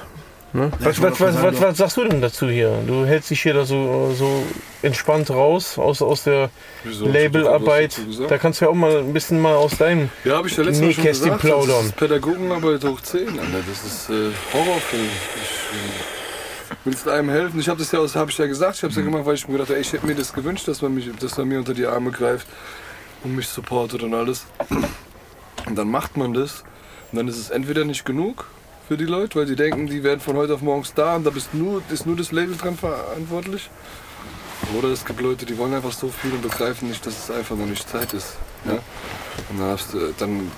Ne? 0.53 0.71
Ja, 0.79 0.85
Was, 0.85 1.01
was, 1.01 1.19
was, 1.19 1.41
was, 1.41 1.61
was 1.61 1.77
sagst 1.77 1.97
du 1.97 2.05
denn 2.05 2.21
dazu 2.21 2.47
hier? 2.47 2.79
Du 2.87 3.05
hältst 3.05 3.29
dich 3.29 3.41
hier 3.41 3.53
da 3.53 3.65
so, 3.65 4.13
so 4.17 4.43
entspannt 4.81 5.29
raus 5.29 5.77
aus, 5.77 6.01
aus 6.01 6.23
der 6.23 6.49
Labelarbeit. 6.85 7.99
Da 8.29 8.37
kannst 8.37 8.61
du 8.61 8.65
ja 8.65 8.71
auch 8.71 8.75
mal 8.75 8.97
ein 8.97 9.13
bisschen 9.13 9.41
mal 9.41 9.55
aus 9.55 9.77
deinem 9.77 10.09
Ja, 10.23 10.37
habe 10.37 10.47
ich 10.47 10.55
ja 10.55 10.63
letztes 10.63 10.81
Mal 10.81 10.93
schon 10.93 11.03
Nähkästchen 11.03 11.31
gesagt. 11.31 11.41
plaudern. 11.41 11.75
Das 11.77 11.85
ist 11.87 11.95
Pädagogenarbeit 11.97 12.83
hoch 12.85 13.01
10, 13.01 13.27
Alter. 13.27 13.41
Das 13.67 13.85
ist 13.85 14.09
äh, 14.09 14.31
Horrorfilm. 14.53 15.03
Ich 15.03 16.69
äh, 16.71 16.75
willst 16.85 17.07
einem 17.09 17.29
helfen. 17.29 17.59
Ich 17.59 17.67
habe 17.67 17.79
das 17.79 17.91
ja, 17.91 17.99
habe 18.19 18.31
ich 18.31 18.37
ja 18.37 18.47
gesagt. 18.47 18.77
Ich 18.77 18.83
habe 18.83 18.91
es 18.91 18.97
ja 18.97 19.03
gemacht, 19.03 19.25
weil 19.25 19.35
ich 19.35 19.47
mir 19.47 19.53
gedacht 19.53 19.69
habe, 19.69 19.77
ey, 19.77 19.81
ich 19.81 19.91
hätte 19.91 20.07
mir 20.07 20.15
das 20.15 20.31
gewünscht, 20.31 20.67
dass 20.67 20.81
man, 20.81 20.95
mich, 20.95 21.09
dass 21.19 21.37
man 21.37 21.49
mir 21.49 21.59
unter 21.59 21.73
die 21.73 21.85
Arme 21.85 22.11
greift 22.11 22.47
und 23.23 23.35
mich 23.35 23.47
supportet 23.49 24.01
und 24.01 24.13
alles. 24.13 24.45
Und 25.65 25.75
dann 25.77 25.91
macht 25.91 26.15
man 26.15 26.33
das. 26.33 26.63
Und 27.11 27.17
dann 27.17 27.27
ist 27.27 27.37
es 27.37 27.49
entweder 27.49 27.83
nicht 27.83 28.05
genug 28.05 28.45
für 28.87 28.97
die 28.97 29.05
Leute, 29.05 29.39
weil 29.39 29.45
die 29.45 29.55
denken, 29.55 29.87
die 29.87 30.03
werden 30.03 30.19
von 30.19 30.37
heute 30.37 30.53
auf 30.53 30.61
morgen 30.61 30.85
da 30.95 31.15
und 31.15 31.25
da 31.25 31.29
bist 31.29 31.53
nur, 31.53 31.81
ist 31.91 32.05
nur 32.05 32.15
das 32.15 32.31
Label 32.31 32.55
dran 32.55 32.77
verantwortlich. 32.77 33.69
Oder 34.77 34.89
es 34.89 35.05
gibt 35.05 35.21
Leute, 35.21 35.45
die 35.45 35.57
wollen 35.57 35.73
einfach 35.73 35.91
so 35.91 36.09
viel 36.09 36.31
und 36.31 36.41
begreifen 36.41 36.87
nicht, 36.87 37.05
dass 37.05 37.25
es 37.25 37.31
einfach 37.31 37.55
noch 37.55 37.65
nicht 37.65 37.87
Zeit 37.87 38.13
ist. 38.13 38.37
Ja? 38.65 38.73
Und 39.49 39.59
dann, 39.59 39.69
hast 39.69 39.95
dann 40.17 40.51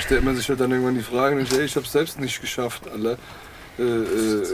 stellt 0.00 0.24
man 0.24 0.36
sich 0.36 0.48
halt 0.48 0.60
dann 0.60 0.70
irgendwann 0.70 0.94
die 0.94 1.02
Frage, 1.02 1.36
nicht, 1.36 1.52
ey, 1.52 1.64
ich 1.64 1.76
habe 1.76 1.86
es 1.86 1.92
selbst 1.92 2.18
nicht 2.20 2.40
geschafft, 2.40 2.88
Alter. 2.88 3.18
Äh, 3.78 3.82
äh, 3.82 4.46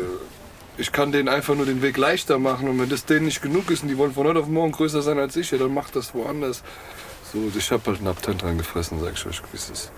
ich 0.78 0.90
kann 0.90 1.12
denen 1.12 1.28
einfach 1.28 1.54
nur 1.54 1.66
den 1.66 1.82
Weg 1.82 1.98
leichter 1.98 2.38
machen 2.38 2.68
und 2.68 2.80
wenn 2.80 2.88
das 2.88 3.04
denen 3.04 3.26
nicht 3.26 3.42
genug 3.42 3.70
ist 3.70 3.82
und 3.82 3.88
die 3.88 3.98
wollen 3.98 4.14
von 4.14 4.26
heute 4.26 4.40
auf 4.40 4.48
morgen 4.48 4.72
größer 4.72 5.02
sein 5.02 5.18
als 5.18 5.36
ich, 5.36 5.50
ja, 5.50 5.58
dann 5.58 5.74
macht 5.74 5.94
das 5.96 6.14
woanders. 6.14 6.62
So, 7.32 7.52
ich 7.56 7.70
habe 7.70 7.82
halt 7.86 7.98
einen 7.98 8.08
Abtent 8.08 8.42
reingefressen, 8.42 9.00
sag 9.00 9.12
ich 9.12 9.26
euch, 9.26 9.42
wie 9.52 9.56
es 9.56 9.70
ist. 9.70 9.92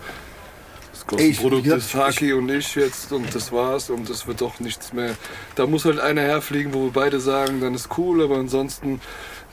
Das 1.07 1.19
Kostenprodukt 1.19 1.67
ist 1.67 1.95
Haki 1.95 2.33
und 2.33 2.49
ich 2.49 2.75
jetzt 2.77 3.13
und 3.13 3.35
das 3.35 3.53
war's 3.53 3.91
und 3.91 4.09
das 4.09 4.27
wird 4.27 4.41
doch 4.41 4.59
nichts 4.61 4.93
mehr. 4.95 5.15
Da 5.55 5.67
muss 5.67 5.85
halt 5.85 6.01
einer 6.01 6.23
herfliegen, 6.23 6.73
wo 6.73 6.85
wir 6.85 6.93
beide 6.93 7.21
sagen, 7.21 7.61
dann 7.61 7.75
ist 7.75 7.91
cool, 7.99 8.23
aber 8.23 8.37
ansonsten 8.37 9.01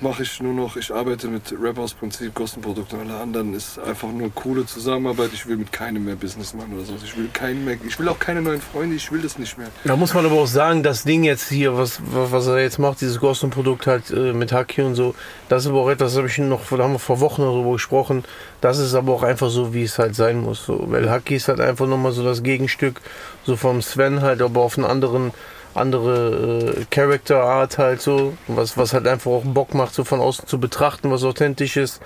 mache 0.01 0.23
ich 0.23 0.41
nur 0.41 0.53
noch, 0.53 0.75
ich 0.75 0.93
arbeite 0.93 1.27
mit 1.27 1.53
Rap 1.61 1.77
aus 1.77 1.93
Prinzip, 1.93 2.33
Kostenprodukt 2.33 2.93
und 2.93 3.01
alle 3.01 3.19
anderen 3.19 3.53
ist 3.53 3.79
einfach 3.79 4.09
nur 4.09 4.33
coole 4.33 4.65
Zusammenarbeit. 4.65 5.31
Ich 5.33 5.45
will 5.47 5.57
mit 5.57 5.71
keinem 5.71 6.05
mehr 6.05 6.15
Business 6.15 6.53
machen 6.53 6.73
oder 6.73 6.85
so. 6.85 6.93
Ich 7.03 7.15
will 7.17 7.29
keinen 7.31 7.65
mehr, 7.65 7.77
ich 7.85 7.99
will 7.99 8.09
auch 8.09 8.19
keine 8.19 8.41
neuen 8.41 8.61
Freunde, 8.61 8.95
ich 8.95 9.11
will 9.11 9.21
das 9.21 9.37
nicht 9.37 9.57
mehr. 9.57 9.67
Da 9.83 9.95
muss 9.95 10.13
man 10.13 10.25
aber 10.25 10.35
auch 10.35 10.47
sagen, 10.47 10.83
das 10.83 11.03
Ding 11.03 11.23
jetzt 11.23 11.49
hier, 11.49 11.77
was, 11.77 11.99
was 12.03 12.47
er 12.47 12.59
jetzt 12.59 12.79
macht, 12.79 13.01
dieses 13.01 13.19
Gosson-Produkt 13.19 13.87
halt 13.87 14.11
äh, 14.11 14.33
mit 14.33 14.51
Haki 14.51 14.81
und 14.81 14.95
so, 14.95 15.15
das 15.49 15.63
ist 15.63 15.69
aber 15.69 15.81
auch 15.81 15.89
etwas, 15.89 16.17
habe 16.17 16.27
ich 16.27 16.37
noch, 16.37 16.61
da 16.69 16.83
haben 16.83 16.93
wir 16.93 16.99
vor 16.99 17.19
Wochen 17.19 17.41
darüber 17.41 17.73
gesprochen, 17.73 18.23
das 18.61 18.79
ist 18.79 18.93
aber 18.93 19.13
auch 19.13 19.23
einfach 19.23 19.49
so, 19.49 19.73
wie 19.73 19.83
es 19.83 19.99
halt 19.99 20.15
sein 20.15 20.41
muss. 20.41 20.65
So. 20.65 20.85
Weil 20.91 21.09
Haki 21.09 21.35
ist 21.35 21.47
halt 21.47 21.59
einfach 21.59 21.87
nochmal 21.87 22.11
so 22.11 22.23
das 22.23 22.43
Gegenstück, 22.43 23.01
so 23.45 23.55
vom 23.55 23.81
Sven 23.81 24.21
halt, 24.21 24.41
aber 24.41 24.61
auf 24.61 24.77
einen 24.77 24.87
anderen, 24.87 25.31
andere 25.73 26.75
äh, 26.77 26.85
Character 26.89 27.43
Art 27.43 27.77
halt 27.77 28.01
so, 28.01 28.33
was, 28.47 28.77
was 28.77 28.93
halt 28.93 29.07
einfach 29.07 29.31
auch 29.31 29.43
Bock 29.43 29.73
macht, 29.73 29.93
so 29.93 30.03
von 30.03 30.19
außen 30.19 30.47
zu 30.47 30.59
betrachten, 30.59 31.11
was 31.11 31.23
authentisch 31.23 31.77
ist, 31.77 32.01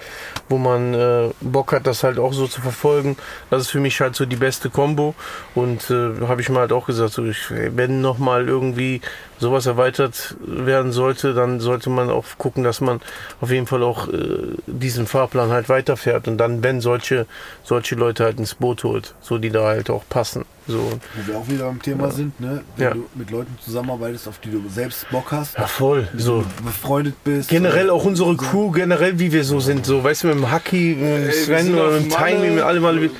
wo 0.49 0.57
man 0.57 0.93
äh, 0.93 1.29
Bock 1.41 1.71
hat, 1.73 1.87
das 1.87 2.03
halt 2.03 2.19
auch 2.19 2.33
so 2.33 2.47
zu 2.47 2.61
verfolgen. 2.61 3.17
Das 3.49 3.61
ist 3.63 3.69
für 3.69 3.79
mich 3.79 3.99
halt 4.01 4.15
so 4.15 4.25
die 4.25 4.35
beste 4.35 4.69
Combo 4.69 5.15
und 5.53 5.89
äh, 5.89 6.27
habe 6.27 6.41
ich 6.41 6.49
mal 6.49 6.61
halt 6.61 6.71
auch 6.71 6.85
gesagt, 6.85 7.13
so 7.13 7.25
ich, 7.25 7.49
wenn 7.49 8.01
noch 8.01 8.17
mal 8.17 8.47
irgendwie 8.47 9.01
sowas 9.37 9.65
erweitert 9.65 10.35
werden 10.39 10.91
sollte, 10.91 11.33
dann 11.33 11.59
sollte 11.59 11.89
man 11.89 12.09
auch 12.09 12.25
gucken, 12.37 12.63
dass 12.63 12.81
man 12.81 13.01
auf 13.41 13.51
jeden 13.51 13.67
Fall 13.67 13.83
auch 13.83 14.07
äh, 14.07 14.55
diesen 14.65 15.07
Fahrplan 15.07 15.49
halt 15.49 15.69
weiterfährt 15.69 16.27
und 16.27 16.37
dann, 16.37 16.63
wenn 16.63 16.81
solche, 16.81 17.25
solche 17.63 17.95
Leute 17.95 18.23
halt 18.23 18.39
ins 18.39 18.55
Boot 18.55 18.83
holt, 18.83 19.13
so 19.21 19.37
die 19.37 19.49
da 19.49 19.65
halt 19.65 19.89
auch 19.89 20.03
passen. 20.07 20.45
So, 20.67 20.79
Wo 21.15 21.27
wir 21.31 21.37
auch 21.37 21.47
wieder 21.47 21.65
beim 21.65 21.81
Thema 21.81 22.09
sind, 22.09 22.39
ne? 22.39 22.63
Wenn 22.75 22.83
Ja. 22.83 22.93
du 22.95 23.05
mit 23.13 23.29
Leuten 23.29 23.55
zusammenarbeitest, 23.63 24.27
auf 24.27 24.39
die 24.39 24.49
du 24.49 24.63
selbst 24.67 25.07
Bock 25.11 25.31
hast, 25.31 25.55
ja 25.57 25.67
voll, 25.67 26.07
so. 26.17 26.41
du 26.41 26.63
befreundet 26.63 27.15
bist. 27.23 27.49
Generell 27.49 27.87
äh, 27.87 27.91
auch 27.91 28.03
unsere 28.03 28.31
so. 28.31 28.37
Crew, 28.37 28.71
generell 28.71 29.19
wie 29.19 29.31
wir 29.31 29.43
so 29.43 29.59
sind, 29.59 29.85
so, 29.85 30.03
weißt 30.03 30.23
du, 30.23 30.27
mit 30.27 30.37
dem 30.37 30.49
Haki, 30.51 30.97
mit 30.99 31.25
dem 31.27 31.31
Sven 31.31 31.75
oder 31.75 31.91
mit 31.91 32.05
dem. 32.05 32.09
Timing, 32.09 32.55
mit 32.55 32.63
allem, 32.63 32.83
alle, 32.83 33.11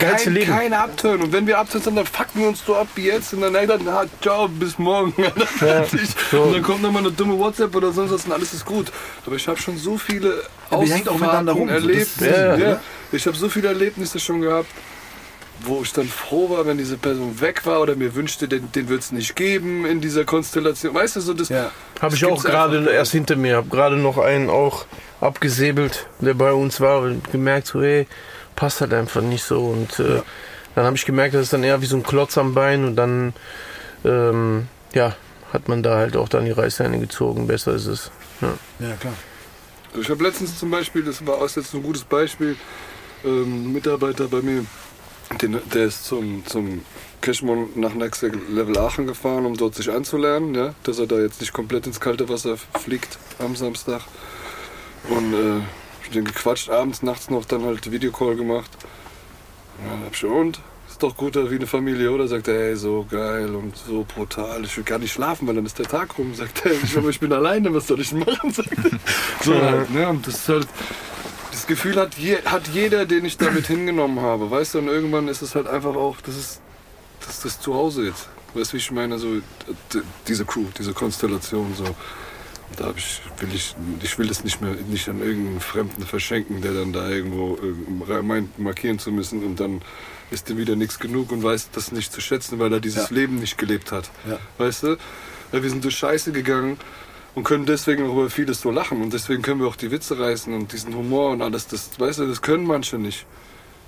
geilste 0.00 0.24
Kein, 0.26 0.34
Leben. 0.34 0.50
Keine 0.50 0.78
Abtönen. 0.78 1.22
Und 1.22 1.32
wenn 1.32 1.46
wir 1.46 1.58
abtönen, 1.58 1.84
sind, 1.84 1.96
dann 1.96 2.06
fucken 2.06 2.40
wir 2.40 2.48
uns 2.48 2.64
so 2.64 2.74
ab 2.74 2.88
wie 2.96 3.06
jetzt. 3.06 3.32
Und 3.34 3.42
dann, 3.42 3.54
ey, 3.54 3.66
dann 3.68 3.86
ah, 3.86 4.04
ciao, 4.20 4.48
bis 4.48 4.78
morgen. 4.78 5.12
Fertig. 5.58 6.08
so. 6.30 6.42
Und 6.42 6.54
dann 6.54 6.62
kommt 6.62 6.82
nochmal 6.82 7.02
eine 7.02 7.12
dumme 7.12 7.38
WhatsApp 7.38 7.74
oder 7.76 7.92
sonst 7.92 8.10
was 8.12 8.24
und 8.24 8.32
alles 8.32 8.52
ist 8.52 8.64
gut. 8.64 8.90
Aber 9.26 9.36
ich 9.36 9.46
habe 9.46 9.60
schon 9.60 9.76
so 9.76 9.96
viele 9.96 10.42
Ja, 10.70 10.78
das 10.80 10.90
erlebt. 11.70 12.20
ja, 12.20 12.56
ne? 12.56 12.80
Ich 13.12 13.26
habe 13.26 13.36
so 13.36 13.48
viele 13.48 13.68
Erlebnisse 13.68 14.18
schon 14.20 14.40
gehabt, 14.40 14.68
wo 15.64 15.82
ich 15.82 15.92
dann 15.92 16.06
froh 16.06 16.50
war, 16.50 16.66
wenn 16.66 16.78
diese 16.78 16.96
Person 16.96 17.40
weg 17.40 17.66
war 17.66 17.80
oder 17.80 17.96
mir 17.96 18.14
wünschte, 18.14 18.48
den, 18.48 18.70
den 18.72 18.88
wird 18.88 19.00
es 19.00 19.12
nicht 19.12 19.36
geben 19.36 19.84
in 19.86 20.00
dieser 20.00 20.24
Konstellation. 20.24 20.94
Weißt 20.94 21.16
du, 21.16 21.20
so 21.20 21.34
das. 21.34 21.48
Ja. 21.48 21.70
Habe 22.00 22.14
ich 22.14 22.24
auch 22.24 22.42
gerade 22.42 22.88
erst 22.90 23.12
hinter 23.12 23.36
mir, 23.36 23.56
habe 23.56 23.68
gerade 23.68 23.96
noch 23.96 24.18
einen 24.18 24.48
auch 24.48 24.86
abgesäbelt, 25.20 26.06
der 26.20 26.34
bei 26.34 26.52
uns 26.52 26.80
war 26.80 27.00
und 27.00 27.30
gemerkt, 27.30 27.66
so, 27.68 27.82
hey, 27.82 28.06
passt 28.56 28.80
halt 28.80 28.94
einfach 28.94 29.20
nicht 29.20 29.44
so. 29.44 29.66
Und 29.66 29.98
äh, 30.00 30.22
dann 30.74 30.84
habe 30.84 30.96
ich 30.96 31.04
gemerkt, 31.04 31.34
das 31.34 31.42
ist 31.42 31.52
dann 31.52 31.64
eher 31.64 31.82
wie 31.82 31.86
so 31.86 31.96
ein 31.96 32.02
Klotz 32.02 32.38
am 32.38 32.54
Bein 32.54 32.84
und 32.84 32.96
dann, 32.96 33.34
ähm, 34.04 34.68
ja, 34.94 35.14
hat 35.52 35.68
man 35.68 35.82
da 35.82 35.96
halt 35.96 36.16
auch 36.16 36.28
dann 36.28 36.44
die 36.44 36.52
Reißleine 36.52 36.98
gezogen. 37.00 37.46
Besser 37.46 37.74
ist 37.74 37.86
es. 37.86 38.10
Ja. 38.40 38.54
ja, 38.78 38.94
klar. 38.96 39.14
Ich 39.98 40.08
habe 40.08 40.22
letztens 40.22 40.58
zum 40.58 40.70
Beispiel, 40.70 41.02
das 41.02 41.26
war 41.26 41.38
auch 41.38 41.48
jetzt 41.48 41.74
ein 41.74 41.82
gutes 41.82 42.04
Beispiel, 42.04 42.56
ähm, 43.24 43.66
ein 43.66 43.72
Mitarbeiter 43.72 44.28
bei 44.28 44.40
mir, 44.40 44.64
den, 45.40 45.60
der 45.72 45.86
ist 45.86 46.04
zum, 46.04 46.44
zum 46.46 46.82
Cashmon 47.20 47.70
nach 47.74 47.94
Next 47.94 48.22
Level 48.22 48.78
Aachen 48.78 49.06
gefahren, 49.06 49.46
um 49.46 49.56
dort 49.56 49.74
sich 49.74 49.90
anzulernen, 49.90 50.54
ja, 50.54 50.74
dass 50.84 50.98
er 50.98 51.06
da 51.06 51.18
jetzt 51.18 51.40
nicht 51.40 51.52
komplett 51.52 51.86
ins 51.86 52.00
kalte 52.00 52.28
Wasser 52.28 52.56
fliegt 52.56 53.18
am 53.38 53.56
Samstag. 53.56 54.02
Und 55.08 55.32
äh, 55.34 55.60
ich 56.02 56.10
den 56.10 56.24
gequatscht, 56.24 56.70
abends, 56.70 57.02
nachts 57.02 57.30
noch 57.30 57.44
dann 57.44 57.64
halt 57.64 57.90
Videocall 57.90 58.36
gemacht. 58.36 58.70
Und 59.78 59.90
dann 59.90 60.04
hab 60.04 60.14
ich, 60.14 60.24
und? 60.24 60.60
Ist 60.88 61.02
doch 61.02 61.16
gut 61.16 61.36
wie 61.36 61.54
eine 61.54 61.66
Familie, 61.66 62.10
oder? 62.10 62.26
Sagt 62.26 62.48
er, 62.48 62.68
ey, 62.68 62.76
so 62.76 63.06
geil 63.08 63.54
und 63.54 63.76
so 63.76 64.04
brutal. 64.04 64.64
Ich 64.64 64.76
will 64.76 64.84
gar 64.84 64.98
nicht 64.98 65.12
schlafen, 65.12 65.46
weil 65.46 65.54
dann 65.54 65.64
ist 65.64 65.78
der 65.78 65.86
Tag 65.86 66.18
rum. 66.18 66.34
Sagt 66.34 66.66
er, 66.66 66.72
ich, 66.72 66.96
ich 66.96 67.20
bin 67.20 67.32
alleine, 67.32 67.72
was 67.72 67.86
soll 67.86 68.00
ich 68.00 68.12
machen? 68.12 68.50
Sagt 68.50 68.72
er. 68.72 68.98
So 69.42 69.54
halt, 69.54 69.90
ne? 69.90 70.08
Und 70.08 70.26
das 70.26 70.34
ist 70.34 70.48
halt. 70.48 70.68
Das 71.50 71.66
Gefühl 71.66 71.96
hat, 71.96 72.14
je, 72.14 72.38
hat 72.44 72.68
jeder, 72.68 73.06
den 73.06 73.24
ich 73.24 73.36
damit 73.36 73.66
hingenommen 73.66 74.20
habe, 74.20 74.50
weißt 74.50 74.74
du, 74.74 74.78
und 74.78 74.88
irgendwann 74.88 75.28
ist 75.28 75.42
es 75.42 75.54
halt 75.54 75.66
einfach 75.66 75.94
auch, 75.94 76.20
das 76.20 76.36
ist 76.36 76.60
das, 77.20 77.36
ist 77.36 77.44
das 77.44 77.60
Zuhause 77.60 78.06
jetzt. 78.06 78.28
Weißt 78.54 78.72
du, 78.72 78.74
wie 78.74 78.78
ich 78.78 78.90
meine? 78.90 79.18
So, 79.18 79.40
diese 80.26 80.44
Crew, 80.44 80.64
diese 80.78 80.92
Konstellation, 80.92 81.74
so. 81.76 81.84
Da 82.76 82.86
hab 82.86 82.96
ich, 82.98 83.20
will 83.38 83.48
ich, 83.52 83.74
ich 84.00 84.16
will 84.18 84.30
es 84.30 84.44
nicht 84.44 84.60
mehr 84.60 84.74
nicht 84.88 85.08
an 85.08 85.20
irgendeinen 85.20 85.60
Fremden 85.60 86.06
verschenken, 86.06 86.62
der 86.62 86.72
dann 86.72 86.92
da 86.92 87.08
irgendwo 87.08 87.56
äh, 87.56 88.22
meint, 88.22 88.58
markieren 88.60 89.00
zu 89.00 89.10
müssen 89.10 89.42
und 89.44 89.58
dann 89.58 89.82
ist 90.30 90.48
dem 90.48 90.56
wieder 90.56 90.76
nichts 90.76 91.00
genug 91.00 91.32
und 91.32 91.42
weiß 91.42 91.70
das 91.72 91.90
nicht 91.90 92.12
zu 92.12 92.20
schätzen, 92.20 92.60
weil 92.60 92.72
er 92.72 92.78
dieses 92.78 93.10
Ja. 93.10 93.16
Leben 93.16 93.40
nicht 93.40 93.58
gelebt 93.58 93.90
hat. 93.90 94.08
Ja. 94.28 94.38
Weißt 94.58 94.84
du? 94.84 94.96
Ja, 95.52 95.62
wir 95.62 95.68
sind 95.68 95.82
durch 95.82 95.96
Scheiße 95.96 96.30
gegangen 96.30 96.78
und 97.34 97.44
können 97.44 97.66
deswegen 97.66 98.08
auch 98.08 98.12
über 98.12 98.30
vieles 98.30 98.60
so 98.60 98.70
lachen 98.70 99.02
und 99.02 99.12
deswegen 99.12 99.42
können 99.42 99.60
wir 99.60 99.68
auch 99.68 99.76
die 99.76 99.90
Witze 99.90 100.18
reißen 100.18 100.52
und 100.52 100.72
diesen 100.72 100.94
Humor 100.94 101.30
und 101.30 101.42
alles, 101.42 101.66
das, 101.68 101.90
weißt 101.98 102.20
du, 102.20 102.26
das 102.26 102.42
können 102.42 102.66
manche 102.66 102.96
nicht. 102.96 103.26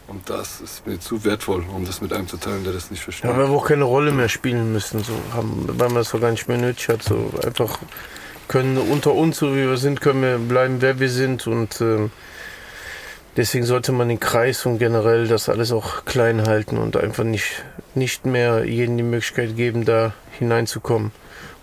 Und 0.09 0.29
das 0.29 0.61
ist 0.61 0.87
mir 0.87 0.99
zu 0.99 1.25
wertvoll, 1.25 1.65
um 1.75 1.87
das 1.87 2.01
mit 2.01 2.13
einem 2.13 2.27
zu 2.27 2.37
teilen, 2.37 2.65
der 2.65 2.73
das 2.73 2.91
nicht 2.91 3.03
versteht. 3.03 3.31
Ja, 3.31 3.37
weil 3.37 3.49
wir 3.49 3.55
auch 3.55 3.67
keine 3.67 3.85
Rolle 3.85 4.11
mehr 4.13 4.29
spielen 4.29 4.73
müssen, 4.73 5.03
so 5.03 5.13
haben, 5.33 5.65
weil 5.69 5.89
man 5.89 5.97
das 5.97 6.11
so 6.11 6.19
gar 6.19 6.33
nicht 6.33 6.49
mehr 6.49 6.59
nötig 6.59 6.89
hat. 6.89 7.03
So 7.03 7.31
einfach 7.43 7.79
können 8.49 8.77
unter 8.79 9.13
uns, 9.13 9.39
so 9.39 9.55
wie 9.55 9.67
wir 9.67 9.77
sind, 9.77 10.01
können 10.01 10.23
wir 10.23 10.39
bleiben, 10.39 10.83
wer 10.83 10.99
wir 10.99 11.09
sind 11.09 11.47
und 11.47 11.81
ähm, 11.81 12.11
deswegen 13.37 13.65
sollte 13.65 13.93
man 13.93 14.09
den 14.09 14.21
Kreis 14.21 14.67
und 14.67 14.79
generell 14.79 15.29
das 15.29 15.49
alles 15.49 15.73
auch 15.73 16.05
klein 16.05 16.47
halten 16.47 16.79
und 16.79 16.97
einfach 16.97 17.25
nicht, 17.25 17.65
nicht 17.95 18.27
mehr 18.27 18.65
jedem 18.65 18.97
die 18.97 19.05
Möglichkeit 19.05 19.57
geben, 19.57 19.85
da 19.85 20.13
hineinzukommen 20.39 21.13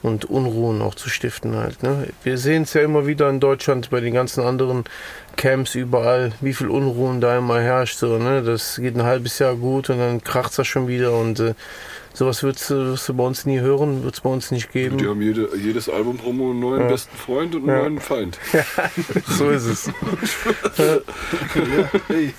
und 0.02 0.26
Unruhen 0.26 0.82
auch 0.82 0.96
zu 0.96 1.10
stiften 1.10 1.56
halt. 1.58 1.84
Ne? 1.84 2.08
Wir 2.24 2.38
sehen 2.38 2.64
es 2.64 2.74
ja 2.74 2.82
immer 2.82 3.06
wieder 3.08 3.30
in 3.30 3.40
Deutschland 3.40 3.90
bei 3.90 4.00
den 4.00 4.14
ganzen 4.14 4.42
anderen 4.44 4.86
Camps 5.36 5.76
überall, 5.76 6.32
wie 6.42 6.54
viel 6.54 6.68
Unruhen 6.70 7.20
da 7.22 7.38
immer 7.38 7.60
herrscht. 7.60 7.98
So, 7.98 8.18
ne? 8.18 8.42
Das 8.44 8.78
geht 8.78 8.96
ein 8.96 9.04
halbes 9.04 9.40
Jahr 9.40 9.56
gut 9.56 9.90
und 9.90 10.00
dann 10.00 10.24
kracht 10.24 10.58
das 10.58 10.68
schon 10.68 10.88
wieder 10.88 11.12
und 11.18 11.40
äh, 11.40 11.54
sowas 12.14 12.44
wirst 12.44 12.70
du, 12.70 12.92
wirst 12.92 13.08
du 13.10 13.14
bei 13.14 13.24
uns 13.24 13.46
nie 13.46 13.60
hören, 13.60 14.04
wird 14.04 14.16
es 14.16 14.22
bei 14.22 14.30
uns 14.30 14.52
nicht 14.52 14.72
geben. 14.72 14.98
Die 14.98 15.08
haben 15.08 15.22
jede, 15.22 15.50
jedes 15.58 15.90
Album-Promo 15.90 16.52
einen 16.52 16.60
neuen 16.60 16.82
Ja. 16.82 16.88
besten 16.88 17.16
Freund 17.18 17.56
und 17.56 17.64
einen 17.64 17.78
Ja. 17.78 17.84
neuen 17.84 18.00
Feind. 18.00 18.38
so 19.28 19.50
ist 19.50 19.66
es. 19.66 19.92
Hey. 22.08 22.34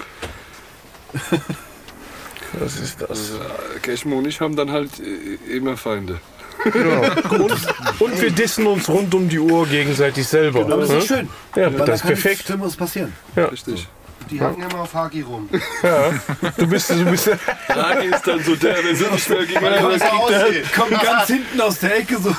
Das 2.59 2.77
ist 2.81 3.01
das. 3.03 3.31
Äh, 3.32 3.78
Cashmo 3.81 4.19
und 4.19 4.27
ich 4.27 4.41
haben 4.41 4.57
dann 4.57 4.70
halt 4.70 4.91
äh, 5.01 5.57
immer 5.57 5.77
Feinde. 5.77 6.20
Genau. 6.65 7.03
Und, 7.31 7.53
und 8.01 8.20
wir 8.20 8.31
dissen 8.31 8.66
uns 8.66 8.89
rund 8.89 9.15
um 9.15 9.28
die 9.28 9.39
Uhr 9.39 9.66
gegenseitig 9.66 10.27
selber. 10.27 10.61
Aber 10.61 10.77
das 10.78 10.91
ne? 10.91 10.97
ist 10.99 11.07
schön. 11.07 11.28
Ja, 11.57 11.66
Weil 11.66 11.78
da 11.78 11.85
das 11.85 12.01
ist 12.01 12.07
perfekt. 12.07 12.45
Schlimmeres 12.45 12.77
passieren. 12.77 13.12
Richtig. 13.37 13.89
Die 14.31 14.41
hacken 14.41 14.62
immer 14.62 14.81
auf 14.81 14.95
Haki 14.95 15.23
rum. 15.23 15.49
Ja. 15.82 16.12
Du 16.57 16.66
bist, 16.66 16.91
du 16.91 17.05
bist 17.05 17.31
Raki 17.69 18.07
ist 18.07 18.27
dann 18.27 18.43
so 18.45 18.55
der, 18.55 18.85
wenn 18.85 18.95
sie 18.95 19.07
nicht 19.07 19.28
mehr 19.28 19.47
gegen. 19.47 19.61
Kommt 20.74 21.03
ganz 21.03 21.27
hinten 21.27 21.61
aus 21.61 21.78
der 21.78 21.99
Ecke 21.99 22.19
so 22.19 22.35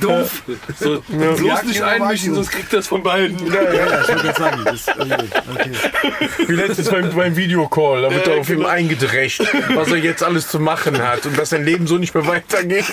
doof. 0.00 0.42
so, 0.78 1.02
Ja. 1.08 1.32
bloß 1.32 1.62
nicht 1.64 1.82
einmischen, 1.82 2.34
sonst 2.34 2.50
kriegt 2.50 2.72
das 2.72 2.86
von 2.86 3.02
beiden. 3.02 3.38
Ja, 3.52 3.62
ja, 3.62 3.72
ja, 3.72 4.00
ich 4.02 4.08
wollte 4.08 4.22
gerade 4.22 4.38
sagen. 4.38 4.64
Das, 4.64 4.88
okay. 4.88 5.28
okay. 5.54 6.28
wie 6.46 6.52
letztens 6.52 6.90
beim, 6.90 7.10
beim 7.14 7.36
Videocall. 7.36 8.02
Da 8.02 8.10
wird 8.10 8.26
Ja, 8.26 8.34
er 8.34 8.40
auf 8.40 8.48
ihm 8.50 8.56
genau. 8.58 8.68
eingedrescht, 8.68 9.42
was 9.74 9.88
er 9.88 9.96
jetzt 9.98 10.22
alles 10.22 10.48
zu 10.48 10.60
machen 10.60 10.98
hat 11.02 11.26
und 11.26 11.36
dass 11.38 11.50
sein 11.50 11.64
Leben 11.64 11.86
so 11.86 11.96
nicht 11.98 12.14
mehr 12.14 12.26
weitergeht. 12.26 12.84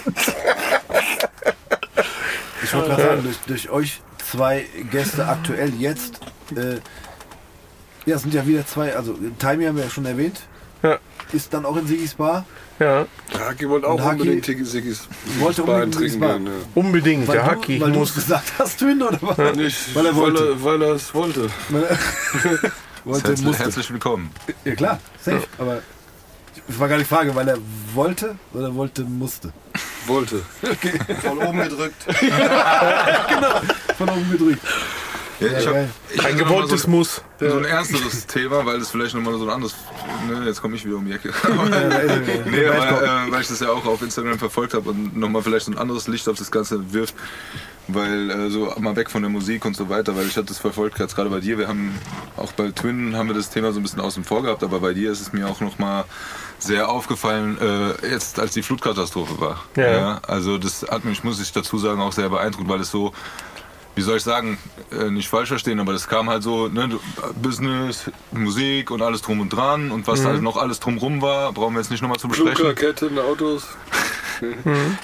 Ich 2.64 2.74
wollte 2.74 2.90
gerade 2.90 3.02
sagen, 3.04 3.24
durch, 3.24 3.38
durch 3.48 3.70
euch 3.70 4.02
zwei 4.30 4.66
Gäste 4.92 5.28
aktuell 5.28 5.74
jetzt, 5.80 6.20
äh, 6.56 6.76
ja, 8.06 8.16
es 8.16 8.22
sind 8.24 8.34
ja 8.34 8.46
wieder 8.46 8.66
zwei, 8.66 8.96
also 8.96 9.18
Taimi 9.40 9.66
haben 9.66 9.78
wir 9.78 9.84
ja 9.86 9.90
schon 9.90 10.06
erwähnt, 10.06 10.40
Ja. 10.84 10.98
ist 11.34 11.54
dann 11.54 11.66
auch 11.66 11.78
in 11.78 11.88
Sigis 11.88 12.16
Bar. 12.16 12.46
Ja, 12.80 13.08
Haki 13.40 13.68
wollte 13.70 13.88
auch 13.88 14.00
Haki 14.00 14.22
unbedingt 14.22 14.46
Sigis 14.46 15.08
wollte 15.40 15.64
Sigis 15.64 15.98
trinken 15.98 16.20
Bar. 16.20 16.34
gehen. 16.38 16.46
Ja. 16.48 16.52
unbedingt. 16.76 17.28
Weil 17.28 17.36
Der 17.38 17.46
du, 17.46 17.52
Haki 17.52 17.82
weil 17.82 17.92
du 17.92 18.04
es 18.04 18.14
gesagt 18.14 18.54
hast, 18.60 18.78
Twin, 18.80 19.02
oder 19.02 19.18
was? 19.22 19.56
Nicht, 19.56 19.96
Weil 19.96 20.06
er 20.06 20.16
wollte. 20.16 20.64
Weil 20.64 20.82
er, 20.84 20.92
es 20.96 21.14
wollte. 21.14 21.50
Er- 21.74 21.98
wollte, 23.04 23.28
Herzlich, 23.30 23.58
herzlich 23.58 23.92
willkommen. 23.92 24.30
Ja 24.66 24.76
klar, 24.76 25.00
safe. 25.20 25.44
Aber 25.58 25.82
es 26.70 26.80
war 26.80 26.88
gar 26.88 26.98
nicht 26.98 27.10
die 27.10 27.16
Frage, 27.16 27.34
weil 27.36 27.48
er 27.48 27.58
wollte 27.94 28.36
oder 28.54 28.74
wollte, 28.76 29.04
musste. 29.04 29.52
Wollte. 30.06 30.42
Von 31.24 31.38
oben 31.40 31.60
gedrückt. 31.64 32.04
Von 33.98 34.10
oben 34.10 34.32
gedrückt. 34.32 34.62
Ja, 35.40 35.60
ich 35.60 35.68
hab, 35.68 35.76
ich 36.14 36.26
Ein 36.26 36.38
gewolltes 36.38 36.84
so, 36.84 36.90
Muss. 36.90 37.22
so 37.40 37.58
ein 37.58 37.66
ernsteres 37.66 38.26
Thema, 38.28 38.66
weil 38.66 38.78
es 38.78 38.90
vielleicht 38.90 39.14
nochmal 39.14 39.38
so 39.38 39.44
ein 39.44 39.50
anderes. 39.52 39.76
Ne, 40.28 40.46
jetzt 40.46 40.62
komme 40.62 40.76
ich 40.76 40.86
wieder 40.86 40.96
um 40.96 41.06
die 41.06 41.14
Ecke. 41.14 41.32
Ja. 41.48 41.54
Nee, 42.46 42.66
aber, 42.66 43.04
äh, 43.04 43.32
weil 43.32 43.42
ich 43.42 43.48
das 43.48 43.60
ja 43.60 43.70
auch 43.70 43.86
auf 43.86 44.02
Instagram 44.02 44.40
verfolgt 44.40 44.74
habe 44.74 44.90
und 44.90 45.16
nochmal 45.16 45.42
vielleicht 45.44 45.66
so 45.66 45.72
ein 45.72 45.78
anderes 45.78 46.08
Licht 46.08 46.28
auf 46.28 46.38
das 46.38 46.50
Ganze 46.50 46.94
wirft. 46.94 47.16
Weil 47.88 48.30
äh, 48.30 48.50
so 48.50 48.74
mal 48.80 48.96
weg 48.96 49.10
von 49.10 49.22
der 49.22 49.30
Musik 49.30 49.64
und 49.66 49.76
so 49.76 49.90
weiter, 49.90 50.16
weil 50.18 50.26
ich 50.28 50.36
hatte 50.36 50.48
das 50.48 50.58
verfolgt 50.58 51.00
jetzt 51.00 51.16
gerade 51.16 51.30
bei 51.30 51.40
dir. 51.40 51.58
Wir 51.58 51.68
haben 51.68 51.96
auch 52.36 52.52
bei 52.52 52.72
Twin 52.72 53.16
haben 53.16 53.28
wir 53.28 53.36
das 53.36 53.50
Thema 53.50 53.72
so 53.72 53.80
ein 53.80 53.84
bisschen 53.84 54.02
außen 54.02 54.24
vor 54.24 54.44
gehabt, 54.44 54.64
aber 54.64 54.80
bei 54.80 54.94
dir 54.94 55.12
ist 55.12 55.22
es 55.22 55.32
mir 55.32 55.48
auch 55.48 55.62
nochmal 55.62 56.04
sehr 56.60 56.90
aufgefallen, 56.90 57.58
äh, 57.62 58.10
jetzt 58.10 58.40
als 58.40 58.54
die 58.54 58.64
Flutkatastrophe 58.64 59.40
war. 59.40 59.64
Ja. 59.76 60.20
also 60.28 60.58
das 60.58 60.84
hat 60.90 61.06
mich, 61.06 61.24
muss 61.24 61.40
ich 61.40 61.54
dazu 61.54 61.78
sagen, 61.78 62.02
auch 62.02 62.12
sehr 62.12 62.30
beeindruckt, 62.30 62.68
weil 62.68 62.82
es 62.82 62.92
so, 62.92 63.14
wie 63.98 64.02
soll 64.04 64.18
ich 64.18 64.24
sagen, 64.24 64.60
äh, 64.92 65.10
nicht 65.10 65.28
falsch 65.28 65.50
verstehen, 65.50 65.80
aber 65.80 65.92
das 65.92 66.08
kam 66.08 66.30
halt 66.30 66.44
so, 66.44 66.68
ne, 66.68 67.00
Business, 67.42 68.12
Musik 68.32 68.92
und 68.92 69.02
alles 69.02 69.24
drum 69.24 69.42
und 69.42 69.50
dran 69.50 69.90
und 69.92 70.06
was 70.06 70.24
halt 70.24 70.44
noch 70.44 70.56
alles 70.56 70.80
drumrum 70.80 71.20
war, 71.24 71.52
brauchen 71.52 71.74
wir 71.74 71.82
jetzt 71.82 71.90
nicht 71.90 72.02
nochmal 72.02 72.20
zu 72.20 72.28
besprechen. 72.28 72.56
Flugraketen, 72.56 73.20
Autos. 73.20 73.68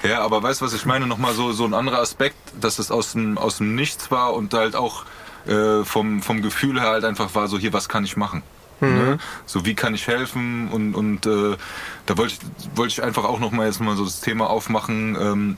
Ja, 0.07 0.21
aber 0.21 0.43
weißt 0.43 0.61
du, 0.61 0.65
was 0.65 0.75
ich 0.75 0.85
meine? 0.85 1.07
Nochmal 1.07 1.33
so, 1.33 1.53
so 1.53 1.65
ein 1.65 1.73
anderer 1.73 1.97
Aspekt, 1.97 2.35
dass 2.61 2.77
es 2.77 2.91
aus 2.91 3.13
dem, 3.13 3.39
aus 3.39 3.57
dem 3.57 3.73
Nichts 3.73 4.11
war 4.11 4.35
und 4.35 4.53
halt 4.53 4.75
auch 4.75 5.05
äh, 5.47 5.83
vom, 5.83 6.21
vom 6.21 6.43
Gefühl 6.43 6.79
her 6.79 6.91
halt 6.91 7.03
einfach 7.03 7.33
war, 7.33 7.47
so 7.47 7.57
hier, 7.57 7.73
was 7.73 7.89
kann 7.89 8.03
ich 8.03 8.15
machen? 8.15 8.43
Ne? 8.79 9.17
So, 9.47 9.65
wie 9.65 9.73
kann 9.73 9.95
ich 9.95 10.07
helfen? 10.07 10.69
Und, 10.69 10.93
und 10.93 11.25
äh, 11.25 11.57
da 12.05 12.17
wollte 12.17 12.35
ich, 12.35 12.77
wollte 12.77 12.91
ich 12.91 13.01
einfach 13.01 13.23
auch 13.23 13.39
nochmal 13.39 13.65
jetzt 13.65 13.81
mal 13.81 13.95
so 13.95 14.03
das 14.03 14.21
Thema 14.21 14.51
aufmachen. 14.51 15.17
Ähm, 15.19 15.57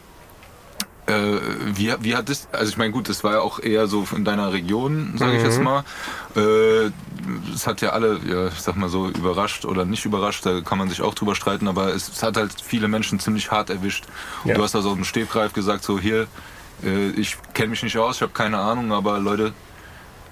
äh, 1.07 1.39
wie, 1.75 1.93
wie 2.01 2.15
hat 2.15 2.29
das, 2.29 2.47
also 2.51 2.69
ich 2.69 2.77
meine, 2.77 2.91
gut, 2.91 3.09
das 3.09 3.23
war 3.23 3.33
ja 3.33 3.39
auch 3.41 3.59
eher 3.59 3.87
so 3.87 4.07
in 4.15 4.25
deiner 4.25 4.51
Region, 4.53 5.13
sage 5.17 5.37
ich 5.37 5.43
jetzt 5.43 5.61
mal. 5.61 5.83
Äh, 6.35 6.91
Es 7.53 7.65
hat 7.65 7.81
ja 7.81 7.89
alle, 7.89 8.19
ja, 8.27 8.47
ich 8.47 8.59
sag 8.61 8.75
mal 8.75 8.89
so, 8.89 9.07
überrascht 9.07 9.65
oder 9.65 9.85
nicht 9.85 10.05
überrascht, 10.05 10.45
da 10.45 10.61
kann 10.61 10.77
man 10.77 10.89
sich 10.89 11.01
auch 11.01 11.13
drüber 11.13 11.35
streiten, 11.35 11.67
aber 11.67 11.93
es, 11.93 12.09
es 12.09 12.21
hat 12.23 12.37
halt 12.37 12.51
viele 12.63 12.87
Menschen 12.87 13.19
ziemlich 13.19 13.49
hart 13.51 13.69
erwischt. 13.69 14.05
Und 14.43 14.49
Ja. 14.51 14.55
du 14.55 14.63
hast 14.63 14.75
also 14.75 14.89
aus 14.89 14.95
dem 14.95 15.05
Stegreif 15.05 15.53
gesagt, 15.53 15.83
so 15.83 15.99
hier, 15.99 16.27
äh, 16.83 17.09
ich 17.11 17.37
kenne 17.53 17.69
mich 17.69 17.81
nicht 17.83 17.97
aus, 17.97 18.17
ich 18.17 18.21
habe 18.21 18.33
keine 18.33 18.57
Ahnung, 18.57 18.91
aber 18.91 19.19
Leute, 19.19 19.53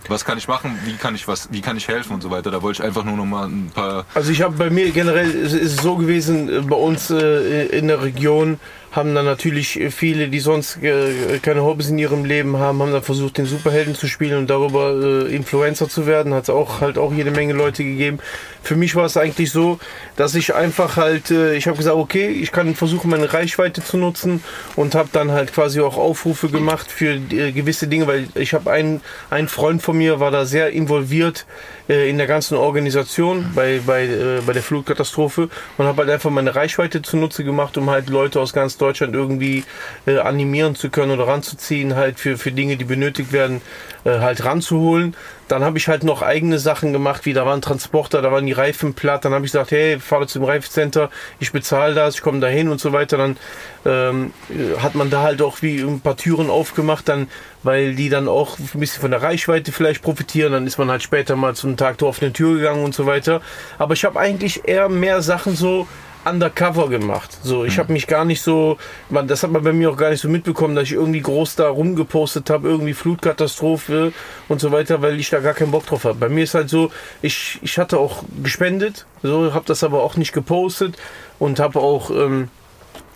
was 0.09 0.25
kann 0.25 0.37
ich 0.37 0.47
machen, 0.49 0.77
wie 0.83 0.95
kann 0.95 1.15
ich 1.15 1.27
was, 1.27 1.47
wie 1.51 1.61
kann 1.61 1.77
ich 1.77 1.87
helfen 1.87 2.13
und 2.13 2.21
so 2.21 2.29
weiter. 2.29 2.51
Da 2.51 2.61
wollte 2.61 2.81
ich 2.81 2.85
einfach 2.85 3.05
nur 3.05 3.15
noch 3.15 3.25
mal 3.25 3.47
ein 3.47 3.71
paar 3.73 4.05
Also 4.13 4.31
ich 4.31 4.41
habe 4.41 4.55
bei 4.57 4.69
mir 4.69 4.91
generell 4.91 5.31
ist 5.31 5.53
ist 5.53 5.77
es 5.77 5.81
so 5.81 5.95
gewesen, 5.95 6.49
äh, 6.49 6.59
bei 6.61 6.75
uns 6.75 7.09
äh, 7.09 7.67
in 7.67 7.87
der 7.87 8.01
Region 8.01 8.59
haben 8.93 9.15
dann 9.15 9.25
natürlich 9.25 9.79
äh, 9.79 9.91
viele, 9.91 10.29
die 10.29 10.39
sonst 10.39 10.81
äh, 10.81 11.39
keine 11.41 11.63
Hobbys 11.63 11.89
in 11.89 11.97
ihrem 11.97 12.25
Leben 12.25 12.57
haben, 12.57 12.79
haben 12.81 12.91
dann 12.91 13.01
versucht, 13.01 13.39
den 13.39 13.45
Superhelden 13.45 13.95
zu 13.95 14.07
spielen 14.07 14.37
und 14.37 14.49
darüber 14.49 14.93
äh, 14.93 15.35
Influencer 15.35 15.89
zu 15.89 16.05
werden. 16.05 16.33
Hat 16.33 16.43
es 16.43 16.49
auch 16.49 16.79
halt 16.79 16.97
auch 16.97 17.11
jede 17.11 17.31
Menge 17.31 17.53
Leute 17.53 17.83
gegeben. 17.83 18.19
Für 18.61 18.75
mich 18.75 18.95
war 18.95 19.05
es 19.05 19.17
eigentlich 19.17 19.51
so, 19.51 19.79
dass 20.15 20.35
ich 20.35 20.53
einfach 20.53 20.95
halt, 20.95 21.31
äh, 21.31 21.55
ich 21.55 21.67
habe 21.67 21.77
gesagt, 21.77 21.97
okay, 21.97 22.27
ich 22.27 22.51
kann 22.51 22.75
versuchen, 22.75 23.09
meine 23.09 23.33
Reichweite 23.33 23.83
zu 23.83 23.97
nutzen 23.97 24.43
und 24.75 24.93
habe 24.93 25.09
dann 25.11 25.31
halt 25.31 25.53
quasi 25.53 25.81
auch 25.81 25.97
Aufrufe 25.97 26.49
gemacht 26.49 26.91
für 26.91 27.15
äh, 27.15 27.51
gewisse 27.51 27.87
Dinge, 27.87 28.05
weil 28.05 28.27
ich 28.35 28.53
habe 28.53 28.71
einen, 28.71 29.01
einen 29.31 29.47
Freund 29.47 29.81
von 29.81 29.97
mir, 29.97 30.19
war 30.19 30.29
da 30.29 30.45
sehr 30.45 30.69
involviert 30.69 31.47
äh, 31.89 32.09
in 32.09 32.17
der 32.19 32.27
ganzen 32.27 32.57
Organisation 32.57 33.51
bei, 33.55 33.81
bei, 33.85 34.07
bei 34.45 34.53
der 34.53 34.63
Flutkatastrophe 34.63 35.49
und 35.77 35.85
habe 35.85 36.03
halt 36.03 36.11
einfach 36.11 36.29
meine 36.29 36.55
Reichweite 36.55 37.01
zunutze 37.01 37.43
gemacht, 37.43 37.75
um 37.77 37.89
halt 37.89 38.09
Leute 38.09 38.39
aus 38.39 38.53
ganz 38.53 38.77
Deutschland 38.77 38.82
irgendwie 38.91 39.63
äh, 40.05 40.17
animieren 40.17 40.75
zu 40.75 40.89
können 40.89 41.11
oder 41.11 41.27
ranzuziehen, 41.27 41.95
halt 41.95 42.19
für, 42.19 42.37
für 42.37 42.51
Dinge, 42.51 42.77
die 42.77 42.85
benötigt 42.85 43.31
werden, 43.31 43.61
äh, 44.03 44.19
halt 44.19 44.43
ranzuholen. 44.43 45.15
Dann 45.47 45.63
habe 45.63 45.77
ich 45.77 45.87
halt 45.87 46.03
noch 46.03 46.21
eigene 46.21 46.57
Sachen 46.57 46.93
gemacht, 46.93 47.25
wie 47.25 47.33
da 47.33 47.45
waren 47.45 47.61
Transporter, 47.61 48.21
da 48.21 48.31
waren 48.31 48.45
die 48.45 48.53
Reifen 48.53 48.93
platt. 48.93 49.25
Dann 49.25 49.33
habe 49.33 49.45
ich 49.45 49.51
gesagt, 49.51 49.71
hey, 49.71 49.99
fahre 49.99 50.27
zum 50.27 50.43
Reifencenter, 50.43 51.09
ich 51.39 51.51
bezahle 51.51 51.93
das, 51.93 52.15
ich 52.15 52.21
komme 52.21 52.39
da 52.39 52.47
hin 52.47 52.69
und 52.69 52.79
so 52.79 52.91
weiter. 52.93 53.17
Dann 53.17 53.37
ähm, 53.85 54.33
äh, 54.49 54.79
hat 54.79 54.95
man 54.95 55.09
da 55.09 55.21
halt 55.21 55.41
auch 55.41 55.61
wie 55.61 55.81
ein 55.81 55.99
paar 55.99 56.17
Türen 56.17 56.49
aufgemacht, 56.49 57.07
dann, 57.07 57.27
weil 57.61 57.95
die 57.95 58.09
dann 58.09 58.27
auch 58.27 58.57
ein 58.57 58.79
bisschen 58.79 59.01
von 59.01 59.11
der 59.11 59.21
Reichweite 59.21 59.71
vielleicht 59.71 60.01
profitieren. 60.01 60.53
Dann 60.53 60.67
ist 60.67 60.77
man 60.77 60.89
halt 60.89 61.03
später 61.03 61.35
mal 61.35 61.55
zum 61.55 61.77
Tag 61.77 61.97
der 61.97 62.07
offenen 62.07 62.33
Tür 62.33 62.55
gegangen 62.55 62.83
und 62.83 62.95
so 62.95 63.05
weiter. 63.05 63.41
Aber 63.77 63.93
ich 63.93 64.05
habe 64.05 64.19
eigentlich 64.19 64.67
eher 64.67 64.89
mehr 64.89 65.21
Sachen 65.21 65.55
so 65.55 65.87
undercover 66.25 66.89
gemacht. 66.89 67.37
So, 67.43 67.65
ich 67.65 67.79
habe 67.79 67.93
mich 67.93 68.07
gar 68.07 68.25
nicht 68.25 68.41
so, 68.41 68.77
man, 69.09 69.27
das 69.27 69.43
hat 69.43 69.51
man 69.51 69.63
bei 69.63 69.73
mir 69.73 69.89
auch 69.89 69.97
gar 69.97 70.09
nicht 70.09 70.21
so 70.21 70.29
mitbekommen, 70.29 70.75
dass 70.75 70.85
ich 70.85 70.93
irgendwie 70.93 71.21
groß 71.21 71.55
da 71.55 71.69
rumgepostet 71.69 72.49
habe, 72.49 72.69
irgendwie 72.69 72.93
Flutkatastrophe 72.93 74.13
und 74.47 74.61
so 74.61 74.71
weiter, 74.71 75.01
weil 75.01 75.19
ich 75.19 75.29
da 75.29 75.39
gar 75.39 75.53
keinen 75.53 75.71
Bock 75.71 75.85
drauf 75.85 76.05
habe. 76.05 76.15
Bei 76.15 76.29
mir 76.29 76.43
ist 76.43 76.53
halt 76.53 76.69
so, 76.69 76.91
ich, 77.21 77.59
ich 77.61 77.77
hatte 77.77 77.99
auch 77.99 78.23
gespendet, 78.41 79.05
so, 79.21 79.53
habe 79.53 79.65
das 79.65 79.83
aber 79.83 80.03
auch 80.03 80.15
nicht 80.15 80.33
gepostet 80.33 80.97
und 81.39 81.59
habe 81.59 81.79
auch 81.79 82.09
ähm, 82.09 82.49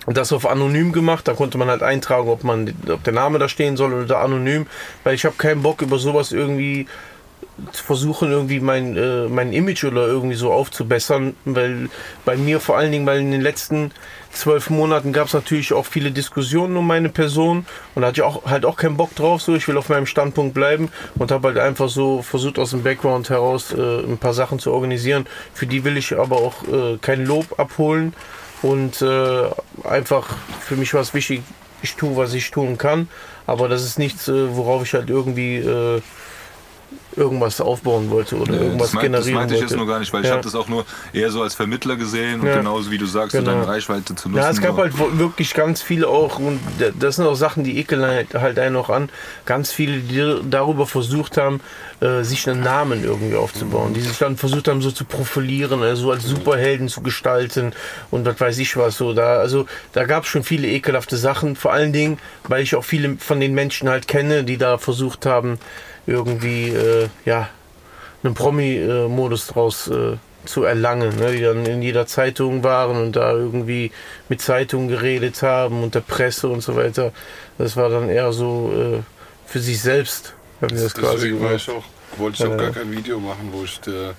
das 0.05 0.31
auf 0.31 0.45
anonym 0.45 0.91
gemacht. 0.91 1.27
Da 1.27 1.33
konnte 1.33 1.57
man 1.57 1.69
halt 1.69 1.83
eintragen, 1.83 2.29
ob 2.29 2.43
man, 2.43 2.73
ob 2.89 3.03
der 3.03 3.13
Name 3.13 3.39
da 3.39 3.49
stehen 3.49 3.77
soll 3.77 3.93
oder 3.93 4.19
anonym, 4.19 4.67
weil 5.03 5.15
ich 5.15 5.25
habe 5.25 5.35
keinen 5.37 5.61
Bock 5.61 5.81
über 5.81 5.97
sowas 5.97 6.31
irgendwie 6.31 6.87
versuchen, 7.71 8.31
irgendwie 8.31 8.59
mein, 8.59 8.95
äh, 8.95 9.27
mein 9.27 9.51
Image 9.51 9.83
oder 9.83 10.07
irgendwie 10.07 10.35
so 10.35 10.51
aufzubessern, 10.51 11.35
weil 11.45 11.89
bei 12.23 12.37
mir 12.37 12.59
vor 12.59 12.77
allen 12.77 12.91
Dingen, 12.91 13.05
weil 13.05 13.19
in 13.19 13.31
den 13.31 13.41
letzten 13.41 13.91
zwölf 14.31 14.69
Monaten 14.69 15.13
gab 15.13 15.27
es 15.27 15.33
natürlich 15.33 15.73
auch 15.73 15.85
viele 15.85 16.11
Diskussionen 16.11 16.77
um 16.77 16.85
meine 16.85 17.09
Person 17.09 17.65
und 17.95 18.05
hatte 18.05 18.21
ich 18.21 18.21
auch 18.21 18.45
halt 18.45 18.65
auch 18.65 18.77
keinen 18.77 18.97
Bock 18.97 19.15
drauf, 19.15 19.41
so 19.41 19.55
ich 19.55 19.67
will 19.67 19.77
auf 19.77 19.89
meinem 19.89 20.05
Standpunkt 20.05 20.53
bleiben 20.53 20.89
und 21.15 21.31
habe 21.31 21.47
halt 21.49 21.57
einfach 21.57 21.89
so 21.89 22.21
versucht 22.21 22.59
aus 22.59 22.71
dem 22.71 22.83
Background 22.83 23.29
heraus 23.29 23.73
äh, 23.73 24.01
ein 24.03 24.17
paar 24.17 24.33
Sachen 24.33 24.59
zu 24.59 24.71
organisieren. 24.71 25.25
Für 25.53 25.65
die 25.65 25.83
will 25.83 25.97
ich 25.97 26.17
aber 26.17 26.37
auch 26.37 26.63
äh, 26.67 26.97
kein 27.01 27.25
Lob 27.25 27.59
abholen 27.59 28.13
und 28.61 29.01
äh, 29.01 29.43
einfach 29.83 30.27
für 30.61 30.75
mich 30.75 30.93
war 30.93 31.01
es 31.01 31.13
wichtig, 31.13 31.41
ich 31.81 31.95
tue, 31.95 32.15
was 32.15 32.33
ich 32.33 32.51
tun 32.51 32.77
kann, 32.77 33.07
aber 33.45 33.67
das 33.67 33.83
ist 33.83 33.97
nichts, 33.99 34.27
äh, 34.27 34.55
worauf 34.55 34.83
ich 34.83 34.93
halt 34.93 35.09
irgendwie 35.09 35.57
äh, 35.57 36.01
irgendwas 37.15 37.59
aufbauen 37.61 38.09
wollte 38.11 38.37
oder 38.37 38.51
Nee, 38.53 38.57
irgendwas 38.59 38.87
das, 38.89 38.93
meint, 38.93 39.05
das 39.13 39.25
generieren 39.25 39.33
meinte 39.39 39.55
ich 39.55 39.61
wollte. 39.61 39.73
jetzt 39.73 39.77
nur 39.77 39.87
gar 39.87 39.99
nicht, 39.99 40.13
weil 40.13 40.21
ich 40.21 40.27
Ja. 40.27 40.33
habe 40.33 40.43
das 40.43 40.53
auch 40.55 40.67
nur 40.67 40.85
eher 41.13 41.31
so 41.31 41.41
als 41.41 41.55
Vermittler 41.55 41.95
gesehen 41.95 42.41
und 42.41 42.47
Ja. 42.47 42.57
genauso 42.57 42.91
wie 42.91 42.97
du 42.99 43.07
sagst, 43.07 43.31
so 43.31 43.39
Genau. 43.39 43.51
deine 43.51 43.67
Reichweite 43.67 44.13
zu 44.15 44.29
nutzen. 44.29 44.43
Ja, 44.43 44.49
es 44.51 44.61
gab 44.61 44.75
so. 44.75 44.81
halt 44.83 44.93
wirklich 45.17 45.53
ganz 45.55 45.81
viele 45.81 46.07
auch, 46.07 46.37
und 46.37 46.59
das 46.99 47.15
sind 47.15 47.25
auch 47.25 47.33
Sachen, 47.35 47.63
die 47.63 47.79
ekeln 47.79 48.03
halt, 48.03 48.35
halt 48.35 48.59
einen 48.59 48.75
auch 48.75 48.89
an, 48.91 49.09
ganz 49.45 49.71
viele, 49.71 49.97
die 49.99 50.41
darüber 50.49 50.85
versucht 50.85 51.37
haben, 51.37 51.59
äh, 52.01 52.21
sich 52.23 52.47
einen 52.47 52.61
Namen 52.61 53.03
irgendwie 53.03 53.35
aufzubauen, 53.35 53.93
die 53.95 54.01
sich 54.01 54.17
dann 54.19 54.37
versucht 54.37 54.67
haben, 54.67 54.81
so 54.83 54.91
zu 54.91 55.03
profilieren, 55.03 55.81
also 55.81 56.11
als 56.11 56.23
Superhelden 56.23 56.87
zu 56.87 57.01
gestalten 57.01 57.73
und 58.11 58.25
was 58.27 58.39
weiß 58.39 58.57
ich 58.59 58.77
was 58.77 58.95
so. 58.95 59.13
Da, 59.13 59.37
also 59.37 59.65
da 59.93 60.05
gab 60.05 60.23
es 60.23 60.29
schon 60.29 60.43
viele 60.43 60.67
ekelhafte 60.67 61.17
Sachen, 61.17 61.55
vor 61.55 61.73
allen 61.73 61.93
Dingen, 61.93 62.19
weil 62.47 62.61
ich 62.61 62.75
auch 62.75 62.83
viele 62.85 63.17
von 63.17 63.39
den 63.39 63.55
Menschen 63.55 63.89
halt 63.89 64.07
kenne, 64.07 64.43
die 64.43 64.57
da 64.57 64.77
versucht 64.77 65.25
haben, 65.25 65.57
irgendwie, 66.07 66.69
äh, 66.69 67.09
ja, 67.25 67.49
einen 68.23 68.33
Promi-Modus 68.33 69.47
draus 69.47 69.87
äh, 69.87 70.17
zu 70.45 70.63
erlangen, 70.63 71.15
ne? 71.17 71.33
die 71.33 71.41
dann 71.41 71.65
in 71.65 71.81
jeder 71.81 72.07
Zeitung 72.07 72.63
waren 72.63 72.97
und 72.97 73.15
da 73.15 73.31
irgendwie 73.33 73.91
mit 74.29 74.41
Zeitungen 74.41 74.87
geredet 74.87 75.41
haben 75.43 75.83
und 75.83 75.93
der 75.93 76.01
Presse 76.01 76.47
und 76.47 76.61
so 76.61 76.75
weiter. 76.75 77.11
Das 77.57 77.75
war 77.75 77.89
dann 77.89 78.09
eher 78.09 78.31
so 78.31 78.71
äh, 78.73 79.03
für 79.45 79.59
sich 79.59 79.81
selbst, 79.81 80.33
haben 80.61 80.75
die 80.75 80.81
das 80.81 80.93
quasi 80.93 81.29
Deswegen 81.29 81.43
war 81.43 81.53
ich 81.53 81.69
auch, 81.69 81.83
wollte 82.17 82.43
ich 82.43 82.49
auch 82.49 82.57
gar 82.57 82.71
kein 82.71 82.91
Video 82.91 83.19
machen, 83.19 83.49
wo 83.51 83.63
ich 83.63 83.79
der 83.81 84.15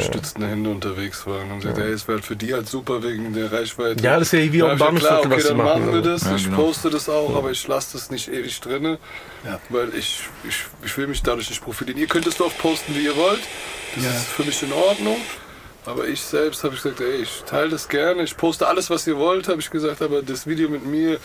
stützende 0.00 0.48
Hände 0.48 0.70
unterwegs 0.70 1.26
war. 1.26 1.40
Und 1.42 1.50
haben 1.50 1.60
gesagt, 1.60 1.78
hey, 1.78 1.92
es 1.92 2.06
wäre 2.08 2.16
halt 2.18 2.24
für 2.26 2.36
die 2.36 2.52
halt 2.52 2.68
super 2.68 3.02
wegen 3.02 3.32
der 3.32 3.50
Reichweite. 3.52 4.02
Ja, 4.02 4.18
das 4.18 4.28
ist 4.28 4.32
ja 4.32 4.52
wie 4.52 4.58
gesagt, 4.58 4.78
Bahnhof, 4.78 5.00
klar, 5.00 5.18
okay, 5.20 5.30
was 5.30 5.46
dann 5.48 5.56
machen. 5.56 5.66
machen 5.86 5.94
wir 5.94 6.02
das. 6.02 6.24
Ja, 6.24 6.36
ich 6.36 6.44
genau. 6.44 6.56
poste 6.56 6.90
das 6.90 7.08
auch, 7.08 7.34
aber 7.36 7.50
ich 7.50 7.66
lasse 7.68 7.92
das 7.94 8.10
nicht 8.10 8.28
ewig 8.28 8.60
drinne, 8.60 8.98
Ja. 9.44 9.60
weil 9.68 9.94
ich, 9.94 10.20
ich, 10.48 10.64
ich 10.84 10.98
will 10.98 11.06
mich 11.06 11.22
dadurch 11.22 11.48
nicht 11.50 11.62
profilieren. 11.62 11.98
Ihr 11.98 12.06
könnt 12.08 12.26
es 12.26 12.36
doch 12.36 12.56
posten, 12.58 12.94
wie 12.94 13.04
ihr 13.04 13.16
wollt. 13.16 13.40
Das 13.94 14.04
Ja. 14.04 14.10
ist 14.10 14.26
für 14.28 14.44
mich 14.44 14.62
in 14.62 14.72
Ordnung. 14.72 15.16
Aber 15.84 16.08
ich 16.08 16.20
selbst 16.20 16.64
habe 16.64 16.74
ich 16.74 16.82
gesagt, 16.82 17.00
ey, 17.00 17.22
ich 17.22 17.44
teile 17.46 17.68
das 17.70 17.88
gerne, 17.88 18.24
ich 18.24 18.36
poste 18.36 18.66
alles, 18.66 18.90
was 18.90 19.06
ihr 19.06 19.16
wollt, 19.18 19.46
habe 19.46 19.60
ich 19.60 19.70
gesagt, 19.70 20.02
aber 20.02 20.20
das 20.20 20.44
Video 20.48 20.68
mit 20.68 20.84
mir 20.84 21.18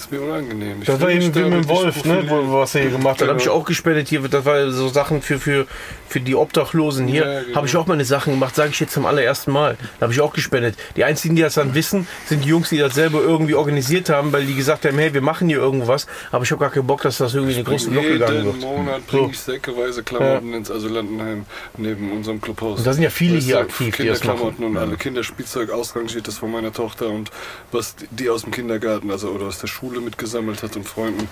ist 0.00 0.12
mir 0.12 0.20
unangenehm. 0.20 0.78
Ich 0.80 0.86
Das 0.86 1.00
war 1.00 1.10
eben 1.10 1.34
wie 1.34 1.40
mit 1.40 1.52
dem 1.64 1.68
Wolf, 1.68 2.04
ne, 2.04 2.24
wo, 2.28 2.52
was 2.60 2.74
er 2.74 2.82
hier 2.82 2.90
gemacht 2.90 3.20
hat. 3.20 3.28
Da 3.28 3.32
habe 3.32 3.40
ich 3.40 3.48
auch 3.48 3.64
gespendet 3.64 4.08
hier. 4.08 4.20
Das 4.20 4.44
war 4.44 4.70
so 4.70 4.88
Sachen 4.88 5.22
für, 5.22 5.38
für, 5.38 5.66
für 6.08 6.20
die 6.20 6.34
Obdachlosen 6.34 7.06
hier. 7.06 7.26
Ja, 7.26 7.42
genau. 7.42 7.56
Habe 7.56 7.66
ich 7.66 7.76
auch 7.76 7.86
meine 7.86 8.04
Sachen 8.04 8.34
gemacht, 8.34 8.54
sage 8.54 8.70
ich 8.70 8.80
jetzt 8.80 8.92
zum 8.92 9.06
allerersten 9.06 9.52
Mal. 9.52 9.76
Da 9.98 10.04
habe 10.04 10.12
ich 10.12 10.20
auch 10.20 10.32
gespendet. 10.32 10.76
Die 10.96 11.04
einzigen, 11.04 11.36
die 11.36 11.42
das 11.42 11.54
dann 11.54 11.74
wissen, 11.74 12.06
sind 12.26 12.44
die 12.44 12.48
Jungs, 12.48 12.68
die 12.68 12.78
das 12.78 12.94
selber 12.94 13.20
irgendwie 13.20 13.54
organisiert 13.54 14.10
haben, 14.10 14.32
weil 14.32 14.44
die 14.44 14.54
gesagt 14.54 14.84
haben, 14.84 14.98
hey, 14.98 15.12
wir 15.14 15.22
machen 15.22 15.48
hier 15.48 15.58
irgendwas. 15.58 16.06
Aber 16.30 16.44
ich 16.44 16.50
habe 16.50 16.60
gar 16.60 16.70
keinen 16.70 16.86
Bock, 16.86 17.02
dass 17.02 17.18
das 17.18 17.34
irgendwie 17.34 17.54
in 17.54 17.58
eine 17.58 17.68
große 17.68 17.90
Glocke 17.90 18.12
gegangen 18.12 18.34
Jeden 18.34 18.46
wird. 18.46 18.60
Monat 18.60 19.02
So. 19.10 19.18
bringe 19.18 19.32
ich 19.32 19.40
säckeweise 19.40 20.02
Klamotten 20.02 20.54
ins 20.54 20.70
Asylantenheim 20.70 21.46
neben 21.76 22.12
unserem 22.12 22.40
Clubhaus. 22.40 22.78
Und 22.78 22.86
da 22.86 22.92
sind 22.92 23.02
ja 23.02 23.10
viele 23.10 23.38
hier 23.38 23.60
aktiv, 23.60 23.96
die 23.96 24.06
das 24.06 24.20
Kinderklamotten 24.20 24.64
machen. 24.64 24.76
und 24.76 24.82
alle 24.82 24.96
Kinderspielzeug 24.96 25.70
ausrangiertes 25.70 26.38
von 26.38 26.50
meiner 26.50 26.72
Tochter 26.72 27.08
und 27.08 27.30
was 27.72 27.94
die 28.10 28.28
aus 28.30 28.42
dem 28.42 28.52
Kindergarten, 28.52 29.10
also 29.10 29.28
oder 29.30 29.46
aus 29.46 29.58
der 29.58 29.66
Schule 29.66 29.87
mitgesammelt 30.00 30.62
hat 30.62 30.76
und 30.76 30.86
Freunden. 30.86 31.28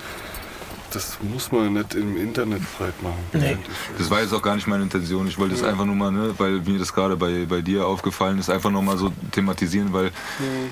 Das 0.92 1.18
muss 1.20 1.50
man 1.52 1.74
nicht 1.74 1.94
im 1.94 2.16
Internet 2.16 2.62
breit 2.78 3.02
machen. 3.02 3.18
Nee. 3.32 3.58
Das 3.98 4.08
war 4.08 4.22
jetzt 4.22 4.32
auch 4.32 4.40
gar 4.40 4.54
nicht 4.54 4.66
meine 4.66 4.84
Intention. 4.84 5.26
Ich 5.26 5.36
wollte 5.36 5.54
es 5.54 5.62
einfach 5.62 5.84
nur 5.84 5.96
mal, 5.96 6.12
ne, 6.12 6.34
weil 6.38 6.60
mir 6.60 6.78
das 6.78 6.92
gerade 6.92 7.16
bei, 7.16 7.44
bei 7.46 7.60
dir 7.60 7.86
aufgefallen 7.86 8.38
ist, 8.38 8.48
einfach 8.48 8.70
nur 8.70 8.82
mal 8.82 8.96
so 8.96 9.12
thematisieren, 9.32 9.92
weil 9.92 10.10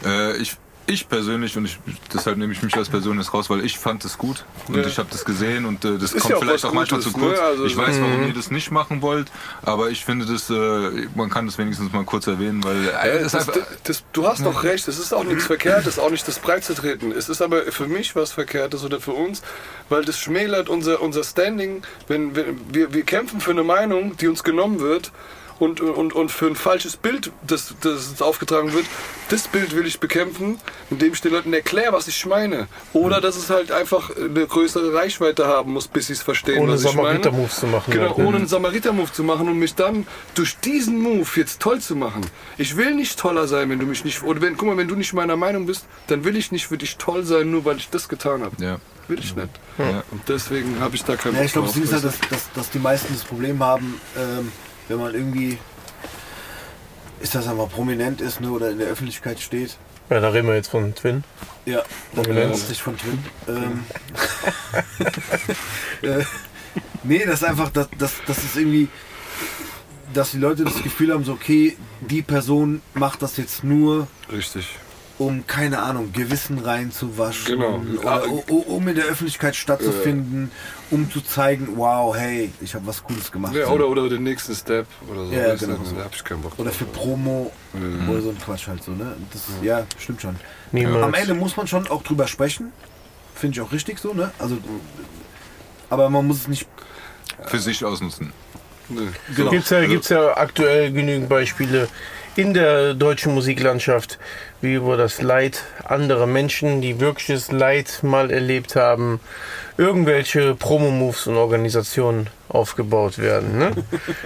äh, 0.04 0.36
ich, 0.38 0.56
ich 0.86 1.08
persönlich, 1.08 1.56
und 1.56 1.64
ich, 1.64 1.78
deshalb 2.12 2.36
nehme 2.38 2.52
ich 2.52 2.62
mich 2.62 2.74
als 2.76 2.88
Person 2.88 3.18
jetzt 3.18 3.32
raus, 3.34 3.48
weil 3.50 3.64
ich 3.64 3.78
fand 3.78 4.04
es 4.04 4.18
gut 4.18 4.44
und 4.68 4.76
Ja. 4.76 4.86
ich 4.86 4.98
habe 4.98 5.08
das 5.10 5.24
gesehen 5.24 5.64
und 5.64 5.84
äh, 5.84 5.98
das 5.98 6.12
ist 6.12 6.22
kommt 6.22 6.34
ja 6.34 6.38
vielleicht 6.40 6.64
auch 6.64 6.72
manchmal 6.72 7.00
Gutes, 7.00 7.12
zu 7.12 7.18
kurz. 7.18 7.38
ne? 7.38 7.42
Also 7.44 7.64
ich 7.64 7.76
weiß, 7.76 8.00
warum 8.00 8.26
ihr 8.26 8.34
das 8.34 8.50
nicht 8.50 8.70
machen 8.70 9.02
wollt, 9.02 9.30
aber 9.62 9.90
ich 9.90 10.04
finde 10.04 10.26
das, 10.26 10.50
äh, 10.50 11.06
man 11.14 11.30
kann 11.30 11.46
das 11.46 11.58
wenigstens 11.58 11.92
mal 11.92 12.04
kurz 12.04 12.26
erwähnen, 12.26 12.62
weil 12.64 12.88
äh, 12.88 13.22
das, 13.22 13.34
einfach, 13.34 13.54
das, 13.84 14.04
du 14.12 14.26
hast 14.26 14.44
doch 14.44 14.62
recht, 14.62 14.86
es 14.88 14.98
ist 14.98 15.12
auch 15.14 15.24
nichts 15.24 15.44
Verkehrtes, 15.46 15.98
auch 15.98 16.10
nicht 16.10 16.26
das 16.28 16.38
breit 16.38 16.64
zu 16.64 16.74
treten. 16.74 17.12
Es 17.12 17.28
ist 17.28 17.40
aber 17.42 17.62
für 17.72 17.86
mich 17.86 18.14
was 18.14 18.32
Verkehrtes 18.32 18.84
oder 18.84 19.00
für 19.00 19.12
uns, 19.12 19.42
weil 19.88 20.04
das 20.04 20.18
schmälert 20.18 20.68
unser, 20.68 21.00
unser 21.00 21.24
Standing. 21.24 21.82
Wenn, 22.08 22.34
wenn 22.36 22.60
wir, 22.72 22.92
wir 22.92 23.02
kämpfen 23.04 23.40
für 23.40 23.50
eine 23.52 23.64
Meinung, 23.64 24.16
die 24.16 24.28
uns 24.28 24.44
genommen 24.44 24.80
wird 24.80 25.12
und, 25.58 25.80
und, 25.80 26.12
und 26.12 26.30
für 26.30 26.46
ein 26.46 26.56
falsches 26.56 26.96
Bild, 26.96 27.30
das, 27.46 27.74
das 27.80 28.20
aufgetragen 28.20 28.72
wird. 28.72 28.86
Das 29.28 29.48
Bild 29.48 29.74
will 29.74 29.86
ich 29.86 30.00
bekämpfen, 30.00 30.58
indem 30.90 31.12
ich 31.12 31.20
den 31.20 31.32
Leuten 31.32 31.52
erkläre, 31.52 31.92
was 31.92 32.08
ich 32.08 32.26
meine. 32.26 32.66
Oder 32.92 33.20
dass 33.20 33.36
es 33.36 33.50
halt 33.50 33.72
einfach 33.72 34.10
eine 34.16 34.46
größere 34.46 34.92
Reichweite 34.92 35.46
haben 35.46 35.72
muss, 35.72 35.88
bis 35.88 36.08
sie 36.08 36.12
es 36.12 36.22
verstehen, 36.22 36.60
Ohne 36.62 36.72
was 36.72 36.80
ich 36.80 36.94
meine. 36.94 37.22
Samariter-Moves 37.22 37.60
zu 37.60 37.66
machen. 37.66 37.90
Genau, 37.92 38.08
halt, 38.08 38.18
ohne 38.18 38.30
ne? 38.32 38.36
einen 38.38 38.46
Samariter-Move 38.48 39.12
zu 39.12 39.22
machen 39.24 39.48
und 39.48 39.58
mich 39.58 39.74
dann 39.74 40.06
durch 40.34 40.58
diesen 40.58 41.00
Move 41.00 41.26
jetzt 41.36 41.60
toll 41.60 41.80
zu 41.80 41.96
machen. 41.96 42.22
Ich 42.58 42.76
will 42.76 42.94
nicht 42.94 43.18
toller 43.18 43.46
sein, 43.46 43.70
wenn 43.70 43.78
du 43.78 43.86
mich 43.86 44.04
nicht. 44.04 44.22
Oder 44.22 44.40
wenn, 44.42 44.56
guck 44.56 44.68
mal, 44.68 44.76
wenn 44.76 44.88
du 44.88 44.96
nicht 44.96 45.12
meiner 45.14 45.36
Meinung 45.36 45.66
bist, 45.66 45.86
dann 46.08 46.24
will 46.24 46.36
ich 46.36 46.52
nicht 46.52 46.66
für 46.66 46.76
dich 46.78 46.96
toll 46.96 47.24
sein, 47.24 47.50
nur 47.50 47.64
weil 47.64 47.76
ich 47.78 47.88
das 47.90 48.08
getan 48.08 48.42
habe. 48.42 48.56
ja, 48.62 48.78
Will 49.08 49.18
ich 49.18 49.34
nicht. 49.36 49.48
ja. 49.78 50.02
Und 50.10 50.22
deswegen 50.28 50.80
habe 50.80 50.96
ich 50.96 51.04
da 51.04 51.16
keinen 51.16 51.36
Ja, 51.36 51.42
ich 51.42 51.52
glaube, 51.52 51.70
Ding 51.72 51.82
ist 51.82 51.92
halt, 51.92 52.04
dass, 52.04 52.18
dass, 52.30 52.52
dass 52.54 52.70
die 52.70 52.78
meisten 52.78 53.12
das 53.12 53.24
Problem 53.24 53.62
haben, 53.62 54.00
ähm, 54.16 54.50
wenn 54.88 54.98
man 54.98 55.14
irgendwie, 55.14 55.58
ist 57.20 57.34
das 57.34 57.46
einfach 57.48 57.68
prominent 57.68 58.20
ist 58.20 58.40
ne, 58.40 58.50
oder 58.50 58.70
in 58.70 58.78
der 58.78 58.88
Öffentlichkeit 58.88 59.40
steht. 59.40 59.76
Ja, 60.10 60.20
da 60.20 60.28
reden 60.28 60.48
wir 60.48 60.54
jetzt 60.54 60.68
von 60.68 60.94
Twin. 60.94 61.24
Ja, 61.64 61.82
Prominenz. 62.14 62.50
hauptsächlich 62.50 62.82
von 62.82 62.96
Twin. 62.98 63.24
Ähm, 63.48 63.84
äh, 66.02 66.24
nee, 67.02 67.24
das 67.24 67.36
ist 67.36 67.44
einfach, 67.44 67.70
dass 67.70 67.88
das, 67.98 68.12
das 68.26 68.38
ist 68.38 68.56
irgendwie, 68.56 68.88
dass 70.12 70.32
die 70.32 70.38
Leute 70.38 70.64
das 70.64 70.82
Gefühl 70.82 71.12
haben, 71.12 71.24
so 71.24 71.32
okay, 71.32 71.76
die 72.00 72.20
Person 72.20 72.82
macht 72.92 73.22
das 73.22 73.38
jetzt 73.38 73.64
nur, 73.64 74.06
Richtig. 74.30 74.68
Um, 75.18 75.46
keine 75.46 75.80
Ahnung, 75.80 76.12
Gewissen 76.12 76.58
reinzuwaschen. 76.58 77.56
Genau. 77.58 77.80
Oder 78.02 78.28
u- 78.28 78.58
um 78.76 78.88
in 78.88 78.96
der 78.96 79.04
Öffentlichkeit 79.04 79.54
stattzufinden, 79.54 80.50
um 80.90 81.10
zu 81.10 81.20
zeigen, 81.20 81.68
wow, 81.76 82.16
hey, 82.16 82.50
ich 82.60 82.74
habe 82.74 82.86
was 82.86 83.02
Cooles 83.04 83.30
gemacht. 83.30 83.54
Ja, 83.54 83.68
oder, 83.68 83.86
oder 83.86 84.08
den 84.08 84.24
nächsten 84.24 84.54
Step 84.54 84.86
oder 85.08 85.26
so. 85.26 85.32
Ja, 85.32 85.54
genau. 85.54 85.76
Da 85.96 86.04
habe 86.04 86.10
ich 86.14 86.24
keinen 86.24 86.42
Bock 86.42 86.52
Oder 86.58 86.72
für 86.72 86.84
Promo 86.86 87.52
oder 88.10 88.20
so 88.22 88.30
ein 88.30 88.38
Quatsch 88.38 88.66
halt 88.66 88.82
so, 88.82 88.90
ne? 88.92 89.14
Das 89.32 89.42
ist, 89.48 89.62
ja, 89.62 89.86
stimmt 89.98 90.20
schon. 90.22 90.36
Niemals. 90.72 91.04
Am 91.04 91.14
Ende 91.14 91.34
muss 91.34 91.56
man 91.56 91.66
schon 91.68 91.86
auch 91.88 92.02
drüber 92.02 92.26
sprechen. 92.26 92.72
Finde 93.36 93.54
ich 93.56 93.60
auch 93.60 93.72
richtig 93.72 93.98
so, 93.98 94.14
ne? 94.14 94.30
Also, 94.38 94.58
aber 95.90 96.08
man 96.10 96.26
muss 96.26 96.38
es 96.38 96.48
nicht. 96.48 96.66
für 97.46 97.58
sich 97.58 97.84
ausnutzen. 97.84 98.32
Nee. 98.88 99.08
Genau. 99.34 99.50
Gibt's 99.50 99.70
ja, 99.70 99.86
gibt's 99.86 100.08
ja 100.10 100.36
aktuell 100.36 100.92
genügend 100.92 101.28
Beispiele 101.28 101.88
in 102.36 102.54
der 102.54 102.94
deutschen 102.94 103.34
Musiklandschaft, 103.34 104.18
wie 104.60 104.74
über 104.74 104.96
das 104.96 105.22
Leid 105.22 105.62
anderer 105.84 106.26
Menschen, 106.26 106.80
die 106.80 107.00
wirkliches 107.00 107.52
Leid 107.52 108.00
mal 108.02 108.30
erlebt 108.30 108.76
haben, 108.76 109.20
irgendwelche 109.76 110.54
Promo-Moves 110.54 111.26
und 111.26 111.36
Organisationen 111.36 112.28
aufgebaut 112.48 113.18
werden. 113.18 113.58
Ne? 113.58 113.72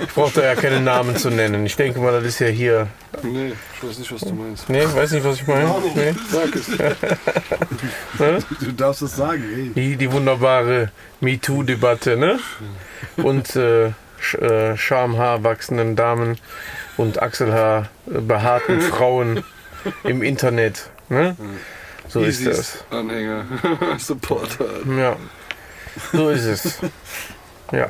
Ich 0.03 0.15
brauche 0.15 0.41
da 0.41 0.47
ja 0.47 0.55
keine 0.55 0.81
Namen 0.81 1.17
zu 1.17 1.31
nennen. 1.31 1.65
Ich 1.65 1.77
denke 1.77 2.01
mal, 2.01 2.13
das 2.13 2.25
ist 2.25 2.39
ja 2.41 2.49
hier. 2.49 2.89
nee, 3.23 3.53
ich 3.75 3.89
weiß 3.89 3.99
nicht, 3.99 4.13
was 4.13 4.21
du 4.21 4.35
meinst. 4.35 4.69
Nee, 4.69 4.85
weiß 4.85 5.13
nicht, 5.13 5.25
was 5.25 5.37
ich 5.37 5.47
meine. 5.47 5.75
Nee? 5.95 6.15
Sag 6.31 6.55
es. 6.55 6.69
Du 8.61 8.73
darfst 8.73 9.03
es 9.03 9.17
sagen, 9.17 9.45
ey. 9.55 9.71
Die, 9.75 9.97
die 9.97 10.13
wunderbare 10.13 10.91
MeToo-Debatte, 11.21 12.17
ne? 12.17 12.39
Und 13.17 13.55
äh, 13.57 13.93
äh, 14.35 14.77
Schamhaar 14.77 15.45
wachsenden 15.45 15.97
Damen 15.97 16.39
und 16.97 17.23
Achselhaar 17.23 17.89
äh, 18.07 18.21
behaarten 18.21 18.81
Frauen 18.93 19.45
im 20.05 20.23
Internet, 20.23 20.91
ne? 21.09 21.37
So 22.09 22.21
ist 22.21 22.47
das. 22.47 22.85
Anhänger, 22.91 23.45
Supporter. 23.99 24.67
Ja. 24.99 25.17
So 26.13 26.31
ist 26.31 26.45
es. 26.45 26.79
Ja. 27.71 27.89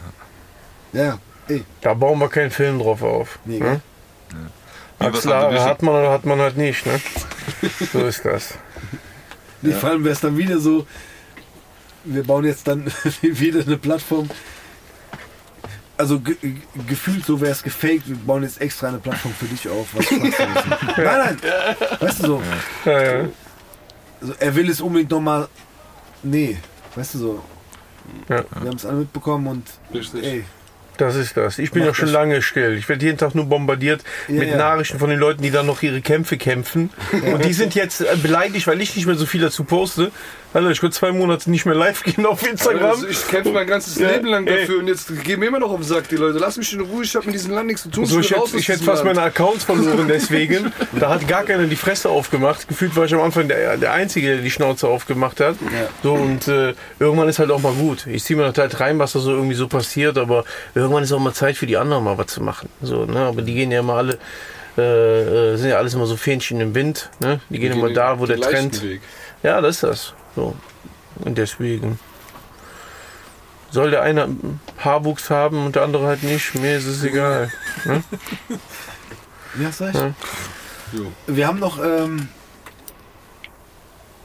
Ja, 0.93 1.19
ey. 1.49 1.65
Da 1.81 1.95
bauen 1.95 2.19
wir 2.19 2.29
keinen 2.29 2.51
Film 2.51 2.79
drauf 2.79 3.03
auf. 3.03 3.39
Nee, 3.45 3.61
ne? 3.61 3.81
Was 4.99 5.15
Achselhaare 5.15 5.63
hat 5.63 5.83
man 5.83 5.95
oder 5.95 6.11
hat 6.11 6.25
man 6.25 6.41
halt 6.41 6.57
nicht, 6.57 6.85
ne? 6.85 7.01
So 7.93 8.07
ist 8.07 8.25
das. 8.25 8.55
Nee, 9.63 9.73
vor 9.73 9.91
allem 9.91 10.05
wäre 10.05 10.15
es 10.15 10.21
dann 10.21 10.37
wieder 10.37 10.59
so, 10.59 10.87
wir 12.05 12.25
bauen 12.25 12.45
jetzt 12.45 12.67
dann 12.67 12.87
wieder 13.23 13.61
eine 13.61 13.77
Plattform. 13.77 14.29
Also 15.99 16.21
ge 16.21 16.37
ge- 16.41 16.55
gefühlt 16.87 17.27
so 17.27 17.41
wäre 17.41 17.51
es 17.53 17.63
gefaked, 17.63 18.09
wir 18.09 18.17
bauen 18.17 18.43
jetzt 18.45 18.61
extra 18.61 18.87
eine 18.89 18.99
Plattform 18.99 19.35
für 19.35 19.47
dich 19.47 19.69
auf. 19.69 19.89
Was 19.95 20.09
jetzt? 20.11 20.39
nein, 20.97 20.97
nein, 20.97 21.39
weißt 22.01 22.23
du 22.23 22.27
so, 22.27 22.43
Ja, 22.85 23.03
ja. 23.03 23.29
also 24.21 24.33
er 24.39 24.55
will 24.55 24.71
es 24.71 24.81
unbedingt 24.81 25.11
nochmal, 25.11 25.49
nee, 26.23 26.57
weißt 26.95 27.15
du 27.15 27.19
so. 27.19 27.45
Ja. 28.29 28.45
Wir 28.61 28.69
haben 28.71 28.77
es 28.77 28.87
alle 28.87 28.99
mitbekommen 28.99 29.47
und 29.49 29.67
Richtig. 29.93 30.25
ey, 30.25 30.45
Das 30.99 31.15
ist 31.17 31.37
das. 31.37 31.59
Ich 31.59 31.71
bin 31.71 31.81
Mach 31.83 31.89
ja 31.89 31.95
schon 31.95 32.09
lange 32.11 32.43
still. 32.43 32.77
Ich 32.77 32.89
werde 32.89 33.05
jeden 33.07 33.17
Tag 33.19 33.35
nur 33.35 33.47
bombardiert 33.47 34.03
Ja, 34.29 34.35
mit 34.35 34.49
ja. 34.51 34.57
Nachrichten 34.57 34.99
von 34.99 35.09
den 35.09 35.19
Leuten, 35.19 35.43
die 35.43 35.51
dann 35.51 35.65
noch 35.67 35.83
ihre 35.83 36.01
Kämpfe 36.03 36.37
kämpfen. 36.37 36.91
Und 37.33 37.45
die 37.45 37.53
sind 37.53 37.75
jetzt 37.75 38.01
äh, 38.03 38.17
beleidigt, 38.23 38.67
weil 38.67 38.81
ich 38.83 38.95
nicht 38.95 39.07
mehr 39.07 39.15
so 39.15 39.25
viel 39.25 39.41
dazu 39.41 39.65
poste. 39.65 40.11
Alter, 40.55 40.71
ich 40.71 40.81
würde 40.83 40.95
zwei 40.95 41.13
Monate 41.13 41.51
nicht 41.51 41.67
mehr 41.67 41.75
live 41.75 42.03
gehen 42.05 42.25
auf 42.25 42.45
Instagram. 42.47 42.91
Also 42.91 43.07
ich 43.07 43.29
kämpfe 43.29 43.53
mein 43.53 43.67
ganzes 43.67 43.99
Ja, 43.99 44.11
Leben 44.11 44.29
lang 44.29 44.47
ey. 44.47 44.61
dafür 44.61 44.79
und 44.79 44.89
jetzt 44.89 45.13
gehen 45.23 45.41
mir 45.41 45.47
immer 45.47 45.59
noch 45.59 45.71
auf 45.71 45.77
den 45.81 45.85
Sack 45.85 46.09
die 46.09 46.17
Leute. 46.17 46.39
Lass 46.39 46.57
mich 46.57 46.73
in 46.73 46.81
Ruhe, 46.81 47.05
ich 47.05 47.15
habe 47.15 47.27
mit 47.27 47.35
diesem 47.35 47.53
Land 47.53 47.67
nichts 47.67 47.83
zu 47.83 47.91
tun. 47.91 48.07
So, 48.07 48.19
ich 48.21 48.31
hätte, 48.31 48.57
ich 48.57 48.67
hätte 48.67 48.83
fast 48.83 49.05
Land. 49.05 49.17
meine 49.17 49.27
Accounts 49.27 49.65
verloren 49.65 50.07
deswegen. 50.09 50.73
Da 50.99 51.11
hat 51.11 51.29
gar 51.29 51.45
keiner 51.45 51.65
die 51.67 51.77
Fresse 51.77 52.09
aufgemacht. 52.09 52.67
Gefühlt 52.67 52.97
war 52.97 53.05
ich 53.05 53.15
am 53.15 53.21
Anfang 53.21 53.47
der, 53.47 53.77
der 53.77 53.93
Einzige, 53.93 54.29
der 54.29 54.37
die 54.39 54.51
Schnauze 54.51 54.89
aufgemacht 54.89 55.39
hat. 55.41 55.57
So 56.03 56.15
und 56.15 56.49
äh, 56.49 56.73
irgendwann 56.99 57.29
ist 57.29 57.39
halt 57.39 57.51
auch 57.51 57.61
mal 57.61 57.75
gut. 57.75 58.07
Ich 58.07 58.25
ziehe 58.25 58.39
mir 58.39 58.45
halt 58.45 58.81
rein, 58.81 58.99
was 58.99 59.13
da 59.13 59.19
so 59.19 59.33
irgendwie 59.33 59.55
so 59.55 59.69
passiert, 59.69 60.17
aber 60.17 60.45
irgendwann 60.89 61.05
ist 61.05 61.13
auch 61.13 61.19
mal 61.19 61.35
Zeit 61.35 61.57
für 61.59 61.67
die 61.67 61.77
anderen 61.77 62.03
mal 62.03 62.17
was 62.17 62.29
zu 62.29 62.43
machen. 62.43 62.71
So, 62.81 63.05
ne? 63.05 63.21
Aber 63.21 63.43
die 63.43 63.55
gehen 63.55 63.71
ja 63.71 63.81
immer 63.81 63.95
alle, 63.95 64.19
äh, 64.79 65.53
äh, 65.53 65.57
sind 65.57 65.69
ja 65.69 65.77
alles 65.77 65.93
immer 65.93 66.07
so 66.07 66.17
Fähnchen 66.17 66.61
im 66.61 66.75
Wind. 66.75 67.11
Ne? 67.21 67.41
Die 67.51 67.59
gehen 67.59 67.73
Die 67.73 67.79
immer 67.79 67.89
gehen 67.89 67.97
da, 67.97 68.19
wo 68.19 68.25
den 68.25 68.41
der 68.41 68.51
Trend. 68.51 68.83
Weg. 68.83 69.03
Ja, 69.43 69.61
das 69.61 69.77
ist 69.77 69.83
das. 69.83 70.15
So. 70.35 70.57
Und 71.17 71.37
deswegen. 71.37 71.99
Soll 73.71 73.91
der 73.91 74.01
eine 74.01 74.35
Haarwuchs 74.79 75.29
haben 75.29 75.67
und 75.67 75.77
der 75.77 75.83
andere 75.83 76.07
halt 76.07 76.23
nicht, 76.23 76.55
mir 76.55 76.79
ist 76.79 76.87
es 76.87 77.05
egal. 77.05 77.53
wie 79.55 79.67
hast 79.67 79.81
du 79.81 79.85
recht? 79.85 79.99
Ja. 79.99 80.15
Wir 81.27 81.47
haben 81.47 81.59
noch 81.59 81.79
ähm, 81.85 82.29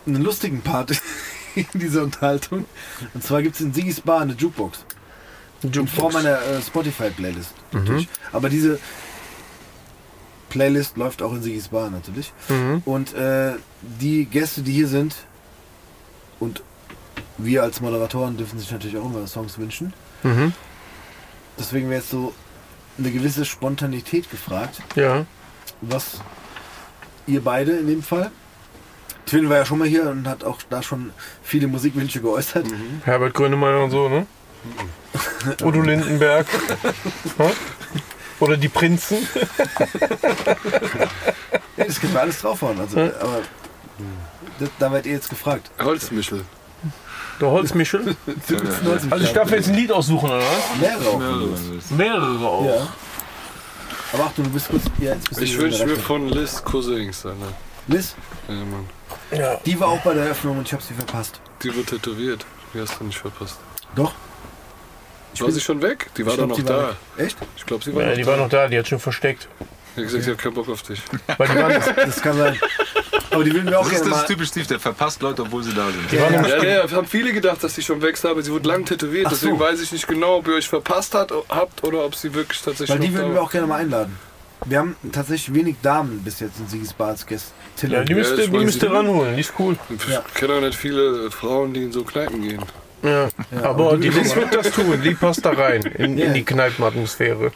einen 0.07 0.23
lustigen 0.23 0.61
Part 0.61 0.91
in 1.55 1.67
dieser 1.73 2.03
Unterhaltung. 2.03 2.63
Und 3.13 3.21
zwar 3.21 3.41
gibt 3.41 3.55
es 3.55 3.61
in 3.61 3.73
Siggy's 3.73 3.99
Bar 3.99 4.21
eine 4.21 4.31
Jukebox. 4.31 4.85
In 5.63 5.87
Form 5.87 6.15
einer 6.15 6.41
äh, 6.41 6.61
Spotify-Playlist. 6.61 7.53
natürlich. 7.71 8.09
Aber 8.31 8.49
diese 8.49 8.79
Playlist 10.49 10.97
läuft 10.97 11.21
auch 11.21 11.33
in 11.33 11.41
Siggy's 11.41 11.69
Bar 11.69 11.89
natürlich. 11.89 12.33
Mhm. 12.49 12.81
Und 12.85 13.13
äh, 13.13 13.53
die 13.81 14.25
Gäste, 14.25 14.61
die 14.61 14.73
hier 14.73 14.87
sind, 14.87 15.15
und 16.39 16.61
wir 17.37 17.63
als 17.63 17.81
Moderatoren 17.81 18.37
dürfen 18.37 18.59
sich 18.59 18.71
natürlich 18.71 18.97
auch 18.97 19.05
immer 19.05 19.25
Songs 19.27 19.57
wünschen. 19.57 19.93
Mhm. 20.23 20.53
Deswegen 21.57 21.89
wäre 21.89 22.01
jetzt 22.01 22.09
so 22.11 22.33
eine 22.97 23.11
gewisse 23.11 23.45
Spontanität 23.45 24.29
gefragt. 24.29 24.81
Ja. 24.95 25.25
was 25.81 26.21
ihr 27.25 27.43
beide 27.43 27.71
in 27.71 27.87
dem 27.87 28.03
Fall. 28.03 28.31
Twin 29.25 29.49
war 29.49 29.57
ja 29.57 29.65
schon 29.65 29.79
mal 29.79 29.87
hier 29.87 30.09
und 30.09 30.27
hat 30.27 30.43
auch 30.43 30.59
da 30.69 30.83
schon 30.83 31.11
viele 31.41 31.67
Musikwünsche 31.67 32.21
geäußert. 32.21 32.67
Herbert 33.05 33.33
Grönemeyer 33.33 33.83
und 33.83 33.91
so, 33.91 34.09
ne? 34.09 34.27
Udo 35.61 35.81
Lindenberg. 35.81 36.47
Ja? 37.37 37.51
Oder 38.39 38.57
die 38.57 38.69
Prinzen. 38.69 39.17
Das 41.77 41.99
können 41.99 42.13
wir 42.13 42.21
alles 42.21 42.39
draufhauen. 42.41 42.79
Also, 42.79 42.99
aber 42.99 43.41
das, 44.59 44.69
da 44.79 44.91
werdet 44.91 45.05
ihr 45.07 45.13
jetzt 45.13 45.29
gefragt. 45.29 45.69
Holzmichel. 45.79 46.43
Der 47.39 47.49
Holzmichel. 47.49 48.15
Also 49.09 49.25
ich 49.25 49.33
darf 49.33 49.49
jetzt 49.51 49.69
ein 49.69 49.75
Lied 49.75 49.91
aussuchen, 49.91 50.29
oder 50.29 50.39
was? 50.39 50.79
Mehrere 50.79 51.07
auch. 51.09 51.91
Mehrere 51.97 52.47
auch. 52.47 52.65
Ja. 52.65 52.87
Aber 54.13 54.23
Achtung, 54.25 54.45
du 54.45 54.51
bist 54.51 54.69
kurz. 54.69 54.83
Ja, 54.99 55.13
jetzt 55.13 55.29
bist 55.29 55.41
Ich 55.41 55.57
wünsche 55.57 55.85
mir 55.85 55.95
von 55.95 56.29
Liz 56.29 56.63
Cousins 56.63 57.25
eine. 57.25 57.35
Liz, 57.87 58.15
Ja, 58.47 58.53
Mann. 58.55 58.87
Ja. 59.31 59.55
die 59.65 59.79
war 59.79 59.87
auch 59.89 59.99
bei 60.01 60.13
der 60.13 60.25
Eröffnung 60.25 60.57
und 60.59 60.67
ich 60.67 60.73
habe 60.73 60.83
sie 60.83 60.93
verpasst. 60.93 61.39
Die 61.63 61.75
wird 61.75 61.87
tätowiert. 61.87 62.45
Die 62.73 62.79
hast 62.79 62.99
du 62.99 63.03
nicht 63.05 63.17
verpasst. 63.17 63.57
Doch. 63.95 64.13
War 65.41 65.51
sie 65.51 65.61
schon 65.61 65.81
weg? 65.81 66.07
Die 66.17 66.25
war 66.25 66.33
Ich 66.33 66.39
doch 66.39 66.45
glaub, 66.47 66.57
noch 66.59 66.65
die 66.65 66.69
war 66.69 66.95
da. 67.17 67.23
Echt? 67.23 67.37
Ich 67.55 67.65
glaube, 67.65 67.83
sie 67.83 67.93
war 67.95 68.01
Ja, 68.03 68.09
noch 68.09 68.15
die 68.15 68.21
da. 68.23 68.27
war 68.27 68.37
noch 68.37 68.49
da, 68.49 68.67
die 68.67 68.77
hat 68.79 68.87
schon 68.87 68.99
versteckt. 68.99 69.47
Die 69.95 70.01
hat 70.01 70.07
gesagt, 70.07 70.23
sie 70.23 70.31
hat 70.31 70.37
keinen 70.39 70.53
Bock 70.55 70.69
auf 70.69 70.81
dich. 70.83 71.01
Weil 71.37 71.47
die 71.47 71.55
waren, 71.55 71.81
Das 71.95 72.21
kann 72.21 72.37
sein. 72.37 72.59
Aber 73.31 73.43
die 73.43 73.53
würden 73.53 73.69
wir 73.69 73.79
auch 73.79 73.83
Das 73.83 73.93
ist, 73.93 73.99
gerne 74.01 74.11
das 74.11 74.21
ist 74.21 74.27
typisch 74.27 74.47
Steve, 74.49 74.67
der 74.67 74.79
verpasst 74.79 75.21
Leute, 75.21 75.41
obwohl 75.43 75.63
sie 75.63 75.73
da 75.73 75.85
sind. 75.87 76.11
Ja, 76.11 76.29
ja. 76.29 76.47
Ja, 76.47 76.61
nee, 76.87 76.95
haben 76.95 77.07
viele 77.07 77.33
gedacht, 77.33 77.63
dass 77.63 77.73
sie 77.75 77.81
schon 77.81 78.01
weg 78.01 78.13
ist, 78.13 78.25
aber 78.25 78.41
sie 78.43 78.51
wurde 78.51 78.67
lang 78.69 78.85
tätowiert. 78.85 79.25
Ach 79.27 79.31
so. 79.31 79.35
Deswegen 79.37 79.59
weiß 79.59 79.81
ich 79.81 79.91
nicht 79.91 80.07
genau, 80.07 80.37
ob 80.37 80.47
ihr 80.47 80.55
euch 80.55 80.67
verpasst 80.69 81.15
hat, 81.15 81.31
habt 81.49 81.83
oder 81.83 82.05
ob 82.05 82.15
sie 82.15 82.33
wirklich 82.33 82.61
tatsächlich 82.61 82.89
Weil 82.89 82.99
die 83.07 83.13
würden 83.13 83.33
wir 83.33 83.41
auch 83.41 83.51
gerne 83.51 83.65
mal 83.67 83.77
einladen. 83.81 84.17
Wir 84.65 84.79
haben 84.79 84.95
tatsächlich 85.11 85.53
wenig 85.53 85.75
Damen 85.81 86.21
bis 86.23 86.39
jetzt 86.39 86.59
in 86.59 86.67
Siggy's 86.69 86.93
Bar 86.93 87.09
als 87.09 87.25
Gäste. 87.25 87.51
ja, 87.81 88.03
die 88.03 88.11
Ja, 88.13 88.17
müsste, 88.17 88.41
ich 88.43 88.49
die 88.49 88.57
müsste 88.57 88.85
nicht. 88.85 88.95
ranholen, 88.95 89.35
die 89.35 89.41
ist 89.41 89.53
cool. 89.59 89.75
Ich 89.89 90.07
Ja. 90.07 90.23
kenne 90.35 90.53
auch 90.53 90.61
nicht 90.61 90.75
viele 90.77 91.29
Frauen, 91.31 91.73
die 91.73 91.83
in 91.83 91.91
so 91.91 92.03
Kneipen 92.03 92.41
gehen. 92.41 92.63
Ja. 93.03 93.27
Aber 93.63 93.97
die 93.97 94.09
Liz 94.09 94.35
wird 94.35 94.55
das 94.55 94.71
tun, 94.71 95.01
die 95.03 95.13
passt 95.13 95.43
da 95.45 95.51
rein, 95.51 95.81
in, 95.97 96.17
Ja. 96.17 96.25
in 96.27 96.33
die 96.33 96.43
Kneipenatmosphäre. 96.45 97.51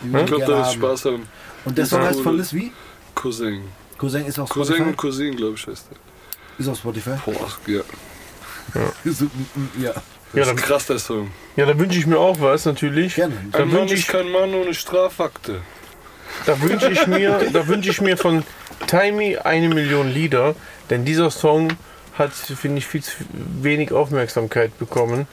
Würden 0.00 0.20
Ich 0.20 0.26
glaube, 0.26 0.44
da 0.46 0.62
ist. 0.66 0.72
Spaß 0.74 1.04
haben. 1.06 1.28
Und 1.66 1.76
der 1.76 1.84
Song 1.86 2.00
Ja. 2.02 2.08
heißt 2.08 2.20
von 2.22 2.36
Liz 2.36 2.52
wie? 2.54 2.72
Cousin. 3.14 3.62
Cousin 3.98 4.24
ist 4.26 4.38
auf 4.38 4.48
Cousin 4.48 4.76
Spotify. 4.76 4.88
und 4.90 4.96
Cousin, 4.96 5.36
glaube 5.36 5.54
ich, 5.56 5.66
heißt 5.66 5.86
der. 5.90 5.98
Ist 6.58 6.68
auf 6.68 6.78
Spotify. 6.78 7.10
Boah, 7.24 7.34
ja. 7.66 7.80
So, 9.04 9.24
mm, 9.26 9.82
ja, 9.82 9.92
Das 9.92 10.02
Ja, 10.32 10.42
ist 10.42 10.48
dann, 10.48 10.56
krass, 10.56 10.86
der 10.86 10.98
Song. 10.98 11.30
ja, 11.56 11.66
da 11.66 11.76
wünsche 11.78 11.98
ich 11.98 12.06
mir 12.06 12.18
auch 12.18 12.40
was, 12.40 12.64
natürlich. 12.64 13.16
gerne. 13.16 13.34
Da 13.52 13.58
Ein 13.58 13.68
Mann 13.68 13.80
wünsche 13.80 13.94
ist 13.94 14.00
ich, 14.00 14.06
kein 14.06 14.30
Mann 14.30 14.54
ohne 14.54 14.72
Strafakte. 14.74 15.60
da 16.46 16.60
wünsche 16.62 16.88
ich 16.90 17.06
mir, 17.08 17.50
da 17.52 17.66
wünsche 17.66 17.90
ich 17.90 18.00
mir 18.00 18.16
von 18.16 18.44
Timey 18.86 19.36
eine 19.38 19.68
Million 19.68 20.08
Lieder, 20.08 20.54
denn 20.88 21.04
dieser 21.04 21.30
Song 21.30 21.68
hat, 22.20 22.32
finde 22.32 22.78
ich, 22.78 22.86
viel 22.86 23.02
zu 23.02 23.12
wenig 23.60 23.92
Aufmerksamkeit 23.92 24.78
bekommen 24.78 25.26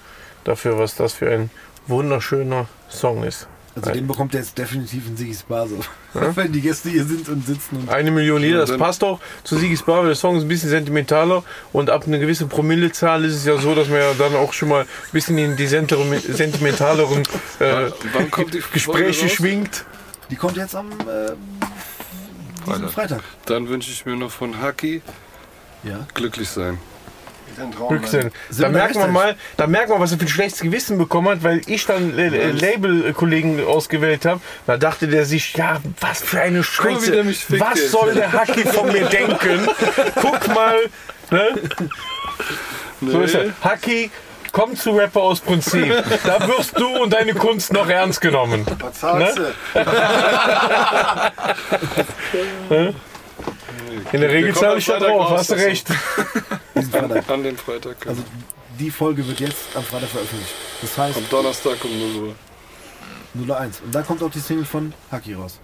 dafür, 0.44 0.80
was 0.80 0.96
das 0.96 1.14
für 1.14 1.30
ein 1.30 1.52
wunderschöner 1.86 2.68
Song 2.90 3.24
ist. 3.24 3.48
Also 3.76 3.92
den 3.92 4.08
bekommt 4.08 4.34
er 4.34 4.40
jetzt 4.40 4.58
definitiv 4.58 5.08
in 5.08 5.16
Siggy's 5.16 5.44
Bar 5.44 5.68
so. 5.68 5.80
Wenn 6.36 6.52
die 6.52 6.62
Gäste 6.62 6.90
hier 6.90 7.04
sind 7.04 7.30
und 7.30 7.46
sitzen 7.46 7.78
und. 7.78 7.90
Eine 7.90 8.10
Million 8.10 8.42
Lieder, 8.42 8.66
das 8.66 8.76
passt 8.76 9.04
auch 9.04 9.20
zu 9.44 9.56
Sigis 9.58 9.84
Bar, 9.84 10.00
weil 10.00 10.08
der 10.08 10.16
Song 10.16 10.38
ist 10.38 10.44
ein 10.44 10.48
bisschen 10.48 10.72
sentimentaler 10.72 11.44
und 11.74 11.92
ab 11.92 12.08
einer 12.08 12.18
gewissen 12.18 12.50
Promillezahl 12.50 13.24
ist 13.24 13.36
es 13.36 13.46
ja 13.46 13.58
so, 13.58 13.76
dass 13.76 13.88
man 13.88 14.00
ja 14.00 14.14
dann 14.18 14.36
auch 14.36 14.54
schon 14.54 14.70
mal 14.70 14.82
ein 14.82 14.88
bisschen 15.12 15.38
in 15.38 15.56
die 15.58 15.68
sentimentaleren 15.68 17.22
äh, 17.60 17.92
die 18.52 18.64
Gespräche 18.74 19.26
raus? 19.26 19.32
schwingt. 19.32 19.86
Die 20.32 20.36
kommt 20.36 20.58
jetzt 20.58 20.76
am 20.76 20.90
äh, 20.92 21.34
diesen 22.66 22.90
Freitag. 22.90 22.92
Freitag. 22.92 23.24
Dann 23.46 23.70
wünsche 23.70 23.92
ich 23.92 24.06
mir 24.06 24.16
noch 24.16 24.32
von 24.32 24.60
Haki 24.60 25.02
Ja. 25.84 26.00
glücklich 26.14 26.50
sein. 26.50 26.78
Ein 27.60 27.72
Traum. 27.72 27.90
Glücksinn. 27.90 28.32
Sind 28.50 28.64
Da 28.64 28.70
merkt 28.70 28.96
man 28.96 29.12
mal, 29.12 29.36
da 29.58 29.68
merkt 29.68 29.90
man, 29.90 30.00
was 30.00 30.12
er 30.12 30.20
für 30.20 30.26
ein 30.26 30.30
schlechtes 30.30 30.62
Gewissen 30.62 30.98
bekommen 30.98 31.30
hat, 31.30 31.44
weil 31.44 31.62
ich 31.66 31.86
dann 31.86 32.18
äh, 32.18 32.28
äh, 32.28 32.52
Label-Kollegen 32.52 33.66
ausgewählt 33.66 34.26
habe. 34.26 34.42
Da 34.68 34.78
dachte 34.78 35.08
der 35.08 35.26
sich, 35.26 35.54
ja, 35.56 35.82
was 36.00 36.22
für 36.22 36.42
eine 36.42 36.64
Scheiße. 36.64 37.26
Was 37.26 37.80
jetzt. 37.80 37.92
soll 37.92 38.14
der 38.14 38.32
Hacki 38.32 38.64
von 38.64 38.92
mir 38.92 39.06
denken? 39.06 39.68
Guck 40.22 40.48
mal, 40.54 40.78
ne? 41.32 41.48
So 43.02 43.22
ist 43.22 43.34
er. 43.34 43.54
Hacki, 43.62 44.12
komm 44.52 44.76
zu 44.76 44.92
Rapper 44.92 45.22
aus 45.22 45.40
Prinzip. 45.40 45.92
Da 46.26 46.48
wirst 46.48 46.78
du 46.78 46.88
und 47.02 47.12
deine 47.12 47.34
Kunst 47.34 47.74
noch 47.74 47.90
ernst 47.90 48.22
genommen. 48.22 48.66
Was 48.80 49.00
sagst 49.00 49.40
Ne? 49.40 49.54
In 54.14 54.22
der 54.22 54.30
Regel 54.32 54.54
zahle 54.56 54.78
ich 54.78 54.86
da 54.86 55.00
drauf, 55.00 55.30
raus, 55.32 55.40
hast 55.40 55.50
du 55.52 55.56
das 55.56 55.64
ist- 55.64 55.70
recht. 55.70 55.88
Diesen 56.76 56.92
Freitag. 56.92 57.30
An 57.30 57.44
dem 57.44 57.58
Freitag. 57.58 58.08
Also 58.08 58.24
die 58.80 58.92
Folge 58.92 59.28
wird 59.28 59.40
jetzt 59.40 59.58
am 59.76 59.84
Freitag 59.84 60.10
veröffentlicht. 60.10 60.54
Das 60.82 60.98
heißt 60.98 61.18
Am 61.18 61.30
Donnerstag 61.30 61.84
um 61.84 62.16
0 62.16 62.36
Uhr. 63.40 63.56
01. 63.58 63.82
Und 63.82 63.94
da 63.94 64.02
kommt 64.04 64.24
auch 64.24 64.32
die 64.32 64.40
Single 64.40 64.66
von 64.66 64.94
Haki 65.12 65.34
raus. 65.34 65.60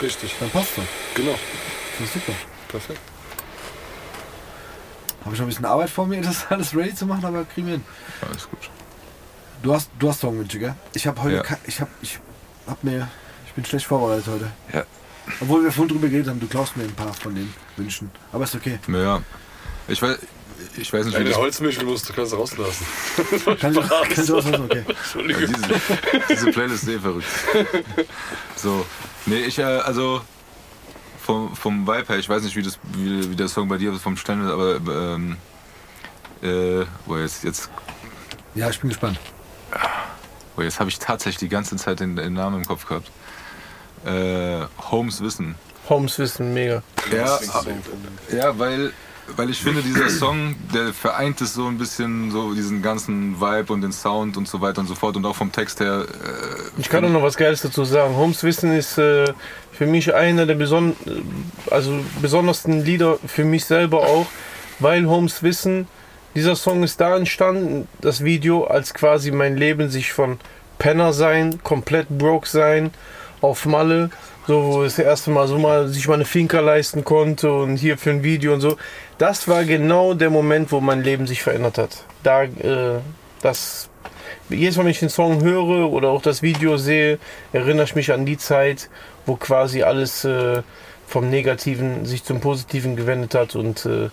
Richtig. 0.00 0.34
Dann 0.40 0.50
passt 0.50 0.76
doch. 0.78 0.82
Genau. 1.14 1.34
Das 1.98 2.06
ist 2.08 2.14
super. 2.14 2.32
Perfekt. 2.68 3.00
Habe 5.24 5.34
ich 5.34 5.40
noch 5.40 5.46
ein 5.46 5.48
bisschen 5.48 5.64
Arbeit 5.64 5.90
vor 5.90 6.06
mir, 6.06 6.20
das 6.22 6.46
alles 6.50 6.74
ready 6.76 6.94
zu 6.94 7.06
machen, 7.06 7.24
aber 7.24 7.44
kriegen 7.44 7.66
wir 7.66 7.74
hin. 7.74 7.84
Alles 8.28 8.48
gut. 8.48 8.70
Du 9.62 9.72
hast, 9.74 9.90
du 9.98 10.08
hast 10.10 10.20
Songwünsche, 10.20 10.58
gell? 10.58 10.74
Ich 10.92 11.06
habe 11.06 11.22
heute, 11.22 11.36
Ja. 11.36 11.56
ich 11.66 11.80
habe, 11.80 11.90
ich 12.02 12.18
hab 12.66 12.84
mir, 12.84 13.08
ich 13.46 13.52
bin 13.54 13.64
schlecht 13.64 13.86
vorbereitet 13.86 14.26
heute. 14.28 14.50
Ja. 14.72 14.84
Obwohl 15.40 15.64
wir 15.64 15.72
vorhin 15.72 15.88
drüber 15.94 16.08
geredet 16.08 16.28
haben, 16.28 16.40
du 16.40 16.46
klaust 16.46 16.76
mir 16.76 16.84
ein 16.84 16.92
paar 16.92 17.14
von 17.14 17.34
den 17.34 17.52
Wünschen. 17.76 18.10
Aber 18.32 18.44
ist 18.44 18.54
okay. 18.54 18.78
Naja, 18.86 19.22
ich 19.88 20.00
weiß, 20.00 20.18
ich 20.76 20.92
weiß 20.92 21.06
nicht, 21.06 21.14
wie 21.14 21.20
Eine 21.20 21.30
das, 21.30 21.38
Holzmischel 21.38 21.84
musst 21.84 22.08
du 22.08 22.12
kannst 22.12 22.32
rauslassen. 22.34 22.86
Kann 23.60 23.74
ich, 23.74 23.88
kann 23.88 24.10
ich 24.12 24.32
auslassen? 24.32 24.64
Okay. 24.64 24.84
Entschuldigung. 24.86 25.46
diese, 25.46 25.80
diese 26.28 26.50
Playlist 26.52 26.82
ist 26.84 26.88
eh 26.88 26.98
verrückt. 26.98 27.26
So, 28.56 28.84
nee, 29.26 29.40
ich, 29.40 29.58
äh, 29.58 29.62
also 29.62 30.20
vom, 31.22 31.54
vom 31.56 31.86
Vibe 31.86 32.06
her, 32.08 32.18
ich 32.18 32.28
weiß 32.28 32.42
nicht, 32.42 32.56
wie, 32.56 32.62
das, 32.62 32.78
wie, 32.92 33.30
wie 33.30 33.36
der 33.36 33.48
Song 33.48 33.68
bei 33.68 33.78
dir 33.78 33.94
vom 33.94 34.16
Stand 34.16 34.44
ist, 34.44 34.50
aber 34.50 34.76
ähm, 34.76 35.36
äh, 36.42 36.84
boah, 37.06 37.20
jetzt, 37.20 37.44
jetzt, 37.44 37.70
Ja, 38.54 38.68
ich 38.68 38.78
bin 38.80 38.90
gespannt. 38.90 39.18
boah, 40.54 40.64
jetzt 40.64 40.80
habe 40.80 40.90
ich 40.90 40.98
tatsächlich 40.98 41.38
die 41.38 41.48
ganze 41.48 41.76
Zeit 41.76 42.00
den, 42.00 42.16
den 42.16 42.34
Namen 42.34 42.58
im 42.58 42.64
Kopf 42.66 42.86
gehabt. 42.86 43.10
Äh, 44.04 44.66
Holmes 44.90 45.22
Wissen. 45.22 45.54
Holmes 45.88 46.18
Wissen, 46.18 46.54
mega. 46.54 46.82
Ja, 47.12 47.38
ja 48.34 48.58
weil, 48.58 48.92
weil 49.36 49.50
ich 49.50 49.60
finde, 49.60 49.82
dieser 49.82 50.08
Song, 50.08 50.56
der 50.72 50.92
vereint 50.94 51.40
es 51.40 51.54
so 51.54 51.66
ein 51.66 51.76
bisschen, 51.78 52.30
so 52.30 52.54
diesen 52.54 52.82
ganzen 52.82 53.40
Vibe 53.40 53.72
und 53.72 53.82
den 53.82 53.92
Sound 53.92 54.36
und 54.36 54.48
so 54.48 54.60
weiter 54.60 54.80
und 54.80 54.86
so 54.86 54.94
fort 54.94 55.16
und 55.16 55.26
auch 55.26 55.36
vom 55.36 55.52
Text 55.52 55.80
her. 55.80 56.06
Äh, 56.06 56.80
Ich 56.80 56.88
kann 56.88 57.04
auch 57.04 57.10
noch 57.10 57.22
was 57.22 57.36
Geiles 57.36 57.62
dazu 57.62 57.84
sagen. 57.84 58.16
Holmes 58.16 58.42
Wissen 58.42 58.72
ist 58.72 58.96
äh, 58.98 59.26
für 59.72 59.86
mich 59.86 60.14
einer 60.14 60.46
der 60.46 60.54
beson 60.54 60.96
äh, 61.06 61.20
also 61.70 61.98
besondersten 62.22 62.84
Lieder 62.84 63.18
für 63.26 63.44
mich 63.44 63.64
selber 63.64 64.00
auch, 64.00 64.26
weil 64.78 65.06
Holmes 65.06 65.42
Wissen, 65.42 65.86
dieser 66.34 66.56
Song 66.56 66.82
ist 66.82 67.00
da 67.00 67.16
entstanden, 67.16 67.86
das 68.00 68.24
Video, 68.24 68.64
als 68.64 68.92
quasi 68.94 69.30
mein 69.30 69.56
Leben 69.56 69.88
sich 69.90 70.12
von 70.12 70.38
Penner 70.78 71.12
sein, 71.12 71.62
komplett 71.62 72.08
broke 72.08 72.48
sein, 72.48 72.90
auf 73.44 73.66
Malle, 73.66 74.10
so 74.46 74.64
wo 74.64 74.82
es 74.82 74.96
das 74.96 75.04
erste 75.04 75.30
Mal 75.30 75.46
so 75.46 75.58
mal 75.58 75.88
sich 75.88 76.08
mal 76.08 76.14
eine 76.14 76.24
Finca 76.24 76.60
leisten 76.60 77.04
konnte 77.04 77.52
und 77.52 77.76
hier 77.76 77.98
für 77.98 78.10
ein 78.10 78.22
Video 78.22 78.54
und 78.54 78.60
so. 78.60 78.76
Das 79.18 79.48
war 79.48 79.64
genau 79.64 80.14
der 80.14 80.30
Moment, 80.30 80.72
wo 80.72 80.80
mein 80.80 81.02
Leben 81.02 81.26
sich 81.26 81.42
verändert 81.42 81.78
hat. 81.78 82.04
Da, 82.22 82.44
äh, 82.44 83.00
das 83.42 83.90
jedes 84.48 84.76
Mal, 84.76 84.84
wenn 84.84 84.90
ich 84.90 85.00
den 85.00 85.08
Song 85.08 85.42
höre 85.42 85.90
oder 85.90 86.08
auch 86.08 86.22
das 86.22 86.42
Video 86.42 86.76
sehe, 86.76 87.18
erinnere 87.52 87.84
ich 87.84 87.94
mich 87.94 88.12
an 88.12 88.26
die 88.26 88.38
Zeit, 88.38 88.88
wo 89.26 89.36
quasi 89.36 89.82
alles 89.82 90.24
äh, 90.24 90.62
vom 91.06 91.30
Negativen 91.30 92.06
sich 92.06 92.24
zum 92.24 92.40
Positiven 92.40 92.96
gewendet 92.96 93.34
hat 93.34 93.54
und 93.56 93.86
äh, 93.86 94.08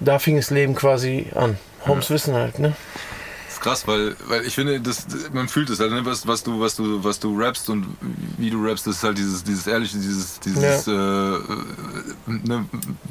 da 0.00 0.18
fing 0.18 0.36
das 0.36 0.50
Leben 0.50 0.74
quasi 0.74 1.26
an. 1.34 1.58
Holmes 1.86 2.10
Wissen 2.10 2.34
halt, 2.34 2.58
ne? 2.58 2.74
Ist 3.60 3.64
krass, 3.64 3.86
weil, 3.86 4.16
weil 4.28 4.46
ich 4.46 4.54
finde, 4.54 4.80
das, 4.80 5.06
man 5.34 5.46
fühlt 5.46 5.68
es 5.68 5.80
halt, 5.80 5.92
ne? 5.92 6.04
was, 6.06 6.26
was, 6.26 6.42
du, 6.42 6.60
was, 6.60 6.76
du, 6.76 7.04
was 7.04 7.20
du 7.20 7.38
rappst 7.38 7.68
und 7.68 7.86
wie 8.38 8.48
du 8.48 8.64
rappst, 8.66 8.86
das 8.86 8.96
ist 8.96 9.04
halt 9.04 9.18
dieses, 9.18 9.44
dieses 9.44 9.66
Ehrliche, 9.66 9.98
dieses, 9.98 10.40
dieses 10.40 10.86
äh, 10.88 10.90
äh, 10.92 11.38
ne? 12.26 12.64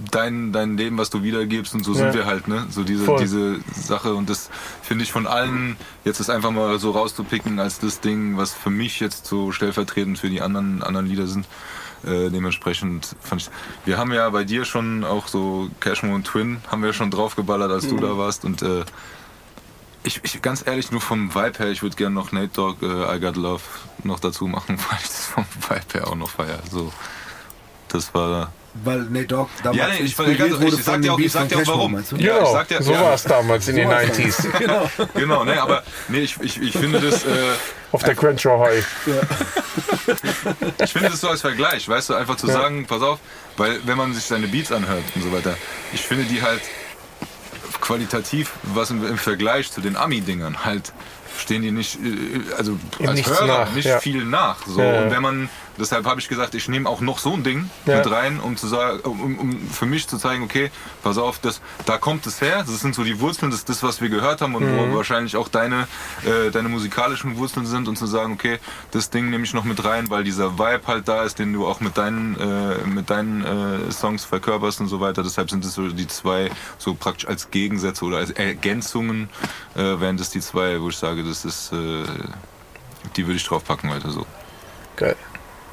dein, 0.10 0.52
dein 0.52 0.76
Leben, 0.76 0.98
was 0.98 1.12
du 1.12 1.22
wiedergibst 1.22 1.76
und 1.76 1.84
so 1.86 1.92
Ja. 1.94 2.00
sind 2.00 2.14
wir 2.16 2.26
halt, 2.26 2.48
ne? 2.48 2.66
So 2.72 2.84
diese, 2.84 3.06
Voll. 3.06 3.20
diese 3.20 3.60
Sache 3.76 4.16
und 4.16 4.28
das 4.28 4.50
finde 4.82 5.04
ich 5.04 5.12
von 5.12 5.28
allen, 5.28 5.78
jetzt 6.04 6.20
ist 6.20 6.32
einfach 6.32 6.50
mal 6.52 6.80
so 6.80 6.92
rauszupicken 6.92 7.60
als 7.60 7.80
das 7.80 8.00
Ding, 8.00 8.36
was 8.38 8.52
für 8.52 8.72
mich 8.72 9.00
jetzt 9.00 9.28
so 9.28 9.52
stellvertretend 9.52 10.18
für 10.18 10.30
die 10.30 10.42
anderen, 10.42 10.82
anderen 10.82 11.06
Lieder 11.06 11.28
sind. 11.28 11.46
Äh, 12.04 12.30
dementsprechend 12.32 13.16
fand 13.22 13.42
ich, 13.42 13.50
wir 13.86 13.98
haben 13.98 14.14
ja 14.14 14.28
bei 14.30 14.46
dir 14.46 14.66
schon 14.66 15.04
auch 15.04 15.28
so 15.28 15.70
Cashmo 15.80 16.16
und 16.16 16.24
Twin 16.26 16.58
haben 16.72 16.82
wir 16.82 16.94
schon 16.94 17.12
draufgeballert, 17.12 17.70
als 17.72 17.88
du 17.90 17.98
da 17.98 18.18
warst 18.18 18.46
und 18.46 18.62
äh, 18.64 18.86
ich, 20.10 20.22
ich 20.24 20.42
ganz 20.42 20.66
ehrlich, 20.66 20.92
nur 20.92 21.02
vom 21.02 21.34
Vibe 21.34 21.60
her, 21.60 21.68
ich 21.68 21.84
würde 21.84 21.96
gerne 21.96 22.16
noch 22.16 22.32
Nate 22.32 22.50
Dogg, 22.54 22.78
äh, 22.82 23.16
I 23.16 23.20
Got 23.20 23.36
Love 23.36 23.62
noch 24.04 24.20
dazu 24.20 24.48
machen, 24.48 24.78
weil 24.90 24.98
ich 25.02 25.08
das 25.08 25.26
vom 25.28 25.46
Vibe 25.68 25.94
her 25.94 26.08
auch 26.08 26.16
noch 26.16 26.30
feiere. 26.30 26.60
So, 26.70 26.92
das 27.90 28.14
war. 28.14 28.52
Weil 28.84 29.02
Nate 29.02 29.28
Dogg 29.28 29.50
damals 29.64 29.78
Ja, 29.78 29.88
nee, 29.88 29.96
ich, 29.96 30.02
inspiriert 30.02 30.38
ganz, 30.40 30.54
wurde 30.54 30.66
ich, 30.68 30.74
von 30.74 30.84
sag 30.84 30.96
dir 30.96 31.02
den 31.02 31.12
auch, 31.12 31.18
ich 31.20 31.24
Beats 31.24 31.34
sag 31.34 31.40
von 31.42 31.50
dir 31.50 31.56
auch 31.56 31.60
Cashmo, 31.60 31.74
warum. 31.78 31.92
meinst 31.92 32.12
du? 32.12 32.16
Ja, 32.18 32.22
ich 32.22 32.38
genau, 32.40 32.52
sag 32.52 32.68
dir, 32.68 32.84
so 32.84 32.92
ja, 32.92 33.02
war 33.02 33.14
es 33.14 33.24
damals 33.24 33.68
in 33.68 33.76
den 33.76 33.88
So 33.88 33.94
war's 33.94 34.10
90s. 34.10 34.58
genau. 34.60 34.92
Genau, 35.16 35.44
ne, 35.44 35.62
aber 35.62 35.84
nee, 36.08 36.20
ich, 36.20 36.40
ich, 36.42 36.62
ich 36.62 36.72
finde 36.72 37.02
das. 37.02 37.26
Äh, 37.26 37.28
Auf 37.92 38.04
der 38.04 38.16
Crenshaw 38.16 38.60
High. 38.64 38.86
Ich 40.84 40.92
finde 40.92 41.10
das 41.10 41.22
so 41.22 41.30
als 41.30 41.42
Vergleich, 41.42 41.90
weißt 41.90 42.10
du, 42.10 42.14
einfach 42.14 42.36
zu 42.36 42.46
sagen, 42.46 42.86
pass 42.86 43.02
auf, 43.02 43.18
weil 43.58 43.80
wenn 43.86 43.98
man 43.98 44.14
sich 44.14 44.26
seine 44.26 44.48
Beats 44.48 44.72
anhört 44.72 45.04
und 45.16 45.24
so 45.24 45.32
weiter, 45.32 45.56
ich 45.92 46.02
finde 46.02 46.26
die 46.26 46.44
halt 46.44 46.62
qualitativ, 47.82 48.52
was 48.64 48.92
im, 48.92 49.06
im 49.06 49.18
Vergleich 49.18 49.72
zu 49.72 49.82
den 49.82 49.96
Ami-Dingern 49.96 50.66
halt 50.66 50.94
stehen 51.40 51.62
die 51.62 51.72
nicht, 51.72 51.96
äh, 51.96 52.54
also 52.58 52.78
Im 53.00 53.10
als 53.10 53.26
Hörer 53.26 53.48
nach, 53.48 53.74
nicht 53.74 53.86
ja. 53.86 54.00
viel 54.00 54.26
nach. 54.26 54.66
So. 54.66 54.82
Ja. 54.82 55.04
Und 55.04 55.12
wenn 55.12 55.22
man, 55.22 55.50
deshalb 55.80 56.06
habe 56.06 56.20
ich 56.20 56.28
gesagt, 56.30 56.54
ich 56.56 56.68
nehme 56.68 56.88
auch 56.90 57.02
noch 57.02 57.20
so 57.20 57.34
ein 57.34 57.44
Ding 57.44 57.70
Ja. 57.86 57.98
mit 57.98 58.12
rein, 58.12 58.40
um 58.40 58.58
zu 58.58 58.68
sagen, 58.68 59.00
um, 59.02 59.38
um 59.40 59.70
für 59.70 59.86
mich 59.86 60.08
zu 60.08 60.18
zeigen, 60.18 60.44
okay, 60.44 60.70
pass 61.04 61.18
auf, 61.18 61.40
das, 61.40 61.62
da 61.86 61.98
kommt 61.98 62.26
es 62.28 62.42
her, 62.42 62.64
das 62.68 62.80
sind 62.82 62.94
so 62.96 63.04
die 63.04 63.20
Wurzeln, 63.20 63.52
das 63.52 63.62
ist 63.62 63.70
das, 63.70 63.82
was 63.84 64.02
wir 64.02 64.10
gehört 64.10 64.42
haben 64.42 64.56
und 64.56 64.64
Mhm. 64.64 64.92
wo 64.92 64.96
wahrscheinlich 64.98 65.36
auch 65.38 65.48
deine, 65.48 65.88
äh, 66.26 66.52
deine 66.52 66.70
musikalischen 66.70 67.38
Wurzeln 67.38 67.66
sind 67.66 67.88
und 67.88 67.96
zu 67.98 68.06
sagen, 68.06 68.34
okay, 68.34 68.60
das 68.92 69.10
Ding 69.10 69.30
nehme 69.30 69.44
ich 69.44 69.54
noch 69.54 69.64
mit 69.64 69.84
rein, 69.84 70.10
weil 70.10 70.24
dieser 70.24 70.60
Vibe 70.60 70.82
halt 70.88 71.08
da 71.08 71.24
ist, 71.24 71.40
den 71.40 71.54
du 71.54 71.66
auch 71.66 71.80
mit 71.80 71.98
deinen, 71.98 72.36
äh, 72.40 72.86
mit 72.88 73.10
deinen 73.10 73.44
äh, 73.88 73.92
Songs 73.92 74.26
verkörperst 74.26 74.82
und 74.82 74.88
so 74.88 75.00
weiter. 75.00 75.24
Deshalb 75.24 75.50
sind 75.50 75.64
es 75.66 75.74
so 75.74 75.88
die 75.88 76.08
zwei 76.08 76.50
so 76.78 76.94
praktisch 76.94 77.28
als 77.28 77.50
Gegensätze 77.52 78.06
oder 78.06 78.18
als 78.18 78.32
Ergänzungen, 78.32 79.30
äh, 79.76 80.00
wären 80.00 80.18
das 80.18 80.30
die 80.30 80.42
zwei, 80.42 80.82
wo 80.82 80.90
ich 80.90 80.98
sage, 80.98 81.24
das 81.24 81.46
ist, 81.46 81.72
äh, 81.72 82.04
die 83.16 83.26
würde 83.26 83.38
ich 83.38 83.46
draufpacken 83.46 83.90
weiter 83.90 84.10
so. 84.12 84.26
Geil. 84.96 85.16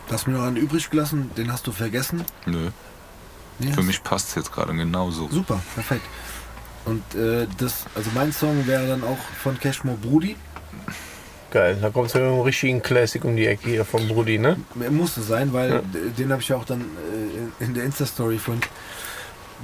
Du 0.09 0.13
hast 0.15 0.27
mir 0.27 0.35
noch 0.35 0.45
einen 0.45 0.57
übrig 0.57 0.89
gelassen, 0.91 1.31
den 1.37 1.53
hast 1.53 1.67
du 1.67 1.73
vergessen. 1.73 2.25
Nö. 2.47 2.71
Nee, 3.59 3.73
Für 3.73 3.83
mich 3.83 4.03
passt 4.03 4.29
es 4.31 4.35
jetzt 4.37 4.53
gerade 4.53 4.75
genauso. 4.75 5.29
Super, 5.31 5.61
perfekt. 5.75 6.03
Und 6.85 7.03
äh, 7.15 7.47
das, 7.59 7.85
also 7.95 8.11
mein 8.15 8.33
Song 8.33 8.67
wäre 8.67 8.87
dann 8.87 9.03
auch 9.03 9.19
von 9.43 9.59
Cashmo 9.59 9.97
Brudi. 10.01 10.37
Geil. 11.51 11.79
Da 11.81 11.91
kommt 11.91 12.13
ja 12.13 12.21
mit 12.21 12.29
einem 12.29 12.41
richtigen 12.43 12.83
Classic 12.83 13.25
um 13.25 13.35
die 13.35 13.47
Ecke 13.47 13.71
hier 13.71 13.85
vom 13.85 14.07
Brudi, 14.07 14.39
ne? 14.39 14.59
Er 14.81 14.91
musste 14.91 15.23
sein, 15.23 15.53
weil 15.53 15.71
Ja. 15.71 15.81
den 16.19 16.31
habe 16.31 16.43
ich 16.43 16.49
ja 16.49 16.57
auch 16.57 16.65
dann 16.65 16.83
äh, 16.83 17.65
in 17.65 17.75
der 17.75 17.85
Insta-Story 17.85 18.39
von 18.39 18.61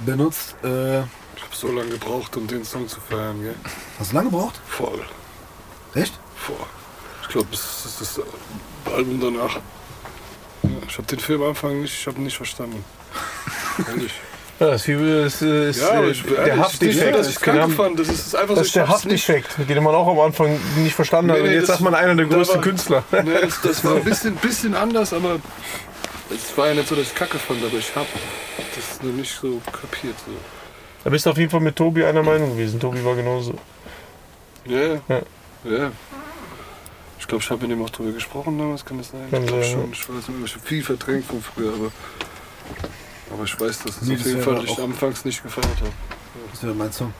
benutzt. 0.05 0.55
Äh, 0.63 0.99
Ich 1.01 1.43
habe 1.43 1.53
so 1.53 1.71
lange 1.71 1.91
gebraucht, 1.91 2.35
um 2.35 2.47
den 2.47 2.65
Song 2.65 2.87
zu 2.87 2.99
feiern, 2.99 3.41
gell? 3.41 3.55
hast 3.99 4.11
du 4.11 4.15
lange 4.15 4.29
gebraucht? 4.29 4.59
Voll. 4.67 5.01
Echt? 5.93 6.19
Voll. 6.35 6.55
Ich 7.21 7.27
glaube, 7.29 7.47
das 7.51 7.85
ist 7.85 8.01
das 8.01 8.21
Album 8.93 9.21
danach. 9.21 9.59
Ich 10.87 10.97
habe 10.97 11.07
den 11.07 11.19
Film 11.19 11.41
am 11.41 11.49
Anfang 11.49 11.81
nicht, 11.81 11.93
ich 11.99 12.07
habe 12.07 12.21
nicht 12.21 12.37
verstanden. 12.37 12.83
Ehrlich. 13.87 14.11
Ja, 14.59 14.67
das 14.67 14.87
ist, 14.87 15.41
ist 15.41 15.81
Ja, 15.81 15.89
aber 15.93 16.03
äh, 16.07 16.11
ich, 16.11 16.21
der 16.23 16.45
ich 16.87 17.01
haben- 17.61 17.73
fand. 17.73 17.99
Das 17.99 18.07
ist 18.07 18.35
einfach 18.35 18.49
so, 18.49 18.55
Das 18.55 18.61
ist 18.61 18.67
ich 18.67 18.73
der. 18.73 18.87
Haftdefekt, 18.87 19.49
den 19.67 19.83
man 19.83 19.95
auch 19.95 20.07
am 20.07 20.19
Anfang 20.19 20.57
nicht 20.77 20.93
verstanden 20.93 21.31
hat. 21.31 21.37
Nee, 21.39 21.43
Und 21.43 21.49
nee, 21.49 21.55
jetzt 21.55 21.63
das- 21.69 21.77
sagt 21.79 21.81
man 21.81 21.95
einer 21.95 22.15
der 22.15 22.27
größten 22.27 22.57
war- 22.57 22.63
Künstler. 22.63 23.03
Nee, 23.11 23.31
das, 23.41 23.59
das 23.61 23.83
war 23.83 23.95
ein 23.95 24.03
bisschen, 24.03 24.35
bisschen 24.35 24.75
anders, 24.75 25.11
aber 25.11 25.39
es 26.29 26.55
war 26.55 26.67
ja 26.67 26.75
nicht 26.75 26.87
so, 26.87 26.95
dass 26.95 27.07
ich 27.07 27.15
Kacke 27.15 27.39
fand, 27.39 27.65
aber 27.65 27.77
ich 27.77 27.93
habe 27.95 28.05
das 28.75 29.01
noch 29.01 29.11
nicht 29.11 29.33
so 29.33 29.59
kapiert. 29.71 30.15
So. 30.25 30.31
Da 31.03 31.09
bist 31.09 31.25
du 31.25 31.31
auf 31.31 31.37
jeden 31.37 31.49
Fall 31.49 31.59
mit 31.59 31.75
Tobi 31.75 32.05
einer 32.05 32.23
Meinung 32.23 32.51
gewesen. 32.51 32.79
Tobi 32.79 33.03
war 33.03 33.15
genauso. 33.15 33.55
Ja, 34.65 34.79
ja. 34.79 35.21
Ja. 35.65 35.91
Ich 37.23 37.27
glaube, 37.29 37.41
ich 37.41 37.49
habe 37.49 37.65
mit 37.65 37.77
ihm 37.77 37.81
auch 37.81 37.89
drüber 37.89 38.11
gesprochen 38.11 38.59
damals, 38.59 38.83
kann 38.83 38.97
das 38.97 39.11
sein? 39.11 39.31
Kann 39.31 39.43
ich 39.43 39.47
glaub 39.47 39.63
sein, 39.63 39.71
schon. 39.71 39.93
Ich 39.93 40.09
weiß 40.09 40.27
nicht, 40.27 40.45
ich 40.45 40.55
habe 40.55 40.65
viel 40.65 40.83
verdrängt 40.83 41.25
von 41.25 41.41
früher, 41.41 41.71
aber, 41.73 41.91
aber 43.33 43.43
ich 43.45 43.57
weiß, 43.57 43.79
dass 43.83 44.01
es 44.01 44.07
Nee, 44.09 44.15
auf 44.15 44.25
jeden 44.25 44.41
Fall 44.41 44.61
ich 44.65 44.77
anfangs 44.77 45.23
nicht 45.23 45.41
gefeiert 45.41 45.77
habe. 45.79 45.93
Das 46.51 46.63
wäre 46.63 46.75
mein 46.75 46.91
Song. 46.91 47.13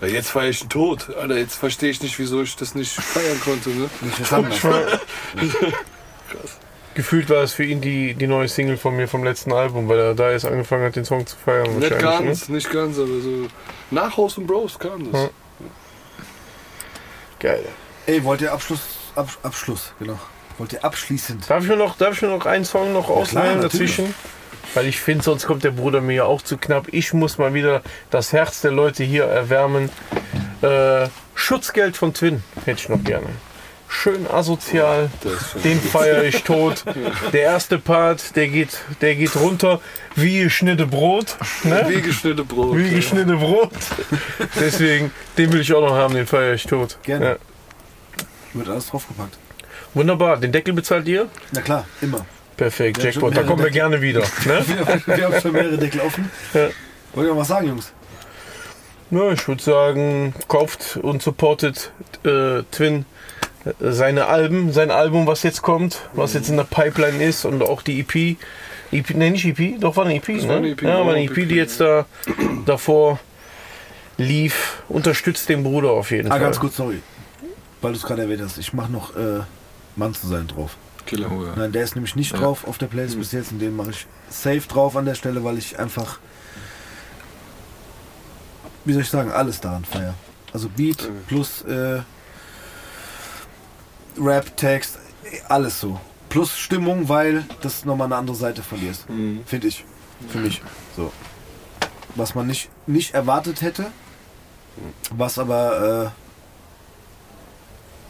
Ja, 0.00 0.08
jetzt 0.08 0.30
feiere 0.30 0.48
ich 0.48 0.62
ihn 0.62 0.70
tot. 0.70 1.14
Alter, 1.14 1.36
jetzt 1.36 1.54
verstehe 1.54 1.90
ich 1.90 2.02
nicht, 2.02 2.18
wieso 2.18 2.42
ich 2.42 2.56
das 2.56 2.74
nicht 2.74 2.90
feiern 2.90 3.40
konnte. 3.42 3.70
Ne? 3.70 3.88
Nicht. 4.00 4.20
Ich 4.20 4.64
war, 4.64 4.82
Gefühlt 6.94 7.30
war 7.30 7.44
es 7.44 7.52
für 7.52 7.64
ihn 7.64 7.80
die, 7.80 8.14
die 8.14 8.26
neue 8.26 8.48
Single 8.48 8.76
von 8.76 8.96
mir 8.96 9.06
vom 9.06 9.22
letzten 9.22 9.52
Album, 9.52 9.88
weil 9.88 10.00
er 10.00 10.14
da 10.16 10.32
jetzt 10.32 10.46
angefangen 10.46 10.84
hat, 10.84 10.96
den 10.96 11.04
Song 11.04 11.24
zu 11.28 11.36
feiern. 11.36 11.78
Nicht 11.78 11.92
wahrscheinlich, 11.92 12.20
ne? 12.20 12.26
ganz, 12.26 12.48
nicht 12.48 12.72
ganz, 12.72 12.98
aber 12.98 13.20
so 13.20 13.46
nach 13.92 14.16
House 14.16 14.36
and 14.36 14.48
Bros 14.48 14.76
kam 14.76 15.12
das. 15.12 15.22
Ja. 15.22 15.30
Geil. 17.38 17.64
Ey, 18.06 18.24
wollt 18.24 18.40
ihr 18.40 18.52
Abschluss, 18.52 18.80
Ab, 19.14 19.28
Abschluss, 19.42 19.92
genau. 19.98 20.18
Wollt 20.58 20.72
ihr 20.72 20.84
abschließend? 20.84 21.48
Darf 21.48 21.64
ich 21.64 21.68
mir 21.68 21.76
noch, 21.76 21.96
darf 21.96 22.14
ich 22.14 22.22
mir 22.22 22.28
noch 22.28 22.46
einen 22.46 22.64
Song 22.64 22.92
noch 22.92 23.08
ausleihen 23.08 23.60
natürlich. 23.60 23.96
dazwischen? 23.96 24.14
Weil 24.74 24.86
ich 24.86 25.00
finde, 25.00 25.24
sonst 25.24 25.46
kommt 25.46 25.64
der 25.64 25.70
Bruder 25.70 26.00
mir 26.00 26.14
ja 26.14 26.24
auch 26.24 26.40
zu 26.40 26.56
knapp. 26.56 26.88
Ich 26.92 27.12
muss 27.12 27.36
mal 27.36 27.52
wieder 27.52 27.82
das 28.10 28.32
Herz 28.32 28.60
der 28.62 28.70
Leute 28.70 29.04
hier 29.04 29.24
erwärmen. 29.24 29.90
Äh, 30.62 31.08
Schutzgeld 31.34 31.96
von 31.96 32.14
Twin 32.14 32.42
hätte 32.64 32.80
ich 32.80 32.88
noch 32.88 33.02
gerne. 33.02 33.26
Schön 33.88 34.26
asozial, 34.26 35.10
den 35.64 35.78
feiere 35.78 36.24
ich 36.24 36.44
tot. 36.44 36.82
Der 37.34 37.42
erste 37.42 37.78
Part, 37.78 38.34
der 38.36 38.48
geht, 38.48 38.78
der 39.02 39.14
geht 39.16 39.36
runter 39.36 39.80
wie 40.16 40.44
geschnitte 40.44 40.86
Brot. 40.86 41.36
Ne? 41.62 41.84
Wie 41.88 42.00
geschnitte 42.00 42.42
Brot. 42.42 42.78
Wie 42.78 42.88
geschnitte 42.88 43.36
Brot. 43.36 43.70
Deswegen, 44.58 45.12
den 45.36 45.52
will 45.52 45.60
ich 45.60 45.74
auch 45.74 45.86
noch 45.86 45.94
haben, 45.94 46.14
den 46.14 46.26
feiere 46.26 46.54
ich 46.54 46.64
tot. 46.64 46.96
Gerne. 47.02 47.26
Ja. 47.26 47.36
Wird 48.54 48.68
alles 48.68 48.86
draufgepackt. 48.88 49.36
Wunderbar, 49.94 50.36
den 50.38 50.52
Deckel 50.52 50.74
bezahlt 50.74 51.06
ihr? 51.08 51.28
Na 51.52 51.60
klar, 51.60 51.86
immer. 52.00 52.24
Perfekt, 52.56 52.98
Ja, 52.98 53.04
Jackpot, 53.10 53.36
da 53.36 53.42
kommen 53.42 53.62
wir 53.62 53.70
mehrere 53.70 53.70
gerne 53.72 54.02
wieder. 54.02 54.20
Ne? 54.44 54.62
Wir, 55.06 55.16
wir 55.16 55.24
haben 55.24 55.40
schon 55.40 55.52
mehrere 55.52 55.78
Deckel 55.78 56.00
offen. 56.00 56.30
Ja. 56.54 56.68
Wollt 57.14 57.26
ihr 57.26 57.32
noch 57.34 57.40
was 57.40 57.48
sagen, 57.48 57.68
Jungs? 57.68 57.92
Ja, 59.10 59.30
ich 59.32 59.46
würde 59.48 59.62
sagen, 59.62 60.34
kauft 60.48 60.98
und 61.02 61.22
supportet 61.22 61.92
äh, 62.24 62.62
Twin. 62.70 63.04
seine 63.80 64.26
Alben, 64.26 64.72
sein 64.72 64.90
Album, 64.90 65.26
was 65.26 65.42
jetzt 65.42 65.62
kommt, 65.62 66.00
was 66.14 66.34
jetzt 66.34 66.48
in 66.48 66.56
der 66.56 66.64
Pipeline 66.64 67.22
ist 67.22 67.44
und 67.44 67.62
auch 67.62 67.82
die 67.82 68.00
EP. 68.00 68.36
EP 68.90 69.10
nee, 69.14 69.30
nicht 69.30 69.44
EP, 69.46 69.80
doch 69.80 69.96
war 69.96 70.04
eine 70.04 70.14
EP, 70.16 70.26
Das 70.26 70.42
ne? 70.42 70.48
war 70.48 70.56
eine 70.56 70.68
EP, 70.70 70.82
ja, 70.82 70.88
war 71.04 71.14
eine 71.14 71.26
genau, 71.26 71.40
EP, 71.40 71.48
die 71.48 71.54
jetzt 71.56 71.80
da 71.80 72.06
davor 72.66 73.18
lief. 74.18 74.82
Unterstützt 74.88 75.48
den 75.48 75.62
Bruder 75.62 75.90
auf 75.90 76.10
jeden 76.10 76.28
Ah, 76.28 76.32
Fall. 76.32 76.40
ganz 76.40 76.58
kurz, 76.60 76.76
sorry. 76.76 77.00
Weil 77.82 77.92
du 77.92 77.98
es 77.98 78.04
gerade 78.04 78.22
erwähnt 78.22 78.40
hast. 78.42 78.56
Ich 78.58 78.72
mache 78.72 78.90
noch 78.90 79.14
äh, 79.16 79.40
Mann 79.96 80.14
zu 80.14 80.26
sein 80.26 80.46
drauf. 80.48 80.76
Killer. 81.04 81.30
Oh, 81.30 81.44
ja. 81.44 81.52
Nein, 81.56 81.72
der 81.72 81.82
ist 81.82 81.94
nämlich 81.96 82.16
nicht 82.16 82.32
Ja. 82.32 82.38
drauf 82.38 82.66
auf 82.66 82.78
der 82.78 82.86
Playlist 82.86 83.18
bis 83.18 83.32
jetzt 83.32 83.52
und 83.52 83.58
den 83.58 83.76
mache 83.76 83.90
ich 83.90 84.06
safe 84.30 84.60
drauf 84.68 84.96
an 84.96 85.04
der 85.04 85.14
Stelle, 85.16 85.42
weil 85.44 85.58
ich 85.58 85.78
einfach, 85.78 86.18
wie 88.84 88.92
soll 88.92 89.02
ich 89.02 89.10
sagen, 89.10 89.30
alles 89.32 89.60
daran 89.60 89.84
feier. 89.84 90.14
Also 90.52 90.68
Beat 90.68 91.10
plus 91.26 91.62
äh, 91.62 92.00
Rap, 94.18 94.56
Text, 94.56 94.98
alles 95.48 95.80
so. 95.80 95.98
Plus 96.28 96.56
Stimmung, 96.56 97.08
weil 97.08 97.44
das 97.62 97.84
nochmal 97.84 98.06
eine 98.06 98.16
andere 98.16 98.36
Seite 98.36 98.62
dir 98.80 98.90
ist. 98.90 99.06
Finde 99.46 99.66
ich. 99.66 99.84
Für 100.28 100.38
mich. 100.38 100.62
So. 100.96 101.12
Was 102.14 102.34
man 102.34 102.46
nicht, 102.46 102.70
nicht 102.86 103.14
erwartet 103.14 103.60
hätte, 103.62 103.86
was 105.10 105.38
aber 105.38 106.12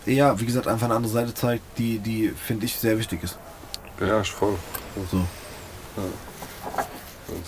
ja, 0.06 0.38
wie 0.40 0.46
gesagt, 0.46 0.66
einfach 0.66 0.86
eine 0.86 0.94
andere 0.94 1.12
Seite 1.12 1.34
zeigt, 1.34 1.62
die, 1.78 1.98
die 1.98 2.28
finde 2.30 2.66
ich 2.66 2.74
sehr 2.76 2.98
wichtig 2.98 3.22
ist. 3.22 3.38
Ja, 4.00 4.20
ich 4.20 4.30
voll. 4.30 4.56
So. 5.10 5.24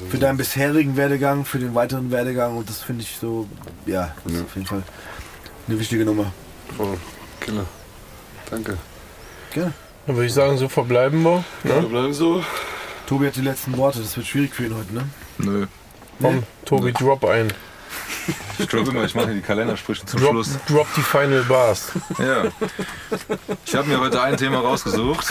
Für 0.09 0.19
deinen 0.19 0.37
bisherigen 0.37 0.97
Werdegang, 0.97 1.45
für 1.45 1.59
den 1.59 1.75
weiteren 1.75 2.11
Werdegang 2.11 2.57
und 2.57 2.69
das 2.69 2.81
finde 2.81 3.03
ich 3.03 3.17
so, 3.21 3.47
ja, 3.87 4.15
das 4.25 4.33
ist 4.33 4.43
auf 4.43 4.55
jeden 4.55 4.67
Fall 4.67 4.83
eine 5.69 5.79
wichtige 5.79 6.05
Nummer. 6.05 6.33
voll. 6.77 6.97
Killer. 7.41 7.67
Danke. 8.51 8.79
Gerne. 9.53 9.73
Dann 10.07 10.17
würde 10.17 10.27
ich 10.27 10.35
sagen, 10.35 10.57
so 10.59 10.69
verbleiben 10.69 11.23
wir. 11.23 11.45
Ne? 11.65 11.83
bleiben 11.83 12.13
so. 12.13 12.43
Tobi 13.07 13.27
hat 13.27 13.37
die 13.37 13.43
letzten 13.43 13.77
Worte, 13.77 14.01
das 14.01 14.17
wird 14.17 14.27
schwierig 14.27 14.55
für 14.55 14.67
ihn 14.67 14.75
heute, 14.75 14.95
ne? 14.95 15.09
Nö. 15.39 15.67
Komm, 16.21 16.43
Tobi, 16.65 16.93
drop 16.93 17.25
ein. 17.25 17.53
Ich 18.59 18.69
glaube 18.69 18.91
immer, 18.91 19.05
ich 19.05 19.15
mache 19.15 19.35
die 19.35 19.41
Kalendersprüche 19.41 20.07
zum 20.07 20.21
Drop, 20.21 20.31
Schluss. 20.31 20.59
drop 20.69 20.87
die 20.97 21.03
Final 21.03 21.43
Bars. 21.43 21.93
Ja. 22.19 22.45
Ich 23.67 23.75
habe 23.75 23.89
mir 23.89 23.99
heute 23.99 24.23
ein 24.23 24.37
Thema 24.37 24.61
rausgesucht, 24.61 25.27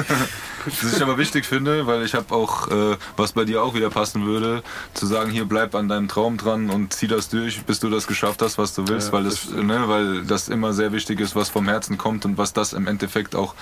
das 0.64 0.96
ich 0.96 1.02
aber 1.02 1.18
wichtig 1.18 1.44
finde, 1.44 1.86
weil 1.86 2.02
ich 2.04 2.14
habe 2.14 2.34
auch, 2.34 2.68
äh, 2.68 2.96
was 3.16 3.32
bei 3.32 3.44
dir 3.44 3.62
auch 3.62 3.74
wieder 3.74 3.90
passen 3.90 4.24
würde, 4.26 4.62
zu 4.94 5.06
sagen, 5.06 5.30
hier 5.30 5.44
bleib 5.44 5.74
an 5.74 5.88
deinem 5.88 6.08
Traum 6.08 6.38
dran 6.38 6.70
und 6.70 6.94
zieh 6.94 7.06
das 7.06 7.28
durch, 7.28 7.62
bis 7.64 7.80
du 7.80 7.90
das 7.90 8.06
geschafft 8.06 8.40
hast, 8.40 8.56
was 8.56 8.74
du 8.74 8.88
willst, 8.88 9.08
Ja, 9.08 9.12
weil, 9.12 9.24
das 9.24 9.50
ne, 9.50 9.84
weil 9.86 10.24
das 10.24 10.48
immer 10.48 10.72
sehr 10.72 10.92
wichtig 10.92 11.20
ist, 11.20 11.36
was 11.36 11.50
vom 11.50 11.68
Herzen 11.68 11.98
kommt 11.98 12.24
und 12.24 12.38
was 12.38 12.52
das 12.54 12.72
im 12.72 12.86
Endeffekt 12.86 13.36
auch 13.36 13.54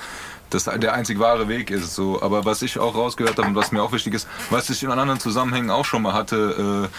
das 0.50 0.64
der 0.64 0.94
einzig 0.94 1.18
wahre 1.18 1.48
Weg 1.48 1.70
ist. 1.70 1.94
So. 1.94 2.22
Aber 2.22 2.44
was 2.44 2.62
ich 2.62 2.78
auch 2.78 2.94
rausgehört 2.94 3.36
habe 3.38 3.48
und 3.48 3.56
was 3.56 3.72
mir 3.72 3.82
auch 3.82 3.92
wichtig 3.92 4.14
ist, 4.14 4.28
was 4.50 4.70
ich 4.70 4.82
in 4.82 4.90
anderen 4.90 5.18
Zusammenhängen 5.18 5.70
auch 5.70 5.84
schon 5.84 6.02
mal 6.02 6.12
hatte, 6.12 6.88
äh, 6.88 6.96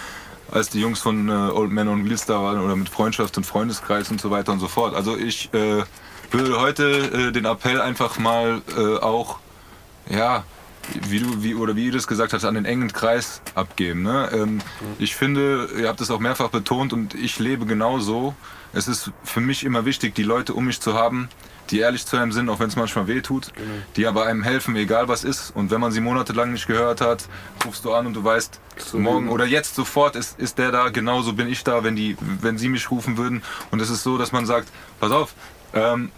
als 0.51 0.69
die 0.69 0.79
Jungs 0.79 0.99
von 0.99 1.29
äh, 1.29 1.31
Old 1.31 1.71
Man 1.71 1.87
on 1.87 2.05
Wheels 2.05 2.25
da 2.25 2.41
waren 2.41 2.59
oder 2.59 2.75
mit 2.75 2.89
Freundschaft 2.89 3.37
und 3.37 3.45
Freundeskreis 3.45 4.09
und 4.11 4.21
so 4.21 4.31
weiter 4.31 4.51
und 4.51 4.59
so 4.59 4.67
fort. 4.67 4.95
Also 4.95 5.17
ich 5.17 5.53
äh, 5.53 5.83
würde 6.31 6.59
heute 6.59 6.83
äh, 7.29 7.31
den 7.31 7.45
Appell 7.45 7.81
einfach 7.81 8.17
mal 8.19 8.61
äh, 8.75 8.97
auch, 8.97 9.39
ja, 10.09 10.43
wie 11.09 11.19
du, 11.19 11.43
wie, 11.43 11.55
oder 11.55 11.75
wie 11.75 11.87
ihr 11.87 11.91
das 11.91 12.07
gesagt 12.07 12.33
hast, 12.33 12.45
an 12.45 12.55
den 12.55 12.65
engen 12.65 12.91
Kreis 12.93 13.41
abgeben. 13.55 14.03
Ne? 14.03 14.29
Ähm, 14.33 14.61
ich 14.99 15.15
finde, 15.15 15.69
ihr 15.77 15.87
habt 15.87 16.01
es 16.01 16.11
auch 16.11 16.19
mehrfach 16.19 16.49
betont 16.49 16.93
und 16.93 17.13
ich 17.13 17.39
lebe 17.39 17.65
genauso. 17.65 18.35
Es 18.73 18.87
ist 18.87 19.11
für 19.23 19.41
mich 19.41 19.63
immer 19.63 19.85
wichtig, 19.85 20.15
die 20.15 20.23
Leute 20.23 20.53
um 20.53 20.65
mich 20.65 20.79
zu 20.79 20.93
haben, 20.93 21.29
die 21.69 21.79
ehrlich 21.79 22.05
zu 22.05 22.17
einem 22.17 22.31
sind, 22.31 22.49
auch 22.49 22.59
wenn 22.59 22.67
es 22.67 22.75
manchmal 22.75 23.07
weh 23.07 23.21
tut, 23.21 23.51
die 23.95 24.07
aber 24.07 24.25
einem 24.25 24.43
helfen, 24.43 24.75
egal 24.75 25.07
was 25.07 25.23
ist. 25.23 25.51
Und 25.55 25.71
wenn 25.71 25.81
man 25.81 25.91
sie 25.91 26.01
monatelang 26.01 26.51
nicht 26.51 26.67
gehört 26.67 27.01
hat, 27.01 27.25
rufst 27.65 27.85
du 27.85 27.93
an 27.93 28.07
und 28.07 28.13
du 28.13 28.23
weißt, 28.23 28.59
So 28.77 28.99
morgen 28.99 29.29
oder 29.29 29.45
jetzt 29.45 29.75
sofort 29.75 30.15
ist, 30.15 30.39
ist 30.39 30.57
der 30.57 30.71
da, 30.71 30.89
genauso 30.89 31.33
bin 31.33 31.47
ich 31.47 31.63
da, 31.63 31.83
wenn, 31.83 31.95
die, 31.95 32.17
wenn 32.41 32.57
sie 32.57 32.69
mich 32.69 32.89
rufen 32.91 33.17
würden. 33.17 33.43
Und 33.71 33.81
es 33.81 33.89
ist 33.89 34.03
so, 34.03 34.17
dass 34.17 34.31
man 34.31 34.45
sagt, 34.45 34.69
pass 34.99 35.11
auf, 35.11 35.33
ähm, 35.73 36.11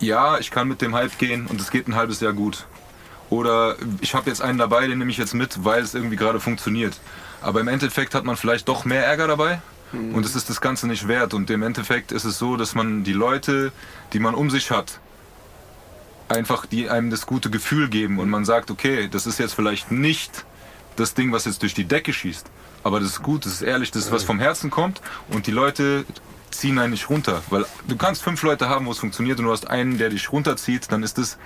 ja, 0.00 0.38
ich 0.38 0.50
kann 0.50 0.68
mit 0.68 0.80
dem 0.80 0.94
Hype 0.94 1.18
gehen 1.18 1.46
und 1.46 1.60
es 1.60 1.70
geht 1.70 1.88
ein 1.88 1.96
halbes 1.96 2.20
Jahr 2.20 2.32
gut. 2.32 2.66
Oder 3.30 3.76
ich 4.00 4.14
habe 4.14 4.30
jetzt 4.30 4.40
einen 4.40 4.58
dabei, 4.58 4.86
den 4.86 4.98
nehme 4.98 5.10
ich 5.10 5.18
jetzt 5.18 5.34
mit, 5.34 5.64
weil 5.64 5.82
es 5.82 5.94
irgendwie 5.94 6.16
gerade 6.16 6.40
funktioniert. 6.40 6.98
Aber 7.40 7.60
im 7.60 7.68
Endeffekt 7.68 8.14
hat 8.14 8.24
man 8.24 8.36
vielleicht 8.36 8.68
doch 8.68 8.84
mehr 8.84 9.04
Ärger 9.04 9.28
dabei 9.28 9.60
und 9.92 10.24
es 10.24 10.36
ist 10.36 10.50
das 10.50 10.60
Ganze 10.60 10.86
nicht 10.86 11.08
wert. 11.08 11.34
Und 11.34 11.50
im 11.50 11.62
Endeffekt 11.62 12.12
ist 12.12 12.24
es 12.24 12.38
so, 12.38 12.56
dass 12.56 12.74
man 12.74 13.04
die 13.04 13.12
Leute, 13.12 13.72
die 14.12 14.18
man 14.18 14.34
um 14.34 14.50
sich 14.50 14.70
hat, 14.70 15.00
einfach 16.28 16.66
die 16.66 16.90
einem 16.90 17.10
das 17.10 17.26
gute 17.26 17.50
Gefühl 17.50 17.88
geben 17.88 18.18
und 18.18 18.28
man 18.28 18.44
sagt, 18.44 18.70
okay, 18.70 19.08
das 19.10 19.26
ist 19.26 19.38
jetzt 19.38 19.54
vielleicht 19.54 19.90
nicht 19.90 20.44
das 20.96 21.14
Ding, 21.14 21.32
was 21.32 21.44
jetzt 21.46 21.62
durch 21.62 21.74
die 21.74 21.84
Decke 21.84 22.12
schießt, 22.12 22.50
aber 22.84 23.00
das 23.00 23.10
ist 23.10 23.22
gut, 23.22 23.46
das 23.46 23.54
ist 23.54 23.62
ehrlich, 23.62 23.90
das 23.90 24.06
ist 24.06 24.12
was 24.12 24.24
vom 24.24 24.38
Herzen 24.38 24.70
kommt 24.70 25.00
und 25.30 25.46
die 25.46 25.52
Leute 25.52 26.04
ziehen 26.50 26.78
einen 26.78 26.92
nicht 26.92 27.10
runter, 27.10 27.42
weil 27.50 27.66
du 27.86 27.96
kannst 27.96 28.22
fünf 28.22 28.42
Leute 28.42 28.68
haben, 28.68 28.86
wo 28.86 28.92
es 28.92 28.98
funktioniert 28.98 29.38
und 29.38 29.46
du 29.46 29.52
hast 29.52 29.68
einen, 29.68 29.98
der 29.98 30.10
dich 30.10 30.32
runterzieht, 30.32 30.90
dann 30.90 31.02
ist 31.02 31.18
das 31.18 31.38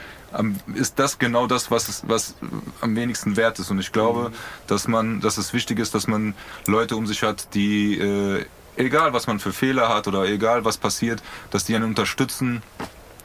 ist 0.74 0.98
das 0.98 1.18
genau 1.18 1.46
das, 1.46 1.70
was 1.70 1.88
es, 1.88 2.02
was 2.06 2.34
am 2.80 2.96
wenigsten 2.96 3.36
wert 3.36 3.58
ist. 3.58 3.70
Und 3.70 3.78
ich 3.78 3.92
glaube, 3.92 4.32
dass 4.66 4.88
man, 4.88 5.20
dass 5.20 5.36
es 5.36 5.52
wichtig 5.52 5.78
ist, 5.78 5.94
dass 5.94 6.06
man 6.06 6.34
Leute 6.66 6.96
um 6.96 7.06
sich 7.06 7.22
hat, 7.22 7.54
die 7.54 7.98
äh, 7.98 8.46
egal 8.76 9.12
was 9.12 9.26
man 9.26 9.38
für 9.38 9.52
Fehler 9.52 9.88
hat 9.88 10.08
oder 10.08 10.24
egal 10.24 10.64
was 10.64 10.78
passiert, 10.78 11.22
dass 11.50 11.64
die 11.64 11.74
einen 11.74 11.84
unterstützen 11.84 12.62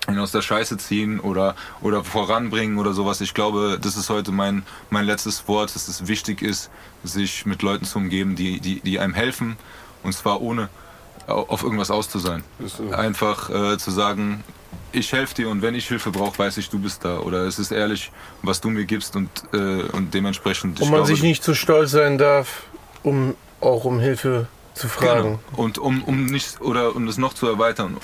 ihn 0.09 0.19
aus 0.19 0.31
der 0.31 0.41
Scheiße 0.41 0.77
ziehen 0.77 1.19
oder, 1.19 1.55
oder 1.81 2.03
voranbringen 2.03 2.77
oder 2.77 2.93
sowas. 2.93 3.19
Ich 3.21 3.33
glaube, 3.33 3.77
das 3.81 3.97
ist 3.97 4.09
heute 4.09 4.31
mein, 4.31 4.63
mein 4.89 5.05
letztes 5.05 5.47
Wort, 5.49 5.75
dass 5.75 5.87
es 5.87 6.07
wichtig 6.07 6.41
ist, 6.41 6.69
sich 7.03 7.45
mit 7.45 7.61
Leuten 7.61 7.85
zu 7.85 7.97
umgeben, 7.97 8.35
die, 8.35 8.59
die, 8.59 8.79
die 8.79 8.99
einem 8.99 9.13
helfen. 9.13 9.57
Und 10.03 10.13
zwar 10.13 10.41
ohne 10.41 10.69
auf 11.27 11.63
irgendwas 11.63 11.91
aus 11.91 12.09
zu 12.09 12.19
sein. 12.19 12.43
Einfach 12.91 13.49
äh, 13.49 13.77
zu 13.77 13.91
sagen, 13.91 14.43
ich 14.91 15.11
helfe 15.11 15.35
dir 15.35 15.49
und 15.49 15.61
wenn 15.61 15.75
ich 15.75 15.87
Hilfe 15.87 16.11
brauche, 16.11 16.37
weiß 16.39 16.57
ich, 16.57 16.69
du 16.69 16.79
bist 16.79 17.03
da. 17.03 17.19
Oder 17.19 17.43
es 17.45 17.59
ist 17.59 17.71
ehrlich, 17.71 18.11
was 18.41 18.61
du 18.61 18.69
mir 18.69 18.85
gibst 18.85 19.15
und, 19.15 19.29
äh, 19.53 19.57
und 19.91 20.13
dementsprechend. 20.13 20.79
Und 20.79 20.89
man 20.89 20.99
glaube, 20.99 21.07
sich 21.07 21.21
nicht 21.21 21.43
zu 21.43 21.53
stolz 21.53 21.91
sein 21.91 22.17
darf, 22.17 22.63
um 23.03 23.35
auch 23.59 23.83
um 23.85 23.99
Hilfe 23.99 24.47
zu 24.73 24.87
fragen. 24.87 25.39
Genau. 25.51 25.61
Und 25.63 25.77
um, 25.77 26.03
um 26.03 26.25
nicht 26.25 26.61
oder 26.61 26.95
um 26.95 27.05
das 27.05 27.17
noch 27.17 27.33
zu 27.33 27.47
erweitern, 27.47 27.97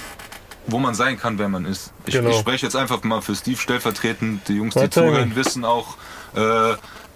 wo 0.67 0.79
man 0.79 0.93
sein 0.95 1.19
kann, 1.19 1.37
wer 1.39 1.49
man 1.49 1.65
ist. 1.65 1.93
Ich, 2.05 2.13
Genau. 2.15 2.29
ich 2.31 2.37
spreche 2.37 2.65
jetzt 2.65 2.75
einfach 2.75 3.03
mal 3.03 3.21
für 3.21 3.35
Steve 3.35 3.57
stellvertretend. 3.57 4.47
Die 4.47 4.53
Jungs, 4.55 4.75
die 4.75 4.89
zuhören, 4.89 5.35
wissen 5.35 5.65
auch, 5.65 5.95
äh, 6.35 6.73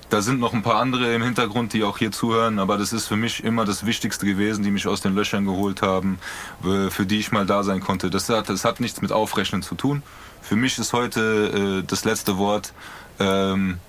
da 0.09 0.21
sind 0.21 0.39
noch 0.39 0.53
ein 0.53 0.63
paar 0.63 0.75
andere 0.75 1.13
im 1.13 1.21
Hintergrund, 1.21 1.73
die 1.73 1.83
auch 1.83 1.97
hier 1.97 2.11
zuhören, 2.11 2.59
aber 2.59 2.77
das 2.77 2.93
ist 2.93 3.07
für 3.07 3.17
mich 3.17 3.43
immer 3.43 3.65
das 3.65 3.85
Wichtigste 3.85 4.25
gewesen, 4.25 4.63
die 4.63 4.71
mich 4.71 4.87
aus 4.87 5.01
den 5.01 5.15
Löchern 5.15 5.45
geholt 5.45 5.81
haben, 5.81 6.19
für 6.61 7.05
die 7.05 7.19
ich 7.19 7.31
mal 7.31 7.45
da 7.45 7.63
sein 7.63 7.81
konnte. 7.81 8.09
Das 8.09 8.29
hat, 8.29 8.47
das 8.49 8.63
hat 8.63 8.79
nichts 8.79 9.01
mit 9.01 9.11
Aufrechnen 9.11 9.61
zu 9.61 9.75
tun. 9.75 10.03
Für 10.41 10.55
mich 10.55 10.77
ist 10.79 10.93
heute 10.93 11.81
äh, 11.81 11.85
das 11.85 12.05
letzte 12.05 12.37
Wort, 12.37 12.73
ähm, 13.19 13.79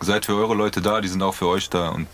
seid 0.00 0.24
für 0.24 0.34
eure 0.34 0.54
Leute 0.54 0.80
da, 0.80 1.02
die 1.02 1.08
sind 1.08 1.22
auch 1.22 1.34
für 1.34 1.46
euch 1.46 1.68
da 1.68 1.90
und 1.90 2.08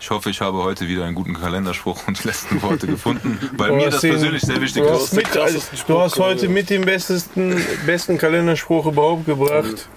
ich 0.00 0.10
hoffe, 0.10 0.30
ich 0.30 0.40
habe 0.40 0.58
heute 0.62 0.86
wieder 0.88 1.04
einen 1.04 1.14
guten 1.14 1.34
Kalenderspruch 1.34 2.06
und 2.06 2.22
die 2.22 2.28
letzten 2.28 2.62
Worte 2.62 2.86
gefunden, 2.86 3.38
weil 3.56 3.70
Du 3.70 3.74
mir 3.76 3.90
das 3.90 4.00
persönlich 4.00 4.42
sehr 4.42 4.60
wichtig 4.60 4.82
Du 4.82 4.88
ist. 4.88 4.94
hast, 5.02 5.12
mit, 5.14 5.36
also, 5.36 5.58
du 5.86 6.00
hast 6.00 6.18
heute 6.18 6.48
mit 6.48 6.70
dem 6.70 6.82
besten, 6.82 7.60
besten 7.86 8.16
Kalenderspruch 8.18 8.86
überhaupt 8.86 9.26
gebracht. 9.26 9.88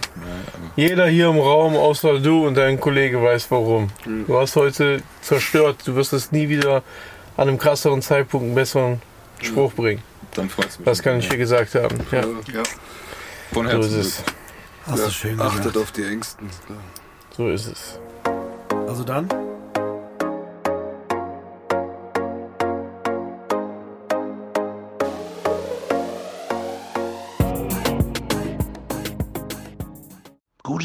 Jeder 0.75 1.07
hier 1.07 1.27
im 1.29 1.37
Raum, 1.39 1.75
außer 1.75 2.19
du 2.19 2.47
und 2.47 2.55
dein 2.55 2.79
Kollege, 2.79 3.21
weiß 3.21 3.51
warum. 3.51 3.89
Du 4.27 4.37
hast 4.39 4.55
heute 4.55 5.01
zerstört. 5.21 5.77
Du 5.85 5.95
wirst 5.95 6.13
es 6.13 6.31
nie 6.31 6.47
wieder 6.49 6.83
an 7.37 7.47
einem 7.49 7.57
krasseren 7.57 8.01
Zeitpunkt 8.01 8.45
einen 8.45 8.55
besseren 8.55 9.01
Spruch 9.41 9.73
bringen. 9.73 10.01
Dann 10.33 10.49
freut's 10.49 10.79
mich. 10.79 10.85
Das 10.85 11.01
kann 11.03 11.19
ich 11.19 11.27
dir 11.27 11.37
gesagt 11.37 11.75
haben. 11.75 11.99
Ja, 12.11 12.21
Ja, 12.21 12.63
Von 13.51 13.65
so 13.65 13.71
Herzen. 13.73 13.99
ist 13.99 14.05
es. 14.07 14.23
Hast 14.87 15.05
du 15.07 15.11
schön 15.11 15.39
achtet 15.41 15.77
auf 15.77 15.91
die 15.91 16.03
Ängsten. 16.03 16.49
So 17.35 17.49
ist 17.49 17.67
es. 17.67 17.99
Also 18.87 19.03
dann, 19.03 19.27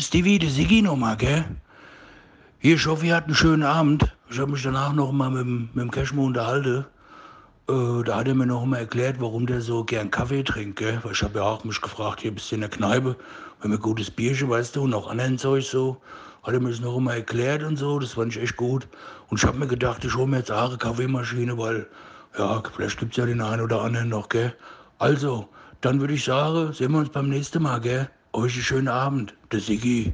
Stevie, 0.06 0.38
der 0.38 0.50
Sigi 0.50 0.82
nochmal, 0.82 1.16
gell? 1.16 1.44
Hier, 2.60 2.76
ich 2.76 2.86
hoffe, 2.86 3.06
ihr 3.06 3.16
hattet 3.16 3.26
einen 3.26 3.34
schönen 3.34 3.64
Abend. 3.64 4.04
Ich 4.30 4.38
habe 4.38 4.52
mich 4.52 4.62
danach 4.62 4.92
noch 4.92 5.10
mal 5.10 5.30
mit, 5.30 5.74
mit 5.74 5.82
dem 5.82 5.90
Cashmo 5.90 6.26
unterhalten. 6.26 6.86
Äh, 7.68 8.04
da 8.04 8.18
hat 8.18 8.28
er 8.28 8.36
mir 8.36 8.46
noch 8.46 8.64
mal 8.64 8.76
erklärt, 8.76 9.16
warum 9.18 9.48
der 9.48 9.60
so 9.60 9.82
gern 9.82 10.12
Kaffee 10.12 10.44
trinkt, 10.44 10.78
gell? 10.78 11.00
Weil 11.02 11.10
ich 11.10 11.24
habe 11.24 11.40
ja 11.40 11.44
auch 11.44 11.64
mich 11.64 11.80
gefragt, 11.80 12.20
hier 12.20 12.30
bist 12.30 12.52
du 12.52 12.54
in 12.54 12.60
der 12.60 12.70
Kneipe, 12.70 13.16
wenn 13.60 13.72
wir 13.72 13.78
gutes 13.78 14.08
Bierchen, 14.08 14.48
weißt 14.48 14.76
du, 14.76 14.82
und 14.82 14.94
auch 14.94 15.10
anderen 15.10 15.38
Zeug 15.38 15.64
so. 15.64 16.00
Hat 16.44 16.54
er 16.54 16.60
mir 16.60 16.70
das 16.70 16.78
noch 16.78 17.00
mal 17.00 17.14
erklärt 17.14 17.64
und 17.64 17.76
so, 17.76 17.98
das 17.98 18.12
fand 18.12 18.36
ich 18.36 18.40
echt 18.40 18.56
gut. 18.56 18.86
Und 19.28 19.40
ich 19.40 19.44
habe 19.44 19.58
mir 19.58 19.66
gedacht, 19.66 20.04
ich 20.04 20.14
hole 20.14 20.28
mir 20.28 20.38
jetzt 20.38 20.52
auch 20.52 20.68
eine 20.68 20.78
Kaffeemaschine, 20.78 21.58
weil, 21.58 21.84
ja, 22.38 22.62
vielleicht 22.76 23.00
gibt's 23.00 23.16
ja 23.16 23.26
den 23.26 23.40
einen 23.40 23.60
oder 23.60 23.82
anderen 23.82 24.10
noch, 24.10 24.28
gell? 24.28 24.54
Also, 25.00 25.48
dann 25.80 25.98
würde 25.98 26.14
ich 26.14 26.22
sagen, 26.22 26.72
sehen 26.72 26.92
wir 26.92 27.00
uns 27.00 27.08
beim 27.08 27.28
nächsten 27.28 27.64
Mal, 27.64 27.80
gell? 27.80 28.08
Euch 28.36 28.52
einen 28.52 28.64
schönen 28.64 28.88
Abend, 28.88 29.34
der 29.50 29.60
Sigi. 29.60 30.12